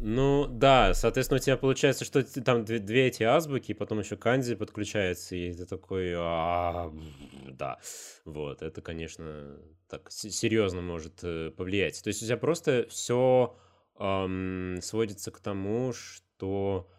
Ну, 0.02 0.48
да, 0.48 0.94
соответственно, 0.94 1.40
у 1.40 1.44
тебя 1.44 1.58
получается, 1.58 2.06
что 2.06 2.24
там 2.42 2.64
две, 2.64 2.80
две 2.80 3.08
эти 3.08 3.24
азбуки, 3.24 3.74
потом 3.74 4.00
еще 4.00 4.16
канзи 4.16 4.56
подключается, 4.56 5.36
и 5.36 5.52
ты 5.52 5.66
такой, 5.66 6.14
а, 6.16 6.90
да, 7.50 7.80
вот, 8.24 8.62
это, 8.62 8.82
конечно, 8.82 9.60
так 9.90 10.10
серьезно 10.10 10.82
может 10.82 11.20
э, 11.24 11.52
повлиять. 11.52 12.02
То 12.02 12.08
есть 12.08 12.24
у 12.24 12.26
тебя 12.26 12.38
просто 12.38 12.88
все 12.90 13.58
сводится 13.98 15.30
к 15.30 15.42
тому, 15.42 15.92
что 15.92 16.90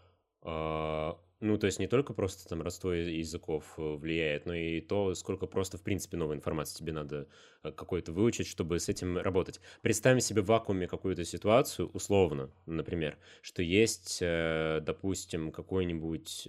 э, 0.43 1.13
ну, 1.41 1.57
то 1.57 1.67
есть 1.67 1.79
не 1.79 1.87
только 1.87 2.13
просто 2.13 2.47
там 2.49 2.61
родство 2.61 2.93
языков 2.93 3.75
э, 3.79 3.83
влияет, 3.83 4.45
но 4.45 4.55
и 4.55 4.81
то, 4.81 5.15
сколько 5.15 5.47
просто, 5.47 5.79
в 5.79 5.83
принципе, 5.83 6.19
новой 6.19 6.37
информации 6.37 6.79
тебе 6.79 6.93
надо 6.93 7.29
э, 7.63 7.73
какой-то 7.73 8.13
выучить, 8.13 8.47
чтобы 8.47 8.79
с 8.79 8.91
этим 8.91 9.17
работать. 9.17 9.59
Представим 9.81 10.21
себе 10.21 10.43
в 10.43 10.47
вакууме 10.47 10.87
какую-то 10.87 11.25
ситуацию, 11.25 11.89
условно, 11.95 12.51
например, 12.67 13.17
что 13.41 13.63
есть, 13.63 14.19
э, 14.21 14.81
допустим, 14.83 15.51
какой-нибудь 15.51 16.49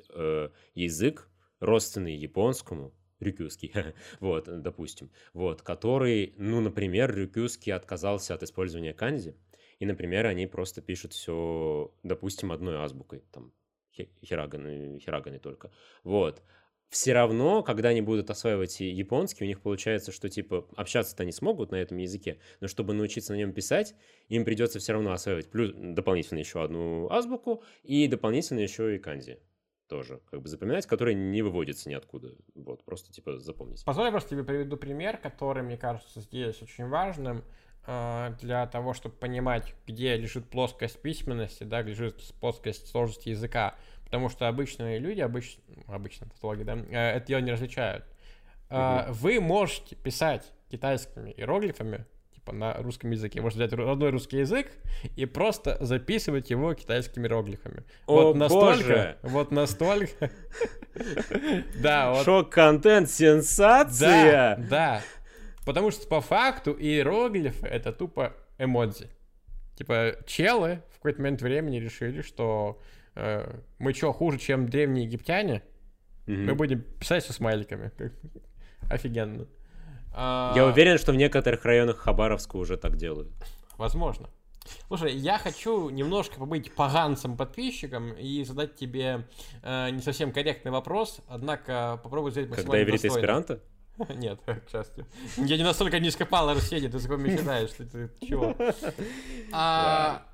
язык, 0.75 1.29
родственный 1.61 2.15
японскому, 2.15 2.93
рюкюский, 3.21 3.71
вот, 4.19 4.49
допустим, 4.61 5.09
вот, 5.33 5.61
который, 5.61 6.33
ну, 6.37 6.59
например, 6.59 7.15
рюкюский 7.15 7.71
отказался 7.71 8.33
от 8.33 8.43
использования 8.43 8.93
канзи, 8.93 9.35
и, 9.79 9.85
например, 9.85 10.25
они 10.25 10.47
просто 10.47 10.81
пишут 10.81 11.13
все, 11.13 11.93
допустим, 12.03 12.51
одной 12.51 12.75
азбукой, 12.75 13.23
там, 13.31 13.53
хираганы, 13.95 14.99
хираганы 14.99 15.39
только. 15.39 15.71
Вот. 16.03 16.41
Все 16.89 17.13
равно, 17.13 17.63
когда 17.63 17.89
они 17.89 18.01
будут 18.01 18.29
осваивать 18.29 18.81
японский, 18.81 19.45
у 19.45 19.47
них 19.47 19.61
получается, 19.61 20.11
что 20.11 20.27
типа 20.27 20.67
общаться-то 20.75 21.23
они 21.23 21.31
смогут 21.31 21.71
на 21.71 21.77
этом 21.77 21.97
языке, 21.97 22.39
но 22.59 22.67
чтобы 22.67 22.93
научиться 22.93 23.31
на 23.31 23.37
нем 23.37 23.53
писать, 23.53 23.95
им 24.27 24.43
придется 24.43 24.79
все 24.79 24.91
равно 24.91 25.13
осваивать 25.13 25.49
плюс 25.49 25.71
дополнительно 25.73 26.39
еще 26.39 26.61
одну 26.61 27.09
азбуку 27.09 27.63
и 27.83 28.07
дополнительно 28.07 28.59
еще 28.59 28.95
и 28.95 28.99
канзи 28.99 29.39
тоже 29.91 30.21
как 30.31 30.41
бы 30.41 30.47
запоминать, 30.47 30.85
который 30.85 31.13
не 31.13 31.41
выводится 31.41 31.89
ниоткуда. 31.89 32.33
Вот, 32.55 32.81
просто 32.85 33.11
типа 33.11 33.39
запомнить. 33.39 33.83
Позволь 33.83 34.05
я 34.05 34.11
просто 34.11 34.29
тебе 34.29 34.45
приведу 34.45 34.77
пример, 34.77 35.17
который, 35.17 35.63
мне 35.63 35.75
кажется, 35.75 36.21
здесь 36.21 36.61
очень 36.61 36.87
важным 36.87 37.43
для 37.85 38.67
того, 38.67 38.93
чтобы 38.93 39.15
понимать, 39.15 39.73
где 39.87 40.15
лежит 40.15 40.47
плоскость 40.49 41.01
письменности, 41.01 41.63
да, 41.63 41.81
где 41.81 41.91
лежит 41.91 42.21
плоскость 42.39 42.87
сложности 42.87 43.29
языка. 43.29 43.75
Потому 44.05 44.27
что 44.27 44.47
обычные 44.49 44.99
люди, 44.99 45.21
обыч... 45.21 45.57
обычно 45.87 46.27
тавтологи, 46.27 46.63
да, 46.63 46.75
э, 46.77 47.15
это 47.15 47.31
ее 47.31 47.41
не 47.41 47.51
различают. 47.53 48.05
Угу. 48.69 49.13
Вы 49.13 49.39
можете 49.39 49.95
писать 49.95 50.51
китайскими 50.69 51.31
иероглифами, 51.31 52.05
типа 52.33 52.51
на 52.51 52.73
русском 52.73 53.11
языке. 53.11 53.39
Можете 53.41 53.65
взять 53.65 53.73
родной 53.79 54.09
русский 54.09 54.39
язык 54.39 54.67
и 55.15 55.25
просто 55.25 55.77
записывать 55.79 56.49
его 56.49 56.73
китайскими 56.73 57.23
иероглифами. 57.23 57.83
О, 58.05 58.27
вот 58.27 58.35
настолько, 58.35 58.83
боже! 58.83 59.17
Вот 59.23 59.51
настолько. 59.51 60.31
Да, 61.81 62.11
вот. 62.11 62.25
Шок-контент, 62.25 63.09
сенсация! 63.09 64.57
Да, 64.57 64.67
да. 64.69 65.01
Потому 65.65 65.91
что 65.91 66.07
по 66.07 66.21
факту 66.21 66.71
иероглифы 66.71 67.67
это 67.67 67.91
тупо 67.93 68.33
эмодзи. 68.57 69.09
Типа 69.75 70.15
челы 70.25 70.81
в 70.91 70.95
какой-то 70.95 71.21
момент 71.21 71.41
времени 71.41 71.77
решили, 71.77 72.21
что 72.21 72.79
Э, 73.15 73.59
мы 73.77 73.93
что, 73.93 74.13
хуже, 74.13 74.37
чем 74.37 74.69
древние 74.69 75.05
египтяне? 75.05 75.63
Mm-hmm. 76.27 76.45
Мы 76.45 76.55
будем 76.55 76.81
писать 76.81 77.25
со 77.25 77.33
смайликами. 77.33 77.91
Офигенно. 78.89 79.47
А... 80.13 80.53
Я 80.55 80.65
уверен, 80.65 80.97
что 80.97 81.11
в 81.11 81.15
некоторых 81.15 81.63
районах 81.65 81.97
Хабаровска 81.97 82.57
уже 82.57 82.77
так 82.77 82.97
делают. 82.97 83.31
Возможно. 83.77 84.29
Слушай, 84.87 85.15
я 85.15 85.39
хочу 85.39 85.89
немножко 85.89 86.37
побыть 86.37 86.73
поганцем 86.75 87.35
подписчиком 87.35 88.13
и 88.13 88.43
задать 88.43 88.75
тебе 88.75 89.27
э, 89.63 89.89
не 89.89 90.01
совсем 90.01 90.31
корректный 90.31 90.71
вопрос, 90.71 91.19
однако 91.27 91.99
попробую 92.03 92.31
сделать 92.31 92.49
максимально 92.49 92.85
Когда 92.85 92.91
иврит 92.91 93.05
эсперанто? 93.05 93.59
Нет, 94.09 94.39
к 94.45 94.69
счастью. 94.69 95.05
Я 95.37 95.57
не 95.57 95.63
настолько 95.63 95.99
низко 95.99 96.25
пал 96.25 96.53
Руседи, 96.53 96.87
ты 96.89 96.99
кого 97.07 97.25
считаешь, 97.27 97.69
что 97.69 97.85
ты 97.85 98.09
чего? 98.21 98.55
А, 99.51 100.25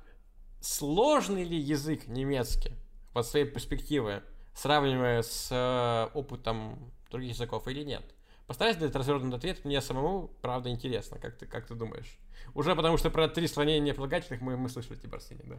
сложный 0.60 1.44
ли 1.44 1.58
язык 1.58 2.06
немецкий 2.06 2.72
по 3.12 3.22
своей 3.22 3.46
перспективе, 3.46 4.22
сравнивая 4.54 5.22
с 5.22 5.48
э, 5.50 6.16
опытом 6.16 6.92
других 7.10 7.32
языков 7.32 7.66
или 7.68 7.84
нет? 7.84 8.04
Постарайся 8.46 8.80
дать 8.80 8.94
развернутый 8.94 9.38
ответ, 9.38 9.64
мне 9.64 9.82
самому, 9.82 10.30
правда, 10.40 10.70
интересно, 10.70 11.18
как 11.18 11.36
ты, 11.36 11.46
как 11.46 11.66
ты 11.66 11.74
думаешь? 11.74 12.18
Уже 12.54 12.74
потому 12.74 12.96
что 12.96 13.10
про 13.10 13.28
три 13.28 13.46
склонения 13.46 13.92
прилагательных 13.92 14.40
мы, 14.40 14.56
мы 14.56 14.70
слышали, 14.70 14.96
типа, 14.96 15.16
Арсений, 15.16 15.44
да? 15.44 15.56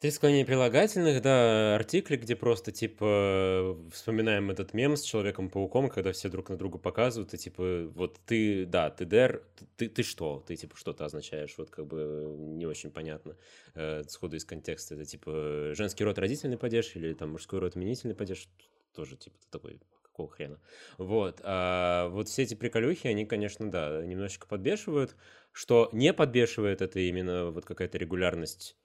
Три 0.00 0.10
склонения 0.12 0.46
прилагательных, 0.46 1.20
да, 1.20 1.74
артикли, 1.74 2.16
где 2.16 2.34
просто, 2.34 2.72
типа, 2.72 3.76
вспоминаем 3.92 4.50
этот 4.50 4.72
мем 4.72 4.96
с 4.96 5.02
Человеком-пауком, 5.02 5.90
когда 5.90 6.12
все 6.12 6.30
друг 6.30 6.48
на 6.48 6.56
друга 6.56 6.78
показывают, 6.78 7.34
и, 7.34 7.36
типа, 7.36 7.86
вот 7.94 8.18
ты, 8.24 8.64
да, 8.64 8.88
ты 8.88 9.04
дер, 9.04 9.44
ты, 9.76 9.90
ты 9.90 10.02
что? 10.02 10.42
Ты, 10.48 10.56
типа, 10.56 10.74
что-то 10.78 11.04
означаешь, 11.04 11.52
вот, 11.58 11.68
как 11.68 11.86
бы, 11.86 12.34
не 12.38 12.64
очень 12.64 12.90
понятно 12.90 13.36
э, 13.74 14.02
сходу 14.08 14.36
из 14.36 14.46
контекста. 14.46 14.94
Это, 14.94 15.04
типа, 15.04 15.72
женский 15.74 16.02
род 16.04 16.18
родительный 16.18 16.56
падеж 16.56 16.96
или, 16.96 17.12
там, 17.12 17.32
мужской 17.32 17.58
род 17.58 17.76
именительный 17.76 18.14
падеж, 18.14 18.48
тоже, 18.94 19.18
типа, 19.18 19.36
такой, 19.50 19.82
какого 20.00 20.30
хрена? 20.30 20.58
Вот, 20.96 21.42
а 21.42 22.08
вот 22.08 22.30
все 22.30 22.44
эти 22.44 22.54
приколюхи, 22.54 23.06
они, 23.06 23.26
конечно, 23.26 23.70
да, 23.70 24.02
немножечко 24.02 24.46
подбешивают. 24.46 25.14
Что 25.52 25.90
не 25.92 26.14
подбешивает, 26.14 26.80
это 26.80 27.00
именно 27.00 27.50
вот 27.50 27.66
какая-то 27.66 27.98
регулярность 27.98 28.78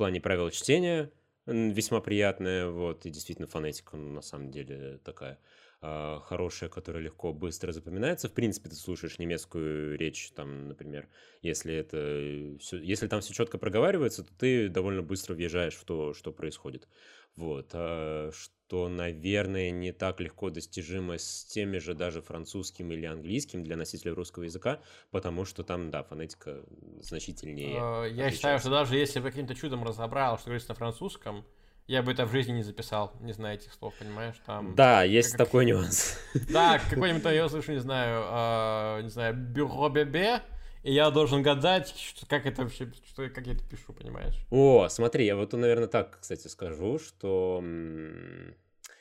плане 0.00 0.18
правил 0.18 0.48
чтения 0.48 1.12
весьма 1.44 2.00
приятная, 2.00 2.68
вот, 2.70 3.04
и 3.04 3.10
действительно 3.10 3.46
фонетика, 3.46 3.98
ну, 3.98 4.10
на 4.12 4.22
самом 4.22 4.50
деле, 4.50 4.98
такая 5.04 5.38
э, 5.82 6.18
хорошая, 6.24 6.70
которая 6.70 7.02
легко, 7.02 7.34
быстро 7.34 7.72
запоминается. 7.72 8.30
В 8.30 8.32
принципе, 8.32 8.70
ты 8.70 8.76
слушаешь 8.76 9.18
немецкую 9.18 9.98
речь, 9.98 10.32
там, 10.32 10.68
например, 10.68 11.06
если 11.42 11.74
это, 11.74 12.56
все, 12.60 12.78
если 12.78 13.08
там 13.08 13.20
все 13.20 13.34
четко 13.34 13.58
проговаривается, 13.58 14.24
то 14.24 14.32
ты 14.38 14.70
довольно 14.70 15.02
быстро 15.02 15.34
въезжаешь 15.34 15.76
в 15.76 15.84
то, 15.84 16.14
что 16.14 16.32
происходит. 16.32 16.88
Вот, 17.36 17.70
а, 17.72 18.30
что, 18.32 18.88
наверное, 18.88 19.70
не 19.70 19.92
так 19.92 20.20
легко 20.20 20.50
достижимо 20.50 21.18
с 21.18 21.44
теми 21.44 21.78
же 21.78 21.94
даже 21.94 22.22
французским 22.22 22.92
или 22.92 23.06
английским 23.06 23.64
для 23.64 23.76
носителя 23.76 24.14
русского 24.14 24.44
языка, 24.44 24.80
потому 25.10 25.44
что 25.44 25.62
там, 25.62 25.90
да, 25.90 26.02
фонетика 26.02 26.62
значительнее. 27.00 27.78
А, 27.80 28.04
я 28.04 28.30
считаю, 28.30 28.58
что 28.58 28.70
даже 28.70 28.96
если 28.96 29.20
бы 29.20 29.30
каким-то 29.30 29.54
чудом 29.54 29.84
разобрал, 29.84 30.38
что 30.38 30.46
говорится 30.46 30.70
на 30.70 30.74
французском, 30.74 31.44
я 31.90 32.02
бы 32.02 32.12
это 32.12 32.24
в 32.24 32.30
жизни 32.30 32.52
не 32.52 32.62
записал, 32.62 33.12
не 33.20 33.32
зная 33.32 33.54
этих 33.56 33.72
слов, 33.72 33.94
понимаешь? 33.98 34.36
Там, 34.46 34.76
да, 34.76 35.02
есть 35.02 35.32
как, 35.32 35.46
такой 35.46 35.66
нюанс. 35.66 36.16
Да, 36.48 36.78
какой-нибудь, 36.78 37.24
я 37.24 37.48
слышу, 37.48 37.72
не 37.72 37.80
знаю, 37.80 38.98
э, 38.98 39.02
не 39.02 39.08
знаю, 39.08 39.34
бюро 39.34 39.88
бебе, 39.88 40.40
и 40.82 40.92
я 40.92 41.10
должен 41.10 41.42
гадать, 41.42 41.94
что, 41.96 42.26
как 42.26 42.46
это 42.46 42.62
вообще, 42.62 42.92
что, 43.06 43.28
как 43.28 43.46
я 43.46 43.52
это 43.52 43.64
пишу, 43.64 43.92
понимаешь? 43.92 44.34
О, 44.50 44.88
смотри, 44.88 45.26
я 45.26 45.36
вот, 45.36 45.52
наверное, 45.52 45.88
так, 45.88 46.18
кстати, 46.20 46.48
скажу, 46.48 46.98
что... 46.98 47.62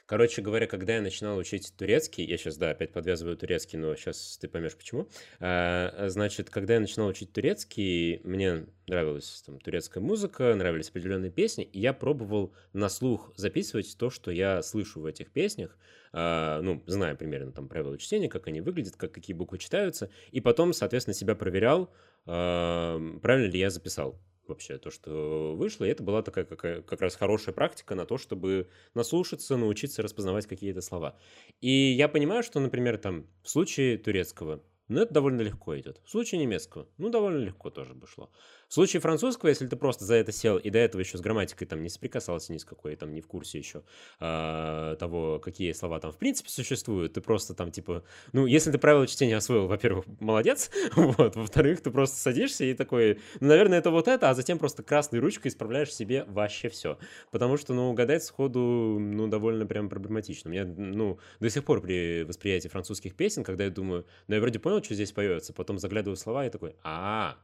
Короче 0.09 0.41
говоря, 0.41 0.65
когда 0.65 0.95
я 0.95 1.03
начинал 1.03 1.37
учить 1.37 1.71
турецкий, 1.77 2.25
я 2.25 2.35
сейчас, 2.35 2.57
да, 2.57 2.71
опять 2.71 2.91
подвязываю 2.91 3.37
турецкий, 3.37 3.77
но 3.77 3.95
сейчас 3.95 4.39
ты 4.41 4.47
поймешь 4.47 4.75
почему. 4.75 5.07
А, 5.39 6.07
значит, 6.09 6.49
когда 6.49 6.73
я 6.73 6.79
начинал 6.79 7.09
учить 7.09 7.31
турецкий, 7.31 8.19
мне 8.23 8.65
нравилась 8.87 9.43
там 9.45 9.59
турецкая 9.59 10.03
музыка, 10.03 10.55
нравились 10.55 10.89
определенные 10.89 11.29
песни, 11.29 11.63
и 11.63 11.79
я 11.79 11.93
пробовал 11.93 12.55
на 12.73 12.89
слух 12.89 13.31
записывать 13.35 13.95
то, 13.99 14.09
что 14.09 14.31
я 14.31 14.63
слышу 14.63 14.99
в 14.99 15.05
этих 15.05 15.29
песнях, 15.29 15.77
а, 16.11 16.59
ну, 16.63 16.81
зная 16.87 17.13
примерно 17.13 17.51
там 17.51 17.67
правила 17.67 17.95
чтения, 17.99 18.29
как 18.29 18.47
они 18.47 18.61
выглядят, 18.61 18.95
как, 18.95 19.11
какие 19.11 19.35
буквы 19.35 19.59
читаются, 19.59 20.09
и 20.31 20.41
потом, 20.41 20.73
соответственно, 20.73 21.13
себя 21.13 21.35
проверял, 21.35 21.93
а, 22.25 22.99
правильно 23.21 23.51
ли 23.51 23.59
я 23.59 23.69
записал 23.69 24.19
вообще 24.49 24.77
то, 24.77 24.91
что 24.91 25.55
вышло. 25.55 25.85
И 25.85 25.89
это 25.89 26.03
была 26.03 26.21
такая 26.21 26.45
какая, 26.45 26.81
как 26.81 27.01
раз 27.01 27.15
хорошая 27.15 27.55
практика 27.55 27.95
на 27.95 28.05
то, 28.05 28.17
чтобы 28.17 28.69
наслушаться, 28.93 29.55
научиться 29.57 30.01
распознавать 30.01 30.47
какие-то 30.47 30.81
слова. 30.81 31.17
И 31.61 31.69
я 31.69 32.09
понимаю, 32.09 32.43
что, 32.43 32.59
например, 32.59 32.97
там 32.97 33.27
в 33.43 33.49
случае 33.49 33.97
турецкого 33.97 34.61
ну, 34.89 35.01
это 35.01 35.13
довольно 35.13 35.41
легко 35.41 35.77
идет. 35.79 36.01
В 36.03 36.09
случае 36.09 36.41
немецкого, 36.41 36.87
ну, 36.97 37.09
довольно 37.09 37.43
легко 37.43 37.69
тоже 37.69 37.93
бы 37.93 38.07
шло. 38.07 38.29
В 38.67 38.73
случае 38.73 39.01
французского, 39.01 39.49
если 39.49 39.67
ты 39.67 39.75
просто 39.75 40.05
за 40.05 40.15
это 40.15 40.31
сел 40.31 40.57
и 40.57 40.69
до 40.69 40.79
этого 40.79 41.01
еще 41.01 41.17
с 41.17 41.21
грамматикой 41.21 41.67
там 41.67 41.81
не 41.81 41.89
соприкасался 41.89 42.53
ни 42.53 42.57
с 42.57 42.65
какой, 42.65 42.95
там 42.95 43.13
не 43.13 43.21
в 43.21 43.27
курсе 43.27 43.57
еще 43.57 43.83
а, 44.19 44.95
того, 44.97 45.39
какие 45.39 45.71
слова 45.71 45.99
там 45.99 46.11
в 46.11 46.17
принципе 46.17 46.49
существуют, 46.49 47.13
ты 47.13 47.21
просто 47.21 47.53
там 47.53 47.71
типа, 47.71 48.03
ну, 48.33 48.45
если 48.45 48.71
ты 48.71 48.77
правила 48.77 49.07
чтения 49.07 49.37
освоил, 49.37 49.67
во-первых, 49.67 50.05
молодец, 50.19 50.71
вот, 50.95 51.35
во-вторых, 51.35 51.81
ты 51.81 51.91
просто 51.91 52.17
садишься 52.17 52.65
и 52.65 52.73
такой, 52.73 53.19
ну, 53.39 53.47
наверное, 53.47 53.79
это 53.79 53.91
вот 53.91 54.07
это, 54.07 54.29
а 54.29 54.33
затем 54.33 54.59
просто 54.59 54.83
красной 54.83 55.19
ручкой 55.19 55.47
исправляешь 55.47 55.93
себе 55.93 56.25
вообще 56.27 56.69
все. 56.69 56.97
Потому 57.31 57.57
что, 57.57 57.73
ну, 57.73 57.89
угадать 57.89 58.23
сходу, 58.23 58.97
ну, 58.99 59.27
довольно 59.27 59.65
прям 59.65 59.89
проблематично. 59.89 60.49
У 60.49 60.51
меня, 60.51 60.65
ну, 60.65 61.19
до 61.39 61.49
сих 61.49 61.63
пор 61.63 61.81
при 61.81 62.23
восприятии 62.23 62.67
французских 62.67 63.15
песен, 63.15 63.43
когда 63.43 63.63
я 63.63 63.69
думаю, 63.69 64.05
ну, 64.27 64.35
я 64.35 64.41
вроде 64.41 64.59
понял, 64.59 64.78
что 64.83 64.95
здесь 64.95 65.11
поется, 65.11 65.53
потом 65.53 65.79
заглядываю 65.79 66.15
в 66.15 66.19
слова 66.19 66.45
и 66.45 66.49
такой, 66.49 66.75
а, 66.83 67.37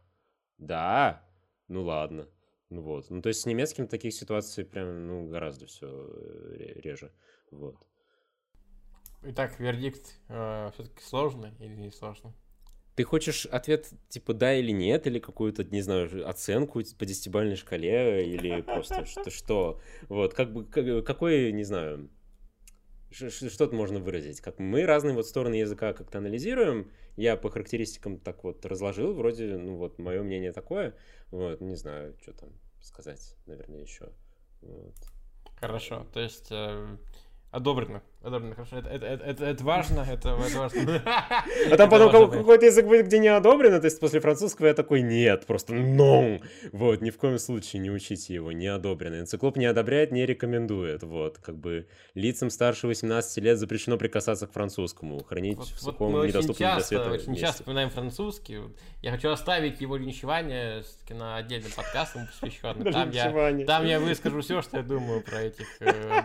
да, 0.58 1.28
ну 1.68 1.84
ладно. 1.84 2.28
Ну 2.70 2.82
вот. 2.82 3.10
Ну, 3.10 3.22
то 3.22 3.30
есть 3.30 3.42
с 3.42 3.46
немецким 3.46 3.88
таких 3.88 4.14
ситуаций 4.14 4.66
прям, 4.66 5.08
ну, 5.08 5.28
гораздо 5.28 5.66
все 5.68 5.88
э, 5.88 6.80
реже. 6.82 7.12
Вот. 7.52 7.76
Итак, 9.22 9.60
вердикт 9.60 10.20
э, 10.30 10.72
все-таки 10.74 11.02
сложный 11.04 11.52
или 11.60 11.76
не 11.76 11.92
сложный? 11.92 12.34
Ты 12.96 13.04
хочешь 13.04 13.46
ответ 13.46 13.90
типа 14.08 14.34
да 14.34 14.54
или 14.54 14.72
нет, 14.72 15.06
или 15.06 15.20
какую-то, 15.20 15.64
не 15.66 15.82
знаю, 15.82 16.28
оценку 16.28 16.82
по 16.98 17.06
десятибальной 17.06 17.56
шкале, 17.56 18.26
или 18.26 18.62
просто 18.62 19.06
что, 19.06 19.30
что? 19.30 19.82
Вот, 20.08 20.34
как 20.34 20.54
бы, 20.54 20.66
какой, 21.04 21.52
не 21.52 21.64
знаю, 21.64 22.10
что-то 23.12 23.76
можно 23.76 24.00
выразить. 24.00 24.42
Как 24.42 24.60
мы 24.60 24.86
разные 24.86 25.14
вот 25.14 25.28
стороны 25.28 25.56
языка 25.56 25.94
как-то 25.94 26.20
анализируем, 26.20 26.92
я 27.16 27.38
по 27.38 27.50
характеристикам 27.50 28.20
так 28.20 28.44
вот 28.44 28.66
разложил, 28.66 29.14
вроде, 29.14 29.58
ну 29.58 29.78
вот, 29.78 30.00
мое 30.00 30.24
мнение 30.24 30.52
такое, 30.52 30.96
вот, 31.32 31.62
не 31.62 31.76
знаю, 31.76 32.16
что 32.22 32.34
там 32.34 32.50
сказать, 32.82 33.36
наверное, 33.46 33.82
еще. 33.82 34.12
Вот. 34.62 34.96
Хорошо, 35.60 36.06
то 36.14 36.20
есть 36.20 36.48
э, 36.52 36.98
Одобрено. 37.56 38.04
Одобрено, 38.26 38.56
хорошо. 38.56 38.78
Это, 38.78 38.90
это, 38.90 39.06
это, 39.24 39.46
это 39.46 39.64
важно, 39.64 40.00
это, 40.02 40.30
это 40.30 40.58
важно. 40.58 41.04
А 41.72 41.78
там 41.78 41.90
потом 41.92 42.32
какой-то 42.32 42.66
язык 42.66 42.88
будет, 42.88 43.06
где 43.06 43.20
не 43.20 43.28
одобрено, 43.28 43.80
то 43.80 43.86
есть 43.86 44.00
после 44.00 44.20
французского 44.20 44.66
я 44.66 44.74
такой, 44.74 45.04
нет, 45.04 45.46
просто 45.46 45.76
no. 45.76 46.42
Вот, 46.72 47.02
ни 47.02 47.12
в 47.12 47.18
коем 47.18 47.38
случае 47.38 47.84
не 47.84 47.92
учите 47.92 48.34
его, 48.34 48.52
не 48.52 48.66
одобрено. 48.66 49.20
Энциклоп 49.20 49.58
не 49.58 49.68
одобряет, 49.68 50.12
не 50.12 50.26
рекомендует. 50.26 51.04
Вот, 51.04 51.38
как 51.38 51.56
бы 51.56 51.88
лицам 52.16 52.50
старше 52.50 52.88
18 52.88 53.38
лет 53.44 53.60
запрещено 53.60 53.98
прикасаться 53.98 54.48
к 54.48 54.54
французскому, 54.54 55.24
хранить 55.24 55.58
вот, 55.58 55.68
в 55.68 55.80
сухом, 55.80 56.14
вот 56.14 56.26
недоступном 56.26 56.78
для 56.78 56.84
света 56.84 57.12
Очень 57.12 57.30
месте. 57.30 57.46
часто 57.46 57.62
вспоминаем 57.62 57.92
французский. 57.92 58.58
Я 59.04 59.12
хочу 59.12 59.30
оставить 59.30 59.82
его 59.82 59.98
линчевание 59.98 60.84
на 61.10 61.38
отдельный 61.38 61.72
подкаст, 61.76 62.16
ему 62.16 62.26
посвященный. 62.26 62.92
Там 62.96 63.12
я, 63.12 63.66
там 63.66 63.86
я 63.86 64.00
выскажу 64.00 64.42
все, 64.42 64.64
что 64.64 64.78
я 64.78 64.84
думаю 64.84 65.22
про 65.22 65.42
этих 65.42 65.68
э, 65.82 66.24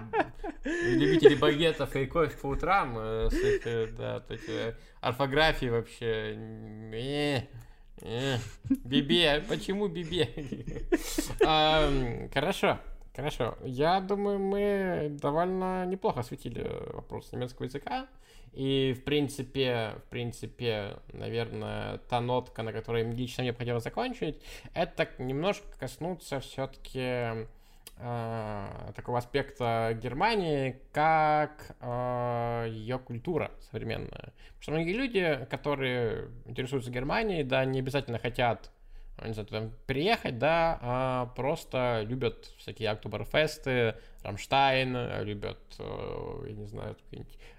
любителей 0.64 1.36
багетов 1.36 1.89
кофе 1.92 2.36
по 2.36 2.46
утрам, 2.48 2.96
э, 2.98 3.28
с 3.30 3.34
их, 3.34 3.66
э, 3.66 3.86
да, 3.88 4.14
вот 4.14 4.30
эти 4.30 4.74
орфографии 5.00 5.66
вообще. 5.66 6.34
Э, 6.92 7.42
э, 8.02 8.36
бибе, 8.68 9.44
почему 9.48 9.88
бибе? 9.88 10.28
а, 11.44 11.90
хорошо, 12.32 12.78
хорошо. 13.14 13.56
Я 13.64 14.00
думаю, 14.00 14.38
мы 14.38 15.08
довольно 15.20 15.86
неплохо 15.86 16.20
осветили 16.20 16.66
вопрос 16.92 17.32
немецкого 17.32 17.66
языка. 17.66 18.06
И, 18.52 18.96
в 18.98 19.04
принципе, 19.04 19.94
в 20.04 20.10
принципе, 20.10 20.96
наверное, 21.12 21.98
та 22.08 22.20
нотка, 22.20 22.62
на 22.62 22.72
которой 22.72 23.04
лично 23.12 23.42
мне 23.42 23.52
хотелось 23.52 23.84
закончить, 23.84 24.42
это 24.74 25.08
немножко 25.18 25.66
коснуться 25.78 26.40
все-таки 26.40 27.46
э, 28.00 28.92
такого 28.94 29.18
аспекта 29.18 29.96
Германии, 30.00 30.80
как 30.92 31.76
э, 31.80 32.66
ее 32.70 32.98
культура 32.98 33.50
современная. 33.70 34.32
Потому 34.48 34.62
что 34.62 34.72
многие 34.72 34.92
люди, 34.92 35.46
которые 35.50 36.28
интересуются 36.46 36.90
Германией, 36.90 37.44
да, 37.44 37.64
не 37.64 37.80
обязательно 37.80 38.18
хотят 38.18 38.70
не 39.26 39.34
знаю, 39.34 39.48
там, 39.48 39.72
приехать, 39.86 40.38
да, 40.38 40.78
а 40.80 41.26
просто 41.36 42.02
любят 42.06 42.52
всякие 42.56 42.90
Октоберфесты, 42.90 43.96
Рамштайн, 44.22 45.22
любят, 45.24 45.58
э, 45.78 46.44
я 46.48 46.54
не 46.54 46.66
знаю, 46.66 46.96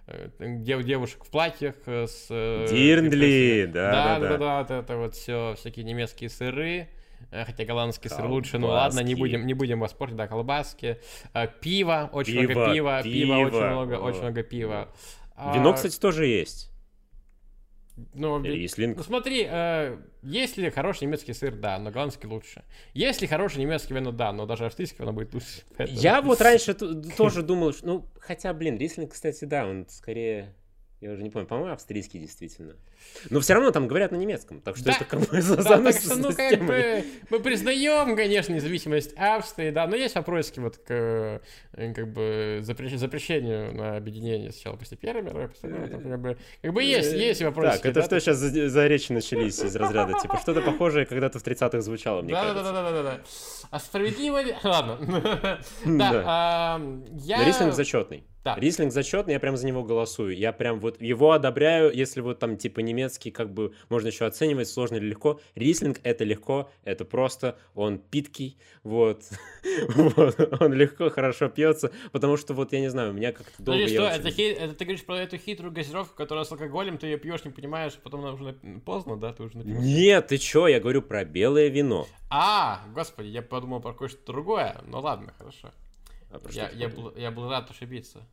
э, 0.07 0.29
дев, 0.39 0.83
девушек 0.83 1.23
в 1.23 1.29
платьях 1.29 1.75
с... 1.85 2.27
Э, 2.29 2.65
Дирндли, 2.67 3.69
да, 3.71 3.91
да, 3.91 4.19
да, 4.19 4.19
да, 4.19 4.37
да, 4.37 4.63
да, 4.63 4.79
это 4.79 4.97
вот 4.97 5.15
все, 5.15 5.53
всякие 5.55 5.85
немецкие 5.85 6.29
сыры, 6.29 6.89
Э, 6.89 7.00
хотя 7.29 7.65
голландский 7.65 8.09
колбаски. 8.09 8.21
сыр 8.21 8.31
лучше, 8.31 8.57
ну 8.57 8.67
ладно, 8.67 9.01
не 9.01 9.15
будем, 9.15 9.45
не 9.45 9.53
будем 9.53 9.79
вас 9.79 9.93
портить, 9.93 10.17
да, 10.17 10.27
колбаски, 10.27 10.99
э, 11.33 11.47
пиво, 11.61 12.09
очень 12.11 12.33
пиво, 12.33 12.51
много 12.51 12.73
пива, 12.73 13.01
пиво, 13.03 13.13
пиво 13.13 13.35
очень 13.37 13.67
много, 13.67 13.93
О. 13.95 13.99
очень 13.99 14.21
много 14.21 14.43
пива. 14.43 14.89
Вино, 15.37 15.69
а, 15.71 15.73
кстати, 15.73 15.99
тоже 15.99 16.27
есть. 16.27 16.71
Ну, 18.13 18.41
Рислинг. 18.41 18.97
ну 18.97 19.03
смотри, 19.03 19.45
э, 19.49 19.97
если 20.23 20.69
хороший 20.69 21.05
немецкий 21.05 21.33
сыр, 21.33 21.55
да, 21.55 21.77
но 21.77 21.91
голландский 21.91 22.27
лучше. 22.27 22.63
Если 22.93 23.25
хороший 23.25 23.59
немецкий 23.59 23.93
вино, 23.93 24.11
да, 24.11 24.31
но 24.31 24.45
даже 24.45 24.65
австрийский 24.65 24.99
вино 24.99 25.13
будет 25.13 25.33
лучше. 25.33 25.61
Я 25.77 26.21
вот 26.21 26.41
раньше 26.41 26.73
тоже 26.73 27.43
думал, 27.43 27.73
что, 27.73 27.85
ну, 27.85 28.09
хотя, 28.19 28.53
блин, 28.53 28.77
Рислинг, 28.77 29.11
кстати, 29.11 29.45
да, 29.45 29.65
он 29.65 29.87
скорее 29.89 30.55
я 31.01 31.11
уже 31.11 31.23
не 31.23 31.31
помню, 31.31 31.47
по-моему, 31.47 31.73
австрийский 31.73 32.19
действительно. 32.19 32.75
Но 33.31 33.39
все 33.39 33.55
равно 33.55 33.71
там 33.71 33.87
говорят 33.87 34.11
на 34.11 34.17
немецком, 34.17 34.61
так 34.61 34.77
что 34.77 34.85
да, 34.85 34.91
это 34.93 35.05
как 35.05 35.19
бы 35.19 35.41
да, 35.41 35.63
так 35.63 35.95
что, 35.95 36.15
ну, 36.15 36.31
как 36.31 36.63
бы, 36.63 37.03
мы 37.31 37.39
признаем, 37.39 38.15
конечно, 38.15 38.53
независимость 38.53 39.13
Австрии, 39.17 39.71
да, 39.71 39.87
но 39.87 39.95
есть 39.95 40.13
вопросики 40.13 40.59
вот 40.59 40.77
к 40.77 40.91
э, 40.91 41.39
как 41.93 42.13
бы 42.13 42.59
запрещ, 42.61 42.93
запрещению 42.93 43.73
на 43.73 43.97
объединение 43.97 44.51
сначала 44.51 44.75
после 44.75 44.95
Первой 44.95 45.23
мировой, 45.23 45.47
после 45.47 45.69
как 45.71 46.21
бы, 46.21 46.37
как 46.61 46.73
бы 46.73 46.83
есть, 46.83 47.13
есть 47.13 47.41
вопросы. 47.41 47.77
Так, 47.77 47.85
это 47.87 48.01
да, 48.01 48.05
что 48.05 48.19
сейчас 48.19 48.37
за, 48.37 48.69
за 48.69 48.87
речи 48.87 49.11
начались 49.11 49.59
из 49.59 49.75
разряда, 49.75 50.13
типа, 50.21 50.37
что-то 50.41 50.61
похожее 50.61 51.07
когда-то 51.07 51.39
в 51.39 51.43
30-х 51.43 51.81
звучало, 51.81 52.21
мне 52.21 52.33
кажется. 52.33 52.63
Да-да-да-да-да. 52.63 53.21
А 53.71 53.79
справедливо 53.79 54.41
ли? 54.43 54.55
Ладно. 54.63 54.99
Да, 55.85 56.79
я... 57.13 57.43
Рислинг 57.43 57.73
зачетный. 57.73 58.23
Да. 58.43 58.55
Рислинг 58.55 58.91
зачетный, 58.91 59.33
я 59.33 59.39
прям 59.39 59.55
за 59.55 59.67
него 59.67 59.83
голосую. 59.83 60.35
Я 60.35 60.51
прям 60.51 60.79
вот 60.79 60.99
его 60.99 61.31
одобряю, 61.31 61.93
если 61.93 62.21
вот 62.21 62.39
там 62.39 62.57
типа 62.57 62.79
немецкий, 62.79 63.29
как 63.29 63.53
бы 63.53 63.73
можно 63.89 64.07
еще 64.07 64.25
оценивать, 64.25 64.67
сложно 64.67 64.95
или 64.95 65.05
легко. 65.05 65.39
Рислинг 65.55 65.99
это 66.03 66.23
легко, 66.23 66.71
это 66.83 67.05
просто, 67.05 67.57
он 67.75 67.99
питкий, 67.99 68.57
вот. 68.83 69.23
вот. 69.89 70.61
Он 70.61 70.73
легко, 70.73 71.09
хорошо 71.09 71.49
пьется, 71.49 71.91
потому 72.11 72.35
что 72.37 72.53
вот, 72.53 72.73
я 72.73 72.79
не 72.79 72.89
знаю, 72.89 73.11
у 73.11 73.13
меня 73.13 73.31
как-то 73.31 73.61
долго... 73.61 73.81
Подожди, 73.83 73.95
что, 73.95 74.07
это, 74.07 74.75
ты 74.75 74.85
говоришь 74.85 75.05
про 75.05 75.19
эту 75.19 75.37
хитрую 75.37 75.71
газировку, 75.71 76.15
которая 76.15 76.43
с 76.43 76.51
алкоголем, 76.51 76.97
ты 76.97 77.07
ее 77.07 77.17
пьешь, 77.17 77.45
не 77.45 77.51
понимаешь, 77.51 77.93
а 77.97 78.01
потом 78.01 78.23
уже 78.23 78.53
поздно, 78.85 79.17
да, 79.17 79.33
ты 79.33 79.43
уже. 79.43 79.59
Нет, 79.59 80.27
ты 80.27 80.37
чё, 80.37 80.67
я 80.67 80.79
говорю 80.79 81.01
про 81.03 81.25
белое 81.25 81.67
вино. 81.67 82.07
А, 82.29 82.81
господи, 82.93 83.27
я 83.27 83.41
подумал 83.41 83.81
про 83.81 83.93
кое-что 83.93 84.25
другое, 84.25 84.81
ну 84.87 84.99
ладно, 84.99 85.33
хорошо. 85.37 85.71
А 86.31 86.39
я, 86.51 86.69
я, 86.69 86.89
был, 86.89 87.15
я 87.15 87.31
был 87.31 87.49
рад 87.49 87.69
ошибиться. 87.69 88.27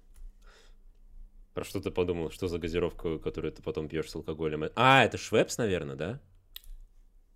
Про 1.55 1.65
что 1.65 1.81
ты 1.81 1.91
подумал? 1.91 2.31
Что 2.31 2.47
за 2.47 2.59
газировка, 2.59 3.19
которую 3.19 3.53
ты 3.53 3.63
потом 3.63 3.89
пьешь 3.89 4.11
с 4.11 4.15
алкоголем? 4.15 4.65
А, 4.77 5.05
это 5.05 5.19
Швепс, 5.19 5.59
наверное, 5.59 5.97
да? 5.97 6.21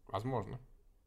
Возможно. 0.06 0.60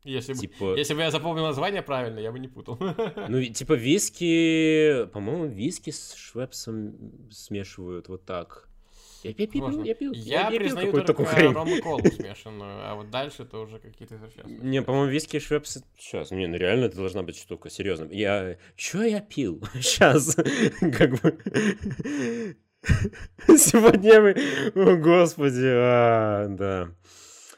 Если, 0.04 0.34
типа... 0.34 0.74
бы, 0.74 0.78
если 0.78 0.94
бы 0.94 1.02
я 1.02 1.10
запомнил 1.10 1.44
название 1.44 1.82
правильно, 1.82 2.20
я 2.20 2.32
бы 2.32 2.40
не 2.40 2.48
путал. 2.48 2.78
Ну, 3.30 3.44
типа 3.44 3.74
виски, 3.74 5.06
по-моему, 5.14 5.48
виски 5.48 5.90
с 5.90 6.14
Швепсом 6.14 7.30
смешивают 7.32 8.08
вот 8.08 8.26
так. 8.26 8.70
Я, 9.26 9.34
я, 9.36 9.48
пил, 9.48 9.84
я 9.84 9.96
пил, 9.96 10.12
я, 10.14 10.50
я 10.50 10.58
признаю 10.60 10.92
пил 10.92 11.04
только 11.04 11.24
такую 11.24 11.52
рому 11.54 11.82
колу 11.82 12.06
смешанную, 12.06 12.92
а 12.92 12.94
вот 12.94 13.10
дальше 13.10 13.42
это 13.42 13.58
уже 13.58 13.80
какие-то 13.80 14.20
совсем... 14.20 14.44
Не, 14.70 14.84
по-моему, 14.84 15.10
виски 15.10 15.40
швепс... 15.40 15.80
Сейчас, 15.98 16.30
не, 16.30 16.46
ну 16.46 16.58
реально 16.58 16.86
это 16.86 16.98
должна 16.98 17.24
быть 17.24 17.36
штука, 17.36 17.72
серьезно. 17.72 18.08
Я... 18.12 18.58
Чё 18.76 19.02
я 19.02 19.22
пил? 19.22 19.64
Сейчас, 19.74 20.36
как 20.36 21.20
бы... 21.22 21.40
Сегодня 23.48 24.22
мы... 24.22 24.36
О, 24.76 24.96
господи, 24.98 25.66
а, 25.66 26.48
да. 26.50 26.92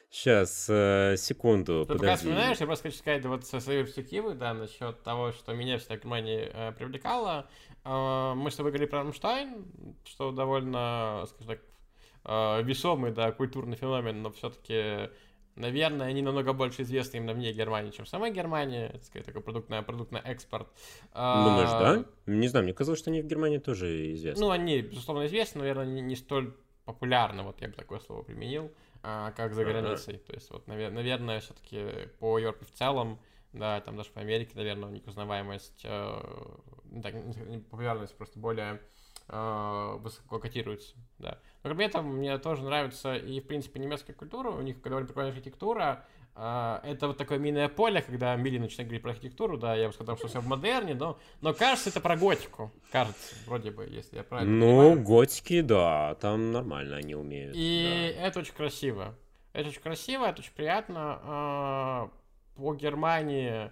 Сейчас, 0.10 0.68
э, 0.70 1.16
секунду, 1.18 1.86
Ты 1.86 1.94
подожди. 1.94 2.16
вспоминаешь, 2.16 2.58
я 2.58 2.66
просто 2.66 2.84
хочу 2.88 2.98
сказать 2.98 3.26
вот 3.26 3.46
со 3.46 3.60
своей 3.60 3.84
перспективы, 3.84 4.36
да, 4.36 4.54
насчет 4.54 5.04
того, 5.04 5.32
что 5.34 5.54
меня 5.54 5.78
всегда 5.78 5.98
Германия 5.98 6.50
э, 6.52 6.72
привлекала. 6.72 7.50
Э, 7.88 8.34
мы 8.36 8.52
с 8.52 8.56
тобой 8.56 8.72
говорили 8.72 8.90
про 8.90 9.00
Рамштайн, 9.00 9.66
что 10.04 10.32
довольно, 10.32 11.26
скажем 11.28 11.48
так, 11.48 11.60
э, 12.26 12.64
весомый, 12.64 13.12
да, 13.12 13.32
культурный 13.32 13.78
феномен, 13.78 14.22
но 14.22 14.32
все-таки 14.32 15.10
Наверное, 15.58 16.06
они 16.08 16.22
намного 16.22 16.54
больше 16.54 16.84
известны 16.84 17.18
именно 17.18 17.34
вне 17.34 17.52
Германии, 17.52 17.90
чем 17.90 18.06
сама 18.06 18.30
Германия. 18.30 18.92
Это, 18.94 19.04
сказать, 19.04 19.26
такой 19.26 19.42
продукт 19.42 19.70
на, 19.70 19.82
продукт 19.82 20.12
на 20.12 20.20
экспорт. 20.20 20.68
Думаешь, 21.16 21.70
а, 21.72 21.80
да? 21.80 22.06
Не 22.28 22.48
знаю, 22.48 22.66
мне 22.66 22.76
казалось, 22.76 23.00
что 23.00 23.10
они 23.10 23.24
в 23.24 23.26
Германии 23.26 23.58
тоже 23.58 24.14
известны. 24.14 24.46
Ну, 24.46 24.52
они, 24.52 24.82
безусловно, 24.82 25.26
известны, 25.26 25.58
но, 25.58 25.62
наверное, 25.62 25.86
не, 25.88 26.02
не 26.02 26.16
столь 26.16 26.54
популярны, 26.86 27.42
вот 27.42 27.60
я 27.60 27.70
бы 27.70 27.74
такое 27.74 28.00
слово 28.00 28.22
применил. 28.22 28.72
а, 29.02 29.32
как 29.32 29.56
за 29.56 29.66
границей. 29.66 30.20
То 30.20 30.34
есть, 30.34 30.52
вот, 30.52 30.68
наверное, 30.68 31.40
все-таки 31.40 32.08
по 32.20 32.38
Европе 32.38 32.64
в 32.64 32.72
целом, 32.72 33.20
да, 33.52 33.82
там 33.82 33.98
даже 33.98 34.12
по 34.12 34.22
Америке, 34.22 34.52
наверное, 34.54 34.90
у 34.90 34.92
них 34.92 35.08
узнаваемость, 35.08 35.82
э, 35.86 36.22
так, 37.04 37.14
популярность 37.70 38.16
просто 38.18 38.40
более 38.40 38.82
э, 39.28 39.96
высоко 40.00 40.40
котируется, 40.40 40.96
да. 41.20 41.40
Но 41.64 41.70
кроме 41.70 41.86
этого, 41.86 42.02
мне 42.02 42.38
тоже 42.38 42.64
нравится 42.64 43.16
и, 43.16 43.40
в 43.40 43.48
принципе, 43.48 43.80
немецкая 43.80 44.14
культура, 44.14 44.50
у 44.50 44.62
них 44.62 44.82
довольно 44.82 45.06
прикольная 45.08 45.32
архитектура, 45.32 46.06
э, 46.36 46.80
это 46.84 47.08
вот 47.08 47.18
такое 47.18 47.38
минное 47.40 47.68
поле, 47.70 48.02
когда 48.02 48.36
Мили 48.36 48.58
начинает 48.58 48.88
говорить 48.88 49.02
про 49.04 49.12
архитектуру, 49.12 49.58
да, 49.58 49.76
я 49.76 49.88
бы 49.88 49.94
сказал, 49.94 50.18
что 50.18 50.28
все 50.28 50.40
в 50.40 50.48
модерне, 50.48 50.94
но, 50.96 51.18
но 51.42 51.54
кажется, 51.54 51.90
это 51.90 52.00
про 52.00 52.16
готику, 52.16 52.72
кажется, 52.92 53.36
вроде 53.46 53.72
бы, 53.72 53.86
если 53.86 54.18
я 54.18 54.24
правильно 54.24 54.54
Ну, 54.54 54.66
понимаю. 54.92 55.04
готики, 55.04 55.62
да, 55.62 56.16
там 56.16 56.52
нормально 56.52 56.96
они 56.98 57.16
умеют. 57.16 57.54
И 57.56 58.14
да. 58.18 58.28
это 58.28 58.40
очень 58.40 58.54
красиво. 58.54 59.16
Это 59.54 59.70
очень 59.70 59.82
красиво, 59.82 60.26
это 60.26 60.42
очень 60.42 60.54
приятно. 60.54 61.20
А, 61.24 62.12
по 62.56 62.76
Германии, 62.76 63.72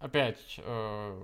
опять, 0.00 0.58
э, 0.58 1.20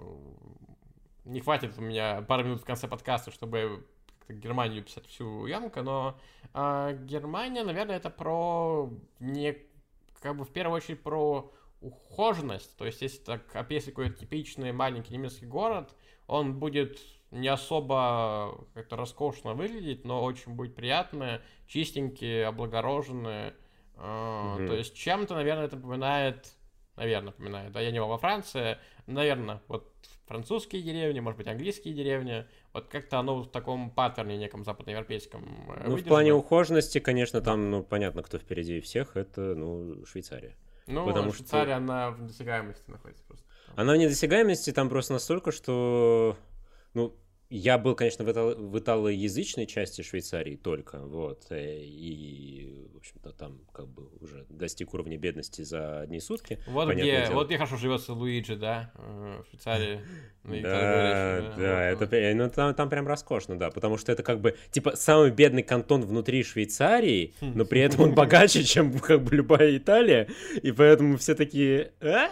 не 1.25 1.41
хватит 1.41 1.76
у 1.78 1.83
меня 1.83 2.23
пару 2.23 2.44
минут 2.44 2.60
в 2.60 2.65
конце 2.65 2.89
подкаста, 2.89 3.31
чтобы 3.31 3.86
Германию 4.28 4.83
писать 4.83 5.07
всю 5.07 5.47
ямку, 5.47 5.83
но 5.83 6.18
э, 6.55 6.99
Германия, 7.05 7.65
наверное, 7.65 7.97
это 7.97 8.10
про 8.10 8.91
не 9.20 9.57
как 10.20 10.36
бы 10.36 10.44
в 10.44 10.52
первую 10.52 10.76
очередь 10.76 11.02
про 11.02 11.52
ухоженность. 11.81 12.76
То 12.76 12.86
есть, 12.86 13.02
если 13.02 13.18
так 13.18 13.55
описать 13.55 13.91
какой-то 13.91 14.15
типичный 14.17 14.73
маленький 14.73 15.12
немецкий 15.12 15.47
город, 15.47 15.94
он 16.26 16.59
будет 16.59 16.99
не 17.31 17.49
особо 17.49 18.67
как-то 18.75 18.97
роскошно 18.97 19.55
выглядеть, 19.55 20.05
но 20.05 20.23
очень 20.23 20.52
будет 20.52 20.76
приятный, 20.76 21.41
чистенький, 21.67 22.47
облагороженный. 22.47 23.55
Mm-hmm. 23.97 24.67
То 24.68 24.75
есть 24.75 24.94
чем-то, 24.94 25.34
наверное, 25.34 25.65
это 25.67 25.76
напоминает 25.76 26.55
наверное, 26.97 27.26
напоминает. 27.26 27.73
Да, 27.73 27.81
я 27.81 27.91
не 27.91 28.01
был 28.01 28.09
во 28.09 28.18
Франции, 28.18 28.78
наверное, 29.07 29.62
вот 29.68 29.92
французские 30.26 30.83
деревни, 30.83 31.20
может 31.20 31.39
быть, 31.39 31.47
английские 31.47 31.94
деревни, 31.94 32.47
вот 32.73 32.89
как-то 32.89 33.18
оно 33.18 33.42
в 33.42 33.51
таком 33.51 33.91
паттерне 33.91 34.36
неком 34.36 34.65
западноевропейском 34.65 35.44
э, 35.76 35.89
Ну, 35.89 35.97
в 35.97 36.05
плане 36.05 36.33
ухоженности, 36.33 37.01
конечно, 37.01 37.41
там, 37.41 37.70
ну, 37.70 37.83
понятно, 37.83 38.23
кто 38.23 38.39
впереди 38.39 38.81
всех, 38.81 39.17
это, 39.17 39.55
ну, 39.55 40.05
Швейцария. 40.07 40.57
Ну, 40.86 41.07
Потому 41.07 41.33
Швейцария, 41.33 41.75
что... 41.75 41.76
она 41.76 42.10
в 42.10 42.20
недосягаемости 42.20 42.91
находится 42.91 43.25
просто. 43.25 43.47
Она 43.76 43.94
в 43.94 43.97
недосягаемости 43.97 44.73
там 44.73 44.89
просто 44.89 45.12
настолько, 45.15 45.52
что, 45.52 46.36
ну, 46.94 47.15
я 47.52 47.76
был, 47.76 47.94
конечно, 47.94 48.24
в, 48.24 48.32
итало, 48.32 48.55
в 48.55 48.78
италоязычной 48.78 49.66
части 49.66 50.00
Швейцарии 50.00 50.56
только, 50.56 50.98
вот, 51.00 51.44
э, 51.50 51.82
и, 51.82 52.89
в 52.94 52.97
общем-то, 52.97 53.32
там 53.32 53.60
как 53.72 53.89
бы 53.89 54.08
уже 54.20 54.47
достиг 54.48 54.94
уровня 54.94 55.18
бедности 55.18 55.60
за 55.62 56.00
одни 56.00 56.18
сутки. 56.18 56.58
Вот 56.66 56.89
где, 56.90 57.26
дело. 57.26 57.34
вот 57.34 57.48
где 57.48 57.58
хорошо 57.58 57.76
живется 57.76 58.14
Луиджи, 58.14 58.56
да, 58.56 58.90
э, 58.94 59.42
в 59.44 59.50
Швейцарии. 59.50 60.00
Да, 60.44 61.55
да, 61.56 61.84
это, 61.90 62.34
ну, 62.34 62.50
там, 62.50 62.74
там 62.74 62.90
прям 62.90 63.06
роскошно, 63.06 63.56
да, 63.56 63.70
потому 63.70 63.97
что 63.97 64.10
это 64.10 64.24
как 64.24 64.40
бы, 64.40 64.56
типа, 64.72 64.97
самый 64.97 65.31
бедный 65.31 65.62
кантон 65.62 66.02
внутри 66.02 66.42
Швейцарии, 66.42 67.34
но 67.40 67.64
при 67.64 67.81
этом 67.81 68.00
он 68.00 68.14
богаче, 68.14 68.64
чем 68.64 68.98
как 68.98 69.22
бы 69.22 69.36
любая 69.36 69.76
Италия, 69.76 70.28
и 70.60 70.72
поэтому 70.72 71.16
все 71.16 71.36
такие, 71.36 71.92
а? 72.00 72.28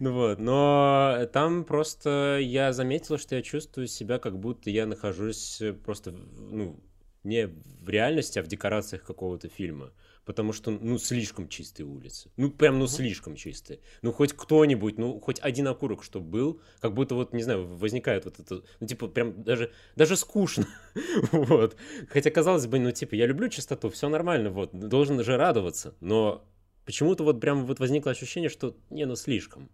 ну 0.00 0.12
вот, 0.12 0.38
но 0.38 1.28
там 1.34 1.64
просто 1.64 2.38
я 2.40 2.72
заметил, 2.72 3.18
что 3.18 3.36
я 3.36 3.42
чувствую 3.42 3.88
себя 3.88 4.18
как 4.18 4.38
будто 4.44 4.68
я 4.68 4.84
нахожусь 4.86 5.62
э, 5.62 5.72
просто, 5.72 6.12
ну, 6.12 6.78
не 7.22 7.46
в 7.46 7.88
реальности, 7.88 8.38
а 8.38 8.42
в 8.42 8.46
декорациях 8.46 9.02
какого-то 9.02 9.48
фильма. 9.48 9.90
Потому 10.26 10.52
что, 10.52 10.70
ну, 10.70 10.98
слишком 10.98 11.48
чистые 11.48 11.86
улицы. 11.86 12.30
Ну, 12.36 12.50
прям, 12.50 12.78
ну, 12.78 12.86
слишком 12.86 13.36
чистые. 13.36 13.80
Ну, 14.02 14.12
хоть 14.12 14.34
кто-нибудь, 14.34 14.98
ну, 14.98 15.18
хоть 15.20 15.40
один 15.40 15.66
окурок, 15.68 16.04
чтобы 16.04 16.26
был, 16.26 16.60
как 16.80 16.92
будто 16.92 17.14
вот, 17.14 17.32
не 17.32 17.42
знаю, 17.42 17.66
возникает 17.66 18.26
вот 18.26 18.38
это, 18.38 18.62
ну, 18.80 18.86
типа, 18.86 19.08
прям 19.08 19.42
даже, 19.42 19.72
даже 19.96 20.16
скучно. 20.16 20.66
вот. 21.32 21.76
Хотя, 22.10 22.30
казалось 22.30 22.66
бы, 22.66 22.78
ну, 22.78 22.92
типа, 22.92 23.14
я 23.14 23.26
люблю 23.26 23.48
чистоту, 23.48 23.88
все 23.88 24.10
нормально, 24.10 24.50
вот, 24.50 24.78
должен 24.78 25.24
же 25.24 25.38
радоваться. 25.38 25.94
Но 26.00 26.44
почему-то 26.84 27.24
вот 27.24 27.40
прям 27.40 27.64
вот 27.64 27.80
возникло 27.80 28.12
ощущение, 28.12 28.50
что, 28.50 28.76
не, 28.90 29.06
ну, 29.06 29.16
слишком. 29.16 29.70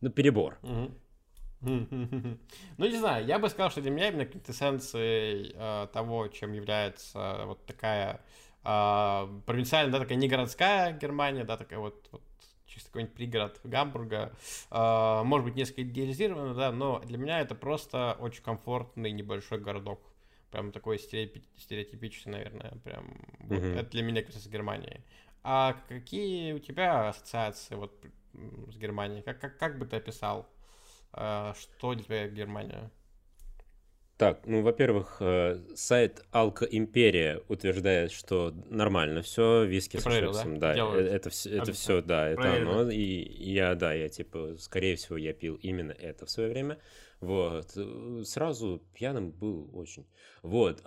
Ну, 0.00 0.10
перебор. 0.10 0.58
Ну, 2.78 2.86
не 2.86 2.96
знаю, 2.96 3.24
я 3.24 3.38
бы 3.38 3.48
сказал, 3.48 3.70
что 3.70 3.80
для 3.80 3.90
меня 3.90 4.08
именно 4.08 4.26
квинтэссенцией 4.26 5.52
э, 5.54 5.86
того, 5.92 6.28
чем 6.28 6.52
является 6.52 7.42
вот 7.46 7.64
такая 7.66 8.20
э, 8.64 9.40
провинциальная, 9.46 9.92
да, 9.92 10.00
такая 10.00 10.18
не 10.18 10.28
городская 10.28 10.92
Германия, 10.92 11.44
да, 11.44 11.56
такая 11.56 11.78
вот, 11.78 12.08
вот 12.10 12.22
чисто 12.66 12.88
какой-нибудь 12.88 13.14
пригород 13.14 13.60
Гамбурга, 13.64 14.32
э, 14.70 15.22
может 15.24 15.44
быть, 15.44 15.54
несколько 15.54 15.82
идеализировано, 15.82 16.54
да, 16.54 16.72
но 16.72 17.00
для 17.00 17.18
меня 17.18 17.40
это 17.40 17.54
просто 17.54 18.16
очень 18.18 18.42
комфортный 18.42 19.12
небольшой 19.12 19.60
городок. 19.60 20.00
Прям 20.50 20.70
такой 20.70 20.98
стереотипичный, 20.98 22.32
наверное, 22.32 22.72
прям. 22.84 23.16
Вот, 23.40 23.58
mm-hmm. 23.58 23.80
Это 23.80 23.90
для 23.90 24.02
меня, 24.02 24.22
кстати, 24.22 24.48
Германии. 24.48 25.00
А 25.42 25.74
какие 25.88 26.52
у 26.52 26.58
тебя 26.58 27.08
ассоциации 27.08 27.74
вот 27.74 27.92
с 28.68 28.76
Германией? 28.76 29.22
Как, 29.22 29.40
как, 29.40 29.56
как 29.56 29.78
бы 29.78 29.86
ты 29.86 29.96
описал 29.96 30.46
а, 31.12 31.54
что 31.54 31.94
для 31.94 32.04
тебя 32.04 32.28
Германия? 32.28 32.90
Так, 34.22 34.42
ну, 34.46 34.62
во-первых, 34.62 35.16
э, 35.18 35.58
сайт 35.74 36.24
Алка 36.30 36.64
Империя 36.64 37.42
утверждает, 37.48 38.12
что 38.12 38.54
нормально 38.70 39.20
все, 39.22 39.64
виски 39.64 39.96
Ты 39.96 40.00
с 40.00 40.04
проверил, 40.04 40.32
шепсом, 40.32 40.58
да, 40.60 40.74
да 40.74 40.96
э, 40.96 41.00
это, 41.00 41.30
все, 41.30 41.56
это 41.56 41.72
все, 41.72 42.02
да, 42.02 42.28
это 42.28 42.54
оно, 42.54 42.88
и 42.88 43.02
я, 43.02 43.74
да, 43.74 43.92
я 43.92 44.08
типа, 44.08 44.54
скорее 44.58 44.94
всего, 44.94 45.16
я 45.16 45.32
пил 45.32 45.56
именно 45.56 45.90
это 45.90 46.24
в 46.26 46.30
свое 46.30 46.50
время, 46.50 46.78
вот, 47.20 47.72
э, 47.74 48.22
сразу 48.24 48.80
пьяным 48.94 49.32
был 49.32 49.68
очень, 49.72 50.06
вот, 50.42 50.82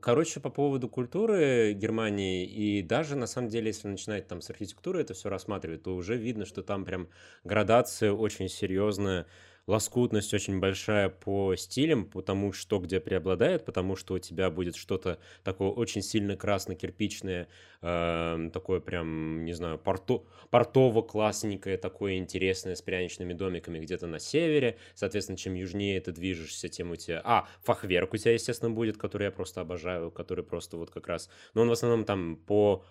короче, 0.00 0.40
по 0.40 0.50
поводу 0.50 0.88
культуры 0.88 1.72
Германии, 1.72 2.46
и 2.46 2.82
даже, 2.82 3.16
на 3.16 3.26
самом 3.26 3.48
деле, 3.48 3.68
если 3.68 3.88
начинать 3.88 4.28
там 4.28 4.40
с 4.40 4.50
архитектуры 4.50 5.00
это 5.00 5.14
все 5.14 5.28
рассматривать, 5.28 5.82
то 5.82 5.94
уже 5.94 6.16
видно, 6.16 6.44
что 6.44 6.62
там 6.62 6.84
прям 6.84 7.08
градация 7.44 8.12
очень 8.12 8.48
серьезная, 8.48 9.26
лоскутность 9.66 10.34
очень 10.34 10.60
большая 10.60 11.08
по 11.08 11.54
стилям, 11.56 12.04
по 12.04 12.22
тому, 12.22 12.52
что 12.52 12.78
где 12.78 13.00
преобладает, 13.00 13.64
потому 13.64 13.96
что 13.96 14.14
у 14.14 14.18
тебя 14.18 14.50
будет 14.50 14.76
что-то 14.76 15.18
такое 15.44 15.68
очень 15.70 16.02
сильно 16.02 16.36
красно-кирпичное, 16.36 17.48
э, 17.82 18.50
такое 18.52 18.80
прям, 18.80 19.44
не 19.44 19.52
знаю, 19.52 19.78
порто, 19.78 20.24
портово-классненькое, 20.50 21.76
такое 21.76 22.16
интересное, 22.16 22.74
с 22.74 22.82
пряничными 22.82 23.32
домиками 23.32 23.78
где-то 23.78 24.06
на 24.06 24.18
севере. 24.18 24.78
Соответственно, 24.94 25.38
чем 25.38 25.54
южнее 25.54 26.00
ты 26.00 26.12
движешься, 26.12 26.68
тем 26.68 26.90
у 26.90 26.96
тебя... 26.96 27.20
А, 27.24 27.48
фахверк 27.62 28.14
у 28.14 28.16
тебя, 28.16 28.32
естественно, 28.32 28.70
будет, 28.70 28.96
который 28.96 29.24
я 29.24 29.30
просто 29.30 29.60
обожаю, 29.60 30.10
который 30.10 30.44
просто 30.44 30.76
вот 30.76 30.90
как 30.90 31.06
раз... 31.06 31.30
Но 31.54 31.62
он 31.62 31.68
в 31.68 31.72
основном 31.72 32.04
там 32.04 32.36
по 32.36 32.84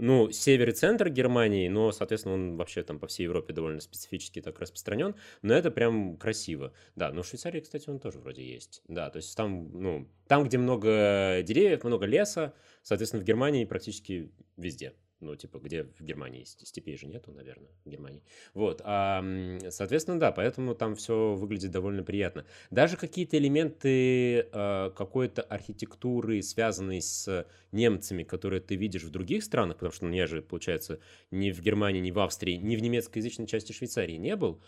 ну, 0.00 0.30
север 0.30 0.70
и 0.70 0.72
центр 0.72 1.08
Германии, 1.08 1.68
но, 1.68 1.92
соответственно, 1.92 2.34
он 2.34 2.56
вообще 2.56 2.82
там 2.82 2.98
по 2.98 3.06
всей 3.06 3.24
Европе 3.24 3.52
довольно 3.52 3.80
специфически 3.80 4.40
так 4.40 4.58
распространен, 4.58 5.14
но 5.42 5.54
это 5.54 5.70
прям 5.70 6.16
красиво. 6.16 6.72
Да, 6.96 7.12
но 7.12 7.22
в 7.22 7.26
Швейцарии, 7.26 7.60
кстати, 7.60 7.88
он 7.88 8.00
тоже 8.00 8.18
вроде 8.18 8.44
есть. 8.44 8.82
Да, 8.88 9.10
то 9.10 9.18
есть 9.18 9.36
там, 9.36 9.70
ну, 9.72 10.08
там, 10.26 10.44
где 10.44 10.58
много 10.58 11.42
деревьев, 11.42 11.84
много 11.84 12.06
леса, 12.06 12.54
соответственно, 12.82 13.22
в 13.22 13.26
Германии 13.26 13.64
практически 13.64 14.32
везде 14.56 14.94
ну, 15.20 15.36
типа, 15.36 15.58
где 15.58 15.84
в 15.84 16.00
Германии 16.00 16.44
степей 16.44 16.96
же 16.96 17.06
нету, 17.06 17.32
наверное, 17.32 17.70
в 17.84 17.88
Германии. 17.88 18.22
Вот, 18.54 18.80
а, 18.84 19.24
соответственно, 19.68 20.18
да, 20.18 20.32
поэтому 20.32 20.74
там 20.74 20.94
все 20.94 21.34
выглядит 21.34 21.70
довольно 21.70 22.02
приятно. 22.02 22.44
Даже 22.70 22.96
какие-то 22.96 23.36
элементы 23.36 24.48
э, 24.52 24.90
какой-то 24.96 25.42
архитектуры, 25.42 26.42
связанные 26.42 27.02
с 27.02 27.46
немцами, 27.72 28.22
которые 28.22 28.60
ты 28.60 28.76
видишь 28.76 29.04
в 29.04 29.10
других 29.10 29.44
странах, 29.44 29.76
потому 29.76 29.92
что 29.92 30.06
ну, 30.06 30.14
я 30.14 30.26
же, 30.26 30.42
получается, 30.42 31.00
ни 31.30 31.50
в 31.50 31.60
Германии, 31.60 32.00
ни 32.00 32.10
в 32.10 32.18
Австрии, 32.18 32.54
ни 32.54 32.76
в 32.76 32.82
немецкоязычной 32.82 33.46
части 33.46 33.72
Швейцарии 33.72 34.16
не 34.16 34.36
был, 34.36 34.60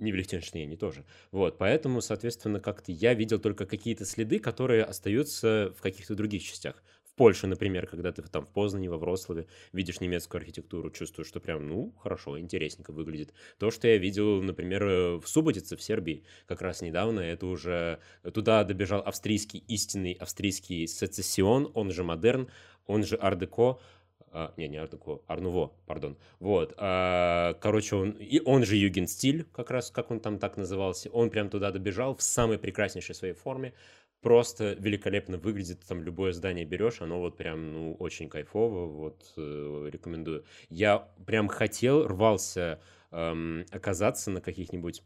ни 0.00 0.12
в 0.12 0.14
Лихтенштейне 0.14 0.76
тоже. 0.76 1.04
Вот, 1.30 1.58
поэтому, 1.58 2.00
соответственно, 2.00 2.58
как-то 2.58 2.90
я 2.90 3.14
видел 3.14 3.38
только 3.38 3.66
какие-то 3.66 4.04
следы, 4.04 4.38
которые 4.38 4.82
остаются 4.82 5.74
в 5.76 5.82
каких-то 5.82 6.14
других 6.14 6.42
частях. 6.42 6.82
Польше, 7.20 7.46
например, 7.46 7.86
когда 7.86 8.12
ты 8.12 8.22
там 8.22 8.46
в 8.46 8.48
Познане, 8.48 8.88
во 8.88 8.96
Вроцлаве 8.96 9.46
видишь 9.74 10.00
немецкую 10.00 10.38
архитектуру, 10.38 10.90
чувствуешь, 10.90 11.28
что 11.28 11.38
прям, 11.38 11.68
ну, 11.68 11.92
хорошо, 11.98 12.40
интересненько 12.40 12.92
выглядит. 12.92 13.34
То, 13.58 13.70
что 13.70 13.88
я 13.88 13.98
видел, 13.98 14.40
например, 14.40 14.82
э, 14.84 15.16
в 15.16 15.28
Субботице, 15.28 15.76
в 15.76 15.82
Сербии, 15.82 16.24
как 16.46 16.62
раз 16.62 16.80
недавно, 16.80 17.20
это 17.20 17.44
уже 17.44 17.98
туда 18.32 18.64
добежал 18.64 19.02
австрийский, 19.04 19.62
истинный 19.68 20.12
австрийский 20.12 20.86
сецессион, 20.86 21.70
он 21.74 21.90
же 21.90 22.04
модерн, 22.04 22.48
он 22.86 23.04
же 23.04 23.16
ардеко, 23.16 23.80
а, 24.32 24.54
не, 24.56 24.68
не 24.68 24.78
ардеко, 24.78 25.20
арнуво, 25.26 25.72
пардон. 25.86 26.16
Вот, 26.38 26.72
а, 26.78 27.54
короче, 27.60 27.96
он, 27.96 28.12
и 28.12 28.40
он 28.44 28.64
же 28.64 28.76
югенстиль, 28.76 29.44
как 29.52 29.70
раз, 29.70 29.90
как 29.90 30.10
он 30.10 30.20
там 30.20 30.38
так 30.38 30.56
назывался, 30.56 31.10
он 31.10 31.28
прям 31.28 31.50
туда 31.50 31.70
добежал 31.70 32.14
в 32.14 32.22
самой 32.22 32.58
прекраснейшей 32.58 33.14
своей 33.14 33.34
форме, 33.34 33.74
просто 34.20 34.74
великолепно 34.78 35.38
выглядит. 35.38 35.80
Там 35.86 36.02
любое 36.02 36.32
здание 36.32 36.64
берешь, 36.64 37.00
оно 37.00 37.20
вот 37.20 37.36
прям, 37.36 37.72
ну, 37.72 37.94
очень 37.94 38.28
кайфово. 38.28 38.86
Вот 38.86 39.32
э, 39.36 39.88
рекомендую. 39.90 40.44
Я 40.68 41.08
прям 41.26 41.48
хотел, 41.48 42.06
рвался 42.06 42.80
эм, 43.10 43.64
оказаться 43.70 44.30
на 44.30 44.40
каких-нибудь 44.40 45.02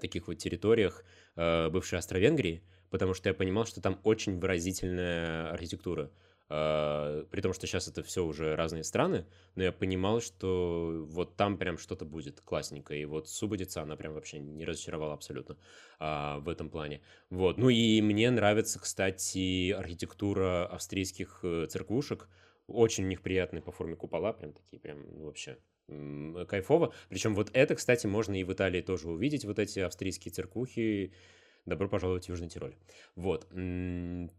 таких 0.00 0.28
вот 0.28 0.38
территориях 0.38 1.04
э, 1.36 1.68
бывшей 1.70 1.98
Австро-Венгрии, 1.98 2.62
потому 2.90 3.14
что 3.14 3.28
я 3.28 3.34
понимал, 3.34 3.64
что 3.66 3.80
там 3.80 3.98
очень 4.04 4.38
выразительная 4.38 5.50
архитектура. 5.50 6.10
Uh, 6.48 7.26
при 7.32 7.40
том, 7.40 7.52
что 7.52 7.66
сейчас 7.66 7.88
это 7.88 8.04
все 8.04 8.24
уже 8.24 8.54
разные 8.54 8.84
страны, 8.84 9.26
но 9.56 9.64
я 9.64 9.72
понимал, 9.72 10.20
что 10.20 11.04
вот 11.08 11.36
там 11.36 11.58
прям 11.58 11.76
что-то 11.76 12.04
будет 12.04 12.40
классненькое. 12.40 13.02
И 13.02 13.04
вот 13.04 13.28
Субботица, 13.28 13.82
она 13.82 13.96
прям 13.96 14.14
вообще 14.14 14.38
не 14.38 14.64
разочаровала 14.64 15.14
абсолютно 15.14 15.56
uh, 15.98 16.38
в 16.38 16.48
этом 16.48 16.70
плане. 16.70 17.00
Вот. 17.30 17.58
Ну 17.58 17.68
и 17.68 18.00
мне 18.00 18.30
нравится, 18.30 18.78
кстати, 18.78 19.72
архитектура 19.72 20.66
австрийских 20.66 21.40
э, 21.42 21.66
церквушек. 21.66 22.28
Очень 22.68 23.06
у 23.06 23.08
них 23.08 23.22
приятные 23.22 23.60
по 23.60 23.72
форме 23.72 23.96
купола, 23.96 24.32
прям 24.32 24.52
такие, 24.52 24.78
прям 24.78 25.04
ну, 25.18 25.24
вообще 25.24 25.58
кайфово. 26.48 26.92
Причем 27.08 27.34
вот 27.34 27.50
это, 27.54 27.74
кстати, 27.74 28.06
можно 28.06 28.38
и 28.38 28.44
в 28.44 28.52
Италии 28.52 28.82
тоже 28.82 29.08
увидеть, 29.08 29.44
вот 29.44 29.58
эти 29.58 29.80
австрийские 29.80 30.32
церквухи. 30.32 31.12
Добро 31.66 31.88
пожаловать 31.88 32.26
в 32.26 32.28
Южный 32.28 32.48
Тироль. 32.48 32.76
Вот. 33.16 33.48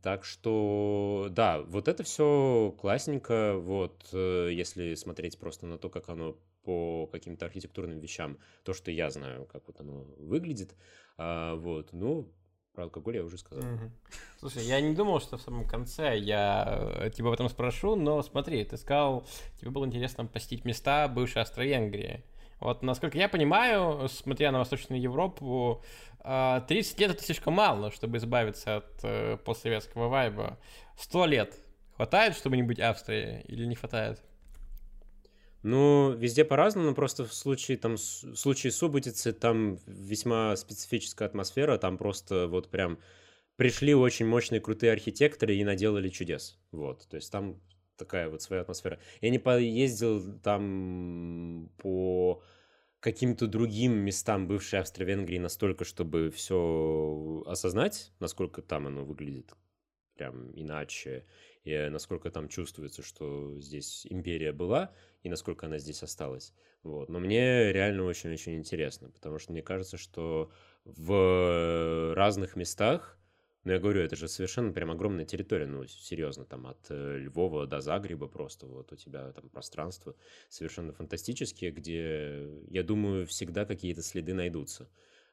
Так 0.02 0.24
что, 0.24 1.28
да, 1.30 1.62
вот 1.62 1.90
это 1.90 2.04
все 2.04 2.74
классненько. 2.80 3.58
Вот, 3.58 4.08
э, 4.14 4.50
если 4.54 4.96
смотреть 4.96 5.38
просто 5.38 5.66
на 5.66 5.78
то, 5.78 5.90
как 5.90 6.08
оно 6.08 6.38
по 6.64 7.08
каким-то 7.08 7.46
архитектурным 7.46 8.00
вещам, 8.00 8.38
то, 8.64 8.74
что 8.74 8.92
я 8.92 9.10
знаю, 9.10 9.46
как 9.46 9.64
вот 9.68 9.80
оно 9.80 10.06
выглядит, 10.18 10.76
а, 11.18 11.56
вот, 11.56 11.94
ну, 11.94 12.32
про 12.74 12.84
алкоголь 12.84 13.16
я 13.16 13.24
уже 13.24 13.38
сказал. 13.38 13.64
Угу. 13.64 13.92
Слушай, 14.40 14.64
я 14.66 14.80
не 14.82 14.94
думал, 14.94 15.20
что 15.20 15.38
в 15.38 15.42
самом 15.42 15.68
конце 15.68 16.18
я 16.18 16.98
э, 17.00 17.10
тебя 17.10 17.30
об 17.30 17.34
этом 17.34 17.50
спрошу, 17.50 17.96
но 17.96 18.22
смотри, 18.22 18.64
ты 18.66 18.78
сказал, 18.78 19.26
тебе 19.60 19.72
было 19.72 19.86
интересно 19.86 20.26
посетить 20.26 20.64
места 20.64 21.08
бывшей 21.08 21.42
Австро-Венгрии. 21.42 22.24
Вот, 22.60 22.82
насколько 22.82 23.18
я 23.18 23.30
понимаю, 23.30 24.08
смотря 24.10 24.52
на 24.52 24.60
Восточную 24.60 25.02
Европу, 25.02 25.84
30 26.24 26.24
а, 26.24 27.02
лет 27.02 27.12
это 27.12 27.24
слишком 27.24 27.54
мало, 27.54 27.92
чтобы 27.92 28.18
избавиться 28.18 28.78
от 28.78 29.00
э, 29.04 29.38
постсоветского 29.38 30.08
вайба. 30.08 30.60
100 30.98 31.26
лет 31.28 31.56
хватает, 31.96 32.36
чтобы 32.36 32.58
не 32.58 32.64
быть 32.64 32.80
Австрией, 32.80 33.42
или 33.48 33.66
не 33.66 33.76
хватает? 33.76 34.22
Ну, 35.64 36.12
везде 36.12 36.46
по-разному, 36.46 36.94
просто 36.96 37.26
в 37.26 37.34
случае, 37.34 37.78
там, 37.78 37.96
в 37.96 38.36
случае 38.36 38.72
Субботицы 38.72 39.34
там 39.34 39.80
весьма 39.86 40.56
специфическая 40.56 41.28
атмосфера, 41.28 41.78
там 41.78 41.98
просто 41.98 42.48
вот 42.48 42.70
прям 42.70 43.00
пришли 43.56 43.94
очень 43.94 44.28
мощные 44.28 44.62
крутые 44.62 44.92
архитекторы 44.94 45.56
и 45.56 45.64
наделали 45.64 46.10
чудес. 46.10 46.60
Вот, 46.72 47.08
то 47.10 47.16
есть 47.16 47.32
там 47.32 47.60
такая 47.98 48.30
вот 48.30 48.42
своя 48.42 48.62
атмосфера. 48.62 49.00
Я 49.22 49.30
не 49.30 49.40
поездил 49.40 50.40
там 50.40 51.70
по 51.78 52.42
каким-то 53.00 53.48
другим 53.48 53.94
местам 53.94 54.48
бывшей 54.48 54.80
Австро-Венгрии 54.80 55.38
настолько, 55.38 55.86
чтобы 55.86 56.32
все 56.32 57.44
осознать, 57.46 58.12
насколько 58.20 58.62
там 58.62 58.88
оно 58.88 59.06
выглядит 59.06 59.54
прям 60.16 60.52
иначе, 60.54 61.26
и 61.64 61.90
насколько 61.90 62.32
там 62.32 62.50
чувствуется, 62.50 63.04
что 63.04 63.60
здесь 63.60 64.08
империя 64.10 64.52
была, 64.52 64.92
и 65.22 65.30
насколько 65.30 65.68
она 65.68 65.78
здесь 65.78 66.02
осталась. 66.02 66.54
Вот. 66.84 67.10
Но 67.10 67.20
мне 67.20 67.72
реально 67.72 68.04
очень-очень 68.04 68.56
интересно, 68.56 69.10
потому 69.12 69.38
что 69.38 69.52
мне 69.52 69.62
кажется, 69.62 69.98
что 69.98 70.52
в 70.86 72.14
разных 72.16 72.56
местах 72.56 73.17
но 73.68 73.74
я 73.74 73.80
говорю, 73.80 74.00
это 74.00 74.16
же 74.16 74.30
совершенно 74.30 74.72
прям 74.72 74.92
огромная 74.92 75.26
территория, 75.26 75.66
ну, 75.66 75.86
серьезно, 75.88 76.46
там 76.46 76.68
от 76.68 76.90
э, 76.90 77.18
Львова 77.18 77.68
до 77.68 77.82
Загреба 77.82 78.28
просто, 78.28 78.66
вот 78.66 78.94
у 78.94 78.96
тебя 78.96 79.34
там 79.34 79.50
пространство 79.50 80.16
совершенно 80.48 80.94
фантастические, 80.94 81.72
где, 81.72 82.50
я 82.70 82.82
думаю, 82.84 83.28
всегда 83.28 83.66
какие-то 83.66 84.02
следы 84.04 84.34
найдутся 84.34 84.90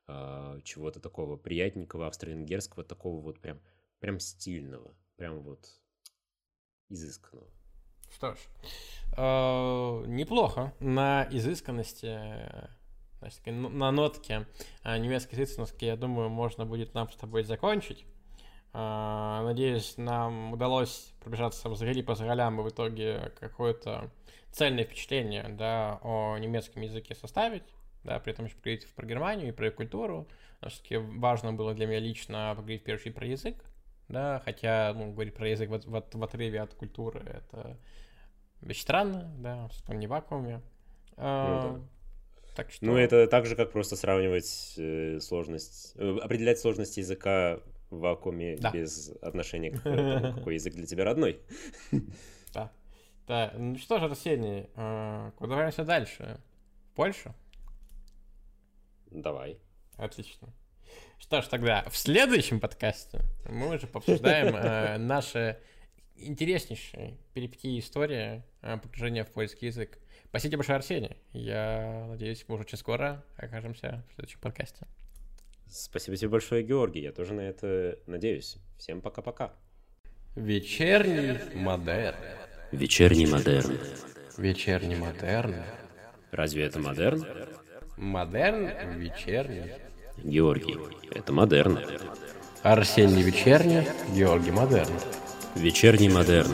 а, 0.09 0.61
чего-то 0.65 0.99
такого 0.99 1.37
приятненького, 1.37 2.09
австро-венгерского, 2.09 2.83
такого 2.83 3.21
вот 3.21 3.39
прям, 3.39 3.61
прям 4.01 4.19
стильного, 4.19 4.97
прям 5.15 5.41
вот 5.41 5.69
изысканного. 6.89 7.49
Что 8.17 8.35
ж, 8.35 8.39
э, 9.17 10.07
неплохо 10.09 10.75
на 10.81 11.29
изысканности 11.31 12.19
значит, 13.21 13.47
на 13.47 13.93
нотке 13.93 14.49
а, 14.83 14.99
немецкой 14.99 15.37
язычности, 15.37 15.85
я 15.85 15.97
думаю, 15.97 16.31
можно 16.31 16.67
будет 16.67 16.95
нам 16.95 17.09
с 17.13 17.15
тобой 17.15 17.45
закончить. 17.45 18.05
А, 18.77 19.45
надеюсь, 19.45 19.95
нам 19.99 20.53
удалось 20.53 21.13
пробежаться 21.21 21.69
взгляди 21.69 22.03
по 22.03 22.17
ролям 22.17 22.61
и 22.61 22.65
в 22.65 22.69
итоге 22.69 23.33
какое-то 23.39 24.11
цельное 24.51 24.83
впечатление 24.83 25.47
да, 25.49 26.01
о 26.03 26.37
немецком 26.39 26.83
языке 26.83 27.15
составить, 27.15 27.63
да, 28.03 28.19
при 28.19 28.33
этом 28.33 28.47
еще 28.47 28.57
поговорить 28.57 28.89
про 28.93 29.07
Германию 29.07 29.49
и 29.49 29.53
про 29.53 29.71
культуру. 29.71 30.27
Все-таки 30.67 30.97
важно 30.97 31.53
было 31.53 31.73
для 31.73 31.87
меня 31.87 32.01
лично 32.01 32.53
поговорить 32.57 32.83
в 32.83 32.85
первую 32.85 33.01
очередь 33.01 33.15
про 33.15 33.27
язык, 33.27 33.65
да, 34.09 34.43
хотя, 34.45 34.93
ну, 34.97 35.13
говорить 35.13 35.35
про 35.35 35.49
язык 35.49 35.71
в, 35.71 35.79
в, 35.79 36.05
в 36.13 36.25
отрыве 36.25 36.61
от 36.61 36.75
культуры 36.75 37.21
это 37.21 37.79
вещь 38.61 38.83
странная, 38.83 39.31
да, 39.39 39.69
он 39.87 40.01
не 40.01 40.09
в 40.09 40.11
вакууме. 40.11 40.63
А, 41.17 41.69
ну, 41.69 41.79
да. 41.79 41.85
Так 42.57 42.73
что... 42.73 42.85
Ну, 42.85 42.97
это 42.97 43.29
так 43.29 43.47
же, 43.47 43.55
как 43.55 43.71
просто 43.71 43.95
сравнивать 43.95 44.75
э, 44.79 45.21
сложность, 45.21 45.93
э, 45.95 46.19
определять 46.21 46.59
сложность 46.59 46.97
языка 46.97 47.61
в 47.95 48.01
вакууме 48.01 48.57
да. 48.57 48.71
без 48.71 49.11
отношения 49.23 49.71
к 49.71 49.81
тому, 49.83 50.35
какой 50.35 50.55
язык 50.55 50.75
для 50.75 50.87
тебя 50.87 51.05
родной. 51.05 51.41
Да. 52.53 52.73
Да. 53.27 53.53
Ну 53.57 53.77
что 53.79 53.99
же, 53.99 54.07
Арсений, 54.07 54.69
э, 54.75 55.31
куда 55.37 55.55
двигаемся 55.55 55.85
дальше? 55.85 56.41
В 56.91 56.97
Польшу? 56.97 57.35
Давай. 59.11 59.59
Отлично. 59.97 60.53
Что 61.19 61.41
ж, 61.41 61.47
тогда 61.47 61.85
в 61.89 61.97
следующем 61.97 62.61
подкасте 62.61 63.23
мы 63.49 63.75
уже 63.75 63.87
пообсуждаем 63.87 64.55
э, 64.57 64.99
наши 64.99 65.59
интереснейшие 66.17 67.17
перипетии 67.33 67.79
истории 67.79 68.43
э, 68.63 68.77
погружения 68.77 69.25
в 69.25 69.31
польский 69.31 69.69
язык. 69.69 69.99
Спасибо 70.29 70.57
большое, 70.57 70.77
Арсений. 70.77 71.17
Я 71.33 72.07
надеюсь, 72.09 72.45
мы 72.49 72.57
уже 72.57 72.65
очень 72.65 72.79
скоро 72.79 73.25
окажемся 73.37 74.05
в 74.11 74.15
следующем 74.15 74.41
подкасте. 74.41 74.87
Спасибо 75.69 76.17
тебе 76.17 76.29
большое, 76.31 76.63
Георгий. 76.63 77.01
Я 77.01 77.13
тоже 77.13 77.35
на 77.35 77.41
это 77.41 77.99
надеюсь. 78.07 78.57
Всем 78.79 79.01
пока-пока. 79.01 79.53
Вечерний 80.37 81.39
модерн. 81.55 82.19
Вечерний 82.73 83.27
модерн. 83.27 83.79
Вечерний 84.37 84.97
модерн. 84.97 85.55
Разве 86.31 86.65
это 86.65 86.81
модерн? 86.81 87.25
Модерн 87.97 88.99
вечерний. 88.99 89.73
Георгий, 90.23 90.77
это 91.11 91.33
модерн. 91.33 91.79
Арсений 92.63 93.23
вечерний, 93.23 93.87
Георгий 94.15 94.51
модерн. 94.51 94.93
Вечерний 95.55 96.09
модерн. 96.09 96.51